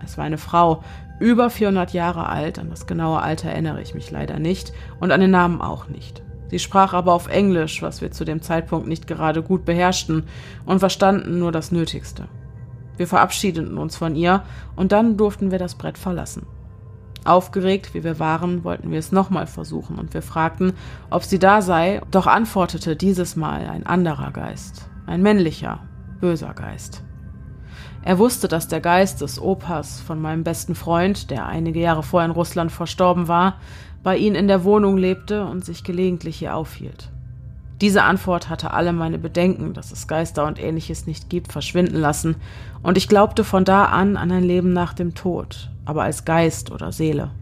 Es 0.04 0.18
war 0.18 0.24
eine 0.24 0.38
Frau, 0.38 0.82
über 1.20 1.50
400 1.50 1.92
Jahre 1.92 2.28
alt, 2.28 2.58
an 2.58 2.70
das 2.70 2.86
genaue 2.86 3.20
Alter 3.20 3.48
erinnere 3.50 3.80
ich 3.80 3.94
mich 3.94 4.10
leider 4.10 4.38
nicht 4.38 4.72
und 5.00 5.12
an 5.12 5.20
den 5.20 5.30
Namen 5.30 5.60
auch 5.60 5.88
nicht. 5.88 6.22
Sie 6.50 6.58
sprach 6.58 6.92
aber 6.92 7.14
auf 7.14 7.28
Englisch, 7.28 7.80
was 7.80 8.02
wir 8.02 8.10
zu 8.10 8.24
dem 8.24 8.42
Zeitpunkt 8.42 8.86
nicht 8.86 9.06
gerade 9.06 9.42
gut 9.42 9.64
beherrschten 9.64 10.24
und 10.66 10.80
verstanden 10.80 11.38
nur 11.38 11.50
das 11.50 11.72
Nötigste. 11.72 12.28
Wir 12.96 13.06
verabschiedeten 13.06 13.78
uns 13.78 13.96
von 13.96 14.14
ihr 14.14 14.42
und 14.76 14.92
dann 14.92 15.16
durften 15.16 15.50
wir 15.50 15.58
das 15.58 15.74
Brett 15.74 15.98
verlassen. 15.98 16.46
Aufgeregt, 17.24 17.94
wie 17.94 18.02
wir 18.02 18.18
waren, 18.18 18.64
wollten 18.64 18.90
wir 18.90 18.98
es 18.98 19.12
nochmal 19.12 19.46
versuchen 19.46 19.98
und 19.98 20.12
wir 20.12 20.22
fragten, 20.22 20.72
ob 21.10 21.22
sie 21.22 21.38
da 21.38 21.62
sei, 21.62 22.00
doch 22.10 22.26
antwortete 22.26 22.96
dieses 22.96 23.36
Mal 23.36 23.68
ein 23.68 23.86
anderer 23.86 24.32
Geist, 24.32 24.88
ein 25.06 25.22
männlicher, 25.22 25.80
böser 26.20 26.52
Geist. 26.52 27.04
Er 28.04 28.18
wusste, 28.18 28.48
dass 28.48 28.66
der 28.66 28.80
Geist 28.80 29.20
des 29.20 29.40
Opas 29.40 30.00
von 30.00 30.20
meinem 30.20 30.42
besten 30.42 30.74
Freund, 30.74 31.30
der 31.30 31.46
einige 31.46 31.78
Jahre 31.78 32.02
vorher 32.02 32.28
in 32.28 32.34
Russland 32.34 32.72
verstorben 32.72 33.28
war, 33.28 33.60
bei 34.02 34.16
ihnen 34.16 34.34
in 34.34 34.48
der 34.48 34.64
Wohnung 34.64 34.96
lebte 34.96 35.44
und 35.44 35.64
sich 35.64 35.84
gelegentlich 35.84 36.38
hier 36.38 36.56
aufhielt. 36.56 37.10
Diese 37.82 38.04
Antwort 38.04 38.48
hatte 38.48 38.70
alle 38.70 38.92
meine 38.92 39.18
Bedenken, 39.18 39.74
dass 39.74 39.90
es 39.90 40.06
Geister 40.06 40.46
und 40.46 40.62
ähnliches 40.62 41.08
nicht 41.08 41.28
gibt, 41.28 41.50
verschwinden 41.50 41.96
lassen, 41.96 42.36
und 42.84 42.96
ich 42.96 43.08
glaubte 43.08 43.42
von 43.42 43.64
da 43.64 43.86
an 43.86 44.16
an 44.16 44.30
ein 44.30 44.44
Leben 44.44 44.72
nach 44.72 44.92
dem 44.94 45.16
Tod, 45.16 45.68
aber 45.84 46.04
als 46.04 46.24
Geist 46.24 46.70
oder 46.70 46.92
Seele. 46.92 47.32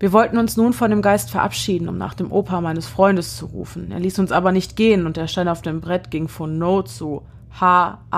Wir 0.00 0.12
wollten 0.12 0.36
uns 0.36 0.56
nun 0.56 0.72
von 0.72 0.90
dem 0.90 1.00
Geist 1.00 1.30
verabschieden, 1.30 1.88
um 1.88 1.96
nach 1.96 2.14
dem 2.14 2.32
Opa 2.32 2.60
meines 2.60 2.88
Freundes 2.88 3.36
zu 3.36 3.46
rufen. 3.46 3.92
Er 3.92 4.00
ließ 4.00 4.18
uns 4.18 4.32
aber 4.32 4.50
nicht 4.50 4.74
gehen, 4.74 5.06
und 5.06 5.16
der 5.16 5.28
Stein 5.28 5.46
auf 5.46 5.62
dem 5.62 5.80
Brett 5.80 6.10
ging 6.10 6.26
von 6.26 6.58
No 6.58 6.82
zu 6.82 7.22
H-A-H-A-H-A. 7.52 8.10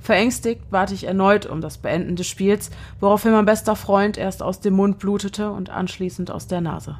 Verängstigt 0.00 0.68
bat 0.68 0.92
ich 0.92 1.04
erneut 1.04 1.46
um 1.46 1.62
das 1.62 1.78
Beenden 1.78 2.16
des 2.16 2.26
Spiels, 2.26 2.70
woraufhin 3.00 3.32
mein 3.32 3.46
bester 3.46 3.74
Freund 3.74 4.18
erst 4.18 4.42
aus 4.42 4.60
dem 4.60 4.74
Mund 4.74 4.98
blutete 4.98 5.50
und 5.50 5.70
anschließend 5.70 6.30
aus 6.30 6.46
der 6.46 6.60
Nase. 6.60 6.98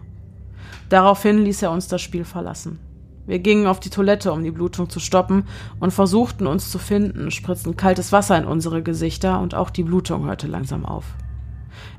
Daraufhin 0.89 1.39
ließ 1.39 1.63
er 1.63 1.71
uns 1.71 1.89
das 1.89 2.01
Spiel 2.01 2.25
verlassen. 2.25 2.79
Wir 3.27 3.39
gingen 3.39 3.67
auf 3.67 3.81
die 3.81 3.91
Toilette, 3.91 4.33
um 4.33 4.43
die 4.43 4.51
Blutung 4.51 4.91
zu 4.91 4.99
stoppen, 4.99 5.45
und 5.79 5.93
versuchten 5.93 6.47
uns 6.47 6.71
zu 6.71 6.79
finden, 6.79 7.31
spritzten 7.31 7.77
kaltes 7.77 8.13
Wasser 8.13 8.37
in 8.37 8.45
unsere 8.45 8.83
Gesichter, 8.83 9.41
und 9.41 9.55
auch 9.55 9.71
die 9.71 9.85
Blutung 9.85 10.25
hörte 10.25 10.47
langsam 10.47 10.85
auf. 10.85 11.05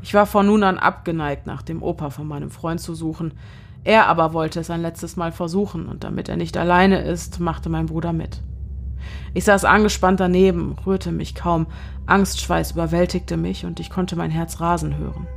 Ich 0.01 0.13
war 0.13 0.25
von 0.25 0.47
nun 0.47 0.63
an 0.63 0.77
abgeneigt, 0.77 1.47
nach 1.47 1.61
dem 1.61 1.83
Opa 1.83 2.09
von 2.09 2.27
meinem 2.27 2.51
Freund 2.51 2.81
zu 2.81 2.95
suchen, 2.95 3.33
er 3.83 4.07
aber 4.07 4.33
wollte 4.33 4.59
es 4.59 4.69
ein 4.69 4.81
letztes 4.81 5.15
Mal 5.15 5.31
versuchen, 5.31 5.87
und 5.87 6.03
damit 6.03 6.29
er 6.29 6.37
nicht 6.37 6.57
alleine 6.57 7.01
ist, 7.01 7.39
machte 7.39 7.69
mein 7.69 7.85
Bruder 7.85 8.13
mit. 8.13 8.41
Ich 9.33 9.45
saß 9.45 9.65
angespannt 9.65 10.19
daneben, 10.19 10.75
rührte 10.85 11.11
mich 11.11 11.33
kaum, 11.33 11.67
Angstschweiß 12.05 12.71
überwältigte 12.71 13.37
mich 13.37 13.65
und 13.65 13.79
ich 13.79 13.89
konnte 13.89 14.15
mein 14.15 14.31
Herz 14.31 14.59
rasen 14.59 14.97
hören. 14.97 15.27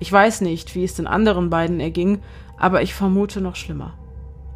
Ich 0.00 0.10
weiß 0.10 0.40
nicht, 0.40 0.74
wie 0.74 0.82
es 0.82 0.94
den 0.94 1.06
anderen 1.06 1.50
beiden 1.50 1.78
erging, 1.78 2.22
aber 2.56 2.82
ich 2.82 2.94
vermute 2.94 3.40
noch 3.40 3.54
schlimmer. 3.54 3.94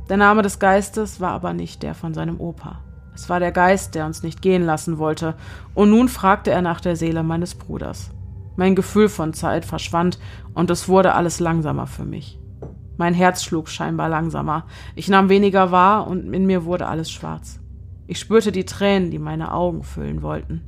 Der 0.08 0.16
Name 0.16 0.42
des 0.42 0.58
Geistes 0.58 1.20
war 1.20 1.32
aber 1.32 1.52
nicht 1.52 1.82
der 1.82 1.94
von 1.94 2.14
seinem 2.14 2.40
Opa. 2.40 2.80
Es 3.14 3.28
war 3.28 3.40
der 3.40 3.52
Geist, 3.52 3.94
der 3.94 4.06
uns 4.06 4.22
nicht 4.22 4.42
gehen 4.42 4.64
lassen 4.64 4.98
wollte, 4.98 5.34
und 5.74 5.90
nun 5.90 6.08
fragte 6.08 6.50
er 6.50 6.62
nach 6.62 6.80
der 6.80 6.96
Seele 6.96 7.22
meines 7.22 7.54
Bruders. 7.54 8.10
Mein 8.56 8.74
Gefühl 8.74 9.08
von 9.08 9.34
Zeit 9.34 9.64
verschwand, 9.66 10.18
und 10.54 10.70
es 10.70 10.88
wurde 10.88 11.14
alles 11.14 11.40
langsamer 11.40 11.86
für 11.86 12.04
mich. 12.04 12.40
Mein 12.96 13.12
Herz 13.12 13.42
schlug 13.42 13.68
scheinbar 13.68 14.08
langsamer. 14.08 14.64
Ich 14.94 15.08
nahm 15.08 15.28
weniger 15.28 15.70
wahr 15.70 16.06
und 16.06 16.32
in 16.32 16.46
mir 16.46 16.64
wurde 16.64 16.86
alles 16.86 17.10
schwarz. 17.10 17.60
Ich 18.06 18.18
spürte 18.18 18.50
die 18.50 18.64
Tränen, 18.64 19.10
die 19.10 19.18
meine 19.18 19.52
Augen 19.52 19.82
füllen 19.82 20.22
wollten. 20.22 20.62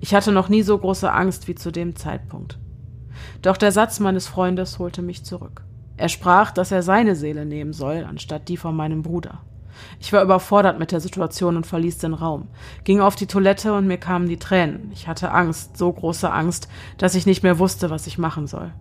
Ich 0.00 0.14
hatte 0.14 0.30
noch 0.30 0.48
nie 0.48 0.62
so 0.62 0.78
große 0.78 1.10
Angst 1.10 1.48
wie 1.48 1.54
zu 1.54 1.72
dem 1.72 1.96
Zeitpunkt. 1.96 2.58
Doch 3.42 3.56
der 3.56 3.72
Satz 3.72 4.00
meines 4.00 4.26
Freundes 4.26 4.78
holte 4.78 5.02
mich 5.02 5.24
zurück. 5.24 5.62
Er 5.96 6.08
sprach, 6.08 6.50
dass 6.50 6.72
er 6.72 6.82
seine 6.82 7.14
Seele 7.14 7.44
nehmen 7.44 7.72
soll, 7.72 8.04
anstatt 8.08 8.48
die 8.48 8.56
von 8.56 8.74
meinem 8.74 9.02
Bruder. 9.02 9.40
Ich 10.00 10.12
war 10.12 10.22
überfordert 10.22 10.78
mit 10.78 10.92
der 10.92 11.00
Situation 11.00 11.56
und 11.56 11.66
verließ 11.66 11.98
den 11.98 12.14
Raum, 12.14 12.48
ging 12.84 13.00
auf 13.00 13.16
die 13.16 13.26
Toilette 13.26 13.74
und 13.74 13.86
mir 13.86 13.98
kamen 13.98 14.28
die 14.28 14.38
Tränen. 14.38 14.90
Ich 14.92 15.08
hatte 15.08 15.30
Angst, 15.30 15.76
so 15.76 15.92
große 15.92 16.30
Angst, 16.30 16.68
dass 16.98 17.14
ich 17.14 17.26
nicht 17.26 17.42
mehr 17.42 17.58
wusste, 17.58 17.90
was 17.90 18.06
ich 18.06 18.18
machen 18.18 18.46
soll. 18.46 18.72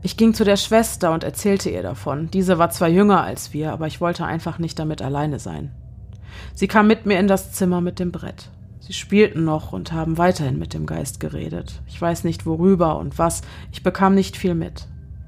Ich 0.00 0.16
ging 0.16 0.32
zu 0.32 0.44
der 0.44 0.56
Schwester 0.56 1.12
und 1.12 1.24
erzählte 1.24 1.70
ihr 1.70 1.82
davon. 1.82 2.30
Diese 2.30 2.58
war 2.58 2.70
zwar 2.70 2.88
jünger 2.88 3.22
als 3.22 3.52
wir, 3.52 3.72
aber 3.72 3.88
ich 3.88 4.00
wollte 4.00 4.24
einfach 4.24 4.58
nicht 4.60 4.78
damit 4.78 5.02
alleine 5.02 5.40
sein. 5.40 5.72
Sie 6.54 6.68
kam 6.68 6.86
mit 6.86 7.04
mir 7.04 7.18
in 7.18 7.26
das 7.26 7.52
Zimmer 7.52 7.80
mit 7.80 7.98
dem 7.98 8.12
Brett. 8.12 8.50
Sie 8.88 8.94
spielten 8.94 9.44
noch 9.44 9.74
und 9.74 9.92
haben 9.92 10.16
weiterhin 10.16 10.58
mit 10.58 10.72
dem 10.72 10.86
Geist 10.86 11.20
geredet. 11.20 11.82
Ich 11.88 12.00
weiß 12.00 12.24
nicht 12.24 12.46
worüber 12.46 12.98
und 12.98 13.18
was, 13.18 13.42
ich 13.70 13.82
bekam 13.82 14.14
nicht 14.14 14.34
viel 14.34 14.54
mit. 14.54 14.86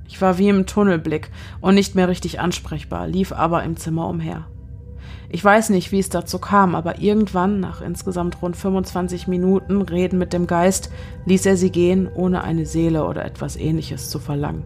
Ich 0.09 0.19
war 0.23 0.39
wie 0.39 0.49
im 0.49 0.65
Tunnelblick 0.65 1.31
und 1.61 1.75
nicht 1.75 1.95
mehr 1.95 2.09
richtig 2.09 2.41
ansprechbar, 2.41 3.07
lief 3.07 3.33
aber 3.33 3.63
im 3.63 3.77
Zimmer 3.77 4.09
umher. 4.09 4.47
Ich 5.29 5.45
weiß 5.45 5.69
nicht, 5.69 5.93
wie 5.93 5.99
es 5.99 6.09
dazu 6.09 6.39
kam, 6.39 6.75
aber 6.75 7.01
irgendwann, 7.01 7.61
nach 7.61 7.83
insgesamt 7.83 8.41
rund 8.41 8.57
25 8.57 9.29
Minuten 9.29 9.83
Reden 9.83 10.19
mit 10.19 10.33
dem 10.33 10.47
Geist, 10.47 10.91
ließ 11.27 11.45
er 11.45 11.59
sie 11.59 11.71
gehen, 11.71 12.09
ohne 12.15 12.43
eine 12.43 12.65
Seele 12.65 13.05
oder 13.05 13.27
etwas 13.27 13.57
ähnliches 13.57 14.09
zu 14.09 14.21
verlangen. 14.21 14.65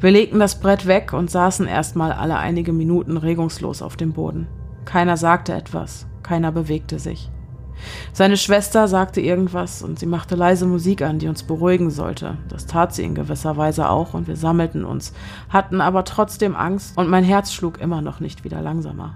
Wir 0.00 0.10
legten 0.10 0.38
das 0.38 0.60
Brett 0.60 0.86
weg 0.86 1.14
und 1.14 1.30
saßen 1.30 1.66
erstmal 1.66 2.12
alle 2.12 2.36
einige 2.36 2.74
Minuten 2.74 3.16
regungslos 3.16 3.80
auf 3.80 3.96
dem 3.96 4.12
Boden. 4.12 4.48
Keiner 4.84 5.16
sagte 5.16 5.54
etwas, 5.54 6.06
keiner 6.22 6.52
bewegte 6.52 6.98
sich. 6.98 7.30
Seine 8.12 8.36
Schwester 8.36 8.88
sagte 8.88 9.20
irgendwas 9.20 9.82
und 9.82 9.98
sie 9.98 10.06
machte 10.06 10.36
leise 10.36 10.66
Musik 10.66 11.02
an, 11.02 11.18
die 11.18 11.28
uns 11.28 11.42
beruhigen 11.42 11.90
sollte. 11.90 12.38
Das 12.48 12.66
tat 12.66 12.94
sie 12.94 13.04
in 13.04 13.14
gewisser 13.14 13.56
Weise 13.56 13.88
auch 13.88 14.14
und 14.14 14.28
wir 14.28 14.36
sammelten 14.36 14.84
uns, 14.84 15.12
hatten 15.48 15.80
aber 15.80 16.04
trotzdem 16.04 16.56
Angst 16.56 16.96
und 16.96 17.08
mein 17.08 17.24
Herz 17.24 17.52
schlug 17.52 17.80
immer 17.80 18.02
noch 18.02 18.20
nicht 18.20 18.44
wieder 18.44 18.62
langsamer. 18.62 19.14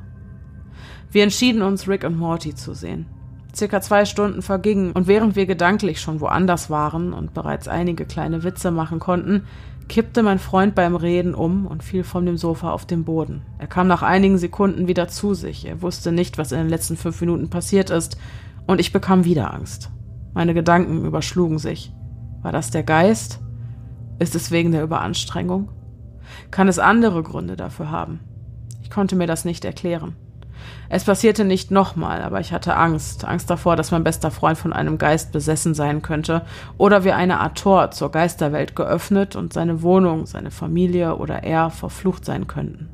Wir 1.11 1.25
entschieden 1.25 1.63
uns, 1.63 1.89
Rick 1.89 2.05
und 2.05 2.19
Morty 2.19 2.55
zu 2.55 2.75
sehen. 2.75 3.07
Circa 3.55 3.81
zwei 3.81 4.05
Stunden 4.05 4.43
vergingen 4.43 4.93
und 4.93 5.09
während 5.09 5.35
wir 5.35 5.47
gedanklich 5.47 6.01
schon 6.01 6.21
woanders 6.21 6.71
waren 6.71 7.13
und 7.13 7.35
bereits 7.35 7.67
einige 7.67 8.05
kleine 8.05 8.45
Witze 8.45 8.71
machen 8.71 9.01
konnten, 9.01 9.43
kippte 9.89 10.23
mein 10.23 10.39
Freund 10.39 10.77
beim 10.77 10.95
Reden 10.95 11.35
um 11.35 11.67
und 11.67 11.83
fiel 11.83 12.05
von 12.05 12.25
dem 12.25 12.37
Sofa 12.37 12.71
auf 12.71 12.87
den 12.87 13.03
Boden. 13.03 13.43
Er 13.59 13.67
kam 13.67 13.89
nach 13.89 14.03
einigen 14.03 14.39
Sekunden 14.39 14.87
wieder 14.87 15.09
zu 15.09 15.35
sich. 15.35 15.67
Er 15.67 15.83
wusste 15.83 16.13
nicht, 16.13 16.39
was 16.39 16.53
in 16.53 16.59
den 16.59 16.69
letzten 16.69 16.97
fünf 16.97 17.21
Minuten 17.21 17.51
passiert 17.51 17.91
ist, 17.91 18.17
und 18.71 18.81
ich 18.81 18.93
bekam 18.93 19.25
wieder 19.25 19.53
Angst. 19.53 19.91
Meine 20.33 20.55
Gedanken 20.55 21.05
überschlugen 21.05 21.59
sich. 21.59 21.93
War 22.41 22.53
das 22.53 22.71
der 22.71 22.85
Geist? 22.85 23.41
Ist 24.21 24.37
es 24.37 24.53
wegen 24.53 24.71
der 24.71 24.85
Überanstrengung? 24.85 25.73
Kann 26.53 26.69
es 26.69 26.79
andere 26.79 27.25
Gründe 27.25 27.57
dafür 27.57 27.91
haben? 27.91 28.21
Ich 28.81 28.89
konnte 28.89 29.17
mir 29.17 29.27
das 29.27 29.45
nicht 29.45 29.65
erklären. 29.65 30.15
Es 30.89 31.03
passierte 31.03 31.45
nicht 31.45 31.73
nochmal, 31.73 32.23
aber 32.23 32.39
ich 32.39 32.53
hatte 32.53 32.77
Angst, 32.77 33.25
Angst 33.25 33.51
davor, 33.51 33.75
dass 33.75 33.91
mein 33.91 34.05
bester 34.05 34.31
Freund 34.31 34.57
von 34.57 34.73
einem 34.73 34.99
Geist 34.99 35.33
besessen 35.33 35.75
sein 35.75 36.01
könnte 36.01 36.43
oder 36.79 37.03
wie 37.03 37.11
eine 37.11 37.41
Art 37.41 37.59
Tor 37.59 37.91
zur 37.91 38.13
Geisterwelt 38.13 38.77
geöffnet 38.77 39.35
und 39.35 39.53
seine 39.53 39.83
Wohnung, 39.83 40.27
seine 40.27 40.53
Familie 40.53 41.17
oder 41.17 41.43
er 41.43 41.71
verflucht 41.71 42.25
sein 42.25 42.47
könnten. 42.47 42.89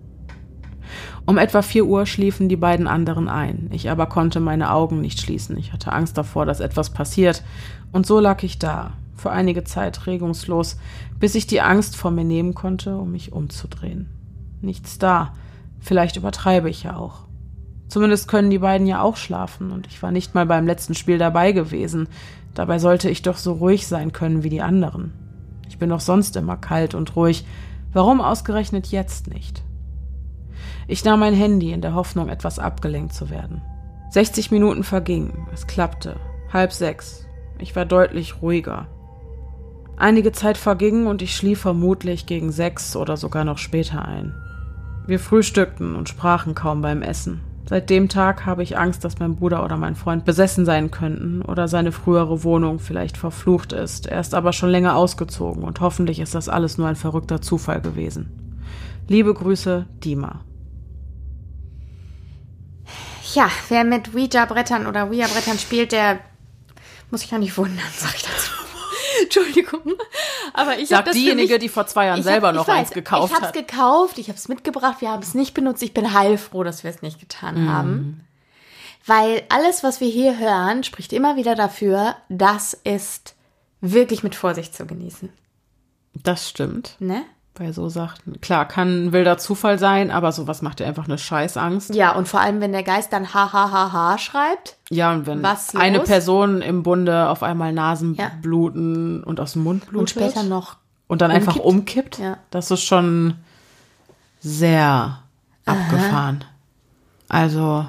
Um 1.24 1.38
etwa 1.38 1.62
vier 1.62 1.86
Uhr 1.86 2.06
schliefen 2.06 2.48
die 2.48 2.56
beiden 2.56 2.86
anderen 2.86 3.28
ein. 3.28 3.68
Ich 3.72 3.90
aber 3.90 4.06
konnte 4.06 4.40
meine 4.40 4.72
Augen 4.72 5.00
nicht 5.00 5.20
schließen. 5.20 5.56
Ich 5.58 5.72
hatte 5.72 5.92
Angst 5.92 6.16
davor, 6.18 6.46
dass 6.46 6.60
etwas 6.60 6.90
passiert. 6.90 7.42
Und 7.92 8.06
so 8.06 8.20
lag 8.20 8.42
ich 8.42 8.58
da, 8.58 8.92
für 9.14 9.30
einige 9.30 9.64
Zeit 9.64 10.06
regungslos, 10.06 10.78
bis 11.18 11.34
ich 11.34 11.46
die 11.46 11.60
Angst 11.60 11.96
vor 11.96 12.10
mir 12.10 12.24
nehmen 12.24 12.54
konnte, 12.54 12.96
um 12.96 13.12
mich 13.12 13.32
umzudrehen. 13.32 14.08
Nichts 14.60 14.98
da. 14.98 15.34
Vielleicht 15.80 16.16
übertreibe 16.16 16.68
ich 16.68 16.82
ja 16.82 16.96
auch. 16.96 17.26
Zumindest 17.88 18.28
können 18.28 18.50
die 18.50 18.58
beiden 18.58 18.86
ja 18.86 19.00
auch 19.00 19.16
schlafen, 19.16 19.70
und 19.70 19.86
ich 19.86 20.02
war 20.02 20.10
nicht 20.10 20.34
mal 20.34 20.46
beim 20.46 20.66
letzten 20.66 20.94
Spiel 20.94 21.18
dabei 21.18 21.52
gewesen. 21.52 22.08
Dabei 22.54 22.78
sollte 22.78 23.08
ich 23.08 23.22
doch 23.22 23.36
so 23.36 23.52
ruhig 23.52 23.86
sein 23.86 24.12
können 24.12 24.42
wie 24.42 24.50
die 24.50 24.62
anderen. 24.62 25.12
Ich 25.68 25.78
bin 25.78 25.90
doch 25.90 26.00
sonst 26.00 26.36
immer 26.36 26.56
kalt 26.56 26.94
und 26.94 27.16
ruhig. 27.16 27.46
Warum 27.92 28.20
ausgerechnet 28.20 28.88
jetzt 28.88 29.28
nicht? 29.28 29.62
Ich 30.88 31.04
nahm 31.04 31.20
mein 31.20 31.34
Handy 31.34 31.72
in 31.72 31.80
der 31.80 31.94
Hoffnung, 31.94 32.28
etwas 32.28 32.58
abgelenkt 32.58 33.12
zu 33.12 33.28
werden. 33.30 33.62
60 34.10 34.50
Minuten 34.50 34.84
vergingen. 34.84 35.48
Es 35.52 35.66
klappte. 35.66 36.16
Halb 36.52 36.72
sechs. 36.72 37.26
Ich 37.58 37.74
war 37.74 37.84
deutlich 37.84 38.40
ruhiger. 38.40 38.86
Einige 39.96 40.30
Zeit 40.30 40.56
verging 40.56 41.06
und 41.06 41.22
ich 41.22 41.34
schlief 41.34 41.60
vermutlich 41.60 42.26
gegen 42.26 42.52
sechs 42.52 42.94
oder 42.96 43.16
sogar 43.16 43.44
noch 43.44 43.58
später 43.58 44.04
ein. 44.04 44.34
Wir 45.06 45.18
frühstückten 45.18 45.96
und 45.96 46.08
sprachen 46.08 46.54
kaum 46.54 46.82
beim 46.82 47.02
Essen. 47.02 47.40
Seit 47.68 47.90
dem 47.90 48.08
Tag 48.08 48.46
habe 48.46 48.62
ich 48.62 48.78
Angst, 48.78 49.04
dass 49.04 49.18
mein 49.18 49.34
Bruder 49.34 49.64
oder 49.64 49.76
mein 49.76 49.96
Freund 49.96 50.24
besessen 50.24 50.64
sein 50.64 50.92
könnten 50.92 51.42
oder 51.42 51.66
seine 51.66 51.90
frühere 51.90 52.44
Wohnung 52.44 52.78
vielleicht 52.78 53.16
verflucht 53.16 53.72
ist. 53.72 54.06
Er 54.06 54.20
ist 54.20 54.34
aber 54.34 54.52
schon 54.52 54.70
länger 54.70 54.94
ausgezogen 54.94 55.64
und 55.64 55.80
hoffentlich 55.80 56.20
ist 56.20 56.36
das 56.36 56.48
alles 56.48 56.78
nur 56.78 56.86
ein 56.86 56.94
verrückter 56.94 57.40
Zufall 57.40 57.80
gewesen. 57.80 58.30
Liebe 59.08 59.34
Grüße, 59.34 59.86
Dima. 60.04 60.45
Ja, 63.36 63.50
wer 63.68 63.84
mit 63.84 64.14
Ouija-Brettern 64.14 64.86
oder 64.86 65.08
Ouija-Brettern 65.08 65.58
spielt, 65.58 65.92
der 65.92 66.20
muss 67.10 67.20
sich 67.20 67.30
ja 67.30 67.38
nicht 67.38 67.54
wundern, 67.58 67.84
sag 67.94 68.14
ich 68.14 68.22
dazu. 68.22 68.50
Entschuldigung. 69.22 69.92
Aber 70.54 70.78
ich 70.78 70.88
Sagt 70.88 71.14
diejenige, 71.14 71.54
mich, 71.54 71.60
die 71.60 71.68
vor 71.68 71.86
zwei 71.86 72.06
Jahren 72.06 72.22
selber 72.22 72.48
hab, 72.48 72.54
noch 72.54 72.66
weiß, 72.66 72.78
eins 72.78 72.90
gekauft 72.92 73.34
hat. 73.34 73.40
Ich 73.40 73.46
habe 73.46 73.58
es 73.58 73.66
gekauft, 73.66 74.18
ich 74.18 74.28
habe 74.28 74.38
es 74.38 74.48
mitgebracht, 74.48 75.02
wir 75.02 75.10
haben 75.10 75.22
es 75.22 75.34
nicht 75.34 75.52
benutzt. 75.52 75.82
Ich 75.82 75.92
bin 75.92 76.14
heilfroh, 76.14 76.64
dass 76.64 76.82
wir 76.82 76.90
es 76.90 77.02
nicht 77.02 77.20
getan 77.20 77.66
mm. 77.66 77.68
haben. 77.68 78.26
Weil 79.04 79.42
alles, 79.50 79.84
was 79.84 80.00
wir 80.00 80.08
hier 80.08 80.38
hören, 80.38 80.82
spricht 80.82 81.12
immer 81.12 81.36
wieder 81.36 81.54
dafür, 81.54 82.16
das 82.30 82.72
ist 82.72 83.34
wirklich 83.82 84.22
mit 84.22 84.34
Vorsicht 84.34 84.74
zu 84.74 84.86
genießen. 84.86 85.28
Das 86.14 86.48
stimmt. 86.48 86.96
Ne? 87.00 87.22
Bei 87.58 87.72
so 87.72 87.88
Sachen. 87.88 88.40
Klar, 88.40 88.66
kann 88.66 89.06
ein 89.06 89.12
wilder 89.12 89.38
Zufall 89.38 89.78
sein, 89.78 90.10
aber 90.10 90.32
sowas 90.32 90.62
macht 90.62 90.80
dir 90.80 90.86
einfach 90.86 91.06
eine 91.06 91.18
Scheißangst. 91.18 91.94
Ja, 91.94 92.12
und 92.12 92.28
vor 92.28 92.40
allem, 92.40 92.60
wenn 92.60 92.72
der 92.72 92.82
Geist 92.82 93.12
dann 93.12 93.34
ha 93.34 93.52
ha 93.52 93.70
ha 93.70 93.92
ha 93.92 94.18
schreibt. 94.18 94.76
Ja, 94.90 95.12
und 95.12 95.26
wenn 95.26 95.44
eine 95.74 96.00
Person 96.00 96.62
im 96.62 96.82
Bunde 96.82 97.28
auf 97.28 97.42
einmal 97.42 97.72
Nasenbluten 97.72 99.20
ja. 99.20 99.26
und 99.26 99.40
aus 99.40 99.54
dem 99.54 99.64
Mund 99.64 99.86
blutet. 99.86 100.00
Und 100.00 100.10
später 100.10 100.42
noch. 100.42 100.76
Und 101.08 101.20
dann 101.22 101.30
umkippt. 101.30 101.48
einfach 101.48 101.64
umkippt. 101.64 102.18
Ja. 102.18 102.36
Das 102.50 102.70
ist 102.70 102.82
schon 102.82 103.34
sehr 104.40 104.82
Aha. 104.84 105.20
abgefahren. 105.66 106.44
Also, 107.28 107.86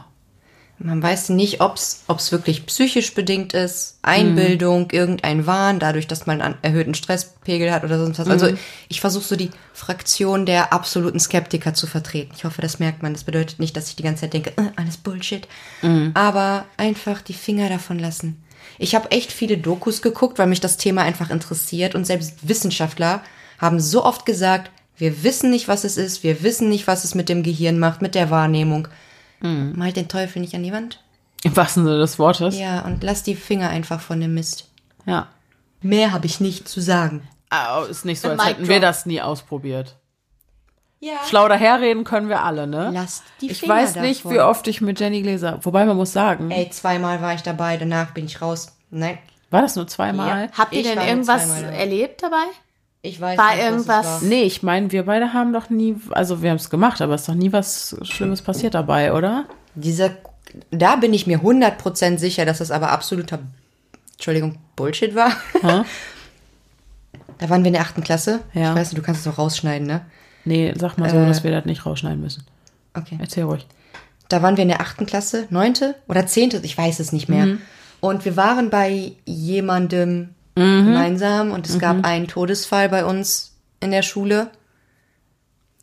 man 0.79 1.01
weiß 1.01 1.29
nicht, 1.29 1.59
ob 1.59 1.77
es 1.77 2.31
wirklich 2.31 2.67
psychisch 2.67 3.15
bedingt 3.15 3.53
ist, 3.53 3.97
Einbildung, 4.03 4.83
mhm. 4.83 4.89
irgendein 4.91 5.47
Wahn, 5.47 5.79
dadurch, 5.79 6.05
dass 6.05 6.27
man 6.27 6.41
einen 6.41 6.55
erhöhten 6.61 6.93
Stresspegel 6.93 7.71
hat 7.71 7.83
oder 7.83 7.97
sonst 7.97 8.19
was. 8.19 8.27
Also 8.27 8.51
mhm. 8.51 8.57
ich 8.87 9.01
versuche 9.01 9.23
so 9.23 9.35
die 9.35 9.49
Fraktion 9.73 10.45
der 10.45 10.73
absoluten 10.73 11.19
Skeptiker 11.19 11.73
zu 11.73 11.87
vertreten. 11.87 12.33
Ich 12.35 12.43
hoffe, 12.43 12.61
das 12.61 12.77
merkt 12.77 13.01
man. 13.01 13.13
Das 13.13 13.23
bedeutet 13.23 13.59
nicht, 13.59 13.75
dass 13.75 13.89
ich 13.89 13.95
die 13.95 14.03
ganze 14.03 14.21
Zeit 14.21 14.33
denke, 14.33 14.51
äh, 14.57 14.69
alles 14.75 14.97
Bullshit. 14.97 15.47
Mhm. 15.81 16.11
Aber 16.13 16.65
einfach 16.77 17.21
die 17.21 17.33
Finger 17.33 17.69
davon 17.69 17.97
lassen. 17.97 18.43
Ich 18.77 18.93
habe 18.93 19.09
echt 19.11 19.31
viele 19.31 19.57
Dokus 19.57 20.03
geguckt, 20.03 20.37
weil 20.37 20.47
mich 20.47 20.59
das 20.59 20.77
Thema 20.77 21.01
einfach 21.01 21.31
interessiert. 21.31 21.95
Und 21.95 22.05
selbst 22.05 22.47
Wissenschaftler 22.47 23.23
haben 23.57 23.79
so 23.79 24.05
oft 24.05 24.27
gesagt, 24.27 24.69
wir 24.95 25.23
wissen 25.23 25.49
nicht, 25.49 25.67
was 25.67 25.83
es 25.83 25.97
ist, 25.97 26.23
wir 26.23 26.43
wissen 26.43 26.69
nicht, 26.69 26.85
was 26.85 27.03
es 27.03 27.15
mit 27.15 27.29
dem 27.29 27.41
Gehirn 27.41 27.79
macht, 27.79 28.03
mit 28.03 28.13
der 28.13 28.29
Wahrnehmung. 28.29 28.87
Mhm. 29.39 29.73
Mal 29.75 29.93
den 29.93 30.07
Teufel 30.07 30.41
nicht 30.41 30.55
an 30.55 30.63
die 30.63 30.71
Wand. 30.73 31.03
Im 31.43 31.55
wahrsten 31.55 31.85
Sinne 31.85 31.99
des 31.99 32.17
Wortes. 32.19 32.57
Ja, 32.57 32.81
und 32.81 33.03
lass 33.03 33.23
die 33.23 33.35
Finger 33.35 33.69
einfach 33.69 34.01
von 34.01 34.19
dem 34.19 34.33
Mist. 34.33 34.69
Ja. 35.05 35.27
Mehr 35.81 36.11
habe 36.11 36.25
ich 36.25 36.39
nicht 36.39 36.67
zu 36.67 36.81
sagen. 36.81 37.27
Ah, 37.49 37.83
ist 37.89 38.05
nicht 38.05 38.19
so, 38.19 38.29
als 38.29 38.45
hätten 38.45 38.67
wir 38.67 38.79
das 38.79 39.05
nie 39.05 39.21
ausprobiert. 39.21 39.95
Ja. 40.99 41.13
Schlau 41.29 41.47
daherreden 41.47 42.03
können 42.03 42.27
wir 42.27 42.41
alle, 42.43 42.65
ne? 42.65 42.89
Lasst 42.91 43.23
die 43.41 43.51
Ich 43.51 43.67
weiß 43.67 43.97
nicht, 43.97 44.21
davon. 44.25 44.33
wie 44.33 44.39
oft 44.39 44.67
ich 44.67 44.81
mit 44.81 44.99
Jenny 44.99 45.21
Gläser. 45.21 45.59
Wobei 45.61 45.85
man 45.85 45.95
muss 45.95 46.11
sagen. 46.11 46.49
Ey, 46.49 46.69
zweimal 46.71 47.21
war 47.21 47.35
ich 47.35 47.43
dabei, 47.43 47.77
danach 47.77 48.11
bin 48.11 48.25
ich 48.25 48.41
raus. 48.41 48.75
Nein. 48.89 49.19
War 49.51 49.61
das 49.61 49.75
nur 49.75 49.87
zweimal? 49.87 50.45
Ja. 50.45 50.51
Habt 50.57 50.73
ihr 50.73 50.81
ich 50.81 50.87
denn 50.87 50.99
irgendwas 50.99 51.61
erlebt 51.61 52.23
dabei? 52.23 52.45
Ich 53.07 53.21
weiß 53.21 53.37
war 53.37 53.55
nicht, 53.55 53.63
irgendwas. 53.63 54.21
Nee, 54.21 54.43
ich 54.43 54.63
meine, 54.63 54.91
wir 54.91 55.05
beide 55.05 55.33
haben 55.33 55.53
doch 55.53 55.69
nie, 55.69 55.95
also 56.11 56.41
wir 56.41 56.49
haben 56.49 56.57
es 56.57 56.69
gemacht, 56.69 57.01
aber 57.01 57.15
es 57.15 57.21
ist 57.21 57.29
doch 57.29 57.35
nie 57.35 57.53
was 57.53 57.97
Schlimmes 58.03 58.41
passiert 58.41 58.73
dabei, 58.73 59.13
oder? 59.13 59.45
Dieser, 59.75 60.11
da 60.71 60.95
bin 60.97 61.13
ich 61.13 61.27
mir 61.27 61.39
100% 61.39 62.17
sicher, 62.17 62.45
dass 62.45 62.59
das 62.59 62.71
aber 62.71 62.91
absoluter, 62.91 63.39
Entschuldigung, 64.13 64.57
Bullshit 64.75 65.15
war. 65.15 65.31
Da 67.39 67.49
waren 67.49 67.63
wir 67.63 67.67
in 67.67 67.73
der 67.73 67.83
achten 67.83 68.03
Klasse. 68.03 68.39
Ja. 68.53 68.71
Ich 68.71 68.79
weiß 68.79 68.91
nicht, 68.91 68.97
du 68.97 69.05
kannst 69.05 69.25
es 69.25 69.31
doch 69.31 69.37
rausschneiden, 69.37 69.85
ne? 69.85 70.01
Nee, 70.45 70.73
sag 70.75 70.97
mal 70.97 71.09
so, 71.09 71.17
äh, 71.17 71.27
dass 71.27 71.43
wir 71.43 71.51
das 71.51 71.65
nicht 71.65 71.85
rausschneiden 71.85 72.19
müssen. 72.19 72.45
Okay. 72.93 73.17
Erzähl 73.21 73.43
ruhig. 73.43 73.67
Da 74.29 74.41
waren 74.41 74.57
wir 74.57 74.63
in 74.63 74.69
der 74.69 74.81
achten 74.81 75.05
Klasse, 75.05 75.45
neunte 75.49 75.95
oder 76.07 76.25
zehnte, 76.25 76.59
ich 76.63 76.77
weiß 76.77 76.99
es 76.99 77.11
nicht 77.11 77.29
mehr. 77.29 77.45
Mhm. 77.45 77.61
Und 77.99 78.25
wir 78.25 78.35
waren 78.37 78.69
bei 78.69 79.13
jemandem 79.25 80.29
mhm. 80.57 80.85
gemeinsam 80.85 81.51
und 81.51 81.67
es 81.67 81.75
mhm. 81.75 81.79
gab 81.79 82.05
einen 82.05 82.27
Todesfall 82.27 82.89
bei 82.89 83.05
uns 83.05 83.53
in 83.79 83.91
der 83.91 84.01
Schule. 84.01 84.49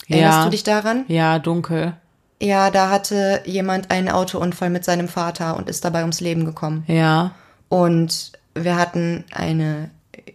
Erinnerst 0.08 0.38
ja. 0.38 0.44
du 0.44 0.50
dich 0.50 0.64
daran? 0.64 1.04
Ja, 1.08 1.38
dunkel. 1.38 1.94
Ja, 2.40 2.70
da 2.70 2.90
hatte 2.90 3.40
jemand 3.46 3.90
einen 3.90 4.08
Autounfall 4.08 4.70
mit 4.70 4.84
seinem 4.84 5.08
Vater 5.08 5.56
und 5.56 5.68
ist 5.68 5.84
dabei 5.84 6.00
ums 6.00 6.20
Leben 6.20 6.44
gekommen. 6.44 6.84
Ja. 6.86 7.30
Und 7.68 8.32
wir 8.54 8.76
hatten 8.76 9.24
eine 9.32 9.90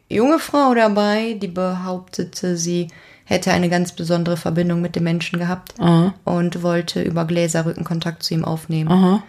junge 0.07 0.39
Frau 0.39 0.73
dabei, 0.73 1.37
die 1.39 1.47
behauptete, 1.47 2.57
sie 2.57 2.87
hätte 3.25 3.51
eine 3.51 3.69
ganz 3.69 3.91
besondere 3.91 4.37
Verbindung 4.37 4.81
mit 4.81 4.95
dem 4.95 5.03
Menschen 5.03 5.39
gehabt 5.39 5.75
Aha. 5.79 6.15
und 6.23 6.63
wollte 6.63 7.03
über 7.03 7.25
Gläserrücken 7.25 7.83
Kontakt 7.83 8.23
zu 8.23 8.33
ihm 8.33 8.43
aufnehmen. 8.43 8.91
Aha. 8.91 9.23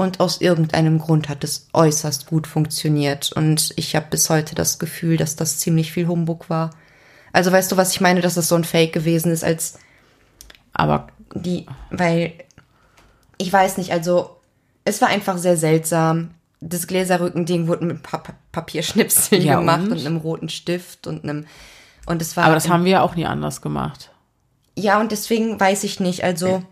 Und 0.00 0.20
aus 0.20 0.40
irgendeinem 0.40 1.00
Grund 1.00 1.28
hat 1.28 1.42
es 1.42 1.68
äußerst 1.72 2.26
gut 2.26 2.46
funktioniert. 2.46 3.32
Und 3.32 3.72
ich 3.74 3.96
habe 3.96 4.06
bis 4.08 4.30
heute 4.30 4.54
das 4.54 4.78
Gefühl, 4.78 5.16
dass 5.16 5.34
das 5.34 5.58
ziemlich 5.58 5.90
viel 5.90 6.06
Humbug 6.06 6.48
war. 6.48 6.70
Also 7.32 7.50
weißt 7.50 7.72
du, 7.72 7.76
was 7.76 7.90
ich 7.92 8.00
meine, 8.00 8.20
dass 8.20 8.36
es 8.36 8.46
so 8.46 8.54
ein 8.54 8.62
Fake 8.62 8.92
gewesen 8.92 9.32
ist, 9.32 9.42
als 9.42 9.80
aber 10.72 11.08
die, 11.34 11.66
weil 11.90 12.34
ich 13.38 13.52
weiß 13.52 13.76
nicht, 13.76 13.90
also 13.92 14.36
es 14.84 15.00
war 15.00 15.08
einfach 15.08 15.36
sehr 15.36 15.56
seltsam. 15.56 16.30
Das 16.60 16.86
Gläserrücken-Ding 16.86 17.66
wurde 17.66 17.84
mit 17.84 18.02
pa 18.04 18.22
Papierschnipseln 18.52 19.42
ja, 19.42 19.58
gemacht 19.58 19.82
und? 19.82 19.92
und 19.92 20.06
einem 20.06 20.16
roten 20.18 20.48
Stift 20.48 21.08
und 21.08 21.24
einem 21.24 21.46
und 22.06 22.22
es 22.22 22.36
war. 22.36 22.44
Aber 22.44 22.54
das 22.54 22.68
haben 22.68 22.84
wir 22.84 22.92
ja 22.92 23.02
auch 23.02 23.16
nie 23.16 23.26
anders 23.26 23.62
gemacht. 23.62 24.12
Ja, 24.76 25.00
und 25.00 25.10
deswegen 25.10 25.58
weiß 25.58 25.82
ich 25.82 25.98
nicht. 25.98 26.22
Also 26.22 26.62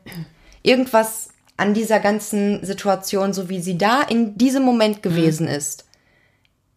irgendwas 0.62 1.30
an 1.56 1.74
dieser 1.74 2.00
ganzen 2.00 2.64
Situation, 2.64 3.32
so 3.32 3.48
wie 3.48 3.60
sie 3.60 3.78
da 3.78 4.02
in 4.02 4.36
diesem 4.36 4.62
Moment 4.62 5.02
gewesen 5.02 5.46
mhm. 5.46 5.54
ist. 5.54 5.84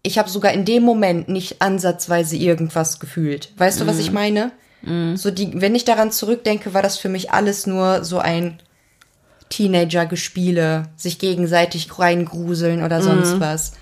Ich 0.02 0.18
habe 0.18 0.30
sogar 0.30 0.54
in 0.54 0.64
dem 0.64 0.84
Moment 0.84 1.28
nicht 1.28 1.62
ansatzweise 1.62 2.38
irgendwas 2.38 3.00
gefühlt. 3.00 3.52
Weißt 3.58 3.80
mhm. 3.80 3.84
du, 3.84 3.92
was 3.92 4.00
ich 4.00 4.10
mhm. 4.10 4.14
meine? 4.14 4.52
Mhm. 4.82 5.18
So 5.18 5.32
die, 5.32 5.62
wenn 5.62 5.76
ich 5.76 5.86
daran 5.86 6.12
zurückdenke, 6.12 6.74
war 6.74 6.82
das 6.82 6.98
für 6.98 7.10
mich 7.10 7.32
alles 7.32 7.68
nur 7.68 8.04
so 8.06 8.20
ein 8.20 8.60
Teenager-Gespiele, 9.50 10.90
sich 10.96 11.20
gegenseitig 11.20 12.00
reingruseln 12.00 12.84
oder 12.84 13.02
sonst 13.02 13.36
mhm. 13.36 13.40
was. 13.42 13.74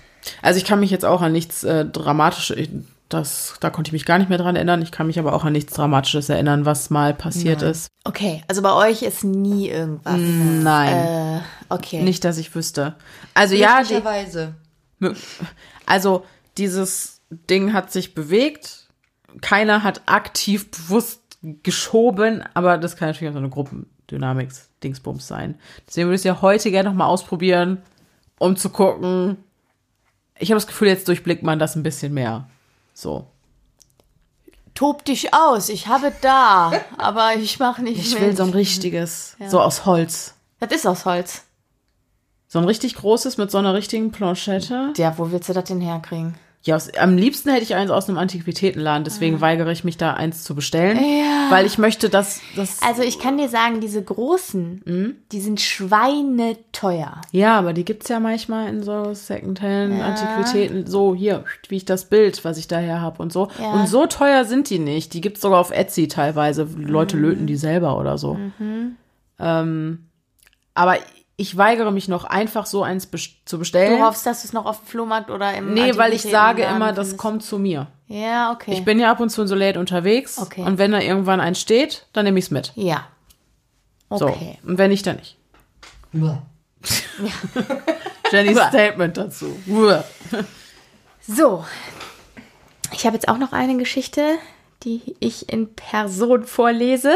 Also 0.42 0.58
ich 0.58 0.64
kann 0.64 0.80
mich 0.80 0.90
jetzt 0.90 1.04
auch 1.04 1.22
an 1.22 1.32
nichts 1.32 1.62
äh, 1.62 1.84
dramatisches, 1.84 2.68
das, 3.08 3.56
da 3.60 3.70
konnte 3.70 3.88
ich 3.88 3.92
mich 3.92 4.04
gar 4.04 4.18
nicht 4.18 4.28
mehr 4.28 4.38
dran 4.38 4.54
erinnern. 4.54 4.82
Ich 4.82 4.92
kann 4.92 5.06
mich 5.06 5.18
aber 5.18 5.32
auch 5.32 5.44
an 5.44 5.52
nichts 5.52 5.72
Dramatisches 5.72 6.28
erinnern, 6.28 6.66
was 6.66 6.90
mal 6.90 7.14
passiert 7.14 7.62
Nein. 7.62 7.70
ist. 7.70 7.88
Okay, 8.04 8.42
also 8.48 8.60
bei 8.60 8.72
euch 8.72 9.02
ist 9.02 9.24
nie 9.24 9.68
irgendwas. 9.68 10.18
Nein. 10.18 11.38
Äh, 11.38 11.40
okay. 11.70 12.02
Nicht, 12.02 12.24
dass 12.24 12.36
ich 12.36 12.54
wüsste. 12.54 12.96
Also 13.34 13.54
ja, 13.54 13.82
die, 13.82 14.02
also 15.86 16.24
dieses 16.58 17.22
Ding 17.30 17.72
hat 17.72 17.92
sich 17.92 18.14
bewegt. 18.14 18.88
keiner 19.40 19.82
hat 19.82 20.02
aktiv 20.06 20.70
bewusst 20.70 21.22
geschoben, 21.62 22.44
aber 22.54 22.78
das 22.78 22.96
kann 22.96 23.08
natürlich 23.08 23.30
auch 23.30 23.34
so 23.34 23.38
eine 23.38 23.50
Gruppendynamics-Dingsbums 23.50 25.26
sein. 25.26 25.54
Deswegen 25.86 26.08
würde 26.08 26.16
ich 26.16 26.20
es 26.20 26.24
ja 26.24 26.42
heute 26.42 26.70
gerne 26.70 26.90
nochmal 26.90 27.08
ausprobieren, 27.08 27.78
um 28.38 28.56
zu 28.56 28.70
gucken. 28.70 29.38
Ich 30.38 30.50
habe 30.50 30.56
das 30.56 30.66
Gefühl, 30.66 30.88
jetzt 30.88 31.08
durchblickt 31.08 31.42
man 31.42 31.58
das 31.58 31.76
ein 31.76 31.82
bisschen 31.82 32.12
mehr. 32.12 32.48
So. 33.00 33.28
Tob 34.74 35.04
dich 35.04 35.32
aus, 35.32 35.68
ich 35.68 35.86
habe 35.86 36.12
da, 36.20 36.72
aber 36.96 37.36
ich 37.36 37.60
mache 37.60 37.80
nicht 37.80 38.00
Ich 38.00 38.14
mit. 38.14 38.22
will 38.22 38.36
so 38.36 38.42
ein 38.42 38.48
richtiges, 38.50 39.36
so 39.46 39.60
aus 39.60 39.86
Holz. 39.86 40.34
Das 40.58 40.72
ist 40.72 40.84
aus 40.84 41.04
Holz. 41.04 41.44
So 42.48 42.58
ein 42.58 42.64
richtig 42.64 42.96
großes 42.96 43.36
mit 43.36 43.52
so 43.52 43.58
einer 43.58 43.72
richtigen 43.72 44.10
Planchette. 44.10 44.94
Ja, 44.96 45.16
wo 45.16 45.30
willst 45.30 45.48
du 45.48 45.52
das 45.52 45.62
denn 45.64 45.80
herkriegen? 45.80 46.34
Ja, 46.64 46.74
aus, 46.74 46.92
am 46.94 47.16
liebsten 47.16 47.50
hätte 47.50 47.62
ich 47.62 47.76
eins 47.76 47.90
aus 47.90 48.08
einem 48.08 48.18
Antiquitätenladen, 48.18 49.04
deswegen 49.04 49.40
weigere 49.40 49.70
ich 49.70 49.84
mich 49.84 49.96
da 49.96 50.14
eins 50.14 50.42
zu 50.42 50.54
bestellen. 50.56 50.96
Ja. 50.98 51.46
Weil 51.50 51.64
ich 51.64 51.78
möchte, 51.78 52.10
dass 52.10 52.40
das. 52.56 52.82
Also 52.82 53.02
ich 53.02 53.20
kann 53.20 53.38
dir 53.38 53.48
sagen, 53.48 53.80
diese 53.80 54.02
großen, 54.02 55.16
die 55.32 55.40
sind 55.40 55.60
schweineteuer. 55.60 57.20
Ja, 57.32 57.58
aber 57.58 57.72
die 57.72 57.84
gibt's 57.84 58.08
ja 58.08 58.20
manchmal 58.20 58.68
in 58.68 58.82
so 58.82 59.14
Secondhand, 59.14 60.00
Antiquitäten, 60.02 60.86
so 60.86 61.14
hier, 61.14 61.44
wie 61.68 61.76
ich 61.76 61.84
das 61.84 62.06
Bild, 62.06 62.44
was 62.44 62.58
ich 62.58 62.68
daher 62.68 63.00
habe 63.00 63.22
und 63.22 63.32
so. 63.32 63.48
Ja. 63.60 63.72
Und 63.72 63.86
so 63.86 64.06
teuer 64.06 64.44
sind 64.44 64.68
die 64.68 64.78
nicht. 64.80 65.14
Die 65.14 65.20
gibt's 65.20 65.40
sogar 65.40 65.60
auf 65.60 65.70
Etsy 65.70 66.08
teilweise. 66.08 66.68
Leute 66.76 67.16
Mhm. 67.16 67.22
löten 67.22 67.46
die 67.46 67.56
selber 67.56 67.98
oder 67.98 68.18
so. 68.18 68.36
Ähm, 69.38 70.06
aber 70.74 70.96
ich 71.40 71.56
weigere 71.56 71.90
mich 71.92 72.08
noch 72.08 72.24
einfach 72.24 72.66
so 72.66 72.82
eins 72.82 73.10
bes- 73.10 73.30
zu 73.46 73.58
bestellen. 73.60 73.98
Du 73.98 74.04
hoffst, 74.04 74.26
dass 74.26 74.42
du 74.42 74.48
es 74.48 74.52
noch 74.52 74.66
auf 74.66 74.80
dem 74.80 74.86
Flohmarkt 74.88 75.30
oder 75.30 75.54
im 75.54 75.72
nee, 75.72 75.96
weil 75.96 76.12
ich 76.12 76.22
sage 76.22 76.64
immer, 76.64 76.88
das 76.88 77.08
findest. 77.08 77.18
kommt 77.18 77.42
zu 77.44 77.58
mir. 77.60 77.86
Ja, 78.08 78.50
okay. 78.52 78.72
Ich 78.72 78.84
bin 78.84 78.98
ja 78.98 79.10
ab 79.10 79.20
und 79.20 79.30
zu 79.30 79.42
in 79.42 79.48
so 79.48 79.54
Läden 79.54 79.78
unterwegs. 79.78 80.38
Okay. 80.38 80.62
Und 80.64 80.78
wenn 80.78 80.90
da 80.92 81.00
irgendwann 81.00 81.40
eins 81.40 81.60
steht, 81.60 82.06
dann 82.12 82.24
nehme 82.24 82.38
ich's 82.38 82.50
mit. 82.50 82.72
ja. 82.74 83.06
So. 84.10 84.26
Okay. 84.28 84.58
Und 84.66 84.78
wenn 84.78 84.88
nicht, 84.90 85.06
dann 85.06 85.16
nicht. 85.16 85.36
Uah. 86.14 86.42
Jennys 88.32 88.58
Statement 88.58 89.16
dazu. 89.16 89.54
Uah. 89.66 90.02
So. 91.26 91.64
Ich 92.92 93.04
habe 93.04 93.16
jetzt 93.16 93.28
auch 93.28 93.36
noch 93.38 93.52
eine 93.52 93.76
Geschichte, 93.76 94.36
die 94.82 95.14
ich 95.20 95.52
in 95.52 95.74
Person 95.74 96.44
vorlese. 96.44 97.12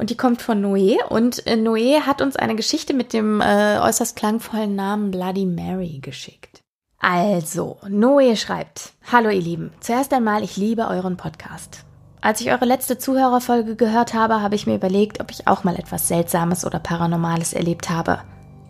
Und 0.00 0.08
die 0.08 0.16
kommt 0.16 0.40
von 0.40 0.64
Noé. 0.64 0.96
Und 1.10 1.46
äh, 1.46 1.56
Noé 1.56 2.00
hat 2.00 2.22
uns 2.22 2.34
eine 2.34 2.56
Geschichte 2.56 2.94
mit 2.94 3.12
dem 3.12 3.42
äh, 3.42 3.78
äußerst 3.80 4.16
klangvollen 4.16 4.74
Namen 4.74 5.10
Bloody 5.10 5.44
Mary 5.44 5.98
geschickt. 6.00 6.62
Also, 6.98 7.76
Noé 7.86 8.34
schreibt: 8.36 8.94
Hallo 9.12 9.28
ihr 9.28 9.42
Lieben, 9.42 9.72
zuerst 9.80 10.14
einmal, 10.14 10.42
ich 10.42 10.56
liebe 10.56 10.88
euren 10.88 11.18
Podcast. 11.18 11.84
Als 12.22 12.40
ich 12.40 12.50
eure 12.50 12.64
letzte 12.64 12.96
Zuhörerfolge 12.96 13.76
gehört 13.76 14.14
habe, 14.14 14.40
habe 14.40 14.54
ich 14.54 14.66
mir 14.66 14.76
überlegt, 14.76 15.20
ob 15.20 15.30
ich 15.30 15.46
auch 15.46 15.64
mal 15.64 15.76
etwas 15.76 16.08
Seltsames 16.08 16.64
oder 16.64 16.78
Paranormales 16.78 17.52
erlebt 17.52 17.90
habe. 17.90 18.20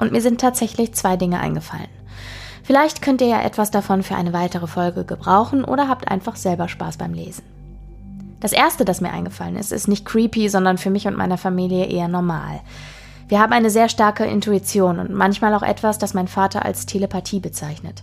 Und 0.01 0.11
mir 0.11 0.23
sind 0.23 0.41
tatsächlich 0.41 0.95
zwei 0.95 1.17
Dinge 1.17 1.39
eingefallen. 1.39 1.91
Vielleicht 2.65 3.03
könnt 3.03 3.21
ihr 3.21 3.29
ja 3.29 3.41
etwas 3.41 3.71
davon 3.71 4.03
für 4.03 4.17
eine 4.17 4.33
weitere 4.33 4.67
Folge 4.67 5.05
gebrauchen 5.05 5.63
oder 5.63 5.87
habt 5.87 6.11
einfach 6.11 6.35
selber 6.35 6.67
Spaß 6.67 6.97
beim 6.97 7.15
Lesen. 7.15 7.60
Das 8.41 8.53
erste, 8.53 8.85
das 8.85 9.01
mir 9.01 9.11
eingefallen 9.11 9.57
ist, 9.57 9.71
ist 9.71 9.87
nicht 9.87 10.07
creepy, 10.07 10.49
sondern 10.49 10.79
für 10.79 10.91
mich 10.91 11.07
und 11.07 11.17
meine 11.17 11.39
Familie 11.39 11.87
eher 11.87 12.09
normal. 12.09 12.61
Wir 13.29 13.39
haben 13.39 13.53
eine 13.53 13.71
sehr 13.71 13.89
starke 13.89 14.25
Intuition 14.25 14.99
und 14.99 15.13
manchmal 15.13 15.55
auch 15.55 15.63
etwas, 15.63 15.99
das 15.99 16.15
mein 16.15 16.27
Vater 16.27 16.65
als 16.65 16.87
Telepathie 16.87 17.39
bezeichnet. 17.39 18.03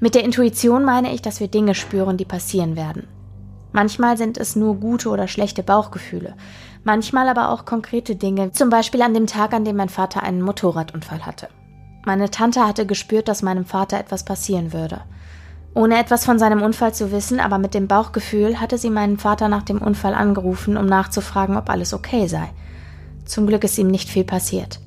Mit 0.00 0.14
der 0.14 0.24
Intuition 0.24 0.84
meine 0.84 1.12
ich, 1.12 1.20
dass 1.20 1.40
wir 1.40 1.48
Dinge 1.48 1.74
spüren, 1.74 2.16
die 2.16 2.24
passieren 2.24 2.76
werden. 2.76 3.06
Manchmal 3.72 4.16
sind 4.16 4.38
es 4.38 4.56
nur 4.56 4.76
gute 4.76 5.10
oder 5.10 5.28
schlechte 5.28 5.62
Bauchgefühle, 5.62 6.34
manchmal 6.84 7.28
aber 7.28 7.50
auch 7.50 7.64
konkrete 7.64 8.16
Dinge, 8.16 8.52
zum 8.52 8.70
Beispiel 8.70 9.02
an 9.02 9.12
dem 9.12 9.26
Tag, 9.26 9.52
an 9.52 9.64
dem 9.64 9.76
mein 9.76 9.90
Vater 9.90 10.22
einen 10.22 10.40
Motorradunfall 10.40 11.26
hatte. 11.26 11.48
Meine 12.06 12.30
Tante 12.30 12.66
hatte 12.66 12.86
gespürt, 12.86 13.28
dass 13.28 13.42
meinem 13.42 13.64
Vater 13.64 13.98
etwas 13.98 14.24
passieren 14.24 14.72
würde. 14.72 15.02
Ohne 15.76 15.98
etwas 15.98 16.24
von 16.24 16.38
seinem 16.38 16.62
Unfall 16.62 16.94
zu 16.94 17.12
wissen, 17.12 17.38
aber 17.38 17.58
mit 17.58 17.74
dem 17.74 17.86
Bauchgefühl, 17.86 18.60
hatte 18.60 18.78
sie 18.78 18.88
meinen 18.88 19.18
Vater 19.18 19.48
nach 19.48 19.62
dem 19.62 19.76
Unfall 19.76 20.14
angerufen, 20.14 20.78
um 20.78 20.86
nachzufragen, 20.86 21.58
ob 21.58 21.68
alles 21.68 21.92
okay 21.92 22.28
sei. 22.28 22.48
Zum 23.26 23.46
Glück 23.46 23.62
ist 23.62 23.76
ihm 23.76 23.88
nicht 23.88 24.08
viel 24.08 24.24
passiert. 24.24 24.80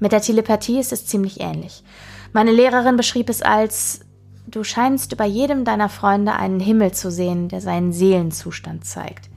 Mit 0.00 0.10
der 0.10 0.20
Telepathie 0.20 0.80
ist 0.80 0.92
es 0.92 1.06
ziemlich 1.06 1.40
ähnlich. 1.40 1.84
Meine 2.32 2.50
Lehrerin 2.50 2.96
beschrieb 2.96 3.28
es 3.28 3.40
als 3.40 4.00
Du 4.48 4.64
scheinst 4.64 5.12
über 5.12 5.26
jedem 5.26 5.64
deiner 5.64 5.88
Freunde 5.88 6.32
einen 6.32 6.58
Himmel 6.58 6.90
zu 6.90 7.12
sehen, 7.12 7.46
der 7.46 7.60
seinen 7.60 7.92
Seelenzustand 7.92 8.84
zeigt. 8.84 9.30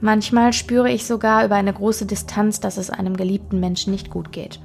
Manchmal 0.00 0.54
spüre 0.54 0.90
ich 0.90 1.06
sogar 1.06 1.44
über 1.44 1.56
eine 1.56 1.74
große 1.74 2.06
Distanz, 2.06 2.60
dass 2.60 2.78
es 2.78 2.88
einem 2.88 3.18
geliebten 3.18 3.60
Menschen 3.60 3.92
nicht 3.92 4.08
gut 4.08 4.32
geht. 4.32 4.60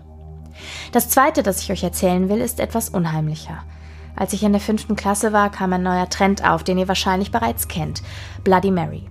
Das 0.94 1.10
zweite, 1.10 1.44
das 1.44 1.62
ich 1.62 1.74
euch 1.74 1.84
erzählen 1.84 2.30
will, 2.30 2.40
ist 2.40 2.62
etwas 2.62 2.88
unheimlicher. 2.88 3.66
Als 4.16 4.34
ich 4.34 4.44
in 4.44 4.52
der 4.52 4.62
fünften 4.62 4.96
Klasse 4.96 5.34
war, 5.34 5.50
kam 5.50 5.74
ein 5.74 5.84
neuer 5.84 6.10
Trend 6.10 6.48
auf, 6.48 6.64
den 6.64 6.78
ihr 6.78 6.88
wahrscheinlich 6.88 7.32
bereits 7.32 7.68
kennt. 7.68 8.02
Bloody 8.44 8.72
Mary. 8.72 9.04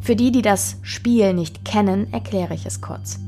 Für 0.00 0.16
die, 0.16 0.32
die 0.32 0.42
das 0.42 0.76
Spiel 0.82 1.34
nicht 1.34 1.64
kennen, 1.64 2.12
erkläre 2.12 2.54
ich 2.54 2.64
es 2.64 2.80
kurz. 2.80 3.18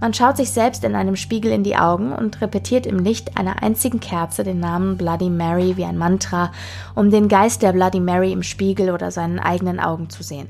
Man 0.00 0.12
schaut 0.12 0.36
sich 0.36 0.50
selbst 0.50 0.84
in 0.84 0.96
einem 0.96 1.16
Spiegel 1.16 1.50
in 1.50 1.64
die 1.64 1.76
Augen 1.76 2.12
und 2.12 2.40
repetiert 2.42 2.84
im 2.84 2.98
Licht 2.98 3.38
einer 3.38 3.62
einzigen 3.62 4.00
Kerze 4.00 4.44
den 4.44 4.60
Namen 4.60 4.98
Bloody 4.98 5.30
Mary 5.30 5.76
wie 5.76 5.84
ein 5.84 5.96
Mantra, 5.96 6.52
um 6.94 7.10
den 7.10 7.28
Geist 7.28 7.62
der 7.62 7.72
Bloody 7.72 8.00
Mary 8.00 8.32
im 8.32 8.42
Spiegel 8.42 8.90
oder 8.90 9.10
seinen 9.10 9.38
eigenen 9.38 9.80
Augen 9.80 10.10
zu 10.10 10.22
sehen. 10.22 10.48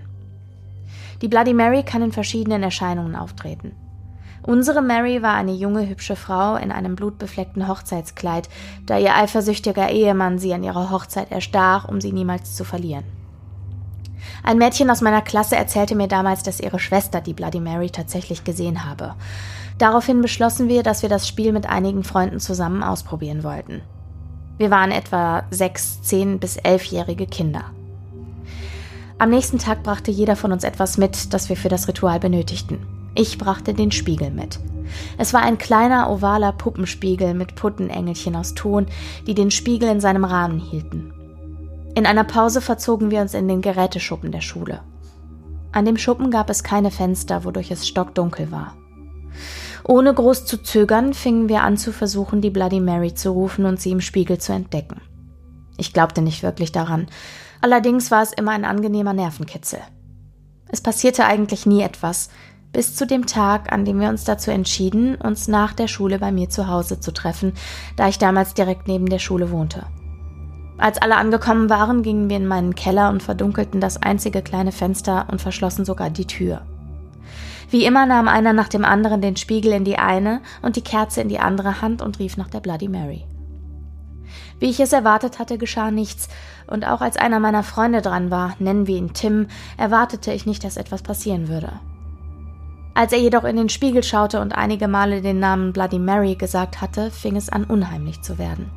Die 1.23 1.29
Bloody 1.29 1.55
Mary 1.55 1.85
kann 1.85 2.03
in 2.03 2.11
verschiedenen 2.11 2.63
Erscheinungen 2.63 3.15
auftreten. 3.15 3.73
Unsere 4.47 4.83
Mary 4.83 5.23
war 5.23 5.35
eine 5.35 5.55
junge, 5.55 5.89
hübsche 5.89 6.17
Frau 6.17 6.57
in 6.57 6.71
einem 6.71 6.97
blutbefleckten 6.97 7.67
Hochzeitskleid, 7.67 8.51
da 8.85 8.99
ihr 8.99 9.17
eifersüchtiger 9.17 9.89
Ehemann 9.89 10.39
sie 10.39 10.53
an 10.53 10.63
ihrer 10.63 10.91
Hochzeit 10.91 11.33
erstach, 11.33 11.89
um 11.89 11.99
sie 11.99 12.13
niemals 12.13 12.55
zu 12.55 12.63
verlieren. 12.63 13.05
Ein 14.43 14.59
Mädchen 14.59 14.91
aus 14.91 15.01
meiner 15.01 15.23
Klasse 15.23 15.57
erzählte 15.57 15.95
mir 15.95 16.09
damals, 16.09 16.43
dass 16.43 16.61
ihre 16.61 16.79
Schwester 16.79 17.23
die 17.23 17.33
Bloody 17.33 17.59
Mary 17.59 17.89
tatsächlich 17.89 18.45
gesehen 18.45 18.85
habe. 18.85 19.15
Daraufhin 19.79 20.21
beschlossen 20.21 20.69
wir, 20.69 20.83
dass 20.83 21.01
wir 21.01 21.09
das 21.09 21.27
Spiel 21.27 21.53
mit 21.53 21.67
einigen 21.67 22.05
Freunden 22.05 22.39
zusammen 22.39 22.83
ausprobieren 22.83 23.45
wollten. 23.45 23.81
Wir 24.59 24.71
waren 24.71 24.91
etwa 24.91 25.45
sechs, 25.51 26.03
zehn 26.03 26.39
bis 26.39 26.59
elfjährige 26.59 27.27
Kinder. 27.27 27.65
Am 29.17 29.31
nächsten 29.31 29.59
Tag 29.59 29.83
brachte 29.83 30.11
jeder 30.11 30.37
von 30.37 30.53
uns 30.53 30.65
etwas 30.65 30.99
mit, 30.99 31.33
das 31.33 31.49
wir 31.49 31.57
für 31.57 31.71
das 31.71 31.89
Ritual 31.89 32.21
benötigten. 32.21 32.94
Ich 33.15 33.39
brachte 33.39 33.75
den 33.75 33.93
Spiegel 33.93 34.31
mit. 34.31 34.59
Es 35.19 35.33
war 35.33 35.43
ein 35.43 35.59
kleiner 35.59 36.11
ovaler 36.11 36.53
Puppenspiegel 36.53 37.35
mit 37.35 37.55
Puttenengelchen 37.55 38.35
aus 38.35 38.55
Ton, 38.55 38.87
die 39.27 39.35
den 39.35 39.51
Spiegel 39.51 39.89
in 39.89 40.01
seinem 40.01 40.25
Rahmen 40.25 40.59
hielten. 40.59 41.13
In 41.95 42.07
einer 42.07 42.25
Pause 42.25 42.61
verzogen 42.61 43.13
wir 43.13 43.21
uns 43.21 43.35
in 43.35 43.47
den 43.47 43.63
Geräteschuppen 43.63 44.33
der 44.33 44.41
Schule. 44.41 44.81
An 45.71 45.85
dem 45.85 45.97
Schuppen 45.97 46.31
gab 46.31 46.51
es 46.51 46.65
keine 46.65 46.91
Fenster, 46.91 47.45
wodurch 47.45 47.71
es 47.71 47.87
stockdunkel 47.87 48.51
war. 48.51 48.77
Ohne 49.85 50.13
groß 50.13 50.47
zu 50.47 50.63
zögern, 50.63 51.15
fingen 51.15 51.49
wir 51.49 51.63
an 51.63 51.77
zu 51.77 51.93
versuchen, 51.93 52.41
die 52.41 52.51
Bloody 52.51 52.81
Mary 52.81 53.15
zu 53.15 53.31
rufen 53.31 53.65
und 53.65 53.81
sie 53.81 53.91
im 53.91 54.01
Spiegel 54.01 54.39
zu 54.39 54.53
entdecken. 54.53 55.01
Ich 55.77 55.93
glaubte 55.93 56.23
nicht 56.23 56.43
wirklich 56.43 56.73
daran, 56.73 57.07
allerdings 57.61 58.11
war 58.11 58.23
es 58.23 58.33
immer 58.33 58.53
ein 58.53 58.65
angenehmer 58.65 59.13
Nervenkitzel. 59.13 59.81
Es 60.69 60.81
passierte 60.81 61.27
eigentlich 61.27 61.67
nie 61.67 61.83
etwas, 61.83 62.31
bis 62.75 62.95
zu 62.95 63.07
dem 63.07 63.25
Tag, 63.25 63.73
an 63.73 63.87
dem 63.87 64.01
wir 64.01 64.11
uns 64.11 64.25
dazu 64.25 64.51
entschieden, 64.51 65.15
uns 65.15 65.49
nach 65.49 65.73
der 65.73 65.89
Schule 65.89 66.19
bei 66.19 66.33
mir 66.33 66.51
zu 66.51 66.69
Hause 66.69 67.01
zu 67.01 67.13
treffen, 67.13 67.55
da 67.97 68.09
ich 68.09 68.19
damals 68.19 68.53
direkt 68.53 68.89
neben 68.89 69.07
der 69.07 69.21
Schule 69.21 69.51
wohnte. 69.51 69.87
Als 70.77 71.01
alle 71.01 71.17
angekommen 71.17 71.71
waren, 71.71 72.03
gingen 72.03 72.29
wir 72.29 72.37
in 72.37 72.49
meinen 72.49 72.75
Keller 72.75 73.11
und 73.11 73.23
verdunkelten 73.23 73.81
das 73.81 74.03
einzige 74.03 74.43
kleine 74.43 74.73
Fenster 74.73 75.29
und 75.31 75.41
verschlossen 75.41 75.85
sogar 75.85 76.11
die 76.11 76.27
Tür. 76.27 76.63
Wie 77.71 77.85
immer 77.85 78.07
nahm 78.07 78.27
einer 78.27 78.53
nach 78.53 78.69
dem 78.69 78.85
anderen 78.85 79.23
den 79.23 79.37
Spiegel 79.37 79.73
in 79.73 79.85
die 79.85 79.99
eine 79.99 80.41
und 80.61 80.75
die 80.75 80.83
Kerze 80.83 81.21
in 81.21 81.29
die 81.29 81.39
andere 81.39 81.81
Hand 81.81 82.03
und 82.03 82.19
rief 82.19 82.37
nach 82.37 82.51
der 82.51 82.61
Bloody 82.61 82.89
Mary. 82.89 83.25
Wie 84.59 84.69
ich 84.69 84.81
es 84.81 84.93
erwartet 84.93 85.39
hatte, 85.39 85.59
geschah 85.59 85.93
nichts, 85.93 86.29
und 86.67 86.85
auch 86.85 87.03
als 87.03 87.17
einer 87.17 87.39
meiner 87.39 87.63
Freunde 87.63 88.03
dran 88.03 88.33
war, 88.33 88.57
nennen 88.59 88.89
wir 88.89 88.97
ihn 88.97 89.13
Tim, 89.15 89.47
erwartete 89.77 90.33
ich 90.33 90.45
nicht, 90.45 90.65
dass 90.65 90.77
etwas 90.77 91.03
passieren 91.03 91.49
würde. 91.49 91.73
Als 92.95 93.13
er 93.13 93.19
jedoch 93.19 93.43
in 93.43 93.57
den 93.57 93.69
Spiegel 93.69 94.05
schaute 94.05 94.41
und 94.41 94.55
einige 94.55 94.87
Male 94.87 95.21
den 95.21 95.41
Namen 95.41 95.73
Bloody 95.73 95.99
Mary 95.99 96.37
gesagt 96.37 96.81
hatte, 96.81 97.11
fing 97.11 97.35
es 97.35 97.49
an 97.49 97.65
unheimlich 97.65 98.23
zu 98.23 98.39
werden. 98.39 98.71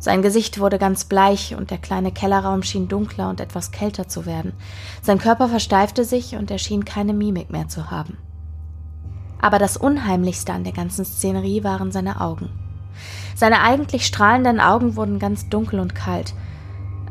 Sein 0.00 0.22
Gesicht 0.22 0.58
wurde 0.58 0.78
ganz 0.78 1.04
bleich 1.04 1.54
und 1.54 1.70
der 1.70 1.78
kleine 1.78 2.10
Kellerraum 2.10 2.64
schien 2.64 2.88
dunkler 2.88 3.30
und 3.30 3.40
etwas 3.40 3.70
kälter 3.70 4.08
zu 4.08 4.26
werden. 4.26 4.52
Sein 5.00 5.18
Körper 5.18 5.48
versteifte 5.48 6.04
sich 6.04 6.34
und 6.34 6.50
er 6.50 6.58
schien 6.58 6.84
keine 6.84 7.14
Mimik 7.14 7.50
mehr 7.50 7.68
zu 7.68 7.92
haben. 7.92 8.18
Aber 9.40 9.60
das 9.60 9.76
Unheimlichste 9.76 10.52
an 10.52 10.64
der 10.64 10.72
ganzen 10.72 11.04
Szenerie 11.04 11.62
waren 11.62 11.92
seine 11.92 12.20
Augen. 12.20 12.50
Seine 13.36 13.60
eigentlich 13.60 14.04
strahlenden 14.04 14.58
Augen 14.58 14.96
wurden 14.96 15.20
ganz 15.20 15.48
dunkel 15.48 15.78
und 15.78 15.94
kalt. 15.94 16.34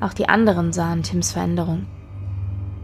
Auch 0.02 0.14
die 0.14 0.28
anderen 0.28 0.74
sahen 0.74 1.04
Tims 1.04 1.32
Veränderung. 1.32 1.86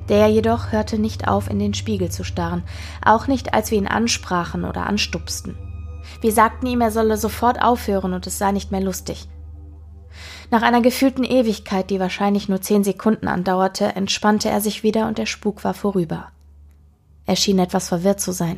Der 0.10 0.28
jedoch 0.28 0.72
hörte 0.72 0.98
nicht 0.98 1.28
auf, 1.28 1.50
in 1.50 1.60
den 1.60 1.74
Spiegel 1.74 2.10
zu 2.10 2.24
starren, 2.24 2.64
auch 3.04 3.28
nicht, 3.28 3.54
als 3.54 3.72
wir 3.72 3.78
ihn 3.78 3.88
ansprachen 3.88 4.64
oder 4.64 4.86
anstupsten. 4.86 5.58
Wir 6.22 6.32
sagten 6.32 6.66
ihm, 6.66 6.82
er 6.82 6.92
solle 6.92 7.18
sofort 7.18 7.62
aufhören 7.62 8.14
und 8.14 8.26
es 8.26 8.38
sei 8.38 8.52
nicht 8.52 8.72
mehr 8.72 8.82
lustig. 8.82 9.28
Nach 10.50 10.62
einer 10.62 10.82
gefühlten 10.82 11.26
Ewigkeit, 11.26 11.90
die 11.90 12.00
wahrscheinlich 12.00 12.48
nur 12.48 12.62
zehn 12.62 12.84
Sekunden 12.84 13.28
andauerte, 13.28 13.96
entspannte 13.96 14.50
er 14.50 14.62
sich 14.62 14.82
wieder 14.82 15.08
und 15.08 15.18
der 15.18 15.26
Spuk 15.26 15.64
war 15.64 15.74
vorüber. 15.74 16.30
Er 17.26 17.36
schien 17.36 17.60
etwas 17.60 17.90
verwirrt 17.90 18.22
zu 18.22 18.32
sein. 18.32 18.58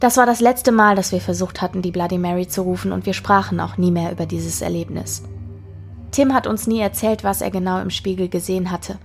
Das 0.00 0.18
war 0.18 0.26
das 0.26 0.40
letzte 0.40 0.72
Mal, 0.72 0.96
dass 0.96 1.12
wir 1.12 1.20
versucht 1.20 1.62
hatten, 1.62 1.82
die 1.82 1.90
Bloody 1.90 2.18
Mary 2.18 2.46
zu 2.46 2.62
rufen, 2.62 2.92
und 2.92 3.06
wir 3.06 3.14
sprachen 3.14 3.60
auch 3.60 3.76
nie 3.76 3.90
mehr 3.90 4.12
über 4.12 4.26
dieses 4.26 4.60
Erlebnis. 4.60 5.22
Tim 6.10 6.34
hat 6.34 6.46
uns 6.46 6.66
nie 6.66 6.80
erzählt, 6.80 7.24
was 7.24 7.40
er 7.40 7.50
genau 7.50 7.80
im 7.80 7.90
Spiegel 7.90 8.28
gesehen 8.28 8.70
hatte, 8.70 8.98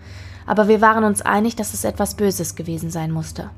aber 0.46 0.68
wir 0.68 0.82
waren 0.82 1.04
uns 1.04 1.22
einig, 1.22 1.56
dass 1.56 1.74
es 1.74 1.84
etwas 1.84 2.16
Böses 2.16 2.56
gewesen 2.56 2.92
sein 2.92 3.12
musste. 3.12 3.50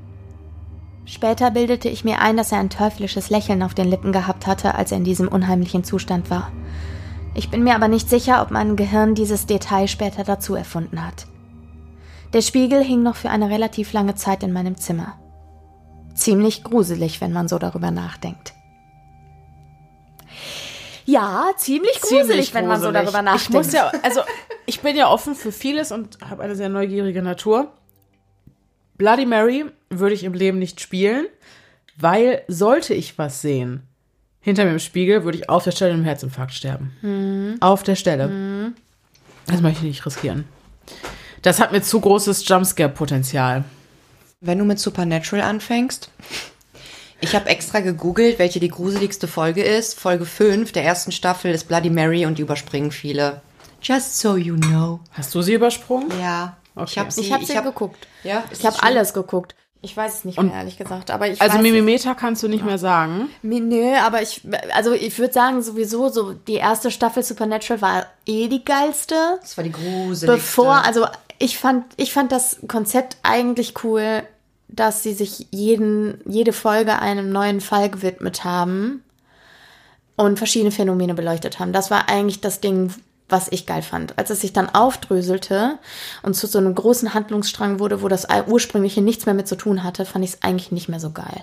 Später 1.06 1.52
bildete 1.52 1.88
ich 1.88 2.04
mir 2.04 2.20
ein, 2.20 2.36
dass 2.36 2.52
er 2.52 2.60
ein 2.60 2.70
teuflisches 2.70 3.30
Lächeln 3.30 3.64
auf 3.64 3.74
den 3.74 3.90
Lippen 3.90 4.12
gehabt 4.12 4.46
hatte, 4.46 4.76
als 4.76 4.92
er 4.92 4.98
in 4.98 5.06
diesem 5.06 5.28
unheimlichen 5.28 5.84
Zustand 5.84 6.30
war. 6.30 6.52
Ich 7.34 7.50
bin 7.50 7.64
mir 7.64 7.76
aber 7.76 7.88
nicht 7.88 8.10
sicher, 8.10 8.42
ob 8.42 8.52
mein 8.52 8.76
Gehirn 8.76 9.16
dieses 9.16 9.46
Detail 9.46 9.88
später 9.88 10.24
dazu 10.24 10.56
erfunden 10.56 11.06
hat. 11.06 11.28
Der 12.34 12.42
Spiegel 12.42 12.84
hing 12.84 13.04
noch 13.04 13.16
für 13.16 13.30
eine 13.30 13.50
relativ 13.50 13.94
lange 13.94 14.16
Zeit 14.16 14.44
in 14.44 14.52
meinem 14.52 14.76
Zimmer. 14.76 15.14
Ziemlich 16.14 16.64
gruselig, 16.64 17.22
wenn 17.22 17.32
man 17.32 17.48
so 17.48 17.58
darüber 17.58 17.92
nachdenkt. 17.92 18.54
Ja, 21.08 21.52
ziemlich 21.56 22.02
gruselig, 22.02 22.28
Ziemlich 22.28 22.54
wenn 22.54 22.68
man 22.68 22.82
so 22.82 22.92
darüber 22.92 23.22
nachdenkt. 23.22 23.44
Ich 23.44 23.50
muss 23.50 23.72
ja, 23.72 23.92
also 24.04 24.22
ich 24.66 24.82
bin 24.82 24.96
ja 24.98 25.10
offen 25.10 25.36
für 25.36 25.54
vieles 25.54 25.94
und 25.94 26.18
habe 26.30 26.44
eine 26.44 26.56
sehr 26.56 26.68
neugierige 26.68 27.22
Natur. 27.22 27.72
Bloody 28.98 29.26
Mary 29.26 29.66
würde 29.90 30.14
ich 30.14 30.26
im 30.26 30.34
Leben 30.34 30.60
nicht 30.60 30.82
spielen, 30.82 31.28
weil 31.98 32.44
sollte 32.50 32.94
ich 32.94 33.18
was 33.18 33.42
sehen 33.42 33.88
hinter 34.42 34.64
mir 34.64 34.72
im 34.72 34.80
Spiegel, 34.80 35.24
würde 35.24 35.38
ich 35.38 35.50
auf 35.50 35.66
der 35.66 35.72
Stelle 35.72 35.94
im 35.94 36.04
Herzinfarkt 36.04 36.54
sterben. 36.54 36.96
Mhm. 37.02 37.58
Auf 37.60 37.84
der 37.84 37.96
Stelle. 37.96 38.74
Das 39.46 39.62
möchte 39.62 39.80
ich 39.80 39.90
nicht 39.90 40.06
riskieren. 40.06 40.46
Das 41.42 41.60
hat 41.60 41.72
mir 41.72 41.82
zu 41.82 42.00
großes 42.00 42.48
Jumpscare-Potenzial. 42.48 43.66
Wenn 44.40 44.58
du 44.60 44.66
mit 44.66 44.80
Supernatural 44.80 45.44
anfängst, 45.44 46.12
ich 47.22 47.36
habe 47.36 47.48
extra 47.50 47.80
gegoogelt, 47.80 48.40
welche 48.40 48.60
die 48.60 48.70
gruseligste 48.70 49.28
Folge 49.28 49.64
ist. 49.64 50.00
Folge 50.00 50.26
5 50.26 50.72
der 50.72 50.84
ersten 50.84 51.12
Staffel 51.12 51.52
ist 51.52 51.68
Bloody 51.68 51.90
Mary 51.90 52.26
und 52.26 52.38
die 52.38 52.44
überspringen 52.44 52.92
viele. 52.92 53.42
Just 53.82 54.20
so 54.20 54.36
you 54.38 54.56
know. 54.56 55.00
Hast 55.12 55.34
du 55.36 55.42
sie 55.42 55.54
übersprungen? 55.54 56.12
Ja. 56.20 56.58
Ich 56.76 56.82
Okay. 56.82 57.00
habe 57.00 57.12
sie, 57.12 57.22
ich 57.22 57.32
habe 57.32 57.46
sie 57.46 57.58
hab- 57.58 57.64
geguckt. 57.64 58.08
Ja, 58.24 58.44
Ich 58.52 58.66
habe 58.66 58.82
alles 58.84 59.14
geguckt. 59.14 59.56
Ich 59.82 59.96
weiß 59.96 60.16
es 60.16 60.26
nicht 60.26 60.42
mehr, 60.42 60.54
ehrlich 60.54 60.78
gesagt. 60.78 61.12
Aber 61.12 61.28
ich 61.28 61.40
Also 61.40 61.60
Mimimeter 61.60 62.16
kannst 62.16 62.42
du 62.42 62.48
nicht 62.48 62.66
mehr 62.66 62.80
sagen. 62.80 63.30
Nö, 63.44 63.94
aber 63.96 64.22
ich, 64.24 64.42
also 64.74 64.92
ich 64.92 65.18
würde 65.20 65.34
sagen, 65.34 65.62
sowieso, 65.62 66.10
so 66.10 66.34
die 66.34 66.56
erste 66.56 66.90
Staffel 66.90 67.22
Supernatural 67.24 67.82
war 67.82 68.06
eh 68.26 68.48
die 68.48 68.66
geilste. 68.66 69.16
Das 69.40 69.56
war 69.56 69.64
die 69.64 69.72
gruseligste. 69.72 70.26
Bevor, 70.28 70.84
also 70.84 71.06
ich 71.38 71.60
fand, 71.60 71.86
ich 71.96 72.12
fand 72.12 72.32
das 72.32 72.58
Konzept 72.68 73.18
eigentlich 73.22 73.76
cool, 73.84 74.24
dass 74.68 75.04
sie 75.04 75.14
sich 75.14 75.48
jeden, 75.52 76.20
jede 76.26 76.54
Folge 76.54 77.00
einem 77.00 77.32
neuen 77.32 77.62
Fall 77.62 77.90
gewidmet 77.90 78.44
haben 78.44 79.04
und 80.16 80.38
verschiedene 80.38 80.72
Phänomene 80.72 81.14
beleuchtet 81.14 81.60
haben. 81.60 81.74
Das 81.74 81.90
war 81.92 82.10
eigentlich 82.10 82.42
das 82.42 82.60
Ding, 82.60 82.94
was 83.30 83.48
ich 83.52 83.66
geil 83.66 83.82
fand. 83.82 84.18
Als 84.18 84.30
es 84.30 84.42
sich 84.42 84.54
dann 84.54 84.70
aufdröselte 84.74 85.80
und 86.24 86.34
zu 86.34 86.48
so 86.48 86.60
einem 86.60 86.74
großen 86.74 87.14
Handlungsstrang 87.14 87.80
wurde, 87.80 88.02
wo 88.02 88.08
das 88.08 88.28
ursprüngliche 88.48 89.02
nichts 89.02 89.26
mehr 89.26 89.36
mit 89.36 89.48
zu 89.48 89.58
tun 89.58 89.84
hatte, 89.84 90.06
fand 90.06 90.24
ich 90.24 90.32
es 90.32 90.44
eigentlich 90.44 90.72
nicht 90.72 90.88
mehr 90.88 91.02
so 91.02 91.12
geil. 91.12 91.42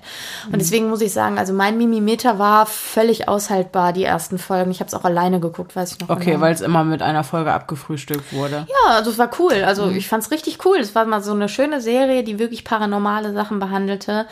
Und 0.51 0.61
deswegen 0.61 0.89
muss 0.89 1.03
ich 1.03 1.13
sagen, 1.13 1.39
also 1.39 1.53
mein 1.53 1.77
Mimimeter 1.77 2.39
war 2.39 2.65
völlig 2.65 3.29
aushaltbar, 3.29 3.93
die 3.93 4.05
ersten 4.05 4.39
Folgen. 4.39 4.71
Ich 4.71 4.81
habe 4.81 4.89
es 4.89 4.95
auch 4.95 5.05
alleine 5.05 5.41
geguckt, 5.41 5.77
weiß 5.77 5.93
ich 5.93 6.01
noch 6.01 6.09
Okay, 6.09 6.33
genau. 6.33 6.41
weil 6.41 6.55
es 6.55 6.63
immer 6.63 6.85
mit 6.85 7.03
einer 7.03 7.23
Folge 7.23 7.53
abgefrühstückt 7.53 8.33
wurde. 8.33 8.67
Ja, 8.67 8.95
also 8.95 9.11
es 9.11 9.19
war 9.19 9.31
cool. 9.39 9.63
Also 9.65 9.91
ich 9.91 10.09
fand's 10.09 10.31
richtig 10.31 10.65
cool. 10.65 10.79
Es 10.79 10.95
war 10.95 11.05
mal 11.05 11.23
so 11.23 11.33
eine 11.33 11.51
schöne 11.51 11.83
Serie, 11.83 12.25
die 12.25 12.39
wirklich 12.39 12.65
paranormale 12.65 13.35
Sachen 13.35 13.59
behandelte. 13.59 14.27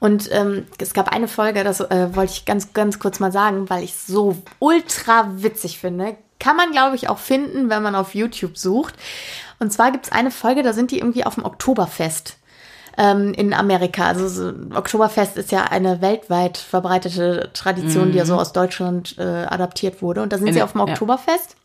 Und 0.00 0.28
ähm, 0.32 0.66
es 0.78 0.92
gab 0.92 1.12
eine 1.12 1.28
Folge, 1.28 1.64
das 1.64 1.80
äh, 1.80 2.08
wollte 2.14 2.32
ich 2.32 2.44
ganz, 2.44 2.72
ganz 2.72 2.98
kurz 2.98 3.20
mal 3.20 3.32
sagen, 3.32 3.70
weil 3.70 3.84
ich 3.84 3.94
so 3.94 4.36
ultra 4.58 5.28
witzig 5.36 5.78
finde. 5.78 6.16
Kann 6.40 6.56
man, 6.56 6.72
glaube 6.72 6.96
ich, 6.96 7.08
auch 7.08 7.18
finden, 7.18 7.70
wenn 7.70 7.82
man 7.82 7.94
auf 7.94 8.14
YouTube 8.16 8.58
sucht. 8.58 8.94
Und 9.60 9.72
zwar 9.72 9.92
gibt's 9.92 10.10
eine 10.10 10.32
Folge, 10.32 10.62
da 10.64 10.72
sind 10.72 10.90
die 10.90 10.98
irgendwie 10.98 11.24
auf 11.24 11.36
dem 11.36 11.44
Oktoberfest 11.44 12.38
ähm, 12.96 13.32
in 13.34 13.54
Amerika. 13.54 14.06
Also 14.06 14.26
so, 14.28 14.52
Oktoberfest 14.74 15.36
ist 15.36 15.52
ja 15.52 15.64
eine 15.64 16.00
weltweit 16.00 16.56
verbreitete 16.58 17.50
Tradition, 17.52 18.10
die 18.12 18.18
ja 18.18 18.24
so 18.26 18.36
aus 18.36 18.52
Deutschland 18.52 19.16
äh, 19.18 19.22
adaptiert 19.22 20.02
wurde. 20.02 20.22
Und 20.22 20.32
da 20.32 20.38
sind 20.38 20.48
In 20.48 20.54
sie 20.54 20.62
auf 20.62 20.72
dem 20.72 20.80
ja. 20.80 20.86
Oktoberfest. 20.88 21.56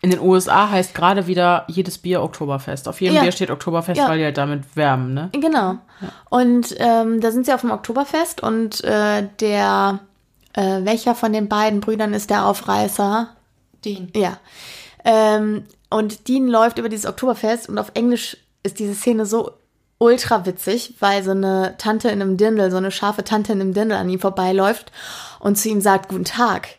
In 0.00 0.10
den 0.10 0.20
USA 0.20 0.70
heißt 0.70 0.94
gerade 0.94 1.26
wieder 1.26 1.64
jedes 1.66 1.98
Bier 1.98 2.22
Oktoberfest. 2.22 2.86
Auf 2.86 3.00
jedem 3.00 3.16
Ja. 3.16 3.22
Bier 3.22 3.32
steht 3.32 3.50
Oktoberfest, 3.50 3.98
Ja. 3.98 4.08
weil 4.08 4.18
die 4.18 4.24
halt 4.24 4.38
damit 4.38 4.76
wärmen, 4.76 5.12
ne? 5.12 5.30
Genau. 5.32 5.78
Und 6.30 6.74
ähm, 6.78 7.20
da 7.20 7.32
sind 7.32 7.46
sie 7.46 7.52
auf 7.52 7.62
dem 7.62 7.72
Oktoberfest 7.72 8.42
und 8.42 8.84
äh, 8.84 9.26
der, 9.40 9.98
äh, 10.52 10.84
welcher 10.84 11.16
von 11.16 11.32
den 11.32 11.48
beiden 11.48 11.80
Brüdern 11.80 12.14
ist 12.14 12.30
der 12.30 12.46
Aufreißer? 12.46 13.30
Den. 13.96 14.12
Ja. 14.14 14.38
Ähm, 15.04 15.64
und 15.90 16.28
Dean 16.28 16.48
läuft 16.48 16.78
über 16.78 16.88
dieses 16.88 17.06
Oktoberfest 17.06 17.68
und 17.68 17.78
auf 17.78 17.92
Englisch 17.94 18.36
ist 18.62 18.78
diese 18.78 18.94
Szene 18.94 19.26
so 19.26 19.52
ultra 19.98 20.46
witzig, 20.46 20.94
weil 21.00 21.22
so 21.22 21.32
eine 21.32 21.74
Tante 21.78 22.08
in 22.08 22.22
einem 22.22 22.36
Dirndl, 22.36 22.70
so 22.70 22.76
eine 22.76 22.90
scharfe 22.90 23.24
Tante 23.24 23.52
in 23.52 23.60
einem 23.60 23.74
Dirndl 23.74 23.96
an 23.96 24.08
ihm 24.08 24.20
vorbeiläuft 24.20 24.92
und 25.40 25.56
zu 25.56 25.68
ihm 25.68 25.80
sagt, 25.80 26.08
guten 26.08 26.24
Tag. 26.24 26.76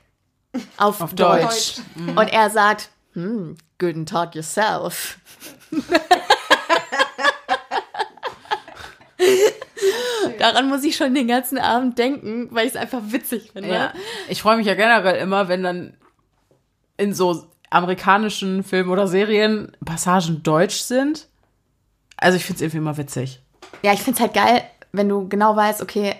Auf, 0.77 1.01
Auf 1.01 1.13
Deutsch. 1.13 1.77
Deutsch. 1.95 2.17
Und 2.17 2.31
er 2.31 2.49
sagt, 2.49 2.89
hm, 3.13 3.57
guten 3.77 4.05
Tag 4.05 4.35
yourself. 4.35 5.17
Daran 10.39 10.69
muss 10.69 10.83
ich 10.83 10.95
schon 10.95 11.13
den 11.13 11.27
ganzen 11.27 11.57
Abend 11.57 11.97
denken, 11.97 12.47
weil 12.51 12.65
ich 12.65 12.73
es 12.73 12.79
einfach 12.79 13.01
witzig 13.07 13.51
finde. 13.51 13.69
Ja. 13.69 13.93
Ich 14.29 14.41
freue 14.41 14.55
mich 14.57 14.65
ja 14.67 14.75
generell 14.75 15.17
immer, 15.17 15.49
wenn 15.49 15.63
dann 15.63 15.97
in 16.99 17.13
so 17.13 17.45
amerikanischen 17.69 18.63
Filmen 18.63 18.89
oder 18.89 19.07
Serien 19.07 19.71
Passagen 19.85 20.43
deutsch 20.43 20.81
sind. 20.81 21.27
Also 22.17 22.35
ich 22.37 22.43
finde 22.45 22.57
es 22.57 22.61
irgendwie 22.61 22.77
immer 22.77 22.97
witzig. 22.97 23.41
Ja, 23.83 23.93
ich 23.93 24.01
find's 24.01 24.19
halt 24.19 24.33
geil, 24.33 24.63
wenn 24.91 25.07
du 25.07 25.27
genau 25.29 25.55
weißt, 25.55 25.81
okay, 25.81 26.15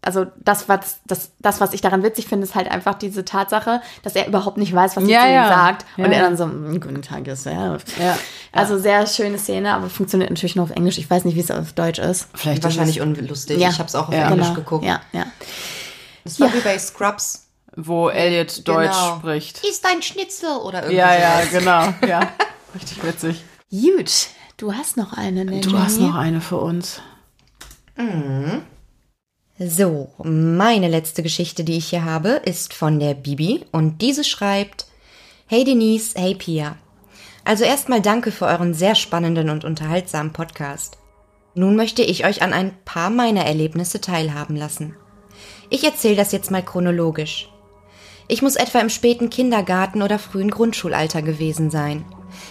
also 0.00 0.26
das, 0.38 0.68
was, 0.68 1.00
das, 1.06 1.32
das, 1.40 1.60
was 1.60 1.72
ich 1.72 1.80
daran 1.80 2.04
witzig 2.04 2.28
finde, 2.28 2.44
ist 2.46 2.54
halt 2.54 2.70
einfach 2.70 2.94
diese 2.94 3.24
Tatsache, 3.24 3.80
dass 4.04 4.14
er 4.14 4.28
überhaupt 4.28 4.56
nicht 4.56 4.72
weiß, 4.72 4.96
was 4.96 5.04
sie 5.04 5.10
Ja, 5.10 5.22
zu 5.22 5.26
ihm 5.28 5.32
ja. 5.34 5.48
sagt. 5.48 5.84
Ja, 5.96 6.04
und 6.04 6.12
er 6.12 6.20
dann 6.22 6.36
so, 6.36 6.46
"Mm, 6.46 6.80
guten 6.80 7.02
Tag, 7.02 7.26
yourself. 7.26 7.82
Ja. 7.98 8.16
Also 8.52 8.78
sehr 8.78 9.06
schöne 9.08 9.38
Szene, 9.38 9.74
aber 9.74 9.90
funktioniert 9.90 10.30
natürlich 10.30 10.54
nur 10.54 10.64
auf 10.66 10.70
Englisch. 10.70 10.98
Ich 10.98 11.10
weiß 11.10 11.24
nicht, 11.24 11.34
wie 11.34 11.40
es 11.40 11.50
auf 11.50 11.72
Deutsch 11.72 11.98
ist. 11.98 12.28
Vielleicht 12.34 12.62
Wahrscheinlich 12.62 12.98
ist 12.98 13.02
unlustig. 13.02 13.58
Ja. 13.58 13.70
Ich 13.70 13.78
habe 13.80 13.88
es 13.88 13.94
auch 13.96 14.08
auf 14.08 14.14
Ja. 14.14 14.28
Englisch 14.28 14.46
genau. 14.46 14.60
geguckt. 14.60 14.84
Ja, 14.84 15.00
ja. 15.12 15.26
Das 16.24 16.38
war 16.38 16.48
Ja. 16.48 16.54
wie 16.54 16.60
bei 16.60 16.78
Scrubs. 16.78 17.47
Wo 17.76 18.08
Elliot 18.08 18.66
Deutsch 18.66 18.90
Genau. 18.90 19.16
spricht. 19.18 19.64
Ist 19.64 19.84
ein 19.86 20.02
Schnitzel 20.02 20.56
oder 20.58 20.82
irgendwie 20.82 20.96
Ja, 20.96 21.18
ja, 21.18 21.42
genau. 21.50 21.94
Ja. 22.08 22.32
Richtig 22.74 23.02
witzig. 23.02 23.44
Gut, 23.70 24.28
du 24.56 24.72
hast 24.74 24.96
noch 24.96 25.12
eine, 25.12 25.44
ne, 25.44 25.60
Du 25.60 25.78
hast 25.78 26.00
noch 26.00 26.14
eine 26.14 26.40
für 26.40 26.58
uns. 26.58 27.00
So, 29.58 30.10
meine 30.22 30.88
letzte 30.88 31.22
Geschichte, 31.22 31.64
die 31.64 31.76
ich 31.78 31.88
hier 31.88 32.04
habe, 32.04 32.28
ist 32.44 32.72
von 32.74 33.00
der 33.00 33.14
Bibi 33.14 33.64
und 33.72 34.00
diese 34.02 34.22
schreibt: 34.24 34.86
Hey 35.46 35.64
Denise, 35.64 36.14
hey 36.16 36.34
Pia. 36.34 36.76
Also 37.44 37.64
erstmal 37.64 38.00
danke 38.00 38.30
für 38.30 38.46
euren 38.46 38.74
sehr 38.74 38.94
spannenden 38.94 39.50
und 39.50 39.64
unterhaltsamen 39.64 40.32
Podcast. 40.32 40.98
Nun 41.54 41.74
möchte 41.76 42.02
ich 42.02 42.24
euch 42.24 42.42
an 42.42 42.52
ein 42.52 42.72
paar 42.84 43.10
meiner 43.10 43.44
Erlebnisse 43.46 44.00
teilhaben 44.00 44.54
lassen. 44.54 44.94
Ich 45.70 45.82
erzähle 45.82 46.16
das 46.16 46.30
jetzt 46.30 46.50
mal 46.50 46.62
chronologisch. 46.62 47.48
Ich 48.30 48.42
muss 48.42 48.56
etwa 48.56 48.80
im 48.80 48.90
späten 48.90 49.30
Kindergarten 49.30 50.02
oder 50.02 50.18
frühen 50.18 50.50
Grundschulalter 50.50 51.22
gewesen 51.22 51.70
sein. 51.70 52.04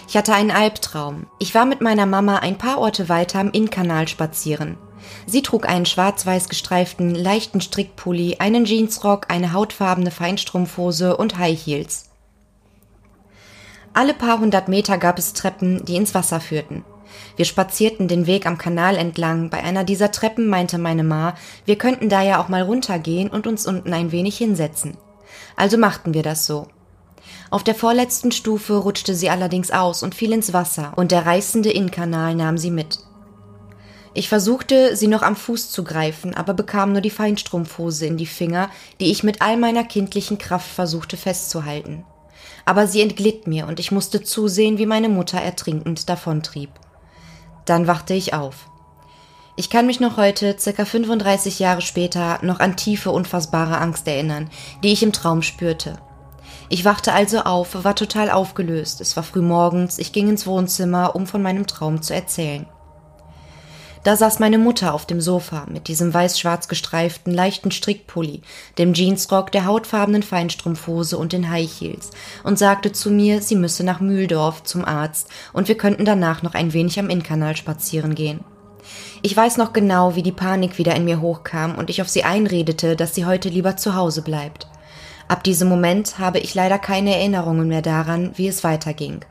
Ich 0.08 0.16
hatte 0.16 0.34
einen 0.34 0.50
Albtraum. 0.50 1.28
Ich 1.38 1.54
war 1.54 1.64
mit 1.64 1.80
meiner 1.80 2.04
Mama 2.04 2.38
ein 2.38 2.58
paar 2.58 2.78
Orte 2.78 3.08
weiter 3.08 3.38
am 3.38 3.52
Innkanal 3.52 4.08
spazieren. 4.08 4.76
Sie 5.24 5.42
trug 5.42 5.68
einen 5.68 5.86
schwarz-weiß 5.86 6.48
gestreiften, 6.48 7.14
leichten 7.14 7.60
Strickpulli, 7.60 8.38
einen 8.40 8.64
Jeansrock, 8.64 9.26
eine 9.30 9.52
hautfarbene 9.52 10.10
Feinstrumpfhose 10.10 11.16
und 11.16 11.38
High 11.38 11.58
Heels. 11.58 12.10
Alle 13.94 14.14
paar 14.14 14.40
hundert 14.40 14.68
Meter 14.68 14.98
gab 14.98 15.18
es 15.18 15.32
Treppen, 15.32 15.84
die 15.84 15.96
ins 15.96 16.14
Wasser 16.14 16.40
führten. 16.40 16.84
Wir 17.36 17.44
spazierten 17.44 18.08
den 18.08 18.26
Weg 18.26 18.46
am 18.46 18.58
Kanal 18.58 18.96
entlang. 18.96 19.48
Bei 19.48 19.62
einer 19.62 19.84
dieser 19.84 20.10
Treppen 20.10 20.48
meinte 20.48 20.76
meine 20.76 21.04
Ma, 21.04 21.34
wir 21.64 21.78
könnten 21.78 22.08
da 22.08 22.22
ja 22.22 22.40
auch 22.42 22.48
mal 22.48 22.62
runtergehen 22.62 23.30
und 23.30 23.46
uns 23.46 23.66
unten 23.66 23.92
ein 23.92 24.12
wenig 24.12 24.36
hinsetzen. 24.36 24.96
Also 25.58 25.76
machten 25.76 26.14
wir 26.14 26.22
das 26.22 26.46
so. 26.46 26.68
Auf 27.50 27.64
der 27.64 27.74
vorletzten 27.74 28.30
Stufe 28.30 28.76
rutschte 28.76 29.16
sie 29.16 29.28
allerdings 29.28 29.72
aus 29.72 30.04
und 30.04 30.14
fiel 30.14 30.32
ins 30.32 30.52
Wasser, 30.52 30.92
und 30.94 31.10
der 31.10 31.26
reißende 31.26 31.72
Innenkanal 31.72 32.36
nahm 32.36 32.58
sie 32.58 32.70
mit. 32.70 33.00
Ich 34.14 34.28
versuchte, 34.28 34.94
sie 34.94 35.08
noch 35.08 35.22
am 35.22 35.34
Fuß 35.34 35.72
zu 35.72 35.82
greifen, 35.82 36.32
aber 36.32 36.54
bekam 36.54 36.92
nur 36.92 37.00
die 37.00 37.10
Feinstrumpfhose 37.10 38.06
in 38.06 38.16
die 38.16 38.26
Finger, 38.26 38.70
die 39.00 39.10
ich 39.10 39.24
mit 39.24 39.42
all 39.42 39.56
meiner 39.56 39.82
kindlichen 39.82 40.38
Kraft 40.38 40.70
versuchte 40.70 41.16
festzuhalten. 41.16 42.04
Aber 42.64 42.86
sie 42.86 43.02
entglitt 43.02 43.48
mir 43.48 43.66
und 43.66 43.80
ich 43.80 43.90
musste 43.90 44.22
zusehen, 44.22 44.78
wie 44.78 44.86
meine 44.86 45.08
Mutter 45.08 45.40
ertrinkend 45.40 46.08
davontrieb. 46.08 46.70
Dann 47.64 47.88
wachte 47.88 48.14
ich 48.14 48.32
auf. 48.32 48.67
Ich 49.58 49.70
kann 49.70 49.86
mich 49.86 49.98
noch 49.98 50.16
heute, 50.16 50.54
circa 50.56 50.84
35 50.84 51.58
Jahre 51.58 51.80
später, 51.80 52.38
noch 52.42 52.60
an 52.60 52.76
tiefe, 52.76 53.10
unfassbare 53.10 53.78
Angst 53.78 54.06
erinnern, 54.06 54.48
die 54.84 54.92
ich 54.92 55.02
im 55.02 55.12
Traum 55.12 55.42
spürte. 55.42 55.98
Ich 56.68 56.84
wachte 56.84 57.12
also 57.12 57.40
auf, 57.40 57.82
war 57.82 57.96
total 57.96 58.30
aufgelöst. 58.30 59.00
Es 59.00 59.16
war 59.16 59.24
früh 59.24 59.42
morgens, 59.42 59.98
ich 59.98 60.12
ging 60.12 60.28
ins 60.28 60.46
Wohnzimmer, 60.46 61.16
um 61.16 61.26
von 61.26 61.42
meinem 61.42 61.66
Traum 61.66 62.02
zu 62.02 62.14
erzählen. 62.14 62.66
Da 64.04 64.14
saß 64.14 64.38
meine 64.38 64.58
Mutter 64.58 64.94
auf 64.94 65.06
dem 65.06 65.20
Sofa 65.20 65.66
mit 65.68 65.88
diesem 65.88 66.14
weiß-schwarz 66.14 66.68
gestreiften, 66.68 67.34
leichten 67.34 67.72
Strickpulli, 67.72 68.42
dem 68.78 68.94
Jeansrock, 68.94 69.50
der 69.50 69.66
hautfarbenen 69.66 70.22
Feinstrumpfhose 70.22 71.18
und 71.18 71.32
den 71.32 71.50
High 71.50 71.68
Heels 71.68 72.12
und 72.44 72.60
sagte 72.60 72.92
zu 72.92 73.10
mir, 73.10 73.42
sie 73.42 73.56
müsse 73.56 73.82
nach 73.82 73.98
Mühldorf 73.98 74.62
zum 74.62 74.84
Arzt 74.84 75.30
und 75.52 75.66
wir 75.66 75.76
könnten 75.76 76.04
danach 76.04 76.44
noch 76.44 76.54
ein 76.54 76.72
wenig 76.74 77.00
am 77.00 77.10
Innkanal 77.10 77.56
spazieren 77.56 78.14
gehen. 78.14 78.44
Ich 79.22 79.36
weiß 79.36 79.56
noch 79.56 79.72
genau, 79.72 80.14
wie 80.14 80.22
die 80.22 80.32
Panik 80.32 80.78
wieder 80.78 80.94
in 80.94 81.04
mir 81.04 81.20
hochkam 81.20 81.76
und 81.76 81.90
ich 81.90 82.00
auf 82.00 82.08
sie 82.08 82.24
einredete, 82.24 82.94
dass 82.94 83.14
sie 83.14 83.26
heute 83.26 83.48
lieber 83.48 83.76
zu 83.76 83.94
Hause 83.94 84.22
bleibt. 84.22 84.68
Ab 85.26 85.42
diesem 85.44 85.68
Moment 85.68 86.18
habe 86.18 86.38
ich 86.38 86.54
leider 86.54 86.78
keine 86.78 87.14
Erinnerungen 87.16 87.68
mehr 87.68 87.82
daran, 87.82 88.30
wie 88.36 88.48
es 88.48 88.64
weiterging. 88.64 89.24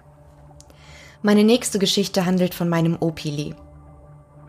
Meine 1.21 1.43
nächste 1.43 1.79
Geschichte 1.79 2.25
handelt 2.25 2.53
von 2.53 2.69
meinem 2.69 2.97
Opili. 2.99 3.55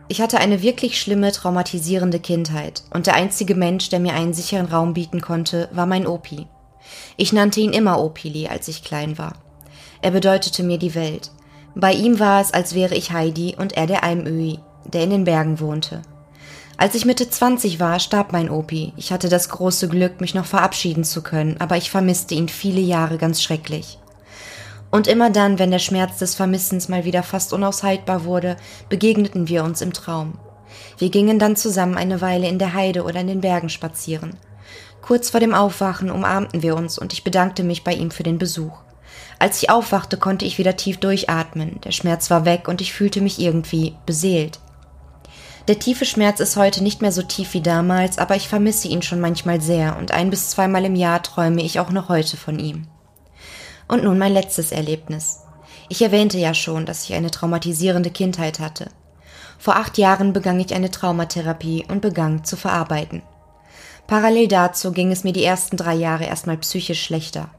Ich 0.09 0.21
hatte 0.21 0.39
eine 0.39 0.63
wirklich 0.63 1.01
schlimme, 1.01 1.33
traumatisierende 1.33 2.19
Kindheit 2.19 2.83
und 2.93 3.07
der 3.07 3.15
einzige 3.15 3.55
Mensch, 3.55 3.91
der 3.91 4.01
mir 4.01 4.15
einen 4.15 4.35
sicheren 4.35 4.67
Raum 4.67 4.95
bieten 4.95 5.21
konnte, 5.21 5.69
war 5.73 5.87
mein 5.87 6.07
Opi. 6.07 6.47
Ich 7.17 7.33
nannte 7.33 7.61
ihn 7.61 7.73
immer 7.73 8.03
Opili, 8.03 8.49
als 8.49 8.69
ich 8.69 8.83
klein 8.83 9.19
war. 9.19 9.35
Er 10.01 10.11
bedeutete 10.11 10.63
mir 10.63 10.79
die 10.79 10.95
Welt. 10.95 11.31
Bei 11.75 11.93
ihm 11.93 12.19
war 12.19 12.41
es, 12.41 12.53
als 12.53 12.75
wäre 12.75 12.95
ich 12.95 13.13
Heidi 13.13 13.55
und 13.59 13.77
er 13.77 13.87
der 13.87 14.03
Almöhi, 14.03 14.59
der 14.93 15.05
in 15.05 15.11
den 15.11 15.25
Bergen 15.25 15.61
wohnte. 15.61 16.03
Als 16.77 16.95
ich 16.95 17.05
Mitte 17.05 17.29
20 17.29 17.81
war, 17.81 17.99
starb 17.99 18.33
mein 18.33 18.49
Opi. 18.49 18.93
Ich 18.97 19.13
hatte 19.13 19.29
das 19.29 19.49
große 19.49 19.89
Glück, 19.89 20.21
mich 20.21 20.35
noch 20.35 20.47
verabschieden 20.47 21.03
zu 21.03 21.23
können, 21.23 21.57
aber 21.59 21.77
ich 21.77 21.91
vermisste 21.91 22.35
ihn 22.35 22.49
viele 22.49 22.81
Jahre 22.81 23.19
ganz 23.19 23.43
schrecklich. 23.43 23.99
Und 24.91 25.09
immer 25.09 25.31
dann, 25.31 25.59
wenn 25.59 25.71
der 25.71 25.81
Schmerz 25.81 26.19
des 26.19 26.35
Vermissens 26.35 26.89
mal 26.89 27.05
wieder 27.05 27.23
fast 27.23 27.53
unaushaltbar 27.53 28.25
wurde, 28.25 28.57
begegneten 28.89 29.49
wir 29.49 29.65
uns 29.65 29.83
im 29.83 29.93
Traum. 29.93 30.39
Wir 30.99 31.11
gingen 31.11 31.39
dann 31.39 31.57
zusammen 31.57 31.97
eine 31.97 32.21
Weile 32.21 32.49
in 32.49 32.59
der 32.59 32.75
Heide 32.75 33.03
oder 33.03 33.21
in 33.21 33.27
den 33.27 33.41
Bergen 33.41 33.69
spazieren. 33.69 34.37
Kurz 35.03 35.31
vor 35.31 35.41
dem 35.41 35.55
Aufwachen 35.55 36.11
umarmten 36.11 36.63
wir 36.63 36.77
uns 36.77 36.99
und 36.99 37.13
ich 37.13 37.25
bedankte 37.25 37.65
mich 37.65 37.85
bei 37.85 37.93
ihm 37.93 38.11
für 38.11 38.23
den 38.23 38.39
Besuch. 38.39 38.79
Als 39.39 39.63
ich 39.63 39.71
aufwachte, 39.71 40.17
konnte 40.17 40.45
ich 40.45 40.59
wieder 40.59 40.77
tief 40.77 40.99
durchatmen. 40.99 41.81
Der 41.83 41.93
Schmerz 41.93 42.31
war 42.31 42.45
weg 42.45 42.69
und 42.69 42.81
ich 42.81 42.93
fühlte 42.93 43.21
mich 43.21 43.41
irgendwie 43.41 43.95
beseelt. 44.07 44.59
Der 45.69 45.79
tiefe 45.79 46.07
Schmerz 46.07 46.41
ist 46.41 46.57
heute 46.57 46.83
nicht 46.83 47.03
mehr 47.03 47.13
so 47.13 47.21
tief 47.21 47.53
wie 47.53 47.61
damals, 47.61 48.17
aber 48.17 48.35
ich 48.37 48.49
vermisse 48.49 48.89
ihn 48.89 49.03
schon 49.03 49.21
manchmal 49.21 49.61
sehr 49.61 49.99
und 49.99 50.13
ein 50.13 50.31
bis 50.31 50.49
zweimal 50.49 50.87
im 50.87 50.95
Jahr 50.95 51.23
träume 51.23 51.63
ich 51.63 51.79
auch 51.79 51.91
noch 51.91 52.09
heute 52.09 52.39
von 52.39 52.59
ihm. 52.59 52.87
Und 53.87 54.03
nun 54.03 54.17
mein 54.17 54.33
letztes 54.33 54.73
Erlebnis. 54.73 55.41
Ich 55.91 56.01
erwähnte 56.01 56.39
ja 56.39 56.55
schon, 56.55 56.87
dass 56.87 57.05
ich 57.05 57.13
eine 57.13 57.31
traumatisierende 57.31 58.11
Kindheit 58.11 58.61
hatte. 58.61 58.89
Vor 59.59 59.77
acht 59.77 59.99
Jahren 59.99 60.33
begann 60.33 60.59
ich 60.59 60.73
eine 60.73 60.91
Traumatherapie 60.91 61.85
und 61.87 62.01
begann 62.01 62.45
zu 62.45 62.57
verarbeiten. 62.57 63.21
Parallel 64.07 64.49
dazu 64.49 64.93
ging 64.93 65.13
es 65.13 65.23
mir 65.23 65.35
die 65.35 65.45
ersten 65.45 65.77
drei 65.77 65.95
Jahre 65.95 66.25
erstmal 66.25 66.57
psychisch 66.57 67.03
schlechter. 67.03 67.51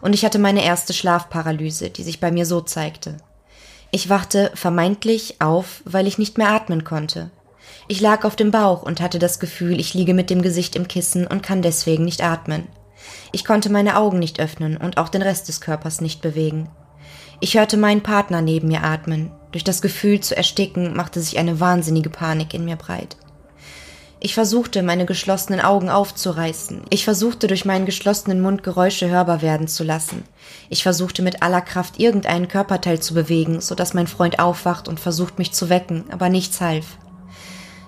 Und 0.00 0.14
ich 0.14 0.24
hatte 0.24 0.38
meine 0.38 0.64
erste 0.64 0.94
Schlafparalyse, 0.94 1.90
die 1.90 2.02
sich 2.02 2.18
bei 2.18 2.30
mir 2.30 2.46
so 2.46 2.62
zeigte. 2.62 3.18
Ich 3.90 4.08
wachte 4.08 4.52
vermeintlich 4.54 5.42
auf, 5.42 5.82
weil 5.84 6.06
ich 6.06 6.16
nicht 6.16 6.38
mehr 6.38 6.48
atmen 6.48 6.84
konnte. 6.84 7.30
Ich 7.90 8.02
lag 8.02 8.26
auf 8.26 8.36
dem 8.36 8.50
Bauch 8.50 8.82
und 8.82 9.00
hatte 9.00 9.18
das 9.18 9.40
Gefühl, 9.40 9.80
ich 9.80 9.94
liege 9.94 10.12
mit 10.12 10.28
dem 10.28 10.42
Gesicht 10.42 10.76
im 10.76 10.88
Kissen 10.88 11.26
und 11.26 11.42
kann 11.42 11.62
deswegen 11.62 12.04
nicht 12.04 12.22
atmen. 12.22 12.68
Ich 13.32 13.46
konnte 13.46 13.70
meine 13.70 13.96
Augen 13.96 14.18
nicht 14.18 14.40
öffnen 14.40 14.76
und 14.76 14.98
auch 14.98 15.08
den 15.08 15.22
Rest 15.22 15.48
des 15.48 15.62
Körpers 15.62 16.02
nicht 16.02 16.20
bewegen. 16.20 16.68
Ich 17.40 17.56
hörte 17.56 17.78
meinen 17.78 18.02
Partner 18.02 18.42
neben 18.42 18.68
mir 18.68 18.84
atmen. 18.84 19.30
Durch 19.52 19.64
das 19.64 19.80
Gefühl 19.80 20.20
zu 20.20 20.36
ersticken 20.36 20.94
machte 20.94 21.20
sich 21.22 21.38
eine 21.38 21.60
wahnsinnige 21.60 22.10
Panik 22.10 22.52
in 22.52 22.66
mir 22.66 22.76
breit. 22.76 23.16
Ich 24.20 24.34
versuchte, 24.34 24.82
meine 24.82 25.06
geschlossenen 25.06 25.60
Augen 25.60 25.88
aufzureißen. 25.88 26.82
Ich 26.90 27.04
versuchte, 27.04 27.46
durch 27.46 27.64
meinen 27.64 27.86
geschlossenen 27.86 28.42
Mund 28.42 28.64
Geräusche 28.64 29.08
hörbar 29.08 29.40
werden 29.40 29.66
zu 29.66 29.82
lassen. 29.82 30.24
Ich 30.68 30.82
versuchte 30.82 31.22
mit 31.22 31.42
aller 31.42 31.62
Kraft 31.62 31.98
irgendeinen 31.98 32.48
Körperteil 32.48 33.00
zu 33.00 33.14
bewegen, 33.14 33.62
so 33.62 33.74
dass 33.74 33.94
mein 33.94 34.08
Freund 34.08 34.40
aufwacht 34.40 34.88
und 34.88 35.00
versucht, 35.00 35.38
mich 35.38 35.52
zu 35.52 35.70
wecken, 35.70 36.04
aber 36.10 36.28
nichts 36.28 36.60
half. 36.60 36.98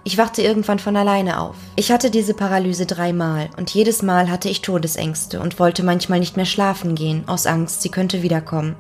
Ich 0.02 0.16
wachte 0.16 0.42
irgendwann 0.42 0.78
von 0.78 0.96
alleine 0.96 1.40
auf. 1.40 1.56
Ich 1.76 1.92
hatte 1.92 2.10
diese 2.10 2.32
Paralyse 2.32 2.86
dreimal 2.86 3.50
und 3.58 3.72
jedes 3.72 4.02
Mal 4.02 4.30
hatte 4.30 4.48
ich 4.48 4.62
Todesängste 4.62 5.40
und 5.40 5.58
wollte 5.58 5.82
manchmal 5.82 6.20
nicht 6.20 6.36
mehr 6.36 6.46
schlafen 6.46 6.94
gehen, 6.94 7.24
aus 7.26 7.46
Angst, 7.46 7.82
sie 7.82 7.90
könnte 7.90 8.22
wiederkommen. 8.22 8.76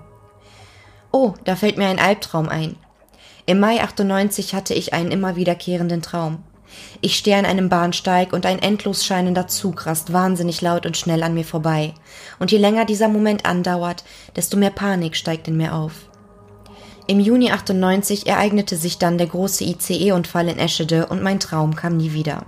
Oh, 1.12 1.34
da 1.44 1.56
fällt 1.56 1.76
mir 1.76 1.88
ein 1.88 1.98
Albtraum 1.98 2.48
ein. 2.48 2.76
Im 3.44 3.60
Mai 3.60 3.82
98 3.82 4.54
hatte 4.54 4.74
ich 4.74 4.94
einen 4.94 5.10
immer 5.10 5.36
wiederkehrenden 5.36 6.02
Traum. 6.02 6.42
Ich 7.00 7.16
stehe 7.16 7.36
an 7.36 7.44
einem 7.44 7.68
Bahnsteig 7.68 8.32
und 8.32 8.46
ein 8.46 8.60
endlos 8.60 9.04
scheinender 9.04 9.48
Zug 9.48 9.86
rast 9.86 10.12
wahnsinnig 10.12 10.60
laut 10.60 10.86
und 10.86 10.96
schnell 10.96 11.22
an 11.22 11.34
mir 11.34 11.44
vorbei. 11.44 11.94
Und 12.38 12.52
je 12.52 12.58
länger 12.58 12.84
dieser 12.84 13.08
Moment 13.08 13.44
andauert, 13.44 14.04
desto 14.36 14.56
mehr 14.56 14.70
Panik 14.70 15.16
steigt 15.16 15.48
in 15.48 15.56
mir 15.56 15.74
auf. 15.74 16.09
Im 17.10 17.18
Juni 17.18 17.50
98 17.50 18.28
ereignete 18.28 18.76
sich 18.76 18.96
dann 18.96 19.18
der 19.18 19.26
große 19.26 19.64
ICE-Unfall 19.64 20.46
in 20.46 20.60
Eschede 20.60 21.06
und 21.06 21.24
mein 21.24 21.40
Traum 21.40 21.74
kam 21.74 21.96
nie 21.96 22.12
wieder. 22.12 22.46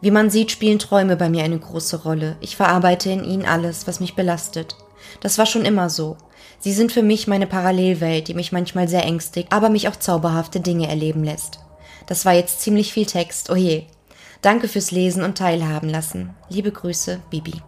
Wie 0.00 0.10
man 0.10 0.30
sieht, 0.30 0.50
spielen 0.50 0.78
Träume 0.78 1.14
bei 1.16 1.28
mir 1.28 1.44
eine 1.44 1.58
große 1.58 2.04
Rolle. 2.04 2.38
Ich 2.40 2.56
verarbeite 2.56 3.10
in 3.10 3.22
ihnen 3.22 3.44
alles, 3.44 3.86
was 3.86 4.00
mich 4.00 4.14
belastet. 4.14 4.76
Das 5.20 5.36
war 5.36 5.44
schon 5.44 5.66
immer 5.66 5.90
so. 5.90 6.16
Sie 6.58 6.72
sind 6.72 6.90
für 6.90 7.02
mich 7.02 7.26
meine 7.26 7.46
Parallelwelt, 7.46 8.28
die 8.28 8.34
mich 8.34 8.50
manchmal 8.50 8.88
sehr 8.88 9.04
ängstigt, 9.04 9.52
aber 9.52 9.68
mich 9.68 9.88
auch 9.88 9.96
zauberhafte 9.96 10.60
Dinge 10.60 10.88
erleben 10.88 11.22
lässt. 11.22 11.58
Das 12.06 12.24
war 12.24 12.32
jetzt 12.32 12.62
ziemlich 12.62 12.94
viel 12.94 13.04
Text, 13.04 13.50
oje. 13.50 13.82
Oh 13.84 13.92
Danke 14.40 14.68
fürs 14.68 14.90
Lesen 14.90 15.22
und 15.22 15.36
Teilhaben 15.36 15.90
lassen. 15.90 16.30
Liebe 16.48 16.72
Grüße, 16.72 17.20
Bibi. 17.28 17.60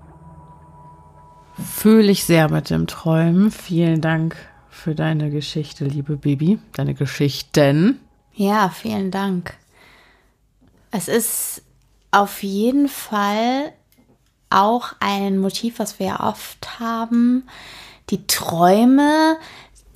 Fühle 1.62 2.12
ich 2.12 2.24
sehr 2.24 2.50
mit 2.50 2.70
dem 2.70 2.86
Träumen. 2.86 3.50
Vielen 3.50 4.00
Dank 4.00 4.36
für 4.86 4.94
deine 4.94 5.30
Geschichte, 5.30 5.84
liebe 5.84 6.16
Bibi, 6.16 6.60
deine 6.74 6.94
Geschichten. 6.94 7.98
Ja, 8.34 8.68
vielen 8.68 9.10
Dank. 9.10 9.54
Es 10.92 11.08
ist 11.08 11.62
auf 12.12 12.44
jeden 12.44 12.86
Fall 12.86 13.72
auch 14.48 14.92
ein 15.00 15.38
Motiv, 15.38 15.80
was 15.80 15.98
wir 15.98 16.06
ja 16.06 16.20
oft 16.20 16.78
haben. 16.78 17.48
Die 18.10 18.28
Träume, 18.28 19.38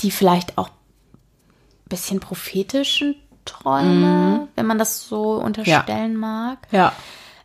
die 0.01 0.11
vielleicht 0.11 0.59
auch 0.59 0.71
ein 0.71 1.89
bisschen 1.89 2.19
prophetischen 2.19 3.15
Träume, 3.45 4.41
mhm. 4.41 4.49
wenn 4.57 4.67
man 4.67 4.79
das 4.79 5.07
so 5.07 5.35
unterstellen 5.35 6.15
ja. 6.15 6.19
mag. 6.19 6.59
Ja. 6.73 6.93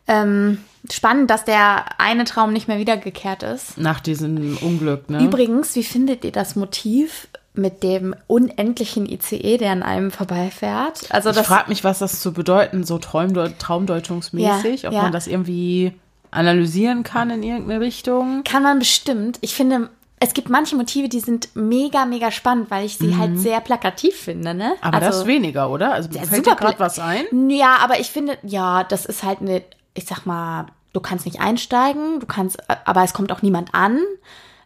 Ähm, 0.08 0.64
spannend, 0.92 1.30
dass 1.30 1.46
der 1.46 2.00
eine 2.00 2.26
Traum 2.26 2.54
nicht 2.54 2.68
mehr 2.68 2.78
wiedergekehrt 2.78 3.44
ist. 3.44 3.78
Nach 3.78 4.00
diesem 4.00 4.58
Unglück, 4.58 5.10
ne? 5.10 5.24
Übrigens, 5.24 5.76
wie 5.76 5.84
findet 5.84 6.24
ihr 6.26 6.32
das 6.32 6.56
Motiv 6.56 7.28
mit 7.54 7.84
dem 7.84 8.16
unendlichen 8.28 9.06
ICE, 9.06 9.58
der 9.58 9.72
an 9.72 9.84
einem 9.84 10.12
vorbeifährt? 10.12 11.06
Also 11.10 11.30
ich 11.30 11.38
frage 11.38 11.70
mich, 11.70 11.84
was 11.84 12.00
das 12.00 12.20
zu 12.20 12.34
bedeuten, 12.34 12.84
so 12.84 12.98
Traumde 12.98 13.54
traumdeutungsmäßig, 13.58 14.84
ja, 14.84 14.90
ob 14.90 14.96
ja. 14.96 15.04
man 15.04 15.12
das 15.12 15.28
irgendwie 15.28 15.94
analysieren 16.32 17.04
kann 17.04 17.30
in 17.30 17.44
irgendeine 17.44 17.80
Richtung. 17.80 18.44
Kann 18.44 18.64
man 18.64 18.80
bestimmt. 18.80 19.38
Ich 19.42 19.56
finde, 19.56 19.90
es 20.20 20.34
gibt 20.34 20.50
manche 20.50 20.76
Motive, 20.76 21.10
die 21.10 21.20
sind 21.20 21.50
mega, 21.56 22.06
mega 22.06 22.32
spannend, 22.32 22.72
weil 22.72 22.86
ich 22.86 22.98
sie 22.98 23.16
halt 23.16 23.32
mhm. 23.32 23.36
halt 23.36 23.40
sehr 23.40 23.62
plakativ 23.62 24.16
finde, 24.16 24.54
ne? 24.54 24.74
Aber 24.82 24.98
also, 24.98 25.08
das 25.08 25.18
ist 25.20 25.28
weniger, 25.28 25.70
oder? 25.70 25.94
Also 25.94 26.10
fällt 26.12 26.46
dir 26.46 26.56
gerade 26.56 26.80
was 26.80 27.00
ein? 27.00 27.50
Ja, 27.50 27.78
aber 27.82 28.00
ich 28.00 28.08
finde, 28.08 28.38
ja, 28.44 28.84
das 28.84 29.06
ist 29.06 29.24
halt 29.24 29.42
eine 29.42 29.62
ich 29.96 30.06
sag 30.06 30.26
mal, 30.26 30.68
du 30.94 31.00
kannst 31.00 31.26
nicht 31.26 31.42
einsteigen, 31.42 32.20
du 32.20 32.28
kannst, 32.28 32.58
aber 32.88 33.04
es 33.04 33.14
kommt 33.14 33.32
auch 33.32 33.42
niemand 33.42 33.74
an. 33.74 34.00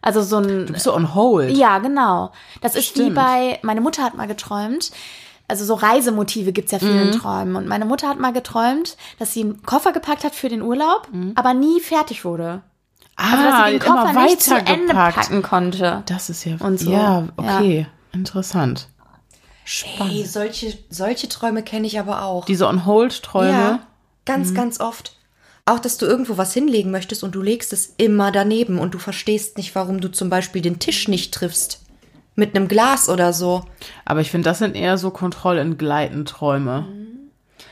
Also 0.02 0.22
so 0.22 0.38
ein. 0.38 0.66
Du 0.66 0.72
bist 0.72 0.84
so 0.84 0.94
on 0.94 1.14
hold. 1.14 1.56
Ja, 1.56 1.78
genau. 1.78 2.32
Das 2.60 2.74
ist 2.74 2.86
Stimmt. 2.86 3.10
wie 3.10 3.14
bei, 3.14 3.58
meine 3.62 3.80
Mutter 3.80 4.02
hat 4.02 4.14
mal 4.16 4.26
geträumt. 4.26 4.90
Also 5.48 5.64
so 5.64 5.74
Reisemotive 5.74 6.52
gibt's 6.52 6.70
ja 6.72 6.78
vielen 6.78 7.08
mhm. 7.08 7.12
Träumen. 7.12 7.56
Und 7.56 7.66
meine 7.66 7.84
Mutter 7.84 8.08
hat 8.08 8.20
mal 8.20 8.32
geträumt, 8.32 8.96
dass 9.18 9.32
sie 9.34 9.40
einen 9.40 9.62
Koffer 9.62 9.92
gepackt 9.92 10.24
hat 10.24 10.34
für 10.34 10.48
den 10.48 10.62
Urlaub, 10.62 11.08
mhm. 11.12 11.32
aber 11.34 11.54
nie 11.54 11.80
fertig 11.80 12.24
wurde. 12.24 12.62
also, 13.16 13.36
dass 13.36 13.54
Ah, 13.54 13.66
sie 13.66 13.72
den 13.72 13.80
hat 13.80 13.86
immer 13.86 14.06
Koffer 14.06 14.22
nicht 14.22 14.42
zu 14.42 14.54
Ende 14.54 14.94
packen 14.94 15.42
konnte. 15.42 16.02
Das 16.06 16.30
ist 16.30 16.44
ja. 16.44 16.56
Und 16.60 16.78
so. 16.78 16.90
Ja, 16.90 17.24
okay. 17.36 17.86
Interessant. 18.12 18.88
Hey, 19.64 20.24
solche, 20.24 20.76
solche 20.88 21.28
Träume 21.28 21.62
kenne 21.62 21.86
ich 21.86 21.98
aber 22.00 22.22
auch. 22.22 22.44
Diese 22.44 22.66
On-Hold-Träume. 22.66 23.50
Ja, 23.50 23.78
ganz, 24.24 24.54
ganz 24.54 24.80
oft. 24.80 25.16
Auch, 25.70 25.78
dass 25.78 25.98
du 25.98 26.06
irgendwo 26.06 26.36
was 26.36 26.52
hinlegen 26.52 26.90
möchtest 26.90 27.22
und 27.22 27.32
du 27.32 27.42
legst 27.42 27.72
es 27.72 27.94
immer 27.96 28.32
daneben 28.32 28.76
und 28.80 28.92
du 28.92 28.98
verstehst 28.98 29.56
nicht, 29.56 29.72
warum 29.76 30.00
du 30.00 30.10
zum 30.10 30.28
Beispiel 30.28 30.62
den 30.62 30.80
Tisch 30.80 31.06
nicht 31.06 31.32
triffst. 31.32 31.82
Mit 32.34 32.56
einem 32.56 32.66
Glas 32.66 33.08
oder 33.08 33.32
so. 33.32 33.62
Aber 34.04 34.20
ich 34.20 34.32
finde, 34.32 34.48
das 34.48 34.58
sind 34.58 34.74
eher 34.74 34.98
so 34.98 35.12
Kontrollentgleitenträume. 35.12 36.88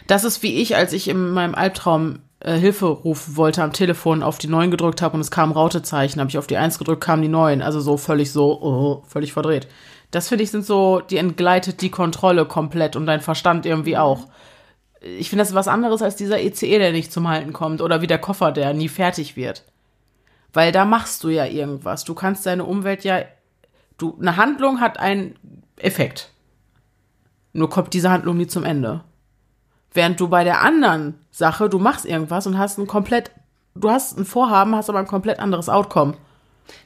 Das 0.07 0.23
ist 0.23 0.45
wie 0.45 0.63
ich, 0.63 0.77
als 0.77 0.93
ich 0.93 1.09
in 1.09 1.31
meinem 1.31 1.57
Albtraum 1.57 2.21
äh, 2.39 2.55
Hilfe 2.55 2.87
rufen 2.87 3.37
wollte 3.37 3.65
am 3.65 3.73
Telefon, 3.73 4.23
auf 4.23 4.39
die 4.39 4.47
9 4.47 4.71
gedrückt 4.71 5.03
habe 5.03 5.15
und 5.15 5.21
es 5.21 5.33
kam 5.33 5.51
Rautezeichen, 5.51 6.21
habe 6.21 6.31
ich 6.31 6.39
auf 6.39 6.47
die 6.47 6.57
1 6.57 6.79
gedrückt, 6.79 7.03
kam 7.03 7.21
die 7.21 7.27
9. 7.27 7.63
Also 7.63 7.81
so 7.81 7.97
völlig 7.97 8.31
so, 8.31 8.63
oh, 8.63 9.03
völlig 9.09 9.33
verdreht. 9.33 9.67
Das 10.13 10.29
finde 10.29 10.45
ich 10.45 10.53
sind 10.53 10.65
so, 10.65 11.01
die 11.01 11.17
entgleitet 11.17 11.83
die 11.83 11.91
Kontrolle 11.91 12.45
komplett 12.45 12.95
und 12.95 13.07
dein 13.07 13.23
Verstand 13.23 13.67
irgendwie 13.67 13.97
auch. 13.97 14.29
Ich 15.01 15.31
finde 15.31 15.43
das 15.43 15.51
ist 15.51 15.55
was 15.55 15.69
anderes 15.69 16.03
als 16.03 16.17
dieser 16.17 16.41
ECE, 16.41 16.79
der 16.79 16.93
nicht 16.93 17.13
zum 17.13 17.29
Halten 17.29 17.53
kommt 17.53 17.81
oder 17.81 18.03
wie 18.03 18.07
der 18.07 18.19
Koffer, 18.19 18.53
der 18.53 18.73
nie 18.75 18.89
fertig 18.89 19.37
wird. 19.37 19.65
Weil 20.53 20.73
da 20.73 20.85
machst 20.85 21.23
du 21.25 21.29
ja 21.29 21.45
irgendwas. 21.45 22.05
Du 22.05 22.15
kannst 22.15 22.47
deine 22.47 22.65
Umwelt 22.65 23.05
ja, 23.05 23.23
du, 23.99 24.17
eine 24.21 24.37
Handlung 24.37 24.81
hat 24.81 24.99
einen 24.99 25.37
Effekt. 25.77 26.31
Nur 27.53 27.71
kommt 27.71 27.95
diese 27.95 28.11
Handlung 28.11 28.37
nie 28.37 28.47
zum 28.47 28.65
Ende. 28.65 29.03
Während 29.93 30.21
du 30.21 30.29
bei 30.29 30.45
der 30.45 30.63
anderen 30.63 31.15
Sache, 31.31 31.69
du 31.69 31.79
machst 31.79 32.05
irgendwas 32.05 32.47
und 32.47 32.59
hast 32.59 32.79
ein 32.79 32.87
komplett, 32.87 33.31
du 33.75 33.91
hast 33.91 34.19
ein 34.19 34.25
Vorhaben, 34.25 34.75
hast 34.75 34.89
aber 34.89 34.99
ein 34.99 35.07
komplett 35.07 35.39
anderes 35.39 35.69
Outcome. 35.69 36.15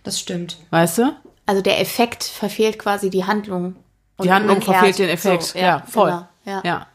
Das 0.03 0.21
stimmt. 0.21 0.59
Weißt 0.71 0.99
du? 0.99 1.13
Also 1.47 1.63
der 1.63 1.81
Effekt 1.81 2.25
verfehlt 2.25 2.79
quasi 2.79 3.11
die 3.11 3.25
Handlung. 3.25 3.77
Die 4.23 4.33
Handlung 4.33 4.63
verfehlt 4.63 4.99
den 4.99 5.09
Effekt. 5.09 5.43
So, 5.43 5.59
ja, 5.59 5.83
voll. 5.87 6.11
genau, 6.11 6.27
ja. 6.45 6.61
ja. 6.65 6.87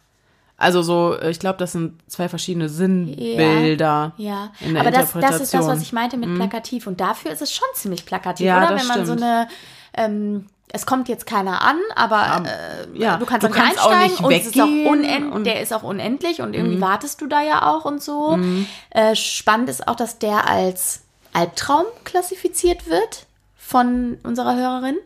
Also 0.58 0.82
so, 0.82 1.16
äh, 1.16 1.30
ich 1.30 1.40
glaube, 1.40 1.58
das 1.60 1.72
sind 1.74 2.02
zwei 2.10 2.27
verschiedene 2.30 2.68
Sinnbilder. 2.68 4.14
Ja, 4.18 4.52
in 4.60 4.74
der 4.74 4.82
aber 4.82 4.92
das, 4.92 5.14
das 5.14 5.40
ist 5.40 5.53
das, 5.53 5.68
was 5.68 5.82
ich 5.82 5.94
meinte 5.94 6.18
mit 6.18 6.34
plakativ. 6.36 6.88
Und 6.88 7.00
dafür 7.00 7.32
ist 7.32 7.42
es 7.42 7.53
schon 7.53 7.68
ziemlich 7.76 8.06
plakativ, 8.06 8.45
Ja, 8.48 8.58
oder? 8.58 8.76
Wenn 8.80 8.88
man 8.88 9.06
so 9.06 9.14
stimmt. 9.14 9.24
eine, 9.24 9.48
ähm, 9.94 10.45
es 10.74 10.86
kommt 10.86 11.08
jetzt 11.10 11.26
keiner 11.26 11.61
an, 11.61 11.77
aber 11.95 12.44
äh, 12.45 13.00
ja, 13.00 13.18
du 13.18 13.26
kannst 13.26 13.44
du 13.44 13.48
auch 13.48 13.53
nicht 13.53 13.64
kannst 13.64 13.80
auch 13.82 13.92
einsteigen 13.92 14.27
nicht 14.30 14.45
ist 14.48 14.60
auch 14.60 14.66
weggehen 14.68 14.88
unend, 14.88 15.32
und- 15.34 15.40
Mhm. 15.42 15.44
der 15.45 15.61
ist 15.61 15.74
auch 15.74 15.84
unendlich 15.84 16.42
und 16.42 16.53
irgendwie 16.56 16.82
wartest 16.82 17.22
du 17.22 17.27
da 17.27 17.42
ja 17.42 17.68
auch 17.72 17.86
und 17.86 18.02
so. 18.03 18.38
Äh, 18.90 19.16
spannend 19.16 19.69
ist 19.69 19.88
auch, 19.88 19.95
dass 19.95 20.19
der 20.19 20.50
als 20.50 21.03
Albtraum 21.34 21.86
klassifiziert 22.03 22.90
wird 22.90 23.27
von 23.56 24.18
unserer 24.24 24.56
Hörerin. 24.56 24.98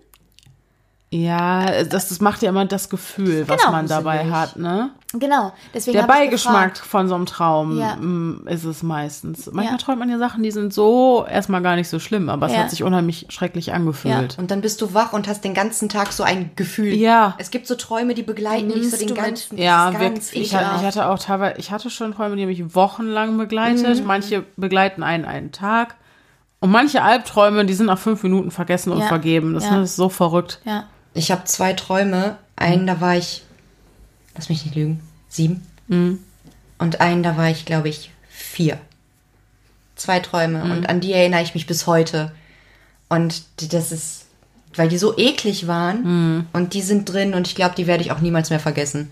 Ja, 1.13 1.83
das, 1.83 2.07
das 2.07 2.21
macht 2.21 2.41
ja 2.41 2.47
immer 2.47 2.63
das 2.63 2.87
Gefühl, 2.89 3.43
was 3.49 3.59
Genau. 3.59 3.73
man 3.73 3.85
dabei 3.85 4.31
hat, 4.31 4.55
ne? 4.55 4.91
Genau, 5.11 5.51
deswegen 5.73 5.97
Der 5.97 6.05
Beigeschmack 6.07 6.77
von 6.77 7.09
so 7.09 7.15
einem 7.15 7.25
Traum 7.25 7.77
Ja. 7.77 7.97
mm, 7.97 8.47
ist 8.47 8.63
es 8.63 8.81
meistens. 8.81 9.47
Manchmal 9.47 9.73
Ja. 9.73 9.77
träumt 9.77 9.99
man 9.99 10.09
ja 10.09 10.17
Sachen, 10.17 10.41
die 10.41 10.51
sind 10.51 10.73
so 10.73 11.25
erstmal 11.29 11.61
gar 11.61 11.75
nicht 11.75 11.89
so 11.89 11.99
schlimm, 11.99 12.29
aber 12.29 12.45
es 12.47 12.53
Ja. 12.53 12.59
hat 12.59 12.69
sich 12.69 12.83
unheimlich 12.83 13.25
schrecklich 13.27 13.73
angefühlt. 13.73 14.37
Und 14.39 14.51
dann 14.51 14.61
bist 14.61 14.79
du 14.81 14.93
wach 14.93 15.11
und 15.11 15.27
hast 15.27 15.43
den 15.43 15.53
ganzen 15.53 15.89
Tag 15.89 16.13
so 16.13 16.23
ein 16.23 16.51
Gefühl. 16.55 16.93
Ja. 16.93 17.35
Es 17.39 17.51
gibt 17.51 17.67
so 17.67 17.75
Träume, 17.75 18.13
die 18.13 18.23
begleiten 18.23 18.69
dich 18.69 18.89
so 18.89 18.95
den 18.95 19.13
ganzen 19.13 19.57
Ja, 19.57 19.89
ist 19.89 19.99
wirklich. 19.99 20.09
ganz 20.13 20.31
Ich, 20.31 20.43
ich 20.53 20.85
hatte 20.85 21.09
auch 21.09 21.19
teilweise, 21.19 21.55
ich 21.57 21.71
hatte 21.71 21.89
schon 21.89 22.13
Träume, 22.15 22.37
die 22.37 22.45
mich 22.45 22.73
wochenlang 22.73 23.37
begleitet. 23.37 23.99
Mhm. 23.99 24.05
Manche 24.07 24.45
begleiten 24.55 25.03
einen 25.03 25.25
einen 25.25 25.51
Tag. 25.51 25.95
Und 26.61 26.71
manche 26.71 27.01
Albträume, 27.03 27.65
die 27.65 27.73
sind 27.73 27.87
nach 27.87 27.99
fünf 27.99 28.23
Minuten 28.23 28.49
vergessen 28.49 28.93
und 28.93 28.99
Ja. 28.99 29.07
vergeben. 29.07 29.53
Das, 29.55 29.65
Ja. 29.65 29.71
ne, 29.71 29.79
das 29.81 29.89
ist 29.89 29.95
so 29.97 30.07
verrückt. 30.07 30.61
Ja. 30.63 30.85
Ich 31.13 31.31
habe 31.31 31.43
zwei 31.45 31.73
Träume. 31.73 32.37
Einen, 32.55 32.87
da 32.87 33.01
war 33.01 33.15
ich, 33.17 33.43
lass 34.35 34.49
mich 34.49 34.63
nicht 34.65 34.75
lügen, 34.75 35.01
sieben. 35.29 35.65
Und 36.77 37.01
einen, 37.01 37.23
da 37.23 37.35
war 37.37 37.49
ich, 37.49 37.65
glaube 37.65 37.89
ich, 37.89 38.11
vier. 38.29 38.77
Zwei 39.95 40.19
Träume. 40.19 40.63
Und 40.63 40.87
an 40.87 40.99
die 41.01 41.11
erinnere 41.13 41.41
ich 41.43 41.53
mich 41.53 41.67
bis 41.67 41.85
heute. 41.87 42.31
Und 43.09 43.43
die, 43.59 43.67
das 43.67 43.91
ist, 43.91 44.25
weil 44.75 44.87
die 44.89 44.97
so 44.97 45.17
eklig 45.17 45.67
waren. 45.67 46.47
Und 46.53 46.73
die 46.73 46.81
sind 46.81 47.05
drin 47.11 47.33
und 47.33 47.47
ich 47.47 47.55
glaube, 47.55 47.75
die 47.75 47.87
werde 47.87 48.03
ich 48.03 48.11
auch 48.11 48.19
niemals 48.21 48.49
mehr 48.49 48.59
vergessen. 48.59 49.11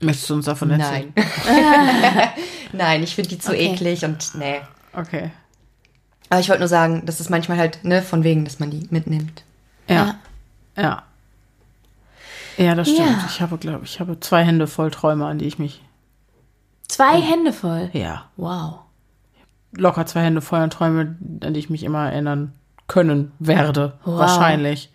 Möchtest 0.00 0.28
du 0.30 0.34
uns 0.34 0.46
davon 0.46 0.70
erzählen? 0.70 1.12
Nein. 1.14 2.28
Nein, 2.72 3.02
ich 3.04 3.14
finde 3.14 3.30
die 3.30 3.38
zu 3.38 3.52
Okay. 3.52 3.72
eklig 3.72 4.04
und 4.04 4.34
nee. 4.34 4.60
Okay. 4.92 5.30
Aber 6.28 6.40
ich 6.40 6.48
wollte 6.48 6.60
nur 6.60 6.68
sagen, 6.68 7.02
das 7.06 7.20
ist 7.20 7.30
manchmal 7.30 7.58
halt, 7.58 7.84
ne, 7.84 8.02
von 8.02 8.24
wegen, 8.24 8.44
dass 8.44 8.58
man 8.58 8.70
die 8.70 8.86
mitnimmt. 8.90 9.44
Ja. 9.88 9.94
Ja. 9.94 10.18
Ja, 10.76 11.04
das 12.56 12.88
stimmt. 12.88 13.08
Ja. 13.08 13.26
Ich 13.28 13.40
habe, 13.40 13.58
glaube 13.58 13.84
ich, 13.84 14.00
habe 14.00 14.20
zwei 14.20 14.44
Hände 14.44 14.66
voll 14.66 14.90
Träume, 14.90 15.26
an 15.26 15.38
die 15.38 15.46
ich 15.46 15.58
mich. 15.58 15.82
Zwei 16.88 17.20
Hände 17.20 17.52
voll. 17.52 17.90
Ja. 17.92 18.26
Wow. 18.36 18.80
Locker 19.72 20.06
zwei 20.06 20.22
Hände 20.22 20.40
voll 20.40 20.60
an 20.60 20.70
Träume, 20.70 21.16
an 21.42 21.54
die 21.54 21.60
ich 21.60 21.70
mich 21.70 21.82
immer 21.82 22.10
erinnern 22.10 22.52
können 22.86 23.32
werde. 23.38 23.98
Wow. 24.04 24.18
Wahrscheinlich. 24.20 24.90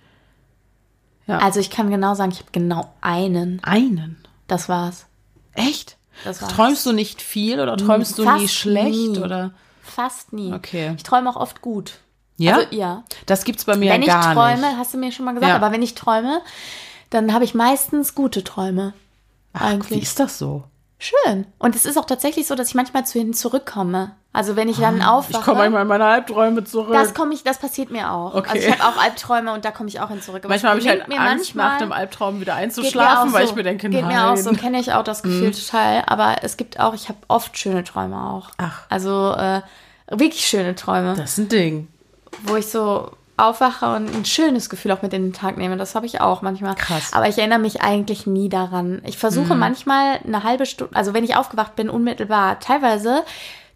Also 1.28 1.60
ich 1.60 1.70
kann 1.70 1.92
genau 1.92 2.16
sagen, 2.16 2.32
ich 2.32 2.40
habe 2.40 2.50
genau 2.52 2.94
einen. 3.02 3.62
Einen. 3.64 4.18
Das 4.48 4.68
war's. 4.70 5.06
Echt? 5.54 5.98
Das 6.24 6.42
war's. 6.42 6.54
Träumst 6.54 6.86
du 6.86 6.92
nicht 6.92 7.22
viel 7.22 7.60
oder 7.60 7.78
träumst 7.78 8.18
du 8.18 8.24
Fast 8.24 8.42
nie 8.42 8.48
schlecht? 8.48 9.12
nie. 9.12 9.20
Oder? 9.20 9.52
Fast 9.84 10.34
nie. 10.34 10.54
Okay. 10.54 10.94
Ich 10.96 11.04
träume 11.04 11.30
auch 11.30 11.36
oft 11.36 11.62
gut. 11.62 12.00
Ja? 12.40 12.56
Also, 12.56 12.68
ja. 12.72 13.04
Das 13.26 13.44
gibt's 13.44 13.66
bei 13.66 13.76
mir 13.78 13.92
wenn 13.92 14.02
ich 14.02 14.08
gar 14.08 14.34
träume, 14.34 14.68
nicht. 14.70 14.78
hast 14.78 14.94
du 14.94 14.98
mir 14.98 15.12
schon 15.12 15.26
mal 15.26 15.34
gesagt, 15.34 15.50
Ja. 15.50 15.56
aber 15.56 15.72
wenn 15.72 15.82
ich 15.84 15.94
träume, 15.96 16.42
dann 17.10 17.34
habe 17.34 17.44
ich 17.44 17.54
meistens 17.54 18.16
gute 18.16 18.44
Träume. 18.44 18.94
Ach, 19.54 19.62
eigentlich. 19.62 20.00
wie 20.00 20.04
ist 20.04 20.20
das 20.20 20.38
so? 20.38 20.64
Schön. 21.02 21.46
Und 21.60 21.76
es 21.78 21.86
ist 21.86 21.98
auch 21.98 22.06
tatsächlich 22.06 22.46
so, 22.46 22.56
dass 22.56 22.68
ich 22.70 22.76
manchmal 22.76 23.06
zu 23.06 23.20
ihnen 23.20 23.34
zurückkomme. 23.34 24.12
Also 24.34 24.56
wenn 24.58 24.68
ich 24.68 24.78
dann 24.80 25.02
aufwache. 25.02 25.38
Ah, 25.38 25.40
Ich 25.40 25.46
komme 25.46 25.60
manchmal 25.60 25.82
in 25.84 25.88
meine 25.88 26.06
Albträume 26.06 26.64
zurück. 26.66 26.92
das 26.94 27.14
komme 27.14 27.34
ich, 27.34 27.44
das 27.44 27.58
passiert 27.58 27.90
mir 27.90 28.12
auch. 28.12 28.36
Okay. 28.36 28.50
Also 28.52 28.68
ich 28.68 28.80
habe 28.80 28.84
auch 28.98 29.02
Albträume 29.02 29.54
und 29.54 29.64
da 29.66 29.72
komme 29.72 29.88
ich 29.90 30.02
auch 30.02 30.10
hin 30.10 30.22
zurück. 30.22 30.42
Aber 30.44 30.50
manchmal 30.50 30.72
habe 30.72 30.82
ich 30.82 30.88
halt 30.90 31.08
mir 31.08 31.20
Angst, 31.20 31.56
nach 31.56 31.78
dem 31.80 31.92
Albtraum 31.94 32.42
wieder 32.42 32.56
einzuschlafen, 32.56 33.32
weil 33.34 33.46
so. 33.46 33.52
ich 33.52 33.56
mir 33.56 33.64
denke, 33.64 33.90
Geht 33.90 34.02
nein. 34.02 34.14
mir 34.14 34.28
auch 34.30 34.36
so, 34.38 34.52
kenne 34.52 34.80
ich 34.80 34.92
auch 34.94 35.04
das 35.04 35.24
Gefühl 35.24 35.52
total. 35.52 36.04
Aber 36.06 36.36
es 36.44 36.58
gibt 36.58 36.80
auch, 36.80 36.94
ich 36.94 37.08
habe 37.10 37.18
oft 37.30 37.58
schöne 37.58 37.84
Träume 37.86 38.22
auch. 38.32 38.50
Ach. 38.58 38.82
Also 38.90 39.34
äh, 39.36 39.62
wirklich 40.12 40.46
schöne 40.46 40.76
Träume, 40.76 41.16
Das 41.16 41.32
ist 41.32 41.38
ein 41.40 41.50
Ding. 41.50 41.88
Wo 42.44 42.56
ich 42.56 42.68
so 42.68 43.12
aufwache 43.38 43.96
und 43.96 44.14
ein 44.14 44.26
schönes 44.26 44.70
Gefühl 44.70 44.92
auch 44.92 45.02
mit 45.02 45.14
in 45.14 45.24
den 45.24 45.34
Tag 45.34 45.58
nehme. 45.58 45.78
Das 45.78 45.96
habe 45.96 46.06
ich 46.06 46.20
auch 46.20 46.42
manchmal. 46.42 46.76
Krass. 46.76 47.14
Aber 47.14 47.28
ich 47.30 47.38
erinnere 47.38 47.60
mich 47.60 47.82
eigentlich 47.82 48.28
nie 48.28 48.50
daran. 48.50 49.02
Ich 49.06 49.18
versuche 49.18 49.56
manchmal 49.56 50.20
eine 50.26 50.44
halbe 50.44 50.66
Stunde, 50.66 50.96
also 50.96 51.14
wenn 51.14 51.24
ich 51.24 51.38
aufgewacht 51.38 51.76
bin, 51.76 51.90
unmittelbar, 51.90 52.60
teilweise 52.60 53.24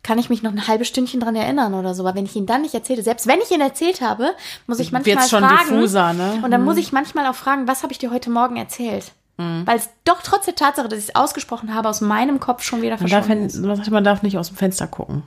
kann 0.03 0.19
ich 0.19 0.29
mich 0.29 0.43
noch 0.43 0.51
ein 0.51 0.67
halbes 0.67 0.89
Stündchen 0.89 1.21
dran 1.21 1.35
erinnern 1.37 1.73
oder 1.75 1.95
so. 1.95 2.05
Aber 2.05 2.13
wenn 2.17 2.25
ich 2.25 2.35
ihn 2.35 2.45
dann 2.45 2.63
nicht 2.63 2.73
erzähle, 2.73 3.01
selbst 3.03 3.25
wenn 3.25 3.39
ich 3.39 3.51
ihn 3.51 3.61
erzählt 3.61 4.01
habe, 4.01 4.31
muss 4.67 4.79
ich 4.79 4.91
manchmal 4.91 5.15
Wird's 5.15 5.29
schon 5.29 5.43
fragen. 5.43 5.69
diffuser, 5.69 6.11
ne? 6.11 6.41
Und 6.43 6.51
dann 6.51 6.63
muss 6.65 6.75
ich 6.75 6.91
manchmal 6.91 7.25
auch 7.27 7.35
fragen, 7.35 7.65
was 7.69 7.83
habe 7.83 7.93
ich 7.93 7.99
dir 7.99 8.11
heute 8.11 8.29
Morgen 8.29 8.57
erzählt? 8.57 9.13
Mhm. 9.37 9.65
Weil 9.65 9.77
es 9.77 9.87
doch 10.03 10.21
trotz 10.21 10.43
der 10.43 10.55
Tatsache, 10.55 10.89
dass 10.89 10.99
ich 10.99 11.07
es 11.07 11.15
ausgesprochen 11.15 11.73
habe, 11.73 11.87
aus 11.87 12.01
meinem 12.01 12.41
Kopf 12.41 12.63
schon 12.63 12.81
wieder 12.81 12.97
Man 12.97 13.07
darf, 13.07 13.25
verschwunden 13.25 13.45
ist. 13.45 13.57
man 13.61 13.77
sagt, 13.77 13.91
man 13.91 14.03
darf 14.03 14.23
nicht 14.23 14.37
aus 14.37 14.49
dem 14.49 14.57
Fenster 14.57 14.87
gucken. 14.87 15.23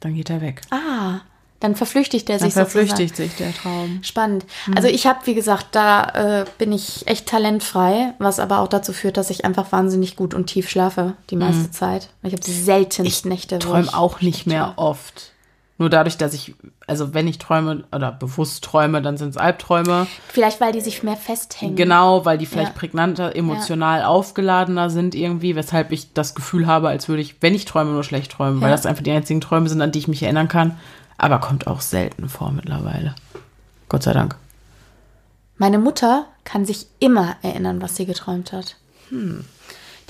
Dann 0.00 0.14
geht 0.14 0.28
er 0.28 0.42
weg. 0.42 0.60
Ah, 0.70 1.20
dann 1.60 1.74
verflüchtigt 1.74 2.30
er 2.30 2.38
Dann 2.38 2.46
sich 2.48 2.54
sozusagen. 2.54 2.86
verflüchtigt 2.88 3.16
sich 3.16 3.34
der 3.36 3.52
Traum. 3.54 4.00
Spannend. 4.02 4.44
Also 4.76 4.88
ich 4.88 5.06
habe, 5.06 5.18
wie 5.24 5.34
gesagt, 5.34 5.68
da 5.72 6.42
äh, 6.42 6.44
bin 6.58 6.72
ich 6.72 7.06
echt 7.06 7.26
talentfrei, 7.26 8.14
was 8.18 8.38
aber 8.38 8.60
auch 8.60 8.68
dazu 8.68 8.92
führt, 8.92 9.16
dass 9.16 9.30
ich 9.30 9.44
einfach 9.44 9.72
wahnsinnig 9.72 10.14
gut 10.16 10.34
und 10.34 10.46
tief 10.46 10.68
schlafe 10.70 11.14
die 11.30 11.36
meiste 11.36 11.70
Zeit. 11.70 12.10
Ich 12.22 12.32
habe 12.32 12.42
seltenst 12.44 13.26
Nächte, 13.26 13.56
wo 13.56 13.58
träume 13.70 13.84
ich 13.86 13.94
auch 13.94 14.20
nicht 14.20 14.46
mehr 14.46 14.74
oft. 14.76 15.32
Nur 15.80 15.90
dadurch, 15.90 16.16
dass 16.16 16.34
ich, 16.34 16.56
also 16.88 17.14
wenn 17.14 17.28
ich 17.28 17.38
träume 17.38 17.84
oder 17.92 18.10
bewusst 18.10 18.64
träume, 18.64 19.00
dann 19.00 19.16
sind 19.16 19.28
es 19.28 19.36
Albträume. 19.36 20.08
Vielleicht, 20.26 20.60
weil 20.60 20.72
die 20.72 20.80
sich 20.80 21.04
mehr 21.04 21.16
festhängen. 21.16 21.76
Genau, 21.76 22.24
weil 22.24 22.36
die 22.36 22.46
vielleicht 22.46 22.72
Ja. 22.72 22.78
prägnanter, 22.78 23.36
emotional 23.36 24.02
aufgeladener 24.02 24.90
sind 24.90 25.14
irgendwie, 25.14 25.54
weshalb 25.54 25.92
ich 25.92 26.12
das 26.14 26.34
Gefühl 26.34 26.66
habe, 26.66 26.88
als 26.88 27.08
würde 27.08 27.22
ich, 27.22 27.36
wenn 27.42 27.54
ich 27.54 27.64
träume, 27.64 27.92
nur 27.92 28.02
schlecht 28.02 28.32
träumen, 28.32 28.60
weil 28.60 28.70
Ja. 28.70 28.76
das 28.76 28.86
einfach 28.86 29.04
die 29.04 29.12
einzigen 29.12 29.40
Träume 29.40 29.68
sind, 29.68 29.80
an 29.80 29.92
die 29.92 30.00
ich 30.00 30.08
mich 30.08 30.22
erinnern 30.24 30.48
kann. 30.48 30.76
Aber 31.18 31.38
kommt 31.40 31.66
auch 31.66 31.80
selten 31.80 32.28
vor 32.28 32.50
mittlerweile. 32.52 33.14
Gott 33.88 34.02
sei 34.04 34.12
Dank. 34.12 34.36
Meine 35.56 35.78
Mutter 35.78 36.26
kann 36.44 36.64
sich 36.64 36.86
immer 37.00 37.36
erinnern, 37.42 37.82
was 37.82 37.96
sie 37.96 38.06
geträumt 38.06 38.52
hat. 38.52 38.76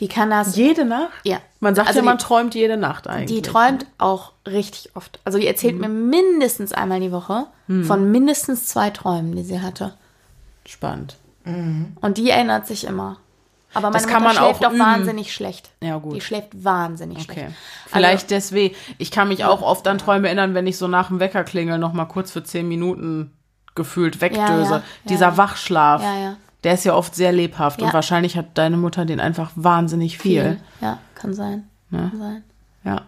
Die 0.01 0.09
kann 0.09 0.31
das. 0.31 0.55
Jede 0.57 0.85
Nacht? 0.85 1.12
ja. 1.25 1.39
Man 1.61 1.75
sagt 1.75 1.89
Also 1.89 2.01
ja, 2.01 2.05
man 2.05 2.19
die- 2.19 2.25
träumt 2.25 2.55
jede 2.55 2.77
Nacht 2.77 3.09
eigentlich. 3.09 3.37
Die 3.43 3.43
träumt 3.43 3.87
auch 3.99 4.33
richtig 4.47 4.95
oft. 4.95 5.19
Also 5.25 5.39
die 5.39 5.47
erzählt 5.47 5.75
Mhm. 5.77 5.81
mir 5.81 5.89
mindestens 5.89 6.73
einmal 6.73 7.01
die 7.01 7.11
Woche 7.12 7.47
von 7.67 8.11
mindestens 8.12 8.67
zwei 8.67 8.91
Träumen, 8.91 9.35
die 9.35 9.43
sie 9.43 9.61
hatte. 9.61 9.95
Spannend. 10.67 11.17
Und 11.45 12.19
die 12.19 12.31
erinnert 12.31 12.67
sich 12.67 12.85
immer. 12.85 13.17
Aber 13.75 13.91
meine 13.91 14.03
das 14.03 14.07
kann 14.07 14.23
Mutter 14.23 14.41
man 14.41 14.45
schläft 14.45 14.67
auch 14.67 14.73
auch 14.73 14.79
wahnsinnig 14.79 15.33
schlecht. 15.35 15.71
Ja, 15.83 15.99
gut. 15.99 16.17
Die 16.17 16.21
schläft 16.21 16.65
wahnsinnig 16.65 17.19
Okay. 17.19 17.33
schlecht. 17.33 17.53
Vielleicht 17.87 18.31
deswegen. 18.31 18.75
Ich 18.97 19.11
kann 19.11 19.29
mich 19.29 19.45
auch 19.45 19.63
oft 19.63 19.87
an 19.87 19.99
Träume 19.99 20.29
erinnern, 20.29 20.55
wenn 20.55 20.67
ich 20.67 20.79
so 20.79 20.89
nach 20.89 21.09
dem 21.09 21.21
Wecker 21.21 21.45
klingel 21.45 21.79
noch 21.79 21.93
mal 21.93 22.07
kurz 22.07 22.31
für 22.31 22.43
zehn 22.43 22.67
Minuten 22.67 23.33
gefühlt 23.75 24.21
wegdöse. 24.21 24.43
Ja, 24.49 24.77
ja, 24.79 24.83
Dieser. 25.09 25.37
Wachschlaf, 25.37 26.03
der 26.65 26.75
ist 26.75 26.85
ja 26.85 26.95
oft 26.95 27.15
sehr 27.15 27.31
lebhaft 27.33 27.81
und 27.81 27.93
wahrscheinlich 27.93 28.37
hat 28.37 28.59
deine 28.59 28.77
Mutter 28.77 29.05
den 29.05 29.21
einfach 29.21 29.51
wahnsinnig 29.55 30.19
viel. 30.19 30.59
Ja, 30.81 30.99
kann 31.15 31.35
sein. 31.35 31.69
Ne? 31.91 32.09
Kann 32.11 32.19
sein. 32.19 32.45
Ja. 32.85 33.03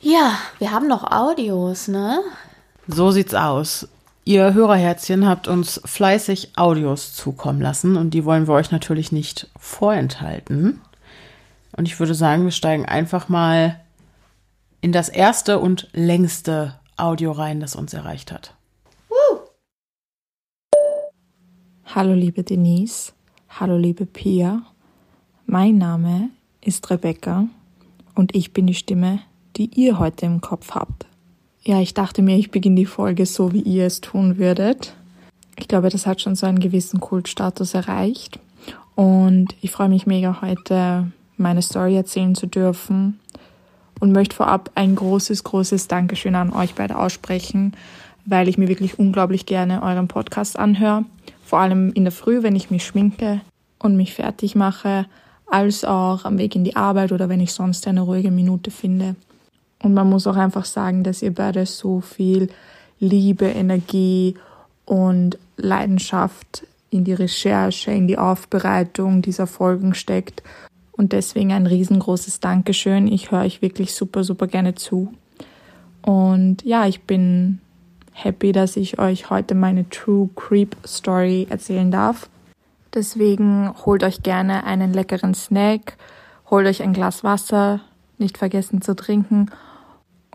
Ja, 0.00 0.38
wir 0.58 0.70
haben 0.70 0.86
noch 0.86 1.10
Audios, 1.10 1.88
ne? 1.88 2.20
So 2.86 3.10
sieht's 3.10 3.34
aus. 3.34 3.88
Ihr 4.28 4.52
Hörerherzchen 4.52 5.26
habt 5.26 5.48
uns 5.48 5.80
fleißig 5.86 6.50
Audios 6.54 7.14
zukommen 7.14 7.62
lassen 7.62 7.96
und 7.96 8.10
die 8.10 8.26
wollen 8.26 8.46
wir 8.46 8.52
euch 8.52 8.70
natürlich 8.70 9.10
nicht 9.10 9.48
vorenthalten. 9.58 10.82
Und 11.74 11.88
ich 11.88 11.98
würde 11.98 12.12
sagen, 12.12 12.44
wir 12.44 12.50
steigen 12.50 12.84
einfach 12.84 13.30
mal 13.30 13.80
in 14.82 14.92
das 14.92 15.08
erste 15.08 15.58
und 15.58 15.88
längste 15.94 16.78
Audio 16.98 17.32
rein, 17.32 17.58
das 17.60 17.74
uns 17.74 17.94
erreicht 17.94 18.30
hat. 18.30 18.54
Hallo 21.86 22.12
liebe 22.12 22.42
Denise, 22.42 23.14
hallo 23.48 23.78
liebe 23.78 24.04
Pia. 24.04 24.60
Mein 25.46 25.78
Name 25.78 26.28
ist 26.60 26.90
Rebecca 26.90 27.46
und 28.14 28.36
ich 28.36 28.52
bin 28.52 28.66
die 28.66 28.74
Stimme, 28.74 29.20
die 29.56 29.70
ihr 29.80 29.98
heute 29.98 30.26
im 30.26 30.42
Kopf 30.42 30.72
habt. 30.72 31.06
Ja, 31.68 31.82
ich 31.82 31.92
dachte 31.92 32.22
mir, 32.22 32.38
ich 32.38 32.50
beginne 32.50 32.76
die 32.76 32.86
Folge 32.86 33.26
so, 33.26 33.52
wie 33.52 33.60
ihr 33.60 33.84
es 33.84 34.00
tun 34.00 34.38
würdet. 34.38 34.94
Ich 35.58 35.68
glaube, 35.68 35.90
das 35.90 36.06
hat 36.06 36.22
schon 36.22 36.34
so 36.34 36.46
einen 36.46 36.60
gewissen 36.60 36.98
Kultstatus 36.98 37.74
erreicht. 37.74 38.38
Und 38.94 39.54
ich 39.60 39.70
freue 39.70 39.90
mich 39.90 40.06
mega, 40.06 40.40
heute 40.40 41.12
meine 41.36 41.60
Story 41.60 41.94
erzählen 41.94 42.34
zu 42.34 42.46
dürfen. 42.46 43.20
Und 44.00 44.12
möchte 44.12 44.34
vorab 44.34 44.70
ein 44.76 44.96
großes, 44.96 45.44
großes 45.44 45.88
Dankeschön 45.88 46.36
an 46.36 46.54
euch 46.54 46.74
beide 46.74 46.96
aussprechen, 46.96 47.74
weil 48.24 48.48
ich 48.48 48.56
mir 48.56 48.68
wirklich 48.68 48.98
unglaublich 48.98 49.44
gerne 49.44 49.82
euren 49.82 50.08
Podcast 50.08 50.58
anhöre. 50.58 51.04
Vor 51.44 51.58
allem 51.58 51.92
in 51.92 52.04
der 52.04 52.12
Früh, 52.12 52.42
wenn 52.42 52.56
ich 52.56 52.70
mich 52.70 52.86
schminke 52.86 53.42
und 53.78 53.94
mich 53.94 54.14
fertig 54.14 54.54
mache, 54.54 55.04
als 55.46 55.84
auch 55.84 56.24
am 56.24 56.38
Weg 56.38 56.56
in 56.56 56.64
die 56.64 56.76
Arbeit 56.76 57.12
oder 57.12 57.28
wenn 57.28 57.40
ich 57.40 57.52
sonst 57.52 57.86
eine 57.86 58.00
ruhige 58.00 58.30
Minute 58.30 58.70
finde. 58.70 59.16
Und 59.82 59.94
man 59.94 60.08
muss 60.08 60.26
auch 60.26 60.36
einfach 60.36 60.64
sagen, 60.64 61.04
dass 61.04 61.22
ihr 61.22 61.32
beide 61.32 61.64
so 61.66 62.00
viel 62.00 62.48
Liebe, 62.98 63.46
Energie 63.46 64.34
und 64.84 65.38
Leidenschaft 65.56 66.66
in 66.90 67.04
die 67.04 67.12
Recherche, 67.12 67.92
in 67.92 68.08
die 68.08 68.18
Aufbereitung 68.18 69.22
dieser 69.22 69.46
Folgen 69.46 69.94
steckt. 69.94 70.42
Und 70.92 71.12
deswegen 71.12 71.52
ein 71.52 71.66
riesengroßes 71.66 72.40
Dankeschön. 72.40 73.06
Ich 73.06 73.30
höre 73.30 73.42
euch 73.42 73.62
wirklich 73.62 73.94
super, 73.94 74.24
super 74.24 74.46
gerne 74.48 74.74
zu. 74.74 75.12
Und 76.02 76.64
ja, 76.64 76.86
ich 76.86 77.02
bin 77.02 77.60
happy, 78.12 78.50
dass 78.50 78.76
ich 78.76 78.98
euch 78.98 79.30
heute 79.30 79.54
meine 79.54 79.88
True 79.90 80.28
Creep 80.34 80.76
Story 80.84 81.46
erzählen 81.50 81.90
darf. 81.92 82.28
Deswegen 82.94 83.72
holt 83.84 84.02
euch 84.02 84.22
gerne 84.22 84.64
einen 84.64 84.92
leckeren 84.92 85.34
Snack, 85.34 85.96
holt 86.50 86.66
euch 86.66 86.82
ein 86.82 86.94
Glas 86.94 87.22
Wasser, 87.22 87.80
nicht 88.16 88.38
vergessen 88.38 88.82
zu 88.82 88.96
trinken 88.96 89.50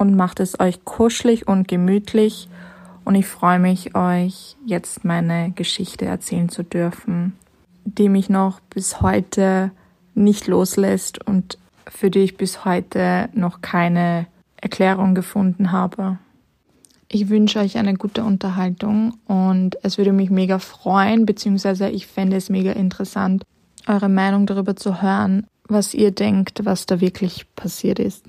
und 0.03 0.17
macht 0.17 0.41
es 0.41 0.59
euch 0.59 0.83
kuschelig 0.83 1.48
und 1.48 1.65
gemütlich. 1.65 2.49
Und 3.06 3.15
ich 3.15 3.25
freue 3.25 3.57
mich, 3.57 3.95
euch 3.95 4.57
jetzt 4.65 5.06
meine 5.06 5.51
Geschichte 5.51 6.03
erzählen 6.03 6.49
zu 6.49 6.64
dürfen, 6.64 7.33
die 7.85 8.09
mich 8.09 8.30
noch 8.30 8.59
bis 8.59 8.99
heute 8.99 9.72
nicht 10.14 10.48
loslässt 10.48 11.25
und 11.25 11.57
für 11.88 12.09
die 12.09 12.19
ich 12.19 12.35
bis 12.35 12.65
heute 12.65 13.30
noch 13.33 13.61
keine 13.61 14.27
Erklärung 14.57 15.15
gefunden 15.15 15.72
habe. 15.72 16.17
Ich 17.07 17.30
wünsche 17.30 17.59
euch 17.59 17.77
eine 17.77 17.93
gute 17.93 18.25
Unterhaltung 18.25 19.14
und 19.25 19.77
es 19.83 19.98
würde 19.98 20.11
mich 20.11 20.30
mega 20.30 20.59
freuen, 20.59 21.25
beziehungsweise 21.25 21.88
ich 21.90 22.07
fände 22.07 22.35
es 22.35 22.49
mega 22.49 22.73
interessant, 22.73 23.43
eure 23.88 24.09
Meinung 24.09 24.48
darüber 24.48 24.75
zu 24.75 25.01
hören, 25.01 25.48
was 25.69 25.93
ihr 25.93 26.11
denkt, 26.11 26.65
was 26.65 26.85
da 26.88 26.99
wirklich 26.99 27.45
passiert 27.56 27.99
ist. 27.99 28.25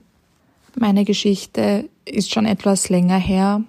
Meine 0.77 1.05
Geschichte 1.05 1.89
ist 2.05 2.33
schon 2.33 2.47
etwas 2.47 2.89
länger 2.89 3.19
her. 3.19 3.63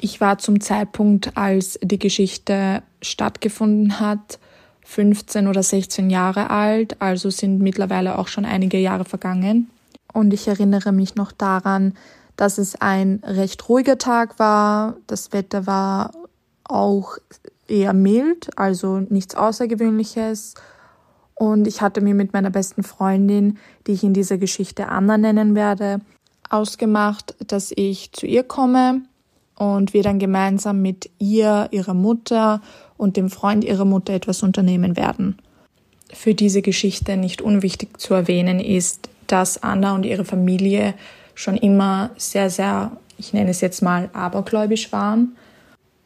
Ich 0.00 0.20
war 0.20 0.38
zum 0.38 0.60
Zeitpunkt, 0.60 1.36
als 1.36 1.78
die 1.82 1.98
Geschichte 1.98 2.82
stattgefunden 3.00 4.00
hat, 4.00 4.40
15 4.84 5.46
oder 5.46 5.62
16 5.62 6.10
Jahre 6.10 6.50
alt, 6.50 7.00
also 7.00 7.30
sind 7.30 7.60
mittlerweile 7.60 8.18
auch 8.18 8.26
schon 8.26 8.44
einige 8.44 8.78
Jahre 8.78 9.04
vergangen. 9.04 9.70
Und 10.12 10.34
ich 10.34 10.48
erinnere 10.48 10.90
mich 10.90 11.14
noch 11.14 11.30
daran, 11.30 11.94
dass 12.36 12.58
es 12.58 12.80
ein 12.80 13.22
recht 13.24 13.68
ruhiger 13.68 13.96
Tag 13.96 14.40
war. 14.40 14.96
Das 15.06 15.32
Wetter 15.32 15.66
war 15.66 16.10
auch 16.64 17.16
eher 17.68 17.92
mild, 17.92 18.58
also 18.58 18.98
nichts 18.98 19.36
Außergewöhnliches. 19.36 20.54
Und 21.34 21.66
ich 21.66 21.80
hatte 21.80 22.00
mir 22.00 22.14
mit 22.14 22.32
meiner 22.32 22.50
besten 22.50 22.82
Freundin, 22.82 23.58
die 23.86 23.92
ich 23.92 24.02
in 24.02 24.14
dieser 24.14 24.38
Geschichte 24.38 24.88
Anna 24.88 25.16
nennen 25.16 25.54
werde, 25.54 26.00
ausgemacht, 26.52 27.34
dass 27.46 27.72
ich 27.74 28.12
zu 28.12 28.26
ihr 28.26 28.42
komme 28.42 29.02
und 29.56 29.94
wir 29.94 30.02
dann 30.02 30.18
gemeinsam 30.18 30.82
mit 30.82 31.10
ihr, 31.18 31.68
ihrer 31.70 31.94
Mutter 31.94 32.60
und 32.96 33.16
dem 33.16 33.30
Freund 33.30 33.64
ihrer 33.64 33.84
Mutter 33.84 34.12
etwas 34.12 34.42
unternehmen 34.42 34.96
werden. 34.96 35.38
Für 36.12 36.34
diese 36.34 36.62
Geschichte 36.62 37.16
nicht 37.16 37.40
unwichtig 37.40 37.98
zu 37.98 38.14
erwähnen 38.14 38.60
ist, 38.60 39.08
dass 39.26 39.62
Anna 39.62 39.94
und 39.94 40.04
ihre 40.04 40.24
Familie 40.24 40.94
schon 41.34 41.56
immer 41.56 42.10
sehr, 42.16 42.50
sehr, 42.50 42.92
ich 43.18 43.32
nenne 43.32 43.50
es 43.50 43.60
jetzt 43.60 43.82
mal, 43.82 44.10
abergläubisch 44.12 44.92
waren. 44.92 45.36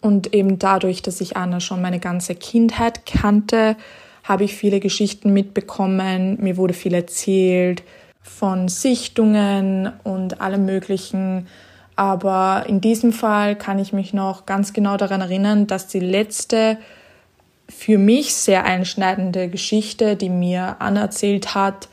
Und 0.00 0.33
eben 0.33 0.58
dadurch, 0.58 1.02
dass 1.02 1.20
ich 1.20 1.36
Anna 1.36 1.58
schon 1.58 1.83
meine 1.83 1.99
ganze 1.99 2.36
Kindheit 2.36 3.05
kannte, 3.07 3.76
habe 4.23 4.44
ich 4.44 4.55
viele 4.55 4.78
Geschichten 4.78 5.33
mitbekommen. 5.33 6.39
Mir 6.41 6.57
wurde 6.57 6.75
viel 6.75 6.94
erzählt 6.94 7.83
von 8.26 8.68
Sichtungen 8.68 9.92
und 10.05 10.40
allem 10.40 10.66
Möglichen. 10.66 11.46
Aber 11.94 12.64
in 12.66 12.80
diesem 12.80 13.12
Fall 13.12 13.56
kann 13.56 13.78
ich 13.78 13.92
mich 13.92 14.12
noch 14.12 14.44
ganz 14.44 14.72
genau 14.72 14.96
daran 14.96 15.22
erinnern, 15.22 15.66
dass 15.66 15.86
die 15.86 16.00
letzte 16.00 16.76
für 17.68 17.98
mich 17.98 18.34
sehr 18.34 18.64
einschneidende 18.64 19.48
Geschichte, 19.48 20.16
die 20.16 20.28
mir 20.28 20.76
Anna 20.78 21.00
erzählt 21.02 21.55
hat, 21.55 21.88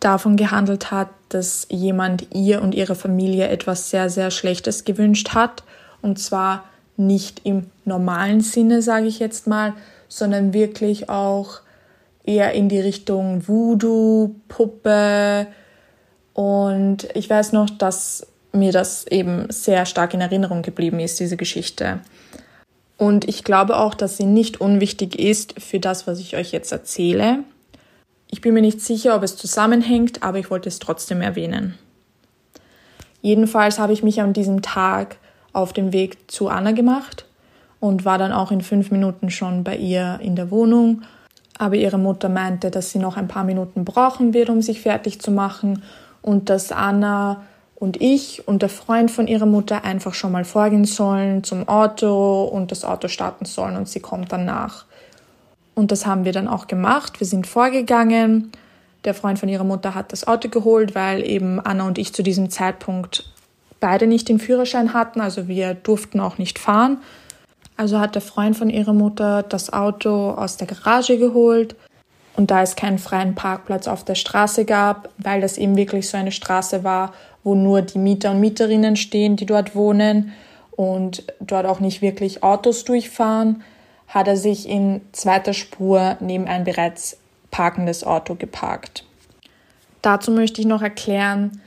davon 0.00 0.36
gehandelt 0.36 0.90
hat, 0.90 1.08
dass 1.30 1.66
jemand 1.70 2.28
ihr 2.32 2.62
und 2.62 2.74
ihrer 2.74 2.94
Familie 2.94 3.48
etwas 3.48 3.90
sehr, 3.90 4.08
sehr 4.08 4.30
Schlechtes 4.30 4.84
gewünscht 4.84 5.30
hat. 5.34 5.64
Und 6.00 6.18
zwar 6.18 6.64
nicht 6.96 7.40
im 7.44 7.70
normalen 7.84 8.40
Sinne, 8.40 8.82
sage 8.82 9.06
ich 9.06 9.18
jetzt 9.18 9.46
mal, 9.46 9.74
sondern 10.08 10.52
wirklich 10.52 11.08
auch 11.08 11.60
eher 12.24 12.52
in 12.52 12.68
die 12.68 12.80
Richtung 12.80 13.46
Voodoo, 13.46 14.34
Puppe. 14.48 15.46
Und 16.32 17.08
ich 17.14 17.30
weiß 17.30 17.52
noch, 17.52 17.70
dass 17.70 18.26
mir 18.52 18.72
das 18.72 19.06
eben 19.06 19.46
sehr 19.50 19.86
stark 19.86 20.14
in 20.14 20.20
Erinnerung 20.20 20.62
geblieben 20.62 21.00
ist, 21.00 21.20
diese 21.20 21.36
Geschichte. 21.36 22.00
Und 22.96 23.28
ich 23.28 23.44
glaube 23.44 23.76
auch, 23.76 23.94
dass 23.94 24.16
sie 24.16 24.26
nicht 24.26 24.60
unwichtig 24.60 25.18
ist 25.18 25.60
für 25.60 25.80
das, 25.80 26.06
was 26.06 26.20
ich 26.20 26.36
euch 26.36 26.52
jetzt 26.52 26.72
erzähle. 26.72 27.40
Ich 28.30 28.40
bin 28.40 28.54
mir 28.54 28.62
nicht 28.62 28.80
sicher, 28.80 29.16
ob 29.16 29.22
es 29.22 29.36
zusammenhängt, 29.36 30.22
aber 30.22 30.38
ich 30.38 30.50
wollte 30.50 30.68
es 30.68 30.78
trotzdem 30.78 31.20
erwähnen. 31.20 31.74
Jedenfalls 33.20 33.78
habe 33.78 33.92
ich 33.92 34.02
mich 34.02 34.20
an 34.20 34.32
diesem 34.32 34.62
Tag 34.62 35.16
auf 35.52 35.72
den 35.72 35.92
Weg 35.92 36.30
zu 36.30 36.48
Anna 36.48 36.72
gemacht 36.72 37.26
und 37.80 38.04
war 38.04 38.18
dann 38.18 38.32
auch 38.32 38.50
in 38.50 38.60
fünf 38.60 38.90
Minuten 38.90 39.30
schon 39.30 39.64
bei 39.64 39.76
ihr 39.76 40.18
in 40.22 40.36
der 40.36 40.50
Wohnung. 40.50 41.02
Aber 41.58 41.76
ihre 41.76 41.98
Mutter 41.98 42.28
meinte, 42.28 42.70
dass 42.70 42.90
sie 42.90 42.98
noch 42.98 43.16
ein 43.16 43.28
paar 43.28 43.44
Minuten 43.44 43.84
brauchen 43.84 44.34
wird, 44.34 44.50
um 44.50 44.60
sich 44.60 44.80
fertig 44.80 45.20
zu 45.20 45.30
machen 45.30 45.82
und 46.20 46.50
dass 46.50 46.72
Anna 46.72 47.42
und 47.76 48.00
ich 48.00 48.48
und 48.48 48.62
der 48.62 48.68
Freund 48.68 49.10
von 49.10 49.26
ihrer 49.26 49.46
Mutter 49.46 49.84
einfach 49.84 50.14
schon 50.14 50.32
mal 50.32 50.44
vorgehen 50.44 50.84
sollen 50.84 51.44
zum 51.44 51.68
Auto 51.68 52.44
und 52.44 52.70
das 52.70 52.84
Auto 52.84 53.08
starten 53.08 53.44
sollen 53.44 53.76
und 53.76 53.88
sie 53.88 54.00
kommt 54.00 54.32
dann 54.32 54.44
nach. 54.44 54.86
Und 55.74 55.90
das 55.90 56.06
haben 56.06 56.24
wir 56.24 56.32
dann 56.32 56.48
auch 56.48 56.66
gemacht. 56.66 57.20
Wir 57.20 57.26
sind 57.26 57.46
vorgegangen. 57.46 58.52
Der 59.04 59.12
Freund 59.12 59.38
von 59.38 59.48
ihrer 59.48 59.64
Mutter 59.64 59.94
hat 59.94 60.12
das 60.12 60.26
Auto 60.26 60.48
geholt, 60.48 60.94
weil 60.94 61.22
eben 61.28 61.60
Anna 61.60 61.86
und 61.86 61.98
ich 61.98 62.14
zu 62.14 62.22
diesem 62.22 62.48
Zeitpunkt 62.48 63.30
beide 63.80 64.06
nicht 64.06 64.30
den 64.30 64.38
Führerschein 64.38 64.94
hatten, 64.94 65.20
also 65.20 65.46
wir 65.46 65.74
durften 65.74 66.20
auch 66.20 66.38
nicht 66.38 66.58
fahren. 66.58 66.98
Also 67.76 67.98
hat 67.98 68.14
der 68.14 68.22
Freund 68.22 68.56
von 68.56 68.70
ihrer 68.70 68.92
Mutter 68.92 69.42
das 69.42 69.72
Auto 69.72 70.30
aus 70.30 70.56
der 70.56 70.66
Garage 70.66 71.18
geholt. 71.18 71.74
Und 72.36 72.50
da 72.50 72.62
es 72.62 72.76
keinen 72.76 72.98
freien 72.98 73.34
Parkplatz 73.34 73.86
auf 73.86 74.04
der 74.04 74.16
Straße 74.16 74.64
gab, 74.64 75.08
weil 75.18 75.40
das 75.40 75.56
eben 75.56 75.76
wirklich 75.76 76.08
so 76.08 76.16
eine 76.16 76.32
Straße 76.32 76.82
war, 76.82 77.12
wo 77.44 77.54
nur 77.54 77.82
die 77.82 77.98
Mieter 77.98 78.32
und 78.32 78.40
Mieterinnen 78.40 78.96
stehen, 78.96 79.36
die 79.36 79.46
dort 79.46 79.74
wohnen 79.74 80.32
und 80.72 81.24
dort 81.40 81.66
auch 81.66 81.78
nicht 81.78 82.02
wirklich 82.02 82.42
Autos 82.42 82.84
durchfahren, 82.84 83.62
hat 84.08 84.26
er 84.26 84.36
sich 84.36 84.68
in 84.68 85.00
zweiter 85.12 85.52
Spur 85.52 86.16
neben 86.20 86.46
ein 86.46 86.64
bereits 86.64 87.16
parkendes 87.50 88.02
Auto 88.04 88.34
geparkt. 88.34 89.04
Dazu 90.02 90.32
möchte 90.32 90.60
ich 90.60 90.66
noch 90.66 90.82
erklären, 90.82 91.60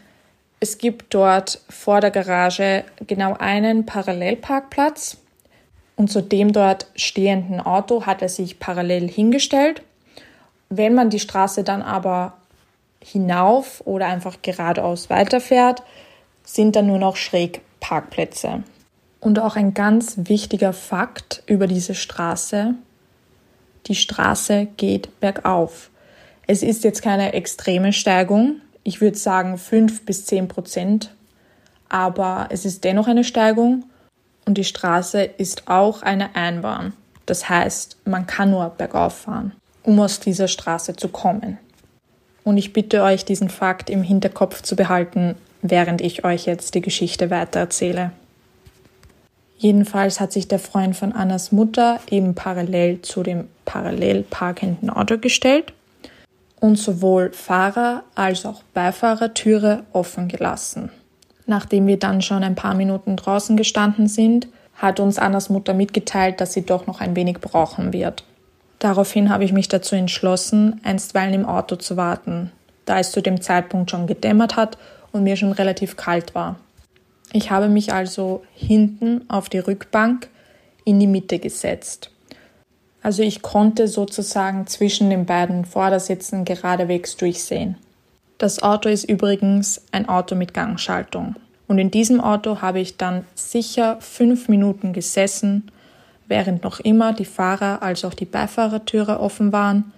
es 0.60 0.78
gibt 0.78 1.14
dort 1.14 1.62
vor 1.70 2.02
der 2.02 2.12
Garage 2.12 2.84
genau 3.06 3.36
einen 3.38 3.86
Parallelparkplatz 3.86 5.18
und 5.98 6.10
zu 6.10 6.22
dem 6.22 6.54
dort 6.54 6.88
stehenden 6.96 7.60
Auto 7.60 8.06
hat 8.06 8.22
er 8.22 8.30
sich 8.30 8.60
parallel 8.60 9.10
hingestellt. 9.10 9.82
Wenn 10.70 10.94
man 10.94 11.10
die 11.10 11.20
Straße 11.20 11.64
dann 11.64 11.82
aber 11.82 12.38
hinauf 13.04 13.82
oder 13.86 14.06
einfach 14.06 14.38
geradeaus 14.42 15.10
weiterfährt, 15.10 15.84
sind 16.44 16.76
da 16.76 16.82
nur 16.82 17.00
noch 17.00 17.16
Schrägparkplätze. 17.16 18.64
Und 19.20 19.40
auch 19.40 19.56
ein 19.56 19.74
ganz 19.74 20.16
wichtiger 20.18 20.72
Fakt 20.72 21.44
über 21.48 21.68
diese 21.68 21.96
Straße, 21.96 22.76
die 23.88 23.96
Straße 23.96 24.68
geht 24.78 25.20
bergauf. 25.20 25.90
Es 26.46 26.62
ist 26.62 26.84
jetzt 26.84 27.02
keine 27.02 27.34
extreme 27.34 27.92
Steigung, 27.92 28.62
ich 28.84 29.02
würde 29.02 29.18
sagen 29.18 29.58
fünf 29.58 30.06
bis 30.06 30.26
zehn 30.26 30.48
Prozent, 30.48 31.14
aber 31.90 32.48
es 32.52 32.66
ist 32.66 32.84
dennoch 32.84 33.08
eine 33.08 33.24
Steigung 33.24 33.84
und 34.48 34.58
die 34.58 34.64
Straße 34.64 35.22
ist 35.24 35.68
auch 35.68 36.02
eine 36.02 36.36
Einbahn. 36.36 36.94
Das 37.26 37.50
heißt, 37.50 37.98
man 38.06 38.26
kann 38.26 38.52
nur 38.52 38.70
bergauf 38.70 39.14
fahren, 39.14 39.52
um 39.84 40.00
aus 40.00 40.22
dieser 40.22 40.48
Straße 40.48 40.96
zu 40.96 41.10
kommen. 41.10 41.58
Und 42.46 42.58
ich 42.58 42.72
bitte 42.72 43.04
euch, 43.04 43.26
diesen 43.26 43.50
Fakt 43.50 43.90
im 43.90 44.02
Hinterkopf 44.02 44.62
zu 44.62 44.78
behalten, 44.78 45.36
während 45.62 46.00
ich 46.00 46.24
euch 46.24 46.46
jetzt 46.46 46.76
die 46.76 46.82
Geschichte 46.82 47.30
weitererzähle. 47.30 48.12
Jedenfalls 49.58 50.22
hat 50.22 50.32
sich 50.32 50.48
der 50.48 50.60
Freund 50.60 50.96
von 50.96 51.12
Annas 51.12 51.52
Mutter 51.52 52.00
eben 52.10 52.34
parallel 52.34 53.02
zu 53.02 53.24
dem 53.24 53.50
parallel 53.66 54.24
parkenden 54.24 54.90
Auto 54.90 55.18
gestellt 55.18 55.74
und 56.62 56.78
sowohl 56.78 57.32
Fahrer- 57.34 58.04
als 58.16 58.46
auch 58.46 58.62
Beifahrertüre 58.74 59.84
offen 59.92 60.30
gelassen. 60.30 60.92
Nachdem 61.48 61.88
wir 61.88 61.98
dann 61.98 62.22
schon 62.22 62.44
ein 62.44 62.56
paar 62.56 62.76
Minuten 62.76 63.16
draußen 63.16 63.58
gestanden 63.58 64.08
sind, 64.08 64.48
hat 64.76 65.00
uns 65.00 65.18
Annas 65.18 65.50
Mutter 65.50 65.74
mitgeteilt, 65.74 66.40
dass 66.40 66.54
sie 66.54 66.66
doch 66.66 66.86
noch 66.86 67.02
ein 67.02 67.16
wenig 67.16 67.40
brauchen 67.40 67.94
wird. 67.94 68.24
Daraufhin 68.80 69.30
habe 69.30 69.44
ich 69.44 69.54
mich 69.54 69.70
dazu 69.70 69.96
entschlossen, 69.96 70.80
einstweilen 70.84 71.34
im 71.34 71.46
Auto 71.46 71.78
zu 71.78 71.98
warten, 71.98 72.52
da 72.86 73.00
es 73.00 73.12
zu 73.12 73.22
dem 73.22 73.42
Zeitpunkt 73.42 73.90
schon 73.90 74.06
gedämmert 74.06 74.56
hat 74.56 74.78
und 75.12 75.24
mir 75.24 75.36
schon 75.36 75.52
relativ 75.52 75.98
kalt 75.98 76.36
war. 76.36 76.58
Ich 77.34 77.50
habe 77.50 77.70
mich 77.70 77.92
also 77.92 78.44
hinten 78.54 79.26
auf 79.30 79.50
die 79.50 79.60
Rückbank 79.60 80.30
in 80.86 81.00
die 81.00 81.08
Mitte 81.08 81.40
gesetzt. 81.40 82.12
Also 83.02 83.24
ich 83.24 83.42
konnte 83.42 83.88
sozusagen 83.88 84.68
zwischen 84.68 85.10
den 85.10 85.26
beiden 85.26 85.66
Vordersitzen 85.66 86.46
geradewegs 86.46 87.18
durchsehen. 87.18 87.78
Das 88.38 88.62
Auto 88.62 88.90
ist 88.90 89.04
übrigens 89.04 89.82
ein 89.92 90.08
Auto 90.08 90.36
mit 90.36 90.54
Gangschaltung. 90.54 91.36
Und 91.68 91.80
in 91.80 91.92
diesem 91.92 92.22
Auto 92.22 92.62
habe 92.62 92.80
ich 92.80 92.98
dann 92.98 93.26
sicher 93.36 93.98
fünf 94.00 94.48
Minuten 94.48 94.94
gesessen 94.94 95.72
während 96.28 96.64
noch 96.64 96.80
immer 96.80 97.14
die 97.14 97.26
Fahrer- 97.26 97.82
als 97.82 98.06
auch 98.06 98.14
die 98.14 98.26
Beifahrertüre 98.26 99.20
offen 99.20 99.52
waren 99.52 99.92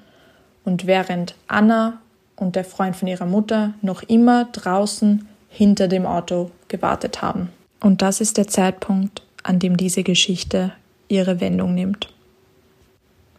und 0.63 0.85
während 0.85 1.35
Anna 1.47 1.99
und 2.35 2.55
der 2.55 2.65
Freund 2.65 2.95
von 2.95 3.07
ihrer 3.07 3.25
Mutter 3.25 3.73
noch 3.81 4.03
immer 4.03 4.45
draußen 4.45 5.27
hinter 5.49 5.87
dem 5.87 6.05
Auto 6.05 6.51
gewartet 6.67 7.21
haben. 7.21 7.49
Und 7.79 8.01
das 8.01 8.21
ist 8.21 8.37
der 8.37 8.47
Zeitpunkt, 8.47 9.23
an 9.43 9.59
dem 9.59 9.77
diese 9.77 10.03
Geschichte 10.03 10.71
ihre 11.07 11.39
Wendung 11.39 11.73
nimmt. 11.73 12.13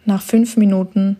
Nach 0.04 0.22
fünf 0.22 0.56
Minuten 0.56 1.16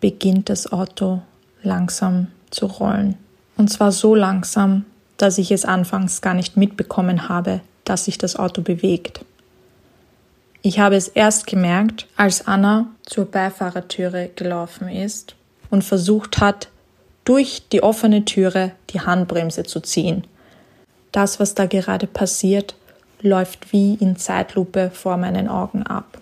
beginnt 0.00 0.50
das 0.50 0.70
Auto 0.70 1.22
langsam 1.62 2.28
zu 2.50 2.66
rollen. 2.66 3.16
Und 3.56 3.68
zwar 3.68 3.92
so 3.92 4.14
langsam, 4.14 4.84
dass 5.16 5.38
ich 5.38 5.50
es 5.50 5.64
anfangs 5.64 6.20
gar 6.20 6.34
nicht 6.34 6.56
mitbekommen 6.56 7.28
habe, 7.28 7.60
dass 7.84 8.04
sich 8.04 8.18
das 8.18 8.36
Auto 8.36 8.62
bewegt. 8.62 9.20
Ich 10.62 10.78
habe 10.78 10.96
es 10.96 11.08
erst 11.08 11.46
gemerkt, 11.46 12.06
als 12.16 12.46
Anna 12.46 12.86
zur 13.04 13.24
Beifahrertüre 13.26 14.30
gelaufen 14.34 14.88
ist 14.88 15.34
und 15.70 15.84
versucht 15.84 16.40
hat, 16.40 16.68
durch 17.24 17.62
die 17.70 17.82
offene 17.82 18.24
Türe 18.24 18.72
die 18.90 19.00
Handbremse 19.00 19.62
zu 19.64 19.80
ziehen. 19.80 20.24
Das, 21.12 21.38
was 21.40 21.54
da 21.54 21.66
gerade 21.66 22.06
passiert, 22.06 22.74
läuft 23.20 23.72
wie 23.72 23.94
in 23.94 24.16
Zeitlupe 24.16 24.90
vor 24.90 25.16
meinen 25.16 25.48
Augen 25.48 25.82
ab. 25.82 26.18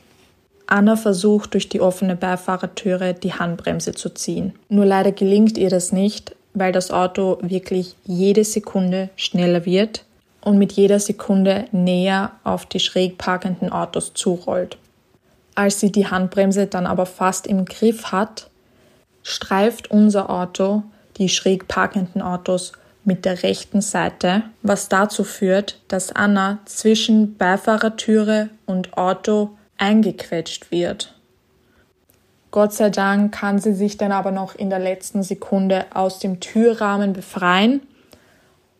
Anna 0.66 0.96
versucht 0.96 1.54
durch 1.54 1.68
die 1.68 1.80
offene 1.80 2.16
Beifahrertüre 2.16 3.14
die 3.14 3.34
Handbremse 3.34 3.92
zu 3.92 4.10
ziehen. 4.10 4.54
Nur 4.68 4.84
leider 4.84 5.12
gelingt 5.12 5.58
ihr 5.58 5.70
das 5.70 5.92
nicht, 5.92 6.34
weil 6.54 6.72
das 6.72 6.90
Auto 6.90 7.38
wirklich 7.42 7.94
jede 8.04 8.44
Sekunde 8.44 9.10
schneller 9.16 9.64
wird 9.64 10.04
und 10.40 10.58
mit 10.58 10.72
jeder 10.72 10.98
Sekunde 10.98 11.66
näher 11.72 12.32
auf 12.44 12.66
die 12.66 12.80
schräg 12.80 13.18
parkenden 13.18 13.70
Autos 13.70 14.14
zurollt. 14.14 14.78
Als 15.54 15.80
sie 15.80 15.92
die 15.92 16.06
Handbremse 16.06 16.66
dann 16.66 16.86
aber 16.86 17.06
fast 17.06 17.46
im 17.46 17.64
Griff 17.64 18.12
hat, 18.12 18.48
streift 19.22 19.90
unser 19.90 20.30
Auto 20.30 20.82
die 21.18 21.28
schräg 21.28 21.66
parkenden 21.66 22.22
Autos 22.22 22.72
mit 23.04 23.24
der 23.24 23.42
rechten 23.42 23.80
Seite, 23.80 24.42
was 24.62 24.88
dazu 24.88 25.24
führt, 25.24 25.80
dass 25.88 26.12
Anna 26.12 26.58
zwischen 26.64 27.36
Beifahrertüre 27.36 28.50
und 28.66 28.96
Auto 28.98 29.50
eingequetscht 29.78 30.70
wird. 30.70 31.14
Gott 32.50 32.72
sei 32.72 32.90
Dank 32.90 33.34
kann 33.34 33.58
sie 33.58 33.74
sich 33.74 33.98
dann 33.98 34.12
aber 34.12 34.30
noch 34.30 34.54
in 34.54 34.70
der 34.70 34.78
letzten 34.78 35.22
Sekunde 35.22 35.86
aus 35.92 36.18
dem 36.18 36.40
Türrahmen 36.40 37.12
befreien, 37.12 37.82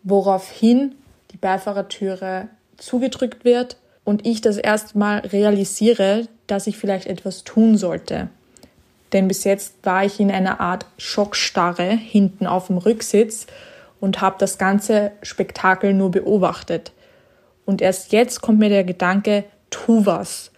woraufhin 0.03 0.95
die 1.31 1.37
Beifahrertüre 1.37 2.47
zugedrückt 2.77 3.45
wird 3.45 3.77
und 4.03 4.25
ich 4.25 4.41
das 4.41 4.57
erste 4.57 4.97
Mal 4.97 5.19
realisiere, 5.19 6.27
dass 6.47 6.65
ich 6.65 6.77
vielleicht 6.77 7.07
etwas 7.07 7.43
tun 7.43 7.77
sollte. 7.77 8.29
Denn 9.13 9.27
bis 9.27 9.43
jetzt 9.43 9.75
war 9.83 10.05
ich 10.05 10.19
in 10.19 10.31
einer 10.31 10.59
Art 10.59 10.85
Schockstarre 10.97 11.89
hinten 11.89 12.47
auf 12.47 12.67
dem 12.67 12.77
Rücksitz 12.77 13.47
und 13.99 14.21
habe 14.21 14.37
das 14.39 14.57
ganze 14.57 15.11
Spektakel 15.21 15.93
nur 15.93 16.11
beobachtet. 16.11 16.91
Und 17.65 17.81
erst 17.81 18.11
jetzt 18.11 18.41
kommt 18.41 18.59
mir 18.59 18.69
der 18.69 18.83
Gedanke, 18.83 19.43
tu 19.69 20.05
was. 20.05 20.51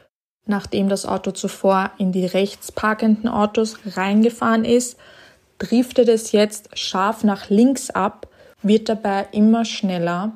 Nachdem 0.50 0.90
das 0.90 1.06
Auto 1.06 1.30
zuvor 1.30 1.92
in 2.00 2.12
die 2.12 2.26
rechts 2.26 2.72
parkenden 2.72 3.30
Autos 3.30 3.78
reingefahren 3.96 4.66
ist, 4.66 4.98
driftet 5.60 6.10
es 6.10 6.32
jetzt 6.32 6.76
scharf 6.76 7.24
nach 7.24 7.52
links 7.52 7.92
ab, 7.92 8.28
wird 8.64 8.90
dabei 8.90 9.28
immer 9.32 9.64
schneller 9.64 10.32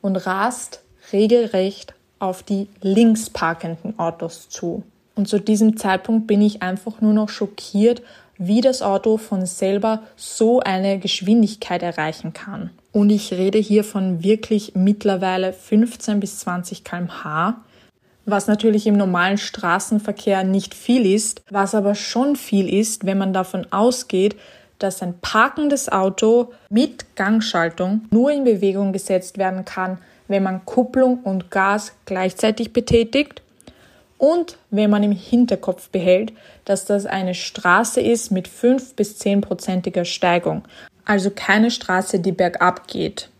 und 0.00 0.16
rast 0.16 0.80
regelrecht 1.12 1.92
auf 2.18 2.42
die 2.42 2.68
links 2.80 3.28
parkenden 3.28 3.98
Autos 3.98 4.48
zu. 4.48 4.82
Und 5.14 5.28
zu 5.28 5.38
diesem 5.38 5.76
Zeitpunkt 5.76 6.26
bin 6.26 6.40
ich 6.40 6.62
einfach 6.62 7.02
nur 7.02 7.12
noch 7.12 7.28
schockiert, 7.28 8.00
wie 8.38 8.62
das 8.62 8.80
Auto 8.80 9.18
von 9.18 9.44
selber 9.44 10.04
so 10.16 10.60
eine 10.60 10.98
Geschwindigkeit 10.98 11.82
erreichen 11.82 12.32
kann. 12.32 12.70
Und 12.92 13.10
ich 13.10 13.34
rede 13.34 13.58
hier 13.58 13.84
von 13.84 14.24
wirklich 14.24 14.72
mittlerweile 14.74 15.52
15 15.52 16.18
bis 16.18 16.38
20 16.38 16.82
kmh, 16.82 17.62
was 18.30 18.46
natürlich 18.46 18.86
im 18.86 18.96
normalen 18.96 19.38
Straßenverkehr 19.38 20.44
nicht 20.44 20.74
viel 20.74 21.06
ist, 21.06 21.42
was 21.50 21.74
aber 21.74 21.94
schon 21.94 22.36
viel 22.36 22.72
ist, 22.72 23.06
wenn 23.06 23.18
man 23.18 23.32
davon 23.32 23.66
ausgeht, 23.70 24.36
dass 24.78 25.02
ein 25.02 25.18
parkendes 25.20 25.90
Auto 25.90 26.52
mit 26.68 27.16
Gangschaltung 27.16 28.06
nur 28.10 28.30
in 28.32 28.44
Bewegung 28.44 28.92
gesetzt 28.92 29.38
werden 29.38 29.64
kann, 29.64 29.98
wenn 30.28 30.42
man 30.42 30.64
Kupplung 30.64 31.20
und 31.22 31.50
Gas 31.50 31.92
gleichzeitig 32.06 32.72
betätigt 32.72 33.42
und 34.16 34.58
wenn 34.70 34.90
man 34.90 35.02
im 35.02 35.12
Hinterkopf 35.12 35.88
behält, 35.88 36.32
dass 36.64 36.84
das 36.84 37.06
eine 37.06 37.34
Straße 37.34 38.00
ist 38.00 38.30
mit 38.30 38.48
5 38.48 38.94
bis 38.94 39.20
10-prozentiger 39.20 40.04
Steigung, 40.04 40.62
also 41.04 41.30
keine 41.34 41.70
Straße, 41.70 42.20
die 42.20 42.32
bergab 42.32 42.86
geht. 42.86 43.30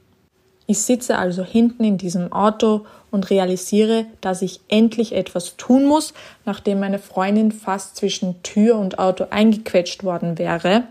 Ich 0.66 0.82
sitze 0.82 1.18
also 1.18 1.44
hinten 1.44 1.84
in 1.84 1.98
diesem 1.98 2.32
Auto 2.32 2.86
und 3.10 3.30
realisiere, 3.30 4.06
dass 4.20 4.42
ich 4.42 4.60
endlich 4.68 5.14
etwas 5.14 5.56
tun 5.56 5.84
muss, 5.84 6.14
nachdem 6.44 6.80
meine 6.80 6.98
Freundin 6.98 7.52
fast 7.52 7.96
zwischen 7.96 8.42
Tür 8.42 8.76
und 8.76 8.98
Auto 8.98 9.26
eingequetscht 9.30 10.04
worden 10.04 10.38
wäre 10.38 10.84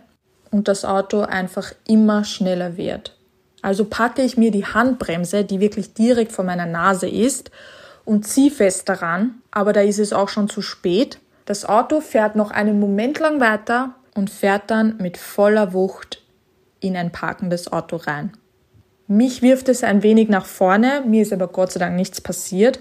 und 0.52 0.68
das 0.68 0.86
Auto 0.86 1.22
einfach 1.22 1.74
immer 1.88 2.24
schneller 2.24 2.78
wird. 2.78 3.16
Also 3.62 3.86
packe 3.86 4.22
ich 4.22 4.38
mir 4.38 4.52
die 4.52 4.66
Handbremse, 4.66 5.44
die 5.44 5.60
wirklich 5.60 5.94
direkt 5.94 6.32
vor 6.32 6.46
meiner 6.46 6.66
Nase 6.66 7.08
ist, 7.10 7.52
und 8.06 8.26
ziehe 8.26 8.50
fest 8.50 8.90
daran, 8.90 9.36
aber 9.52 9.72
da 9.72 9.82
ist 9.82 10.00
es 10.00 10.14
auch 10.14 10.30
schon 10.30 10.50
zu 10.50 10.64
spät. 10.64 11.20
Das 11.46 11.64
Auto 11.64 12.02
fährt 12.02 12.36
noch 12.36 12.50
einen 12.50 12.80
Moment 12.80 13.20
lang 13.20 13.40
weiter 13.40 13.94
und 14.16 14.32
fährt 14.32 14.72
dann 14.72 14.98
mit 14.98 15.16
voller 15.18 15.74
Wucht 15.74 16.24
in 16.80 16.98
ein 16.98 17.12
parkendes 17.12 17.72
Auto 17.72 17.98
rein. 17.98 18.32
Mich 19.12 19.42
wirft 19.42 19.70
es 19.70 19.84
ein 19.84 20.04
wenig 20.04 20.30
nach 20.30 20.46
vorne, 20.46 21.04
mir 21.04 21.24
ist 21.24 21.34
aber 21.34 21.48
Gott 21.48 21.72
sei 21.72 21.80
Dank 21.80 21.96
nichts 21.96 22.22
passiert. 22.22 22.80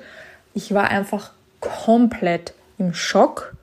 Ich 0.53 0.75
war 0.75 0.91
einfach 0.91 1.33
komplett 1.59 2.53
im 2.77 2.93
Schock 2.93 3.57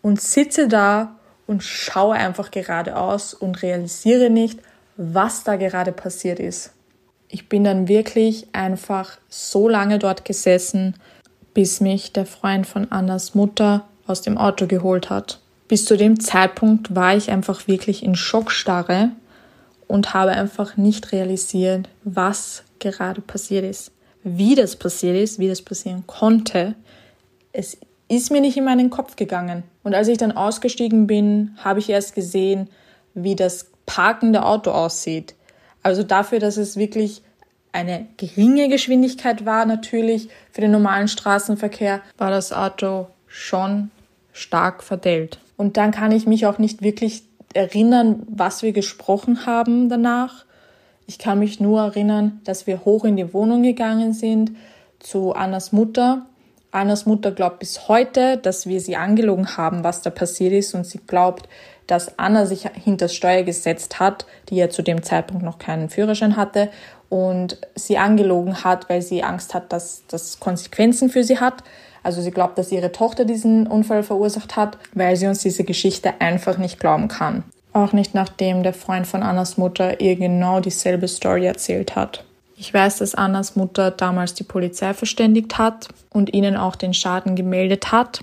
und 0.00 0.20
sitze 0.20 0.68
da 0.68 1.16
und 1.48 1.64
schaue 1.64 2.14
einfach 2.14 2.52
geradeaus 2.52 3.34
und 3.34 3.60
realisiere 3.60 4.30
nicht, 4.30 4.60
was 4.96 5.42
da 5.42 5.56
gerade 5.56 5.90
passiert 5.90 6.38
ist. 6.38 6.70
Ich 7.26 7.48
bin 7.48 7.64
dann 7.64 7.88
wirklich 7.88 8.46
einfach 8.52 9.18
so 9.28 9.68
lange 9.68 9.98
dort 9.98 10.24
gesessen, 10.24 10.94
bis 11.54 11.80
mich 11.80 12.12
der 12.12 12.26
Freund 12.26 12.68
von 12.68 12.92
Annas 12.92 13.34
Mutter 13.34 13.84
aus 14.06 14.22
dem 14.22 14.38
Auto 14.38 14.68
geholt 14.68 15.10
hat. 15.10 15.40
Bis 15.66 15.86
zu 15.86 15.96
dem 15.96 16.20
Zeitpunkt 16.20 16.94
war 16.94 17.16
ich 17.16 17.32
einfach 17.32 17.66
wirklich 17.66 18.04
in 18.04 18.14
Schockstarre 18.14 19.10
und 19.88 20.14
habe 20.14 20.32
einfach 20.32 20.76
nicht 20.76 21.12
realisiert, 21.12 21.88
was 22.04 22.62
gerade 22.78 23.20
passiert 23.20 23.64
ist. 23.64 23.92
Wie 24.22 24.54
das 24.54 24.76
passiert 24.76 25.16
ist, 25.16 25.38
wie 25.38 25.48
das 25.48 25.62
passieren 25.62 26.04
konnte, 26.06 26.74
es 27.52 27.76
ist 28.08 28.30
mir 28.30 28.40
nicht 28.40 28.56
in 28.56 28.64
meinen 28.64 28.90
Kopf 28.90 29.16
gegangen. 29.16 29.62
Und 29.82 29.94
als 29.94 30.08
ich 30.08 30.18
dann 30.18 30.32
ausgestiegen 30.32 31.06
bin, 31.06 31.56
habe 31.58 31.80
ich 31.80 31.90
erst 31.90 32.14
gesehen, 32.14 32.68
wie 33.14 33.36
das 33.36 33.70
parkende 33.86 34.44
Auto 34.44 34.70
aussieht. 34.70 35.34
Also 35.82 36.02
dafür, 36.02 36.38
dass 36.38 36.56
es 36.56 36.76
wirklich 36.76 37.22
eine 37.72 38.06
geringe 38.16 38.68
Geschwindigkeit 38.68 39.44
war, 39.44 39.66
natürlich 39.66 40.28
für 40.52 40.60
den 40.60 40.70
normalen 40.70 41.08
Straßenverkehr, 41.08 42.00
war 42.16 42.30
das 42.30 42.52
Auto 42.52 43.08
schon 43.26 43.90
stark 44.32 44.82
verdellt. 44.82 45.38
Und 45.56 45.76
dann 45.76 45.90
kann 45.90 46.12
ich 46.12 46.26
mich 46.26 46.46
auch 46.46 46.58
nicht 46.58 46.82
wirklich 46.82 47.24
erinnern, 47.54 48.22
was 48.28 48.62
wir 48.62 48.72
gesprochen 48.72 49.46
haben 49.46 49.88
danach. 49.88 50.44
Ich 51.06 51.18
kann 51.18 51.38
mich 51.38 51.60
nur 51.60 51.82
erinnern, 51.82 52.40
dass 52.44 52.66
wir 52.66 52.84
hoch 52.84 53.04
in 53.04 53.16
die 53.16 53.32
Wohnung 53.32 53.62
gegangen 53.62 54.12
sind 54.12 54.52
zu 54.98 55.32
Annas 55.32 55.72
Mutter. 55.72 56.26
Annas 56.70 57.06
Mutter 57.06 57.30
glaubt 57.30 57.60
bis 57.60 57.88
heute, 57.88 58.36
dass 58.36 58.66
wir 58.66 58.80
sie 58.80 58.96
angelogen 58.96 59.56
haben, 59.56 59.84
was 59.84 60.02
da 60.02 60.10
passiert 60.10 60.52
ist 60.52 60.74
und 60.74 60.84
sie 60.84 61.00
glaubt, 61.06 61.48
dass 61.86 62.18
Anna 62.18 62.46
sich 62.46 62.68
hinter 62.72 63.06
das 63.06 63.14
Steuer 63.14 63.42
gesetzt 63.42 64.00
hat, 64.00 64.26
die 64.48 64.56
ja 64.56 64.70
zu 64.70 64.82
dem 64.82 65.02
Zeitpunkt 65.02 65.44
noch 65.44 65.58
keinen 65.58 65.90
Führerschein 65.90 66.36
hatte 66.36 66.70
und 67.10 67.58
sie 67.74 67.98
angelogen 67.98 68.64
hat, 68.64 68.88
weil 68.88 69.02
sie 69.02 69.22
Angst 69.22 69.54
hat, 69.54 69.72
dass 69.72 70.02
das 70.08 70.40
Konsequenzen 70.40 71.10
für 71.10 71.22
sie 71.22 71.38
hat. 71.38 71.62
Also 72.04 72.20
sie 72.20 72.30
glaubt, 72.30 72.58
dass 72.58 72.70
ihre 72.70 72.92
Tochter 72.92 73.24
diesen 73.24 73.66
Unfall 73.66 74.04
verursacht 74.04 74.54
hat, 74.54 74.78
weil 74.92 75.16
sie 75.16 75.26
uns 75.26 75.40
diese 75.40 75.64
Geschichte 75.64 76.20
einfach 76.20 76.58
nicht 76.58 76.78
glauben 76.78 77.08
kann. 77.08 77.42
Auch 77.72 77.92
nicht 77.92 78.14
nachdem 78.14 78.62
der 78.62 78.74
Freund 78.74 79.06
von 79.06 79.24
Annas 79.24 79.56
Mutter 79.56 80.00
ihr 80.00 80.14
genau 80.14 80.60
dieselbe 80.60 81.08
Story 81.08 81.46
erzählt 81.46 81.96
hat. 81.96 82.24
Ich 82.56 82.72
weiß, 82.72 82.98
dass 82.98 83.14
Annas 83.16 83.56
Mutter 83.56 83.90
damals 83.90 84.34
die 84.34 84.44
Polizei 84.44 84.94
verständigt 84.94 85.58
hat 85.58 85.88
und 86.10 86.32
ihnen 86.32 86.56
auch 86.56 86.76
den 86.76 86.94
Schaden 86.94 87.34
gemeldet 87.34 87.90
hat. 87.90 88.22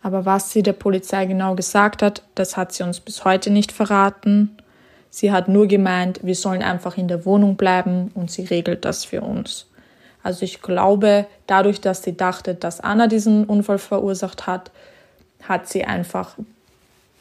Aber 0.00 0.24
was 0.24 0.52
sie 0.52 0.62
der 0.62 0.72
Polizei 0.72 1.26
genau 1.26 1.54
gesagt 1.54 2.02
hat, 2.02 2.22
das 2.34 2.56
hat 2.56 2.72
sie 2.72 2.82
uns 2.82 3.00
bis 3.00 3.24
heute 3.24 3.50
nicht 3.50 3.72
verraten. 3.72 4.56
Sie 5.10 5.32
hat 5.32 5.48
nur 5.48 5.66
gemeint, 5.66 6.20
wir 6.22 6.34
sollen 6.34 6.62
einfach 6.62 6.96
in 6.96 7.08
der 7.08 7.24
Wohnung 7.24 7.56
bleiben 7.56 8.10
und 8.14 8.30
sie 8.30 8.44
regelt 8.44 8.84
das 8.84 9.04
für 9.04 9.20
uns. 9.20 9.67
Also 10.28 10.44
ich 10.44 10.60
glaube, 10.60 11.24
dadurch, 11.46 11.80
dass 11.80 12.02
sie 12.02 12.14
dachte, 12.14 12.54
dass 12.54 12.80
Anna 12.80 13.06
diesen 13.06 13.46
Unfall 13.46 13.78
verursacht 13.78 14.46
hat, 14.46 14.70
hat 15.42 15.70
sie 15.70 15.84
einfach 15.84 16.36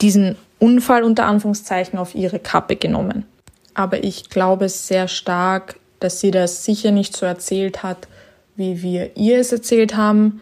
diesen 0.01 0.35
Unfall 0.59 1.05
unter 1.05 1.25
Anführungszeichen 1.25 1.97
auf 1.97 2.15
ihre 2.15 2.37
Kappe 2.37 2.75
genommen. 2.75 3.23
Aber 3.75 4.03
ich 4.03 4.29
glaube 4.29 4.67
sehr 4.67 5.07
stark, 5.07 5.79
dass 6.01 6.19
sie 6.19 6.31
das 6.31 6.65
sicher 6.65 6.91
nicht 6.91 7.15
so 7.15 7.25
erzählt 7.25 7.81
hat, 7.81 8.09
wie 8.57 8.81
wir 8.81 9.15
ihr 9.15 9.39
es 9.39 9.53
erzählt 9.53 9.95
haben, 9.95 10.41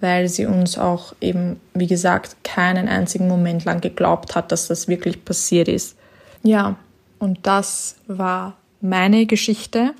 weil 0.00 0.28
sie 0.28 0.44
uns 0.44 0.76
auch 0.76 1.14
eben, 1.22 1.60
wie 1.72 1.86
gesagt, 1.86 2.36
keinen 2.44 2.88
einzigen 2.88 3.26
Moment 3.26 3.64
lang 3.64 3.80
geglaubt 3.80 4.36
hat, 4.36 4.52
dass 4.52 4.68
das 4.68 4.86
wirklich 4.86 5.24
passiert 5.24 5.66
ist. 5.66 5.96
Ja, 6.42 6.76
und 7.18 7.38
das 7.46 7.96
war 8.06 8.58
meine 8.82 9.24
Geschichte. 9.24 9.94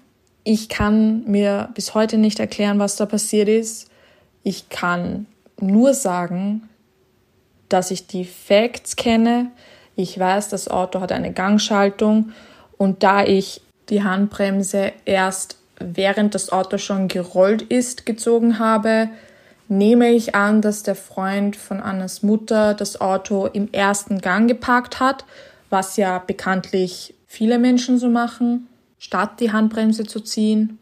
Ich 0.44 0.68
kann 0.68 1.24
mir 1.24 1.68
bis 1.74 1.94
heute 1.94 2.18
nicht 2.18 2.40
erklären, 2.40 2.78
was 2.78 2.96
da 2.96 3.06
passiert 3.06 3.48
ist. 3.48 3.88
Ich 4.42 4.68
kann 4.68 5.26
nur 5.60 5.94
sagen, 5.94 6.68
dass 7.68 7.90
ich 7.90 8.06
die 8.06 8.24
Facts 8.24 8.96
kenne. 8.96 9.50
Ich 9.94 10.18
weiß, 10.18 10.48
das 10.48 10.68
Auto 10.68 11.00
hat 11.00 11.12
eine 11.12 11.32
Gangschaltung 11.32 12.32
und 12.76 13.02
da 13.02 13.24
ich 13.24 13.60
die 13.88 14.02
Handbremse 14.02 14.92
erst 15.04 15.58
während 15.78 16.34
das 16.34 16.50
Auto 16.50 16.78
schon 16.78 17.08
gerollt 17.08 17.62
ist 17.62 18.06
gezogen 18.06 18.58
habe, 18.58 19.08
nehme 19.68 20.10
ich 20.10 20.34
an, 20.34 20.60
dass 20.60 20.82
der 20.82 20.94
Freund 20.94 21.56
von 21.56 21.80
Annas 21.80 22.22
Mutter 22.22 22.74
das 22.74 23.00
Auto 23.00 23.46
im 23.46 23.72
ersten 23.72 24.20
Gang 24.20 24.48
geparkt 24.48 25.00
hat, 25.00 25.24
was 25.70 25.96
ja 25.96 26.18
bekanntlich 26.18 27.14
viele 27.26 27.58
Menschen 27.58 27.98
so 27.98 28.08
machen, 28.08 28.68
statt 29.02 29.40
die 29.40 29.50
Handbremse 29.50 30.04
zu 30.04 30.20
ziehen. 30.20 30.78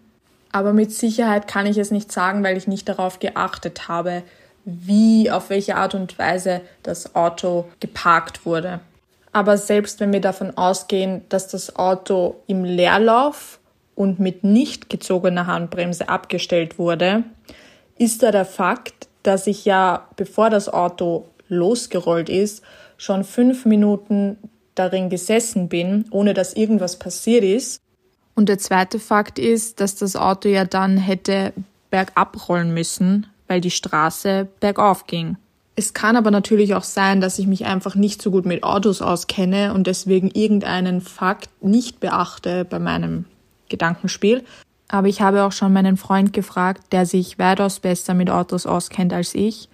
Aber 0.52 0.74
mit 0.74 0.92
Sicherheit 0.92 1.48
kann 1.48 1.64
ich 1.64 1.78
es 1.78 1.90
nicht 1.90 2.12
sagen, 2.12 2.44
weil 2.44 2.58
ich 2.58 2.66
nicht 2.66 2.86
darauf 2.86 3.18
geachtet 3.18 3.88
habe, 3.88 4.22
wie, 4.66 5.30
auf 5.30 5.48
welche 5.48 5.76
Art 5.76 5.94
und 5.94 6.18
Weise 6.18 6.60
das 6.82 7.14
Auto 7.14 7.64
geparkt 7.80 8.44
wurde. 8.44 8.80
Aber 9.32 9.56
selbst 9.56 10.00
wenn 10.00 10.12
wir 10.12 10.20
davon 10.20 10.54
ausgehen, 10.58 11.22
dass 11.30 11.48
das 11.48 11.76
Auto 11.76 12.36
im 12.46 12.62
Leerlauf 12.62 13.58
und 13.94 14.20
mit 14.20 14.44
nicht 14.44 14.90
gezogener 14.90 15.46
Handbremse 15.46 16.10
abgestellt 16.10 16.78
wurde, 16.78 17.24
ist 17.96 18.22
da 18.22 18.32
der 18.32 18.44
Fakt, 18.44 19.08
dass 19.22 19.46
ich 19.46 19.64
ja, 19.64 20.08
bevor 20.16 20.50
das 20.50 20.68
Auto 20.68 21.28
losgerollt 21.48 22.28
ist, 22.28 22.62
schon 22.98 23.24
fünf 23.24 23.64
Minuten 23.64 24.36
darin 24.74 25.08
gesessen 25.08 25.70
bin, 25.70 26.04
ohne 26.10 26.34
dass 26.34 26.52
irgendwas 26.52 26.98
passiert 26.98 27.44
ist. 27.44 27.80
Und 28.40 28.48
der 28.48 28.56
zweite 28.56 28.98
Fakt 28.98 29.38
ist, 29.38 29.80
dass 29.80 29.96
das 29.96 30.16
Auto 30.16 30.48
ja 30.48 30.64
dann 30.64 30.96
hätte 30.96 31.52
bergab 31.90 32.48
rollen 32.48 32.72
müssen, 32.72 33.26
weil 33.48 33.60
die 33.60 33.70
Straße 33.70 34.48
bergauf 34.60 35.06
ging. 35.06 35.36
Es 35.76 35.92
kann 35.92 36.16
aber 36.16 36.30
natürlich 36.30 36.74
auch 36.74 36.84
sein, 36.84 37.20
dass 37.20 37.38
ich 37.38 37.46
mich 37.46 37.66
einfach 37.66 37.96
nicht 37.96 38.22
so 38.22 38.30
gut 38.30 38.46
mit 38.46 38.62
Autos 38.62 39.02
auskenne 39.02 39.74
und 39.74 39.86
deswegen 39.86 40.30
irgendeinen 40.30 41.02
Fakt 41.02 41.50
nicht 41.60 42.00
beachte 42.00 42.64
bei 42.64 42.78
meinem 42.78 43.26
Gedankenspiel. 43.68 44.42
Aber 44.88 45.08
ich 45.08 45.20
habe 45.20 45.44
auch 45.44 45.52
schon 45.52 45.74
meinen 45.74 45.98
Freund 45.98 46.32
gefragt, 46.32 46.94
der 46.94 47.04
sich 47.04 47.38
weitaus 47.38 47.78
besser 47.78 48.14
mit 48.14 48.30
Autos 48.30 48.64
auskennt 48.64 49.12
als 49.12 49.34
ich. 49.34 49.68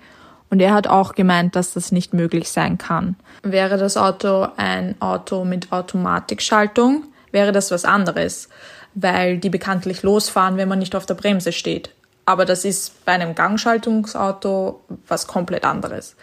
Und 0.50 0.58
er 0.58 0.74
hat 0.74 0.88
auch 0.88 1.14
gemeint, 1.14 1.54
dass 1.54 1.72
das 1.72 1.92
nicht 1.92 2.14
möglich 2.14 2.50
sein 2.50 2.78
kann. 2.78 3.14
Wäre 3.44 3.78
das 3.78 3.96
Auto 3.96 4.48
ein 4.56 5.00
Auto 5.00 5.44
mit 5.44 5.70
Automatikschaltung, 5.70 7.04
wäre 7.36 7.52
das 7.52 7.70
was 7.70 7.84
anderes, 7.84 8.48
weil 8.94 9.36
die 9.36 9.50
bekanntlich 9.50 10.02
losfahren, 10.02 10.56
wenn 10.56 10.70
man 10.70 10.78
nicht 10.78 10.96
auf 10.96 11.04
der 11.04 11.14
Bremse 11.14 11.52
steht. 11.52 11.90
Aber 12.24 12.46
das 12.46 12.64
ist 12.64 13.04
bei 13.04 13.12
einem 13.12 13.34
Gangschaltungsauto 13.34 14.80
was 15.06 15.26
komplett 15.26 15.64
anderes. 15.64 16.16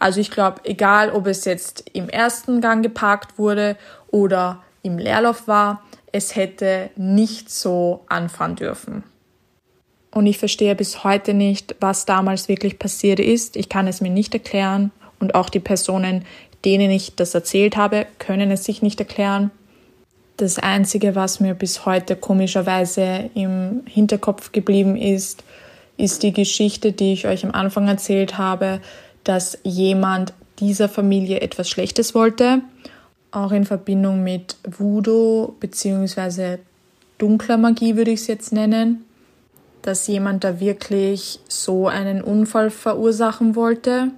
Also 0.00 0.20
ich 0.20 0.30
glaube, 0.30 0.60
egal 0.64 1.10
ob 1.10 1.28
es 1.28 1.44
jetzt 1.44 1.88
im 1.92 2.08
ersten 2.08 2.60
Gang 2.60 2.82
geparkt 2.82 3.38
wurde 3.38 3.76
oder 4.08 4.62
im 4.82 4.98
Leerlauf 4.98 5.46
war, 5.46 5.82
es 6.12 6.34
hätte 6.34 6.90
nicht 6.96 7.48
so 7.48 8.04
anfahren 8.08 8.56
dürfen. 8.56 9.04
Und 10.10 10.26
ich 10.26 10.38
verstehe 10.38 10.74
bis 10.74 11.04
heute 11.04 11.32
nicht, 11.32 11.76
was 11.78 12.06
damals 12.06 12.48
wirklich 12.48 12.78
passiert 12.78 13.20
ist. 13.20 13.54
Ich 13.54 13.68
kann 13.68 13.86
es 13.86 14.00
mir 14.00 14.10
nicht 14.10 14.34
erklären. 14.34 14.90
Und 15.20 15.34
auch 15.34 15.48
die 15.48 15.60
Personen, 15.60 16.24
denen 16.64 16.90
ich 16.90 17.14
das 17.16 17.34
erzählt 17.34 17.76
habe, 17.76 18.06
können 18.18 18.50
es 18.50 18.64
sich 18.64 18.82
nicht 18.82 18.98
erklären. 18.98 19.50
Das 20.36 20.58
Einzige, 20.58 21.14
was 21.14 21.40
mir 21.40 21.54
bis 21.54 21.86
heute 21.86 22.16
komischerweise 22.16 23.30
im 23.34 23.82
Hinterkopf 23.86 24.52
geblieben 24.52 24.96
ist, 24.96 25.44
ist 25.96 26.22
die 26.22 26.32
Geschichte, 26.32 26.92
die 26.92 27.14
ich 27.14 27.26
euch 27.26 27.44
am 27.44 27.52
Anfang 27.52 27.88
erzählt 27.88 28.36
habe, 28.36 28.80
dass 29.24 29.58
jemand 29.62 30.34
dieser 30.58 30.88
Familie 30.88 31.40
etwas 31.40 31.70
Schlechtes 31.70 32.14
wollte 32.14 32.60
auch 33.36 33.52
in 33.52 33.66
Verbindung 33.66 34.24
mit 34.24 34.56
Voodoo 34.64 35.54
bzw. 35.60 36.58
dunkler 37.18 37.58
Magie 37.58 37.96
würde 37.96 38.10
ich 38.10 38.20
es 38.20 38.26
jetzt 38.26 38.52
nennen, 38.52 39.04
dass 39.82 40.06
jemand 40.06 40.42
da 40.42 40.58
wirklich 40.58 41.38
so 41.46 41.86
einen 41.86 42.22
Unfall 42.22 42.70
verursachen 42.70 43.54
wollte. 43.54 44.08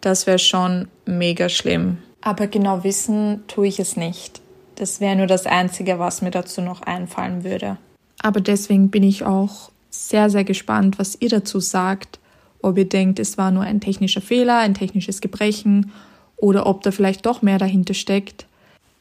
Das 0.00 0.26
wäre 0.26 0.38
schon 0.38 0.88
mega 1.06 1.48
schlimm. 1.48 1.98
Aber 2.20 2.46
genau 2.46 2.84
wissen 2.84 3.42
tue 3.48 3.66
ich 3.66 3.80
es 3.80 3.96
nicht. 3.96 4.40
Das 4.78 5.00
wäre 5.00 5.16
nur 5.16 5.26
das 5.26 5.44
Einzige, 5.44 5.98
was 5.98 6.22
mir 6.22 6.30
dazu 6.30 6.60
noch 6.60 6.82
einfallen 6.82 7.42
würde. 7.42 7.78
Aber 8.22 8.40
deswegen 8.40 8.90
bin 8.90 9.02
ich 9.02 9.24
auch 9.24 9.72
sehr, 9.90 10.30
sehr 10.30 10.44
gespannt, 10.44 11.00
was 11.00 11.20
ihr 11.20 11.28
dazu 11.28 11.58
sagt. 11.58 12.20
Ob 12.62 12.78
ihr 12.78 12.88
denkt, 12.88 13.18
es 13.18 13.36
war 13.36 13.50
nur 13.50 13.64
ein 13.64 13.80
technischer 13.80 14.20
Fehler, 14.20 14.58
ein 14.58 14.74
technisches 14.74 15.20
Gebrechen 15.20 15.90
oder 16.36 16.66
ob 16.66 16.82
da 16.82 16.92
vielleicht 16.92 17.26
doch 17.26 17.42
mehr 17.42 17.58
dahinter 17.58 17.94
steckt. 17.94 18.46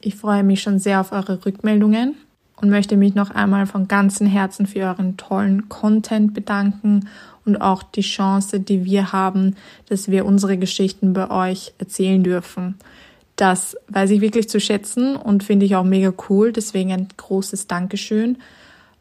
Ich 0.02 0.16
freue 0.16 0.44
mich 0.44 0.64
schon 0.64 0.80
sehr 0.80 1.00
auf 1.00 1.12
eure 1.12 1.46
Rückmeldungen 1.46 2.16
und 2.60 2.70
möchte 2.72 2.98
mich 2.98 3.14
noch 3.14 3.30
einmal 3.30 3.68
von 3.68 3.88
ganzem 3.88 4.26
Herzen 4.26 4.66
für 4.66 4.80
euren 4.80 5.16
tollen 5.18 5.70
Content 5.70 6.34
bedanken 6.34 7.08
und 7.46 7.58
auch 7.58 7.84
die 7.84 8.02
Chance, 8.02 8.60
die 8.60 8.84
wir 8.84 9.12
haben, 9.12 9.56
dass 9.90 10.10
wir 10.10 10.26
unsere 10.26 10.58
Geschichten 10.58 11.14
bei 11.14 11.30
euch 11.30 11.74
erzählen 11.78 12.24
dürfen. 12.24 12.76
Das 13.38 13.78
weiß 13.88 14.10
ich 14.10 14.20
wirklich 14.20 14.50
zu 14.50 14.60
schätzen 14.60 15.16
und 15.16 15.44
finde 15.44 15.66
ich 15.66 15.76
auch 15.76 15.84
mega 15.84 16.12
cool. 16.28 16.52
Deswegen 16.52 16.92
ein 16.92 17.08
großes 17.16 17.68
Dankeschön. 17.68 18.40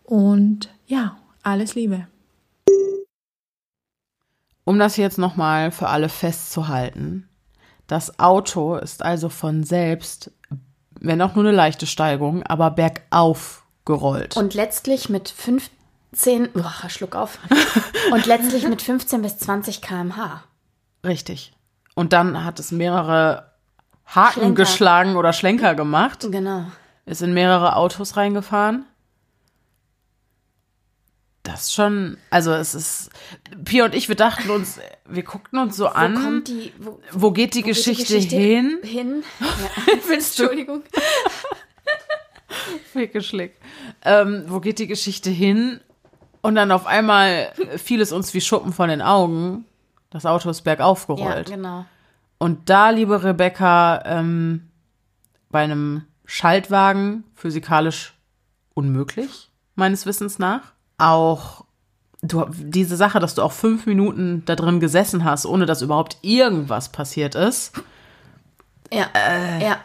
Und 0.05 0.69
ja, 0.87 1.17
alles 1.43 1.75
Liebe. 1.75 2.07
Um 4.65 4.79
das 4.79 4.99
jetzt 4.99 5.17
nochmal 5.17 5.71
für 5.71 5.89
alle 5.89 6.11
festzuhalten. 6.11 7.29
Das 7.87 8.19
Auto 8.19 8.77
ist 8.77 9.03
also 9.03 9.29
von 9.31 9.65
selbst, 9.65 10.33
wenn 11.01 11.23
auch 11.23 11.35
nur 11.35 11.45
eine 11.45 11.57
leichte 11.57 11.87
Steigung, 11.87 12.43
aber 12.43 12.71
bergauf 12.71 13.65
gerollt. 13.85 14.37
Und 14.37 14.53
letztlich 14.55 15.09
mit 15.09 15.31
15, 15.31 16.51
boah, 16.53 16.75
Schluck 16.89 17.17
auf. 17.17 17.39
Und 18.13 18.27
letztlich 18.27 18.69
mit 18.69 18.83
15 18.83 19.23
bis 19.23 19.39
20 19.39 19.81
km/h. 19.81 20.43
Richtig. 21.05 21.55
Und 21.95 22.13
dann 22.13 22.45
hat 22.45 22.61
es 22.61 22.73
mehrere 22.73 23.56
Haken 24.07 24.41
Schlenker. 24.41 24.55
geschlagen 24.63 25.17
oder 25.17 25.33
Schlenker 25.33 25.75
gemacht, 25.75 26.27
Genau. 26.31 26.67
ist 27.07 27.23
in 27.23 27.35
mehrere 27.35 27.77
Autos 27.77 28.17
reingefahren. 28.17 28.85
Das 31.43 31.73
schon, 31.73 32.17
also 32.31 32.53
es 32.53 32.75
ist, 32.75 33.11
Pia 33.65 33.85
und 33.85 33.95
ich, 33.95 34.09
wir 34.09 34.17
dachten 34.17 34.51
uns, 34.51 34.81
wir 35.09 35.23
guckten 35.23 35.61
uns 35.61 35.77
so 35.77 35.85
Wo 35.85 35.89
an, 35.91 36.15
kommt 36.17 36.49
die, 36.49 36.73
wo, 36.79 36.99
wo 37.13 37.31
geht 37.31 37.55
die, 37.55 37.61
wo 37.63 37.67
geht 37.67 37.77
Geschichte, 37.77 38.17
hin? 38.37 38.79
Hin. 38.83 39.23
Ja. 39.41 39.47
Entschuldigung. 40.15 40.83
Fickeschlick. 42.93 43.55
Ähm, 44.05 44.45
wo 44.49 44.61
geht 44.61 44.79
die 44.79 44.87
Geschichte 44.87 45.31
hin? 45.31 45.81
Und 46.43 46.55
dann 46.57 46.71
auf 46.73 46.87
einmal 46.87 47.53
fiel 47.77 48.01
es 48.01 48.13
uns 48.13 48.33
wie 48.35 48.41
Schuppen 48.41 48.73
von 48.73 48.89
den 48.89 49.03
Augen. 49.03 49.65
Das 50.11 50.27
Auto 50.27 50.49
ist 50.51 50.63
bergauf 50.63 51.07
Ja, 51.09 51.15
gerollt. 51.15 51.47
genau. 51.49 51.87
Und 52.39 52.69
da, 52.69 52.91
liebe 52.91 53.23
Rebecca, 53.23 54.03
ähm, 54.05 54.69
bei 55.51 55.63
einem 55.65 56.05
Schaltwagen 56.25 57.25
physikalisch 57.35 58.15
unmöglich, 58.75 59.51
meines 59.75 60.07
Wissens 60.07 60.39
nach. 60.39 60.73
Auch 60.99 61.65
du, 62.23 62.45
diese 62.51 62.97
Sache, 62.97 63.21
dass 63.21 63.35
du 63.35 63.43
auch 63.43 63.53
fünf 63.53 63.87
Minuten 63.87 64.43
da 64.45 64.55
drin 64.57 64.81
gesessen 64.81 65.25
hast, 65.25 65.47
ohne 65.47 65.67
dass 65.67 65.83
überhaupt 65.83 66.19
irgendwas 66.23 66.91
passiert 66.91 67.35
ist, 67.35 67.73
Ja, 68.93 69.07
ja. 69.61 69.79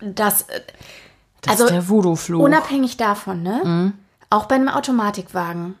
Das, 0.00 0.42
äh, 0.42 0.60
das 1.42 1.52
Also, 1.52 1.64
ist 1.64 1.70
der 1.72 1.88
Voodoo-Fluch. 1.88 2.42
unabhängig 2.42 2.96
davon, 2.96 3.42
ne? 3.42 3.92
Auch 4.30 4.46
bei 4.46 4.54
einem 4.54 4.68
Automatikwagen. 4.68 5.74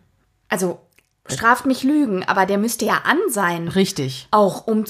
Also, 0.48 0.80
straft 1.26 1.64
mich 1.66 1.84
Lügen, 1.84 2.24
aber 2.24 2.44
der 2.46 2.58
müsste 2.58 2.84
ja 2.84 3.02
an 3.04 3.18
sein, 3.28 3.68
Richtig. 3.68 4.26
auch 4.30 4.66
um 4.66 4.84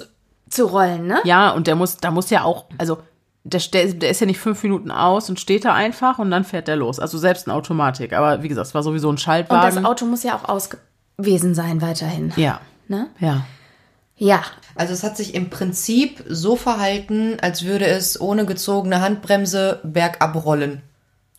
zu- 0.50 0.66
rollen, 0.66 1.06
ne? 1.06 1.20
Ja, 1.24 1.50
und 1.50 1.66
der 1.66 1.76
muss, 1.76 1.96
da 1.96 2.10
muss 2.10 2.28
ja 2.30 2.44
auch, 2.44 2.66
also 2.78 2.98
der, 3.44 3.60
der, 3.72 3.94
der 3.94 4.10
ist 4.10 4.20
ja 4.20 4.26
nicht 4.26 4.38
fünf 4.38 4.62
Minuten 4.62 4.90
aus 4.90 5.30
und 5.30 5.40
steht 5.40 5.64
da 5.64 5.72
einfach 5.72 6.18
und 6.18 6.30
dann 6.30 6.44
fährt 6.44 6.68
der 6.68 6.76
los. 6.76 6.98
Also 7.00 7.16
selbst 7.16 7.46
eine 7.48 7.54
Automatik. 7.56 8.12
Aber 8.12 8.42
wie 8.42 8.48
gesagt, 8.48 8.66
es 8.66 8.74
war 8.74 8.82
sowieso 8.82 9.08
ein 9.08 9.12
Und 9.12 9.20
Schaltwagen. 9.20 9.76
das 9.76 9.84
Auto 9.84 10.04
muss 10.04 10.22
ja 10.22 10.34
auch 10.36 10.46
ausgewiesen 10.48 11.54
sein 11.54 11.80
weiterhin. 11.80 12.32
ja, 12.36 12.60
Ne? 12.88 13.06
ja. 13.18 13.46
Ja, 14.16 14.42
Also 14.74 14.92
es 14.92 15.02
hat 15.02 15.16
sich 15.16 15.34
im 15.34 15.48
Prinzip 15.48 16.22
so 16.28 16.54
verhalten, 16.54 17.38
als 17.40 17.64
würde 17.64 17.86
es 17.86 18.20
ohne 18.20 18.44
gezogene 18.44 19.00
Handbremse 19.00 19.80
bergab 19.82 20.44
rollen. 20.44 20.82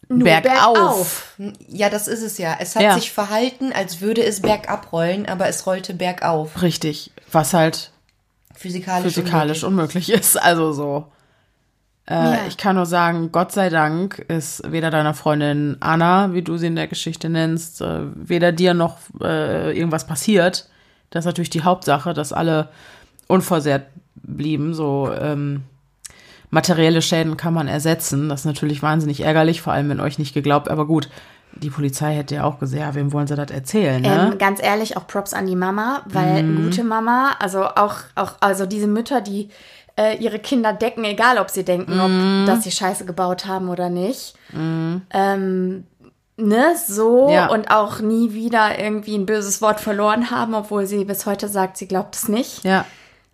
nur 0.10 0.24
Bergauf. 0.24 1.36
Ja, 1.68 1.90
das 1.92 2.08
ist 2.08 2.24
es 2.24 2.40
ja. 2.40 2.56
Es 2.60 2.76
hat 2.76 2.82
Ja. 2.82 2.96
sich 2.96 3.12
verhalten, 3.12 3.72
als 3.72 4.02
würde 4.02 4.24
es 4.24 4.42
bergab 4.42 4.92
rollen, 4.92 5.28
aber 5.28 5.48
es 5.48 5.68
rollte 5.68 5.94
bergauf. 5.94 6.62
Richtig. 6.64 7.12
Was 7.32 7.54
halt 7.54 7.92
Physikalisch. 8.62 9.14
physikalisch 9.14 9.64
unmöglich 9.64 10.12
ist. 10.12 10.42
Also 10.42 10.72
so. 10.72 11.12
Äh, 12.08 12.14
Ja. 12.14 12.40
Ich 12.48 12.58
kann 12.58 12.76
nur 12.76 12.86
sagen, 12.86 13.32
Gott 13.32 13.52
sei 13.52 13.70
Dank 13.70 14.20
ist 14.28 14.64
weder 14.72 14.90
deiner 14.90 15.14
Freundin 15.14 15.78
Anna, 15.80 16.34
wie 16.34 16.42
du 16.42 16.58
sie 16.58 16.68
in 16.68 16.76
der 16.76 16.88
Geschichte 16.88 17.30
nennst, 17.30 17.82
äh, 17.82 18.02
weder 18.16 18.52
dir 18.52 18.74
noch 18.74 18.98
äh, 19.22 19.78
irgendwas 19.78 20.08
passiert. 20.08 20.68
Das 21.10 21.24
ist 21.24 21.28
natürlich 21.28 21.50
die 21.50 21.64
Hauptsache, 21.64 22.14
dass 22.14 22.34
alle 22.34 22.70
unversehrt 23.28 23.88
blieben. 24.16 24.74
So 24.74 25.12
ähm, 25.14 25.64
materielle 26.50 27.02
Schäden 27.02 27.38
kann 27.38 27.54
man 27.54 27.68
ersetzen. 27.68 28.30
Das 28.30 28.42
ist 28.42 28.46
natürlich 28.46 28.82
wahnsinnig 28.82 29.22
ärgerlich, 29.22 29.62
vor 29.62 29.74
allem 29.74 29.90
wenn 29.90 30.00
euch 30.00 30.20
nicht 30.20 30.34
geglaubt. 30.34 30.70
Aber 30.70 30.86
gut, 30.86 31.10
die 31.54 31.70
Polizei 31.70 32.14
hätte 32.16 32.36
ja 32.36 32.44
auch 32.44 32.60
gesagt, 32.60 32.82
ja, 32.82 32.96
wem 32.96 33.12
wollen 33.14 33.28
sie 33.28 33.36
das 33.36 33.52
erzählen? 33.52 34.02
Ne? 34.02 34.30
Ähm, 34.32 34.38
ganz 34.38 34.62
ehrlich, 34.62 34.98
auch 34.98 35.06
Props 35.08 35.34
an 35.34 35.46
die 35.46 35.56
Mama, 35.56 36.02
weil 36.06 36.44
Mhm. 36.44 36.64
gute 36.64 36.84
Mama, 36.84 37.36
also 37.40 37.64
auch, 37.66 37.96
auch, 38.16 38.34
also 38.40 38.66
diese 38.66 38.88
Mütter, 38.88 39.22
die 39.22 39.50
äh, 39.98 40.16
ihre 40.18 40.40
Kinder 40.40 40.72
decken, 40.74 41.04
egal 41.04 41.38
ob 41.38 41.50
sie 41.50 41.66
denken, 41.66 41.96
Mhm. 41.96 42.00
ob 42.00 42.12
dass 42.48 42.64
sie 42.64 42.72
Scheiße 42.72 43.06
gebaut 43.06 43.46
haben 43.46 43.68
oder 43.70 43.90
nicht. 43.90 44.36
Ähm, 45.14 45.86
ne, 46.38 46.76
so 46.88 47.30
Ja. 47.30 47.48
und 47.50 47.70
auch 47.70 48.00
nie 48.00 48.34
wieder 48.34 48.80
irgendwie 48.80 49.16
ein 49.16 49.26
böses 49.26 49.62
Wort 49.62 49.80
verloren 49.80 50.32
haben, 50.32 50.54
obwohl 50.56 50.86
sie 50.86 51.04
bis 51.06 51.26
heute 51.26 51.48
sagt, 51.48 51.78
sie 51.78 51.88
glaubt 51.88 52.16
es 52.16 52.28
nicht. 52.30 52.64
ja. 52.64 52.86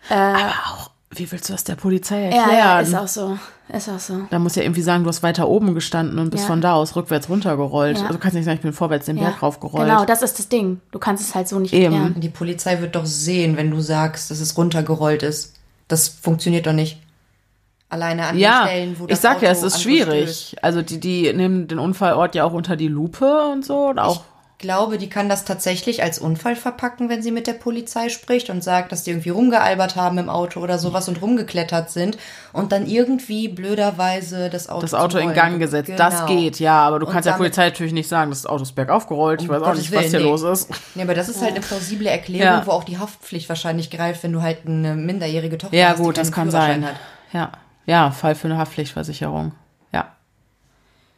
Äh, 0.09 0.13
Aber 0.15 0.53
auch, 0.65 0.89
wie 1.11 1.31
willst 1.31 1.47
du 1.49 1.53
das 1.53 1.63
der 1.63 1.75
Polizei 1.75 2.19
ja, 2.23 2.25
erklären? 2.41 2.57
ja, 2.57 2.79
ist 2.81 2.95
auch 2.95 3.07
so. 3.07 3.39
Ist 3.69 3.89
auch 3.89 3.99
so. 3.99 4.21
Da 4.29 4.39
muss 4.39 4.55
ja 4.55 4.63
irgendwie 4.63 4.81
sagen, 4.81 5.03
du 5.03 5.09
hast 5.09 5.23
weiter 5.23 5.47
oben 5.47 5.73
gestanden 5.73 6.19
und 6.19 6.29
bist 6.29 6.43
Ja. 6.43 6.47
von 6.47 6.61
da 6.61 6.73
aus 6.73 6.95
rückwärts 6.95 7.29
runtergerollt. 7.29 7.97
Ja. 7.97 8.03
Also 8.03 8.13
du 8.15 8.19
kannst 8.19 8.35
nicht 8.35 8.45
sagen, 8.45 8.55
ich 8.57 8.61
bin 8.61 8.71
vorwärts 8.73 9.05
den 9.07 9.17
Ja. 9.17 9.23
Berg 9.29 9.41
raufgerollt. 9.41 9.87
Genau, 9.87 10.05
das 10.05 10.21
ist 10.21 10.39
das 10.39 10.47
Ding. 10.47 10.79
Du 10.91 10.99
kannst 10.99 11.23
es 11.23 11.35
halt 11.35 11.47
so 11.47 11.59
nicht 11.59 11.73
Eben. 11.73 11.93
erklären. 11.93 12.21
Die 12.21 12.29
Polizei 12.29 12.79
wird 12.81 12.95
doch 12.95 13.05
sehen, 13.05 13.57
wenn 13.57 13.71
du 13.71 13.81
sagst, 13.81 14.31
dass 14.31 14.39
es 14.39 14.57
runtergerollt 14.57 15.23
ist. 15.23 15.55
Das 15.87 16.07
funktioniert 16.07 16.65
doch 16.67 16.73
nicht. 16.73 17.01
Alleine 17.89 18.25
an 18.27 18.37
ja, 18.37 18.63
den 18.63 18.67
Stellen, 18.67 18.99
wo 18.99 19.03
ich 19.05 19.09
das 19.11 19.21
sag 19.21 19.41
ja, 19.41 19.49
Auto 19.49 19.59
es 19.59 19.63
ist 19.63 19.81
schwierig. 19.81 20.55
Also 20.61 20.81
die, 20.81 20.99
die 20.99 21.31
nehmen 21.33 21.67
den 21.69 21.79
Unfallort 21.79 22.35
ja 22.35 22.43
auch 22.43 22.51
unter 22.53 22.75
die 22.75 22.89
Lupe 22.89 23.47
und 23.51 23.63
so. 23.65 23.87
Und 23.89 23.99
auch, 23.99 24.15
Ich 24.17 24.21
glaube, 24.59 24.97
die 24.97 25.07
kann 25.09 25.29
das 25.29 25.45
tatsächlich 25.45 26.01
als 26.01 26.17
Unfall 26.17 26.55
verpacken, 26.55 27.09
wenn 27.09 27.21
sie 27.21 27.29
mit 27.31 27.45
der 27.45 27.53
Polizei 27.53 28.09
spricht 28.09 28.49
und 28.49 28.63
sagt, 28.63 28.91
dass 28.91 29.03
die 29.03 29.11
irgendwie 29.11 29.29
rumgealbert 29.29 29.95
haben 29.95 30.17
im 30.17 30.29
Auto 30.29 30.59
oder 30.61 30.79
sowas 30.79 31.07
und 31.07 31.21
rumgeklettert 31.21 31.91
sind 31.91 32.17
und 32.53 32.71
dann 32.71 32.87
irgendwie 32.87 33.49
blöderweise 33.49 34.49
das 34.49 34.67
Auto 34.67 34.81
das 34.81 34.93
Auto 34.95 35.19
in 35.19 35.33
Gang 35.33 35.51
ge- 35.51 35.59
gesetzt. 35.59 35.87
Genau. 35.87 35.97
Das 35.97 36.25
geht, 36.25 36.59
ja. 36.59 36.79
Aber 36.79 36.97
du 36.99 37.05
Und 37.05 37.11
kannst 37.13 37.27
der 37.27 37.33
Polizei 37.33 37.65
natürlich 37.65 37.93
nicht 37.93 38.09
sagen, 38.09 38.31
das 38.31 38.47
Auto 38.47 38.63
ist 38.63 38.73
bergauf 38.73 39.07
gerollt. 39.07 39.43
Ich 39.43 39.49
weiß 39.49 39.61
auch 39.61 39.75
nicht, 39.75 39.91
was 39.91 39.99
Willen, 39.99 40.09
hier 40.09 40.19
nee. 40.21 40.25
los 40.25 40.41
ist. 40.41 40.69
Nee, 40.95 41.03
aber 41.03 41.13
das 41.13 41.29
ist 41.29 41.39
halt 41.41 41.51
eine 41.51 41.61
plausible 41.61 42.07
Erklärung, 42.09 42.41
Ja. 42.59 42.65
wo 42.65 42.71
auch 42.71 42.83
die 42.83 42.97
Haftpflicht 42.97 43.47
wahrscheinlich 43.49 43.91
greift, 43.91 44.23
wenn 44.23 44.33
du 44.33 44.41
halt 44.41 44.65
eine 44.65 44.95
minderjährige 44.95 45.59
Tochter 45.59 45.77
Ja, 45.77 45.89
hast, 45.89 45.99
die 45.99 46.03
gut, 46.03 46.17
das 46.17 46.31
kann 46.31 46.49
sein. 46.49 46.83
Hat. 46.83 46.95
Ja, 47.31 47.51
ja, 47.85 48.09
Fall 48.11 48.33
für 48.33 48.47
eine 48.47 48.57
Haftpflichtversicherung. 48.57 49.51
Ja. 49.93 50.07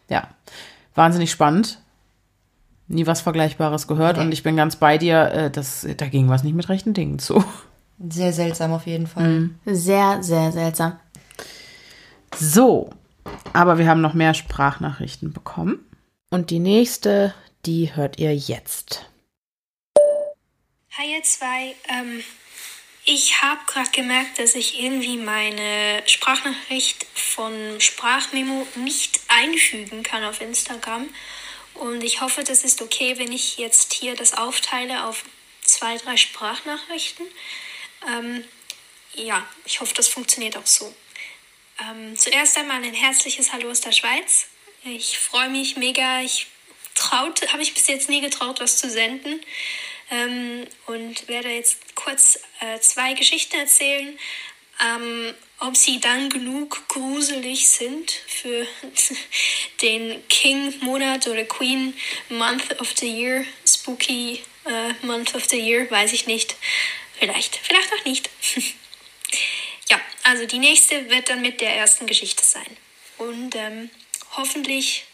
Ja. 0.10 0.28
Wahnsinnig 0.96 1.32
spannend. 1.32 1.80
Nie 2.90 3.08
was 3.08 3.22
Vergleichbares 3.22 3.88
gehört 3.88 4.18
und 4.18 4.32
ich 4.32 4.44
bin 4.44 4.58
ganz 4.58 4.76
bei 4.76 4.98
dir, 4.98 5.32
äh, 5.32 5.52
das, 5.52 5.88
da 5.98 6.08
ging 6.08 6.28
was 6.28 6.44
nicht 6.44 6.56
mit 6.56 6.70
rechten 6.70 6.94
Dingen 6.94 7.20
zu. 7.20 7.44
Sehr 8.10 8.34
seltsam 8.34 8.74
auf 8.74 8.88
jeden 8.88 9.08
Fall. 9.08 9.28
Mhm. 9.28 9.60
Sehr, 9.66 10.24
sehr 10.24 10.52
seltsam. 10.52 11.00
So, 12.36 12.90
aber 13.54 13.78
wir 13.78 13.88
haben 13.88 14.02
noch 14.02 14.14
mehr 14.14 14.34
Sprachnachrichten 14.34 15.34
bekommen. 15.34 15.86
Und 16.32 16.50
die 16.50 16.60
nächste, 16.60 17.34
die 17.66 17.96
hört 17.96 18.20
ihr 18.20 18.36
jetzt. 18.36 19.10
Hi 20.98 21.16
ihr 21.16 21.24
zwei. 21.24 21.76
Ähm, 21.90 22.24
ich 23.06 23.42
habe 23.42 23.60
gerade 23.68 23.90
gemerkt, 23.92 24.40
dass 24.40 24.56
ich 24.56 24.84
irgendwie 24.84 25.18
meine 25.18 26.04
Sprachnachricht 26.06 27.06
von 27.16 27.52
Sprachmemo 27.80 28.68
nicht 28.84 29.20
einfügen 29.28 30.04
kann 30.04 30.24
auf 30.24 30.42
Instagram. 30.42 31.08
Und 31.76 32.04
ich 32.04 32.22
hoffe, 32.22 32.44
das 32.44 32.64
ist 32.64 32.82
okay, 32.82 33.18
wenn 33.18 33.32
ich 33.32 33.58
jetzt 33.58 33.94
hier 33.94 34.16
das 34.16 34.34
aufteile 34.34 35.06
auf 35.06 35.24
zwei, 35.64 35.98
drei 35.98 36.18
Sprachnachrichten. 36.18 37.26
Ähm, 38.08 38.44
ja, 39.14 39.46
ich 39.66 39.80
hoffe, 39.80 39.94
das 39.94 40.08
funktioniert 40.08 40.58
auch 40.58 40.66
so. 40.68 40.94
Ähm, 41.80 42.18
zuerst 42.18 42.58
einmal 42.58 42.84
ein 42.84 42.94
herzliches 42.94 43.54
Hallo 43.54 43.70
aus 43.70 43.82
der 43.82 43.92
Schweiz. 43.92 44.48
Ich 44.84 45.18
freue 45.18 45.50
mich 45.50 45.78
mega. 45.78 46.22
Ich 46.22 46.48
habe 47.12 47.62
ich 47.62 47.74
bis 47.74 47.88
jetzt 47.88 48.10
nie 48.10 48.22
getraut, 48.22 48.60
was 48.60 48.78
zu 48.78 48.90
senden. 48.90 49.42
Ähm, 50.12 50.68
und 50.88 51.28
werde 51.28 51.50
jetzt 51.50 51.96
kurz 51.96 52.40
äh, 52.60 52.80
zwei 52.80 53.14
Geschichten 53.14 53.56
erzählen. 53.58 54.18
Ähm, 54.84 55.34
ob 55.60 55.76
sie 55.76 56.00
dann 56.00 56.30
genug 56.30 56.88
gruselig 56.88 57.70
sind 57.70 58.12
für 58.12 58.66
den 59.82 60.28
King-Monat 60.28 61.28
oder 61.28 61.44
Queen 61.46 61.94
Month 62.30 62.80
of 62.80 62.94
the 62.98 63.08
Year, 63.08 63.46
Spooky 63.66 64.42
äh, 64.66 64.94
Month 65.06 65.36
of 65.36 65.46
the 65.50 65.60
Year, 65.60 65.90
weiß 65.90 66.14
ich 66.14 66.28
nicht. 66.28 66.56
Vielleicht, 67.20 67.58
vielleicht 67.58 67.94
auch 67.94 68.06
nicht. 68.06 68.30
Ja, 69.92 70.00
also 70.22 70.46
die 70.46 70.60
nächste 70.60 71.10
wird 71.10 71.30
dann 71.30 71.42
mit 71.42 71.62
der 71.62 71.76
ersten 71.76 72.06
Geschichte 72.06 72.46
sein. 72.46 72.78
Und 73.18 73.56
ähm, 73.56 73.90
hoffentlich 74.38 75.06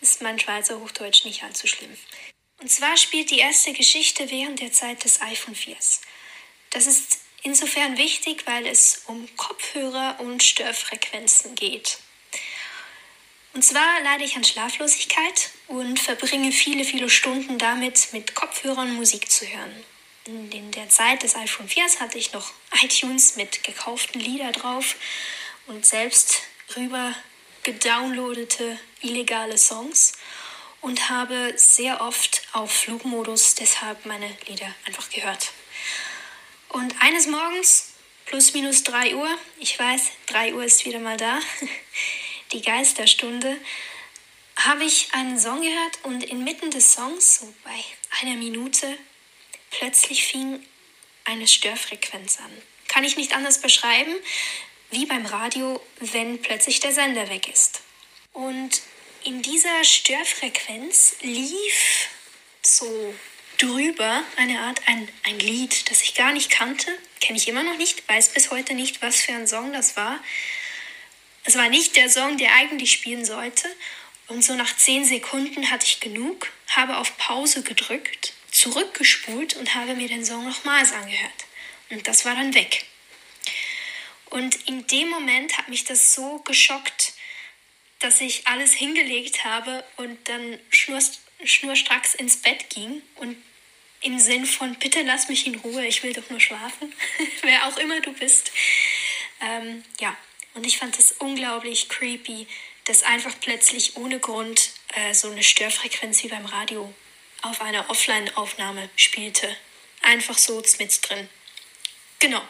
ist 0.00 0.22
mein 0.22 0.38
Schweizer 0.38 0.80
Hochdeutsch 0.80 1.26
nicht 1.26 1.42
allzu 1.42 1.66
schlimm. 1.66 1.94
Und 2.60 2.70
zwar 2.70 2.96
spielt 2.96 3.30
die 3.30 3.38
erste 3.38 3.72
Geschichte 3.74 4.30
während 4.30 4.60
der 4.60 4.72
Zeit 4.72 5.04
des 5.04 5.20
iPhone 5.20 5.54
4s. 5.54 6.00
Das 6.70 6.86
ist 6.86 7.18
insofern 7.42 7.96
wichtig, 7.96 8.46
weil 8.46 8.66
es 8.66 9.02
um 9.06 9.28
Kopfhörer 9.36 10.16
und 10.20 10.42
Störfrequenzen 10.42 11.54
geht. 11.54 11.98
Und 13.54 13.62
zwar 13.62 14.00
leide 14.02 14.24
ich 14.24 14.36
an 14.36 14.44
Schlaflosigkeit 14.44 15.50
und 15.66 15.98
verbringe 15.98 16.52
viele, 16.52 16.84
viele 16.84 17.10
Stunden 17.10 17.58
damit, 17.58 18.12
mit 18.12 18.34
Kopfhörern 18.34 18.94
Musik 18.94 19.30
zu 19.30 19.46
hören. 19.46 19.84
In 20.26 20.70
der 20.72 20.88
Zeit 20.90 21.22
des 21.22 21.34
iPhone 21.34 21.68
4 21.68 21.84
hatte 22.00 22.18
ich 22.18 22.32
noch 22.32 22.52
iTunes 22.82 23.36
mit 23.36 23.64
gekauften 23.64 24.20
Lieder 24.20 24.52
drauf 24.52 24.96
und 25.66 25.86
selbst 25.86 26.42
rüber 26.76 27.14
gedownloadete 27.62 28.78
illegale 29.00 29.56
Songs 29.56 30.12
und 30.80 31.08
habe 31.08 31.54
sehr 31.56 32.00
oft 32.00 32.42
auf 32.52 32.70
Flugmodus 32.70 33.54
deshalb 33.54 34.06
meine 34.06 34.30
Lieder 34.46 34.72
einfach 34.86 35.08
gehört. 35.10 35.50
Und 36.68 36.94
eines 37.00 37.26
Morgens, 37.26 37.94
plus 38.26 38.52
minus 38.54 38.84
3 38.84 39.14
Uhr, 39.14 39.38
ich 39.58 39.78
weiß, 39.78 40.02
3 40.26 40.54
Uhr 40.54 40.64
ist 40.64 40.84
wieder 40.84 40.98
mal 40.98 41.16
da, 41.16 41.38
die 42.52 42.62
Geisterstunde, 42.62 43.58
habe 44.56 44.84
ich 44.84 45.08
einen 45.12 45.38
Song 45.38 45.60
gehört 45.62 45.98
und 46.02 46.24
inmitten 46.24 46.70
des 46.70 46.92
Songs, 46.92 47.40
so 47.40 47.54
bei 47.64 47.84
einer 48.20 48.36
Minute, 48.36 48.98
plötzlich 49.70 50.26
fing 50.26 50.64
eine 51.24 51.46
Störfrequenz 51.46 52.38
an. 52.38 52.50
Kann 52.88 53.04
ich 53.04 53.16
nicht 53.16 53.34
anders 53.34 53.60
beschreiben, 53.60 54.14
wie 54.90 55.06
beim 55.06 55.26
Radio, 55.26 55.80
wenn 56.00 56.40
plötzlich 56.40 56.80
der 56.80 56.92
Sender 56.92 57.28
weg 57.28 57.48
ist. 57.48 57.82
Und 58.32 58.82
in 59.24 59.42
dieser 59.42 59.84
Störfrequenz 59.84 61.16
lief 61.20 62.08
so 62.62 63.14
drüber 63.58 64.22
eine 64.36 64.60
Art 64.60 64.80
ein, 64.86 65.08
ein 65.24 65.38
Lied, 65.38 65.90
das 65.90 66.02
ich 66.02 66.14
gar 66.14 66.32
nicht 66.32 66.50
kannte, 66.50 66.90
kenne 67.20 67.38
ich 67.38 67.48
immer 67.48 67.62
noch 67.62 67.76
nicht, 67.76 68.08
weiß 68.08 68.30
bis 68.30 68.50
heute 68.50 68.74
nicht, 68.74 69.02
was 69.02 69.20
für 69.20 69.32
ein 69.32 69.46
Song 69.46 69.72
das 69.72 69.96
war. 69.96 70.22
Es 71.44 71.56
war 71.56 71.68
nicht 71.68 71.96
der 71.96 72.08
Song, 72.08 72.36
der 72.36 72.54
eigentlich 72.54 72.92
spielen 72.92 73.24
sollte. 73.24 73.68
Und 74.28 74.44
so 74.44 74.54
nach 74.54 74.76
zehn 74.76 75.04
Sekunden 75.04 75.70
hatte 75.70 75.86
ich 75.86 76.00
genug, 76.00 76.52
habe 76.68 76.98
auf 76.98 77.16
Pause 77.16 77.62
gedrückt, 77.62 78.34
zurückgespult 78.50 79.56
und 79.56 79.74
habe 79.74 79.94
mir 79.94 80.08
den 80.08 80.24
Song 80.24 80.44
nochmals 80.44 80.92
angehört. 80.92 81.46
Und 81.90 82.06
das 82.06 82.24
war 82.24 82.34
dann 82.34 82.54
weg. 82.54 82.84
Und 84.26 84.68
in 84.68 84.86
dem 84.86 85.08
Moment 85.08 85.56
hat 85.56 85.68
mich 85.68 85.84
das 85.84 86.12
so 86.14 86.40
geschockt, 86.40 87.14
dass 88.00 88.20
ich 88.20 88.46
alles 88.46 88.74
hingelegt 88.74 89.44
habe 89.44 89.82
und 89.96 90.28
dann 90.28 90.58
schnurstracks 90.70 92.14
ins 92.14 92.36
Bett 92.36 92.68
ging 92.68 93.02
und 93.16 93.36
im 94.00 94.18
Sinn 94.18 94.46
von, 94.46 94.74
bitte 94.76 95.02
lass 95.02 95.28
mich 95.28 95.46
in 95.46 95.56
Ruhe, 95.56 95.86
ich 95.86 96.02
will 96.02 96.12
doch 96.12 96.28
nur 96.30 96.40
schlafen, 96.40 96.92
wer 97.42 97.66
auch 97.66 97.76
immer 97.78 98.00
du 98.00 98.12
bist. 98.12 98.52
Ähm, 99.40 99.84
ja, 100.00 100.16
und 100.54 100.66
ich 100.66 100.78
fand 100.78 100.98
das 100.98 101.12
unglaublich 101.12 101.88
creepy, 101.88 102.46
dass 102.84 103.02
einfach 103.02 103.34
plötzlich 103.40 103.96
ohne 103.96 104.18
Grund 104.18 104.70
äh, 104.94 105.14
so 105.14 105.30
eine 105.30 105.42
Störfrequenz 105.42 106.22
wie 106.24 106.28
beim 106.28 106.46
Radio 106.46 106.92
auf 107.42 107.60
einer 107.60 107.88
Offline-Aufnahme 107.90 108.88
spielte. 108.96 109.54
Einfach 110.02 110.38
so 110.38 110.62
mit 110.78 111.08
drin. 111.08 111.28
Genau. 112.18 112.42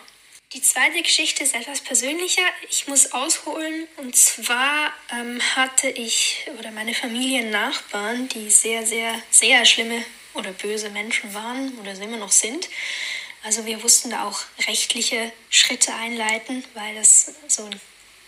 Die 0.54 0.62
zweite 0.62 1.02
Geschichte 1.02 1.42
ist 1.42 1.54
etwas 1.54 1.80
persönlicher. 1.82 2.46
Ich 2.70 2.86
muss 2.86 3.12
ausholen. 3.12 3.86
Und 3.96 4.16
zwar 4.16 4.94
ähm, 5.12 5.42
hatte 5.56 5.90
ich 5.90 6.46
oder 6.58 6.70
meine 6.70 6.94
Familie 6.94 7.50
Nachbarn, 7.50 8.28
die 8.28 8.48
sehr, 8.48 8.86
sehr, 8.86 9.20
sehr 9.30 9.66
schlimme 9.66 10.02
oder 10.38 10.52
böse 10.52 10.90
Menschen 10.90 11.34
waren 11.34 11.76
oder 11.78 11.92
immer 11.92 12.16
noch 12.16 12.32
sind. 12.32 12.68
Also 13.42 13.66
wir 13.66 13.78
mussten 13.78 14.10
da 14.10 14.24
auch 14.24 14.40
rechtliche 14.66 15.32
Schritte 15.50 15.94
einleiten, 15.94 16.64
weil 16.74 16.94
das 16.94 17.34
so 17.46 17.68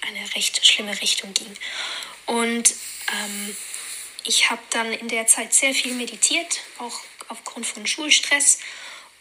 eine 0.02 0.34
recht 0.34 0.64
schlimme 0.64 1.00
Richtung 1.00 1.32
ging. 1.34 1.54
Und 2.26 2.74
ähm, 3.12 3.56
ich 4.24 4.50
habe 4.50 4.62
dann 4.70 4.92
in 4.92 5.08
der 5.08 5.26
Zeit 5.26 5.52
sehr 5.52 5.74
viel 5.74 5.94
meditiert, 5.94 6.60
auch 6.78 7.00
aufgrund 7.28 7.66
von 7.66 7.86
Schulstress 7.86 8.58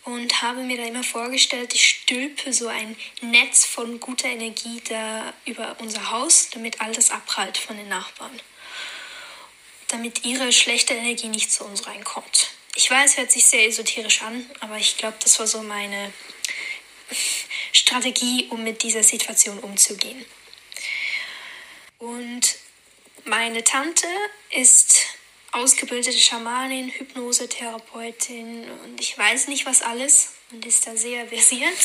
und 0.03 0.41
habe 0.41 0.61
mir 0.61 0.77
da 0.77 0.83
immer 0.83 1.03
vorgestellt, 1.03 1.73
ich 1.73 1.87
stülpe 1.87 2.53
so 2.53 2.67
ein 2.67 2.95
Netz 3.21 3.65
von 3.65 3.99
guter 3.99 4.27
Energie 4.27 4.81
da 4.87 5.33
über 5.45 5.75
unser 5.79 6.11
Haus, 6.11 6.49
damit 6.51 6.81
all 6.81 6.91
das 6.93 7.11
abprallt 7.11 7.57
von 7.57 7.77
den 7.77 7.89
Nachbarn. 7.89 8.41
Damit 9.89 10.25
ihre 10.25 10.51
schlechte 10.53 10.93
Energie 10.93 11.27
nicht 11.27 11.51
zu 11.51 11.63
uns 11.65 11.87
reinkommt. 11.87 12.51
Ich 12.79 12.89
weiß, 12.89 13.17
hört 13.17 13.29
sich 13.29 13.43
sehr 13.43 13.67
esoterisch 13.67 14.21
an, 14.21 14.49
aber 14.61 14.77
ich 14.77 14.95
glaube, 14.95 15.17
das 15.21 15.37
war 15.37 15.45
so 15.45 15.61
meine 15.61 16.13
Strategie, 17.73 18.47
um 18.51 18.63
mit 18.63 18.83
dieser 18.83 19.03
Situation 19.03 19.59
umzugehen. 19.59 20.25
Und 21.97 22.55
meine 23.25 23.65
Tante 23.65 24.07
ist 24.51 24.95
ausgebildete 25.51 26.17
Schamanin, 26.17 26.87
Hypnosetherapeutin 26.89 28.71
und 28.85 29.01
ich 29.01 29.17
weiß 29.17 29.49
nicht 29.49 29.65
was 29.65 29.81
alles 29.81 30.35
und 30.51 30.65
ist 30.65 30.87
da 30.87 30.95
sehr 30.95 31.27
versiert 31.27 31.77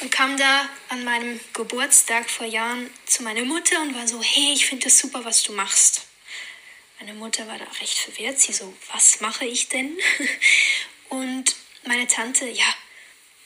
und 0.00 0.10
kam 0.10 0.36
da 0.36 0.68
an 0.88 1.04
meinem 1.04 1.38
Geburtstag 1.52 2.28
vor 2.28 2.46
Jahren 2.46 2.90
zu 3.06 3.22
meiner 3.22 3.44
Mutter 3.44 3.80
und 3.82 3.94
war 3.94 4.08
so, 4.08 4.20
hey, 4.20 4.52
ich 4.52 4.66
finde 4.66 4.86
das 4.86 4.98
super, 4.98 5.24
was 5.24 5.44
du 5.44 5.52
machst. 5.52 6.08
Meine 7.00 7.14
Mutter 7.14 7.46
war 7.46 7.58
da 7.58 7.64
recht 7.80 7.98
verwirrt, 7.98 8.40
sie 8.40 8.52
so, 8.52 8.74
was 8.92 9.20
mache 9.20 9.44
ich 9.44 9.68
denn? 9.68 9.96
Und 11.08 11.56
meine 11.84 12.06
Tante, 12.06 12.48
ja, 12.48 12.74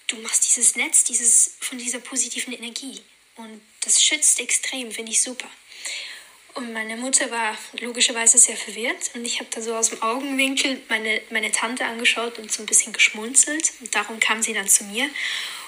du 0.08 0.16
machst 0.16 0.44
dieses 0.44 0.76
Netz 0.76 1.04
dieses, 1.04 1.56
von 1.60 1.78
dieser 1.78 2.00
positiven 2.00 2.52
Energie 2.52 3.00
und 3.36 3.60
das 3.82 4.02
schützt 4.02 4.40
extrem, 4.40 4.90
finde 4.90 5.12
ich 5.12 5.22
super. 5.22 5.48
Und 6.54 6.72
meine 6.72 6.96
Mutter 6.96 7.30
war 7.30 7.56
logischerweise 7.80 8.36
sehr 8.38 8.56
verwirrt 8.56 9.12
und 9.14 9.24
ich 9.24 9.38
habe 9.38 9.48
da 9.50 9.60
so 9.60 9.76
aus 9.76 9.90
dem 9.90 10.02
Augenwinkel 10.02 10.82
meine, 10.88 11.20
meine 11.30 11.52
Tante 11.52 11.84
angeschaut 11.84 12.38
und 12.38 12.50
so 12.50 12.62
ein 12.62 12.66
bisschen 12.66 12.92
geschmunzelt. 12.92 13.72
Und 13.80 13.94
darum 13.94 14.18
kam 14.18 14.42
sie 14.42 14.54
dann 14.54 14.68
zu 14.68 14.82
mir 14.84 15.08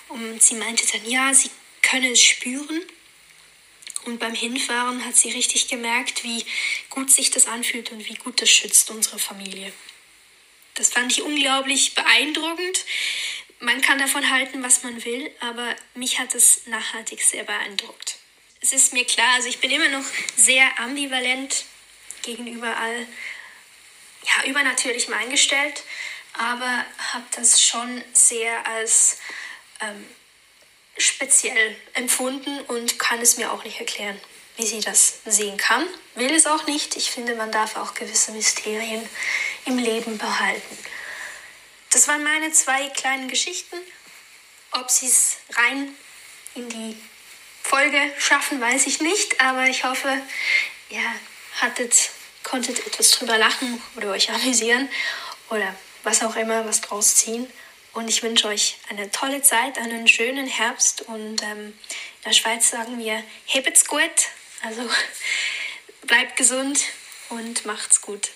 und 0.09 0.43
sie 0.43 0.55
meinte 0.55 0.85
dann, 0.91 1.09
ja, 1.09 1.33
sie 1.33 1.51
könne 1.83 2.11
es 2.11 2.21
spüren. 2.21 2.83
Und 4.07 4.19
beim 4.19 4.35
Hinfahren 4.35 5.05
hat 5.05 5.17
sie 5.17 5.31
richtig 5.31 5.69
gemerkt, 5.69 6.25
wie 6.25 6.45
gut 6.89 7.11
sich 7.11 7.31
das 7.31 7.47
anfühlt 7.47 7.93
und 7.93 8.09
wie 8.09 8.15
gut 8.15 8.41
das 8.41 8.51
schützt 8.51 8.91
unsere 8.91 9.19
Familie. 9.19 9.73
Das 10.75 10.91
fand 10.93 11.13
ich 11.13 11.23
unglaublich 11.23 11.95
beeindruckend. 11.95 12.85
Man 13.59 13.83
kann 13.83 13.99
davon 13.99 14.31
halten, 14.31 14.63
was 14.63 14.83
man 14.83 15.05
will, 15.05 15.31
aber 15.41 15.77
mich 15.95 16.19
hat 16.19 16.35
es 16.35 16.67
nachhaltig 16.67 17.23
sehr 17.23 17.45
beeindruckt 17.45 18.21
es 18.61 18.73
ist 18.73 18.93
mir 18.93 19.05
klar, 19.05 19.35
also 19.35 19.49
ich 19.49 19.59
bin 19.59 19.71
immer 19.71 19.89
noch 19.89 20.05
sehr 20.37 20.79
ambivalent 20.79 21.65
gegenüber 22.23 22.77
all 22.77 23.07
ja, 24.23 24.45
übernatürlichem 24.47 25.15
eingestellt, 25.15 25.83
aber 26.35 26.85
habe 27.13 27.25
das 27.35 27.63
schon 27.63 28.05
sehr 28.13 28.67
als 28.67 29.19
ähm, 29.81 30.07
speziell 31.01 31.77
empfunden 31.95 32.61
und 32.63 32.99
kann 32.99 33.21
es 33.21 33.37
mir 33.37 33.53
auch 33.53 33.65
nicht 33.65 33.81
erklären, 33.81 34.21
wie 34.57 34.67
sie 34.67 34.81
das 34.81 35.21
sehen 35.25 35.57
kann. 35.57 35.87
Will 36.15 36.35
es 36.35 36.47
auch 36.47 36.67
nicht. 36.67 36.97
Ich 36.97 37.11
finde, 37.11 37.35
man 37.35 37.53
darf 37.53 37.77
auch 37.77 37.95
gewisse 37.95 38.33
Mysterien 38.33 39.09
im 39.65 39.79
Leben 39.79 40.19
behalten. 40.19 40.79
Das 41.93 42.07
waren 42.09 42.23
meine 42.23 42.53
zwei 42.53 42.89
kleinen 42.91 43.29
Geschichten. 43.29 43.77
Ob 44.73 44.91
sie 44.91 45.07
es 45.07 45.39
rein 45.57 45.95
in 46.55 46.69
die 46.69 46.97
Folge 47.63 47.99
schaffen, 48.19 48.61
weiß 48.61 48.87
ich 48.87 49.01
nicht, 49.01 49.41
aber 49.41 49.67
ich 49.67 49.85
hoffe, 49.85 50.21
ihr 50.91 51.03
hattet, 51.61 52.11
konntet 52.45 52.87
etwas 52.87 53.11
drüber 53.13 53.39
lachen 53.39 53.83
oder 53.97 54.11
euch 54.11 54.31
amüsieren 54.31 54.89
oder 55.51 55.75
was 56.03 56.23
auch 56.23 56.37
immer, 56.37 56.65
was 56.67 56.81
draus 56.81 57.17
ziehen. 57.17 57.51
Und 57.93 58.09
ich 58.09 58.23
wünsche 58.23 58.49
euch 58.49 58.79
eine 58.89 59.11
tolle 59.11 59.43
Zeit, 59.43 59.79
einen 59.79 60.07
schönen 60.07 60.47
Herbst. 60.47 61.03
Und 61.03 61.43
ähm, 61.43 61.67
in 61.67 62.25
der 62.25 62.33
Schweiz 62.33 62.71
sagen 62.71 62.99
wir, 62.99 63.23
hebt's 63.47 63.87
gut. 63.87 64.01
Also 64.65 64.83
bleibt 66.07 66.37
gesund 66.37 66.81
und 67.31 67.67
macht's 67.67 68.01
gut. 68.01 68.31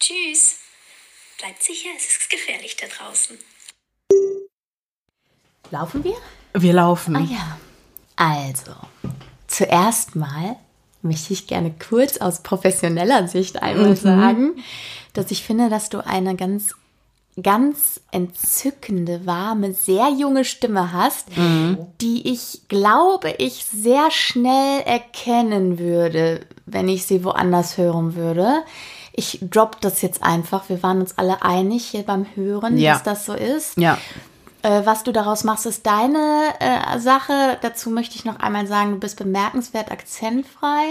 Tschüss. 0.00 0.58
Bleibt 1.38 1.62
sicher, 1.62 1.88
es 1.96 2.06
ist 2.06 2.30
gefährlich 2.30 2.76
da 2.76 2.86
draußen. 2.86 3.38
Laufen 5.70 6.04
wir? 6.04 6.16
Wir 6.54 6.72
laufen. 6.72 7.16
Ah 7.16 7.20
ja. 7.20 7.58
Also, 8.16 8.74
zuerst 9.48 10.14
mal 10.14 10.56
möchte 11.02 11.32
ich 11.32 11.46
gerne 11.46 11.72
kurz 11.72 12.18
aus 12.18 12.42
professioneller 12.42 13.26
Sicht 13.26 13.62
einmal 13.62 13.90
mhm. 13.90 13.96
sagen, 13.96 14.64
dass 15.14 15.30
ich 15.30 15.42
finde, 15.42 15.68
dass 15.68 15.88
du 15.88 16.04
eine 16.06 16.36
ganz, 16.36 16.74
ganz 17.40 18.00
entzückende, 18.10 19.24
warme, 19.24 19.72
sehr 19.72 20.10
junge 20.10 20.44
Stimme 20.44 20.92
hast, 20.92 21.34
mhm. 21.36 21.78
die 22.00 22.30
ich 22.30 22.62
glaube, 22.68 23.34
ich 23.38 23.64
sehr 23.64 24.10
schnell 24.10 24.80
erkennen 24.80 25.78
würde, 25.78 26.40
wenn 26.66 26.88
ich 26.88 27.06
sie 27.06 27.24
woanders 27.24 27.78
hören 27.78 28.14
würde. 28.14 28.62
Ich 29.14 29.38
drop 29.42 29.80
das 29.80 30.02
jetzt 30.02 30.22
einfach. 30.22 30.68
Wir 30.68 30.82
waren 30.82 31.00
uns 31.00 31.16
alle 31.16 31.42
einig 31.42 31.86
hier 31.86 32.02
beim 32.02 32.26
Hören, 32.34 32.76
ja. 32.76 32.92
dass 32.92 33.02
das 33.02 33.26
so 33.26 33.32
ist. 33.32 33.76
Ja. 33.78 33.98
Äh, 34.62 34.82
was 34.84 35.02
du 35.02 35.12
daraus 35.12 35.44
machst, 35.44 35.66
ist 35.66 35.86
deine 35.86 36.54
äh, 36.60 36.98
Sache. 36.98 37.58
Dazu 37.62 37.90
möchte 37.90 38.16
ich 38.16 38.24
noch 38.24 38.38
einmal 38.40 38.66
sagen, 38.66 38.92
du 38.92 38.98
bist 38.98 39.16
bemerkenswert 39.16 39.90
akzentfrei. 39.90 40.86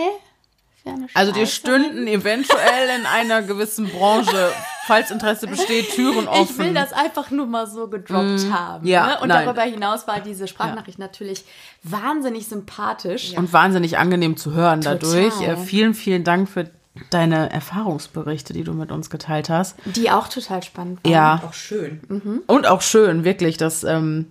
Also 1.14 1.32
dir 1.32 1.46
stünden 1.46 2.08
eventuell 2.08 3.00
in 3.00 3.06
einer 3.14 3.42
gewissen 3.44 3.88
Branche, 3.88 4.52
falls 4.88 5.12
Interesse 5.12 5.48
besteht, 5.48 5.92
Türen 5.92 6.28
offen. 6.28 6.48
Ich 6.50 6.58
will 6.58 6.74
das 6.74 6.92
einfach 6.94 7.30
nur 7.32 7.46
mal 7.46 7.68
so 7.68 7.88
gedroppt 7.88 8.52
haben. 8.52 8.88
ja, 8.88 9.06
ne? 9.08 9.20
Und 9.22 9.28
nein. 9.28 9.46
darüber 9.46 9.62
hinaus 9.64 10.08
war 10.08 10.20
diese 10.20 10.48
Sprachnachricht 10.48 11.00
natürlich 11.00 11.44
wahnsinnig 11.84 12.48
sympathisch. 12.48 13.34
und 13.38 13.54
wahnsinnig 13.54 13.98
angenehm 13.98 14.38
zu 14.38 14.54
hören 14.54 14.82
dadurch. 14.82 15.34
Total. 15.36 15.54
Äh, 15.54 15.58
vielen, 15.58 15.94
vielen 15.94 16.24
Dank 16.24 16.50
für 16.50 16.70
deine 17.10 17.50
Erfahrungsberichte, 17.52 18.54
die 18.54 18.64
du 18.64 18.74
mit 18.74 18.92
uns 18.92 19.10
geteilt 19.10 19.50
hast. 19.50 19.76
Die 19.86 20.12
auch 20.12 20.28
total 20.28 20.62
spannend 20.64 21.00
waren. 21.04 21.12
Ja, 21.12 21.42
Auch 21.48 21.54
schön. 21.54 22.02
und 22.48 22.68
auch 22.68 22.82
schön, 22.82 23.24
wirklich, 23.24 23.58
dass 23.58 23.84
ähm, 23.84 24.28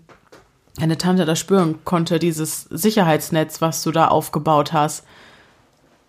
deine 0.76 0.98
Tante 0.98 1.24
das 1.24 1.38
spüren 1.38 1.78
konnte, 1.84 2.18
dieses 2.18 2.62
Sicherheitsnetz, 2.64 3.60
was 3.60 3.82
du 3.82 3.92
da 3.92 4.08
aufgebaut 4.08 4.72
hast. 4.72 5.04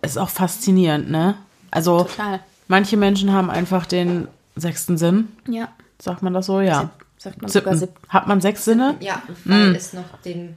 Ist 0.02 0.18
auch 0.18 0.28
faszinierend, 0.28 1.10
ne? 1.10 1.36
Also, 1.70 2.04
Total. 2.04 2.40
manche 2.68 2.96
Menschen 2.96 3.32
haben 3.32 3.50
einfach 3.50 3.86
den 3.86 4.28
sechsten 4.56 4.98
Sinn. 4.98 5.28
Ja. 5.48 5.68
Sagt 6.00 6.22
man 6.22 6.34
das 6.34 6.46
so? 6.46 6.60
Ja. 6.60 6.90
Sagt 7.16 7.40
man 7.40 7.50
sogar 7.50 7.76
Siebten. 7.76 7.94
sieb 7.94 8.08
Hat 8.08 8.26
man 8.26 8.40
sechs 8.40 8.64
Sinne? 8.64 8.96
Ja, 9.00 9.22
weil 9.44 9.76
es 9.76 9.92
noch 9.92 10.18
den 10.24 10.56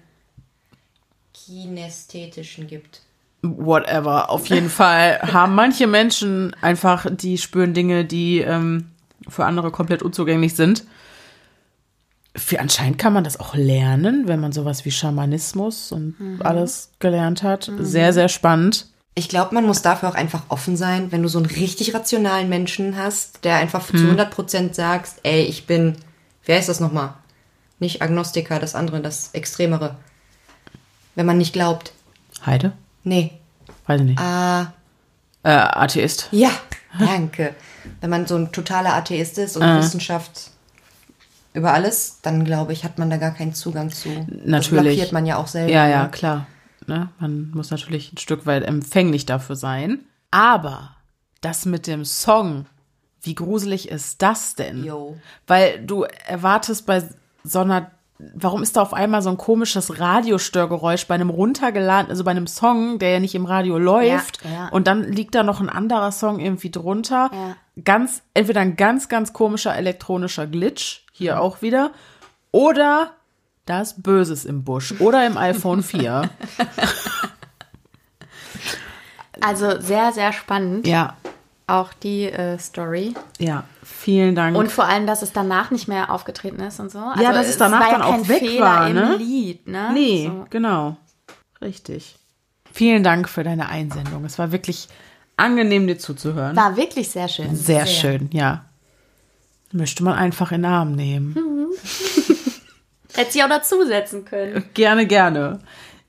kinästhetischen 1.33 2.67
gibt. 2.67 3.01
whatever. 3.43 4.29
Auf 4.31 4.47
jeden 4.47 4.69
Fall 4.69 5.19
haben 5.31 5.53
manche 5.53 5.85
Menschen 5.85 6.55
einfach, 6.61 7.05
die 7.11 7.37
spüren 7.37 7.73
Dinge, 7.75 8.03
die 8.05 8.39
ähm, 8.39 8.89
für 9.27 9.45
andere 9.45 9.69
komplett 9.71 10.01
unzugänglich 10.01 10.55
sind. 10.55 10.85
Für 12.35 12.59
anscheinend 12.59 12.97
kann 12.97 13.13
man 13.13 13.23
das 13.23 13.39
auch 13.39 13.55
lernen, 13.55 14.27
wenn 14.27 14.39
man 14.41 14.51
sowas 14.51 14.83
wie 14.83 14.91
Schamanismus 14.91 15.91
und 15.93 16.15
alles 16.41 16.91
gelernt 16.99 17.43
hat. 17.43 17.71
Sehr, 17.79 18.11
sehr 18.11 18.27
spannend. 18.27 18.87
Ich 19.17 19.29
glaube, 19.29 19.55
man 19.55 19.65
muss 19.65 19.81
dafür 19.81 20.09
auch 20.09 20.15
einfach 20.15 20.43
offen 20.49 20.75
sein, 20.75 21.11
wenn 21.13 21.23
du 21.23 21.29
so 21.29 21.37
einen 21.37 21.45
richtig 21.47 21.93
rationalen 21.93 22.49
Menschen 22.49 22.97
hast, 22.97 23.45
der 23.45 23.55
einfach 23.55 23.85
zu 23.87 23.93
100% 23.95 24.73
sagst, 24.73 25.19
ey, 25.23 25.43
ich 25.43 25.65
bin, 25.67 25.95
wer 26.45 26.59
ist 26.59 26.67
das 26.67 26.81
nochmal? 26.81 27.13
Nicht 27.79 28.01
Agnostiker, 28.01 28.59
das 28.59 28.75
andere, 28.75 28.99
das 29.01 29.29
Extremere. 29.31 29.95
Wenn 31.15 31.25
man 31.25 31.37
nicht 31.37 31.53
glaubt. 31.53 31.93
Heide? 32.45 32.73
Nee. 33.05 33.31
Weiß 33.87 34.01
ich 34.01 34.07
nicht. 34.07 34.19
Ah, 34.19 34.73
Äh, 35.43 35.49
Atheist. 35.49 36.27
ja, 36.31 36.49
danke. 36.99 37.55
Wenn 38.01 38.09
man 38.09 38.25
so 38.27 38.35
ein 38.35 38.51
totaler 38.51 38.95
Atheist 38.95 39.37
ist 39.37 39.55
und 39.55 39.63
Wissenschaft 39.77 40.49
über 41.53 41.73
alles, 41.73 42.17
dann 42.21 42.43
glaube 42.43 42.73
ich, 42.73 42.83
hat 42.83 42.97
man 42.97 43.09
da 43.09 43.15
gar 43.17 43.31
keinen 43.31 43.53
Zugang 43.53 43.91
zu. 43.91 44.09
Das 44.27 44.45
Natürlich. 44.45 44.95
blockiert 44.97 45.11
man 45.13 45.25
ja 45.25 45.37
auch 45.37 45.47
selber. 45.47 45.71
Ja, 45.71 45.87
ja, 45.87 46.03
ne? 46.03 46.09
klar. 46.11 46.47
Ne? 46.87 47.09
Man 47.19 47.51
muss 47.51 47.71
natürlich 47.71 48.13
ein 48.13 48.17
Stück 48.17 48.45
weit 48.45 48.63
empfänglich 48.63 49.25
dafür 49.25 49.55
sein. 49.55 50.05
Aber 50.31 50.95
das 51.41 51.65
mit 51.65 51.87
dem 51.87 52.05
Song, 52.05 52.65
wie 53.21 53.35
gruselig 53.35 53.89
ist 53.89 54.21
das 54.21 54.55
denn? 54.55 54.83
Jo. 54.83 55.17
Weil 55.47 55.85
du 55.85 56.05
erwartest 56.27 56.85
bei 56.85 57.03
so 57.43 57.59
einer, 57.59 57.91
warum 58.17 58.63
ist 58.63 58.75
da 58.77 58.81
auf 58.81 58.93
einmal 58.93 59.21
so 59.21 59.29
ein 59.29 59.37
komisches 59.37 59.99
Radiostörgeräusch 59.99 61.07
bei 61.07 61.15
einem 61.15 61.29
runtergeladen, 61.29 62.09
also 62.09 62.23
bei 62.23 62.31
einem 62.31 62.47
Song, 62.47 62.99
der 62.99 63.11
ja 63.11 63.19
nicht 63.19 63.35
im 63.35 63.45
Radio 63.45 63.77
läuft 63.77 64.43
Ja, 64.43 64.51
ja. 64.51 64.67
und 64.69 64.87
dann 64.87 65.11
liegt 65.11 65.35
da 65.35 65.43
noch 65.43 65.61
ein 65.61 65.69
anderer 65.69 66.11
Song 66.11 66.39
irgendwie 66.39 66.71
drunter. 66.71 67.29
Ja. 67.31 67.55
Ganz, 67.83 68.21
entweder 68.33 68.61
ein 68.61 68.75
ganz, 68.75 69.09
ganz 69.09 69.33
komischer 69.33 69.75
elektronischer 69.75 70.47
Glitch, 70.47 71.03
hier 71.11 71.41
auch 71.41 71.61
wieder, 71.61 71.91
oder 72.51 73.11
da 73.65 73.81
ist 73.81 74.01
Böses 74.03 74.45
im 74.45 74.63
Busch 74.63 74.93
oder 74.99 75.25
im 75.25 75.37
iPhone 75.37 75.81
4. 75.83 76.29
Also 79.41 79.79
sehr, 79.81 80.11
sehr 80.13 80.31
spannend. 80.33 80.87
ja, 80.87 81.15
Auch 81.67 81.91
die 81.93 82.23
äh, 82.25 82.57
Story. 82.57 83.13
ja, 83.37 83.63
vielen 83.83 84.33
Dank. 84.35 84.55
Und 84.57 84.71
vor 84.71 84.85
allem, 84.85 85.07
dass 85.07 85.21
es 85.21 85.33
danach 85.33 85.71
nicht 85.71 85.87
mehr 85.87 86.09
aufgetreten 86.11 86.59
ist 86.61 86.79
und 86.79 86.91
so. 86.91 86.99
Also 86.99 87.21
Ja, 87.23 87.33
dass 87.33 87.47
es 87.47 87.57
danach 87.57 87.79
war 87.81 87.87
ja 87.91 87.97
dann 87.99 88.01
auch 88.21 88.27
weg 88.29 88.39
Fehler 88.39 88.65
war, 88.65 88.87
im 88.87 88.95
ne? 88.95 89.15
Lied, 89.17 89.67
ne? 89.67 89.89
Nee, 89.93 90.25
So. 90.31 90.45
genau. 90.49 90.97
Richtig. 91.61 92.15
Vielen 92.71 93.03
Dank 93.03 93.27
für 93.29 93.43
deine 93.43 93.67
Einsendung. 93.69 94.25
Es 94.25 94.37
war 94.39 94.51
wirklich 94.51 94.87
angenehm, 95.37 95.87
dir 95.87 95.97
zuzuhören. 95.97 96.55
War 96.55 96.77
wirklich 96.77 97.09
sehr 97.09 97.27
schön. 97.27 97.55
Sehr, 97.55 97.85
schön, 97.87 98.29
ja. 98.31 98.65
Möchte 99.71 100.03
man 100.03 100.13
einfach 100.15 100.51
in 100.51 100.61
den 100.61 100.71
Arm 100.71 100.91
nehmen. 100.93 101.35
Hätte 103.15 103.31
sie 103.31 103.43
auch 103.43 103.49
dazusetzen 103.49 104.25
können. 104.25 104.69
Gerne, 104.73 105.07
gerne. 105.07 105.61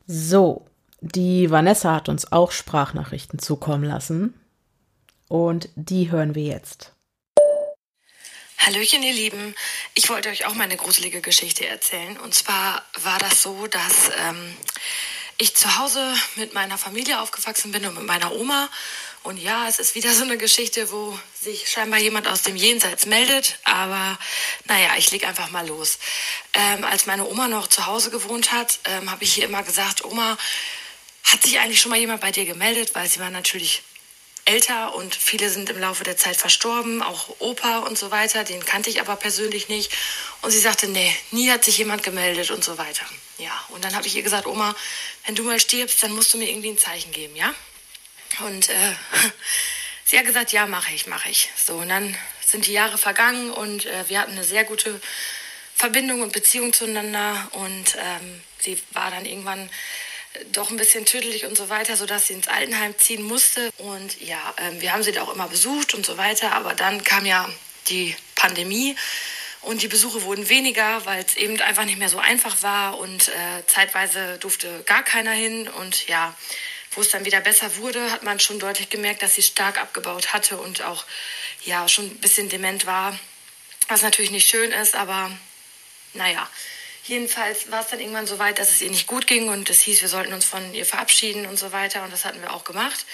So, 0.06 0.66
die 1.00 1.50
Vanessa 1.50 1.94
hat 1.94 2.08
uns 2.08 2.32
auch 2.32 2.50
Sprachnachrichten 2.52 3.38
zukommen 3.38 3.84
lassen. 3.84 4.34
Und 5.28 5.68
die 5.74 6.10
hören 6.10 6.34
wir 6.34 6.44
jetzt. 6.44 6.92
Hallöchen, 8.58 9.02
ihr 9.02 9.12
Lieben. 9.12 9.54
Ich 9.94 10.08
wollte 10.08 10.28
euch 10.28 10.46
auch 10.46 10.54
meine 10.54 10.76
gruselige 10.76 11.20
Geschichte 11.20 11.66
erzählen. 11.66 12.16
Und 12.18 12.34
zwar 12.34 12.82
war 13.02 13.18
das 13.18 13.42
so, 13.42 13.66
dass 13.66 14.10
ähm, 14.28 14.56
ich 15.38 15.54
zu 15.54 15.78
Hause 15.78 16.02
mit 16.36 16.54
meiner 16.54 16.78
Familie 16.78 17.20
aufgewachsen 17.20 17.70
bin 17.70 17.84
und 17.86 17.94
mit 17.94 18.06
meiner 18.06 18.32
Oma. 18.32 18.68
Und 19.26 19.38
ja, 19.38 19.66
es 19.66 19.80
ist 19.80 19.96
wieder 19.96 20.14
so 20.14 20.22
eine 20.22 20.38
Geschichte, 20.38 20.92
wo 20.92 21.18
sich 21.42 21.68
scheinbar 21.68 21.98
jemand 21.98 22.28
aus 22.28 22.42
dem 22.42 22.54
Jenseits 22.54 23.06
meldet. 23.06 23.58
Aber 23.64 24.16
naja, 24.66 24.90
ich 24.98 25.10
leg 25.10 25.26
einfach 25.26 25.50
mal 25.50 25.66
los. 25.66 25.98
Ähm, 26.54 26.84
als 26.84 27.06
meine 27.06 27.26
Oma 27.26 27.48
noch 27.48 27.66
zu 27.66 27.86
Hause 27.86 28.10
gewohnt 28.10 28.52
hat, 28.52 28.78
ähm, 28.84 29.10
habe 29.10 29.24
ich 29.24 29.34
hier 29.34 29.46
immer 29.46 29.64
gesagt, 29.64 30.04
Oma, 30.04 30.38
hat 31.24 31.42
sich 31.42 31.58
eigentlich 31.58 31.80
schon 31.80 31.90
mal 31.90 31.98
jemand 31.98 32.20
bei 32.20 32.30
dir 32.30 32.44
gemeldet? 32.44 32.94
Weil 32.94 33.08
sie 33.08 33.18
war 33.18 33.30
natürlich 33.30 33.82
älter 34.44 34.94
und 34.94 35.16
viele 35.16 35.50
sind 35.50 35.70
im 35.70 35.80
Laufe 35.80 36.04
der 36.04 36.16
Zeit 36.16 36.36
verstorben, 36.36 37.02
auch 37.02 37.34
Opa 37.40 37.78
und 37.78 37.98
so 37.98 38.12
weiter, 38.12 38.44
den 38.44 38.64
kannte 38.64 38.90
ich 38.90 39.00
aber 39.00 39.16
persönlich 39.16 39.68
nicht. 39.68 39.90
Und 40.42 40.52
sie 40.52 40.60
sagte, 40.60 40.86
nee, 40.86 41.12
nie 41.32 41.50
hat 41.50 41.64
sich 41.64 41.78
jemand 41.78 42.04
gemeldet 42.04 42.52
und 42.52 42.62
so 42.62 42.78
weiter. 42.78 43.04
Ja, 43.38 43.50
und 43.70 43.84
dann 43.84 43.96
habe 43.96 44.06
ich 44.06 44.14
ihr 44.14 44.22
gesagt, 44.22 44.46
Oma, 44.46 44.76
wenn 45.24 45.34
du 45.34 45.42
mal 45.42 45.58
stirbst, 45.58 46.00
dann 46.00 46.12
musst 46.12 46.32
du 46.32 46.38
mir 46.38 46.48
irgendwie 46.48 46.70
ein 46.70 46.78
Zeichen 46.78 47.10
geben, 47.10 47.34
ja? 47.34 47.52
Und 48.40 48.68
äh, 48.68 48.72
sie 50.04 50.18
hat 50.18 50.26
gesagt, 50.26 50.52
ja, 50.52 50.66
mache 50.66 50.92
ich, 50.94 51.06
mache 51.06 51.28
ich. 51.28 51.50
So, 51.56 51.74
und 51.74 51.88
dann 51.88 52.16
sind 52.44 52.66
die 52.66 52.72
Jahre 52.72 52.98
vergangen 52.98 53.50
und 53.50 53.86
äh, 53.86 54.08
wir 54.08 54.20
hatten 54.20 54.32
eine 54.32 54.44
sehr 54.44 54.64
gute 54.64 55.00
Verbindung 55.74 56.22
und 56.22 56.32
Beziehung 56.32 56.72
zueinander 56.72 57.48
und 57.52 57.96
ähm, 57.98 58.40
sie 58.58 58.78
war 58.92 59.10
dann 59.10 59.26
irgendwann 59.26 59.68
doch 60.52 60.70
ein 60.70 60.76
bisschen 60.76 61.04
tödlich 61.04 61.44
und 61.44 61.56
so 61.56 61.68
weiter, 61.68 61.96
sodass 61.96 62.26
sie 62.26 62.34
ins 62.34 62.48
Altenheim 62.48 62.96
ziehen 62.98 63.22
musste. 63.22 63.70
Und 63.78 64.20
ja, 64.20 64.54
ähm, 64.58 64.80
wir 64.80 64.92
haben 64.92 65.02
sie 65.02 65.12
da 65.12 65.22
auch 65.22 65.34
immer 65.34 65.48
besucht 65.48 65.94
und 65.94 66.04
so 66.04 66.16
weiter. 66.16 66.52
Aber 66.52 66.74
dann 66.74 67.04
kam 67.04 67.26
ja 67.26 67.48
die 67.88 68.14
Pandemie 68.34 68.96
und 69.62 69.82
die 69.82 69.88
Besuche 69.88 70.22
wurden 70.22 70.48
weniger, 70.48 71.04
weil 71.06 71.24
es 71.24 71.36
eben 71.36 71.60
einfach 71.60 71.84
nicht 71.84 71.98
mehr 71.98 72.08
so 72.08 72.18
einfach 72.18 72.62
war 72.62 72.98
und 72.98 73.28
äh, 73.28 73.66
zeitweise 73.66 74.38
durfte 74.38 74.82
gar 74.86 75.02
keiner 75.02 75.32
hin. 75.32 75.68
Und 75.68 76.06
ja, 76.06 76.34
wo 76.96 77.02
es 77.02 77.10
dann 77.10 77.24
wieder 77.24 77.40
besser 77.40 77.76
wurde, 77.76 78.10
hat 78.10 78.22
man 78.22 78.40
schon 78.40 78.58
deutlich 78.58 78.88
gemerkt, 78.90 79.22
dass 79.22 79.34
sie 79.34 79.42
stark 79.42 79.78
abgebaut 79.78 80.32
hatte 80.32 80.56
und 80.56 80.82
auch 80.82 81.04
ja 81.64 81.88
schon 81.88 82.06
ein 82.06 82.18
bisschen 82.18 82.48
dement 82.48 82.86
war, 82.86 83.18
was 83.88 84.02
natürlich 84.02 84.30
nicht 84.30 84.48
schön 84.48 84.72
ist, 84.72 84.96
aber 84.96 85.30
naja, 86.14 86.48
jedenfalls 87.04 87.70
war 87.70 87.82
es 87.82 87.88
dann 87.88 88.00
irgendwann 88.00 88.26
so 88.26 88.38
weit, 88.38 88.58
dass 88.58 88.70
es 88.70 88.80
ihr 88.80 88.90
nicht 88.90 89.06
gut 89.06 89.26
ging 89.26 89.48
und 89.48 89.70
es 89.70 89.80
hieß, 89.80 90.00
wir 90.00 90.08
sollten 90.08 90.32
uns 90.32 90.46
von 90.46 90.74
ihr 90.74 90.86
verabschieden 90.86 91.46
und 91.46 91.58
so 91.58 91.70
weiter 91.72 92.02
und 92.02 92.12
das 92.12 92.24
hatten 92.24 92.40
wir 92.40 92.52
auch 92.52 92.64
gemacht. 92.64 93.04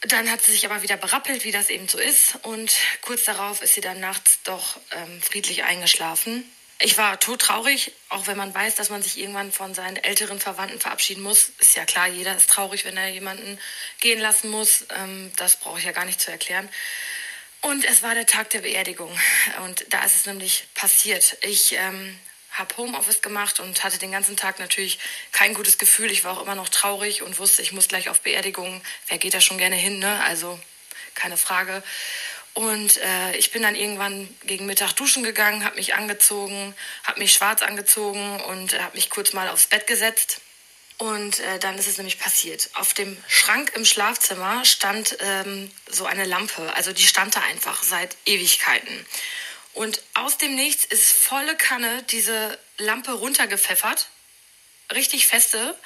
Dann 0.00 0.30
hat 0.30 0.42
sie 0.42 0.52
sich 0.52 0.66
aber 0.66 0.82
wieder 0.82 0.96
berappelt, 0.96 1.44
wie 1.44 1.52
das 1.52 1.70
eben 1.70 1.88
so 1.88 1.98
ist 1.98 2.36
und 2.42 2.74
kurz 3.02 3.24
darauf 3.24 3.62
ist 3.62 3.74
sie 3.74 3.80
dann 3.80 4.00
nachts 4.00 4.38
doch 4.44 4.78
ähm, 4.90 5.22
friedlich 5.22 5.64
eingeschlafen. 5.64 6.50
Ich 6.84 6.98
war 6.98 7.18
todtraurig, 7.18 7.92
auch 8.10 8.26
wenn 8.26 8.36
man 8.36 8.54
weiß, 8.54 8.74
dass 8.74 8.90
man 8.90 9.02
sich 9.02 9.18
irgendwann 9.18 9.52
von 9.52 9.72
seinen 9.72 9.96
älteren 9.96 10.38
Verwandten 10.38 10.78
verabschieden 10.78 11.22
muss. 11.22 11.52
Ist 11.58 11.76
ja 11.76 11.86
klar, 11.86 12.08
jeder 12.08 12.36
ist 12.36 12.50
traurig, 12.50 12.84
wenn 12.84 12.98
er 12.98 13.08
jemanden 13.08 13.58
gehen 14.00 14.20
lassen 14.20 14.50
muss. 14.50 14.84
Ähm, 14.94 15.32
das 15.38 15.56
brauche 15.56 15.78
ich 15.78 15.86
ja 15.86 15.92
gar 15.92 16.04
nicht 16.04 16.20
zu 16.20 16.30
erklären. 16.30 16.68
Und 17.62 17.86
es 17.86 18.02
war 18.02 18.14
der 18.14 18.26
Tag 18.26 18.50
der 18.50 18.58
Beerdigung. 18.60 19.18
Und 19.64 19.86
da 19.88 20.04
ist 20.04 20.14
es 20.14 20.26
nämlich 20.26 20.66
passiert. 20.74 21.38
Ich 21.40 21.72
ähm, 21.72 22.18
habe 22.50 22.76
Homeoffice 22.76 23.22
gemacht 23.22 23.60
und 23.60 23.82
hatte 23.82 23.96
den 23.96 24.12
ganzen 24.12 24.36
Tag 24.36 24.58
natürlich 24.58 24.98
kein 25.32 25.54
gutes 25.54 25.78
Gefühl. 25.78 26.10
Ich 26.10 26.22
war 26.22 26.36
auch 26.36 26.42
immer 26.42 26.54
noch 26.54 26.68
traurig 26.68 27.22
und 27.22 27.38
wusste, 27.38 27.62
ich 27.62 27.72
muss 27.72 27.88
gleich 27.88 28.10
auf 28.10 28.20
Beerdigung. 28.20 28.82
Wer 29.08 29.16
geht 29.16 29.32
da 29.32 29.40
schon 29.40 29.56
gerne 29.56 29.76
hin, 29.76 30.00
ne? 30.00 30.22
Also 30.24 30.60
keine 31.14 31.38
Frage. 31.38 31.82
Und 32.54 32.98
äh, 32.98 33.36
ich 33.36 33.50
bin 33.50 33.62
dann 33.62 33.74
irgendwann 33.74 34.28
gegen 34.44 34.66
Mittag 34.66 34.92
duschen 34.92 35.24
gegangen, 35.24 35.64
habe 35.64 35.76
mich 35.76 35.94
angezogen, 35.94 36.74
habe 37.02 37.18
mich 37.18 37.34
schwarz 37.34 37.62
angezogen 37.62 38.40
und 38.42 38.72
äh, 38.72 38.78
habe 38.80 38.94
mich 38.94 39.10
kurz 39.10 39.32
mal 39.32 39.48
aufs 39.48 39.66
Bett 39.66 39.88
gesetzt. 39.88 40.40
Und 40.98 41.40
äh, 41.40 41.58
dann 41.58 41.76
ist 41.76 41.88
es 41.88 41.96
nämlich 41.96 42.20
passiert. 42.20 42.70
Auf 42.74 42.94
dem 42.94 43.16
Schrank 43.26 43.72
im 43.74 43.84
Schlafzimmer 43.84 44.64
stand 44.64 45.16
ähm, 45.20 45.70
so 45.90 46.06
eine 46.06 46.24
Lampe. 46.24 46.72
Also 46.74 46.92
die 46.92 47.02
stand 47.02 47.34
da 47.34 47.40
einfach 47.40 47.82
seit 47.82 48.16
Ewigkeiten. 48.24 49.04
Und 49.72 50.00
aus 50.14 50.38
dem 50.38 50.54
Nichts 50.54 50.84
ist 50.84 51.10
volle 51.10 51.56
Kanne 51.56 52.04
diese 52.04 52.56
Lampe 52.78 53.10
runtergepfeffert. 53.10 54.08
Richtig 54.94 55.26
feste. 55.26 55.76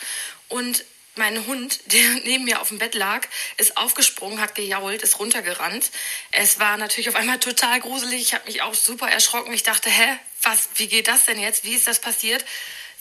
Und 0.49 0.85
mein 1.19 1.47
Hund, 1.47 1.81
der 1.87 2.09
neben 2.25 2.45
mir 2.45 2.61
auf 2.61 2.69
dem 2.69 2.79
Bett 2.79 2.95
lag, 2.95 3.27
ist 3.57 3.77
aufgesprungen, 3.77 4.41
hat 4.41 4.55
gejault, 4.55 5.03
ist 5.03 5.19
runtergerannt. 5.19 5.91
Es 6.33 6.59
war 6.59 6.77
natürlich 6.77 7.09
auf 7.09 7.17
einmal 7.17 7.39
total 7.39 7.81
gruselig. 7.81 8.23
Ich 8.23 8.35
habe 8.35 8.47
mich 8.47 8.63
auch 8.63 8.75
super 8.75 9.09
erschrocken. 9.09 9.53
Ich 9.53 9.63
dachte, 9.63 9.91
hä, 9.91 10.19
was, 10.43 10.71
wie 10.77 10.89
geht 10.89 11.09
das 11.09 11.25
denn 11.25 11.41
jetzt? 11.41 11.65
Wie 11.65 11.75
ist 11.75 11.87
das 11.87 12.01
passiert? 12.01 12.45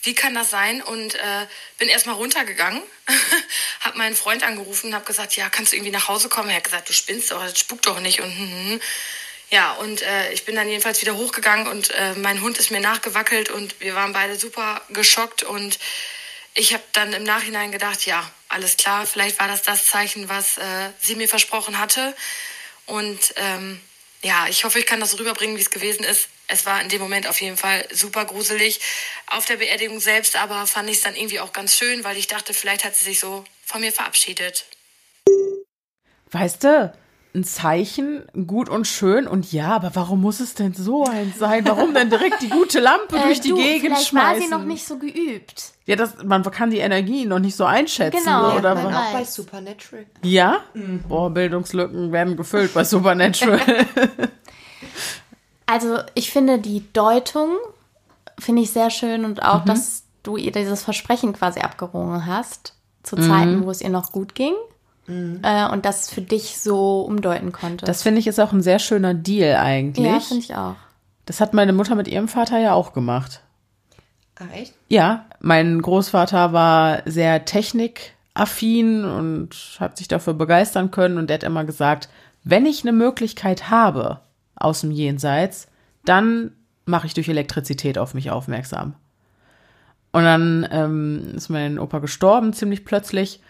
Wie 0.02 0.14
kann 0.14 0.34
das 0.34 0.50
sein? 0.50 0.82
Und 0.82 1.14
äh, 1.14 1.46
bin 1.78 1.88
erstmal 1.88 2.14
runtergegangen, 2.14 2.82
habe 3.80 3.98
meinen 3.98 4.14
Freund 4.14 4.44
angerufen 4.44 4.88
und 4.88 4.94
habe 4.94 5.04
gesagt, 5.04 5.36
ja, 5.36 5.48
kannst 5.48 5.72
du 5.72 5.76
irgendwie 5.76 5.92
nach 5.92 6.08
Hause 6.08 6.28
kommen? 6.28 6.50
Er 6.50 6.56
hat 6.56 6.64
gesagt, 6.64 6.88
du 6.88 6.92
spinnst 6.92 7.30
doch, 7.30 7.42
das 7.42 7.58
spukt 7.58 7.86
doch 7.86 8.00
nicht. 8.00 8.20
Und 8.20 8.30
hm, 8.30 8.38
hm, 8.38 8.70
hm. 8.70 8.80
ja, 9.50 9.72
und 9.72 10.02
äh, 10.02 10.32
ich 10.32 10.44
bin 10.44 10.54
dann 10.54 10.68
jedenfalls 10.68 11.00
wieder 11.00 11.16
hochgegangen 11.16 11.66
und 11.66 11.90
äh, 11.90 12.14
mein 12.14 12.42
Hund 12.42 12.58
ist 12.58 12.70
mir 12.70 12.80
nachgewackelt 12.80 13.50
und 13.50 13.80
wir 13.80 13.94
waren 13.94 14.12
beide 14.12 14.38
super 14.38 14.82
geschockt 14.90 15.42
und 15.42 15.78
ich 16.54 16.72
habe 16.72 16.82
dann 16.92 17.12
im 17.12 17.24
Nachhinein 17.24 17.72
gedacht, 17.72 18.06
ja, 18.06 18.28
alles 18.48 18.76
klar, 18.76 19.06
vielleicht 19.06 19.38
war 19.38 19.48
das 19.48 19.62
das 19.62 19.86
Zeichen, 19.86 20.28
was 20.28 20.58
äh, 20.58 20.90
sie 21.00 21.14
mir 21.14 21.28
versprochen 21.28 21.78
hatte. 21.78 22.14
Und 22.86 23.34
ähm, 23.36 23.80
ja, 24.22 24.48
ich 24.48 24.64
hoffe, 24.64 24.78
ich 24.78 24.86
kann 24.86 25.00
das 25.00 25.18
rüberbringen, 25.18 25.56
wie 25.56 25.60
es 25.60 25.70
gewesen 25.70 26.04
ist. 26.04 26.28
Es 26.48 26.64
war 26.64 26.80
in 26.80 26.88
dem 26.88 27.00
Moment 27.00 27.26
auf 27.26 27.40
jeden 27.40 27.56
Fall 27.56 27.86
super 27.92 28.24
gruselig. 28.24 28.80
Auf 29.26 29.44
der 29.44 29.56
Beerdigung 29.56 30.00
selbst 30.00 30.36
aber 30.36 30.66
fand 30.66 30.88
ich 30.88 30.96
es 30.96 31.02
dann 31.02 31.14
irgendwie 31.14 31.40
auch 31.40 31.52
ganz 31.52 31.76
schön, 31.76 32.04
weil 32.04 32.16
ich 32.16 32.26
dachte, 32.26 32.54
vielleicht 32.54 32.84
hat 32.84 32.96
sie 32.96 33.04
sich 33.04 33.20
so 33.20 33.44
von 33.64 33.82
mir 33.82 33.92
verabschiedet. 33.92 34.64
Weißt 36.30 36.64
du, 36.64 36.92
ein 37.38 37.44
Zeichen, 37.44 38.22
gut 38.46 38.68
und 38.68 38.86
schön. 38.86 39.26
Und 39.26 39.52
ja, 39.52 39.68
aber 39.76 39.90
warum 39.94 40.20
muss 40.20 40.40
es 40.40 40.54
denn 40.54 40.74
so 40.74 41.04
eins 41.04 41.38
sein? 41.38 41.66
Warum 41.66 41.94
denn 41.94 42.10
direkt 42.10 42.42
die 42.42 42.48
gute 42.50 42.80
Lampe 42.80 43.16
Äh, 43.18 43.22
durch 43.24 43.40
die 43.40 43.50
du, 43.50 43.56
Gegend 43.56 43.82
vielleicht 43.86 44.08
schmeißen? 44.08 44.40
war 44.40 44.40
sie 44.40 44.48
noch 44.48 44.64
nicht 44.64 44.84
so 44.86 44.98
geübt. 44.98 45.72
Ja, 45.86 45.96
das, 45.96 46.22
man 46.24 46.42
kann 46.42 46.70
die 46.70 46.78
Energie 46.78 47.24
noch 47.24 47.38
nicht 47.38 47.56
so 47.56 47.64
einschätzen. 47.64 48.18
Genau, 48.24 48.56
oder 48.56 48.74
man 48.74 48.86
was? 48.86 48.94
weiß. 48.94 49.12
Bei 49.14 49.24
Supernatural. 49.24 50.06
Ja? 50.22 50.58
Boah, 51.08 51.30
Bildungslücken 51.30 52.12
werden 52.12 52.36
gefüllt 52.36 52.74
bei 52.74 52.84
Supernatural. 52.84 53.60
Also 55.66 55.98
ich 56.14 56.30
finde 56.30 56.58
die 56.58 56.90
Deutung 56.92 57.50
finde 58.38 58.62
ich 58.62 58.70
sehr 58.70 58.88
schön 58.90 59.24
und 59.24 59.42
auch, 59.42 59.64
Mhm. 59.64 59.68
dass 59.68 60.04
du 60.22 60.36
ihr 60.36 60.52
dieses 60.52 60.82
Versprechen 60.82 61.32
quasi 61.32 61.60
abgerungen 61.60 62.24
hast 62.26 62.74
zu 63.02 63.16
Mhm. 63.16 63.22
Zeiten, 63.28 63.66
wo 63.66 63.70
es 63.70 63.80
ihr 63.82 63.90
noch 63.90 64.12
gut 64.12 64.34
ging 64.34 64.54
äh, 65.08 65.68
und 65.70 65.84
das 65.84 66.10
für 66.10 66.20
dich 66.20 66.60
so 66.60 67.00
umdeuten 67.00 67.52
konnte. 67.52 67.86
das 67.86 68.02
finde 68.02 68.20
ich 68.20 68.26
ist 68.26 68.38
auch 68.38 68.52
ein 68.52 68.62
sehr 68.62 68.78
schöner 68.78 69.14
Deal 69.14 69.56
eigentlich. 69.56 70.06
ja, 70.06 70.20
finde 70.20 70.44
ich 70.44 70.54
auch. 70.54 70.76
das 71.26 71.40
hat 71.40 71.54
meine 71.54 71.72
Mutter 71.72 71.94
mit 71.94 72.08
ihrem 72.08 72.28
Vater 72.28 72.58
ja 72.58 72.74
auch 72.74 72.92
gemacht. 72.92 73.40
Ah, 74.38 74.54
echt? 74.54 74.74
Ja, 74.88 75.26
mein 75.40 75.80
Großvater 75.82 76.52
war 76.52 77.02
sehr 77.06 77.44
technikaffin 77.44 79.04
und 79.04 79.76
hat 79.80 79.96
sich 79.96 80.08
dafür 80.08 80.34
begeistern 80.34 80.90
können 80.90 81.18
und 81.18 81.28
der 81.28 81.34
hat 81.34 81.42
immer 81.44 81.64
gesagt, 81.64 82.08
wenn 82.44 82.66
ich 82.66 82.82
eine 82.82 82.92
Möglichkeit 82.92 83.70
habe 83.70 84.20
aus 84.54 84.82
dem 84.82 84.90
Jenseits, 84.90 85.68
dann 86.04 86.52
mache 86.84 87.06
ich 87.06 87.14
durch 87.14 87.28
Elektrizität 87.28 87.98
auf 87.98 88.14
mich 88.14 88.30
aufmerksam. 88.30 88.94
Und 90.12 90.24
dann 90.24 90.66
ähm, 90.70 91.32
ist 91.36 91.50
mein 91.50 91.78
Opa 91.78 91.98
gestorben, 91.98 92.52
ziemlich 92.52 92.84
plötzlich. 92.84 93.40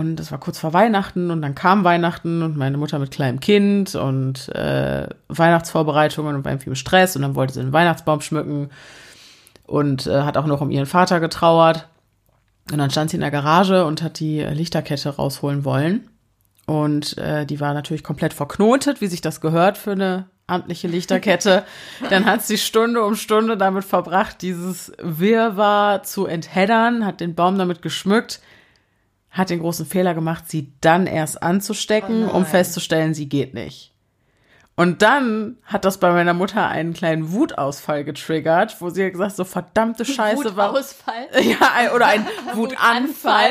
Und 0.00 0.16
das 0.16 0.32
war 0.32 0.40
kurz 0.40 0.58
vor 0.58 0.72
Weihnachten 0.72 1.30
und 1.30 1.42
dann 1.42 1.54
kam 1.54 1.84
Weihnachten 1.84 2.42
und 2.42 2.56
meine 2.56 2.78
Mutter 2.78 2.98
mit 2.98 3.10
kleinem 3.10 3.38
Kind 3.38 3.94
und 3.94 4.48
äh, 4.48 5.06
Weihnachtsvorbereitungen 5.28 6.36
und 6.36 6.44
war 6.46 6.52
irgendwie 6.52 6.70
im 6.70 6.74
Stress 6.74 7.16
und 7.16 7.22
dann 7.22 7.34
wollte 7.34 7.52
sie 7.52 7.60
den 7.60 7.74
Weihnachtsbaum 7.74 8.22
schmücken 8.22 8.70
und 9.66 10.06
äh, 10.06 10.22
hat 10.22 10.38
auch 10.38 10.46
noch 10.46 10.62
um 10.62 10.70
ihren 10.70 10.86
Vater 10.86 11.20
getrauert. 11.20 11.86
Und 12.72 12.78
dann 12.78 12.90
stand 12.90 13.10
sie 13.10 13.18
in 13.18 13.20
der 13.20 13.30
Garage 13.30 13.84
und 13.84 14.00
hat 14.00 14.20
die 14.20 14.40
Lichterkette 14.40 15.16
rausholen 15.16 15.66
wollen. 15.66 16.08
Und 16.64 17.18
äh, 17.18 17.44
die 17.44 17.60
war 17.60 17.74
natürlich 17.74 18.02
komplett 18.02 18.32
verknotet, 18.32 19.02
wie 19.02 19.06
sich 19.06 19.20
das 19.20 19.42
gehört 19.42 19.76
für 19.76 19.92
eine 19.92 20.30
amtliche 20.46 20.88
Lichterkette. 20.88 21.64
dann 22.08 22.24
hat 22.24 22.42
sie 22.42 22.56
Stunde 22.56 23.04
um 23.04 23.16
Stunde 23.16 23.58
damit 23.58 23.84
verbracht, 23.84 24.40
dieses 24.40 24.92
Wirrwarr 24.98 26.04
zu 26.04 26.24
entheddern, 26.24 27.04
hat 27.04 27.20
den 27.20 27.34
Baum 27.34 27.58
damit 27.58 27.82
geschmückt, 27.82 28.40
hat 29.30 29.50
den 29.50 29.60
großen 29.60 29.86
Fehler 29.86 30.14
gemacht, 30.14 30.50
sie 30.50 30.72
dann 30.80 31.06
erst 31.06 31.42
anzustecken, 31.42 32.28
um 32.28 32.44
festzustellen, 32.44 33.14
sie 33.14 33.28
geht 33.28 33.54
nicht. 33.54 33.90
Und 34.80 35.02
dann 35.02 35.58
hat 35.64 35.84
das 35.84 35.98
bei 35.98 36.10
meiner 36.10 36.32
Mutter 36.32 36.66
einen 36.66 36.94
kleinen 36.94 37.32
Wutausfall 37.32 38.02
getriggert, 38.02 38.80
wo 38.80 38.88
sie 38.88 39.04
hat 39.04 39.12
gesagt, 39.12 39.36
so 39.36 39.44
verdammte 39.44 40.06
Scheiße, 40.06 40.56
warum, 40.56 40.74
Wutausfall. 40.74 41.28
ja, 41.42 41.58
ein, 41.76 41.90
oder 41.90 42.06
ein 42.06 42.26
Wutanfall. 42.54 43.50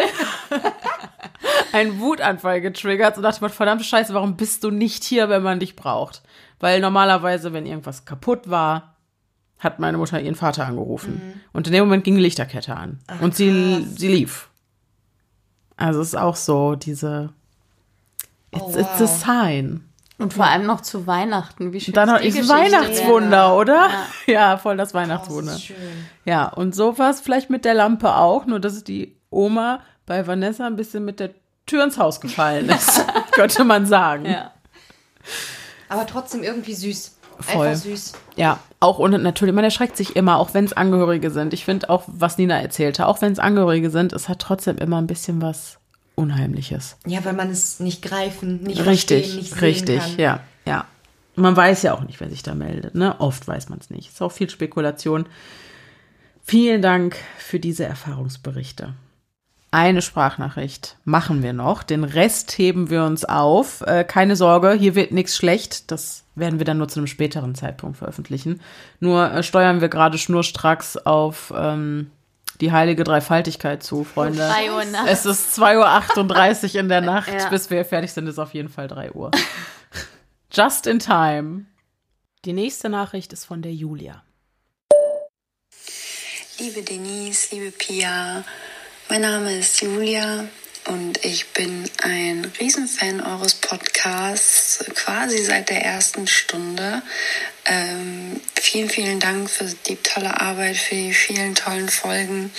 ein 1.72 2.00
Wutanfall 2.00 2.62
getriggert 2.62 3.18
und 3.18 3.24
dachte 3.24 3.44
mir, 3.44 3.50
verdammte 3.50 3.84
Scheiße, 3.84 4.14
warum 4.14 4.38
bist 4.38 4.64
du 4.64 4.72
nicht 4.72 5.04
hier, 5.04 5.30
wenn 5.30 5.44
man 5.44 5.60
dich 5.60 5.76
braucht? 5.76 6.24
Weil 6.60 6.80
normalerweise, 6.80 7.54
wenn 7.54 7.68
irgendwas 7.68 8.06
kaputt 8.06 8.50
war, 8.50 8.96
hat 9.60 9.78
meine 9.80 9.98
Mutter 9.98 10.20
ihren 10.20 10.36
Vater 10.36 10.66
angerufen. 10.66 11.42
Und 11.54 11.68
in 11.68 11.74
dem 11.74 11.84
Moment 11.84 12.06
ging 12.06 12.16
die 12.16 12.22
Lichterkette 12.22 12.76
an. 12.76 13.00
und 13.22 13.36
sie, 13.36 13.86
sie 13.96 14.08
lief. 14.08 14.49
Also 15.80 16.02
es 16.02 16.10
ist 16.10 16.16
auch 16.16 16.36
so, 16.36 16.76
diese 16.76 17.30
It's, 18.52 18.76
it's 18.76 19.02
a 19.02 19.08
sign. 19.08 19.86
Und 20.18 20.34
vor 20.34 20.46
allem 20.46 20.66
noch 20.66 20.82
zu 20.82 21.08
Weihnachten. 21.08 21.72
Wie 21.72 21.80
schön 21.80 21.94
Und 21.94 21.98
dann 21.98 22.10
noch 22.10 22.20
ist 22.20 22.36
die 22.36 22.42
ist. 22.42 22.50
Weihnachtswunder, 22.50 23.56
oder? 23.56 23.90
Ja. 24.28 24.58
voll 24.58 24.76
das 24.76 24.94
Weihnachtswunder. 24.94 25.54
Das 25.54 25.62
ist 25.62 25.68
schön. 25.68 25.78
Ja, 26.26 26.50
und 26.50 26.76
so 26.76 26.98
war 26.98 27.10
es 27.10 27.22
vielleicht 27.22 27.50
mit 27.50 27.64
der 27.64 27.74
Lampe 27.74 28.14
auch, 28.16 28.46
nur 28.46 28.60
dass 28.60 28.84
die 28.84 29.16
Oma 29.30 29.82
bei 30.06 30.28
Vanessa 30.28 30.68
ein 30.68 30.76
bisschen 30.76 31.06
mit 31.06 31.22
der 31.22 31.30
Tür 31.66 31.86
ins 31.86 31.98
Haus 31.98 32.20
gefallen 32.20 32.68
ist, 32.70 33.06
könnte 33.32 33.64
man 33.64 33.86
sagen. 33.86 34.26
Ja. 34.26 34.52
Aber 35.88 36.06
trotzdem 36.06 36.44
irgendwie 36.44 36.74
süß. 36.74 37.16
Voll. 37.40 37.68
Einfach 37.68 37.82
süß. 37.82 38.14
Ja, 38.36 38.60
auch 38.80 39.00
und 39.00 39.12
natürlich, 39.22 39.54
man 39.54 39.64
erschreckt 39.64 39.98
sich 39.98 40.16
immer, 40.16 40.38
auch 40.38 40.54
wenn 40.54 40.66
es 40.66 40.74
Angehörige 40.74 41.32
sind. 41.32 41.54
Ich 41.54 41.66
finde 41.66 41.90
auch, 41.90 42.04
was 42.08 42.38
Nina 42.38 42.62
erzählte, 42.62 43.08
auch 43.08 43.22
wenn 43.22 43.34
es 43.34 43.40
Angehörige 43.40 43.90
sind, 43.90 44.14
es 44.14 44.30
hat 44.30 44.40
trotzdem 44.40 44.78
immer 44.78 45.02
ein 45.02 45.08
bisschen 45.08 45.42
was 45.42 45.80
Unheimliches. 46.16 46.98
Ja, 47.06 47.24
weil 47.24 47.34
man 47.34 47.50
es 47.50 47.80
nicht 47.80 48.02
greifen, 48.02 48.64
nicht 48.64 48.86
Richtig, 48.86 49.28
verstehen, 49.28 49.36
nicht 49.38 49.50
sehen 49.52 49.60
richtig, 49.60 50.00
kann. 50.00 50.18
ja, 50.18 50.40
ja. 50.66 50.86
Man 51.36 51.56
weiß 51.56 51.84
ja 51.84 51.94
auch 51.94 52.02
nicht, 52.02 52.20
wer 52.20 52.30
sich 52.30 52.44
da 52.44 52.54
meldet, 52.54 52.96
ne? 52.96 53.20
Oft 53.20 53.48
weiß 53.48 53.70
man 53.70 53.80
es 53.80 53.90
nicht. 53.90 54.10
Ist 54.10 54.22
auch 54.22 54.32
viel 54.32 54.50
Spekulation. 54.50 55.26
Vielen 56.44 56.82
Dank 56.82 57.16
für 57.38 57.60
diese 57.60 57.86
Erfahrungsberichte. 57.86 58.94
Eine 59.72 60.02
Sprachnachricht 60.02 60.98
machen 61.06 61.44
wir 61.44 61.54
noch. 61.54 61.84
Den 61.84 62.04
Rest 62.04 62.58
heben 62.58 62.90
wir 62.90 63.04
uns 63.04 63.24
auf. 63.24 63.82
Äh, 63.82 64.04
keine 64.04 64.36
Sorge, 64.36 64.74
hier 64.74 64.96
wird 64.96 65.12
nichts 65.12 65.38
schlecht. 65.38 65.92
Das 65.92 66.24
werden 66.34 66.60
wir 66.60 66.66
dann 66.66 66.80
nur 66.80 66.88
zu 66.88 67.00
einem 67.00 67.08
späteren 67.08 67.54
Zeitpunkt 67.54 67.98
veröffentlichen. 67.98 68.62
Nur 69.00 69.32
äh, 69.32 69.44
steuern 69.44 69.80
wir 69.82 69.90
gerade 69.90 70.18
schnurstracks 70.18 70.98
auf 70.98 71.54
ähm, 71.56 72.10
die 72.62 72.72
heilige 72.72 73.04
Dreifaltigkeit 73.04 73.84
zu, 73.84 74.04
Freunde. 74.04 74.40
Drei 74.40 74.72
Uhr 74.72 74.86
nachts. 74.86 75.12
Es 75.12 75.26
ist 75.26 75.60
2.38 75.60 76.74
Uhr 76.74 76.80
in 76.82 76.90
der 76.90 77.02
Nacht. 77.02 77.32
Ja. 77.32 77.50
Bis 77.50 77.70
wir 77.70 77.86
fertig 77.86 78.12
sind, 78.12 78.28
ist 78.28 78.40
auf 78.40 78.54
jeden 78.56 78.70
Fall 78.70 78.88
3 78.88 79.12
Uhr. 79.12 79.30
Just 80.52 80.88
in 80.88 80.98
time. 80.98 81.66
Die 82.46 82.54
nächste 82.54 82.90
Nachricht 82.90 83.34
ist 83.34 83.46
von 83.46 83.62
der 83.62 83.74
Julia. 83.74 84.24
Liebe 86.58 86.82
Denise, 86.82 87.56
liebe 87.56 87.72
Pia, 87.72 88.44
mein 89.10 89.22
Name 89.22 89.58
ist 89.58 89.82
Julia 89.82 90.48
und 90.86 91.26
ich 91.26 91.48
bin 91.48 91.90
ein 92.04 92.46
Riesenfan 92.60 93.22
eures 93.22 93.56
Podcasts, 93.56 94.86
quasi 94.94 95.44
seit 95.44 95.70
der 95.70 95.84
ersten 95.84 96.28
Stunde. 96.28 97.02
Ähm, 97.66 98.40
vielen, 98.54 98.88
vielen 98.88 99.20
Dank 99.20 99.50
für 99.50 99.66
die 99.88 99.96
tolle 99.96 100.40
Arbeit, 100.40 100.78
für 100.78 100.94
die 100.94 101.14
vielen 101.14 101.56
tollen 101.56 101.90
Folgen. 101.90 102.54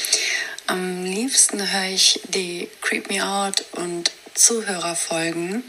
Am 0.66 1.04
liebsten 1.04 1.70
höre 1.70 1.90
ich 1.90 2.20
die 2.30 2.68
Creep 2.80 3.08
Me 3.10 3.24
Out 3.24 3.64
und 3.72 4.10
Zuhörerfolgen, 4.34 5.62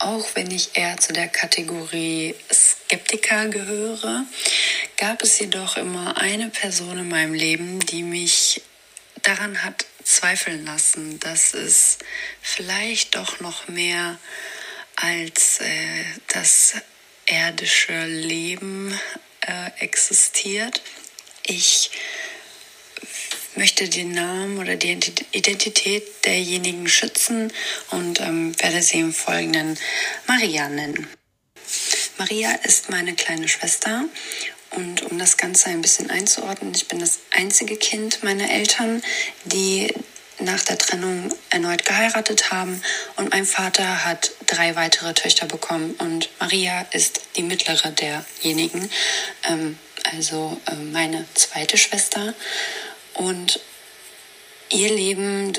auch 0.00 0.26
wenn 0.34 0.50
ich 0.50 0.70
eher 0.74 0.96
zu 0.96 1.12
der 1.12 1.28
Kategorie 1.28 2.34
Skeptiker 2.52 3.46
gehöre, 3.46 4.24
gab 4.96 5.22
es 5.22 5.38
jedoch 5.38 5.76
immer 5.76 6.16
eine 6.16 6.48
Person 6.48 6.98
in 6.98 7.08
meinem 7.08 7.34
Leben, 7.34 7.78
die 7.78 8.02
mich 8.02 8.62
daran 9.22 9.62
hat 9.62 9.86
zweifeln 10.06 10.64
lassen, 10.64 11.18
dass 11.20 11.52
es 11.52 11.98
vielleicht 12.40 13.16
doch 13.16 13.40
noch 13.40 13.68
mehr 13.68 14.18
als 14.94 15.60
äh, 15.60 16.04
das 16.28 16.74
irdische 17.26 18.06
Leben 18.06 18.98
äh, 19.40 19.70
existiert. 19.80 20.80
Ich 21.44 21.90
möchte 23.56 23.88
den 23.88 24.12
Namen 24.12 24.58
oder 24.58 24.76
die 24.76 24.98
Identität 25.32 26.24
derjenigen 26.24 26.88
schützen 26.88 27.52
und 27.90 28.20
ähm, 28.20 28.54
werde 28.60 28.82
sie 28.82 29.00
im 29.00 29.12
Folgenden 29.12 29.78
Maria 30.26 30.68
nennen. 30.68 31.08
Maria 32.18 32.52
ist 32.62 32.90
meine 32.90 33.14
kleine 33.14 33.48
Schwester 33.48 34.04
und 34.76 35.02
um 35.10 35.18
das 35.18 35.36
Ganze 35.36 35.70
ein 35.70 35.82
bisschen 35.82 36.10
einzuordnen, 36.10 36.72
ich 36.74 36.86
bin 36.86 37.00
das 37.00 37.18
einzige 37.30 37.76
Kind 37.76 38.22
meiner 38.22 38.50
Eltern, 38.50 39.02
die 39.44 39.92
nach 40.38 40.62
der 40.64 40.76
Trennung 40.76 41.34
erneut 41.50 41.84
geheiratet 41.84 42.52
haben. 42.52 42.82
Und 43.16 43.30
mein 43.30 43.46
Vater 43.46 44.04
hat 44.04 44.32
drei 44.46 44.76
weitere 44.76 45.14
Töchter 45.14 45.46
bekommen. 45.46 45.94
Und 45.98 46.28
Maria 46.38 46.82
ist 46.92 47.22
die 47.36 47.42
mittlere 47.42 47.90
derjenigen, 47.90 48.90
ähm, 49.44 49.78
also 50.14 50.60
äh, 50.66 50.74
meine 50.74 51.24
zweite 51.34 51.78
Schwester. 51.78 52.34
Und 53.14 53.60
ihr 54.68 54.94
Leben 54.94 55.54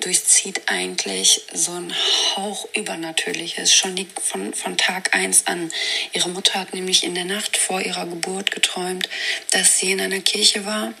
durchzieht 0.00 0.62
eigentlich 0.66 1.42
so 1.52 1.72
ein 1.72 1.94
Hauch 2.36 2.66
Übernatürliches, 2.74 3.74
schon 3.74 4.06
von, 4.20 4.54
von 4.54 4.76
Tag 4.76 5.14
eins 5.14 5.46
an. 5.46 5.70
Ihre 6.12 6.28
Mutter 6.30 6.60
hat 6.60 6.74
nämlich 6.74 7.04
in 7.04 7.14
der 7.14 7.24
Nacht 7.24 7.56
vor 7.56 7.80
ihrer 7.80 8.06
Geburt 8.06 8.50
geträumt, 8.50 9.08
dass 9.50 9.78
sie 9.78 9.92
in 9.92 10.00
einer 10.00 10.20
Kirche 10.20 10.64
war 10.64 10.94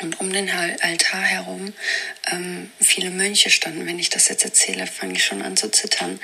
und 0.00 0.20
um 0.20 0.32
den 0.32 0.48
Altar 0.48 1.22
herum 1.22 1.72
ähm, 2.30 2.70
viele 2.80 3.10
Mönche 3.10 3.50
standen. 3.50 3.86
Wenn 3.86 3.98
ich 3.98 4.08
das 4.08 4.28
jetzt 4.28 4.44
erzähle, 4.44 4.86
fange 4.86 5.14
ich 5.14 5.24
schon 5.24 5.42
an 5.42 5.56
zu 5.56 5.70
zittern. 5.70 6.20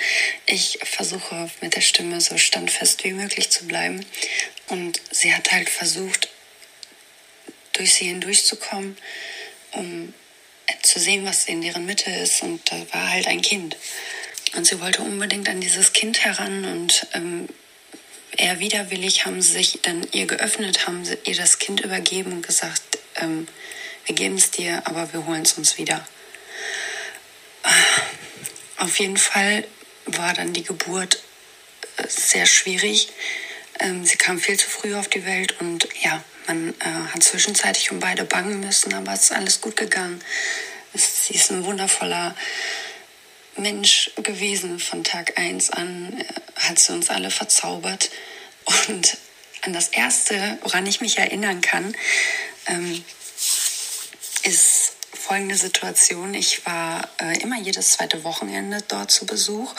Ich 0.47 0.79
versuche 0.83 1.51
mit 1.61 1.77
der 1.77 1.83
Stimme 1.83 2.21
so 2.21 2.39
standfest 2.39 3.05
wie 3.05 3.13
möglich 3.13 3.51
zu 3.51 3.67
bleiben. 3.67 4.05
Und 4.69 5.01
sie 5.11 5.35
hat 5.35 5.53
halt 5.53 5.69
versucht, 5.69 6.29
durch 7.75 7.95
sie 7.95 8.07
hindurchzukommen, 8.07 8.97
um 9.73 10.15
zu 10.83 10.99
sehen, 10.99 11.25
was 11.25 11.45
in 11.45 11.61
deren 11.63 11.87
Mitte 11.87 12.11
ist. 12.11 12.43
Und 12.43 12.71
da 12.71 12.77
war 12.93 13.11
halt 13.11 13.27
ein 13.27 13.43
Kind. 13.43 13.77
Und 14.55 14.67
sie 14.67 14.81
wollte 14.81 15.03
unbedingt 15.03 15.49
an 15.49 15.61
dieses 15.61 15.93
Kind 15.93 16.25
heran 16.25 16.65
und 16.65 17.07
ähm, 17.13 17.49
eher 18.37 18.59
widerwillig 18.59 19.27
haben 19.27 19.43
sie 19.43 19.53
sich 19.53 19.81
dann 19.83 20.07
ihr 20.13 20.27
geöffnet, 20.27 20.87
haben 20.87 21.05
sie 21.05 21.19
ihr 21.25 21.35
das 21.35 21.59
Kind 21.59 21.81
übergeben 21.81 22.33
und 22.33 22.47
gesagt, 22.47 22.99
ähm, 23.17 23.49
wir 24.07 24.15
geben 24.15 24.37
es 24.37 24.51
dir, 24.51 24.83
aber 24.87 25.13
wir 25.13 25.27
holen 25.27 25.43
es 25.43 25.55
uns 25.55 25.79
wieder. 25.79 26.07
Auf 28.79 28.99
jeden 28.99 29.17
Fall 29.17 29.67
war 30.07 30.33
dann 30.33 30.53
die 30.53 30.63
Geburt 30.63 31.23
äh, 31.97 32.05
sehr 32.09 32.47
schwierig. 32.47 33.09
Ähm, 33.81 34.05
sie 34.05 34.17
kam 34.17 34.39
viel 34.39 34.59
zu 34.59 34.69
früh 34.69 34.95
auf 34.95 35.09
die 35.09 35.27
Welt 35.27 35.61
und 35.61 35.89
ja, 36.03 36.23
man 36.47 36.75
äh, 36.81 37.13
hat 37.13 37.23
zwischenzeitlich 37.23 37.91
um 37.91 38.01
beide 38.01 38.25
bangen 38.25 38.61
müssen, 38.61 38.95
aber 38.95 39.13
es 39.13 39.25
ist 39.25 39.33
alles 39.33 39.61
gut 39.61 39.77
gegangen. 39.77 40.23
Sie 40.95 41.35
ist 41.35 41.51
ein 41.51 41.65
wundervoller 41.65 42.35
Mensch 43.57 44.11
gewesen. 44.17 44.79
Von 44.79 45.05
Tag 45.05 45.39
1 45.39 45.71
an 45.71 46.19
äh, 46.19 46.25
hat 46.57 46.79
sie 46.79 46.93
uns 46.93 47.11
alle 47.11 47.31
verzaubert. 47.31 48.11
Und 48.89 49.17
an 49.63 49.73
das 49.73 49.89
Erste, 49.89 50.59
woran 50.63 50.87
ich 50.87 51.01
mich 51.01 51.19
erinnern 51.19 51.61
kann, 51.61 51.97
ähm, 52.67 53.05
ist 54.43 54.93
folgende 55.27 55.57
Situation. 55.57 56.35
Ich 56.35 56.65
war 56.67 57.09
äh, 57.21 57.39
immer 57.41 57.59
jedes 57.59 57.93
zweite 57.93 58.23
Wochenende 58.23 58.79
dort 58.87 59.11
zu 59.11 59.27
Besuch 59.27 59.75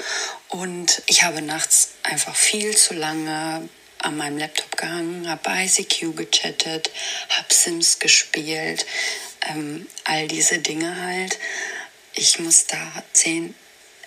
und 0.49 1.01
ich 1.07 1.23
habe 1.23 1.41
nachts 1.41 1.91
einfach 2.03 2.35
viel 2.35 2.75
zu 2.75 2.93
lange 2.93 3.69
an 3.99 4.17
meinem 4.17 4.37
Laptop 4.37 4.77
gehangen, 4.77 5.29
habe 5.29 5.49
ICQ 5.49 6.15
gechattet, 6.15 6.91
habe 7.29 7.53
Sims 7.53 7.99
gespielt, 7.99 8.85
ähm, 9.49 9.87
all 10.03 10.27
diese 10.27 10.59
Dinge 10.59 11.01
halt. 11.01 11.37
Ich 12.13 12.39
muss 12.39 12.67
da 12.67 13.03
zehn, 13.13 13.55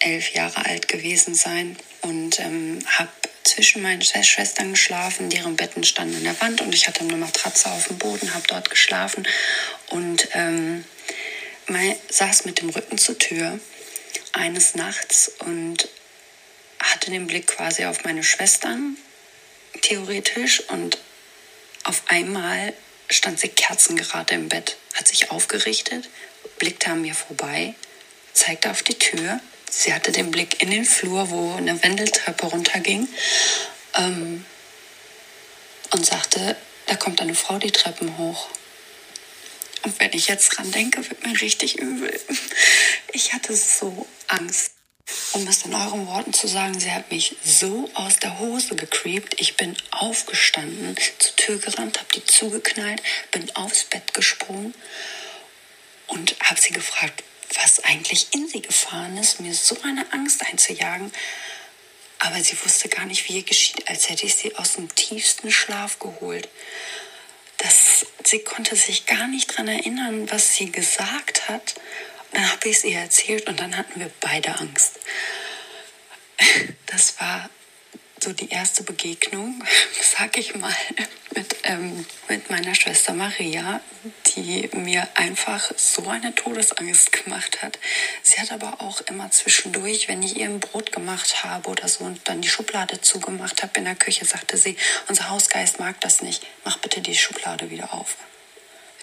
elf 0.00 0.32
Jahre 0.32 0.64
alt 0.66 0.88
gewesen 0.88 1.34
sein 1.34 1.76
und 2.02 2.40
ähm, 2.40 2.78
habe 2.86 3.10
zwischen 3.44 3.82
meinen 3.82 4.02
Schwestern 4.02 4.72
geschlafen, 4.72 5.30
deren 5.30 5.56
Betten 5.56 5.84
standen 5.84 6.16
an 6.16 6.24
der 6.24 6.40
Wand 6.40 6.60
und 6.60 6.74
ich 6.74 6.86
hatte 6.86 7.00
eine 7.00 7.16
Matratze 7.16 7.70
auf 7.70 7.88
dem 7.88 7.98
Boden, 7.98 8.34
habe 8.34 8.46
dort 8.46 8.70
geschlafen 8.70 9.26
und 9.88 10.28
ähm, 10.34 10.84
mein, 11.66 11.96
saß 12.08 12.44
mit 12.44 12.60
dem 12.60 12.70
Rücken 12.70 12.98
zur 12.98 13.18
Tür 13.18 13.58
eines 14.32 14.74
Nachts 14.74 15.32
und 15.40 15.88
hatte 16.78 17.10
den 17.10 17.26
Blick 17.26 17.46
quasi 17.46 17.84
auf 17.84 18.04
meine 18.04 18.22
Schwestern 18.22 18.96
theoretisch 19.82 20.60
und 20.68 20.98
auf 21.84 22.02
einmal 22.08 22.74
stand 23.08 23.40
sie 23.40 23.48
kerzengerade 23.48 24.34
im 24.34 24.48
Bett, 24.48 24.76
hat 24.94 25.08
sich 25.08 25.30
aufgerichtet, 25.30 26.08
blickte 26.58 26.90
an 26.90 27.02
mir 27.02 27.14
vorbei, 27.14 27.74
zeigte 28.32 28.70
auf 28.70 28.82
die 28.82 28.98
Tür. 28.98 29.40
Sie 29.70 29.92
hatte 29.92 30.12
den 30.12 30.30
Blick 30.30 30.62
in 30.62 30.70
den 30.70 30.84
Flur, 30.84 31.30
wo 31.30 31.54
eine 31.54 31.82
Wendeltreppe 31.82 32.46
runterging 32.46 33.08
ähm, 33.94 34.44
und 35.92 36.06
sagte, 36.06 36.56
da 36.86 36.96
kommt 36.96 37.20
eine 37.20 37.34
Frau 37.34 37.58
die 37.58 37.70
Treppen 37.70 38.18
hoch. 38.18 38.48
Und 39.82 39.98
wenn 39.98 40.12
ich 40.12 40.28
jetzt 40.28 40.50
dran 40.50 40.70
denke, 40.72 41.08
wird 41.08 41.24
mir 41.24 41.40
richtig 41.40 41.78
übel. 41.78 42.18
Ich 43.12 43.32
hatte 43.32 43.56
so 43.56 44.06
Angst. 44.28 44.72
Um 45.32 45.46
es 45.46 45.64
in 45.64 45.74
euren 45.74 46.06
Worten 46.06 46.32
zu 46.32 46.48
sagen, 46.48 46.78
sie 46.78 46.90
hat 46.90 47.10
mich 47.10 47.36
so 47.44 47.88
aus 47.94 48.18
der 48.18 48.38
Hose 48.40 48.74
gecreept. 48.74 49.40
Ich 49.40 49.56
bin 49.56 49.76
aufgestanden, 49.90 50.96
zur 51.18 51.36
Tür 51.36 51.58
gerannt, 51.58 51.98
habe 51.98 52.12
die 52.14 52.24
zugeknallt, 52.24 53.02
bin 53.30 53.54
aufs 53.54 53.84
Bett 53.84 54.12
gesprungen 54.12 54.74
und 56.08 56.34
habe 56.40 56.60
sie 56.60 56.72
gefragt, 56.72 57.22
was 57.54 57.80
eigentlich 57.84 58.28
in 58.34 58.48
sie 58.48 58.62
gefahren 58.62 59.16
ist, 59.16 59.40
mir 59.40 59.54
so 59.54 59.76
eine 59.82 60.12
Angst 60.12 60.42
einzujagen. 60.46 61.12
Aber 62.18 62.42
sie 62.42 62.56
wusste 62.64 62.88
gar 62.88 63.06
nicht, 63.06 63.28
wie 63.28 63.36
ihr 63.36 63.42
geschieht, 63.42 63.88
als 63.88 64.08
hätte 64.08 64.26
ich 64.26 64.34
sie 64.34 64.54
aus 64.56 64.74
dem 64.74 64.94
tiefsten 64.94 65.50
Schlaf 65.50 65.98
geholt. 65.98 66.48
Das, 67.56 68.06
sie 68.24 68.40
konnte 68.40 68.76
sich 68.76 69.06
gar 69.06 69.26
nicht 69.26 69.50
daran 69.50 69.68
erinnern, 69.68 70.30
was 70.30 70.54
sie 70.54 70.70
gesagt 70.70 71.48
hat. 71.48 71.74
Dann 72.32 72.50
habe 72.50 72.68
ich 72.68 72.76
es 72.76 72.84
ihr 72.84 72.98
erzählt 72.98 73.48
und 73.48 73.60
dann 73.60 73.76
hatten 73.76 74.00
wir 74.00 74.10
beide 74.20 74.58
Angst. 74.58 75.00
Das 76.86 77.20
war 77.20 77.50
so 78.22 78.32
die 78.32 78.50
erste 78.50 78.82
Begegnung, 78.82 79.62
sag 80.00 80.36
ich 80.36 80.54
mal, 80.54 80.74
mit, 81.34 81.56
ähm, 81.64 82.04
mit 82.28 82.50
meiner 82.50 82.74
Schwester 82.74 83.14
Maria, 83.14 83.80
die 84.26 84.68
mir 84.74 85.08
einfach 85.14 85.72
so 85.76 86.06
eine 86.08 86.34
Todesangst 86.34 87.12
gemacht 87.12 87.62
hat. 87.62 87.78
Sie 88.22 88.38
hat 88.40 88.52
aber 88.52 88.80
auch 88.80 89.00
immer 89.02 89.30
zwischendurch, 89.30 90.08
wenn 90.08 90.22
ich 90.22 90.36
ihr 90.36 90.46
ein 90.46 90.60
Brot 90.60 90.92
gemacht 90.92 91.44
habe 91.44 91.68
oder 91.70 91.88
so 91.88 92.04
und 92.04 92.20
dann 92.28 92.42
die 92.42 92.48
Schublade 92.48 93.00
zugemacht 93.00 93.62
habe 93.62 93.78
in 93.78 93.84
der 93.84 93.94
Küche, 93.94 94.24
sagte 94.24 94.56
sie, 94.56 94.76
unser 95.08 95.30
Hausgeist 95.30 95.78
mag 95.78 96.00
das 96.00 96.20
nicht, 96.20 96.46
mach 96.64 96.78
bitte 96.78 97.00
die 97.00 97.16
Schublade 97.16 97.70
wieder 97.70 97.94
auf. 97.94 98.16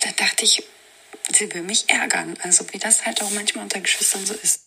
Da 0.01 0.11
dachte 0.11 0.45
ich, 0.45 0.63
sie 1.35 1.53
will 1.53 1.63
mich 1.63 1.89
ärgern, 1.89 2.37
also 2.41 2.65
wie 2.71 2.79
das 2.79 3.05
halt 3.05 3.21
auch 3.21 3.31
manchmal 3.31 3.63
unter 3.63 3.81
Geschwistern 3.81 4.25
so 4.25 4.33
ist. 4.33 4.66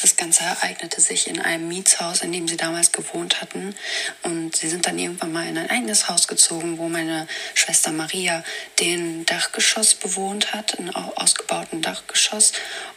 Das 0.00 0.16
Ganze 0.16 0.44
ereignete 0.44 1.00
sich 1.00 1.26
in 1.26 1.40
einem 1.40 1.66
Mietshaus, 1.66 2.22
in 2.22 2.30
dem 2.30 2.46
sie 2.46 2.56
damals 2.56 2.92
gewohnt 2.92 3.40
hatten. 3.40 3.74
Und 4.22 4.54
sie 4.54 4.68
sind 4.68 4.86
dann 4.86 4.98
irgendwann 4.98 5.32
mal 5.32 5.46
in 5.46 5.58
ein 5.58 5.68
eigenes 5.68 6.08
Haus 6.08 6.28
gezogen, 6.28 6.78
wo 6.78 6.88
meine 6.88 7.26
Schwester 7.54 7.90
Maria 7.90 8.44
den 8.78 9.26
Dachgeschoss 9.26 9.94
bewohnt 9.94 10.52
hat, 10.54 10.78
ein 10.78 10.94
ausgebauten 10.94 11.82
Dachgeschoss. 11.82 12.52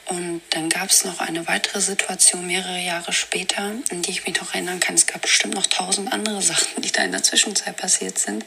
Und 0.05 0.41
dann 0.51 0.69
gab 0.69 0.89
es 0.89 1.03
noch 1.03 1.19
eine 1.19 1.47
weitere 1.47 1.81
Situation 1.81 2.45
mehrere 2.45 2.80
Jahre 2.80 3.13
später, 3.13 3.63
an 3.63 4.01
die 4.01 4.11
ich 4.11 4.25
mich 4.25 4.39
noch 4.39 4.53
erinnern 4.53 4.80
kann. 4.80 4.95
Es 4.95 5.07
gab 5.07 5.21
bestimmt 5.21 5.55
noch 5.55 5.67
tausend 5.67 6.13
andere 6.13 6.41
Sachen, 6.41 6.81
die 6.81 6.91
da 6.91 7.03
in 7.03 7.11
der 7.11 7.23
Zwischenzeit 7.23 7.77
passiert 7.77 8.19
sind, 8.19 8.45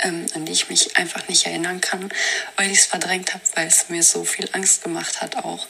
ähm, 0.00 0.26
an 0.34 0.46
die 0.46 0.52
ich 0.52 0.68
mich 0.68 0.96
einfach 0.96 1.26
nicht 1.28 1.46
erinnern 1.46 1.80
kann, 1.80 2.10
weil 2.56 2.70
ich 2.70 2.78
es 2.78 2.86
verdrängt 2.86 3.34
habe, 3.34 3.42
weil 3.54 3.66
es 3.66 3.88
mir 3.88 4.02
so 4.04 4.24
viel 4.24 4.48
Angst 4.52 4.84
gemacht 4.84 5.20
hat 5.20 5.36
auch. 5.36 5.66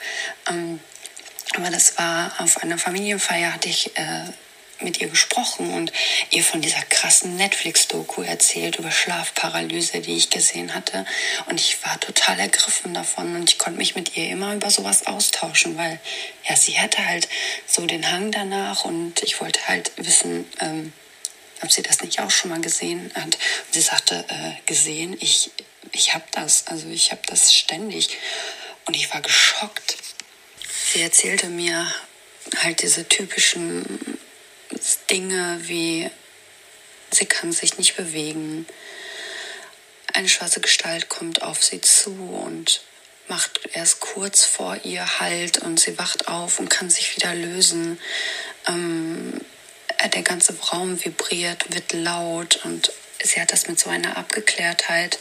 Ähm, 0.48 0.80
aber 1.56 1.70
das 1.70 1.98
war 1.98 2.32
auf 2.38 2.62
einer 2.62 2.78
Familienfeier, 2.78 3.52
hatte 3.52 3.68
ich 3.68 3.96
äh, 3.96 4.24
mit 4.80 5.00
ihr 5.00 5.08
gesprochen 5.08 5.72
und 5.74 5.92
ihr 6.30 6.44
von 6.44 6.60
dieser 6.60 6.82
krassen 6.82 7.36
Netflix-Doku 7.36 8.22
erzählt 8.22 8.76
über 8.76 8.90
Schlafparalyse, 8.90 10.00
die 10.00 10.16
ich 10.16 10.30
gesehen 10.30 10.74
hatte. 10.74 11.04
Und 11.46 11.60
ich 11.60 11.84
war 11.84 11.98
total 11.98 12.38
ergriffen 12.38 12.94
davon 12.94 13.34
und 13.34 13.50
ich 13.50 13.58
konnte 13.58 13.78
mich 13.78 13.94
mit 13.94 14.16
ihr 14.16 14.30
immer 14.30 14.54
über 14.54 14.70
sowas 14.70 15.06
austauschen, 15.06 15.76
weil 15.76 15.98
ja, 16.48 16.56
sie 16.56 16.78
hatte 16.78 17.04
halt 17.04 17.28
so 17.66 17.86
den 17.86 18.10
Hang 18.10 18.30
danach 18.30 18.84
und 18.84 19.22
ich 19.22 19.40
wollte 19.40 19.66
halt 19.66 19.90
wissen, 19.96 20.46
ähm, 20.60 20.92
ob 21.62 21.72
sie 21.72 21.82
das 21.82 22.02
nicht 22.02 22.20
auch 22.20 22.30
schon 22.30 22.50
mal 22.50 22.60
gesehen 22.60 23.10
hat. 23.14 23.24
Und 23.24 23.38
sie 23.72 23.80
sagte, 23.80 24.24
äh, 24.28 24.52
gesehen, 24.66 25.16
ich, 25.20 25.50
ich 25.92 26.14
habe 26.14 26.24
das, 26.32 26.68
also 26.68 26.88
ich 26.88 27.10
habe 27.10 27.22
das 27.26 27.52
ständig. 27.52 28.16
Und 28.86 28.94
ich 28.94 29.12
war 29.12 29.20
geschockt 29.20 29.96
Sie 30.90 31.02
erzählte 31.02 31.48
mir 31.48 31.86
halt 32.62 32.80
diese 32.80 33.06
typischen 33.06 34.18
Dinge 35.10 35.60
wie 35.64 36.10
sie 37.10 37.26
kann 37.26 37.52
sich 37.52 37.76
nicht 37.76 37.94
bewegen. 37.96 38.66
Eine 40.14 40.30
schwarze 40.30 40.60
Gestalt 40.60 41.10
kommt 41.10 41.42
auf 41.42 41.62
sie 41.62 41.82
zu 41.82 42.12
und 42.12 42.80
macht 43.28 43.60
erst 43.74 44.00
kurz 44.00 44.46
vor 44.46 44.78
ihr 44.82 45.20
Halt 45.20 45.58
und 45.58 45.78
sie 45.78 45.98
wacht 45.98 46.26
auf 46.28 46.58
und 46.58 46.70
kann 46.70 46.88
sich 46.88 47.14
wieder 47.16 47.34
lösen. 47.34 48.00
Ähm, 48.66 49.38
äh, 49.98 50.08
der 50.08 50.22
ganze 50.22 50.58
Raum 50.58 51.04
vibriert, 51.04 51.74
wird 51.74 51.92
laut 51.92 52.64
und 52.64 52.92
sie 53.22 53.42
hat 53.42 53.52
das 53.52 53.68
mit 53.68 53.78
so 53.78 53.90
einer 53.90 54.16
Abgeklärtheit 54.16 55.18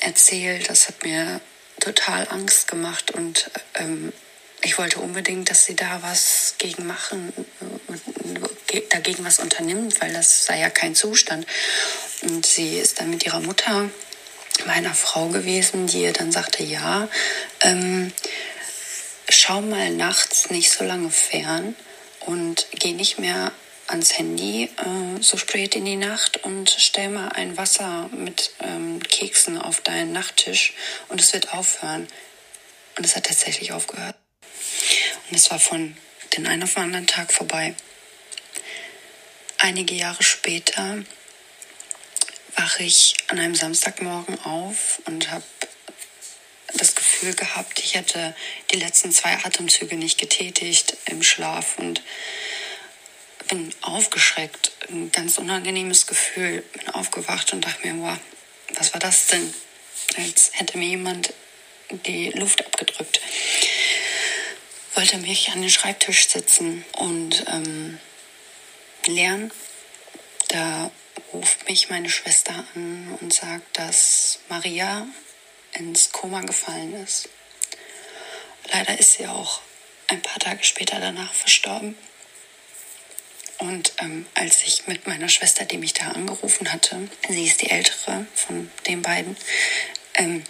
erzählt. 0.00 0.68
Das 0.68 0.88
hat 0.88 1.02
mir 1.02 1.40
total 1.80 2.28
Angst 2.28 2.68
gemacht 2.68 3.10
und 3.12 3.50
ähm, 3.74 4.12
ich 4.62 4.78
wollte 4.78 5.00
unbedingt, 5.00 5.50
dass 5.50 5.64
sie 5.64 5.76
da 5.76 6.02
was 6.02 6.54
gegen 6.58 6.86
machen, 6.86 7.32
dagegen 8.90 9.24
was 9.24 9.38
unternimmt, 9.38 10.00
weil 10.00 10.12
das 10.12 10.46
sei 10.46 10.60
ja 10.60 10.70
kein 10.70 10.94
Zustand. 10.94 11.46
Und 12.22 12.46
sie 12.46 12.78
ist 12.78 13.00
dann 13.00 13.10
mit 13.10 13.24
ihrer 13.26 13.40
Mutter, 13.40 13.90
meiner 14.66 14.94
Frau 14.94 15.28
gewesen, 15.28 15.86
die 15.86 16.02
ihr 16.02 16.12
dann 16.12 16.30
sagte, 16.30 16.62
ja, 16.62 17.08
ähm, 17.60 18.12
schau 19.28 19.60
mal 19.60 19.90
nachts 19.90 20.50
nicht 20.50 20.70
so 20.70 20.84
lange 20.84 21.10
fern 21.10 21.74
und 22.20 22.66
geh 22.72 22.92
nicht 22.92 23.18
mehr 23.18 23.52
ans 23.88 24.16
Handy 24.16 24.64
äh, 24.64 25.20
so 25.20 25.36
spät 25.36 25.74
in 25.74 25.84
die 25.84 25.96
Nacht 25.96 26.44
und 26.44 26.70
stell 26.70 27.08
mal 27.08 27.30
ein 27.30 27.56
Wasser 27.56 28.08
mit 28.12 28.52
ähm, 28.60 29.02
Keksen 29.02 29.58
auf 29.58 29.80
deinen 29.80 30.12
Nachttisch 30.12 30.74
und 31.08 31.20
es 31.20 31.32
wird 31.32 31.52
aufhören. 31.52 32.06
Und 32.96 33.06
es 33.06 33.16
hat 33.16 33.24
tatsächlich 33.24 33.72
aufgehört. 33.72 34.16
Und 35.28 35.36
es 35.36 35.50
war 35.50 35.58
von 35.58 35.96
den 36.36 36.46
einen 36.46 36.62
auf 36.62 36.74
den 36.74 36.84
anderen 36.84 37.06
Tag 37.06 37.32
vorbei. 37.32 37.74
Einige 39.58 39.94
Jahre 39.94 40.22
später 40.22 41.04
wache 42.56 42.82
ich 42.82 43.14
an 43.28 43.38
einem 43.38 43.54
Samstagmorgen 43.54 44.38
auf 44.40 45.00
und 45.06 45.30
habe 45.30 45.44
das 46.74 46.94
Gefühl 46.94 47.34
gehabt, 47.34 47.78
ich 47.78 47.94
hätte 47.94 48.34
die 48.70 48.76
letzten 48.76 49.12
zwei 49.12 49.34
Atemzüge 49.44 49.96
nicht 49.96 50.18
getätigt 50.18 50.96
im 51.06 51.22
Schlaf 51.22 51.78
und 51.78 52.02
bin 53.48 53.72
aufgeschreckt. 53.82 54.72
Ein 54.88 55.12
ganz 55.12 55.38
unangenehmes 55.38 56.06
Gefühl. 56.06 56.62
Bin 56.72 56.88
aufgewacht 56.88 57.52
und 57.52 57.64
dachte 57.64 57.86
mir, 57.86 58.02
wow, 58.02 58.18
was 58.74 58.92
war 58.92 59.00
das 59.00 59.26
denn? 59.26 59.52
Als 60.16 60.50
hätte 60.54 60.78
mir 60.78 60.88
jemand 60.88 61.32
die 62.06 62.30
Luft 62.30 62.64
abgedrückt. 62.64 63.20
Wollte 64.94 65.16
mich 65.18 65.50
an 65.50 65.62
den 65.62 65.70
Schreibtisch 65.70 66.28
sitzen 66.28 66.84
und 66.92 67.44
ähm, 67.48 67.98
lernen. 69.06 69.50
Da 70.48 70.90
ruft 71.32 71.66
mich 71.66 71.88
meine 71.88 72.10
Schwester 72.10 72.66
an 72.74 73.16
und 73.20 73.32
sagt, 73.32 73.78
dass 73.78 74.40
Maria 74.50 75.06
ins 75.72 76.12
Koma 76.12 76.42
gefallen 76.42 76.92
ist. 77.02 77.30
Leider 78.70 78.98
ist 78.98 79.12
sie 79.12 79.26
auch 79.26 79.62
ein 80.08 80.20
paar 80.20 80.38
Tage 80.38 80.62
später 80.62 81.00
danach 81.00 81.32
verstorben. 81.32 81.96
Und 83.58 83.94
ähm, 83.98 84.26
als 84.34 84.62
ich 84.62 84.86
mit 84.88 85.06
meiner 85.06 85.30
Schwester, 85.30 85.64
die 85.64 85.78
mich 85.78 85.94
da 85.94 86.10
angerufen 86.10 86.70
hatte, 86.70 87.08
sie 87.28 87.46
ist 87.46 87.62
die 87.62 87.70
ältere 87.70 88.26
von 88.34 88.70
den 88.86 89.00
beiden, 89.00 89.38
ähm, 90.14 90.44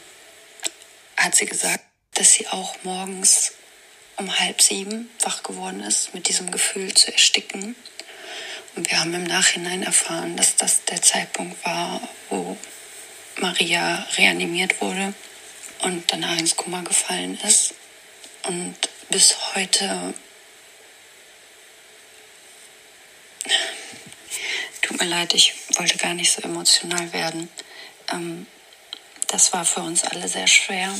hat 1.16 1.36
sie 1.36 1.46
gesagt, 1.46 1.84
dass 2.14 2.32
sie 2.32 2.48
auch 2.48 2.74
morgens 2.82 3.52
um 4.22 4.38
halb 4.38 4.62
sieben 4.62 5.10
wach 5.20 5.42
geworden 5.42 5.82
ist 5.82 6.14
mit 6.14 6.28
diesem 6.28 6.50
Gefühl 6.50 6.94
zu 6.94 7.12
ersticken. 7.12 7.74
Und 8.76 8.88
wir 8.90 9.00
haben 9.00 9.12
im 9.14 9.24
Nachhinein 9.24 9.82
erfahren, 9.82 10.36
dass 10.36 10.56
das 10.56 10.84
der 10.84 11.02
Zeitpunkt 11.02 11.62
war, 11.64 12.00
wo 12.30 12.56
Maria 13.40 14.06
reanimiert 14.16 14.80
wurde 14.80 15.12
und 15.80 16.10
danach 16.12 16.38
ins 16.38 16.56
Koma 16.56 16.82
gefallen 16.82 17.38
ist. 17.46 17.74
Und 18.44 18.76
bis 19.10 19.36
heute 19.54 20.14
Tut 24.82 25.00
mir 25.00 25.06
leid, 25.06 25.34
ich 25.34 25.54
wollte 25.76 25.96
gar 25.96 26.14
nicht 26.14 26.32
so 26.32 26.42
emotional 26.42 27.12
werden. 27.12 27.48
Ähm, 28.12 28.46
das 29.28 29.52
war 29.52 29.64
für 29.64 29.80
uns 29.80 30.04
alle 30.04 30.28
sehr 30.28 30.46
schwer 30.46 30.94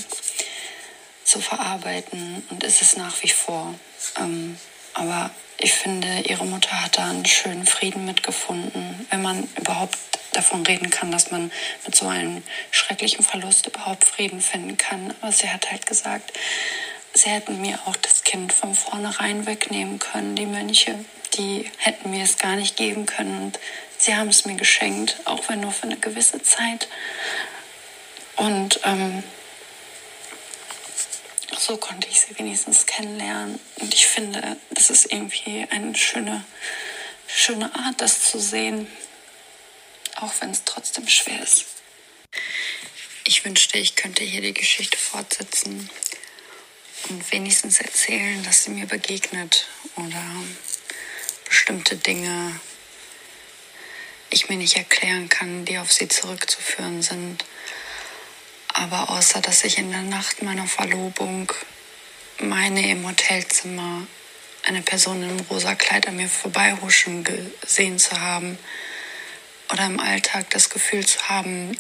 zu 1.32 1.40
verarbeiten 1.40 2.46
und 2.50 2.62
ist 2.62 2.82
es 2.82 2.96
nach 2.96 3.22
wie 3.22 3.30
vor. 3.30 3.74
Ähm, 4.18 4.58
aber 4.94 5.30
ich 5.58 5.72
finde, 5.72 6.20
ihre 6.28 6.44
Mutter 6.44 6.82
hat 6.84 6.98
da 6.98 7.08
einen 7.08 7.24
schönen 7.24 7.66
Frieden 7.66 8.04
mitgefunden, 8.04 9.06
wenn 9.10 9.22
man 9.22 9.48
überhaupt 9.56 9.98
davon 10.32 10.64
reden 10.66 10.90
kann, 10.90 11.10
dass 11.10 11.30
man 11.30 11.50
mit 11.86 11.94
so 11.94 12.06
einem 12.06 12.42
schrecklichen 12.70 13.24
Verlust 13.24 13.66
überhaupt 13.66 14.04
Frieden 14.04 14.40
finden 14.40 14.76
kann. 14.76 15.14
Aber 15.20 15.32
sie 15.32 15.48
hat 15.48 15.70
halt 15.70 15.86
gesagt, 15.86 16.32
sie 17.14 17.30
hätten 17.30 17.60
mir 17.60 17.78
auch 17.86 17.96
das 17.96 18.24
Kind 18.24 18.52
von 18.52 18.74
vornherein 18.74 19.46
wegnehmen 19.46 19.98
können, 19.98 20.36
die 20.36 20.46
Mönche 20.46 21.04
die 21.34 21.70
hätten 21.78 22.10
mir 22.10 22.24
es 22.24 22.38
gar 22.38 22.56
nicht 22.56 22.76
geben 22.76 23.06
können. 23.06 23.44
Und 23.44 23.58
sie 23.98 24.14
haben 24.14 24.28
es 24.28 24.44
mir 24.44 24.56
geschenkt, 24.56 25.16
auch 25.24 25.48
wenn 25.48 25.60
nur 25.60 25.72
für 25.72 25.84
eine 25.84 25.96
gewisse 25.96 26.42
Zeit. 26.42 26.88
Und 28.36 28.80
ähm, 28.84 29.22
so 31.62 31.76
konnte 31.76 32.08
ich 32.08 32.20
sie 32.20 32.36
wenigstens 32.38 32.86
kennenlernen. 32.86 33.60
Und 33.76 33.94
ich 33.94 34.06
finde, 34.06 34.56
das 34.70 34.90
ist 34.90 35.12
irgendwie 35.12 35.66
eine 35.70 35.94
schöne, 35.94 36.44
schöne 37.28 37.72
Art, 37.74 38.00
das 38.00 38.30
zu 38.30 38.40
sehen, 38.40 38.88
auch 40.16 40.32
wenn 40.40 40.50
es 40.50 40.64
trotzdem 40.64 41.06
schwer 41.08 41.40
ist. 41.40 41.66
Ich 43.24 43.44
wünschte, 43.44 43.78
ich 43.78 43.94
könnte 43.94 44.24
hier 44.24 44.40
die 44.40 44.54
Geschichte 44.54 44.98
fortsetzen 44.98 45.88
und 47.08 47.32
wenigstens 47.32 47.80
erzählen, 47.80 48.42
dass 48.42 48.64
sie 48.64 48.70
mir 48.70 48.86
begegnet 48.86 49.66
oder 49.96 50.22
bestimmte 51.48 51.96
Dinge 51.96 52.60
ich 54.30 54.48
mir 54.48 54.56
nicht 54.56 54.76
erklären 54.76 55.28
kann, 55.28 55.64
die 55.64 55.78
auf 55.78 55.92
sie 55.92 56.08
zurückzuführen 56.08 57.02
sind. 57.02 57.44
Aber 58.72 59.10
außer 59.10 59.40
dass 59.40 59.64
ich 59.64 59.78
in 59.78 59.90
der 59.90 60.02
Nacht 60.02 60.42
meiner 60.42 60.66
Verlobung 60.66 61.52
meine 62.38 62.90
im 62.90 63.06
Hotelzimmer 63.06 64.06
eine 64.64 64.82
Person 64.82 65.22
im 65.22 65.40
rosa 65.50 65.74
Kleid 65.74 66.08
an 66.08 66.16
mir 66.16 66.28
vorbeihuschen 66.28 67.24
gesehen 67.24 67.98
zu 67.98 68.20
haben 68.20 68.58
oder 69.72 69.86
im 69.86 70.00
Alltag 70.00 70.50
das 70.50 70.70
Gefühl 70.70 71.04
zu 71.04 71.28
haben, 71.28 71.76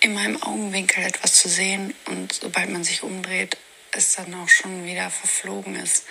in 0.00 0.14
meinem 0.14 0.42
Augenwinkel 0.42 1.04
etwas 1.04 1.34
zu 1.34 1.48
sehen 1.48 1.94
und 2.06 2.32
sobald 2.32 2.70
man 2.70 2.84
sich 2.84 3.02
umdreht, 3.02 3.56
es 3.92 4.14
dann 4.14 4.34
auch 4.34 4.48
schon 4.48 4.84
wieder 4.84 5.10
verflogen 5.10 5.76
ist 5.76 6.04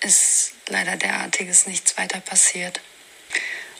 ist 0.00 0.52
leider 0.68 0.96
derartiges 0.96 1.66
nichts 1.66 1.96
weiter 1.96 2.20
passiert. 2.20 2.80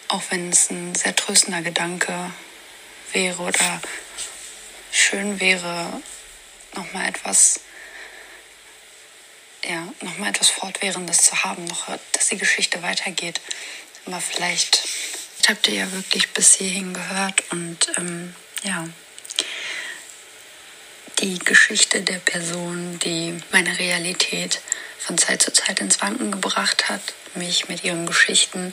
Auch 0.09 0.23
wenn 0.31 0.51
es 0.51 0.71
ein 0.71 0.95
sehr 0.95 1.15
tröstender 1.15 1.63
Gedanke 1.63 2.31
wäre 3.13 3.43
oder 3.43 3.81
schön 4.93 5.41
wäre, 5.41 6.03
nochmal 6.75 7.09
etwas, 7.09 7.61
ja, 9.65 9.87
nochmal 10.01 10.31
etwas 10.31 10.51
Fortwährendes 10.51 11.25
zu 11.25 11.45
haben, 11.45 11.65
noch, 11.65 11.87
dass 12.13 12.29
die 12.29 12.39
Geschichte 12.39 12.83
weitergeht. 12.83 13.41
Aber 14.07 14.21
vielleicht 14.21 14.89
habt 15.49 15.69
ihr 15.69 15.75
ja 15.75 15.93
wirklich 15.93 16.29
bis 16.31 16.55
hierhin 16.55 16.95
gehört 16.95 17.43
und 17.51 17.79
ähm, 17.97 18.35
ja, 18.63 18.89
die 21.21 21.39
Geschichte 21.39 22.03
der 22.03 22.19
Person, 22.19 22.99
die 23.01 23.41
meine 23.51 23.79
Realität 23.79 24.61
von 24.99 25.19
Zeit 25.19 25.43
zu 25.43 25.53
Zeit 25.53 25.81
ins 25.81 26.01
Wanken 26.01 26.31
gebracht 26.31 26.89
hat, 26.89 27.01
mich 27.35 27.69
mit 27.69 27.85
ihren 27.85 28.07
Geschichten 28.07 28.73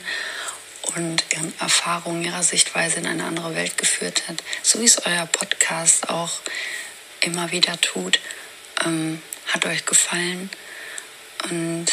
und 0.94 1.24
ihren 1.32 1.58
Erfahrungen, 1.58 2.24
ihrer 2.24 2.42
Sichtweise 2.42 2.98
in 2.98 3.06
eine 3.06 3.24
andere 3.24 3.54
Welt 3.54 3.76
geführt 3.76 4.28
hat, 4.28 4.42
so 4.62 4.80
wie 4.80 4.84
es 4.84 5.04
euer 5.06 5.26
Podcast 5.26 6.08
auch 6.08 6.40
immer 7.20 7.50
wieder 7.50 7.80
tut, 7.80 8.20
ähm, 8.84 9.20
hat 9.48 9.66
euch 9.66 9.84
gefallen. 9.86 10.50
Und 11.50 11.86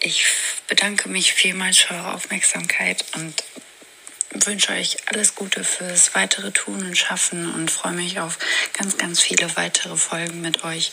ich 0.00 0.26
bedanke 0.66 1.08
mich 1.08 1.32
vielmals 1.32 1.78
für 1.78 1.94
eure 1.94 2.14
Aufmerksamkeit 2.14 3.04
und 3.14 3.42
wünsche 4.46 4.72
euch 4.72 4.96
alles 5.06 5.34
Gute 5.34 5.64
fürs 5.64 6.14
weitere 6.14 6.50
Tun 6.50 6.84
und 6.84 6.96
Schaffen 6.96 7.52
und 7.54 7.70
freue 7.70 7.92
mich 7.92 8.18
auf 8.18 8.38
ganz, 8.72 8.96
ganz 8.96 9.20
viele 9.20 9.54
weitere 9.56 9.96
Folgen 9.96 10.40
mit 10.40 10.64
euch. 10.64 10.90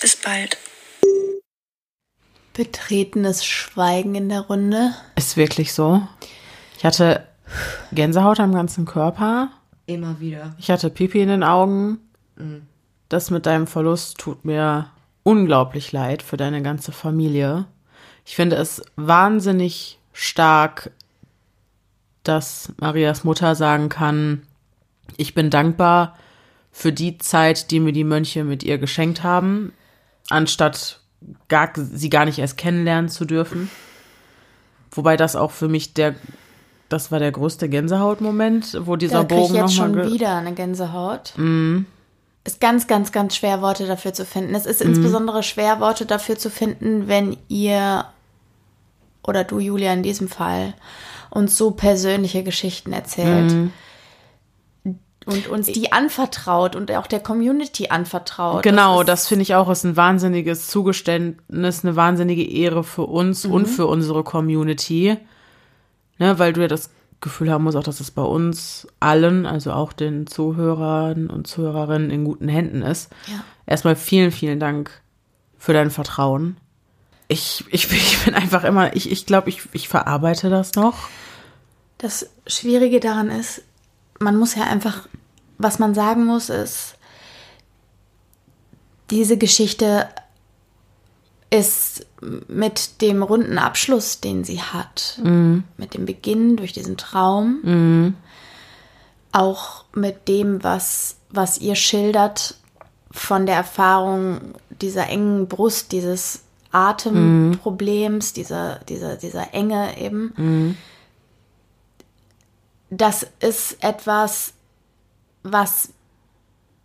Bis 0.00 0.16
bald. 0.16 0.58
Betretenes 2.56 3.44
Schweigen 3.44 4.14
in 4.14 4.30
der 4.30 4.40
Runde. 4.40 4.94
Ist 5.14 5.36
wirklich 5.36 5.74
so. 5.74 6.00
Ich 6.78 6.86
hatte 6.86 7.26
Gänsehaut 7.92 8.40
am 8.40 8.54
ganzen 8.54 8.86
Körper. 8.86 9.50
Immer 9.84 10.20
wieder. 10.20 10.54
Ich 10.58 10.70
hatte 10.70 10.88
Pipi 10.88 11.20
in 11.20 11.28
den 11.28 11.42
Augen. 11.42 11.98
Mhm. 12.36 12.62
Das 13.10 13.30
mit 13.30 13.44
deinem 13.44 13.66
Verlust 13.66 14.16
tut 14.18 14.46
mir 14.46 14.90
unglaublich 15.22 15.92
leid 15.92 16.22
für 16.22 16.38
deine 16.38 16.62
ganze 16.62 16.92
Familie. 16.92 17.66
Ich 18.24 18.34
finde 18.34 18.56
es 18.56 18.82
wahnsinnig 18.96 19.98
stark, 20.14 20.90
dass 22.22 22.72
Marias 22.80 23.22
Mutter 23.22 23.54
sagen 23.54 23.90
kann, 23.90 24.42
ich 25.18 25.34
bin 25.34 25.50
dankbar 25.50 26.16
für 26.72 26.92
die 26.92 27.18
Zeit, 27.18 27.70
die 27.70 27.80
mir 27.80 27.92
die 27.92 28.02
Mönche 28.02 28.44
mit 28.44 28.62
ihr 28.62 28.78
geschenkt 28.78 29.22
haben, 29.22 29.72
anstatt 30.28 31.00
gar, 31.48 31.70
sie 31.74 32.10
gar 32.10 32.24
nicht 32.24 32.38
erst 32.38 32.56
kennenlernen 32.56 33.08
zu 33.08 33.24
dürfen. 33.24 33.70
Wobei 34.90 35.16
das 35.16 35.36
auch 35.36 35.50
für 35.50 35.68
mich 35.68 35.94
der, 35.94 36.14
das 36.88 37.10
war 37.10 37.18
der 37.18 37.32
größte 37.32 37.68
Gänsehautmoment, 37.68 38.78
wo 38.82 38.96
dieser 38.96 39.24
Da 39.24 39.24
krieg 39.24 39.38
ich 39.38 39.48
Bogen 39.48 39.54
jetzt 39.54 39.74
schon 39.74 40.10
wieder 40.10 40.36
eine 40.36 40.54
Gänsehaut. 40.54 41.34
Mhm. 41.36 41.86
Ist 42.44 42.60
ganz, 42.60 42.86
ganz, 42.86 43.10
ganz 43.10 43.34
schwer, 43.34 43.60
Worte 43.60 43.86
dafür 43.86 44.12
zu 44.12 44.24
finden. 44.24 44.54
Es 44.54 44.66
ist 44.66 44.80
insbesondere 44.80 45.42
schwer, 45.42 45.80
Worte 45.80 46.06
dafür 46.06 46.38
zu 46.38 46.48
finden, 46.48 47.08
wenn 47.08 47.36
ihr 47.48 48.04
oder 49.26 49.42
du, 49.42 49.58
Julia, 49.58 49.92
in 49.92 50.04
diesem 50.04 50.28
Fall 50.28 50.74
uns 51.30 51.56
so 51.56 51.72
persönliche 51.72 52.44
Geschichten 52.44 52.92
erzählt. 52.92 53.52
Mhm. 53.52 53.72
Und 55.26 55.48
uns 55.48 55.66
die 55.66 55.92
anvertraut 55.92 56.76
und 56.76 56.90
auch 56.92 57.06
der 57.08 57.20
Community 57.20 57.88
anvertraut. 57.88 58.62
Genau, 58.62 59.00
ist- 59.00 59.08
das, 59.08 59.28
finde 59.28 59.42
ich 59.42 59.54
auch 59.56 59.68
ist 59.68 59.84
ein 59.84 59.96
wahnsinniges 59.96 60.68
Zugeständnis, 60.68 61.84
eine 61.84 61.96
wahnsinnige 61.96 62.48
Ehre 62.48 62.84
für 62.84 63.02
uns 63.02 63.44
Mhm. 63.44 63.52
und 63.52 63.66
für 63.66 63.86
unsere 63.86 64.22
Community. 64.24 65.16
Ne, 66.18 66.38
weil 66.38 66.52
du 66.52 66.62
ja 66.62 66.68
das 66.68 66.90
Gefühl 67.20 67.50
haben 67.50 67.64
musst, 67.64 67.76
auch 67.76 67.82
dass 67.82 68.00
es 68.00 68.10
bei 68.10 68.22
uns 68.22 68.86
allen, 69.00 69.46
also 69.46 69.72
auch 69.72 69.92
den 69.92 70.26
Zuhörern 70.26 71.28
und 71.28 71.46
Zuhörerinnen 71.46 72.10
in 72.10 72.24
guten 72.24 72.48
Händen 72.48 72.82
ist. 72.82 73.10
Ja. 73.26 73.42
Erstmal 73.66 73.96
vielen, 73.96 74.30
vielen 74.30 74.60
Dank 74.60 74.90
für 75.58 75.72
dein 75.72 75.90
Vertrauen. 75.90 76.56
Ich, 77.28 77.64
ich, 77.70 77.88
bin- 77.88 77.96
ich 77.98 78.24
bin 78.24 78.34
einfach 78.34 78.62
immer, 78.64 78.94
ich, 78.94 79.10
ich 79.10 79.26
glaube, 79.26 79.48
ich, 79.48 79.62
ich 79.72 79.88
verarbeite 79.88 80.50
das 80.50 80.74
noch. 80.74 81.08
Das 81.98 82.30
Schwierige 82.46 83.00
daran 83.00 83.28
ist, 83.30 83.62
man 84.18 84.36
muss 84.36 84.54
ja 84.54 84.64
einfach, 84.64 85.08
was 85.58 85.78
man 85.78 85.94
sagen 85.94 86.24
muss, 86.26 86.48
ist, 86.48 86.96
diese 89.10 89.36
Geschichte 89.36 90.08
ist 91.50 92.06
mit 92.48 93.00
dem 93.02 93.22
runden 93.22 93.58
Abschluss, 93.58 94.20
den 94.20 94.42
sie 94.44 94.60
hat, 94.60 95.20
mit 95.76 95.94
dem 95.94 96.06
Beginn 96.06 96.56
durch 96.56 96.72
diesen 96.72 96.96
Traum, 96.96 98.16
auch 99.32 99.84
mit 99.94 100.28
dem, 100.28 100.64
was, 100.64 101.16
was 101.30 101.58
ihr 101.58 101.76
schildert 101.76 102.56
von 103.12 103.46
der 103.46 103.54
Erfahrung 103.54 104.40
dieser 104.80 105.08
engen 105.08 105.46
Brust, 105.46 105.92
dieses 105.92 106.42
Atemproblems, 106.72 108.32
dieser, 108.32 108.80
dieser, 108.88 109.16
dieser 109.16 109.54
Enge 109.54 109.98
eben 109.98 110.76
das 112.90 113.26
ist 113.40 113.82
etwas, 113.82 114.52
was 115.42 115.90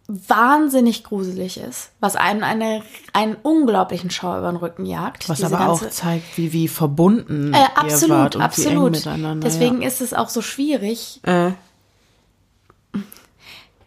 wahnsinnig 0.08 1.04
gruselig 1.04 1.58
ist, 1.58 1.92
was 2.00 2.16
einem 2.16 2.44
eine, 2.44 2.84
einen 3.14 3.36
unglaublichen 3.36 4.10
Schauer 4.10 4.40
über 4.40 4.52
den 4.52 4.58
Rücken 4.58 4.86
jagt. 4.86 5.30
Was 5.30 5.44
aber 5.44 5.70
auch 5.70 5.90
zeigt, 5.90 6.38
wie, 6.38 6.52
wie 6.52 6.68
verbunden 6.68 7.54
äh, 7.54 7.60
ihr 7.60 7.78
absolut, 7.78 8.18
wart 8.18 8.36
und 8.36 8.42
wie 8.42 8.44
eng 8.44 8.68
absolut. 8.68 8.92
miteinander. 8.92 9.48
Deswegen 9.48 9.82
ist 9.82 10.02
es 10.02 10.14
auch 10.14 10.30
so 10.30 10.42
schwierig, 10.42 11.22
ja. 11.26 11.50
äh, 11.50 11.52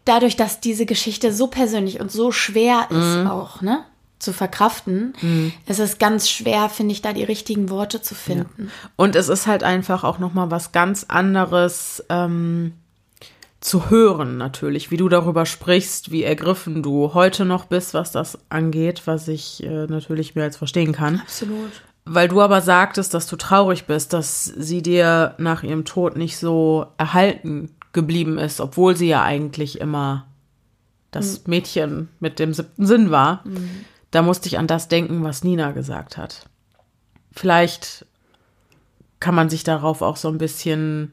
dadurch, 0.05 0.37
dass 0.37 0.61
diese 0.61 0.87
Geschichte 0.87 1.33
so 1.33 1.47
persönlich 1.47 2.01
und 2.01 2.11
so 2.11 2.33
schwer 2.33 2.87
ist 2.91 2.97
Mhm. 2.97 3.27
auch, 3.27 3.61
ne? 3.61 3.85
Zu 4.25 4.33
verkraften, 4.33 5.15
ist 5.67 5.81
es 5.81 5.99
ganz 5.99 6.31
schwer, 6.31 6.71
finde 6.71 6.93
ich, 6.93 7.03
da 7.03 7.13
die 7.13 7.25
richtigen 7.25 7.69
Worte 7.69 8.01
zu 8.01 8.15
finden. 8.15 8.71
Und 8.97 9.17
es 9.17 9.29
ist 9.29 9.47
halt 9.47 9.63
einfach 9.63 10.03
auch 10.03 10.19
noch 10.19 10.33
mal 10.33 10.51
was 10.51 10.73
ganz 10.73 11.05
anderes 11.09 12.03
ähm, 12.09 12.73
zu 13.65 13.91
hören 13.91 14.37
natürlich, 14.37 14.91
wie 14.91 14.99
du 14.99 15.09
darüber 15.09 15.47
sprichst, 15.47 16.11
wie 16.11 16.23
ergriffen 16.23 16.83
du 16.83 17.15
heute 17.15 17.45
noch 17.47 17.65
bist, 17.65 17.95
was 17.95 18.13
das 18.13 18.39
angeht, 18.51 19.03
was 19.07 19.27
ich 19.27 19.63
äh, 19.63 19.87
natürlich 19.87 20.35
mehr 20.35 20.45
als 20.45 20.59
verstehen 20.59 20.93
kann. 20.93 21.21
Absolut. 21.21 21.71
Weil 22.05 22.29
du 22.29 22.43
aber 22.43 22.61
sagtest, 22.61 23.15
dass 23.15 23.27
du 23.27 23.37
traurig 23.37 23.87
bist, 23.87 24.13
dass 24.13 24.45
sie 24.45 24.83
dir 24.83 25.35
nach 25.39 25.63
ihrem 25.63 25.87
Tod 25.87 26.17
nicht 26.17 26.37
so 26.37 26.87
erhalten 26.99 27.71
geblieben 27.95 28.37
ist, 28.37 28.61
obwohl 28.61 28.97
sie 28.97 29.09
ja 29.09 29.23
eigentlich 29.23 29.81
immer 29.81 30.27
das 31.11 31.47
Mädchen 31.47 32.09
mit 32.21 32.39
dem 32.39 32.53
siebten 32.53 32.87
Sinn 32.87 33.11
war. 33.11 33.45
Da 34.15 34.23
musste 34.23 34.47
ich 34.47 34.59
an 34.59 34.69
das 34.69 34.87
denken, 34.87 35.25
was 35.25 35.43
Nina 35.43 35.73
gesagt 35.73 36.17
hat. 36.17 36.47
Vielleicht 37.33 38.07
kann 39.19 39.35
man 39.35 39.51
sich 39.51 39.65
darauf 39.65 40.03
auch 40.03 40.17
so 40.17 40.29
ein 40.29 40.39
bisschen 40.39 41.11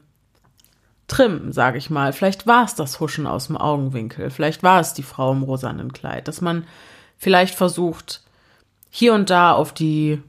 trimmen, 1.08 1.52
sage 1.52 1.78
ich 1.78 1.90
mal. 1.90 2.12
Vielleicht 2.12 2.46
war 2.46 2.64
es 2.64 2.76
das 2.76 3.00
Huschen 3.00 3.26
aus 3.26 3.48
dem 3.48 3.56
Augenwinkel. 3.56 4.30
Vielleicht 4.30 4.62
war 4.62 4.78
es 4.78 4.94
die 4.94 5.02
Frau 5.02 5.32
im 5.32 5.42
rosanen 5.42 5.92
Kleid. 5.92 6.28
Dass 6.28 6.40
man 6.40 6.64
vielleicht 7.18 7.56
versucht, 7.56 8.22
hier 8.88 9.14
und 9.14 9.30
da 9.30 9.52
auf 9.52 9.74
die 9.74 10.22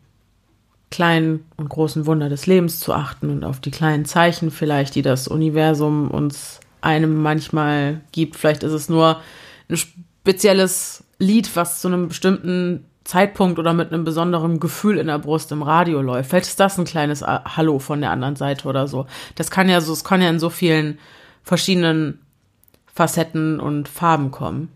kleinen 0.90 1.46
und 1.58 1.70
großen 1.70 2.08
Wunder 2.08 2.28
des 2.28 2.48
Lebens 2.48 2.80
zu 2.80 2.92
achten 2.92 3.30
und 3.30 3.44
auf 3.44 3.60
die 3.60 3.70
kleinen 3.70 4.06
Zeichen 4.06 4.50
vielleicht, 4.50 4.96
die 4.96 5.04
das 5.04 5.28
Universum 5.28 6.10
uns 6.10 6.60
einem 6.82 7.22
manchmal 7.22 8.02
gibt. 8.12 8.36
Vielleicht 8.36 8.64
ist 8.64 8.74
es 8.74 8.90
nur 8.90 9.22
ein 9.70 9.78
spezielles 9.78 11.03
Lied, 11.24 11.56
was 11.56 11.82
zu 11.82 11.88
einem 11.88 12.08
bestimmten 12.08 12.86
Zeitpunkt 13.04 13.60
oder 13.60 13.74
mit 13.74 13.92
einem 13.92 14.04
besonderen 14.04 14.60
Gefühl 14.60 14.98
in 14.98 15.08
der 15.08 15.20
Brust 15.20 15.52
im 15.52 15.62
Radio 15.62 16.02
läuft. 16.02 16.30
Vielleicht 16.30 16.48
ist 16.48 16.60
das 16.60 16.78
ein 16.78 16.86
kleines 16.86 17.22
äh, 17.22 17.40
Hallo 17.46 17.80
von 17.80 18.02
der 18.02 18.12
anderen 18.12 18.36
Seite 18.36 18.68
oder 18.68 18.88
so. 18.88 19.08
Das 19.36 19.52
kann 19.52 19.70
ja 19.70 19.82
so, 19.82 19.92
es 19.94 20.04
kann 20.04 20.22
ja 20.22 20.30
in 20.30 20.40
so 20.40 20.50
vielen 20.50 21.00
verschiedenen 21.44 22.20
Facetten 22.94 23.60
und 23.60 23.90
Farben 23.90 24.32
kommen. 24.32 24.70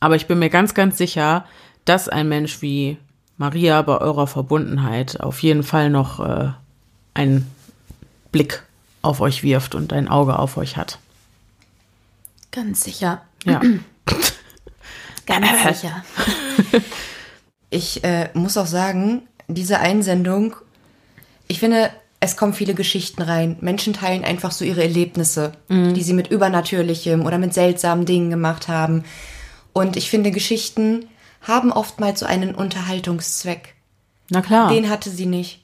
Aber 0.00 0.16
ich 0.16 0.26
bin 0.26 0.38
mir 0.38 0.50
ganz, 0.50 0.74
ganz 0.74 0.98
sicher, 0.98 1.46
dass 1.84 2.08
ein 2.08 2.28
Mensch 2.28 2.60
wie 2.60 2.98
Maria 3.38 3.80
bei 3.82 3.98
eurer 3.98 4.26
Verbundenheit 4.26 5.20
auf 5.20 5.42
jeden 5.42 5.62
Fall 5.62 5.88
noch 5.88 6.20
äh, 6.20 6.50
einen 7.14 7.50
Blick 8.32 8.62
auf 9.00 9.20
euch 9.20 9.42
wirft 9.42 9.74
und 9.74 9.92
ein 9.92 10.08
Auge 10.08 10.38
auf 10.38 10.56
euch 10.56 10.76
hat. 10.76 10.98
Ganz 12.50 12.84
sicher. 12.84 13.22
Ja. 13.44 13.60
Ganz 15.26 15.80
sicher. 15.80 16.04
Ich 17.74 18.04
äh, 18.04 18.28
muss 18.34 18.58
auch 18.58 18.66
sagen, 18.66 19.22
diese 19.48 19.80
Einsendung, 19.80 20.56
ich 21.48 21.58
finde, 21.58 21.90
es 22.20 22.36
kommen 22.36 22.52
viele 22.52 22.74
Geschichten 22.74 23.22
rein. 23.22 23.56
Menschen 23.62 23.94
teilen 23.94 24.24
einfach 24.24 24.52
so 24.52 24.62
ihre 24.62 24.82
Erlebnisse, 24.82 25.52
die 25.70 26.02
sie 26.02 26.12
mit 26.12 26.30
Übernatürlichem 26.30 27.24
oder 27.24 27.38
mit 27.38 27.54
seltsamen 27.54 28.04
Dingen 28.04 28.28
gemacht 28.28 28.68
haben. 28.68 29.04
Und 29.72 29.96
ich 29.96 30.10
finde, 30.10 30.32
Geschichten 30.32 31.06
haben 31.40 31.72
oftmals 31.72 32.20
so 32.20 32.26
einen 32.26 32.54
Unterhaltungszweck. 32.54 33.74
Na 34.28 34.42
klar. 34.42 34.70
Den 34.70 34.90
hatte 34.90 35.08
sie 35.08 35.26
nicht. 35.26 35.61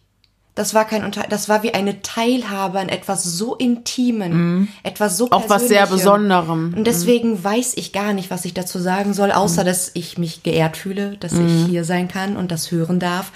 Das 0.58 0.74
war 0.74 0.86
kein 0.86 1.04
Unter 1.04 1.22
das 1.22 1.48
war 1.48 1.62
wie 1.62 1.72
eine 1.72 2.02
Teilhabe 2.02 2.80
an 2.80 2.88
etwas 2.88 3.22
so 3.22 3.54
Intimen, 3.54 4.68
etwas 4.82 5.16
so 5.16 5.26
Mhm. 5.26 5.32
Auch 5.32 5.48
was 5.48 5.68
sehr. 5.68 5.86
Besonderem. 5.86 6.74
Und 6.76 6.84
deswegen 6.84 7.42
weiß 7.44 7.74
ich 7.76 7.92
gar 7.92 8.12
nicht, 8.12 8.28
was 8.32 8.44
ich 8.44 8.54
dazu 8.54 8.80
sagen 8.80 9.14
soll, 9.14 9.30
außer 9.30 9.62
dass 9.62 9.92
ich 9.94 10.18
mich 10.18 10.42
geehrt 10.42 10.76
fühle, 10.76 11.16
dass 11.18 11.32
ich 11.32 11.66
hier 11.66 11.84
sein 11.84 12.08
kann 12.08 12.36
und 12.36 12.50
das 12.50 12.72
hören 12.72 12.98
darf. 12.98 13.30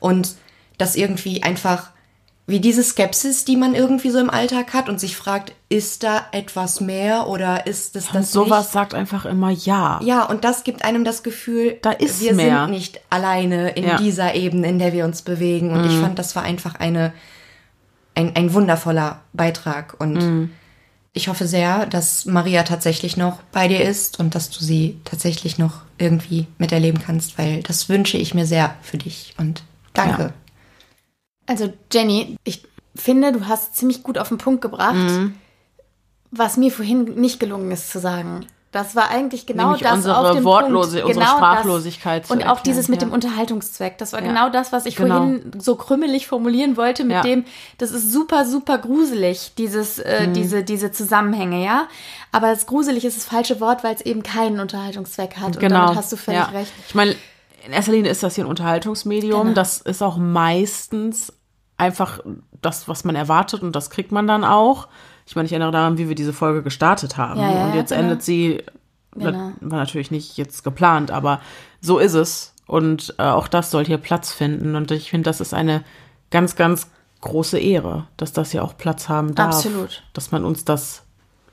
Und 0.00 0.34
dass 0.78 0.96
irgendwie 0.96 1.42
einfach, 1.42 1.90
wie 2.46 2.58
diese 2.60 2.82
Skepsis, 2.82 3.44
die 3.44 3.56
man 3.56 3.74
irgendwie 3.74 4.10
so 4.10 4.18
im 4.18 4.28
Alltag 4.28 4.74
hat 4.74 4.88
und 4.88 4.98
sich 4.98 5.16
fragt, 5.16 5.52
ist 5.68 6.02
da 6.02 6.26
etwas 6.32 6.80
mehr 6.80 7.28
oder 7.28 7.66
ist 7.68 7.94
es 7.94 8.08
und 8.08 8.16
das 8.16 8.32
sowas 8.32 8.64
nicht? 8.64 8.72
sagt 8.72 8.94
einfach 8.94 9.24
immer 9.24 9.50
ja. 9.50 10.00
Ja, 10.02 10.24
und 10.24 10.44
das 10.44 10.64
gibt 10.64 10.84
einem 10.84 11.04
das 11.04 11.22
Gefühl, 11.22 11.78
Da 11.82 11.92
ist 11.92 12.20
wir 12.20 12.34
mehr. 12.34 12.62
sind 12.64 12.70
nicht 12.74 13.00
alleine 13.10 13.70
in 13.70 13.84
Ja. 13.84 13.94
Mhm. 13.94 14.02
dieser 14.04 14.34
Ebene, 14.34 14.68
in 14.68 14.78
der 14.80 14.92
wir 14.92 15.04
uns 15.04 15.22
bewegen. 15.22 15.70
Und 15.70 15.84
ich 15.86 15.96
fand, 15.98 16.18
das 16.18 16.34
war 16.34 16.42
einfach 16.42 16.74
eine, 16.74 17.12
ein, 18.16 18.34
ein 18.34 18.52
wundervoller 18.52 19.20
Beitrag. 19.32 19.94
Und 20.00 20.14
Mhm. 20.14 20.50
ich 21.12 21.28
hoffe 21.28 21.46
sehr, 21.46 21.86
dass 21.86 22.24
Maria 22.26 22.64
tatsächlich 22.64 23.16
noch 23.16 23.38
bei 23.52 23.68
dir 23.68 23.82
ist 23.84 24.18
und 24.18 24.34
dass 24.34 24.50
du 24.50 24.64
sie 24.64 24.98
tatsächlich 25.04 25.58
noch 25.58 25.82
irgendwie 25.96 26.48
miterleben 26.58 27.00
kannst, 27.00 27.38
weil 27.38 27.62
das 27.62 27.88
wünsche 27.88 28.18
ich 28.18 28.34
mir 28.34 28.46
sehr 28.46 28.74
für 28.82 28.98
dich. 28.98 29.34
Und 29.38 29.62
danke. 29.94 30.22
Ja. 30.24 30.30
Also 31.46 31.72
Jenny, 31.92 32.36
ich 32.44 32.64
finde, 32.94 33.32
du 33.32 33.46
hast 33.48 33.76
ziemlich 33.76 34.02
gut 34.02 34.18
auf 34.18 34.28
den 34.28 34.38
Punkt 34.38 34.62
gebracht, 34.62 34.94
Mhm. 34.94 35.34
was 36.30 36.56
mir 36.56 36.70
vorhin 36.72 37.04
nicht 37.16 37.40
gelungen 37.40 37.70
ist 37.70 37.90
zu 37.90 37.98
sagen. 37.98 38.46
Das 38.70 38.96
war 38.96 39.10
eigentlich 39.10 39.44
genau 39.44 39.64
Nämlich 39.64 39.82
das 39.82 39.92
unsere 39.96 40.16
auf 40.16 40.34
dem 40.34 40.44
Wortlose- 40.44 41.02
Punkt. 41.02 41.04
unsere 41.16 41.26
genau 41.26 41.36
Sprachlosigkeit 41.36 42.22
Das. 42.24 42.30
Und 42.30 42.38
auch 42.38 42.56
erklären, 42.56 42.62
dieses 42.64 42.88
mit 42.88 43.02
ja. 43.02 43.06
dem 43.08 43.12
Unterhaltungszweck. 43.12 43.98
Das 43.98 44.14
war 44.14 44.22
Ja. 44.22 44.28
genau 44.28 44.48
das, 44.48 44.72
was 44.72 44.86
ich 44.86 44.96
Genau. 44.96 45.16
vorhin 45.18 45.52
so 45.58 45.76
krümmelig 45.76 46.26
formulieren 46.26 46.78
wollte 46.78 47.04
mit 47.04 47.16
Ja. 47.16 47.20
dem, 47.20 47.44
das 47.76 47.90
ist 47.90 48.10
super, 48.10 48.46
super 48.46 48.78
gruselig, 48.78 49.52
dieses, 49.58 49.98
äh, 49.98 50.26
Mhm. 50.26 50.32
diese, 50.32 50.64
diese 50.64 50.90
Zusammenhänge, 50.90 51.62
ja. 51.62 51.86
Aber 52.30 52.48
das 52.48 52.64
gruselig 52.64 53.04
ist 53.04 53.18
das 53.18 53.26
falsche 53.26 53.60
Wort, 53.60 53.84
weil 53.84 53.94
es 53.94 54.00
eben 54.00 54.22
keinen 54.22 54.58
Unterhaltungszweck 54.58 55.36
hat. 55.36 55.56
Und 55.56 55.60
Genau. 55.60 55.80
damit 55.84 55.96
hast 55.98 56.10
du 56.12 56.16
völlig 56.16 56.40
ja. 56.40 56.46
recht. 56.46 56.72
Ich 56.88 56.94
meine, 56.94 57.14
in 57.66 57.72
erster 57.72 57.92
Linie 57.92 58.10
ist 58.10 58.22
das 58.22 58.34
hier 58.34 58.44
ein 58.44 58.50
Unterhaltungsmedium. 58.50 59.42
Genau. 59.42 59.54
Das 59.54 59.80
ist 59.80 60.02
auch 60.02 60.16
meistens 60.16 61.32
einfach 61.76 62.20
das, 62.60 62.88
was 62.88 63.04
man 63.04 63.16
erwartet 63.16 63.62
und 63.62 63.74
das 63.74 63.90
kriegt 63.90 64.12
man 64.12 64.26
dann 64.26 64.44
auch. 64.44 64.88
Ich 65.26 65.36
meine, 65.36 65.46
ich 65.46 65.52
erinnere 65.52 65.72
daran, 65.72 65.98
wie 65.98 66.08
wir 66.08 66.14
diese 66.14 66.32
Folge 66.32 66.62
gestartet 66.62 67.16
haben. 67.16 67.40
Ja, 67.40 67.52
ja, 67.52 67.66
und 67.66 67.74
jetzt 67.74 67.90
genau. 67.90 68.02
endet 68.02 68.22
sie, 68.22 68.62
Genau. 69.14 69.52
war 69.60 69.78
natürlich 69.78 70.10
nicht 70.10 70.38
jetzt 70.38 70.64
geplant, 70.64 71.10
aber 71.10 71.40
so 71.80 71.98
ist 71.98 72.14
es. 72.14 72.54
Und 72.66 73.14
äh, 73.18 73.24
auch 73.24 73.48
das 73.48 73.70
soll 73.70 73.84
hier 73.84 73.98
Platz 73.98 74.32
finden. 74.32 74.74
Und 74.74 74.90
ich 74.90 75.10
finde, 75.10 75.28
das 75.28 75.40
ist 75.40 75.52
eine 75.52 75.84
ganz, 76.30 76.56
ganz 76.56 76.88
große 77.20 77.58
Ehre, 77.58 78.06
dass 78.16 78.32
das 78.32 78.52
ja 78.52 78.62
auch 78.62 78.76
Platz 78.76 79.08
haben 79.08 79.34
darf. 79.34 79.56
Absolut. 79.56 80.02
Dass 80.12 80.32
man 80.32 80.44
uns 80.44 80.64
das 80.64 81.02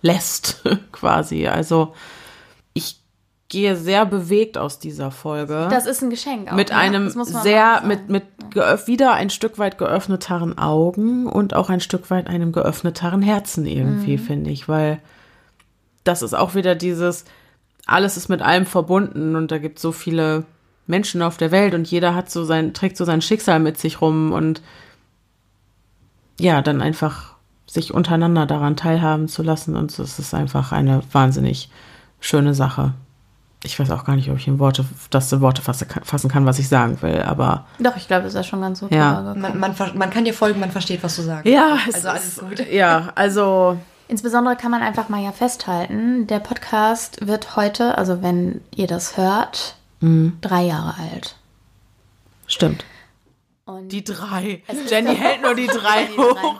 lässt, 0.01 0.63
quasi. 0.91 1.47
Also 1.47 1.93
gehe 3.49 3.75
sehr 3.75 4.05
bewegt 4.05 4.57
aus 4.57 4.79
dieser 4.79 5.11
Folge. 5.11 5.67
Das 5.71 5.87
ist 5.87 6.03
ein 6.03 6.11
Geschenk. 6.11 6.51
Auch, 6.51 6.55
mit 6.55 6.69
ne? 6.69 6.75
einem 6.75 7.11
man 7.13 7.25
sehr, 7.25 7.81
mit, 7.83 8.09
mit 8.09 8.23
wieder 8.85 9.13
ein 9.13 9.29
Stück 9.29 9.57
weit 9.57 9.77
geöffneteren 9.77 10.57
Augen 10.57 11.27
und 11.27 11.55
auch 11.55 11.69
ein 11.69 11.81
Stück 11.81 12.09
weit 12.11 12.27
einem 12.27 12.51
geöffneteren 12.51 13.21
Herzen 13.21 13.65
irgendwie, 13.65 14.17
Mhm. 14.17 14.21
finde 14.21 14.49
ich, 14.51 14.69
weil 14.69 14.99
das 16.03 16.21
ist 16.21 16.33
auch 16.33 16.55
wieder 16.55 16.75
dieses, 16.75 17.25
alles 17.85 18.17
ist 18.17 18.29
mit 18.29 18.41
allem 18.41 18.65
verbunden 18.65 19.35
und 19.35 19.51
da 19.51 19.57
gibt 19.57 19.79
so 19.79 19.91
viele 19.91 20.45
Menschen 20.87 21.21
auf 21.21 21.37
der 21.37 21.51
Welt 21.51 21.73
und 21.73 21.89
jeder 21.89 22.15
hat 22.15 22.29
so 22.31 22.43
sein, 22.45 22.73
trägt 22.73 22.97
so 22.97 23.05
sein 23.05 23.21
Schicksal 23.21 23.59
mit 23.59 23.77
sich 23.77 24.01
rum 24.01 24.31
und 24.31 24.61
ja, 26.39 26.61
dann 26.61 26.81
einfach 26.81 27.35
sich 27.67 27.93
untereinander 27.93 28.45
daran 28.45 28.75
teilhaben 28.75 29.27
zu 29.27 29.43
lassen 29.43 29.75
und 29.75 29.97
es 29.97 30.19
ist 30.19 30.33
einfach 30.33 30.71
eine 30.71 31.01
wahnsinnig 31.11 31.69
schöne 32.19 32.53
Sache. 32.53 32.93
Ich 33.63 33.77
weiß 33.77 33.91
auch 33.91 34.05
gar 34.05 34.15
nicht, 34.15 34.29
ob 34.31 34.37
ich 34.37 34.47
in 34.47 34.57
Worte, 34.57 34.85
das 35.09 35.31
in 35.33 35.41
Worte 35.41 35.61
fasse, 35.61 35.85
fassen 36.03 36.29
kann, 36.29 36.45
was 36.45 36.59
ich 36.59 36.69
sagen 36.69 37.01
will, 37.01 37.21
aber 37.23 37.65
Doch, 37.79 37.97
ich 37.97 38.07
glaube, 38.07 38.23
das 38.23 38.33
ist 38.33 38.47
schon 38.47 38.61
ganz 38.61 38.79
gut 38.79 38.91
Ja. 38.91 39.33
Man, 39.35 39.59
man, 39.59 39.75
man 39.95 40.09
kann 40.09 40.23
dir 40.23 40.33
folgen, 40.33 40.59
man 40.61 40.71
versteht, 40.71 41.03
was 41.03 41.17
du 41.17 41.23
sagst. 41.23 41.45
ja, 41.45 41.77
es 41.87 41.95
Also 41.95 42.07
alles 42.09 42.25
ist, 42.27 42.39
gut. 42.39 42.71
ja, 42.71 43.11
also 43.15 43.77
Insbesondere 44.07 44.55
kann 44.55 44.71
man 44.71 44.81
einfach 44.81 45.09
mal 45.09 45.21
ja 45.21 45.31
festhalten, 45.31 46.25
der 46.25 46.39
Podcast 46.39 47.27
wird 47.27 47.55
heute, 47.57 47.97
also 47.97 48.23
wenn 48.23 48.61
ihr 48.75 48.87
das 48.87 49.17
hört, 49.17 49.75
drei 50.01 50.63
Jahre 50.63 50.95
alt. 51.11 51.35
stimmt. 52.47 52.85
Und 53.65 53.89
Die 53.91 54.03
drei. 54.03 54.63
Jenny 54.89 55.15
hält 55.15 55.43
nur 55.43 55.53
die 55.53 55.67
drei 55.67 56.07
hoch. 56.17 56.59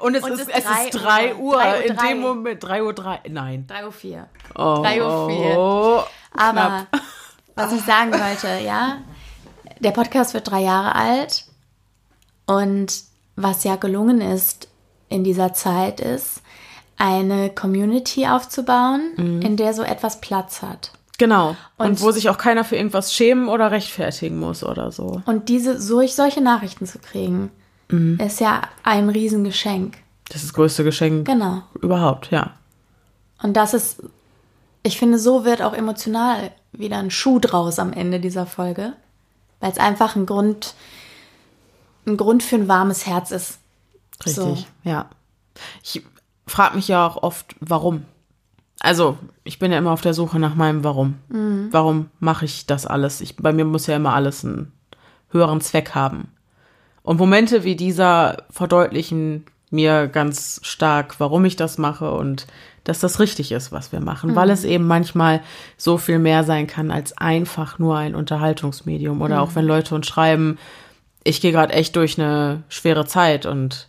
Und 0.00 0.14
es 0.14 0.22
Und 0.24 0.32
ist, 0.32 0.48
es 0.48 0.64
drei 0.64 0.84
ist 0.86 0.90
drei 0.94 1.34
Uhr. 1.34 1.40
Uhr. 1.40 1.54
Drei 1.54 1.78
Uhr 1.78 1.84
In 1.86 1.96
drei. 1.96 2.08
dem 2.08 2.20
Moment, 2.20 2.62
drei 2.62 2.82
Uhr 2.82 2.92
drei. 2.92 3.20
Nein. 3.28 3.66
3 3.66 3.84
Uhr 3.86 3.92
4. 3.92 4.28
Oh, 4.56 4.80
Drei 4.82 5.02
Uhr 5.02 5.28
vier. 5.30 5.58
oh. 5.58 6.02
Aber 6.36 6.86
was 7.54 7.72
ich 7.72 7.82
sagen 7.82 8.12
wollte, 8.12 8.64
ja, 8.64 8.98
der 9.80 9.90
Podcast 9.92 10.34
wird 10.34 10.50
drei 10.50 10.60
Jahre 10.62 10.94
alt 10.94 11.44
und 12.46 12.92
was 13.36 13.64
ja 13.64 13.76
gelungen 13.76 14.20
ist 14.20 14.68
in 15.08 15.24
dieser 15.24 15.52
Zeit 15.52 16.00
ist, 16.00 16.42
eine 16.96 17.50
Community 17.50 18.26
aufzubauen, 18.26 19.40
in 19.42 19.56
der 19.56 19.74
so 19.74 19.82
etwas 19.82 20.20
Platz 20.20 20.62
hat. 20.62 20.92
Genau. 21.18 21.56
Und, 21.78 21.86
Und- 21.86 22.00
wo 22.02 22.10
sich 22.10 22.28
auch 22.30 22.38
keiner 22.38 22.64
für 22.64 22.76
irgendwas 22.76 23.12
schämen 23.14 23.48
oder 23.48 23.70
rechtfertigen 23.70 24.38
muss 24.38 24.64
oder 24.64 24.90
so. 24.92 25.20
Und 25.26 25.48
diese 25.48 25.80
solch, 25.80 26.14
solche 26.14 26.40
Nachrichten 26.40 26.86
zu 26.86 26.98
kriegen, 26.98 27.50
ist 28.18 28.40
ja 28.40 28.62
ein 28.82 29.08
Riesengeschenk. 29.08 29.98
Das 30.28 30.36
ist 30.36 30.46
das 30.46 30.54
größte 30.54 30.82
Geschenk 30.84 31.26
Genau. 31.26 31.62
überhaupt, 31.80 32.30
ja. 32.30 32.54
Und 33.42 33.54
das 33.54 33.74
ist, 33.74 34.02
ich 34.82 34.98
finde, 34.98 35.18
so 35.18 35.44
wird 35.44 35.60
auch 35.62 35.74
emotional 35.74 36.50
wieder 36.72 36.96
ein 36.98 37.10
Schuh 37.10 37.38
draus 37.38 37.78
am 37.78 37.92
Ende 37.92 38.18
dieser 38.20 38.46
Folge, 38.46 38.94
weil 39.60 39.70
es 39.72 39.78
einfach 39.78 40.16
ein 40.16 40.24
Grund, 40.26 40.74
ein 42.06 42.16
Grund 42.16 42.42
für 42.42 42.56
ein 42.56 42.68
warmes 42.68 43.06
Herz 43.06 43.30
ist. 43.30 43.58
Richtig, 44.24 44.34
So. 44.34 44.58
ja. 44.84 45.06
Ich 45.82 46.02
frage 46.46 46.76
mich 46.76 46.88
ja 46.88 47.06
auch 47.06 47.22
oft, 47.22 47.54
warum. 47.60 48.04
Also, 48.80 49.18
ich 49.44 49.58
bin 49.58 49.70
ja 49.70 49.78
immer 49.78 49.92
auf 49.92 50.00
der 50.00 50.14
Suche 50.14 50.38
nach 50.38 50.54
meinem 50.54 50.82
Warum. 50.82 51.18
Warum 51.70 52.08
mache 52.20 52.46
ich 52.46 52.66
das 52.66 52.86
alles? 52.86 53.20
Ich, 53.20 53.36
bei 53.36 53.52
mir 53.52 53.64
muss 53.64 53.86
ja 53.86 53.96
immer 53.96 54.14
alles 54.14 54.44
einen 54.44 54.72
höheren 55.30 55.60
Zweck 55.60 55.94
haben. 55.94 56.28
Und 57.02 57.18
Momente 57.18 57.64
wie 57.64 57.76
dieser 57.76 58.44
verdeutlichen 58.50 59.44
mir 59.70 60.06
ganz 60.06 60.60
stark, 60.62 61.18
warum 61.18 61.44
ich 61.44 61.56
das 61.56 61.78
mache 61.78 62.12
und 62.12 62.46
dass 62.84 63.00
das 63.00 63.20
richtig 63.20 63.52
ist, 63.52 63.72
was 63.72 63.92
wir 63.92 64.00
machen, 64.00 64.34
weil 64.34 64.50
es 64.50 64.64
eben 64.64 64.86
manchmal 64.86 65.40
so 65.76 65.98
viel 65.98 66.18
mehr 66.18 66.44
sein 66.44 66.66
kann 66.66 66.90
als 66.90 67.16
einfach 67.16 67.78
nur 67.78 67.96
ein 67.96 68.14
Unterhaltungsmedium. 68.14 69.22
Oder 69.22 69.40
auch 69.40 69.54
wenn 69.54 69.64
Leute 69.64 69.94
uns 69.94 70.06
schreiben, 70.06 70.58
ich 71.24 71.40
gehe 71.40 71.52
gerade 71.52 71.72
echt 71.72 71.94
durch 71.96 72.18
eine 72.18 72.64
schwere 72.68 73.06
Zeit 73.06 73.46
und 73.46 73.88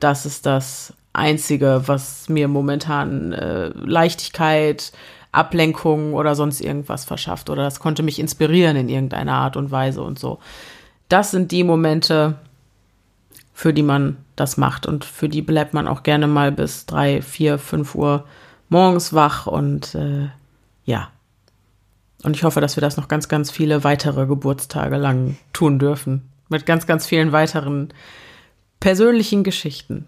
das 0.00 0.26
ist 0.26 0.46
das 0.46 0.94
Einzige, 1.12 1.82
was 1.86 2.28
mir 2.28 2.48
momentan 2.48 3.32
äh, 3.32 3.68
Leichtigkeit, 3.68 4.92
Ablenkung 5.30 6.14
oder 6.14 6.34
sonst 6.34 6.60
irgendwas 6.60 7.04
verschafft. 7.04 7.50
Oder 7.50 7.64
das 7.64 7.80
konnte 7.80 8.02
mich 8.02 8.18
inspirieren 8.18 8.76
in 8.76 8.88
irgendeiner 8.88 9.34
Art 9.34 9.56
und 9.56 9.70
Weise 9.70 10.02
und 10.02 10.18
so. 10.18 10.38
Das 11.12 11.30
sind 11.30 11.52
die 11.52 11.62
Momente, 11.62 12.38
für 13.52 13.74
die 13.74 13.82
man 13.82 14.16
das 14.34 14.56
macht 14.56 14.86
und 14.86 15.04
für 15.04 15.28
die 15.28 15.42
bleibt 15.42 15.74
man 15.74 15.86
auch 15.86 16.04
gerne 16.04 16.26
mal 16.26 16.50
bis 16.50 16.86
drei, 16.86 17.20
vier, 17.20 17.58
fünf 17.58 17.94
Uhr 17.94 18.24
morgens 18.70 19.12
wach 19.12 19.46
und 19.46 19.94
äh, 19.94 20.30
ja. 20.86 21.10
Und 22.22 22.34
ich 22.34 22.44
hoffe, 22.44 22.62
dass 22.62 22.78
wir 22.78 22.80
das 22.80 22.96
noch 22.96 23.08
ganz, 23.08 23.28
ganz 23.28 23.50
viele 23.50 23.84
weitere 23.84 24.26
Geburtstage 24.26 24.96
lang 24.96 25.36
tun 25.52 25.78
dürfen. 25.78 26.30
Mit 26.48 26.64
ganz, 26.64 26.86
ganz 26.86 27.06
vielen 27.06 27.30
weiteren 27.30 27.92
persönlichen 28.80 29.44
Geschichten. 29.44 30.06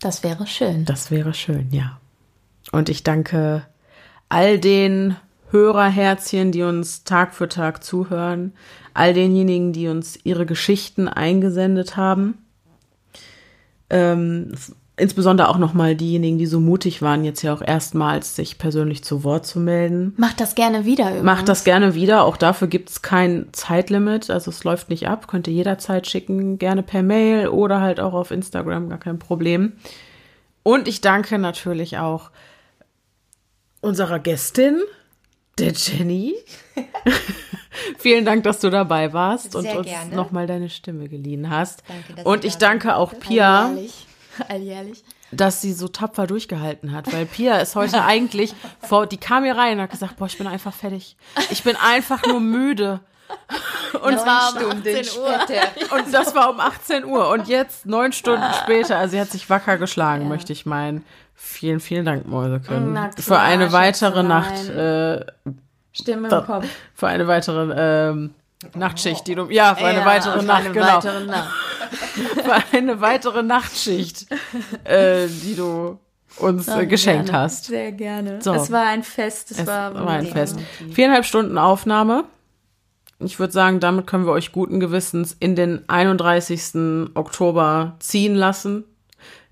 Das 0.00 0.22
wäre 0.22 0.46
schön. 0.46 0.86
Das 0.86 1.10
wäre 1.10 1.34
schön, 1.34 1.68
ja. 1.70 2.00
Und 2.72 2.88
ich 2.88 3.04
danke 3.04 3.66
all 4.30 4.58
den 4.58 5.16
Hörerherzchen, 5.50 6.52
die 6.52 6.62
uns 6.62 7.04
Tag 7.04 7.34
für 7.34 7.48
Tag 7.48 7.84
zuhören, 7.84 8.52
all 8.94 9.14
denjenigen, 9.14 9.72
die 9.72 9.88
uns 9.88 10.18
ihre 10.24 10.46
Geschichten 10.46 11.08
eingesendet 11.08 11.96
haben. 11.96 12.38
Ähm, 13.88 14.52
insbesondere 14.96 15.48
auch 15.48 15.58
nochmal 15.58 15.94
diejenigen, 15.94 16.38
die 16.38 16.46
so 16.46 16.58
mutig 16.58 17.02
waren, 17.02 17.24
jetzt 17.24 17.42
ja 17.42 17.52
auch 17.52 17.62
erstmals 17.62 18.34
sich 18.34 18.58
persönlich 18.58 19.04
zu 19.04 19.24
Wort 19.24 19.46
zu 19.46 19.60
melden. 19.60 20.14
Macht 20.16 20.40
das 20.40 20.54
gerne 20.54 20.84
wieder 20.84 21.08
übrigens. 21.08 21.24
Macht 21.24 21.48
das 21.48 21.64
gerne 21.64 21.94
wieder. 21.94 22.24
Auch 22.24 22.36
dafür 22.36 22.68
gibt 22.68 22.90
es 22.90 23.02
kein 23.02 23.48
Zeitlimit. 23.52 24.30
Also 24.30 24.50
es 24.50 24.64
läuft 24.64 24.88
nicht 24.88 25.06
ab. 25.06 25.28
Könnt 25.28 25.46
ihr 25.48 25.52
jederzeit 25.52 26.06
schicken. 26.06 26.58
Gerne 26.58 26.82
per 26.82 27.02
Mail 27.02 27.48
oder 27.48 27.80
halt 27.80 28.00
auch 28.00 28.14
auf 28.14 28.30
Instagram. 28.30 28.88
Gar 28.88 28.98
kein 28.98 29.18
Problem. 29.18 29.74
Und 30.62 30.88
ich 30.88 31.00
danke 31.00 31.38
natürlich 31.38 31.98
auch 31.98 32.30
unserer 33.82 34.18
Gästin, 34.18 34.80
der 35.58 35.72
Jenny. 35.72 36.34
Vielen 37.98 38.24
Dank, 38.24 38.44
dass 38.44 38.60
du 38.60 38.70
dabei 38.70 39.12
warst 39.12 39.54
und 39.54 39.62
Sehr 39.62 39.78
uns 39.78 39.86
gerne. 39.86 40.14
nochmal 40.14 40.46
deine 40.46 40.68
Stimme 40.68 41.08
geliehen 41.08 41.50
hast. 41.50 41.82
Danke, 41.88 42.28
und 42.28 42.44
ich 42.44 42.52
ich 42.52 42.58
da 42.58 42.68
danke 42.68 42.96
auch 42.96 43.12
Pia 43.18 43.66
Alljährlich. 43.66 44.06
Alljährlich. 44.48 45.04
dass 45.32 45.60
sie 45.62 45.72
so 45.72 45.88
tapfer 45.88 46.26
durchgehalten 46.26 46.92
hat, 46.92 47.12
weil 47.12 47.26
Pia 47.26 47.58
ist 47.58 47.74
heute 47.76 48.02
eigentlich 48.04 48.54
vor, 48.80 49.06
die 49.06 49.16
kam 49.18 49.44
hier 49.44 49.56
rein 49.56 49.76
und 49.78 49.82
hat 49.82 49.90
gesagt, 49.90 50.16
boah, 50.16 50.26
ich 50.26 50.38
bin 50.38 50.46
einfach 50.46 50.72
fertig. 50.74 51.16
Ich 51.50 51.62
bin 51.62 51.76
einfach 51.76 52.24
nur 52.26 52.40
müde. 52.40 53.00
Und 54.02 54.12
Das 54.14 54.24
war 54.24 54.52
um 54.52 54.58
Stunden 54.58 54.88
18 54.88 55.20
Uhr. 55.20 55.98
und 55.98 56.14
das 56.14 56.34
war 56.34 56.50
um 56.50 56.60
18 56.60 57.04
Uhr 57.04 57.28
und 57.30 57.48
jetzt 57.48 57.84
neun 57.84 58.12
Stunden 58.12 58.46
später, 58.62 58.98
also 58.98 59.12
sie 59.12 59.20
hat 59.20 59.30
sich 59.30 59.50
wacker 59.50 59.78
geschlagen, 59.78 60.28
möchte 60.28 60.52
ich 60.52 60.64
meinen. 60.64 61.04
Vielen, 61.38 61.80
vielen 61.80 62.04
Dank, 62.04 62.26
Mäusekönnen. 62.26 62.92
Na 62.94 63.10
Für 63.18 63.38
eine 63.38 63.70
weitere. 63.72 64.22
Nacht, 64.22 64.68
äh, 64.68 65.24
Stimme 65.92 66.28
im 66.28 66.44
Kopf. 66.44 66.66
für 66.94 67.06
eine 67.06 67.26
weitere 67.26 68.08
ähm, 68.10 68.34
Nachtschicht, 68.74 69.26
die 69.26 69.34
du, 69.34 69.48
ja, 69.50 69.74
für 69.74 69.86
eine 69.86 70.04
weitere 70.04 70.40
für 70.40 70.46
Nacht, 70.46 70.64
eine 70.64 70.72
genau. 70.72 70.86
weitere 70.86 71.24
Nacht. 71.24 71.50
Für 72.16 72.76
eine 72.76 73.00
weitere 73.00 73.42
Nachtschicht, 73.42 74.26
äh, 74.84 75.28
die 75.28 75.54
du 75.54 76.00
uns 76.38 76.66
äh, 76.66 76.86
geschenkt 76.86 77.26
gerne. 77.26 77.38
hast. 77.44 77.66
Sehr 77.66 77.92
gerne. 77.92 78.42
So. 78.42 78.54
Es 78.54 78.72
war 78.72 78.86
ein 78.86 79.04
Fest. 79.04 79.52
Es, 79.52 79.58
Es 79.60 79.66
war, 79.66 79.94
war 79.94 80.08
ein. 80.08 80.26
Fest. 80.26 80.58
Viereinhalb 80.90 81.24
Stunden 81.24 81.58
Aufnahme. 81.58 82.24
Ich 83.18 83.38
würde 83.38 83.52
sagen, 83.52 83.78
damit 83.78 84.06
können 84.06 84.26
wir 84.26 84.32
euch 84.32 84.52
guten 84.52 84.80
Gewissens 84.80 85.36
in 85.38 85.54
den 85.54 85.88
31. 85.88 87.10
Oktober 87.14 87.94
ziehen 88.00 88.34
lassen. 88.34 88.84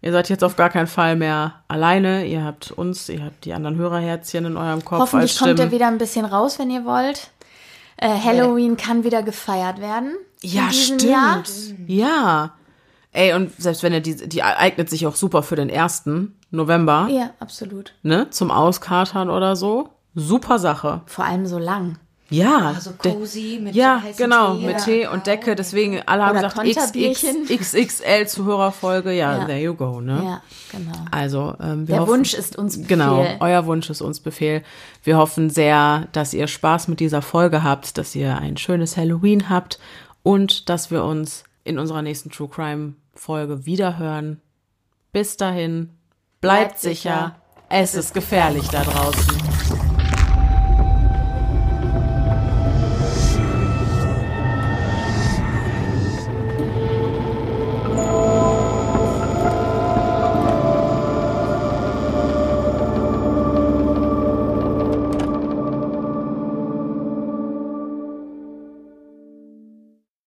Ihr 0.05 0.12
seid 0.12 0.28
jetzt 0.28 0.44
auf 0.44 0.55
gar 0.55 0.68
keinen 0.68 0.86
Fall 0.86 1.16
mehr 1.16 1.55
alleine. 1.66 2.26
Ihr 2.26 2.44
habt 2.44 2.70
uns, 2.70 3.08
ihr 3.08 3.24
habt 3.24 3.47
die 3.47 3.55
anderen 3.55 3.76
Hörerherzchen 3.76 4.44
in 4.44 4.58
eurem 4.58 4.84
Kopf 4.84 5.00
Hoffentlich 5.00 5.39
kommt 5.39 5.58
er 5.58 5.70
wieder 5.70 5.86
ein 5.86 5.97
bisschen 5.97 6.26
raus, 6.26 6.58
wenn 6.58 6.68
ihr 6.70 6.84
wollt. 6.84 7.31
Äh, 7.97 8.10
Halloween 8.10 8.76
kann 8.76 9.05
wieder 9.05 9.23
gefeiert 9.23 9.81
werden. 9.81 10.15
Ja, 10.42 10.70
stimmt. 10.70 11.05
Jahr. 11.05 11.42
Ja. 11.86 12.52
Ey, 13.12 13.33
und 13.33 13.58
selbst 13.58 13.83
wenn 13.83 13.94
er 13.94 14.00
die, 14.00 14.28
die 14.28 14.42
eignet 14.42 14.91
sich 14.91 15.07
auch 15.07 15.16
super 15.16 15.42
für 15.42 15.57
den 15.57 15.70
1. 15.70 16.02
November, 16.50 17.08
Ja, 17.10 17.31
absolut. 17.41 17.94
ne, 18.02 18.28
zum 18.28 18.50
Auskatern 18.50 19.31
oder 19.31 19.57
so. 19.57 19.89
Super 20.15 20.58
Sache. 20.58 21.00
Vor 21.07 21.24
allem 21.24 21.47
so 21.47 21.58
lang. 21.58 21.99
Ja. 22.36 22.72
Also 22.74 22.92
cozy 22.92 23.58
mit 23.62 23.74
Ja, 23.74 24.02
genau, 24.16 24.56
Tee. 24.56 24.66
mit 24.66 24.84
Tee 24.84 25.06
und 25.06 25.26
Decke. 25.26 25.54
Deswegen, 25.54 26.00
alle 26.06 26.24
haben 26.24 26.34
gesagt, 26.34 26.56
XX. 26.58 27.48
XXL 27.48 28.26
Zuhörerfolge. 28.26 29.12
Ja, 29.12 29.38
Ja. 29.38 29.44
there 29.44 29.60
you 29.60 29.74
go, 29.74 30.00
ne? 30.00 30.22
Ja, 30.24 30.42
genau. 30.72 30.92
Also, 31.10 31.54
ähm, 31.60 31.86
wir 31.88 31.94
Der 31.94 32.00
hoffen, 32.02 32.10
Wunsch 32.12 32.34
ist 32.34 32.56
uns 32.56 32.74
Befehl. 32.76 32.88
Genau, 32.88 33.24
euer 33.40 33.66
Wunsch 33.66 33.90
ist 33.90 34.00
uns 34.00 34.20
Befehl. 34.20 34.62
Wir 35.02 35.16
hoffen 35.18 35.50
sehr, 35.50 36.08
dass 36.12 36.34
ihr 36.34 36.46
Spaß 36.46 36.88
mit 36.88 37.00
dieser 37.00 37.22
Folge 37.22 37.62
habt, 37.62 37.98
dass 37.98 38.14
ihr 38.14 38.36
ein 38.38 38.56
schönes 38.56 38.96
Halloween 38.96 39.48
habt 39.50 39.78
und 40.22 40.68
dass 40.68 40.90
wir 40.90 41.04
uns 41.04 41.44
in 41.64 41.78
unserer 41.78 42.02
nächsten 42.02 42.30
True 42.30 42.48
Crime 42.48 42.94
Folge 43.14 43.64
wiederhören. 43.66 44.40
Bis 45.12 45.36
dahin, 45.36 45.90
bleibt, 46.40 46.80
Bleibt 46.80 46.80
sicher. 46.80 46.92
sicher. 46.92 47.36
Es 47.70 47.94
ist 47.94 48.12
gefährlich 48.14 48.68
da 48.68 48.82
draußen. 48.82 49.93